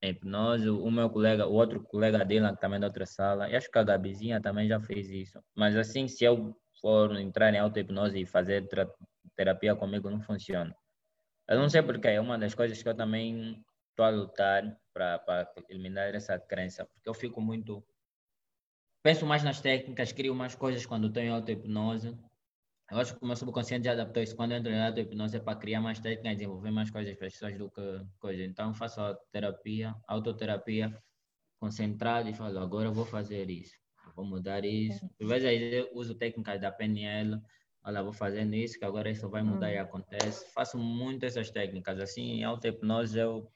em 0.00 0.10
hipnose, 0.10 0.70
o 0.70 0.90
meu 0.90 1.10
colega, 1.10 1.46
o 1.46 1.54
outro 1.54 1.82
colega 1.82 2.24
dele, 2.24 2.48
que 2.52 2.60
também 2.60 2.76
é 2.76 2.80
da 2.80 2.86
outra 2.86 3.04
sala, 3.04 3.50
e 3.50 3.56
acho 3.56 3.70
que 3.70 3.78
a 3.78 3.82
Gabizinha 3.82 4.40
também 4.40 4.68
já 4.68 4.80
fez 4.80 5.10
isso. 5.10 5.40
Mas 5.56 5.76
assim, 5.76 6.06
se 6.06 6.24
eu 6.24 6.56
for 6.80 7.16
entrar 7.18 7.52
em 7.52 7.58
auto-hipnose 7.58 8.20
e 8.20 8.26
fazer 8.26 8.68
terapia 9.34 9.74
comigo, 9.74 10.08
não 10.08 10.20
funciona. 10.20 10.74
Eu 11.48 11.58
não 11.58 11.68
sei 11.68 11.82
porque, 11.82 12.08
é 12.08 12.20
uma 12.20 12.38
das 12.38 12.54
coisas 12.54 12.80
que 12.80 12.88
eu 12.88 12.94
também 12.94 13.62
estou 13.90 14.06
a 14.06 14.10
lutar 14.10 14.76
para 14.94 15.52
eliminar 15.68 16.14
essa 16.14 16.38
crença, 16.38 16.86
porque 16.86 17.08
eu 17.08 17.14
fico 17.14 17.40
muito. 17.40 17.84
Penso 19.02 19.26
mais 19.26 19.42
nas 19.42 19.60
técnicas, 19.60 20.12
crio 20.12 20.34
mais 20.34 20.54
coisas 20.54 20.86
quando 20.86 21.12
tenho 21.12 21.34
auto-hipnose. 21.34 22.16
Eu 22.90 22.98
acho 22.98 23.16
que 23.16 23.24
o 23.24 23.26
meu 23.26 23.36
subconsciente 23.36 23.84
já 23.86 23.92
adaptou 23.92 24.22
isso. 24.22 24.36
Quando 24.36 24.52
eu 24.52 24.58
entro 24.58 24.70
em 24.70 24.80
auto-hipnose 24.80 25.36
é 25.36 25.40
para 25.40 25.58
criar 25.58 25.80
mais 25.80 25.98
técnicas, 26.00 26.36
desenvolver 26.38 26.70
mais 26.70 26.90
coisas 26.90 27.14
para 27.16 27.26
as 27.26 27.32
pessoas 27.32 27.58
do 27.58 27.70
que 27.70 27.82
coisa. 28.18 28.44
Então, 28.44 28.68
eu 28.68 28.74
faço 28.74 29.00
terapia, 29.32 29.94
autoterapia, 30.06 30.96
concentrado 31.58 32.28
e 32.28 32.34
falo, 32.34 32.58
agora 32.58 32.88
eu 32.88 32.94
vou 32.94 33.06
fazer 33.06 33.50
isso, 33.50 33.76
vou 34.14 34.24
mudar 34.24 34.64
isso. 34.64 35.08
Por 35.18 35.28
vezes 35.28 35.72
eu 35.72 35.90
uso 35.94 36.14
técnicas 36.14 36.60
da 36.60 36.70
PNL, 36.70 37.40
olha, 37.82 38.02
vou 38.02 38.12
fazendo 38.12 38.54
isso, 38.54 38.78
que 38.78 38.84
agora 38.84 39.10
isso 39.10 39.28
vai 39.30 39.42
mudar 39.42 39.72
e 39.72 39.78
hum. 39.78 39.82
acontece. 39.82 40.52
Faço 40.52 40.78
muito 40.78 41.24
essas 41.24 41.50
técnicas. 41.50 41.98
Assim, 41.98 42.22
em 42.40 42.44
auto-hipnose 42.44 43.18
eu 43.18 43.50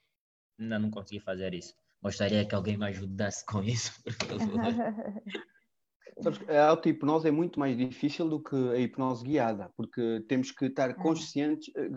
ainda 0.59 0.79
não 0.79 0.89
consegui 0.91 1.19
fazer 1.19 1.53
isso. 1.53 1.73
Gostaria 2.01 2.45
que 2.45 2.55
alguém 2.55 2.77
me 2.77 2.85
ajudasse 2.85 3.45
com 3.45 3.63
isso, 3.63 4.01
por 4.03 4.13
favor. 4.13 4.59
a 6.49 6.67
auto-hipnose 6.67 7.27
é 7.27 7.31
muito 7.31 7.59
mais 7.59 7.77
difícil 7.77 8.27
do 8.27 8.41
que 8.41 8.55
a 8.55 8.77
hipnose 8.77 9.23
guiada, 9.23 9.71
porque 9.75 10.23
temos 10.27 10.51
que 10.51 10.65
estar 10.65 10.89
hum. 10.91 10.95
conscientes, 10.95 11.73
eh, 11.75 11.89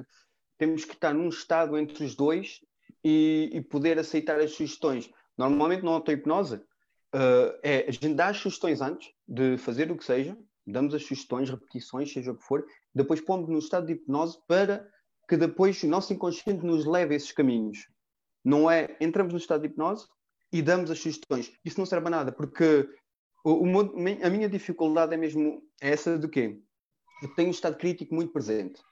temos 0.58 0.84
que 0.84 0.94
estar 0.94 1.12
num 1.12 1.28
estado 1.28 1.76
entre 1.76 2.04
os 2.04 2.14
dois 2.14 2.60
e, 3.04 3.50
e 3.52 3.60
poder 3.60 3.98
aceitar 3.98 4.40
as 4.40 4.52
sugestões. 4.52 5.10
Normalmente 5.36 5.84
na 5.84 5.90
auto-hipnose 5.92 6.56
uh, 6.56 7.58
é, 7.62 7.86
a 7.88 7.90
gente 7.90 8.14
dá 8.14 8.28
as 8.28 8.36
sugestões 8.36 8.80
antes 8.80 9.10
de 9.26 9.56
fazer 9.58 9.90
o 9.90 9.96
que 9.96 10.04
seja, 10.04 10.36
damos 10.66 10.94
as 10.94 11.02
sugestões, 11.02 11.50
repetições, 11.50 12.12
seja 12.12 12.32
o 12.32 12.36
que 12.36 12.44
for, 12.44 12.64
depois 12.94 13.20
pomos 13.20 13.48
no 13.48 13.58
estado 13.58 13.86
de 13.86 13.94
hipnose 13.94 14.38
para 14.46 14.88
que 15.28 15.36
depois 15.36 15.82
o 15.82 15.88
nosso 15.88 16.12
inconsciente 16.12 16.64
nos 16.64 16.84
leve 16.84 17.14
a 17.14 17.16
esses 17.16 17.32
caminhos. 17.32 17.78
Não 18.44 18.70
é 18.70 18.96
entramos 19.00 19.32
no 19.32 19.38
estado 19.38 19.62
de 19.62 19.68
hipnose 19.68 20.06
e 20.52 20.60
damos 20.60 20.90
as 20.90 20.98
sugestões. 20.98 21.52
Isso 21.64 21.78
não 21.78 21.86
serve 21.86 22.08
a 22.08 22.10
nada, 22.10 22.32
porque 22.32 22.88
o, 23.44 23.66
o, 23.66 23.80
a 24.24 24.30
minha 24.30 24.48
dificuldade 24.48 25.14
é 25.14 25.16
mesmo 25.16 25.62
essa 25.80 26.18
do 26.18 26.28
quê? 26.28 26.60
Eu 27.22 27.34
tenho 27.34 27.48
um 27.48 27.52
estado 27.52 27.76
crítico 27.76 28.14
muito 28.14 28.32
presente. 28.32 28.82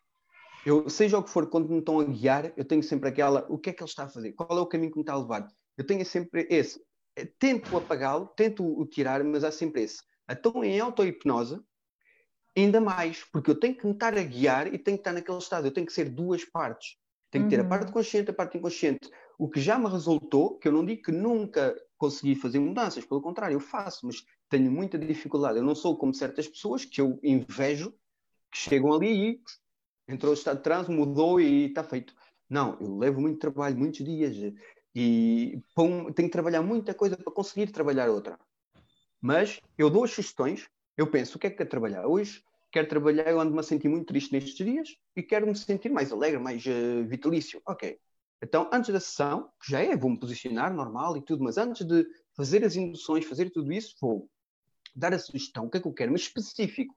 Eu, 0.65 0.89
seja 0.91 1.19
o 1.19 1.23
que 1.23 1.31
for, 1.31 1.49
quando 1.49 1.69
me 1.69 1.79
estão 1.79 2.01
a 2.01 2.05
guiar, 2.05 2.53
eu 2.57 2.65
tenho 2.65 2.83
sempre 2.83 3.09
aquela, 3.09 3.47
o 3.49 3.59
que 3.59 3.70
é 3.70 3.73
que 3.73 3.83
ele 3.83 3.89
está 3.89 4.05
a 4.05 4.09
fazer? 4.09 4.33
Qual 4.33 4.59
é 4.59 4.61
o 4.61 4.67
caminho 4.67 4.93
que 4.93 4.99
me 4.99 5.03
está 5.03 5.15
a 5.15 5.19
levar? 5.19 5.49
Eu 5.77 5.87
tenho 5.87 6.05
sempre 6.05 6.47
esse. 6.51 6.81
Tento 7.39 7.77
apagá-lo, 7.77 8.27
tento 8.37 8.65
o 8.65 8.87
tirar, 8.87 9.25
mas 9.25 9.43
há 9.43 9.51
sempre 9.51 9.83
esse. 9.83 10.03
Então, 10.31 10.62
em 10.62 10.79
auto-hipnose, 10.79 11.61
ainda 12.57 12.81
mais, 12.81 13.25
porque 13.33 13.51
eu 13.51 13.59
tenho 13.59 13.77
que 13.77 13.87
me 13.87 13.93
estar 13.93 14.17
a 14.17 14.23
guiar 14.23 14.67
e 14.73 14.79
tenho 14.79 14.97
que 14.97 15.01
estar 15.01 15.12
naquele 15.12 15.39
estado. 15.39 15.67
Eu 15.67 15.73
tenho 15.73 15.87
que 15.87 15.93
ser 15.93 16.11
duas 16.11 16.45
partes. 16.45 16.97
Tenho 17.31 17.45
que 17.45 17.51
ter 17.51 17.61
a 17.61 17.65
parte 17.65 17.87
uhum. 17.87 17.93
consciente 17.93 18.29
e 18.29 18.33
a 18.33 18.35
parte 18.35 18.59
inconsciente. 18.59 19.09
O 19.41 19.49
que 19.49 19.59
já 19.59 19.78
me 19.78 19.89
resultou, 19.89 20.59
que 20.59 20.69
eu 20.69 20.73
não 20.73 20.85
digo 20.85 21.01
que 21.01 21.10
nunca 21.10 21.75
consegui 21.97 22.35
fazer 22.35 22.59
mudanças, 22.59 23.07
pelo 23.07 23.23
contrário, 23.23 23.55
eu 23.55 23.60
faço, 23.60 24.07
mas 24.07 24.23
tenho 24.51 24.70
muita 24.70 24.99
dificuldade. 24.99 25.57
Eu 25.57 25.65
não 25.65 25.75
sou 25.75 25.97
como 25.97 26.12
certas 26.12 26.47
pessoas 26.47 26.85
que 26.85 27.01
eu 27.01 27.19
invejo, 27.23 27.91
que 28.52 28.59
chegam 28.59 28.93
ali 28.93 29.09
e 29.09 30.12
entrou 30.12 30.33
o 30.33 30.35
estado 30.35 30.59
de 30.59 30.62
trânsito, 30.65 30.93
mudou 30.93 31.41
e 31.41 31.69
está 31.69 31.83
feito. 31.83 32.15
Não, 32.51 32.77
eu 32.83 32.99
levo 32.99 33.19
muito 33.19 33.39
trabalho, 33.39 33.78
muitos 33.78 34.05
dias, 34.05 34.36
e 34.94 35.59
tenho 35.75 36.12
que 36.15 36.28
trabalhar 36.28 36.60
muita 36.60 36.93
coisa 36.93 37.17
para 37.17 37.33
conseguir 37.33 37.73
trabalhar 37.73 38.10
outra. 38.10 38.39
Mas 39.23 39.59
eu 39.78 39.89
dou 39.89 40.05
as 40.05 40.10
sugestões, 40.10 40.69
eu 40.99 41.10
penso, 41.10 41.39
o 41.39 41.41
que 41.41 41.47
é 41.47 41.51
que 41.51 41.57
quero 41.57 41.70
trabalhar? 41.70 42.07
Hoje 42.07 42.44
quero 42.70 42.89
trabalhar, 42.89 43.31
eu 43.31 43.41
ando-me 43.41 43.60
a 43.60 43.62
sentir 43.62 43.89
muito 43.89 44.09
triste 44.09 44.33
nestes 44.33 44.55
dias 44.55 44.99
e 45.17 45.23
quero 45.23 45.47
me 45.47 45.57
sentir 45.57 45.89
mais 45.89 46.12
alegre, 46.12 46.39
mais 46.39 46.62
uh, 46.67 47.07
vitalício. 47.07 47.62
Ok. 47.67 47.99
Então, 48.43 48.70
antes 48.73 48.93
da 48.93 49.01
sessão, 49.01 49.51
que 49.62 49.70
já 49.70 49.81
é, 49.81 49.97
vou-me 49.97 50.19
posicionar 50.19 50.73
normal 50.73 51.17
e 51.17 51.23
tudo, 51.23 51.44
mas 51.44 51.59
antes 51.59 51.86
de 51.86 52.07
fazer 52.35 52.65
as 52.65 52.75
induções, 52.75 53.27
fazer 53.27 53.51
tudo 53.51 53.70
isso, 53.73 53.94
vou 54.01 54.28
dar 54.94 55.12
a 55.12 55.19
sugestão, 55.19 55.67
o 55.67 55.70
que 55.70 55.77
é 55.77 55.81
que 55.81 55.86
eu 55.86 55.93
quero, 55.93 56.12
mas 56.12 56.23
específico. 56.23 56.94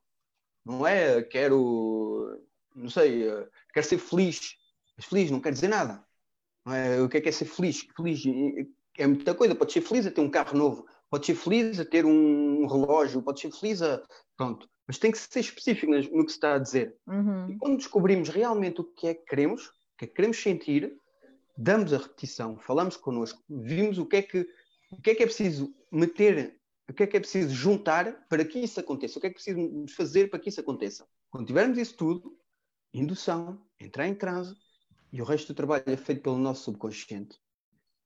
Não 0.66 0.88
é, 0.88 1.22
quero, 1.22 2.42
não 2.74 2.90
sei, 2.90 3.28
uh, 3.28 3.48
quero 3.74 3.86
ser 3.86 3.98
feliz. 3.98 4.56
Mas 4.96 5.06
feliz 5.06 5.30
não 5.30 5.42
quer 5.42 5.52
dizer 5.52 5.68
nada. 5.68 6.06
É? 6.68 7.02
O 7.02 7.10
que 7.10 7.18
é 7.18 7.22
que 7.22 7.28
é 7.28 7.32
ser 7.32 7.46
feliz? 7.46 7.86
Feliz 7.96 8.24
é 8.98 9.06
muita 9.06 9.36
coisa. 9.36 9.54
Pode 9.54 9.74
ser 9.74 9.82
feliz 9.82 10.08
a 10.08 10.12
ter 10.12 10.22
um 10.22 10.30
carro 10.30 10.58
novo, 10.58 10.86
pode 11.10 11.26
ser 11.26 11.36
feliz 11.36 11.80
a 11.80 11.86
ter 11.86 12.06
um 12.06 12.66
relógio, 12.66 13.22
pode 13.22 13.42
ser 13.42 13.52
feliz 13.52 13.82
a. 13.82 14.02
Pronto. 14.38 14.70
Mas 14.88 14.98
tem 14.98 15.12
que 15.12 15.18
ser 15.18 15.40
específico 15.40 15.92
no 15.92 16.26
que 16.26 16.32
se 16.32 16.38
está 16.38 16.56
a 16.56 16.60
dizer. 16.60 16.96
Uhum. 17.08 17.52
E 17.52 17.58
quando 17.58 17.78
descobrimos 17.78 18.30
realmente 18.30 18.82
o 18.82 18.84
que 18.84 19.08
é 19.08 19.14
que 19.14 19.26
queremos, 19.26 19.68
o 19.68 19.98
que 19.98 20.06
é 20.06 20.08
que 20.08 20.14
queremos 20.14 20.42
sentir, 20.42 20.98
damos 21.58 21.94
a 21.94 21.98
repetição, 21.98 22.58
falamos 22.60 22.98
connosco, 22.98 23.44
vimos 23.50 23.98
o 23.98 24.06
que 24.06 24.18
é 24.18 24.22
que, 24.22 24.48
o 24.92 25.02
que, 25.02 25.12
é, 25.12 25.16
que 25.16 25.24
é 25.24 25.26
preciso 25.26 25.74
meter, 25.92 26.60
o 26.90 26.94
que 26.94 27.04
é 27.04 27.08
que 27.08 27.18
é 27.18 27.20
preciso 27.20 27.54
juntar 27.54 28.28
para 28.28 28.44
que 28.44 28.60
isso 28.60 28.80
aconteça, 28.80 29.18
o 29.18 29.22
que 29.22 29.28
é 29.28 29.30
que 29.30 29.36
é 29.36 29.40
preciso 29.40 29.86
fazer 29.96 30.30
para 30.30 30.40
que 30.40 30.50
isso 30.50 30.60
aconteça. 30.60 31.08
Quando 31.30 31.48
tivermos 31.48 31.78
isso 31.78 31.96
tudo, 31.96 32.38
indução, 32.94 33.62
entrar 33.80 34.08
em 34.08 34.16
transe, 34.16 34.56
e 35.12 35.22
o 35.22 35.26
resto 35.26 35.54
do 35.54 35.56
trabalho 35.56 35.84
é 35.86 35.98
feito 35.98 36.24
pelo 36.24 36.38
nosso 36.38 36.64
subconsciente. 36.64 37.38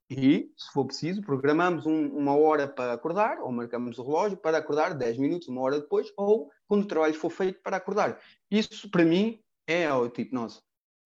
E, 0.10 0.54
se 0.58 0.72
for 0.72 0.86
preciso, 0.86 1.22
programamos 1.22 1.86
um, 1.86 2.08
uma 2.10 2.36
hora 2.36 2.68
para 2.68 2.94
acordar, 2.94 3.40
ou 3.40 3.52
marcamos 3.52 3.98
o 3.98 4.04
relógio 4.04 4.38
para 4.38 4.58
acordar 4.58 4.94
10 4.94 5.18
minutos, 5.18 5.48
uma 5.50 5.62
hora 5.62 5.82
depois, 5.82 6.12
ou 6.16 6.50
quando 6.68 6.84
o 6.84 6.88
trabalho 6.88 7.14
for 7.14 7.30
feito 7.30 7.62
para 7.62 7.78
acordar. 7.78 8.22
Isso, 8.50 8.90
para 8.90 9.04
mim, 9.04 9.42
é 9.66 9.86
auto-hipnose. 9.86 10.62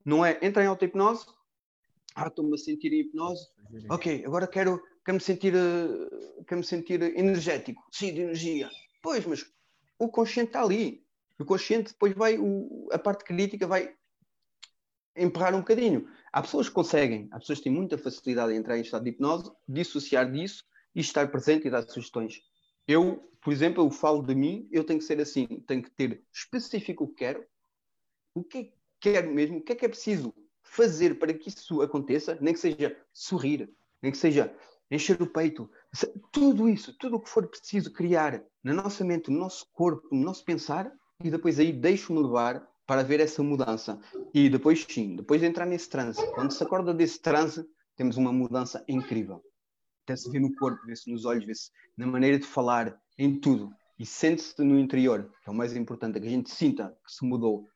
Não 0.06 0.24
é 0.24 0.38
entrar 0.42 0.64
em 0.64 0.68
auto-hipnose, 0.68 1.26
ah, 2.16 2.28
estou-me 2.28 2.54
a 2.54 2.58
sentir 2.58 2.94
em 2.94 3.02
hipnose, 3.02 3.48
ok, 3.90 4.24
agora 4.26 4.48
quero, 4.48 4.82
quero, 5.06 5.16
me 5.16 5.22
sentir, 5.22 5.54
eh, 5.56 6.44
quero 6.48 6.60
me 6.60 6.66
sentir 6.66 7.02
energético, 7.02 7.82
sim, 7.92 8.14
de 8.14 8.22
energia. 8.22 8.70
Pois, 9.02 9.26
mas 9.26 9.46
o 9.98 10.10
consciente 10.10 10.50
está 10.50 10.64
ali. 10.64 11.06
O 11.40 11.46
consciente 11.46 11.92
depois 11.94 12.14
vai, 12.14 12.38
o, 12.38 12.88
a 12.92 13.00
parte 13.00 13.24
crítica 13.24 13.66
vai 13.66 13.96
empurrar 15.16 15.56
um 15.56 15.60
bocadinho. 15.60 16.08
Há 16.32 16.42
pessoas 16.42 16.68
que 16.70 16.76
conseguem, 16.76 17.28
há 17.32 17.40
pessoas 17.40 17.60
que 17.60 17.66
têm 17.66 17.74
muita 17.74 17.98
facilidade 17.98 18.54
em 18.54 18.58
entrar 18.58 18.78
em 18.78 18.82
estado 18.82 19.04
de 19.04 19.10
hipnose, 19.10 19.52
dissociar 19.68 20.32
disso 20.32 20.64
e 20.94 21.00
estar 21.00 21.32
presente 21.32 21.68
e 21.68 21.72
dar 21.72 21.84
sugestões. 21.84 22.42
Eu, 22.88 23.32
por 23.42 23.52
exemplo, 23.52 23.84
eu 23.84 23.90
falo 23.90 24.22
de 24.22 24.36
mim, 24.36 24.68
eu 24.72 24.84
tenho 24.84 25.00
que 25.00 25.06
ser 25.06 25.20
assim, 25.20 25.48
tenho 25.68 25.82
que 25.82 25.92
ter 25.92 26.24
específico 26.34 27.06
o 27.06 27.08
que 27.08 27.16
quero, 27.16 27.46
o 28.36 28.44
que 28.44 28.58
é 28.58 28.64
que 28.64 28.74
quero 29.00 29.34
mesmo, 29.34 29.58
o 29.58 29.62
que 29.62 29.74
é 29.74 29.76
que 29.76 29.86
é 29.86 29.90
preciso 29.90 30.34
fazer 30.72 31.20
para 31.20 31.34
que 31.34 31.50
isso 31.50 31.82
aconteça, 31.82 32.38
nem 32.40 32.54
que 32.54 32.60
seja 32.60 32.98
sorrir, 33.12 33.70
nem 34.02 34.10
que 34.10 34.18
seja 34.18 34.56
encher 34.90 35.22
o 35.22 35.28
peito, 35.28 35.70
tudo 36.32 36.70
isso, 36.70 36.98
tudo 36.98 37.18
o 37.18 37.20
que 37.20 37.30
for 37.30 37.46
preciso 37.48 37.92
criar 37.92 38.42
na 38.64 38.74
nossa 38.74 39.04
mente, 39.04 39.30
no 39.30 39.38
nosso 39.38 39.68
corpo, 39.74 40.08
no 40.12 40.24
nosso 40.24 40.46
pensar, 40.46 40.90
e 41.22 41.30
depois 41.30 41.60
aí 41.60 41.74
deixo-me 41.74 42.22
levar 42.22 42.66
para 42.88 43.04
ver 43.04 43.20
essa 43.20 43.44
mudança. 43.44 44.00
E 44.34 44.50
depois, 44.50 44.86
sim, 44.90 45.18
depois 45.18 45.42
de 45.42 45.48
entrar 45.48 45.66
nesse 45.66 45.90
transe, 45.90 46.26
quando 46.34 46.52
se 46.52 46.64
acorda 46.64 46.94
desse 46.94 47.20
transe, 47.20 47.66
temos 47.98 48.16
uma 48.16 48.32
mudança 48.32 48.84
incrível. 48.88 49.44
Até 50.06 50.16
se 50.16 50.30
vê 50.30 50.40
no 50.40 50.56
corpo, 50.56 50.86
vê-se 50.86 51.12
nos 51.12 51.26
olhos, 51.26 51.46
vê-se 51.46 51.70
na 51.98 52.08
maneira 52.08 52.40
de 52.40 52.46
falar, 52.46 52.98
em 53.18 53.38
tudo. 53.38 53.72
E 54.00 54.06
sente-se 54.06 54.62
no 54.64 54.80
interior, 54.80 55.30
que 55.44 55.50
é 55.50 55.52
o 55.52 55.56
mais 55.56 55.76
importante, 55.76 56.18
é 56.18 56.22
que 56.22 56.28
a 56.28 56.32
gente 56.32 56.50
sinta 56.50 56.98
que 57.06 57.14
se 57.14 57.26
mudou. 57.26 57.68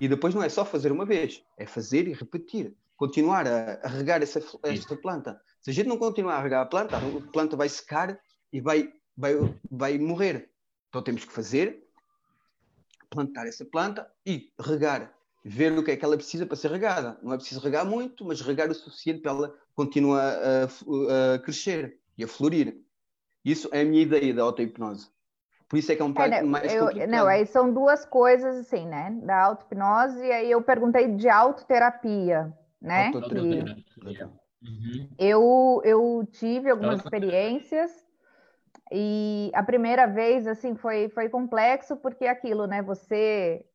E 0.00 0.08
depois 0.08 0.34
não 0.34 0.42
é 0.42 0.48
só 0.48 0.64
fazer 0.64 0.90
uma 0.90 1.04
vez, 1.04 1.42
é 1.56 1.66
fazer 1.66 2.08
e 2.08 2.12
repetir. 2.12 2.74
Continuar 2.96 3.46
a, 3.46 3.80
a 3.82 3.88
regar 3.88 4.22
essa, 4.22 4.42
esta 4.62 4.96
planta. 4.96 5.40
Se 5.60 5.70
a 5.70 5.72
gente 5.72 5.88
não 5.88 5.96
continuar 5.96 6.36
a 6.36 6.42
regar 6.42 6.62
a 6.62 6.66
planta, 6.66 6.96
a 6.96 7.32
planta 7.32 7.56
vai 7.56 7.68
secar 7.68 8.18
e 8.52 8.60
vai, 8.60 8.92
vai, 9.16 9.34
vai 9.70 9.98
morrer. 9.98 10.50
Então 10.88 11.02
temos 11.02 11.24
que 11.24 11.32
fazer, 11.32 11.84
plantar 13.10 13.46
essa 13.46 13.64
planta 13.64 14.10
e 14.24 14.52
regar, 14.60 15.12
ver 15.44 15.76
o 15.76 15.82
que 15.82 15.90
é 15.90 15.96
que 15.96 16.04
ela 16.04 16.16
precisa 16.16 16.46
para 16.46 16.56
ser 16.56 16.70
regada. 16.70 17.18
Não 17.22 17.32
é 17.32 17.36
preciso 17.36 17.60
regar 17.60 17.84
muito, 17.84 18.24
mas 18.24 18.40
regar 18.40 18.70
o 18.70 18.74
suficiente 18.74 19.20
para 19.20 19.32
ela 19.32 19.58
continuar 19.74 20.22
a, 20.22 21.34
a 21.34 21.38
crescer 21.38 21.98
e 22.16 22.24
a 22.24 22.28
florir. 22.28 22.80
Isso 23.44 23.68
é 23.72 23.80
a 23.80 23.84
minha 23.84 24.02
ideia 24.02 24.32
da 24.32 24.42
auto-hipnose. 24.42 25.08
Por 25.74 25.78
isso 25.78 25.90
é 25.90 25.96
que 25.96 26.02
é 26.02 26.04
um 26.04 26.12
pouco 26.12 26.32
é, 26.32 26.40
mais 26.40 26.72
eu, 26.72 26.86
complicado. 26.86 27.10
Não, 27.10 27.26
aí 27.26 27.44
são 27.46 27.72
duas 27.72 28.04
coisas, 28.04 28.58
assim, 28.58 28.86
né? 28.86 29.10
Da 29.24 29.42
auto-hipnose, 29.42 30.24
e 30.24 30.30
aí 30.30 30.48
eu 30.48 30.62
perguntei 30.62 31.08
de 31.08 31.28
autoterapia, 31.28 32.56
né? 32.80 33.08
Autoterapia. 33.08 33.64
Que... 33.64 34.22
Uhum. 34.22 35.08
Eu, 35.18 35.82
eu 35.84 36.28
tive 36.30 36.70
algumas 36.70 37.00
experiências 37.00 37.90
e 38.92 39.50
a 39.52 39.64
primeira 39.64 40.06
vez, 40.06 40.46
assim, 40.46 40.76
foi, 40.76 41.08
foi 41.08 41.28
complexo, 41.28 41.96
porque 41.96 42.24
é 42.24 42.30
aquilo, 42.30 42.68
né? 42.68 42.80
Você, 42.80 43.66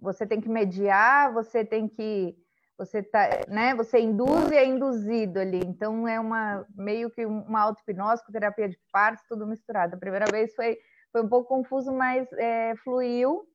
você 0.00 0.26
tem 0.26 0.40
que 0.40 0.48
mediar, 0.48 1.32
você 1.32 1.64
tem 1.64 1.86
que. 1.86 2.36
Você 2.76 3.04
tá, 3.04 3.30
né? 3.46 3.72
Você 3.76 4.00
induz 4.00 4.50
e 4.50 4.56
é 4.56 4.66
induzido 4.66 5.38
ali. 5.38 5.60
Então 5.64 6.08
é 6.08 6.18
uma 6.18 6.66
meio 6.74 7.08
que 7.08 7.24
uma 7.24 7.60
auto-hipnose 7.60 8.26
com 8.26 8.32
terapia 8.32 8.68
de 8.68 8.76
partes, 8.90 9.24
tudo 9.28 9.46
misturado. 9.46 9.94
A 9.94 9.98
primeira 9.98 10.26
vez 10.28 10.52
foi, 10.56 10.76
foi 11.16 11.22
um 11.22 11.28
pouco 11.30 11.48
confuso, 11.48 11.90
mas 11.90 12.30
é, 12.34 12.76
fluiu. 12.76 13.48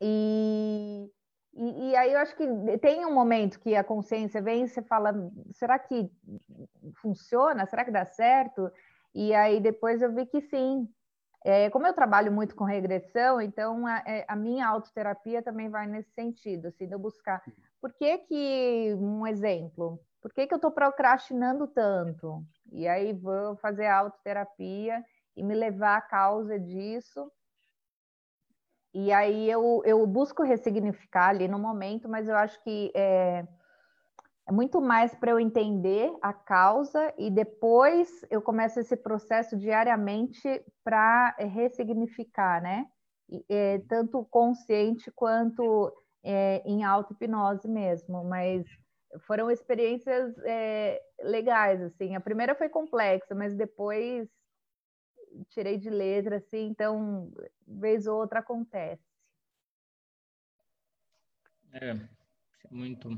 E, 0.00 1.08
e, 1.54 1.90
e, 1.90 1.96
aí 1.96 2.12
eu 2.12 2.18
acho 2.18 2.36
que 2.36 2.44
tem 2.78 3.06
um 3.06 3.14
momento 3.14 3.60
que 3.60 3.76
a 3.76 3.84
consciência 3.84 4.42
vem 4.42 4.64
e 4.64 4.68
você 4.68 4.82
fala, 4.82 5.14
será 5.52 5.78
que 5.78 6.10
funciona? 6.96 7.66
Será 7.66 7.84
que 7.84 7.92
dá 7.92 8.04
certo? 8.04 8.68
E 9.14 9.32
aí 9.32 9.60
depois 9.60 10.02
eu 10.02 10.12
vi 10.12 10.26
que 10.26 10.40
sim. 10.40 10.88
É, 11.44 11.70
como 11.70 11.86
eu 11.86 11.94
trabalho 11.94 12.32
muito 12.32 12.56
com 12.56 12.64
regressão, 12.64 13.40
então 13.40 13.86
a, 13.86 13.98
é, 14.04 14.24
a, 14.26 14.34
minha 14.34 14.66
autoterapia 14.66 15.40
também 15.40 15.68
vai 15.68 15.86
nesse 15.86 16.10
sentido, 16.14 16.66
assim, 16.66 16.88
de 16.88 16.94
eu 16.94 16.98
buscar. 16.98 17.40
Por 17.80 17.92
que 17.92 18.18
que, 18.18 18.96
um 18.98 19.24
exemplo, 19.24 20.00
por 20.20 20.32
que 20.32 20.48
que 20.48 20.54
eu 20.54 20.56
estou 20.56 20.72
procrastinando 20.72 21.68
tanto? 21.68 22.42
E 22.72 22.88
aí 22.88 23.12
vou 23.12 23.56
fazer 23.58 23.86
autoterapia 23.86 25.04
e 25.36 25.42
me 25.42 25.54
levar 25.54 25.96
à 25.96 26.00
causa 26.00 26.58
disso. 26.58 27.30
E 28.92 29.12
aí 29.12 29.50
eu, 29.50 29.82
eu 29.84 30.06
busco 30.06 30.42
ressignificar 30.42 31.30
ali 31.30 31.48
no 31.48 31.58
momento, 31.58 32.08
mas 32.08 32.28
eu 32.28 32.36
acho 32.36 32.62
que 32.62 32.92
é, 32.94 33.44
é 34.46 34.52
muito 34.52 34.80
mais 34.80 35.12
para 35.14 35.32
eu 35.32 35.40
entender 35.40 36.12
a 36.22 36.32
causa 36.32 37.12
e 37.18 37.28
depois 37.28 38.24
eu 38.30 38.40
começo 38.40 38.78
esse 38.78 38.96
processo 38.96 39.56
diariamente 39.56 40.64
para 40.84 41.34
ressignificar, 41.38 42.62
né? 42.62 42.86
É, 43.48 43.80
tanto 43.88 44.24
consciente 44.26 45.10
quanto 45.10 45.92
é, 46.22 46.62
em 46.64 46.84
auto-hipnose 46.84 47.66
mesmo, 47.66 48.22
mas 48.22 48.64
foram 49.26 49.50
experiências 49.50 50.36
é, 50.44 51.00
legais, 51.20 51.80
assim. 51.82 52.14
A 52.14 52.20
primeira 52.20 52.54
foi 52.54 52.68
complexa, 52.68 53.34
mas 53.34 53.56
depois 53.56 54.28
tirei 55.50 55.78
de 55.78 55.90
letra, 55.90 56.36
assim, 56.36 56.66
então, 56.66 57.32
vez 57.66 58.06
ou 58.06 58.18
outra 58.18 58.40
acontece. 58.40 59.02
É, 61.72 61.94
muito 62.70 63.08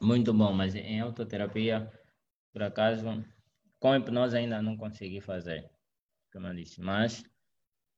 muito 0.00 0.32
bom, 0.34 0.52
mas 0.52 0.74
em 0.74 1.00
autoterapia, 1.00 1.90
por 2.52 2.62
acaso, 2.62 3.06
com 3.80 3.94
hipnose 3.94 4.36
ainda 4.36 4.60
não 4.60 4.76
consegui 4.76 5.20
fazer, 5.20 5.70
como 6.32 6.46
eu 6.46 6.54
disse, 6.54 6.80
mas 6.80 7.24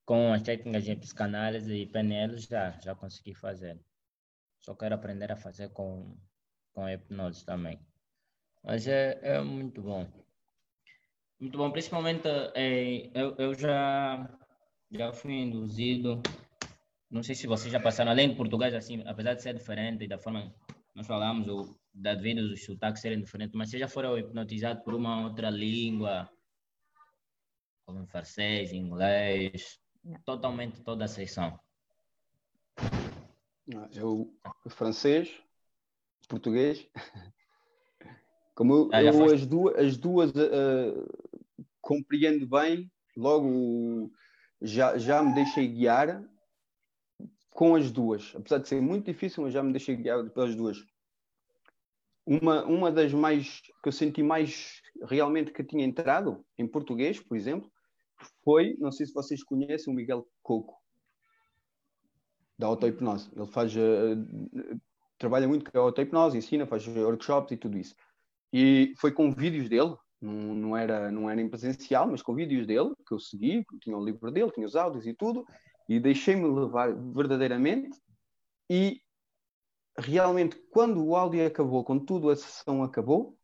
com 0.04 0.32
as 0.32 0.42
técnicas 0.42 0.84
de 0.84 0.96
psicanálise 0.96 1.74
e 1.74 1.86
PNL 1.86 2.36
já, 2.38 2.70
já 2.80 2.94
consegui 2.94 3.34
fazer. 3.34 3.78
Só 4.60 4.74
quero 4.74 4.94
aprender 4.94 5.30
a 5.32 5.36
fazer 5.36 5.70
com, 5.70 6.16
com 6.72 6.88
hipnose 6.88 7.44
também. 7.44 7.78
Mas 8.62 8.86
é, 8.86 9.18
é 9.22 9.40
muito 9.42 9.82
bom. 9.82 10.06
Muito 11.40 11.56
bom, 11.56 11.70
principalmente 11.70 12.26
é, 12.54 13.10
eu, 13.14 13.34
eu 13.38 13.54
já, 13.54 14.28
já 14.90 15.12
fui 15.12 15.34
induzido, 15.34 16.20
não 17.08 17.22
sei 17.22 17.34
se 17.34 17.46
vocês 17.46 17.72
já 17.72 17.78
passaram, 17.78 18.10
além 18.10 18.28
do 18.30 18.36
português, 18.36 18.74
assim, 18.74 19.02
apesar 19.06 19.34
de 19.34 19.42
ser 19.42 19.54
diferente 19.54 20.08
da 20.08 20.18
forma 20.18 20.52
nós 20.98 21.06
falamos, 21.06 21.46
o, 21.46 21.78
devido 21.94 22.40
os 22.40 22.64
sotaques 22.64 23.00
serem 23.00 23.20
diferentes, 23.20 23.54
mas 23.54 23.70
você 23.70 23.78
já 23.78 23.86
foram 23.86 24.18
hipnotizados 24.18 24.82
por 24.82 24.94
uma 24.94 25.26
outra 25.26 25.48
língua, 25.48 26.28
como 27.86 28.04
francês, 28.08 28.72
inglês, 28.72 29.80
Não. 30.02 30.20
totalmente 30.22 30.82
toda 30.82 31.04
a 31.04 31.08
sessão. 31.08 31.58
Eu, 33.92 34.36
francês, 34.70 35.40
português, 36.28 36.84
como 38.58 38.74
eu, 38.74 38.88
ah, 38.92 39.00
eu 39.00 39.24
as 39.26 39.46
duas, 39.46 39.76
as 39.76 39.96
duas 39.96 40.32
uh, 40.32 41.08
compreendo 41.80 42.44
bem, 42.44 42.90
logo 43.16 44.10
já, 44.60 44.98
já 44.98 45.22
me 45.22 45.32
deixei 45.32 45.68
guiar 45.68 46.28
com 47.50 47.76
as 47.76 47.92
duas. 47.92 48.32
Apesar 48.34 48.58
de 48.58 48.66
ser 48.66 48.82
muito 48.82 49.04
difícil, 49.04 49.44
mas 49.44 49.52
já 49.52 49.62
me 49.62 49.70
deixei 49.70 49.94
guiar 49.94 50.28
pelas 50.30 50.56
duas. 50.56 50.76
Uma, 52.26 52.64
uma 52.64 52.90
das 52.90 53.14
mais 53.14 53.60
que 53.60 53.88
eu 53.88 53.92
senti 53.92 54.24
mais 54.24 54.82
realmente 55.04 55.52
que 55.52 55.62
tinha 55.62 55.84
entrado 55.84 56.44
em 56.58 56.66
português, 56.66 57.20
por 57.20 57.36
exemplo, 57.36 57.70
foi, 58.42 58.74
não 58.80 58.90
sei 58.90 59.06
se 59.06 59.14
vocês 59.14 59.44
conhecem, 59.44 59.92
o 59.92 59.96
Miguel 59.96 60.26
Coco, 60.42 60.76
da 62.58 62.66
auto-hipnose. 62.66 63.30
Ele 63.36 63.46
faz, 63.46 63.72
uh, 63.76 64.80
trabalha 65.16 65.46
muito 65.46 65.70
com 65.70 65.78
a 65.78 65.82
auto-hipnose, 65.82 66.36
ensina, 66.36 66.66
faz 66.66 66.84
workshops 66.88 67.52
e 67.52 67.56
tudo 67.56 67.78
isso. 67.78 67.94
E 68.52 68.94
foi 68.98 69.12
com 69.12 69.32
vídeos 69.32 69.68
dele, 69.68 69.94
não, 70.20 70.32
não, 70.54 70.76
era, 70.76 71.10
não 71.10 71.30
era 71.30 71.40
em 71.40 71.48
presencial, 71.48 72.08
mas 72.08 72.22
com 72.22 72.34
vídeos 72.34 72.66
dele, 72.66 72.92
que 73.06 73.14
eu 73.14 73.20
segui, 73.20 73.64
tinha 73.80 73.96
o 73.96 74.04
livro 74.04 74.30
dele, 74.30 74.50
tinha 74.50 74.66
os 74.66 74.74
áudios 74.74 75.06
e 75.06 75.14
tudo, 75.14 75.46
e 75.88 76.00
deixei-me 76.00 76.46
levar 76.46 76.94
verdadeiramente 76.94 77.98
e 78.70 79.00
realmente 79.96 80.56
quando 80.70 81.04
o 81.04 81.16
áudio 81.16 81.46
acabou, 81.46 81.84
quando 81.84 82.04
tudo 82.04 82.30
a 82.30 82.36
sessão 82.36 82.82
acabou, 82.82 83.36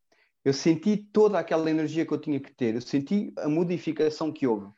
eu 0.44 0.52
senti 0.52 0.96
toda 0.96 1.38
aquela 1.38 1.70
energia 1.70 2.04
que 2.04 2.12
eu 2.12 2.20
tinha 2.20 2.38
que 2.38 2.52
ter, 2.52 2.74
eu 2.74 2.80
senti 2.80 3.32
a 3.38 3.48
modificação 3.48 4.30
que 4.30 4.46
houve 4.46 4.70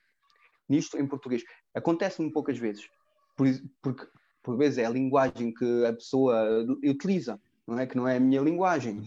nisto 0.68 0.96
em 0.96 1.06
português. 1.06 1.42
Acontece-me 1.74 2.30
poucas 2.32 2.58
vezes, 2.58 2.88
por, 3.36 3.46
porque 3.82 4.06
por 4.42 4.56
vezes 4.56 4.78
é 4.78 4.86
a 4.86 4.90
linguagem 4.90 5.52
que 5.52 5.84
a 5.84 5.92
pessoa 5.92 6.64
utiliza, 6.84 7.40
não 7.66 7.78
é 7.78 7.86
que 7.86 7.96
não 7.96 8.06
é 8.06 8.16
a 8.16 8.20
minha 8.20 8.40
linguagem, 8.40 9.02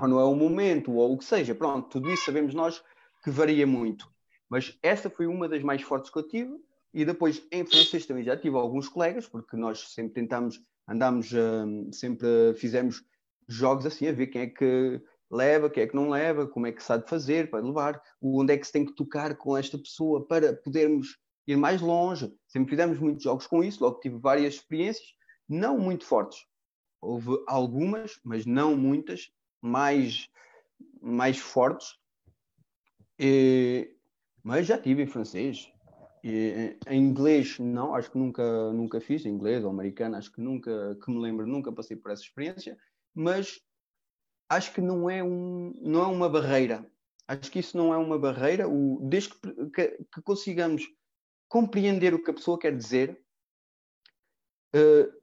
ou 0.00 0.08
não 0.08 0.20
é 0.20 0.24
o 0.24 0.34
momento, 0.34 0.92
ou 0.92 1.12
o 1.12 1.18
que 1.18 1.24
seja, 1.24 1.54
pronto, 1.54 1.88
tudo 1.88 2.10
isso 2.10 2.24
sabemos 2.24 2.54
nós 2.54 2.82
que 3.22 3.30
varia 3.30 3.66
muito. 3.66 4.10
Mas 4.48 4.76
essa 4.82 5.10
foi 5.10 5.26
uma 5.26 5.48
das 5.48 5.62
mais 5.62 5.82
fortes 5.82 6.10
que 6.10 6.18
eu 6.18 6.26
tive 6.26 6.58
e 6.92 7.04
depois, 7.04 7.42
em 7.52 7.64
francês, 7.64 8.06
também 8.06 8.24
já 8.24 8.36
tive 8.36 8.56
alguns 8.56 8.88
colegas, 8.88 9.28
porque 9.28 9.56
nós 9.56 9.92
sempre 9.92 10.14
tentamos, 10.14 10.60
andamos, 10.88 11.32
um, 11.32 11.92
sempre 11.92 12.54
fizemos 12.56 13.04
jogos 13.46 13.86
assim, 13.86 14.08
a 14.08 14.12
ver 14.12 14.28
quem 14.28 14.42
é 14.42 14.46
que 14.46 15.00
leva, 15.30 15.70
quem 15.70 15.84
é 15.84 15.86
que 15.86 15.94
não 15.94 16.10
leva, 16.10 16.46
como 16.46 16.66
é 16.66 16.72
que 16.72 16.82
se 16.82 16.92
há 16.92 16.96
de 16.96 17.08
fazer 17.08 17.50
para 17.50 17.64
levar, 17.64 18.02
onde 18.20 18.52
é 18.52 18.58
que 18.58 18.66
se 18.66 18.72
tem 18.72 18.84
que 18.84 18.94
tocar 18.94 19.36
com 19.36 19.56
esta 19.56 19.78
pessoa 19.78 20.26
para 20.26 20.52
podermos 20.52 21.18
ir 21.46 21.56
mais 21.56 21.80
longe. 21.80 22.32
Sempre 22.48 22.70
fizemos 22.70 22.98
muitos 22.98 23.22
jogos 23.22 23.46
com 23.46 23.62
isso, 23.62 23.82
logo 23.84 24.00
tive 24.00 24.18
várias 24.18 24.54
experiências, 24.54 25.14
não 25.48 25.78
muito 25.78 26.04
fortes. 26.04 26.44
Houve 27.00 27.42
algumas, 27.46 28.20
mas 28.22 28.44
não 28.44 28.76
muitas, 28.76 29.32
mais, 29.60 30.28
mais 31.00 31.38
fortes. 31.38 31.96
E, 33.18 33.96
mas 34.42 34.66
já 34.66 34.78
tive 34.78 35.02
em 35.02 35.06
francês, 35.06 35.70
e, 36.22 36.76
em 36.86 37.00
inglês, 37.00 37.58
não, 37.58 37.94
acho 37.94 38.10
que 38.10 38.18
nunca, 38.18 38.72
nunca 38.72 39.00
fiz, 39.00 39.24
em 39.24 39.30
inglês 39.30 39.64
ou 39.64 39.70
americano, 39.70 40.16
acho 40.16 40.32
que 40.32 40.40
nunca, 40.40 40.96
que 41.02 41.10
me 41.10 41.18
lembro, 41.18 41.46
nunca 41.46 41.72
passei 41.72 41.96
por 41.96 42.10
essa 42.10 42.22
experiência, 42.22 42.78
mas 43.14 43.60
acho 44.48 44.72
que 44.72 44.80
não 44.80 45.08
é, 45.08 45.22
um, 45.22 45.72
não 45.80 46.02
é 46.02 46.06
uma 46.06 46.28
barreira. 46.28 46.90
Acho 47.26 47.50
que 47.50 47.60
isso 47.60 47.76
não 47.76 47.94
é 47.94 47.96
uma 47.96 48.18
barreira, 48.18 48.68
o, 48.68 48.98
desde 49.08 49.30
que, 49.30 49.70
que, 49.70 49.88
que 50.12 50.22
consigamos 50.22 50.86
compreender 51.48 52.14
o 52.14 52.22
que 52.22 52.30
a 52.30 52.34
pessoa 52.34 52.58
quer 52.58 52.76
dizer, 52.76 53.22
uh, 54.74 55.19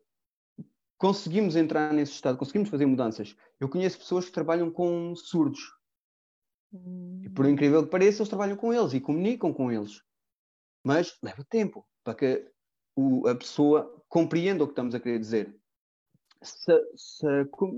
conseguimos 0.97 1.55
entrar 1.55 1.93
nesse 1.93 2.13
estado, 2.13 2.37
conseguimos 2.37 2.69
fazer 2.69 2.85
mudanças. 2.85 3.35
Eu 3.59 3.69
conheço 3.69 3.99
pessoas 3.99 4.25
que 4.25 4.31
trabalham 4.31 4.71
com 4.71 5.15
surdos. 5.15 5.59
Hum. 6.73 7.21
E 7.23 7.29
por 7.29 7.45
incrível 7.45 7.83
que 7.83 7.89
pareça, 7.89 8.21
eles 8.21 8.29
trabalham 8.29 8.57
com 8.57 8.73
eles 8.73 8.93
e 8.93 8.99
comunicam 8.99 9.53
com 9.53 9.71
eles 9.71 10.01
mas 10.87 11.17
leva 11.21 11.43
tempo 11.49 11.85
para 12.01 12.15
que 12.15 12.49
o, 12.95 13.27
a 13.27 13.35
pessoa 13.35 14.03
compreenda 14.07 14.63
o 14.63 14.67
que 14.67 14.71
estamos 14.71 14.95
a 14.95 14.99
querer 15.01 15.19
dizer. 15.19 15.53
Se, 16.41 16.73
se, 16.95 17.27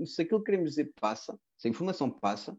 se 0.06 0.22
aquilo 0.22 0.38
que 0.38 0.46
queremos 0.46 0.70
dizer 0.70 0.92
passa, 1.00 1.36
se 1.58 1.66
a 1.66 1.70
informação 1.70 2.08
passa, 2.08 2.56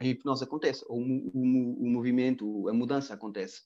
a 0.00 0.04
hipnose 0.04 0.42
acontece, 0.42 0.84
ou 0.88 1.00
o, 1.00 1.30
o, 1.32 1.82
o 1.84 1.86
movimento, 1.86 2.68
a 2.68 2.72
mudança 2.72 3.14
acontece. 3.14 3.62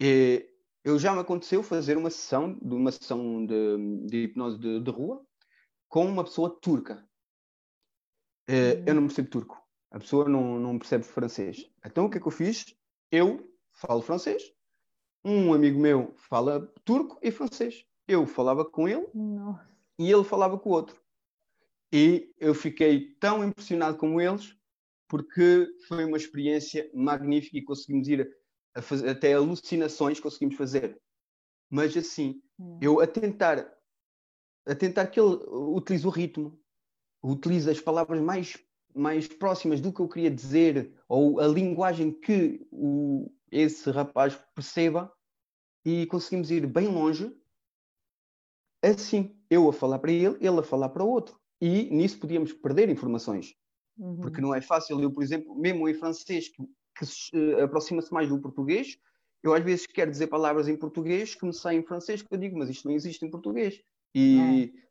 E 0.00 0.48
eu 0.84 0.96
já 0.96 1.12
me 1.12 1.18
aconteceu 1.18 1.60
fazer 1.60 1.96
uma 1.96 2.10
sessão, 2.10 2.54
de 2.54 2.74
uma 2.74 2.92
sessão 2.92 3.44
de, 3.44 4.06
de 4.06 4.24
hipnose 4.24 4.60
de, 4.60 4.78
de, 4.78 4.90
rua 4.92 5.26
com 5.92 6.06
uma 6.06 6.24
pessoa 6.24 6.48
turca. 6.48 7.06
Uhum. 8.48 8.84
Eu 8.86 8.94
não 8.94 9.06
percebo 9.06 9.28
turco. 9.28 9.62
A 9.90 9.98
pessoa 9.98 10.26
não, 10.26 10.58
não 10.58 10.78
percebe 10.78 11.04
francês. 11.04 11.70
Então 11.84 12.06
o 12.06 12.10
que 12.10 12.16
é 12.16 12.20
que 12.20 12.26
eu 12.26 12.32
fiz? 12.32 12.74
Eu 13.10 13.46
falo 13.74 14.00
francês, 14.00 14.42
um 15.22 15.52
amigo 15.52 15.78
meu 15.78 16.14
fala 16.16 16.66
turco 16.82 17.18
e 17.22 17.30
francês. 17.30 17.84
Eu 18.08 18.26
falava 18.26 18.64
com 18.64 18.88
ele 18.88 19.06
Nossa. 19.12 19.68
e 19.98 20.10
ele 20.10 20.24
falava 20.24 20.58
com 20.58 20.70
o 20.70 20.72
outro. 20.72 20.98
E 21.92 22.34
eu 22.38 22.54
fiquei 22.54 23.14
tão 23.16 23.44
impressionado 23.44 23.98
como 23.98 24.18
eles 24.18 24.56
porque 25.08 25.68
foi 25.88 26.06
uma 26.06 26.16
experiência 26.16 26.90
magnífica 26.94 27.58
e 27.58 27.64
conseguimos 27.64 28.08
ir 28.08 28.34
a 28.74 28.80
fazer, 28.80 29.10
até 29.10 29.34
alucinações 29.34 30.18
conseguimos 30.18 30.56
fazer. 30.56 30.98
Mas 31.68 31.94
assim, 31.94 32.40
hum. 32.58 32.78
eu 32.80 32.98
a 32.98 33.06
tentar 33.06 33.70
a 34.66 34.74
tentar 34.74 35.06
que 35.06 35.20
ele 35.20 35.36
utilize 35.50 36.06
o 36.06 36.10
ritmo, 36.10 36.58
utilize 37.22 37.70
as 37.70 37.80
palavras 37.80 38.20
mais 38.20 38.58
mais 38.94 39.26
próximas 39.26 39.80
do 39.80 39.90
que 39.90 40.00
eu 40.00 40.08
queria 40.08 40.30
dizer 40.30 40.92
ou 41.08 41.40
a 41.40 41.48
linguagem 41.48 42.12
que 42.12 42.60
o, 42.70 43.32
esse 43.50 43.90
rapaz 43.90 44.38
perceba 44.54 45.10
e 45.82 46.04
conseguimos 46.06 46.50
ir 46.50 46.66
bem 46.66 46.88
longe 46.88 47.34
assim, 48.82 49.34
eu 49.48 49.68
a 49.68 49.72
falar 49.72 49.98
para 49.98 50.10
ele, 50.10 50.36
ele 50.40 50.58
a 50.58 50.62
falar 50.62 50.88
para 50.88 51.04
o 51.04 51.08
outro. 51.08 51.38
E 51.60 51.84
nisso 51.84 52.18
podíamos 52.18 52.52
perder 52.52 52.88
informações. 52.90 53.54
uhum. 53.96 54.20
porque 54.20 54.40
não 54.40 54.54
é 54.54 54.60
fácil. 54.60 55.00
Eu, 55.00 55.12
por 55.12 55.22
exemplo, 55.22 55.54
mesmo 55.54 55.88
em 55.88 55.94
francês, 55.94 56.48
que, 56.48 56.62
que 56.96 57.36
uh, 57.36 57.62
aproxima-se 57.62 58.12
mais 58.12 58.28
do 58.28 58.40
português, 58.40 58.98
eu 59.42 59.54
às 59.54 59.62
vezes 59.62 59.86
quero 59.86 60.10
dizer 60.10 60.26
palavras 60.26 60.68
em 60.68 60.76
português 60.76 61.34
que 61.34 61.46
me 61.46 61.52
saem 61.52 61.80
em 61.80 61.86
francês, 61.86 62.22
que 62.22 62.32
eu 62.32 62.38
digo, 62.38 62.58
mas 62.58 62.68
isto 62.68 62.88
não 62.88 62.94
existe 62.94 63.24
em 63.24 63.30
português. 63.30 63.80
E, 64.14 64.72
é. 64.76 64.82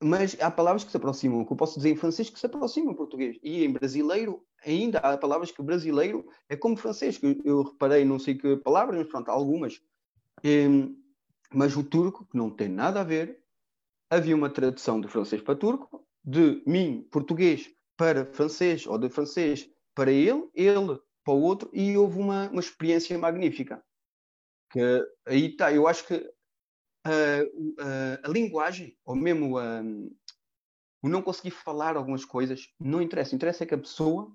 Mas 0.00 0.40
há 0.40 0.50
palavras 0.50 0.84
que 0.84 0.90
se 0.90 0.96
aproximam, 0.96 1.44
que 1.44 1.52
eu 1.52 1.56
posso 1.56 1.76
dizer 1.76 1.90
em 1.90 1.96
francês 1.96 2.30
que 2.30 2.38
se 2.38 2.46
aproximam 2.46 2.92
em 2.92 2.96
português. 2.96 3.36
E 3.42 3.64
em 3.64 3.72
brasileiro, 3.72 4.46
ainda 4.64 4.98
há 5.00 5.18
palavras 5.18 5.50
que 5.50 5.60
brasileiro 5.60 6.24
é 6.48 6.56
como 6.56 6.76
francês, 6.76 7.18
que 7.18 7.40
eu, 7.44 7.62
reparei, 7.62 8.04
não 8.04 8.18
sei 8.18 8.36
que 8.36 8.56
palavras, 8.58 8.98
mas 8.98 9.08
pronto, 9.08 9.28
algumas. 9.28 9.80
Um, 10.44 10.96
mas 11.52 11.76
o 11.76 11.82
turco, 11.82 12.26
que 12.26 12.36
não 12.36 12.48
tem 12.48 12.68
nada 12.68 13.00
a 13.00 13.04
ver, 13.04 13.42
havia 14.08 14.36
uma 14.36 14.50
tradução 14.50 15.00
de 15.00 15.08
francês 15.08 15.42
para 15.42 15.56
turco, 15.56 16.06
de 16.24 16.62
mim, 16.64 17.06
português, 17.10 17.68
para 17.96 18.24
francês, 18.24 18.86
ou 18.86 18.98
de 18.98 19.08
francês 19.08 19.68
para 19.94 20.12
ele, 20.12 20.48
ele 20.54 21.00
para 21.24 21.34
o 21.34 21.42
outro, 21.42 21.68
e 21.72 21.96
houve 21.96 22.20
uma, 22.20 22.48
uma 22.50 22.60
experiência 22.60 23.18
magnífica. 23.18 23.82
Que 24.70 25.04
aí 25.26 25.46
está, 25.46 25.72
eu 25.72 25.88
acho 25.88 26.06
que 26.06 26.24
a, 27.04 28.28
a, 28.28 28.28
linguagem, 28.28 28.96
ou 29.04 29.14
mesmo 29.14 29.56
o 31.02 31.08
não 31.08 31.22
conseguir 31.22 31.50
falar 31.50 31.96
algumas 31.96 32.24
coisas, 32.24 32.72
não 32.78 33.00
interessa. 33.00 33.34
Interessa 33.34 33.64
é 33.64 33.66
que 33.66 33.74
a 33.74 33.78
pessoa 33.78 34.32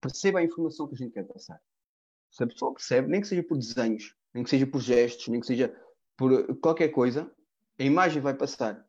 perceba 0.00 0.40
a 0.40 0.44
informação 0.44 0.86
que 0.88 0.94
a 0.94 0.98
gente 0.98 1.12
quer 1.12 1.24
passar. 1.24 1.60
Se 2.30 2.42
a 2.42 2.46
pessoa 2.46 2.74
percebe, 2.74 3.08
nem 3.08 3.20
que 3.20 3.28
seja 3.28 3.42
por 3.42 3.56
desenhos, 3.56 4.14
nem 4.34 4.44
que 4.44 4.50
seja 4.50 4.66
por 4.66 4.80
gestos, 4.80 5.28
nem 5.28 5.40
que 5.40 5.46
seja 5.46 5.74
por 6.16 6.56
qualquer 6.58 6.88
coisa, 6.88 7.30
a 7.78 7.82
imagem 7.82 8.20
vai 8.20 8.34
passar. 8.34 8.84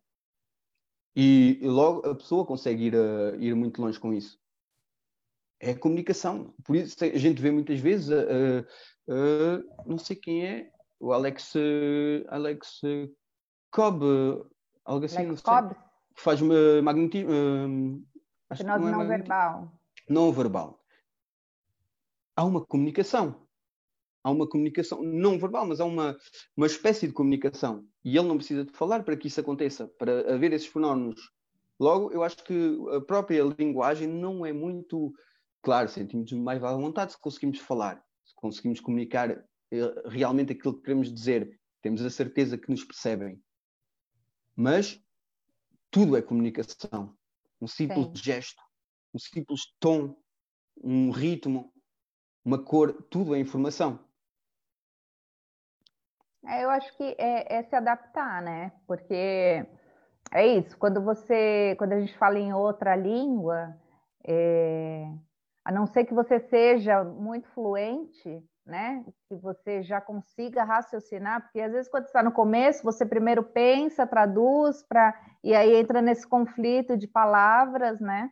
E, 1.16 1.59
logo 1.64 2.08
a 2.08 2.16
pessoa 2.16 2.45
consegue 2.45 2.85
ir, 2.85 2.95
uh, 2.95 3.35
ir 3.40 3.56
muito 3.56 3.82
longe 3.82 4.00
com 4.00 4.14
isso. 4.14 4.40
É 5.59 5.72
a 5.72 5.80
comunicação. 5.80 6.53
Por 6.64 6.76
isso 6.76 7.03
a 7.03 7.17
gente 7.17 7.42
vê 7.42 7.50
muitas 7.50 7.80
vezes, 7.80 8.09
uh, 8.09 8.66
uh, 9.09 9.84
não 9.85 9.98
sei 9.98 10.16
quem 10.16 10.45
é, 10.45 10.72
o 11.00 11.14
Alex, 11.14 11.53
Alex 12.30 12.82
Cobb, 13.72 14.03
algo 14.85 15.06
assim, 15.06 15.26
Alex 15.26 15.42
sei, 15.42 15.77
que 16.16 16.22
faz 16.22 16.42
magnetismo. 16.84 17.30
Uh, 17.30 18.03
não, 18.66 18.80
não, 18.80 18.92
não 18.92 19.08
verbal. 19.08 19.82
Não 20.09 20.32
verbal. 20.32 20.84
Há 22.35 22.43
uma 22.43 22.66
comunicação 22.66 23.48
há 24.27 24.32
uma 24.32 24.48
comunicação 24.48 25.01
não 25.01 25.40
verbal, 25.40 25.66
mas 25.66 25.80
há 25.80 25.85
uma, 25.85 26.17
uma 26.56 26.67
espécie 26.67 27.08
de 27.08 27.14
comunicação. 27.14 27.85
E 28.03 28.17
ele 28.17 28.27
não 28.27 28.35
precisa 28.35 28.66
de 28.66 28.74
falar 28.74 29.03
para 29.03 29.16
que 29.16 29.27
isso 29.27 29.40
aconteça, 29.40 29.88
para 29.98 30.34
haver 30.34 30.51
esses 30.51 30.67
fenómenos. 30.67 31.32
Logo, 31.80 32.11
eu 32.11 32.24
acho 32.24 32.43
que 32.43 32.77
a 32.93 33.00
própria 33.00 33.43
linguagem 33.58 34.08
não 34.08 34.45
é 34.45 34.51
muito. 34.51 35.14
Claro, 35.61 35.88
sentimos 35.88 36.32
mais 36.34 36.61
à 36.64 36.74
vontade 36.74 37.14
se 37.14 37.22
conseguimos 37.22 37.59
falar, 37.59 38.03
se 38.26 38.35
conseguimos 38.35 38.80
comunicar 38.80 39.30
eh, 39.30 39.43
realmente 40.05 40.53
aquilo 40.53 40.75
que 40.75 40.83
queremos 40.83 41.13
dizer, 41.13 41.59
temos 41.81 42.03
a 42.03 42.09
certeza 42.09 42.57
que 42.57 42.69
nos 42.69 42.83
percebem. 42.83 43.41
Mas 44.55 45.01
tudo 45.91 46.17
é 46.17 46.21
comunicação. 46.21 47.15
Um 47.61 47.67
simples 47.67 48.05
Sim. 48.07 48.15
gesto, 48.15 48.61
um 49.13 49.19
simples 49.19 49.61
tom, 49.79 50.15
um 50.83 51.11
ritmo, 51.11 51.73
uma 52.43 52.63
cor, 52.63 52.93
tudo 53.09 53.35
é 53.35 53.39
informação. 53.39 53.99
É, 56.45 56.63
eu 56.63 56.69
acho 56.69 56.95
que 56.95 57.03
é, 57.17 57.57
é, 57.57 57.63
se 57.63 57.75
adaptar, 57.75 58.41
né? 58.41 58.71
Porque 58.85 59.65
é 60.31 60.47
isso, 60.47 60.77
quando 60.77 61.01
você, 61.03 61.75
quando 61.77 61.93
a 61.93 61.99
gente 61.99 62.17
fala 62.17 62.39
em 62.39 62.53
outra 62.53 62.95
língua, 62.95 63.75
é, 64.23 65.11
a 65.65 65.71
não 65.71 65.85
ser 65.87 66.05
que 66.05 66.13
você 66.13 66.39
seja 66.39 67.03
muito 67.03 67.47
fluente, 67.49 68.43
né? 68.67 69.03
Que 69.27 69.35
você 69.35 69.81
já 69.81 70.01
consiga 70.01 70.63
raciocinar, 70.63 71.41
porque 71.41 71.61
às 71.61 71.71
vezes 71.71 71.89
quando 71.89 72.05
está 72.05 72.21
no 72.21 72.31
começo, 72.31 72.83
você 72.83 73.05
primeiro 73.05 73.43
pensa, 73.43 74.05
traduz, 74.05 74.83
para 74.83 75.17
e 75.43 75.55
aí 75.55 75.75
entra 75.75 76.01
nesse 76.01 76.27
conflito 76.27 76.97
de 76.97 77.07
palavras, 77.07 77.99
né? 77.99 78.29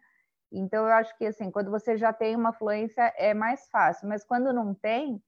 Então 0.51 0.85
eu 0.85 0.93
acho 0.93 1.17
que 1.17 1.25
assim, 1.25 1.49
quando 1.49 1.71
você 1.71 1.97
já 1.97 2.13
tem 2.13 2.35
uma 2.35 2.53
fluência 2.53 3.13
é 3.17 3.33
mais 3.33 3.67
fácil, 3.69 4.07
mas 4.07 4.23
quando 4.23 4.53
não 4.53 4.73
tem, 4.73 5.21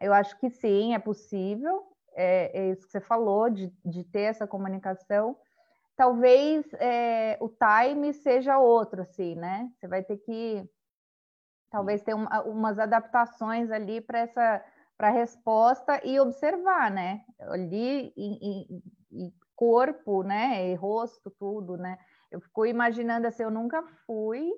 eu 0.00 0.12
acho 0.12 0.38
que 0.38 0.50
sim, 0.50 0.94
é 0.94 0.98
possível, 0.98 1.84
é, 2.14 2.50
é 2.58 2.70
isso 2.70 2.84
que 2.84 2.90
você 2.92 3.00
falou, 3.00 3.48
de, 3.48 3.72
de 3.84 4.04
ter 4.04 4.22
essa 4.22 4.46
comunicação. 4.46 5.36
Talvez 5.96 6.66
é, 6.74 7.38
o 7.40 7.48
time 7.48 8.12
seja 8.12 8.58
outro, 8.58 9.02
assim, 9.02 9.36
né? 9.36 9.70
Você 9.76 9.86
vai 9.86 10.02
ter 10.02 10.16
que 10.18 10.68
talvez 11.72 12.02
ter 12.02 12.14
uma, 12.14 12.42
umas 12.42 12.78
adaptações 12.78 13.70
ali 13.70 14.00
para 14.00 14.20
essa 14.20 14.64
para 14.96 15.10
resposta 15.10 16.00
e 16.06 16.20
observar, 16.20 16.88
né? 16.90 17.24
Ali 17.40 18.12
em, 18.16 18.82
em, 19.10 19.32
corpo, 19.56 20.22
né? 20.22 20.70
E 20.70 20.74
rosto, 20.74 21.30
tudo, 21.30 21.76
né? 21.76 21.98
Eu 22.30 22.40
fico 22.40 22.66
imaginando 22.66 23.26
assim, 23.26 23.42
eu 23.42 23.50
nunca 23.50 23.82
fui 24.06 24.48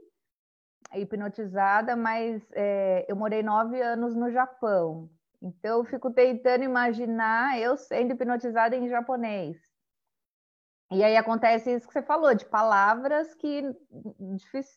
hipnotizada, 0.94 1.96
mas 1.96 2.42
é, 2.52 3.06
eu 3.08 3.16
morei 3.16 3.42
nove 3.42 3.80
anos 3.80 4.14
no 4.14 4.30
Japão. 4.30 5.08
Então, 5.40 5.78
eu 5.78 5.84
fico 5.84 6.10
tentando 6.10 6.64
imaginar 6.64 7.58
eu 7.58 7.76
sendo 7.76 8.12
hipnotizada 8.12 8.76
em 8.76 8.88
japonês. 8.88 9.56
E 10.90 11.02
aí 11.02 11.16
acontece 11.16 11.72
isso 11.72 11.86
que 11.86 11.92
você 11.92 12.02
falou, 12.02 12.34
de 12.34 12.44
palavras 12.44 13.34
que 13.34 13.62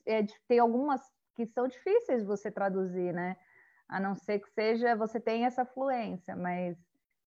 é, 0.05 0.25
tem 0.47 0.59
algumas 0.59 1.01
que 1.37 1.45
são 1.45 1.67
difíceis 1.67 2.21
de 2.21 2.25
você 2.25 2.49
traduzir, 2.49 3.13
né? 3.13 3.37
A 3.87 3.99
não 3.99 4.15
ser 4.15 4.39
que 4.39 4.49
seja, 4.49 4.95
você 4.95 5.19
tenha 5.19 5.45
essa 5.45 5.63
fluência, 5.63 6.35
mas 6.35 6.75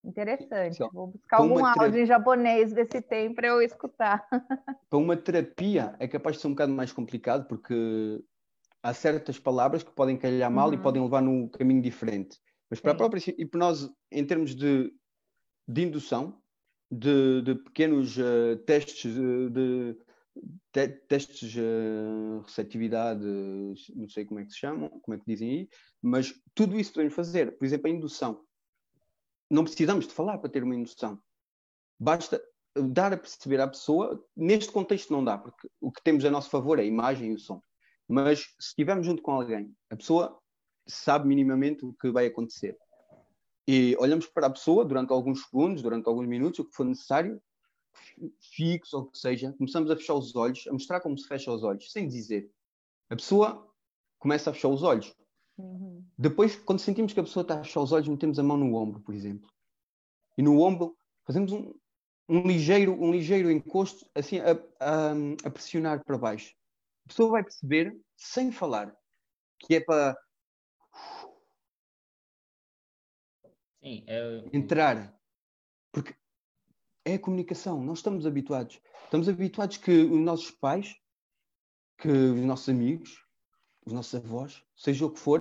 interessante. 0.04 0.78
Vou 0.92 1.06
buscar 1.06 1.38
algum 1.38 1.64
áudio 1.64 2.00
em 2.00 2.06
japonês 2.06 2.72
desse 2.72 3.00
tempo 3.00 3.36
para 3.36 3.48
eu 3.48 3.62
escutar. 3.62 4.26
Para 4.90 4.98
uma 4.98 5.16
terapia 5.16 5.94
é 6.00 6.08
capaz 6.08 6.36
de 6.36 6.42
ser 6.42 6.48
um 6.48 6.50
bocado 6.50 6.72
mais 6.72 6.92
complicado, 6.92 7.46
porque 7.46 8.20
há 8.82 8.92
certas 8.92 9.38
palavras 9.38 9.84
que 9.84 9.92
podem 9.92 10.16
calhar 10.16 10.50
mal 10.50 10.68
uhum. 10.68 10.74
e 10.74 10.78
podem 10.78 11.02
levar 11.02 11.22
num 11.22 11.48
caminho 11.48 11.80
diferente. 11.80 12.40
Mas 12.68 12.80
para 12.80 12.90
Sim. 12.90 12.94
a 12.94 12.98
própria 12.98 13.34
hipnose, 13.38 13.94
em 14.10 14.26
termos 14.26 14.54
de, 14.54 14.92
de 15.68 15.82
indução, 15.82 16.40
de, 16.90 17.42
de 17.42 17.54
pequenos 17.54 18.16
uh, 18.18 18.56
testes 18.66 19.14
de, 19.14 19.96
te, 20.72 20.88
testes 21.08 21.54
uh, 21.56 22.40
receptividade, 22.40 23.24
não 23.94 24.08
sei 24.08 24.24
como 24.24 24.40
é 24.40 24.44
que 24.44 24.52
se 24.52 24.58
chamam, 24.58 24.88
como 24.88 25.14
é 25.14 25.18
que 25.18 25.26
dizem 25.26 25.50
aí, 25.50 25.68
mas 26.00 26.34
tudo 26.54 26.78
isso 26.78 26.92
podemos 26.92 27.14
fazer. 27.14 27.56
Por 27.56 27.64
exemplo, 27.64 27.88
a 27.88 27.90
indução. 27.90 28.44
Não 29.50 29.64
precisamos 29.64 30.06
de 30.06 30.14
falar 30.14 30.38
para 30.38 30.50
ter 30.50 30.62
uma 30.62 30.76
indução. 30.76 31.20
Basta 31.98 32.40
dar 32.76 33.12
a 33.12 33.16
perceber 33.16 33.60
à 33.60 33.66
pessoa, 33.66 34.24
neste 34.36 34.70
contexto 34.70 35.12
não 35.12 35.24
dá, 35.24 35.36
porque 35.36 35.68
o 35.80 35.90
que 35.90 36.02
temos 36.02 36.24
a 36.24 36.30
nosso 36.30 36.50
favor 36.50 36.78
é 36.78 36.82
a 36.82 36.86
imagem 36.86 37.32
e 37.32 37.34
o 37.34 37.38
som. 37.38 37.60
Mas 38.08 38.40
se 38.58 38.70
estivermos 38.70 39.06
junto 39.06 39.22
com 39.22 39.32
alguém, 39.32 39.74
a 39.90 39.96
pessoa 39.96 40.38
sabe 40.86 41.28
minimamente 41.28 41.84
o 41.84 41.92
que 41.92 42.10
vai 42.10 42.26
acontecer. 42.26 42.76
E 43.66 43.96
olhamos 43.98 44.26
para 44.26 44.46
a 44.46 44.50
pessoa 44.50 44.84
durante 44.84 45.12
alguns 45.12 45.44
segundos, 45.44 45.82
durante 45.82 46.08
alguns 46.08 46.26
minutos, 46.26 46.60
o 46.60 46.64
que 46.64 46.74
for 46.74 46.84
necessário, 46.84 47.40
fixo 48.40 48.96
ou 48.96 49.02
o 49.04 49.06
que 49.10 49.18
seja, 49.18 49.52
começamos 49.52 49.90
a 49.90 49.96
fechar 49.96 50.14
os 50.14 50.34
olhos, 50.36 50.66
a 50.68 50.72
mostrar 50.72 51.00
como 51.00 51.18
se 51.18 51.26
fecha 51.26 51.50
os 51.50 51.62
olhos, 51.62 51.90
sem 51.90 52.08
dizer. 52.08 52.50
A 53.08 53.16
pessoa 53.16 53.68
começa 54.18 54.50
a 54.50 54.52
fechar 54.52 54.68
os 54.68 54.82
olhos. 54.82 55.14
Uhum. 55.58 56.04
Depois, 56.16 56.56
quando 56.56 56.80
sentimos 56.80 57.12
que 57.12 57.20
a 57.20 57.24
pessoa 57.24 57.42
está 57.42 57.60
a 57.60 57.64
fechar 57.64 57.80
os 57.80 57.92
olhos, 57.92 58.08
metemos 58.08 58.38
a 58.38 58.42
mão 58.42 58.56
no 58.56 58.74
ombro, 58.74 59.00
por 59.00 59.14
exemplo. 59.14 59.50
E 60.36 60.42
no 60.42 60.60
ombro 60.60 60.96
fazemos 61.24 61.52
um, 61.52 61.74
um 62.28 62.42
ligeiro, 62.46 62.92
um 62.92 63.10
ligeiro 63.10 63.50
encosto, 63.50 64.08
assim, 64.14 64.38
a, 64.38 64.52
a, 64.78 65.12
a 65.44 65.50
pressionar 65.50 66.04
para 66.04 66.18
baixo. 66.18 66.54
A 67.04 67.08
pessoa 67.08 67.30
vai 67.30 67.42
perceber, 67.42 67.98
sem 68.16 68.52
falar, 68.52 68.96
que 69.58 69.74
é 69.74 69.80
para 69.80 70.16
Sim, 73.82 74.04
eu... 74.06 74.48
entrar. 74.52 75.18
Porque 75.92 76.14
é 77.10 77.14
a 77.14 77.18
comunicação, 77.18 77.82
nós 77.82 77.98
estamos 77.98 78.26
habituados. 78.26 78.80
Estamos 79.04 79.28
habituados 79.28 79.76
que 79.76 79.90
os 79.90 80.20
nossos 80.20 80.50
pais, 80.50 80.96
que 81.98 82.08
os 82.08 82.40
nossos 82.40 82.68
amigos, 82.68 83.24
os 83.84 83.92
nossos 83.92 84.14
avós, 84.14 84.62
seja 84.76 85.06
o 85.06 85.10
que 85.10 85.18
for, 85.18 85.40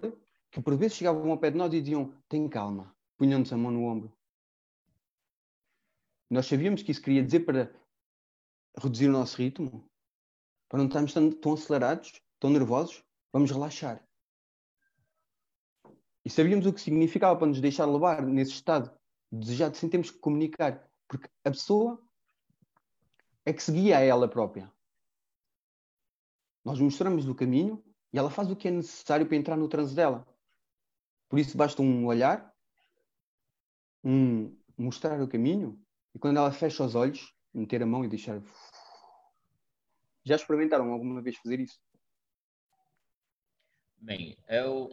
que 0.52 0.62
por 0.62 0.76
vezes 0.76 0.98
chegavam 0.98 1.30
ao 1.32 1.38
pé 1.38 1.52
de 1.52 1.58
nós 1.58 1.72
e 1.74 1.82
diziam: 1.82 2.14
tem 2.28 2.48
calma, 2.50 2.96
punham-nos 3.18 3.54
a 3.54 3.58
mão 3.58 3.72
no 3.72 3.84
ombro. 3.86 4.12
Nós 6.30 6.48
sabíamos 6.48 6.82
que 6.82 6.92
isso 6.92 7.02
queria 7.02 7.24
dizer 7.24 7.42
para 7.42 7.74
reduzir 8.78 9.08
o 9.08 9.12
nosso 9.12 9.38
ritmo, 9.38 9.88
para 10.68 10.80
não 10.80 10.88
estarmos 10.88 11.14
tão, 11.14 11.32
tão 11.32 11.54
acelerados, 11.54 12.22
tão 12.40 12.50
nervosos, 12.50 13.04
vamos 13.32 13.52
relaxar. 13.52 14.04
E 16.26 16.30
sabíamos 16.30 16.66
o 16.66 16.74
que 16.74 16.82
significava 16.82 17.38
para 17.38 17.48
nos 17.48 17.62
deixar 17.62 17.86
levar 17.86 18.22
nesse 18.24 18.52
estado 18.52 18.92
desejado, 19.32 19.78
sem 19.78 19.90
termos 19.90 20.12
que 20.12 20.20
comunicar. 20.20 20.89
Porque 21.10 21.28
a 21.44 21.50
pessoa 21.50 22.02
é 23.44 23.52
que 23.52 23.64
seguia 23.64 23.98
a 23.98 24.02
ela 24.02 24.30
própria. 24.30 24.72
Nós 26.64 26.80
mostramos 26.80 27.28
o 27.28 27.34
caminho 27.34 27.84
e 28.14 28.20
ela 28.20 28.30
faz 28.30 28.50
o 28.50 28.56
que 28.56 28.68
é 28.68 28.72
necessário 28.72 29.26
para 29.26 29.36
entrar 29.36 29.58
no 29.58 29.68
transe 29.68 29.96
dela. 29.96 30.26
Por 31.28 31.40
isso 31.40 31.58
basta 31.58 31.82
um 31.82 32.06
olhar, 32.06 32.56
um 34.04 34.56
mostrar 34.78 35.20
o 35.22 35.28
caminho, 35.28 35.84
e 36.14 36.20
quando 36.20 36.38
ela 36.38 36.52
fecha 36.52 36.84
os 36.84 36.96
olhos, 36.96 37.36
meter 37.54 37.82
a 37.82 37.86
mão 37.86 38.06
e 38.06 38.08
deixar. 38.08 38.42
Já 40.24 40.36
experimentaram 40.36 40.92
alguma 40.92 41.22
vez 41.22 41.38
fazer 41.38 41.60
isso? 41.60 41.82
Bem, 43.98 44.38
eu 44.48 44.90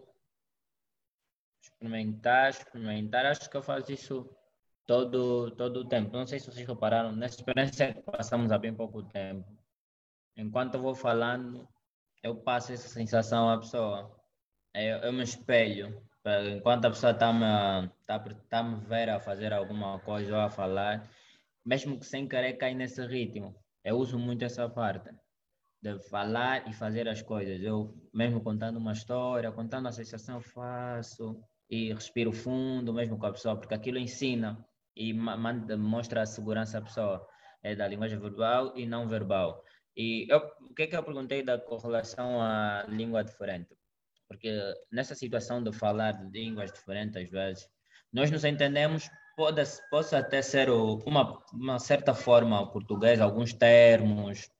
experimentar, 1.62 2.50
experimentar, 2.50 3.26
acho 3.26 3.48
que 3.48 3.56
eu 3.56 3.62
faço 3.62 3.92
isso 3.92 4.28
todo, 4.86 5.50
todo 5.52 5.80
o 5.80 5.88
tempo. 5.88 6.16
Não 6.16 6.26
sei 6.26 6.38
se 6.38 6.46
vocês 6.46 6.66
repararam, 6.66 7.12
nessa 7.12 7.36
experiência 7.36 8.02
passamos 8.06 8.52
há 8.52 8.58
bem 8.58 8.74
pouco 8.74 9.02
tempo. 9.02 9.44
Enquanto 10.36 10.74
eu 10.74 10.82
vou 10.82 10.94
falando, 10.94 11.68
eu 12.22 12.36
passo 12.36 12.72
essa 12.72 12.88
sensação 12.88 13.50
à 13.50 13.58
pessoa. 13.58 14.14
Eu, 14.74 14.98
eu 14.98 15.12
me 15.12 15.22
espelho. 15.22 16.00
Enquanto 16.56 16.86
a 16.86 16.90
pessoa 16.90 17.12
está 17.12 17.32
me, 17.32 17.88
tá, 18.06 18.18
tá 18.48 18.62
me 18.62 18.80
ver 18.86 19.10
a 19.10 19.20
fazer 19.20 19.52
alguma 19.52 19.98
coisa 20.00 20.34
ou 20.34 20.40
a 20.40 20.50
falar, 20.50 21.08
mesmo 21.64 21.98
que 21.98 22.06
sem 22.06 22.28
querer 22.28 22.54
cair 22.54 22.74
nesse 22.74 23.04
ritmo. 23.06 23.54
Eu 23.84 23.96
uso 23.96 24.18
muito 24.18 24.44
essa 24.44 24.68
parte 24.68 25.10
de 25.80 25.98
falar 26.10 26.68
e 26.68 26.72
fazer 26.72 27.08
as 27.08 27.22
coisas. 27.22 27.62
Eu, 27.62 27.94
mesmo 28.12 28.40
contando 28.40 28.76
uma 28.78 28.92
história, 28.92 29.52
contando 29.52 29.86
a 29.86 29.92
sensação, 29.92 30.40
faço 30.40 31.40
e 31.70 31.92
respiro 31.92 32.32
fundo, 32.32 32.92
mesmo 32.92 33.18
com 33.18 33.26
a 33.26 33.32
pessoa, 33.32 33.56
porque 33.56 33.74
aquilo 33.74 33.98
ensina 33.98 34.66
e 34.96 35.12
manda, 35.12 35.76
mostra 35.76 36.22
a 36.22 36.26
segurança 36.26 36.78
à 36.78 36.82
pessoa, 36.82 37.28
é 37.62 37.74
da 37.74 37.86
linguagem 37.86 38.18
verbal 38.18 38.72
e 38.76 38.86
não 38.86 39.06
verbal. 39.06 39.62
E 39.96 40.26
eu, 40.30 40.38
o 40.60 40.74
que 40.74 40.82
é 40.82 40.86
que 40.86 40.96
eu 40.96 41.02
perguntei 41.02 41.42
da 41.42 41.58
correlação 41.58 42.40
à 42.40 42.84
língua 42.88 43.22
diferente? 43.22 43.76
Porque 44.26 44.50
nessa 44.90 45.14
situação 45.14 45.62
de 45.62 45.72
falar 45.72 46.12
de 46.12 46.38
línguas 46.38 46.72
diferentes, 46.72 47.16
às 47.22 47.30
vezes, 47.30 47.68
nós 48.12 48.30
nos 48.30 48.44
entendemos, 48.44 49.08
pode, 49.36 49.62
pode 49.90 50.14
até 50.14 50.42
ser 50.42 50.70
uma, 50.70 51.42
uma 51.52 51.78
certa 51.78 52.14
forma 52.14 52.60
o 52.60 52.70
português, 52.70 53.20
alguns 53.20 53.52
termos 53.52 54.50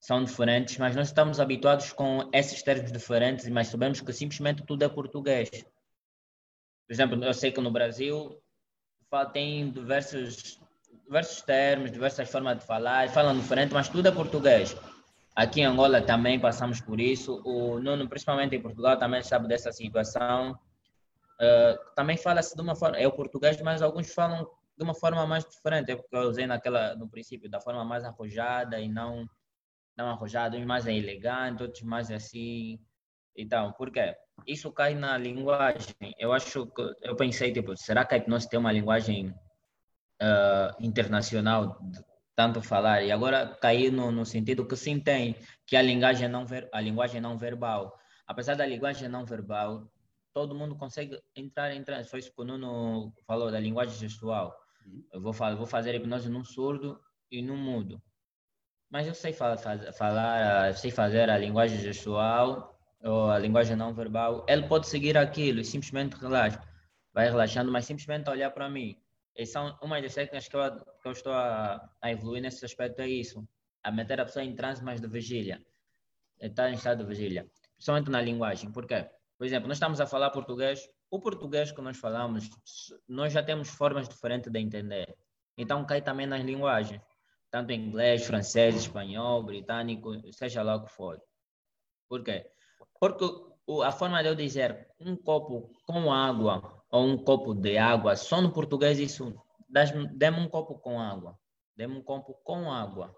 são 0.00 0.24
diferentes, 0.24 0.78
mas 0.78 0.96
nós 0.96 1.08
estamos 1.08 1.38
habituados 1.38 1.92
com 1.92 2.28
esses 2.32 2.60
termos 2.62 2.90
diferentes, 2.90 3.48
mas 3.48 3.68
sabemos 3.68 4.00
que 4.00 4.12
simplesmente 4.12 4.64
tudo 4.66 4.84
é 4.84 4.88
português. 4.88 5.48
Por 5.48 6.92
exemplo, 6.92 7.24
eu 7.24 7.32
sei 7.32 7.52
que 7.52 7.60
no 7.60 7.70
Brasil 7.70 8.42
tem 9.32 9.70
diversos 9.70 10.60
diversos 11.12 11.42
termos, 11.42 11.92
diversas 11.92 12.30
formas 12.30 12.58
de 12.58 12.64
falar, 12.64 13.08
falam 13.10 13.38
diferente, 13.38 13.74
mas 13.74 13.86
tudo 13.86 14.08
é 14.08 14.10
português. 14.10 14.74
Aqui 15.36 15.60
em 15.60 15.66
Angola 15.66 16.00
também 16.00 16.40
passamos 16.40 16.80
por 16.80 16.98
isso. 16.98 17.42
O 17.44 17.78
Nuno, 17.78 18.08
principalmente 18.08 18.56
em 18.56 18.62
Portugal, 18.62 18.96
também 18.96 19.22
sabe 19.22 19.46
dessa 19.46 19.70
situação. 19.72 20.52
Uh, 20.52 21.94
também 21.94 22.16
fala-se 22.16 22.56
de 22.56 22.62
uma 22.62 22.74
forma, 22.74 22.96
é 22.96 23.06
o 23.06 23.12
português, 23.12 23.60
mas 23.60 23.82
alguns 23.82 24.12
falam 24.12 24.48
de 24.76 24.84
uma 24.84 24.94
forma 24.94 25.26
mais 25.26 25.44
diferente. 25.44 25.90
É 25.90 25.96
porque 25.96 26.16
eu 26.16 26.22
usei 26.22 26.46
naquela, 26.46 26.94
no 26.96 27.08
princípio, 27.08 27.50
da 27.50 27.60
forma 27.60 27.84
mais 27.84 28.04
arrojada 28.04 28.80
e 28.80 28.88
não, 28.88 29.28
não 29.96 30.08
arrojada, 30.08 30.56
uns 30.56 30.64
mais 30.64 30.86
elegante, 30.86 31.62
outros 31.62 31.82
mais 31.82 32.10
assim. 32.10 32.80
Então, 33.36 33.72
por 33.72 33.90
quê? 33.90 34.14
Isso 34.46 34.70
cai 34.72 34.94
na 34.94 35.16
linguagem. 35.16 35.94
Eu 36.18 36.32
acho 36.32 36.66
que, 36.66 36.82
eu 37.02 37.16
pensei, 37.16 37.52
tipo, 37.52 37.76
será 37.76 38.04
que 38.04 38.14
a 38.14 38.18
hipnose 38.18 38.48
tem 38.48 38.58
uma 38.58 38.72
linguagem 38.72 39.28
uh, 40.20 40.76
internacional, 40.80 41.78
tanto 42.34 42.60
falar, 42.60 43.02
e 43.02 43.12
agora 43.12 43.46
cair 43.60 43.90
no, 43.90 44.10
no, 44.10 44.24
sentido 44.24 44.66
que 44.66 44.76
sim 44.76 45.00
tem, 45.00 45.36
que 45.66 45.76
a 45.76 45.82
linguagem, 45.82 46.28
não 46.28 46.46
ver, 46.46 46.68
a 46.72 46.80
linguagem 46.80 47.20
não 47.20 47.38
verbal. 47.38 47.96
Apesar 48.26 48.54
da 48.54 48.66
linguagem 48.66 49.08
não 49.08 49.24
verbal, 49.24 49.90
todo 50.32 50.54
mundo 50.54 50.76
consegue 50.76 51.20
entrar 51.36 51.74
em 51.74 51.82
transe. 51.82 52.08
Foi 52.08 52.18
isso 52.20 52.32
que 52.32 52.40
o 52.40 52.44
Nuno 52.44 53.12
falou, 53.26 53.50
da 53.50 53.60
linguagem 53.60 53.98
gestual. 53.98 54.54
Eu 55.12 55.20
vou, 55.20 55.32
falar, 55.32 55.54
vou 55.54 55.66
fazer 55.66 55.94
hipnose 55.94 56.28
num 56.28 56.44
surdo 56.44 57.00
e 57.30 57.40
num 57.40 57.56
mudo. 57.56 58.02
Mas 58.90 59.06
eu 59.06 59.14
sei 59.14 59.32
falar, 59.32 59.56
sei 60.74 60.90
fazer 60.90 61.30
a 61.30 61.38
linguagem 61.38 61.78
gestual 61.78 62.71
ou 63.02 63.30
a 63.30 63.38
linguagem 63.38 63.76
não 63.76 63.92
verbal. 63.92 64.46
Ele 64.48 64.66
pode 64.68 64.86
seguir 64.86 65.16
aquilo 65.16 65.60
e 65.60 65.64
simplesmente 65.64 66.14
relaxa. 66.14 66.62
Vai 67.12 67.28
relaxando, 67.28 67.70
mas 67.70 67.84
simplesmente 67.84 68.30
olhar 68.30 68.50
para 68.50 68.68
mim. 68.68 68.96
E 69.36 69.46
são 69.46 69.76
uma 69.82 70.00
das 70.00 70.14
técnicas 70.14 70.48
que 70.48 70.56
eu, 70.56 70.84
que 71.00 71.08
eu 71.08 71.12
estou 71.12 71.32
a, 71.32 71.90
a, 72.00 72.10
evoluir 72.10 72.42
nesse 72.42 72.64
aspecto 72.64 73.00
é 73.00 73.08
isso. 73.08 73.46
A 73.82 73.90
meter 73.90 74.20
a 74.20 74.24
pessoa 74.24 74.44
em 74.44 74.54
transe 74.54 74.82
mais 74.84 75.00
de 75.00 75.08
vigília. 75.08 75.60
Estar 76.40 76.70
em 76.70 76.74
estado 76.74 77.02
de 77.02 77.08
vigília. 77.08 77.48
Principalmente 77.74 78.10
na 78.10 78.20
linguagem. 78.20 78.70
Por 78.70 78.86
quê? 78.86 79.08
Por 79.36 79.46
exemplo, 79.46 79.68
nós 79.68 79.76
estamos 79.76 80.00
a 80.00 80.06
falar 80.06 80.30
português. 80.30 80.88
O 81.10 81.20
português 81.20 81.72
que 81.72 81.80
nós 81.80 81.98
falamos, 81.98 82.48
nós 83.08 83.32
já 83.32 83.42
temos 83.42 83.68
formas 83.68 84.08
diferentes 84.08 84.50
de 84.50 84.58
entender. 84.58 85.14
Então 85.58 85.84
cai 85.84 86.00
também 86.00 86.26
nas 86.26 86.42
linguagens. 86.42 87.02
Tanto 87.50 87.72
inglês, 87.72 88.24
francês, 88.24 88.74
espanhol, 88.76 89.42
britânico, 89.42 90.14
seja 90.32 90.62
lá 90.62 90.76
o 90.76 90.84
que 90.84 90.92
for. 90.92 91.20
Por 92.08 92.22
quê? 92.22 92.50
Porque 93.02 93.24
a 93.84 93.90
forma 93.90 94.22
de 94.22 94.28
eu 94.28 94.34
dizer 94.36 94.86
um 95.00 95.16
copo 95.16 95.72
com 95.84 96.12
água 96.12 96.84
ou 96.88 97.04
um 97.04 97.18
copo 97.18 97.52
de 97.52 97.76
água, 97.76 98.14
só 98.14 98.40
no 98.40 98.52
português 98.52 99.00
isso, 99.00 99.34
dê-me 100.14 100.38
um 100.38 100.48
copo 100.48 100.78
com 100.78 101.00
água, 101.00 101.36
dê-me 101.76 101.96
um 101.96 102.00
copo 102.00 102.32
com 102.44 102.70
água. 102.70 103.12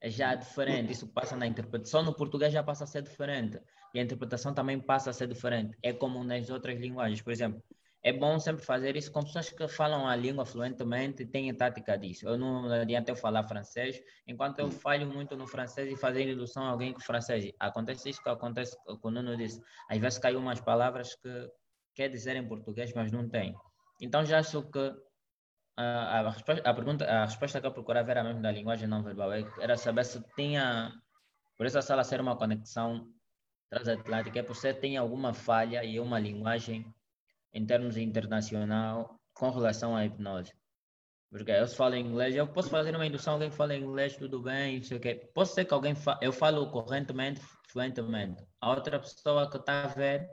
É 0.00 0.08
já 0.08 0.36
diferente, 0.36 0.92
isso 0.92 1.08
passa 1.08 1.34
na 1.34 1.44
interpretação. 1.44 2.04
No 2.04 2.14
português 2.14 2.52
já 2.52 2.62
passa 2.62 2.84
a 2.84 2.86
ser 2.86 3.02
diferente. 3.02 3.60
E 3.92 3.98
a 3.98 4.02
interpretação 4.04 4.54
também 4.54 4.78
passa 4.78 5.10
a 5.10 5.12
ser 5.12 5.26
diferente. 5.26 5.76
É 5.82 5.92
como 5.92 6.22
nas 6.22 6.48
outras 6.48 6.78
linguagens. 6.78 7.20
Por 7.20 7.32
exemplo, 7.32 7.60
é 8.06 8.12
bom 8.12 8.38
sempre 8.38 8.64
fazer 8.64 8.94
isso 8.94 9.10
com 9.10 9.20
pessoas 9.20 9.50
que 9.50 9.66
falam 9.66 10.06
a 10.06 10.14
língua 10.14 10.46
fluentemente 10.46 11.24
e 11.24 11.26
têm 11.26 11.52
tática 11.52 11.98
disso. 11.98 12.28
Eu 12.28 12.38
não 12.38 12.72
adianta 12.72 13.10
eu 13.10 13.16
falar 13.16 13.42
francês, 13.42 14.00
enquanto 14.28 14.60
eu 14.60 14.70
falho 14.70 15.08
muito 15.08 15.36
no 15.36 15.44
francês 15.44 15.90
e 15.90 15.96
fazer 15.96 16.22
indução 16.30 16.62
a 16.62 16.68
alguém 16.68 16.92
com 16.92 17.00
francês. 17.00 17.52
Acontece 17.58 18.10
isso 18.10 18.22
que 18.22 18.28
acontece 18.28 18.76
com 18.84 19.08
o 19.08 19.10
Nuno 19.10 19.36
disse. 19.36 19.60
Às 19.90 19.98
vezes 19.98 20.20
caiu 20.20 20.38
umas 20.38 20.60
palavras 20.60 21.16
que 21.16 21.50
quer 21.96 22.08
dizer 22.08 22.36
em 22.36 22.46
português, 22.46 22.92
mas 22.94 23.10
não 23.10 23.28
tem. 23.28 23.56
Então 24.00 24.24
já 24.24 24.38
acho 24.38 24.62
que 24.70 24.94
a, 25.76 26.20
a, 26.20 26.30
resposta, 26.30 26.62
a, 26.70 26.74
pergunta, 26.74 27.04
a 27.06 27.24
resposta 27.24 27.60
que 27.60 27.66
eu 27.66 27.72
procurava 27.72 28.08
era 28.12 28.22
mesmo 28.22 28.40
da 28.40 28.52
linguagem 28.52 28.86
não 28.86 29.02
verbal, 29.02 29.32
é 29.32 29.44
era 29.60 29.76
saber 29.76 30.04
se 30.04 30.22
tinha, 30.36 30.92
por 31.56 31.66
essa 31.66 31.82
sala 31.82 32.04
ser 32.04 32.20
uma 32.20 32.36
conexão 32.36 33.08
transatlântica, 33.68 34.38
é 34.38 34.42
por 34.44 34.54
se 34.54 34.72
tem 34.74 34.96
alguma 34.96 35.34
falha 35.34 35.82
e 35.82 35.98
uma 35.98 36.20
linguagem 36.20 36.86
em 37.56 37.64
termos 37.64 37.96
internacional 37.96 39.18
com 39.32 39.48
relação 39.48 39.96
à 39.96 40.04
hipnose. 40.04 40.52
Porque 41.30 41.50
eu 41.50 41.66
falo 41.66 41.96
inglês, 41.96 42.36
eu 42.36 42.46
posso 42.46 42.68
fazer 42.68 42.94
uma 42.94 43.06
indução, 43.06 43.32
alguém 43.34 43.50
fala 43.50 43.74
inglês, 43.74 44.14
tudo 44.14 44.42
bem, 44.42 44.76
não 44.76 44.84
sei 44.84 44.98
o 44.98 45.00
quê. 45.00 45.30
Pode 45.34 45.48
ser 45.48 45.64
que 45.64 45.72
alguém, 45.72 45.94
fa... 45.94 46.18
eu 46.20 46.32
falo 46.32 46.70
correntemente, 46.70 47.40
fluentemente. 47.68 48.44
A 48.60 48.70
outra 48.70 49.00
pessoa 49.00 49.50
que 49.50 49.56
está 49.56 49.84
a 49.84 49.86
ver 49.88 50.28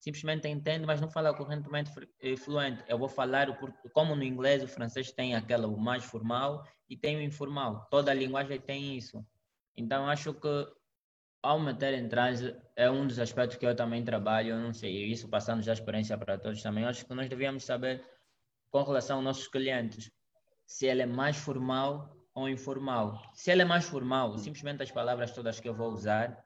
simplesmente 0.00 0.48
entende, 0.48 0.84
mas 0.84 1.00
não 1.00 1.08
fala 1.08 1.32
correntemente 1.32 1.90
fluente. 2.38 2.82
Eu 2.88 2.98
vou 2.98 3.08
falar, 3.08 3.56
como 3.92 4.16
no 4.16 4.24
inglês, 4.24 4.62
o 4.62 4.68
francês 4.68 5.12
tem 5.12 5.34
aquela 5.36 5.68
o 5.68 5.78
mais 5.78 6.04
formal 6.04 6.66
e 6.90 6.96
tem 6.96 7.16
o 7.16 7.22
informal. 7.22 7.86
Toda 7.88 8.10
a 8.10 8.14
linguagem 8.14 8.60
tem 8.60 8.96
isso. 8.96 9.24
Então, 9.76 10.08
acho 10.08 10.34
que 10.34 10.68
em 11.44 12.08
transe 12.08 12.56
é 12.74 12.90
um 12.90 13.06
dos 13.06 13.18
aspectos 13.18 13.58
que 13.58 13.66
eu 13.66 13.76
também 13.76 14.02
trabalho, 14.02 14.50
eu 14.50 14.58
não 14.58 14.72
sei, 14.72 15.04
isso 15.06 15.28
passando 15.28 15.62
já 15.62 15.72
a 15.72 15.74
experiência 15.74 16.16
para 16.16 16.38
todos 16.38 16.62
também. 16.62 16.84
Acho 16.84 17.04
que 17.04 17.14
nós 17.14 17.28
devíamos 17.28 17.64
saber 17.64 18.02
com 18.70 18.82
relação 18.82 19.16
aos 19.16 19.24
nossos 19.24 19.48
clientes, 19.48 20.10
se 20.66 20.86
ele 20.86 21.02
é 21.02 21.06
mais 21.06 21.36
formal 21.36 22.16
ou 22.34 22.48
informal. 22.48 23.22
Se 23.34 23.50
ele 23.50 23.62
é 23.62 23.64
mais 23.64 23.84
formal, 23.84 24.36
simplesmente 24.38 24.82
as 24.82 24.90
palavras 24.90 25.32
todas 25.32 25.60
que 25.60 25.68
eu 25.68 25.74
vou 25.74 25.90
usar 25.90 26.44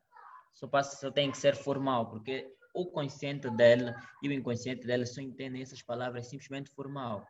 só, 0.53 0.67
passa, 0.67 0.97
só 0.97 1.11
tem 1.11 1.31
que 1.31 1.39
ser 1.39 1.55
formal, 1.55 2.11
porque 2.11 2.53
o 2.75 2.87
consciente 2.87 3.49
dela 3.51 3.95
e 4.23 4.29
o 4.29 4.33
inconsciente 4.33 4.87
dela 4.87 5.07
só 5.07 5.21
entendem 5.21 5.63
essas 5.63 5.83
palavras 5.83 6.29
simplesmente 6.29 6.71
formal. 6.71 7.25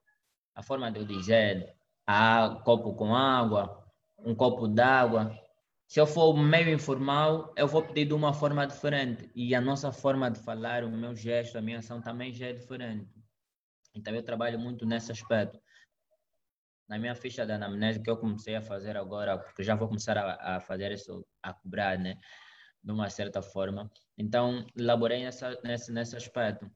A 0.54 0.62
forma 0.62 0.90
de 0.90 0.98
eu 0.98 1.04
dizer, 1.04 1.76
ah, 2.06 2.60
copo 2.64 2.94
com 2.94 3.14
água, 3.14 3.84
um 4.18 4.34
copo 4.34 4.66
d'água. 4.66 5.32
Se 5.88 5.98
eu 5.98 6.06
for 6.06 6.34
meio 6.36 6.68
informal, 6.68 7.52
eu 7.56 7.66
vou 7.66 7.82
pedir 7.82 8.04
de 8.04 8.14
uma 8.14 8.32
forma 8.34 8.66
diferente. 8.66 9.30
E 9.34 9.54
a 9.54 9.60
nossa 9.60 9.90
forma 9.90 10.30
de 10.30 10.38
falar, 10.38 10.84
o 10.84 10.90
meu 10.90 11.16
gesto, 11.16 11.56
a 11.56 11.62
minha 11.62 11.78
ação 11.78 12.00
também 12.00 12.32
já 12.32 12.48
é 12.48 12.52
diferente. 12.52 13.08
Então 13.94 14.14
eu 14.14 14.22
trabalho 14.22 14.58
muito 14.58 14.84
nesse 14.84 15.10
aspecto. 15.10 15.58
Na 16.86 16.98
minha 16.98 17.14
ficha 17.14 17.46
da 17.46 17.54
anamnese 17.54 18.02
que 18.02 18.10
eu 18.10 18.18
comecei 18.18 18.54
a 18.54 18.62
fazer 18.62 18.96
agora, 18.96 19.38
porque 19.38 19.62
já 19.62 19.74
vou 19.74 19.88
começar 19.88 20.16
a, 20.18 20.56
a 20.56 20.60
fazer 20.60 20.92
isso, 20.92 21.26
a 21.42 21.54
cobrar, 21.54 21.98
né? 21.98 22.18
de 22.82 22.92
uma 22.92 23.10
certa 23.10 23.42
forma. 23.42 23.90
Então, 24.16 24.66
elaborei 24.76 25.24
nessa, 25.24 25.58
nesse, 25.62 25.92
nesse 25.92 26.16
aspecto. 26.16 26.70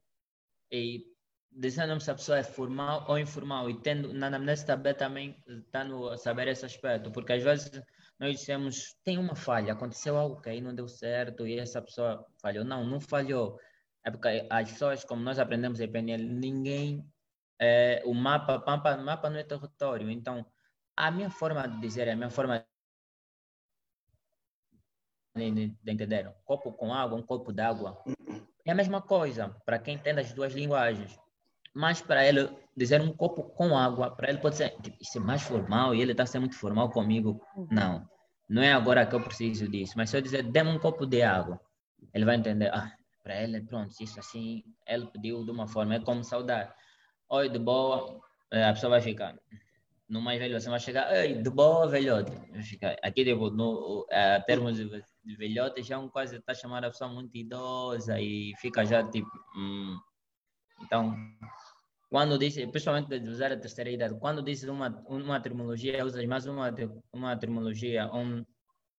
E 0.71 1.07
dizendo 1.51 1.99
se 2.01 2.11
a 2.11 2.15
pessoa 2.15 2.39
é 2.39 2.43
formal 2.43 3.05
ou 3.09 3.19
informal, 3.19 3.69
e 3.69 3.81
tendo 3.81 4.13
na 4.13 4.29
anamnese 4.29 4.67
também, 4.97 5.37
está 5.47 5.85
no 5.85 6.17
saber 6.17 6.49
esse 6.49 6.65
aspecto, 6.65 7.11
porque 7.11 7.35
às 7.35 7.43
vezes 7.43 7.83
nós 8.23 8.39
dissemos, 8.39 8.95
tem 9.03 9.19
uma 9.19 9.35
falha, 9.35 9.73
aconteceu 9.73 10.17
algo 10.17 10.41
que 10.41 10.49
aí 10.49 10.61
não 10.61 10.73
deu 10.73 10.87
certo 10.87 11.45
e 11.45 11.59
essa 11.59 11.83
pessoa 11.83 12.25
falhou. 12.41 12.65
Não, 12.65 12.85
não 12.85 13.01
falhou. 13.01 13.59
É 14.05 14.13
porque 14.13 14.47
as 14.49 14.71
pessoas, 14.71 15.05
como 15.05 15.21
nós 15.21 15.41
aprendemos 15.41 15.81
em 15.81 15.91
PNL, 15.91 16.23
ninguém, 16.23 17.05
é, 17.59 18.01
o 18.05 18.15
mapa, 18.15 18.63
mapa, 18.65 18.97
mapa 18.97 19.29
não 19.29 19.39
é 19.39 19.43
território. 19.43 20.09
Então, 20.09 20.47
a 20.97 21.11
minha 21.11 21.31
forma 21.31 21.67
de 21.67 21.81
dizer, 21.81 22.09
a 22.09 22.15
minha 22.15 22.31
forma 22.31 22.65
de, 25.37 25.51
de 25.51 25.91
entender, 25.91 26.33
copo 26.45 26.73
com 26.73 26.95
água, 26.95 27.19
um 27.19 27.27
copo 27.27 27.53
d'água, 27.53 28.05
é 28.65 28.71
a 28.71 28.75
mesma 28.75 29.03
coisa 29.03 29.49
para 29.67 29.81
quem 29.81 29.97
entende 29.97 30.21
as 30.21 30.33
duas 30.33 30.53
linguagens. 30.53 31.19
Mas 31.75 32.01
para 32.03 32.27
ele 32.27 32.49
dizer 32.77 33.01
um 33.01 33.13
copo 33.13 33.43
com 33.43 33.77
água, 33.77 34.11
para 34.11 34.29
ele 34.29 34.39
pode 34.39 34.57
ser, 34.57 34.71
tipo, 34.81 34.97
isso 35.01 35.19
é 35.19 35.21
mais 35.21 35.43
formal 35.43 35.95
e 35.95 36.03
ele 36.03 36.13
está 36.13 36.27
sendo 36.27 36.43
muito 36.43 36.57
formal 36.57 36.91
comigo. 36.91 37.41
Uhum. 37.57 37.69
Não, 37.71 38.09
não 38.49 38.63
é 38.63 38.73
agora 38.73 39.07
que 39.07 39.15
eu 39.15 39.23
preciso 39.23 39.69
disso. 39.69 39.95
Mas 39.97 40.11
se 40.11 40.17
eu 40.17 40.21
dizer, 40.21 40.43
dê 40.43 40.63
um 40.63 40.79
copo 40.79 41.07
de 41.07 41.23
água, 41.23 41.61
ele 42.13 42.25
vai 42.25 42.37
entender, 42.37 42.71
ah, 42.73 42.93
para 43.23 43.43
ele, 43.43 43.61
pronto, 43.63 43.95
isso 44.01 44.19
assim, 44.19 44.63
ele 44.87 45.07
pediu 45.07 45.45
de 45.45 45.51
uma 45.51 45.67
forma, 45.67 45.95
é 45.95 46.01
como 46.01 46.25
saudar. 46.25 46.75
Oi, 47.31 47.49
de 47.49 47.59
boa, 47.59 48.21
é, 48.51 48.65
a 48.65 48.73
pessoa 48.73 48.91
vai 48.91 49.01
ficar. 49.01 49.35
No 50.09 50.21
mais 50.21 50.39
velho, 50.39 50.61
você 50.61 50.69
vai 50.69 50.81
chegar, 50.81 51.11
oi, 51.11 51.35
de 51.35 51.49
boa, 51.49 51.89
velhote. 51.89 52.33
Aqui, 53.03 53.25
tipo, 53.25 53.49
no 53.49 54.07
é, 54.11 54.41
termos 54.41 54.77
de, 54.77 55.03
de 55.25 55.37
velhote, 55.37 55.83
já 55.83 55.99
um 55.99 56.09
quase 56.09 56.37
está 56.37 56.53
chamando 56.53 56.85
a 56.85 56.91
pessoa 56.91 57.11
muito 57.11 57.35
idosa 57.35 58.21
e 58.21 58.53
fica 58.59 58.85
já 58.85 59.03
tipo. 59.09 59.31
Hum. 59.57 59.97
Então, 60.83 61.15
quando 62.13 62.39
diz, 62.39 62.55
principalmente 62.71 63.19
de 63.19 63.27
usar 63.27 63.51
a 63.53 63.57
terceira 63.57 63.91
idade, 63.91 64.15
quando 64.21 64.43
diz 64.43 64.65
uma, 64.65 65.03
uma 65.09 65.41
terminologia, 65.41 66.05
usas 66.05 66.23
mais 66.27 66.45
uma, 66.45 66.71
uma 67.11 67.35
terminologia, 67.39 68.07
um, 68.13 68.45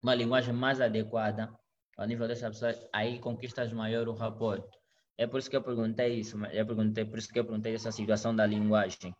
uma 0.01 0.16
linguagem 0.16 0.51
mais 0.51 0.82
adequada 0.82 1.48
ao 1.95 2.08
nível 2.08 2.27
dessa 2.27 2.50
pessoa, 2.50 2.74
aí 2.92 3.19
conquistas 3.19 3.72
maior 3.72 4.08
o 4.08 4.16
rapport. 4.16 4.66
É 5.16 5.27
por 5.27 5.38
isso 5.38 5.48
que 5.48 5.56
eu 5.56 5.61
perguntei 5.61 6.16
isso, 6.16 6.43
eu 6.48 6.66
perguntei, 6.66 7.06
por 7.06 7.19
isso 7.19 7.32
que 7.32 7.38
eu 7.38 7.45
perguntei 7.45 7.75
essa 7.75 7.92
situação 7.92 8.35
da 8.35 8.48
linguagem. 8.48 9.16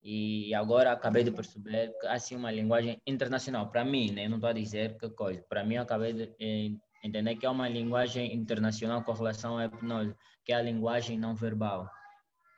E 0.00 0.54
agora 0.54 0.92
acabei 0.92 1.24
de 1.24 1.32
perceber 1.32 1.92
que 2.00 2.06
assim 2.06 2.36
uma 2.36 2.52
linguagem 2.52 3.02
internacional 3.04 3.68
para 3.68 3.84
mim, 3.84 4.12
né? 4.12 4.28
não 4.28 4.36
estou 4.36 4.50
a 4.50 4.52
dizer 4.52 4.96
que 4.96 5.10
coisa. 5.10 5.42
Para 5.48 5.64
mim 5.64 5.76
acabei 5.76 6.12
de 6.12 6.32
eh, 6.40 6.70
entender 7.02 7.34
que 7.34 7.44
é 7.44 7.50
uma 7.50 7.68
linguagem 7.68 8.32
internacional 8.32 9.02
com 9.02 9.10
relação 9.10 9.58
à 9.58 9.64
hipnose, 9.64 10.14
que 10.44 10.52
é 10.52 10.54
a 10.54 10.62
linguagem 10.62 11.18
não 11.18 11.34
verbal. 11.34 11.90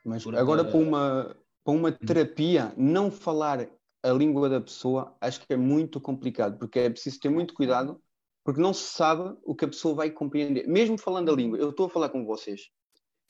Mas 0.03 0.23
Porque... 0.23 0.39
agora 0.39 0.63
para 0.63 0.77
uma 0.77 1.37
para 1.63 1.73
uma 1.73 1.91
terapia 1.91 2.73
não 2.75 3.11
falar 3.11 3.67
a 4.01 4.09
língua 4.09 4.49
da 4.49 4.59
pessoa, 4.59 5.15
acho 5.21 5.41
que 5.41 5.53
é 5.53 5.57
muito 5.57 6.01
complicado, 6.01 6.57
porque 6.57 6.79
é 6.79 6.89
preciso 6.89 7.19
ter 7.19 7.29
muito 7.29 7.53
cuidado 7.53 8.01
porque 8.43 8.59
não 8.59 8.73
se 8.73 8.83
sabe 8.83 9.37
o 9.43 9.55
que 9.55 9.65
a 9.65 9.67
pessoa 9.67 9.93
vai 9.93 10.09
compreender. 10.09 10.67
Mesmo 10.67 10.97
falando 10.97 11.31
a 11.31 11.35
língua, 11.35 11.57
eu 11.57 11.69
estou 11.69 11.85
a 11.85 11.89
falar 11.89 12.09
com 12.09 12.25
vocês. 12.25 12.69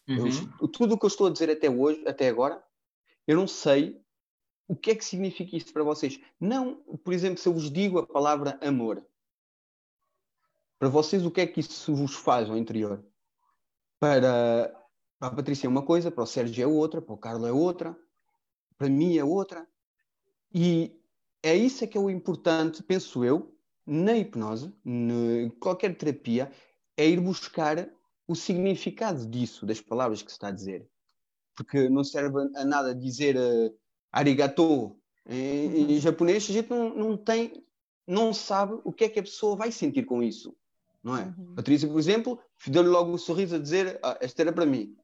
Uhum. 0.08 0.27
Eu, 0.61 0.67
tudo 0.67 0.95
o 0.95 0.98
que 0.98 1.06
eu 1.06 1.09
estou 1.09 1.27
a 1.27 1.30
dizer 1.30 1.50
até 1.50 1.69
hoje, 1.69 2.01
até 2.08 2.30
agora, 2.30 2.64
eu 3.27 3.35
não 3.35 3.48
sei 3.48 4.01
o 4.67 4.75
que 4.75 4.91
é 4.91 4.95
que 4.95 5.03
significa 5.03 5.56
isso 5.56 5.74
para 5.74 5.83
vocês. 5.83 6.19
Não, 6.40 6.75
por 7.03 7.14
exemplo, 7.14 7.40
se 7.40 7.48
eu 7.48 7.53
vos 7.53 7.69
digo 7.69 8.00
a 8.00 8.08
palavra 8.08 8.58
amor, 8.61 9.06
para 10.80 10.90
vocês 10.90 11.25
o 11.25 11.32
que 11.32 11.41
é 11.41 11.48
que 11.48 11.59
isso 11.59 11.93
vos 11.93 12.16
faz 12.16 12.50
ao 12.50 12.58
interior? 12.58 13.03
Para, 14.00 14.74
para 15.22 15.27
a 15.27 15.35
Patrícia 15.35 15.67
é 15.67 15.69
uma 15.69 15.83
coisa, 15.83 16.09
para 16.09 16.24
o 16.24 16.25
Sérgio 16.25 16.64
é 16.64 16.66
outra, 16.66 17.00
para 17.00 17.14
o 17.14 17.17
Carlos 17.17 17.48
é 17.48 17.51
outra, 17.51 17.95
para 18.75 18.90
mim 18.90 19.17
é 19.19 19.24
outra. 19.24 19.67
E 20.51 21.00
é 21.43 21.56
isso 21.56 21.88
que 21.88 21.95
é 21.95 22.01
o 22.01 22.09
importante, 22.09 22.82
penso 22.82 23.24
eu, 23.24 23.56
na 23.85 24.17
hipnose, 24.17 24.74
em 24.83 25.48
qualquer 25.59 25.95
terapia, 25.95 26.51
é 26.98 27.08
ir 27.08 27.19
buscar 27.19 27.88
o 28.27 28.35
significado 28.35 29.27
disso, 29.27 29.64
das 29.64 29.80
palavras 29.80 30.24
que 30.24 30.32
se 30.32 30.38
está 30.38 30.48
a 30.48 30.51
dizer. 30.51 30.90
Porque 31.56 31.88
não 31.88 32.03
serve 32.03 32.40
a 32.56 32.66
nada 32.66 32.95
dizer 32.95 33.38
uh, 33.38 33.77
arigato 34.11 35.00
em, 35.30 35.67
uhum. 35.67 35.90
em, 35.91 36.00
japonês, 36.00 36.50
a 36.50 36.53
gente 36.53 36.72
não, 36.72 36.95
não 36.95 37.16
tem, 37.16 37.64
não 38.08 38.33
sabe 38.33 38.82
o 38.83 38.91
que 38.91 39.03
é 39.03 39.09
que 39.09 39.19
a 39.19 39.24
pessoa 39.24 39.56
vai 39.56 39.72
sentir 39.72 40.03
com 40.03 40.24
isso, 40.24 40.56
não 41.03 41.16
é? 41.16 41.25
Uhum. 41.38 41.53
Patrícia, 41.53 41.88
por 41.88 42.00
exemplo, 42.00 42.40
deu-lhe 42.66 42.90
logo 42.90 43.11
o 43.11 43.14
um 43.14 43.19
sorriso 43.19 43.56
a 43.58 43.59
dizer, 43.59 44.00
ah, 44.01 44.17
esta 44.19 44.41
era 44.41 44.51
para 44.51 44.66
mim. 44.66 44.98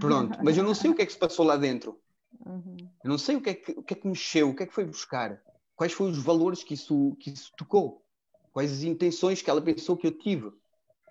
Pronto, 0.00 0.38
mas 0.42 0.56
eu 0.56 0.64
não 0.64 0.74
sei 0.74 0.90
o 0.90 0.94
que 0.94 1.02
é 1.02 1.06
que 1.06 1.12
se 1.12 1.18
passou 1.18 1.44
lá 1.44 1.56
dentro. 1.56 1.98
Uhum. 2.44 2.76
Eu 3.02 3.10
não 3.10 3.18
sei 3.18 3.36
o 3.36 3.40
que, 3.40 3.50
é 3.50 3.54
que, 3.54 3.72
o 3.72 3.82
que 3.82 3.94
é 3.94 3.96
que 3.96 4.08
mexeu, 4.08 4.50
o 4.50 4.54
que 4.54 4.62
é 4.62 4.66
que 4.66 4.74
foi 4.74 4.84
buscar, 4.84 5.40
quais 5.76 5.92
foram 5.92 6.10
os 6.10 6.18
valores 6.18 6.62
que 6.64 6.74
isso, 6.74 7.16
que 7.20 7.30
isso 7.30 7.52
tocou 7.56 8.04
quais 8.54 8.70
as 8.70 8.84
intenções 8.84 9.42
que 9.42 9.50
ela 9.50 9.60
pensou 9.60 9.96
que 9.96 10.06
eu 10.06 10.12
tive. 10.12 10.52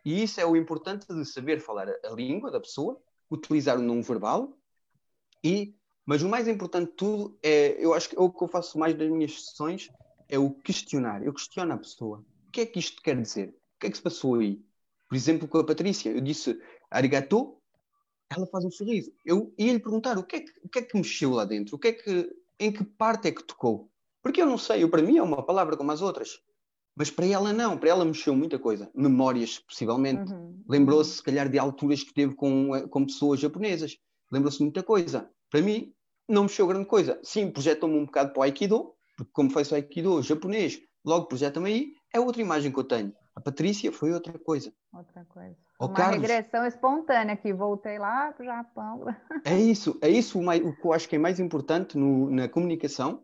E 0.04 0.24
isso 0.24 0.40
é 0.40 0.46
o 0.46 0.56
importante 0.56 1.06
de 1.06 1.26
saber 1.26 1.60
falar 1.60 1.90
a 1.90 2.10
língua 2.10 2.50
da 2.50 2.60
pessoa, 2.60 3.00
utilizar 3.30 3.78
o 3.78 3.82
não 3.82 4.02
verbal 4.02 4.58
e 5.44 5.76
mas 6.06 6.22
o 6.22 6.28
mais 6.28 6.50
importante 6.50 6.90
de 6.90 6.96
tudo 6.96 7.38
é, 7.42 7.78
eu 7.80 7.94
acho 7.94 8.10
que 8.10 8.20
o 8.20 8.30
que 8.30 8.44
eu 8.44 8.48
faço 8.50 8.78
mais 8.78 8.94
das 8.94 9.10
minhas 9.10 9.46
sessões 9.46 9.90
é 10.28 10.38
o 10.38 10.52
questionar. 10.52 11.24
Eu 11.24 11.34
questiono 11.34 11.72
a 11.74 11.78
pessoa. 11.78 12.26
O 12.48 12.52
que 12.52 12.62
é 12.62 12.66
que 12.66 12.78
isto 12.78 13.02
quer 13.02 13.22
dizer? 13.22 13.50
O 13.50 13.80
que 13.80 13.88
é 13.88 13.90
que 13.90 13.96
se 13.96 14.04
passou 14.04 14.36
aí? 14.36 14.62
Por 15.08 15.16
exemplo, 15.16 15.48
com 15.48 15.60
a 15.60 15.64
Patrícia, 15.64 16.10
eu 16.10 16.20
disse 16.20 16.60
arigato, 16.92 17.58
ela 18.36 18.48
faz 18.48 18.66
um 18.66 18.72
sorriso. 18.72 19.12
Eu 19.26 19.54
ia 19.58 19.74
lhe 19.74 19.80
perguntar 19.80 20.18
o 20.18 20.24
que, 20.24 20.38
é 20.38 20.40
que, 20.42 20.52
o 20.64 20.70
que 20.70 20.80
é 20.80 20.82
que 20.82 20.98
mexeu 20.98 21.32
lá 21.32 21.46
dentro? 21.46 21.76
O 21.76 21.80
que 21.80 21.90
é 21.90 21.94
que, 21.94 22.36
em 22.60 22.72
que 22.72 22.84
parte 22.84 23.28
é 23.28 23.32
que 23.32 23.44
tocou? 23.44 23.90
Porque 24.22 24.42
eu 24.42 24.46
não 24.46 24.58
sei, 24.58 24.84
eu, 24.84 24.90
para 24.90 25.02
mim 25.02 25.18
é 25.18 25.24
uma 25.24 25.44
palavra 25.44 25.76
como 25.76 25.92
as 25.92 26.02
outras. 26.02 26.40
Mas 26.96 27.10
para 27.10 27.26
ela 27.26 27.52
não, 27.52 27.78
para 27.78 27.90
ela 27.90 28.06
mexeu 28.06 28.36
muita 28.36 28.60
coisa. 28.60 28.90
Memórias, 28.94 29.60
possivelmente. 29.60 30.32
Uhum. 30.32 30.64
Lembrou-se, 30.70 31.18
se 31.18 31.24
calhar, 31.24 31.50
de 31.50 31.58
alturas 31.58 32.04
que 32.04 32.14
teve 32.14 32.36
com, 32.36 32.76
eh, 32.76 32.88
com 32.88 33.06
pessoas 33.06 33.40
japonesas. 33.40 33.98
Lembrou-se 34.32 34.60
de 34.60 34.64
muita 34.64 34.84
coisa. 34.84 35.30
Para 35.50 35.62
mim, 35.62 35.92
não 36.28 36.44
mexeu 36.44 36.68
grande 36.68 36.86
coisa. 36.86 37.20
Sim, 37.24 37.50
projetou-me 37.52 37.98
um 37.98 38.06
bocado 38.06 38.32
para 38.32 38.40
o 38.40 38.44
Aikido, 38.44 38.94
porque 39.18 39.32
como 39.34 39.50
faz 39.50 39.72
o 39.72 39.76
Aikido 39.76 40.22
japonês, 40.22 40.80
logo 41.04 41.26
projeta-me 41.26 41.70
aí, 41.70 41.94
é 42.14 42.20
outra 42.20 42.42
imagem 42.42 42.72
que 42.72 42.80
eu 42.80 42.84
tenho. 42.84 43.14
A 43.36 43.42
Patrícia 43.42 43.92
foi 43.92 44.14
outra 44.14 44.38
coisa. 44.38 44.72
Outra 44.94 45.26
coisa. 45.26 45.58
O 45.80 45.86
Uma 45.86 45.94
Carlos, 45.96 46.22
regressão 46.22 46.66
espontânea 46.66 47.36
que 47.36 47.54
voltei 47.54 47.98
lá 47.98 48.32
para 48.32 48.44
o 48.44 48.46
Japão. 48.46 49.06
É 49.46 49.60
isso, 49.60 49.98
é 50.02 50.10
isso 50.10 50.40
o, 50.40 50.44
mais, 50.44 50.64
o 50.64 50.74
que 50.74 50.86
eu 50.86 50.94
acho 50.94 51.10
que 51.10 51.16
é 51.16 51.20
mais 51.20 51.40
importante 51.40 51.98
no, 51.98 52.30
na 52.30 52.48
comunicação. 52.48 53.24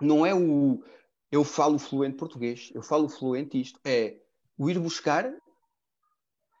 Não 0.00 0.26
é 0.26 0.34
o, 0.34 0.82
eu 1.30 1.44
falo 1.44 1.78
fluente 1.78 2.16
português, 2.16 2.70
eu 2.74 2.82
falo 2.82 3.08
fluente 3.08 3.60
isto, 3.60 3.78
é 3.84 4.16
o 4.58 4.68
ir 4.68 4.78
buscar 4.78 5.32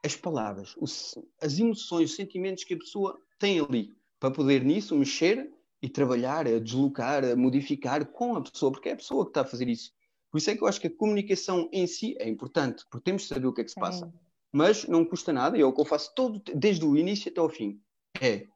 as 0.04 0.16
palavras, 0.16 0.74
os, 0.78 1.18
as 1.40 1.58
emoções, 1.58 2.10
os 2.10 2.16
sentimentos 2.16 2.64
que 2.64 2.74
a 2.74 2.78
pessoa 2.78 3.20
tem 3.38 3.60
ali, 3.60 3.94
para 4.18 4.30
poder 4.30 4.64
nisso 4.64 4.96
mexer 4.96 5.52
e 5.80 5.88
trabalhar, 5.88 6.46
a 6.46 6.58
deslocar, 6.58 7.24
a 7.24 7.36
modificar 7.36 8.06
com 8.06 8.36
a 8.36 8.42
pessoa, 8.42 8.72
porque 8.72 8.88
é 8.88 8.92
a 8.92 8.96
pessoa 8.96 9.24
que 9.24 9.30
está 9.30 9.42
a 9.42 9.44
fazer 9.44 9.68
isso. 9.68 9.92
Por 10.30 10.38
isso 10.38 10.50
é 10.50 10.56
que 10.56 10.62
eu 10.62 10.68
acho 10.68 10.80
que 10.80 10.86
a 10.86 10.96
comunicação 10.96 11.68
em 11.72 11.86
si 11.86 12.16
é 12.18 12.28
importante, 12.28 12.84
porque 12.90 13.04
temos 13.04 13.22
de 13.22 13.28
saber 13.28 13.46
o 13.46 13.52
que 13.52 13.60
é 13.60 13.64
que 13.64 13.70
se 13.70 13.78
passa. 13.78 14.12
Mas 14.52 14.86
não 14.86 15.04
custa 15.04 15.32
nada, 15.32 15.56
e 15.56 15.62
é 15.62 15.64
o 15.64 15.72
que 15.72 15.80
eu 15.80 15.84
faço 15.84 16.14
todo, 16.14 16.42
desde 16.54 16.84
o 16.84 16.96
início 16.96 17.30
até 17.30 17.40
ao 17.40 17.48
fim. 17.48 17.80
É 18.20 18.46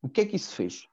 o 0.00 0.08
que 0.08 0.20
é 0.20 0.26
que 0.26 0.36
isso 0.36 0.54
fez? 0.54 0.86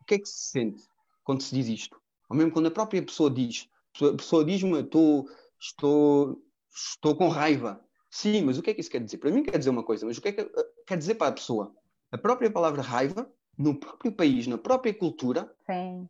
O 0.00 0.04
que 0.04 0.14
é 0.14 0.18
que 0.18 0.26
se 0.26 0.50
sente 0.50 0.82
quando 1.24 1.42
se 1.42 1.54
diz 1.54 1.68
isto? 1.68 2.00
Ou 2.28 2.36
mesmo 2.36 2.52
quando 2.52 2.66
a 2.66 2.70
própria 2.70 3.02
pessoa 3.02 3.30
diz, 3.30 3.68
a 4.02 4.16
pessoa 4.16 4.44
diz-me, 4.44 4.80
estou, 4.80 5.28
estou, 5.60 6.42
estou 6.74 7.16
com 7.16 7.28
raiva. 7.28 7.80
Sim, 8.10 8.42
mas 8.42 8.56
o 8.56 8.62
que 8.62 8.70
é 8.70 8.74
que 8.74 8.80
isso 8.80 8.90
quer 8.90 9.02
dizer? 9.02 9.18
Para 9.18 9.30
mim 9.30 9.42
quer 9.42 9.58
dizer 9.58 9.70
uma 9.70 9.82
coisa, 9.82 10.06
mas 10.06 10.16
o 10.16 10.22
que 10.22 10.28
é 10.28 10.32
que 10.32 10.40
eh, 10.40 10.66
quer 10.86 10.96
dizer 10.96 11.16
para 11.16 11.28
a 11.28 11.32
pessoa? 11.32 11.74
A 12.10 12.16
própria 12.16 12.50
palavra 12.50 12.80
raiva, 12.80 13.30
no 13.58 13.78
próprio 13.78 14.10
país, 14.10 14.46
na 14.46 14.56
própria 14.56 14.94
cultura, 14.94 15.54
Sim. 15.66 16.08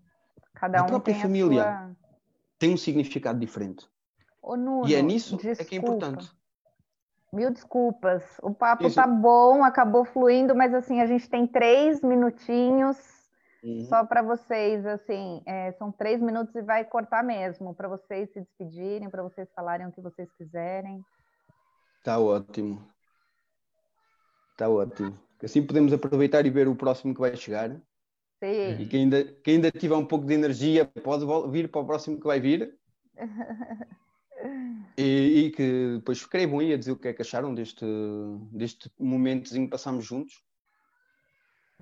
Cada 0.55 0.79
um 0.79 0.83
na 0.83 0.87
própria 0.87 1.15
família, 1.17 1.63
sua... 1.63 1.97
tem 2.59 2.73
um 2.73 2.77
significado 2.77 3.39
diferente. 3.39 3.87
Nuno, 4.43 4.89
e 4.89 4.95
é 4.95 5.03
nisso 5.03 5.37
desculpa. 5.37 5.63
é 5.63 5.65
que 5.65 5.75
é 5.75 5.79
importante. 5.79 6.31
Mil 7.33 7.51
desculpas. 7.51 8.23
O 8.43 8.55
papo 8.55 8.87
está 8.87 9.07
bom, 9.07 9.65
acabou 9.65 10.05
fluindo, 10.05 10.55
mas 10.55 10.73
assim, 10.73 11.01
a 11.01 11.07
gente 11.07 11.29
tem 11.29 11.47
três 11.47 12.01
minutinhos 12.01 12.97
Uhum. 13.67 13.85
Só 13.87 14.07
para 14.07 14.23
vocês, 14.23 14.87
assim, 14.87 15.43
é, 15.45 15.73
são 15.73 15.91
três 15.91 16.21
minutos 16.21 16.55
e 16.55 16.63
vai 16.63 16.85
cortar 16.85 17.25
mesmo, 17.25 17.75
para 17.75 17.89
vocês 17.89 18.31
se 18.33 18.41
despedirem, 18.41 19.11
para 19.11 19.25
vocês 19.25 19.49
falarem 19.53 19.89
o 19.89 19.93
que 19.93 20.01
vocês 20.01 20.31
quiserem. 20.39 21.05
Tá 22.05 22.17
ótimo. 22.21 22.81
Tá 24.57 24.69
ótimo. 24.69 25.19
Assim 25.43 25.67
podemos 25.67 25.93
aproveitar 25.93 26.47
e 26.47 26.51
ver 26.51 26.69
o 26.69 26.77
próximo 26.77 27.13
que 27.13 27.21
vai 27.21 27.35
chegar. 27.35 27.71
Sim. 28.39 28.81
E 28.81 28.87
quem 28.87 29.03
ainda, 29.03 29.25
quem 29.43 29.57
ainda 29.57 29.73
tiver 29.73 29.97
um 29.97 30.07
pouco 30.07 30.25
de 30.25 30.35
energia 30.35 30.85
pode 31.03 31.27
vir 31.51 31.69
para 31.69 31.81
o 31.81 31.87
próximo 31.87 32.21
que 32.21 32.27
vai 32.27 32.39
vir. 32.39 32.79
e, 34.97 35.47
e, 35.47 35.51
que 35.51 35.97
depois 35.97 36.19
escrevam 36.19 36.61
aí 36.61 36.73
a 36.73 36.79
dizer 36.79 36.93
o 36.93 36.97
que 36.97 37.09
é 37.09 37.13
que 37.13 37.23
acharam 37.23 37.55
deste, 37.55 37.85
deste 38.53 38.91
momentozinho 38.99 39.67
que 39.67 39.71
passámos 39.71 40.05
juntos 40.05 40.47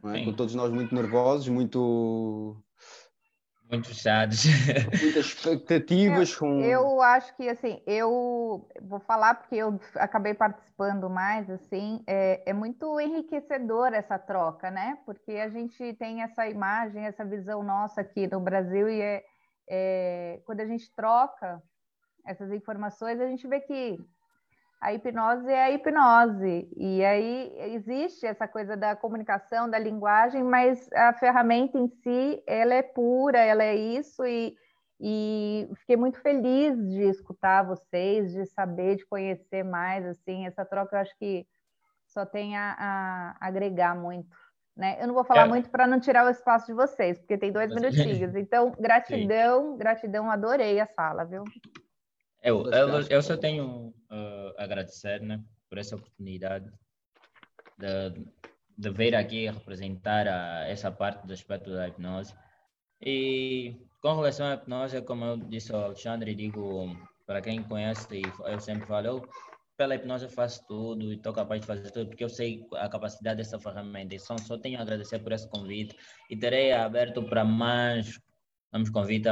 é? 0.02 0.24
com 0.24 0.33
todos 0.33 0.55
nós 0.55 0.73
muito 0.73 0.94
nervosos, 0.94 1.49
muito 1.49 2.57
Muito 3.70 3.94
chatos. 3.94 4.44
Muitas 5.02 5.26
expectativas 5.26 6.33
eu, 6.33 6.39
com. 6.39 6.60
Eu 6.60 7.02
acho 7.02 7.34
que 7.36 7.49
assim, 7.49 7.81
eu 7.86 8.68
vou 8.83 9.00
falar 9.00 9.34
porque 9.34 9.57
eu 9.57 9.81
acabei 9.94 10.34
participando 10.34 11.08
mais, 11.08 11.49
assim, 11.49 12.02
é, 12.07 12.42
é 12.50 12.52
muito 12.52 13.00
enriquecedor 13.00 13.94
essa 13.94 14.18
troca, 14.18 14.70
né? 14.70 14.99
Porque 15.07 15.33
a 15.33 15.49
gente 15.49 15.94
tem 15.94 16.23
essa 16.23 16.47
imagem, 16.49 17.07
essa 17.07 17.24
visão 17.24 17.62
nossa 17.62 18.02
aqui 18.02 18.26
no 18.26 18.41
Brasil, 18.41 18.89
e 18.89 19.00
é, 19.00 19.24
é 19.68 20.42
quando 20.44 20.60
a 20.60 20.66
gente 20.66 20.92
troca 20.94 21.62
essas 22.25 22.51
informações, 22.53 23.20
a 23.20 23.27
gente 23.27 23.47
vê 23.47 23.61
que 23.61 23.99
a 24.81 24.93
hipnose 24.93 25.49
é 25.49 25.65
a 25.65 25.70
hipnose. 25.70 26.69
E 26.77 27.05
aí 27.05 27.53
existe 27.75 28.27
essa 28.27 28.47
coisa 28.47 28.77
da 28.77 28.94
comunicação, 28.94 29.69
da 29.69 29.78
linguagem, 29.78 30.43
mas 30.43 30.91
a 30.93 31.12
ferramenta 31.15 31.78
em 31.78 31.89
si, 31.89 32.43
ela 32.47 32.75
é 32.75 32.83
pura, 32.83 33.39
ela 33.39 33.65
é 33.65 33.75
isso, 33.75 34.25
e, 34.27 34.55
e 35.01 35.69
fiquei 35.77 35.97
muito 35.97 36.20
feliz 36.20 36.77
de 36.77 37.03
escutar 37.05 37.62
vocês, 37.62 38.33
de 38.33 38.44
saber, 38.47 38.97
de 38.97 39.07
conhecer 39.07 39.62
mais, 39.62 40.05
assim, 40.05 40.47
essa 40.47 40.65
troca 40.65 40.97
eu 40.97 41.01
acho 41.01 41.17
que 41.19 41.47
só 42.07 42.27
tem 42.27 42.57
a, 42.57 42.77
a 42.78 43.36
agregar 43.41 43.94
muito. 43.94 44.36
Né? 44.77 44.99
Eu 45.01 45.07
não 45.07 45.15
vou 45.15 45.25
falar 45.25 45.47
é. 45.47 45.49
muito 45.49 45.70
para 45.70 45.86
não 45.86 46.01
tirar 46.01 46.27
o 46.27 46.31
espaço 46.31 46.67
de 46.67 46.75
vocês, 46.75 47.19
porque 47.19 47.39
tem 47.39 47.53
dois 47.53 47.73
minutinhos. 47.73 48.35
Então, 48.36 48.73
gratidão, 48.78 49.73
Sim. 49.73 49.78
gratidão, 49.78 50.31
adorei 50.31 50.81
a 50.81 50.86
sala, 50.86 51.25
viu? 51.25 51.44
Eu, 52.44 52.70
eu, 52.70 53.00
eu 53.08 53.23
só 53.23 53.39
tenho 53.39 53.89
uh, 53.89 54.55
agradecer 54.58 55.18
né, 55.23 55.42
por 55.66 55.78
essa 55.78 55.97
oportunidade 55.97 56.70
de, 57.78 58.26
de 58.76 58.90
vir 58.90 59.14
aqui 59.14 59.48
representar 59.48 60.28
a, 60.28 60.68
essa 60.68 60.92
parte 60.92 61.26
do 61.26 61.32
aspecto 61.32 61.70
da 61.70 61.89
hipnose. 61.89 62.34
E 63.00 63.74
com 64.02 64.14
relação 64.14 64.47
à 64.47 64.55
hipnose, 64.56 65.00
como 65.00 65.24
eu 65.24 65.36
disse 65.39 65.74
ao 65.74 65.84
Alexandre, 65.84 66.34
digo 66.34 66.94
para 67.26 67.40
quem 67.40 67.62
conhece, 67.62 68.06
e 68.14 68.23
eu 68.50 68.60
sempre 68.60 68.86
falo, 68.86 69.06
eu, 69.06 69.28
pela 69.78 69.94
hipnose 69.94 70.26
eu 70.26 70.31
faço 70.31 70.66
tudo 70.66 71.10
e 71.10 71.16
estou 71.16 71.32
capaz 71.32 71.62
de 71.62 71.66
fazer 71.66 71.90
tudo, 71.92 72.08
porque 72.08 72.24
eu 72.24 72.28
sei 72.28 72.68
a 72.74 72.90
capacidade 72.90 73.39
dessa 73.39 73.58
ferramenta. 73.58 74.14
Então, 74.14 74.36
só 74.36 74.58
tenho 74.58 74.78
a 74.78 74.82
agradecer 74.82 75.18
por 75.20 75.32
esse 75.32 75.48
convite 75.48 75.97
e 76.28 76.36
terei 76.36 76.73
aberto 76.73 77.23
para 77.23 77.42
mais, 77.42 78.20
vamos 78.70 78.90
convite 78.90 79.28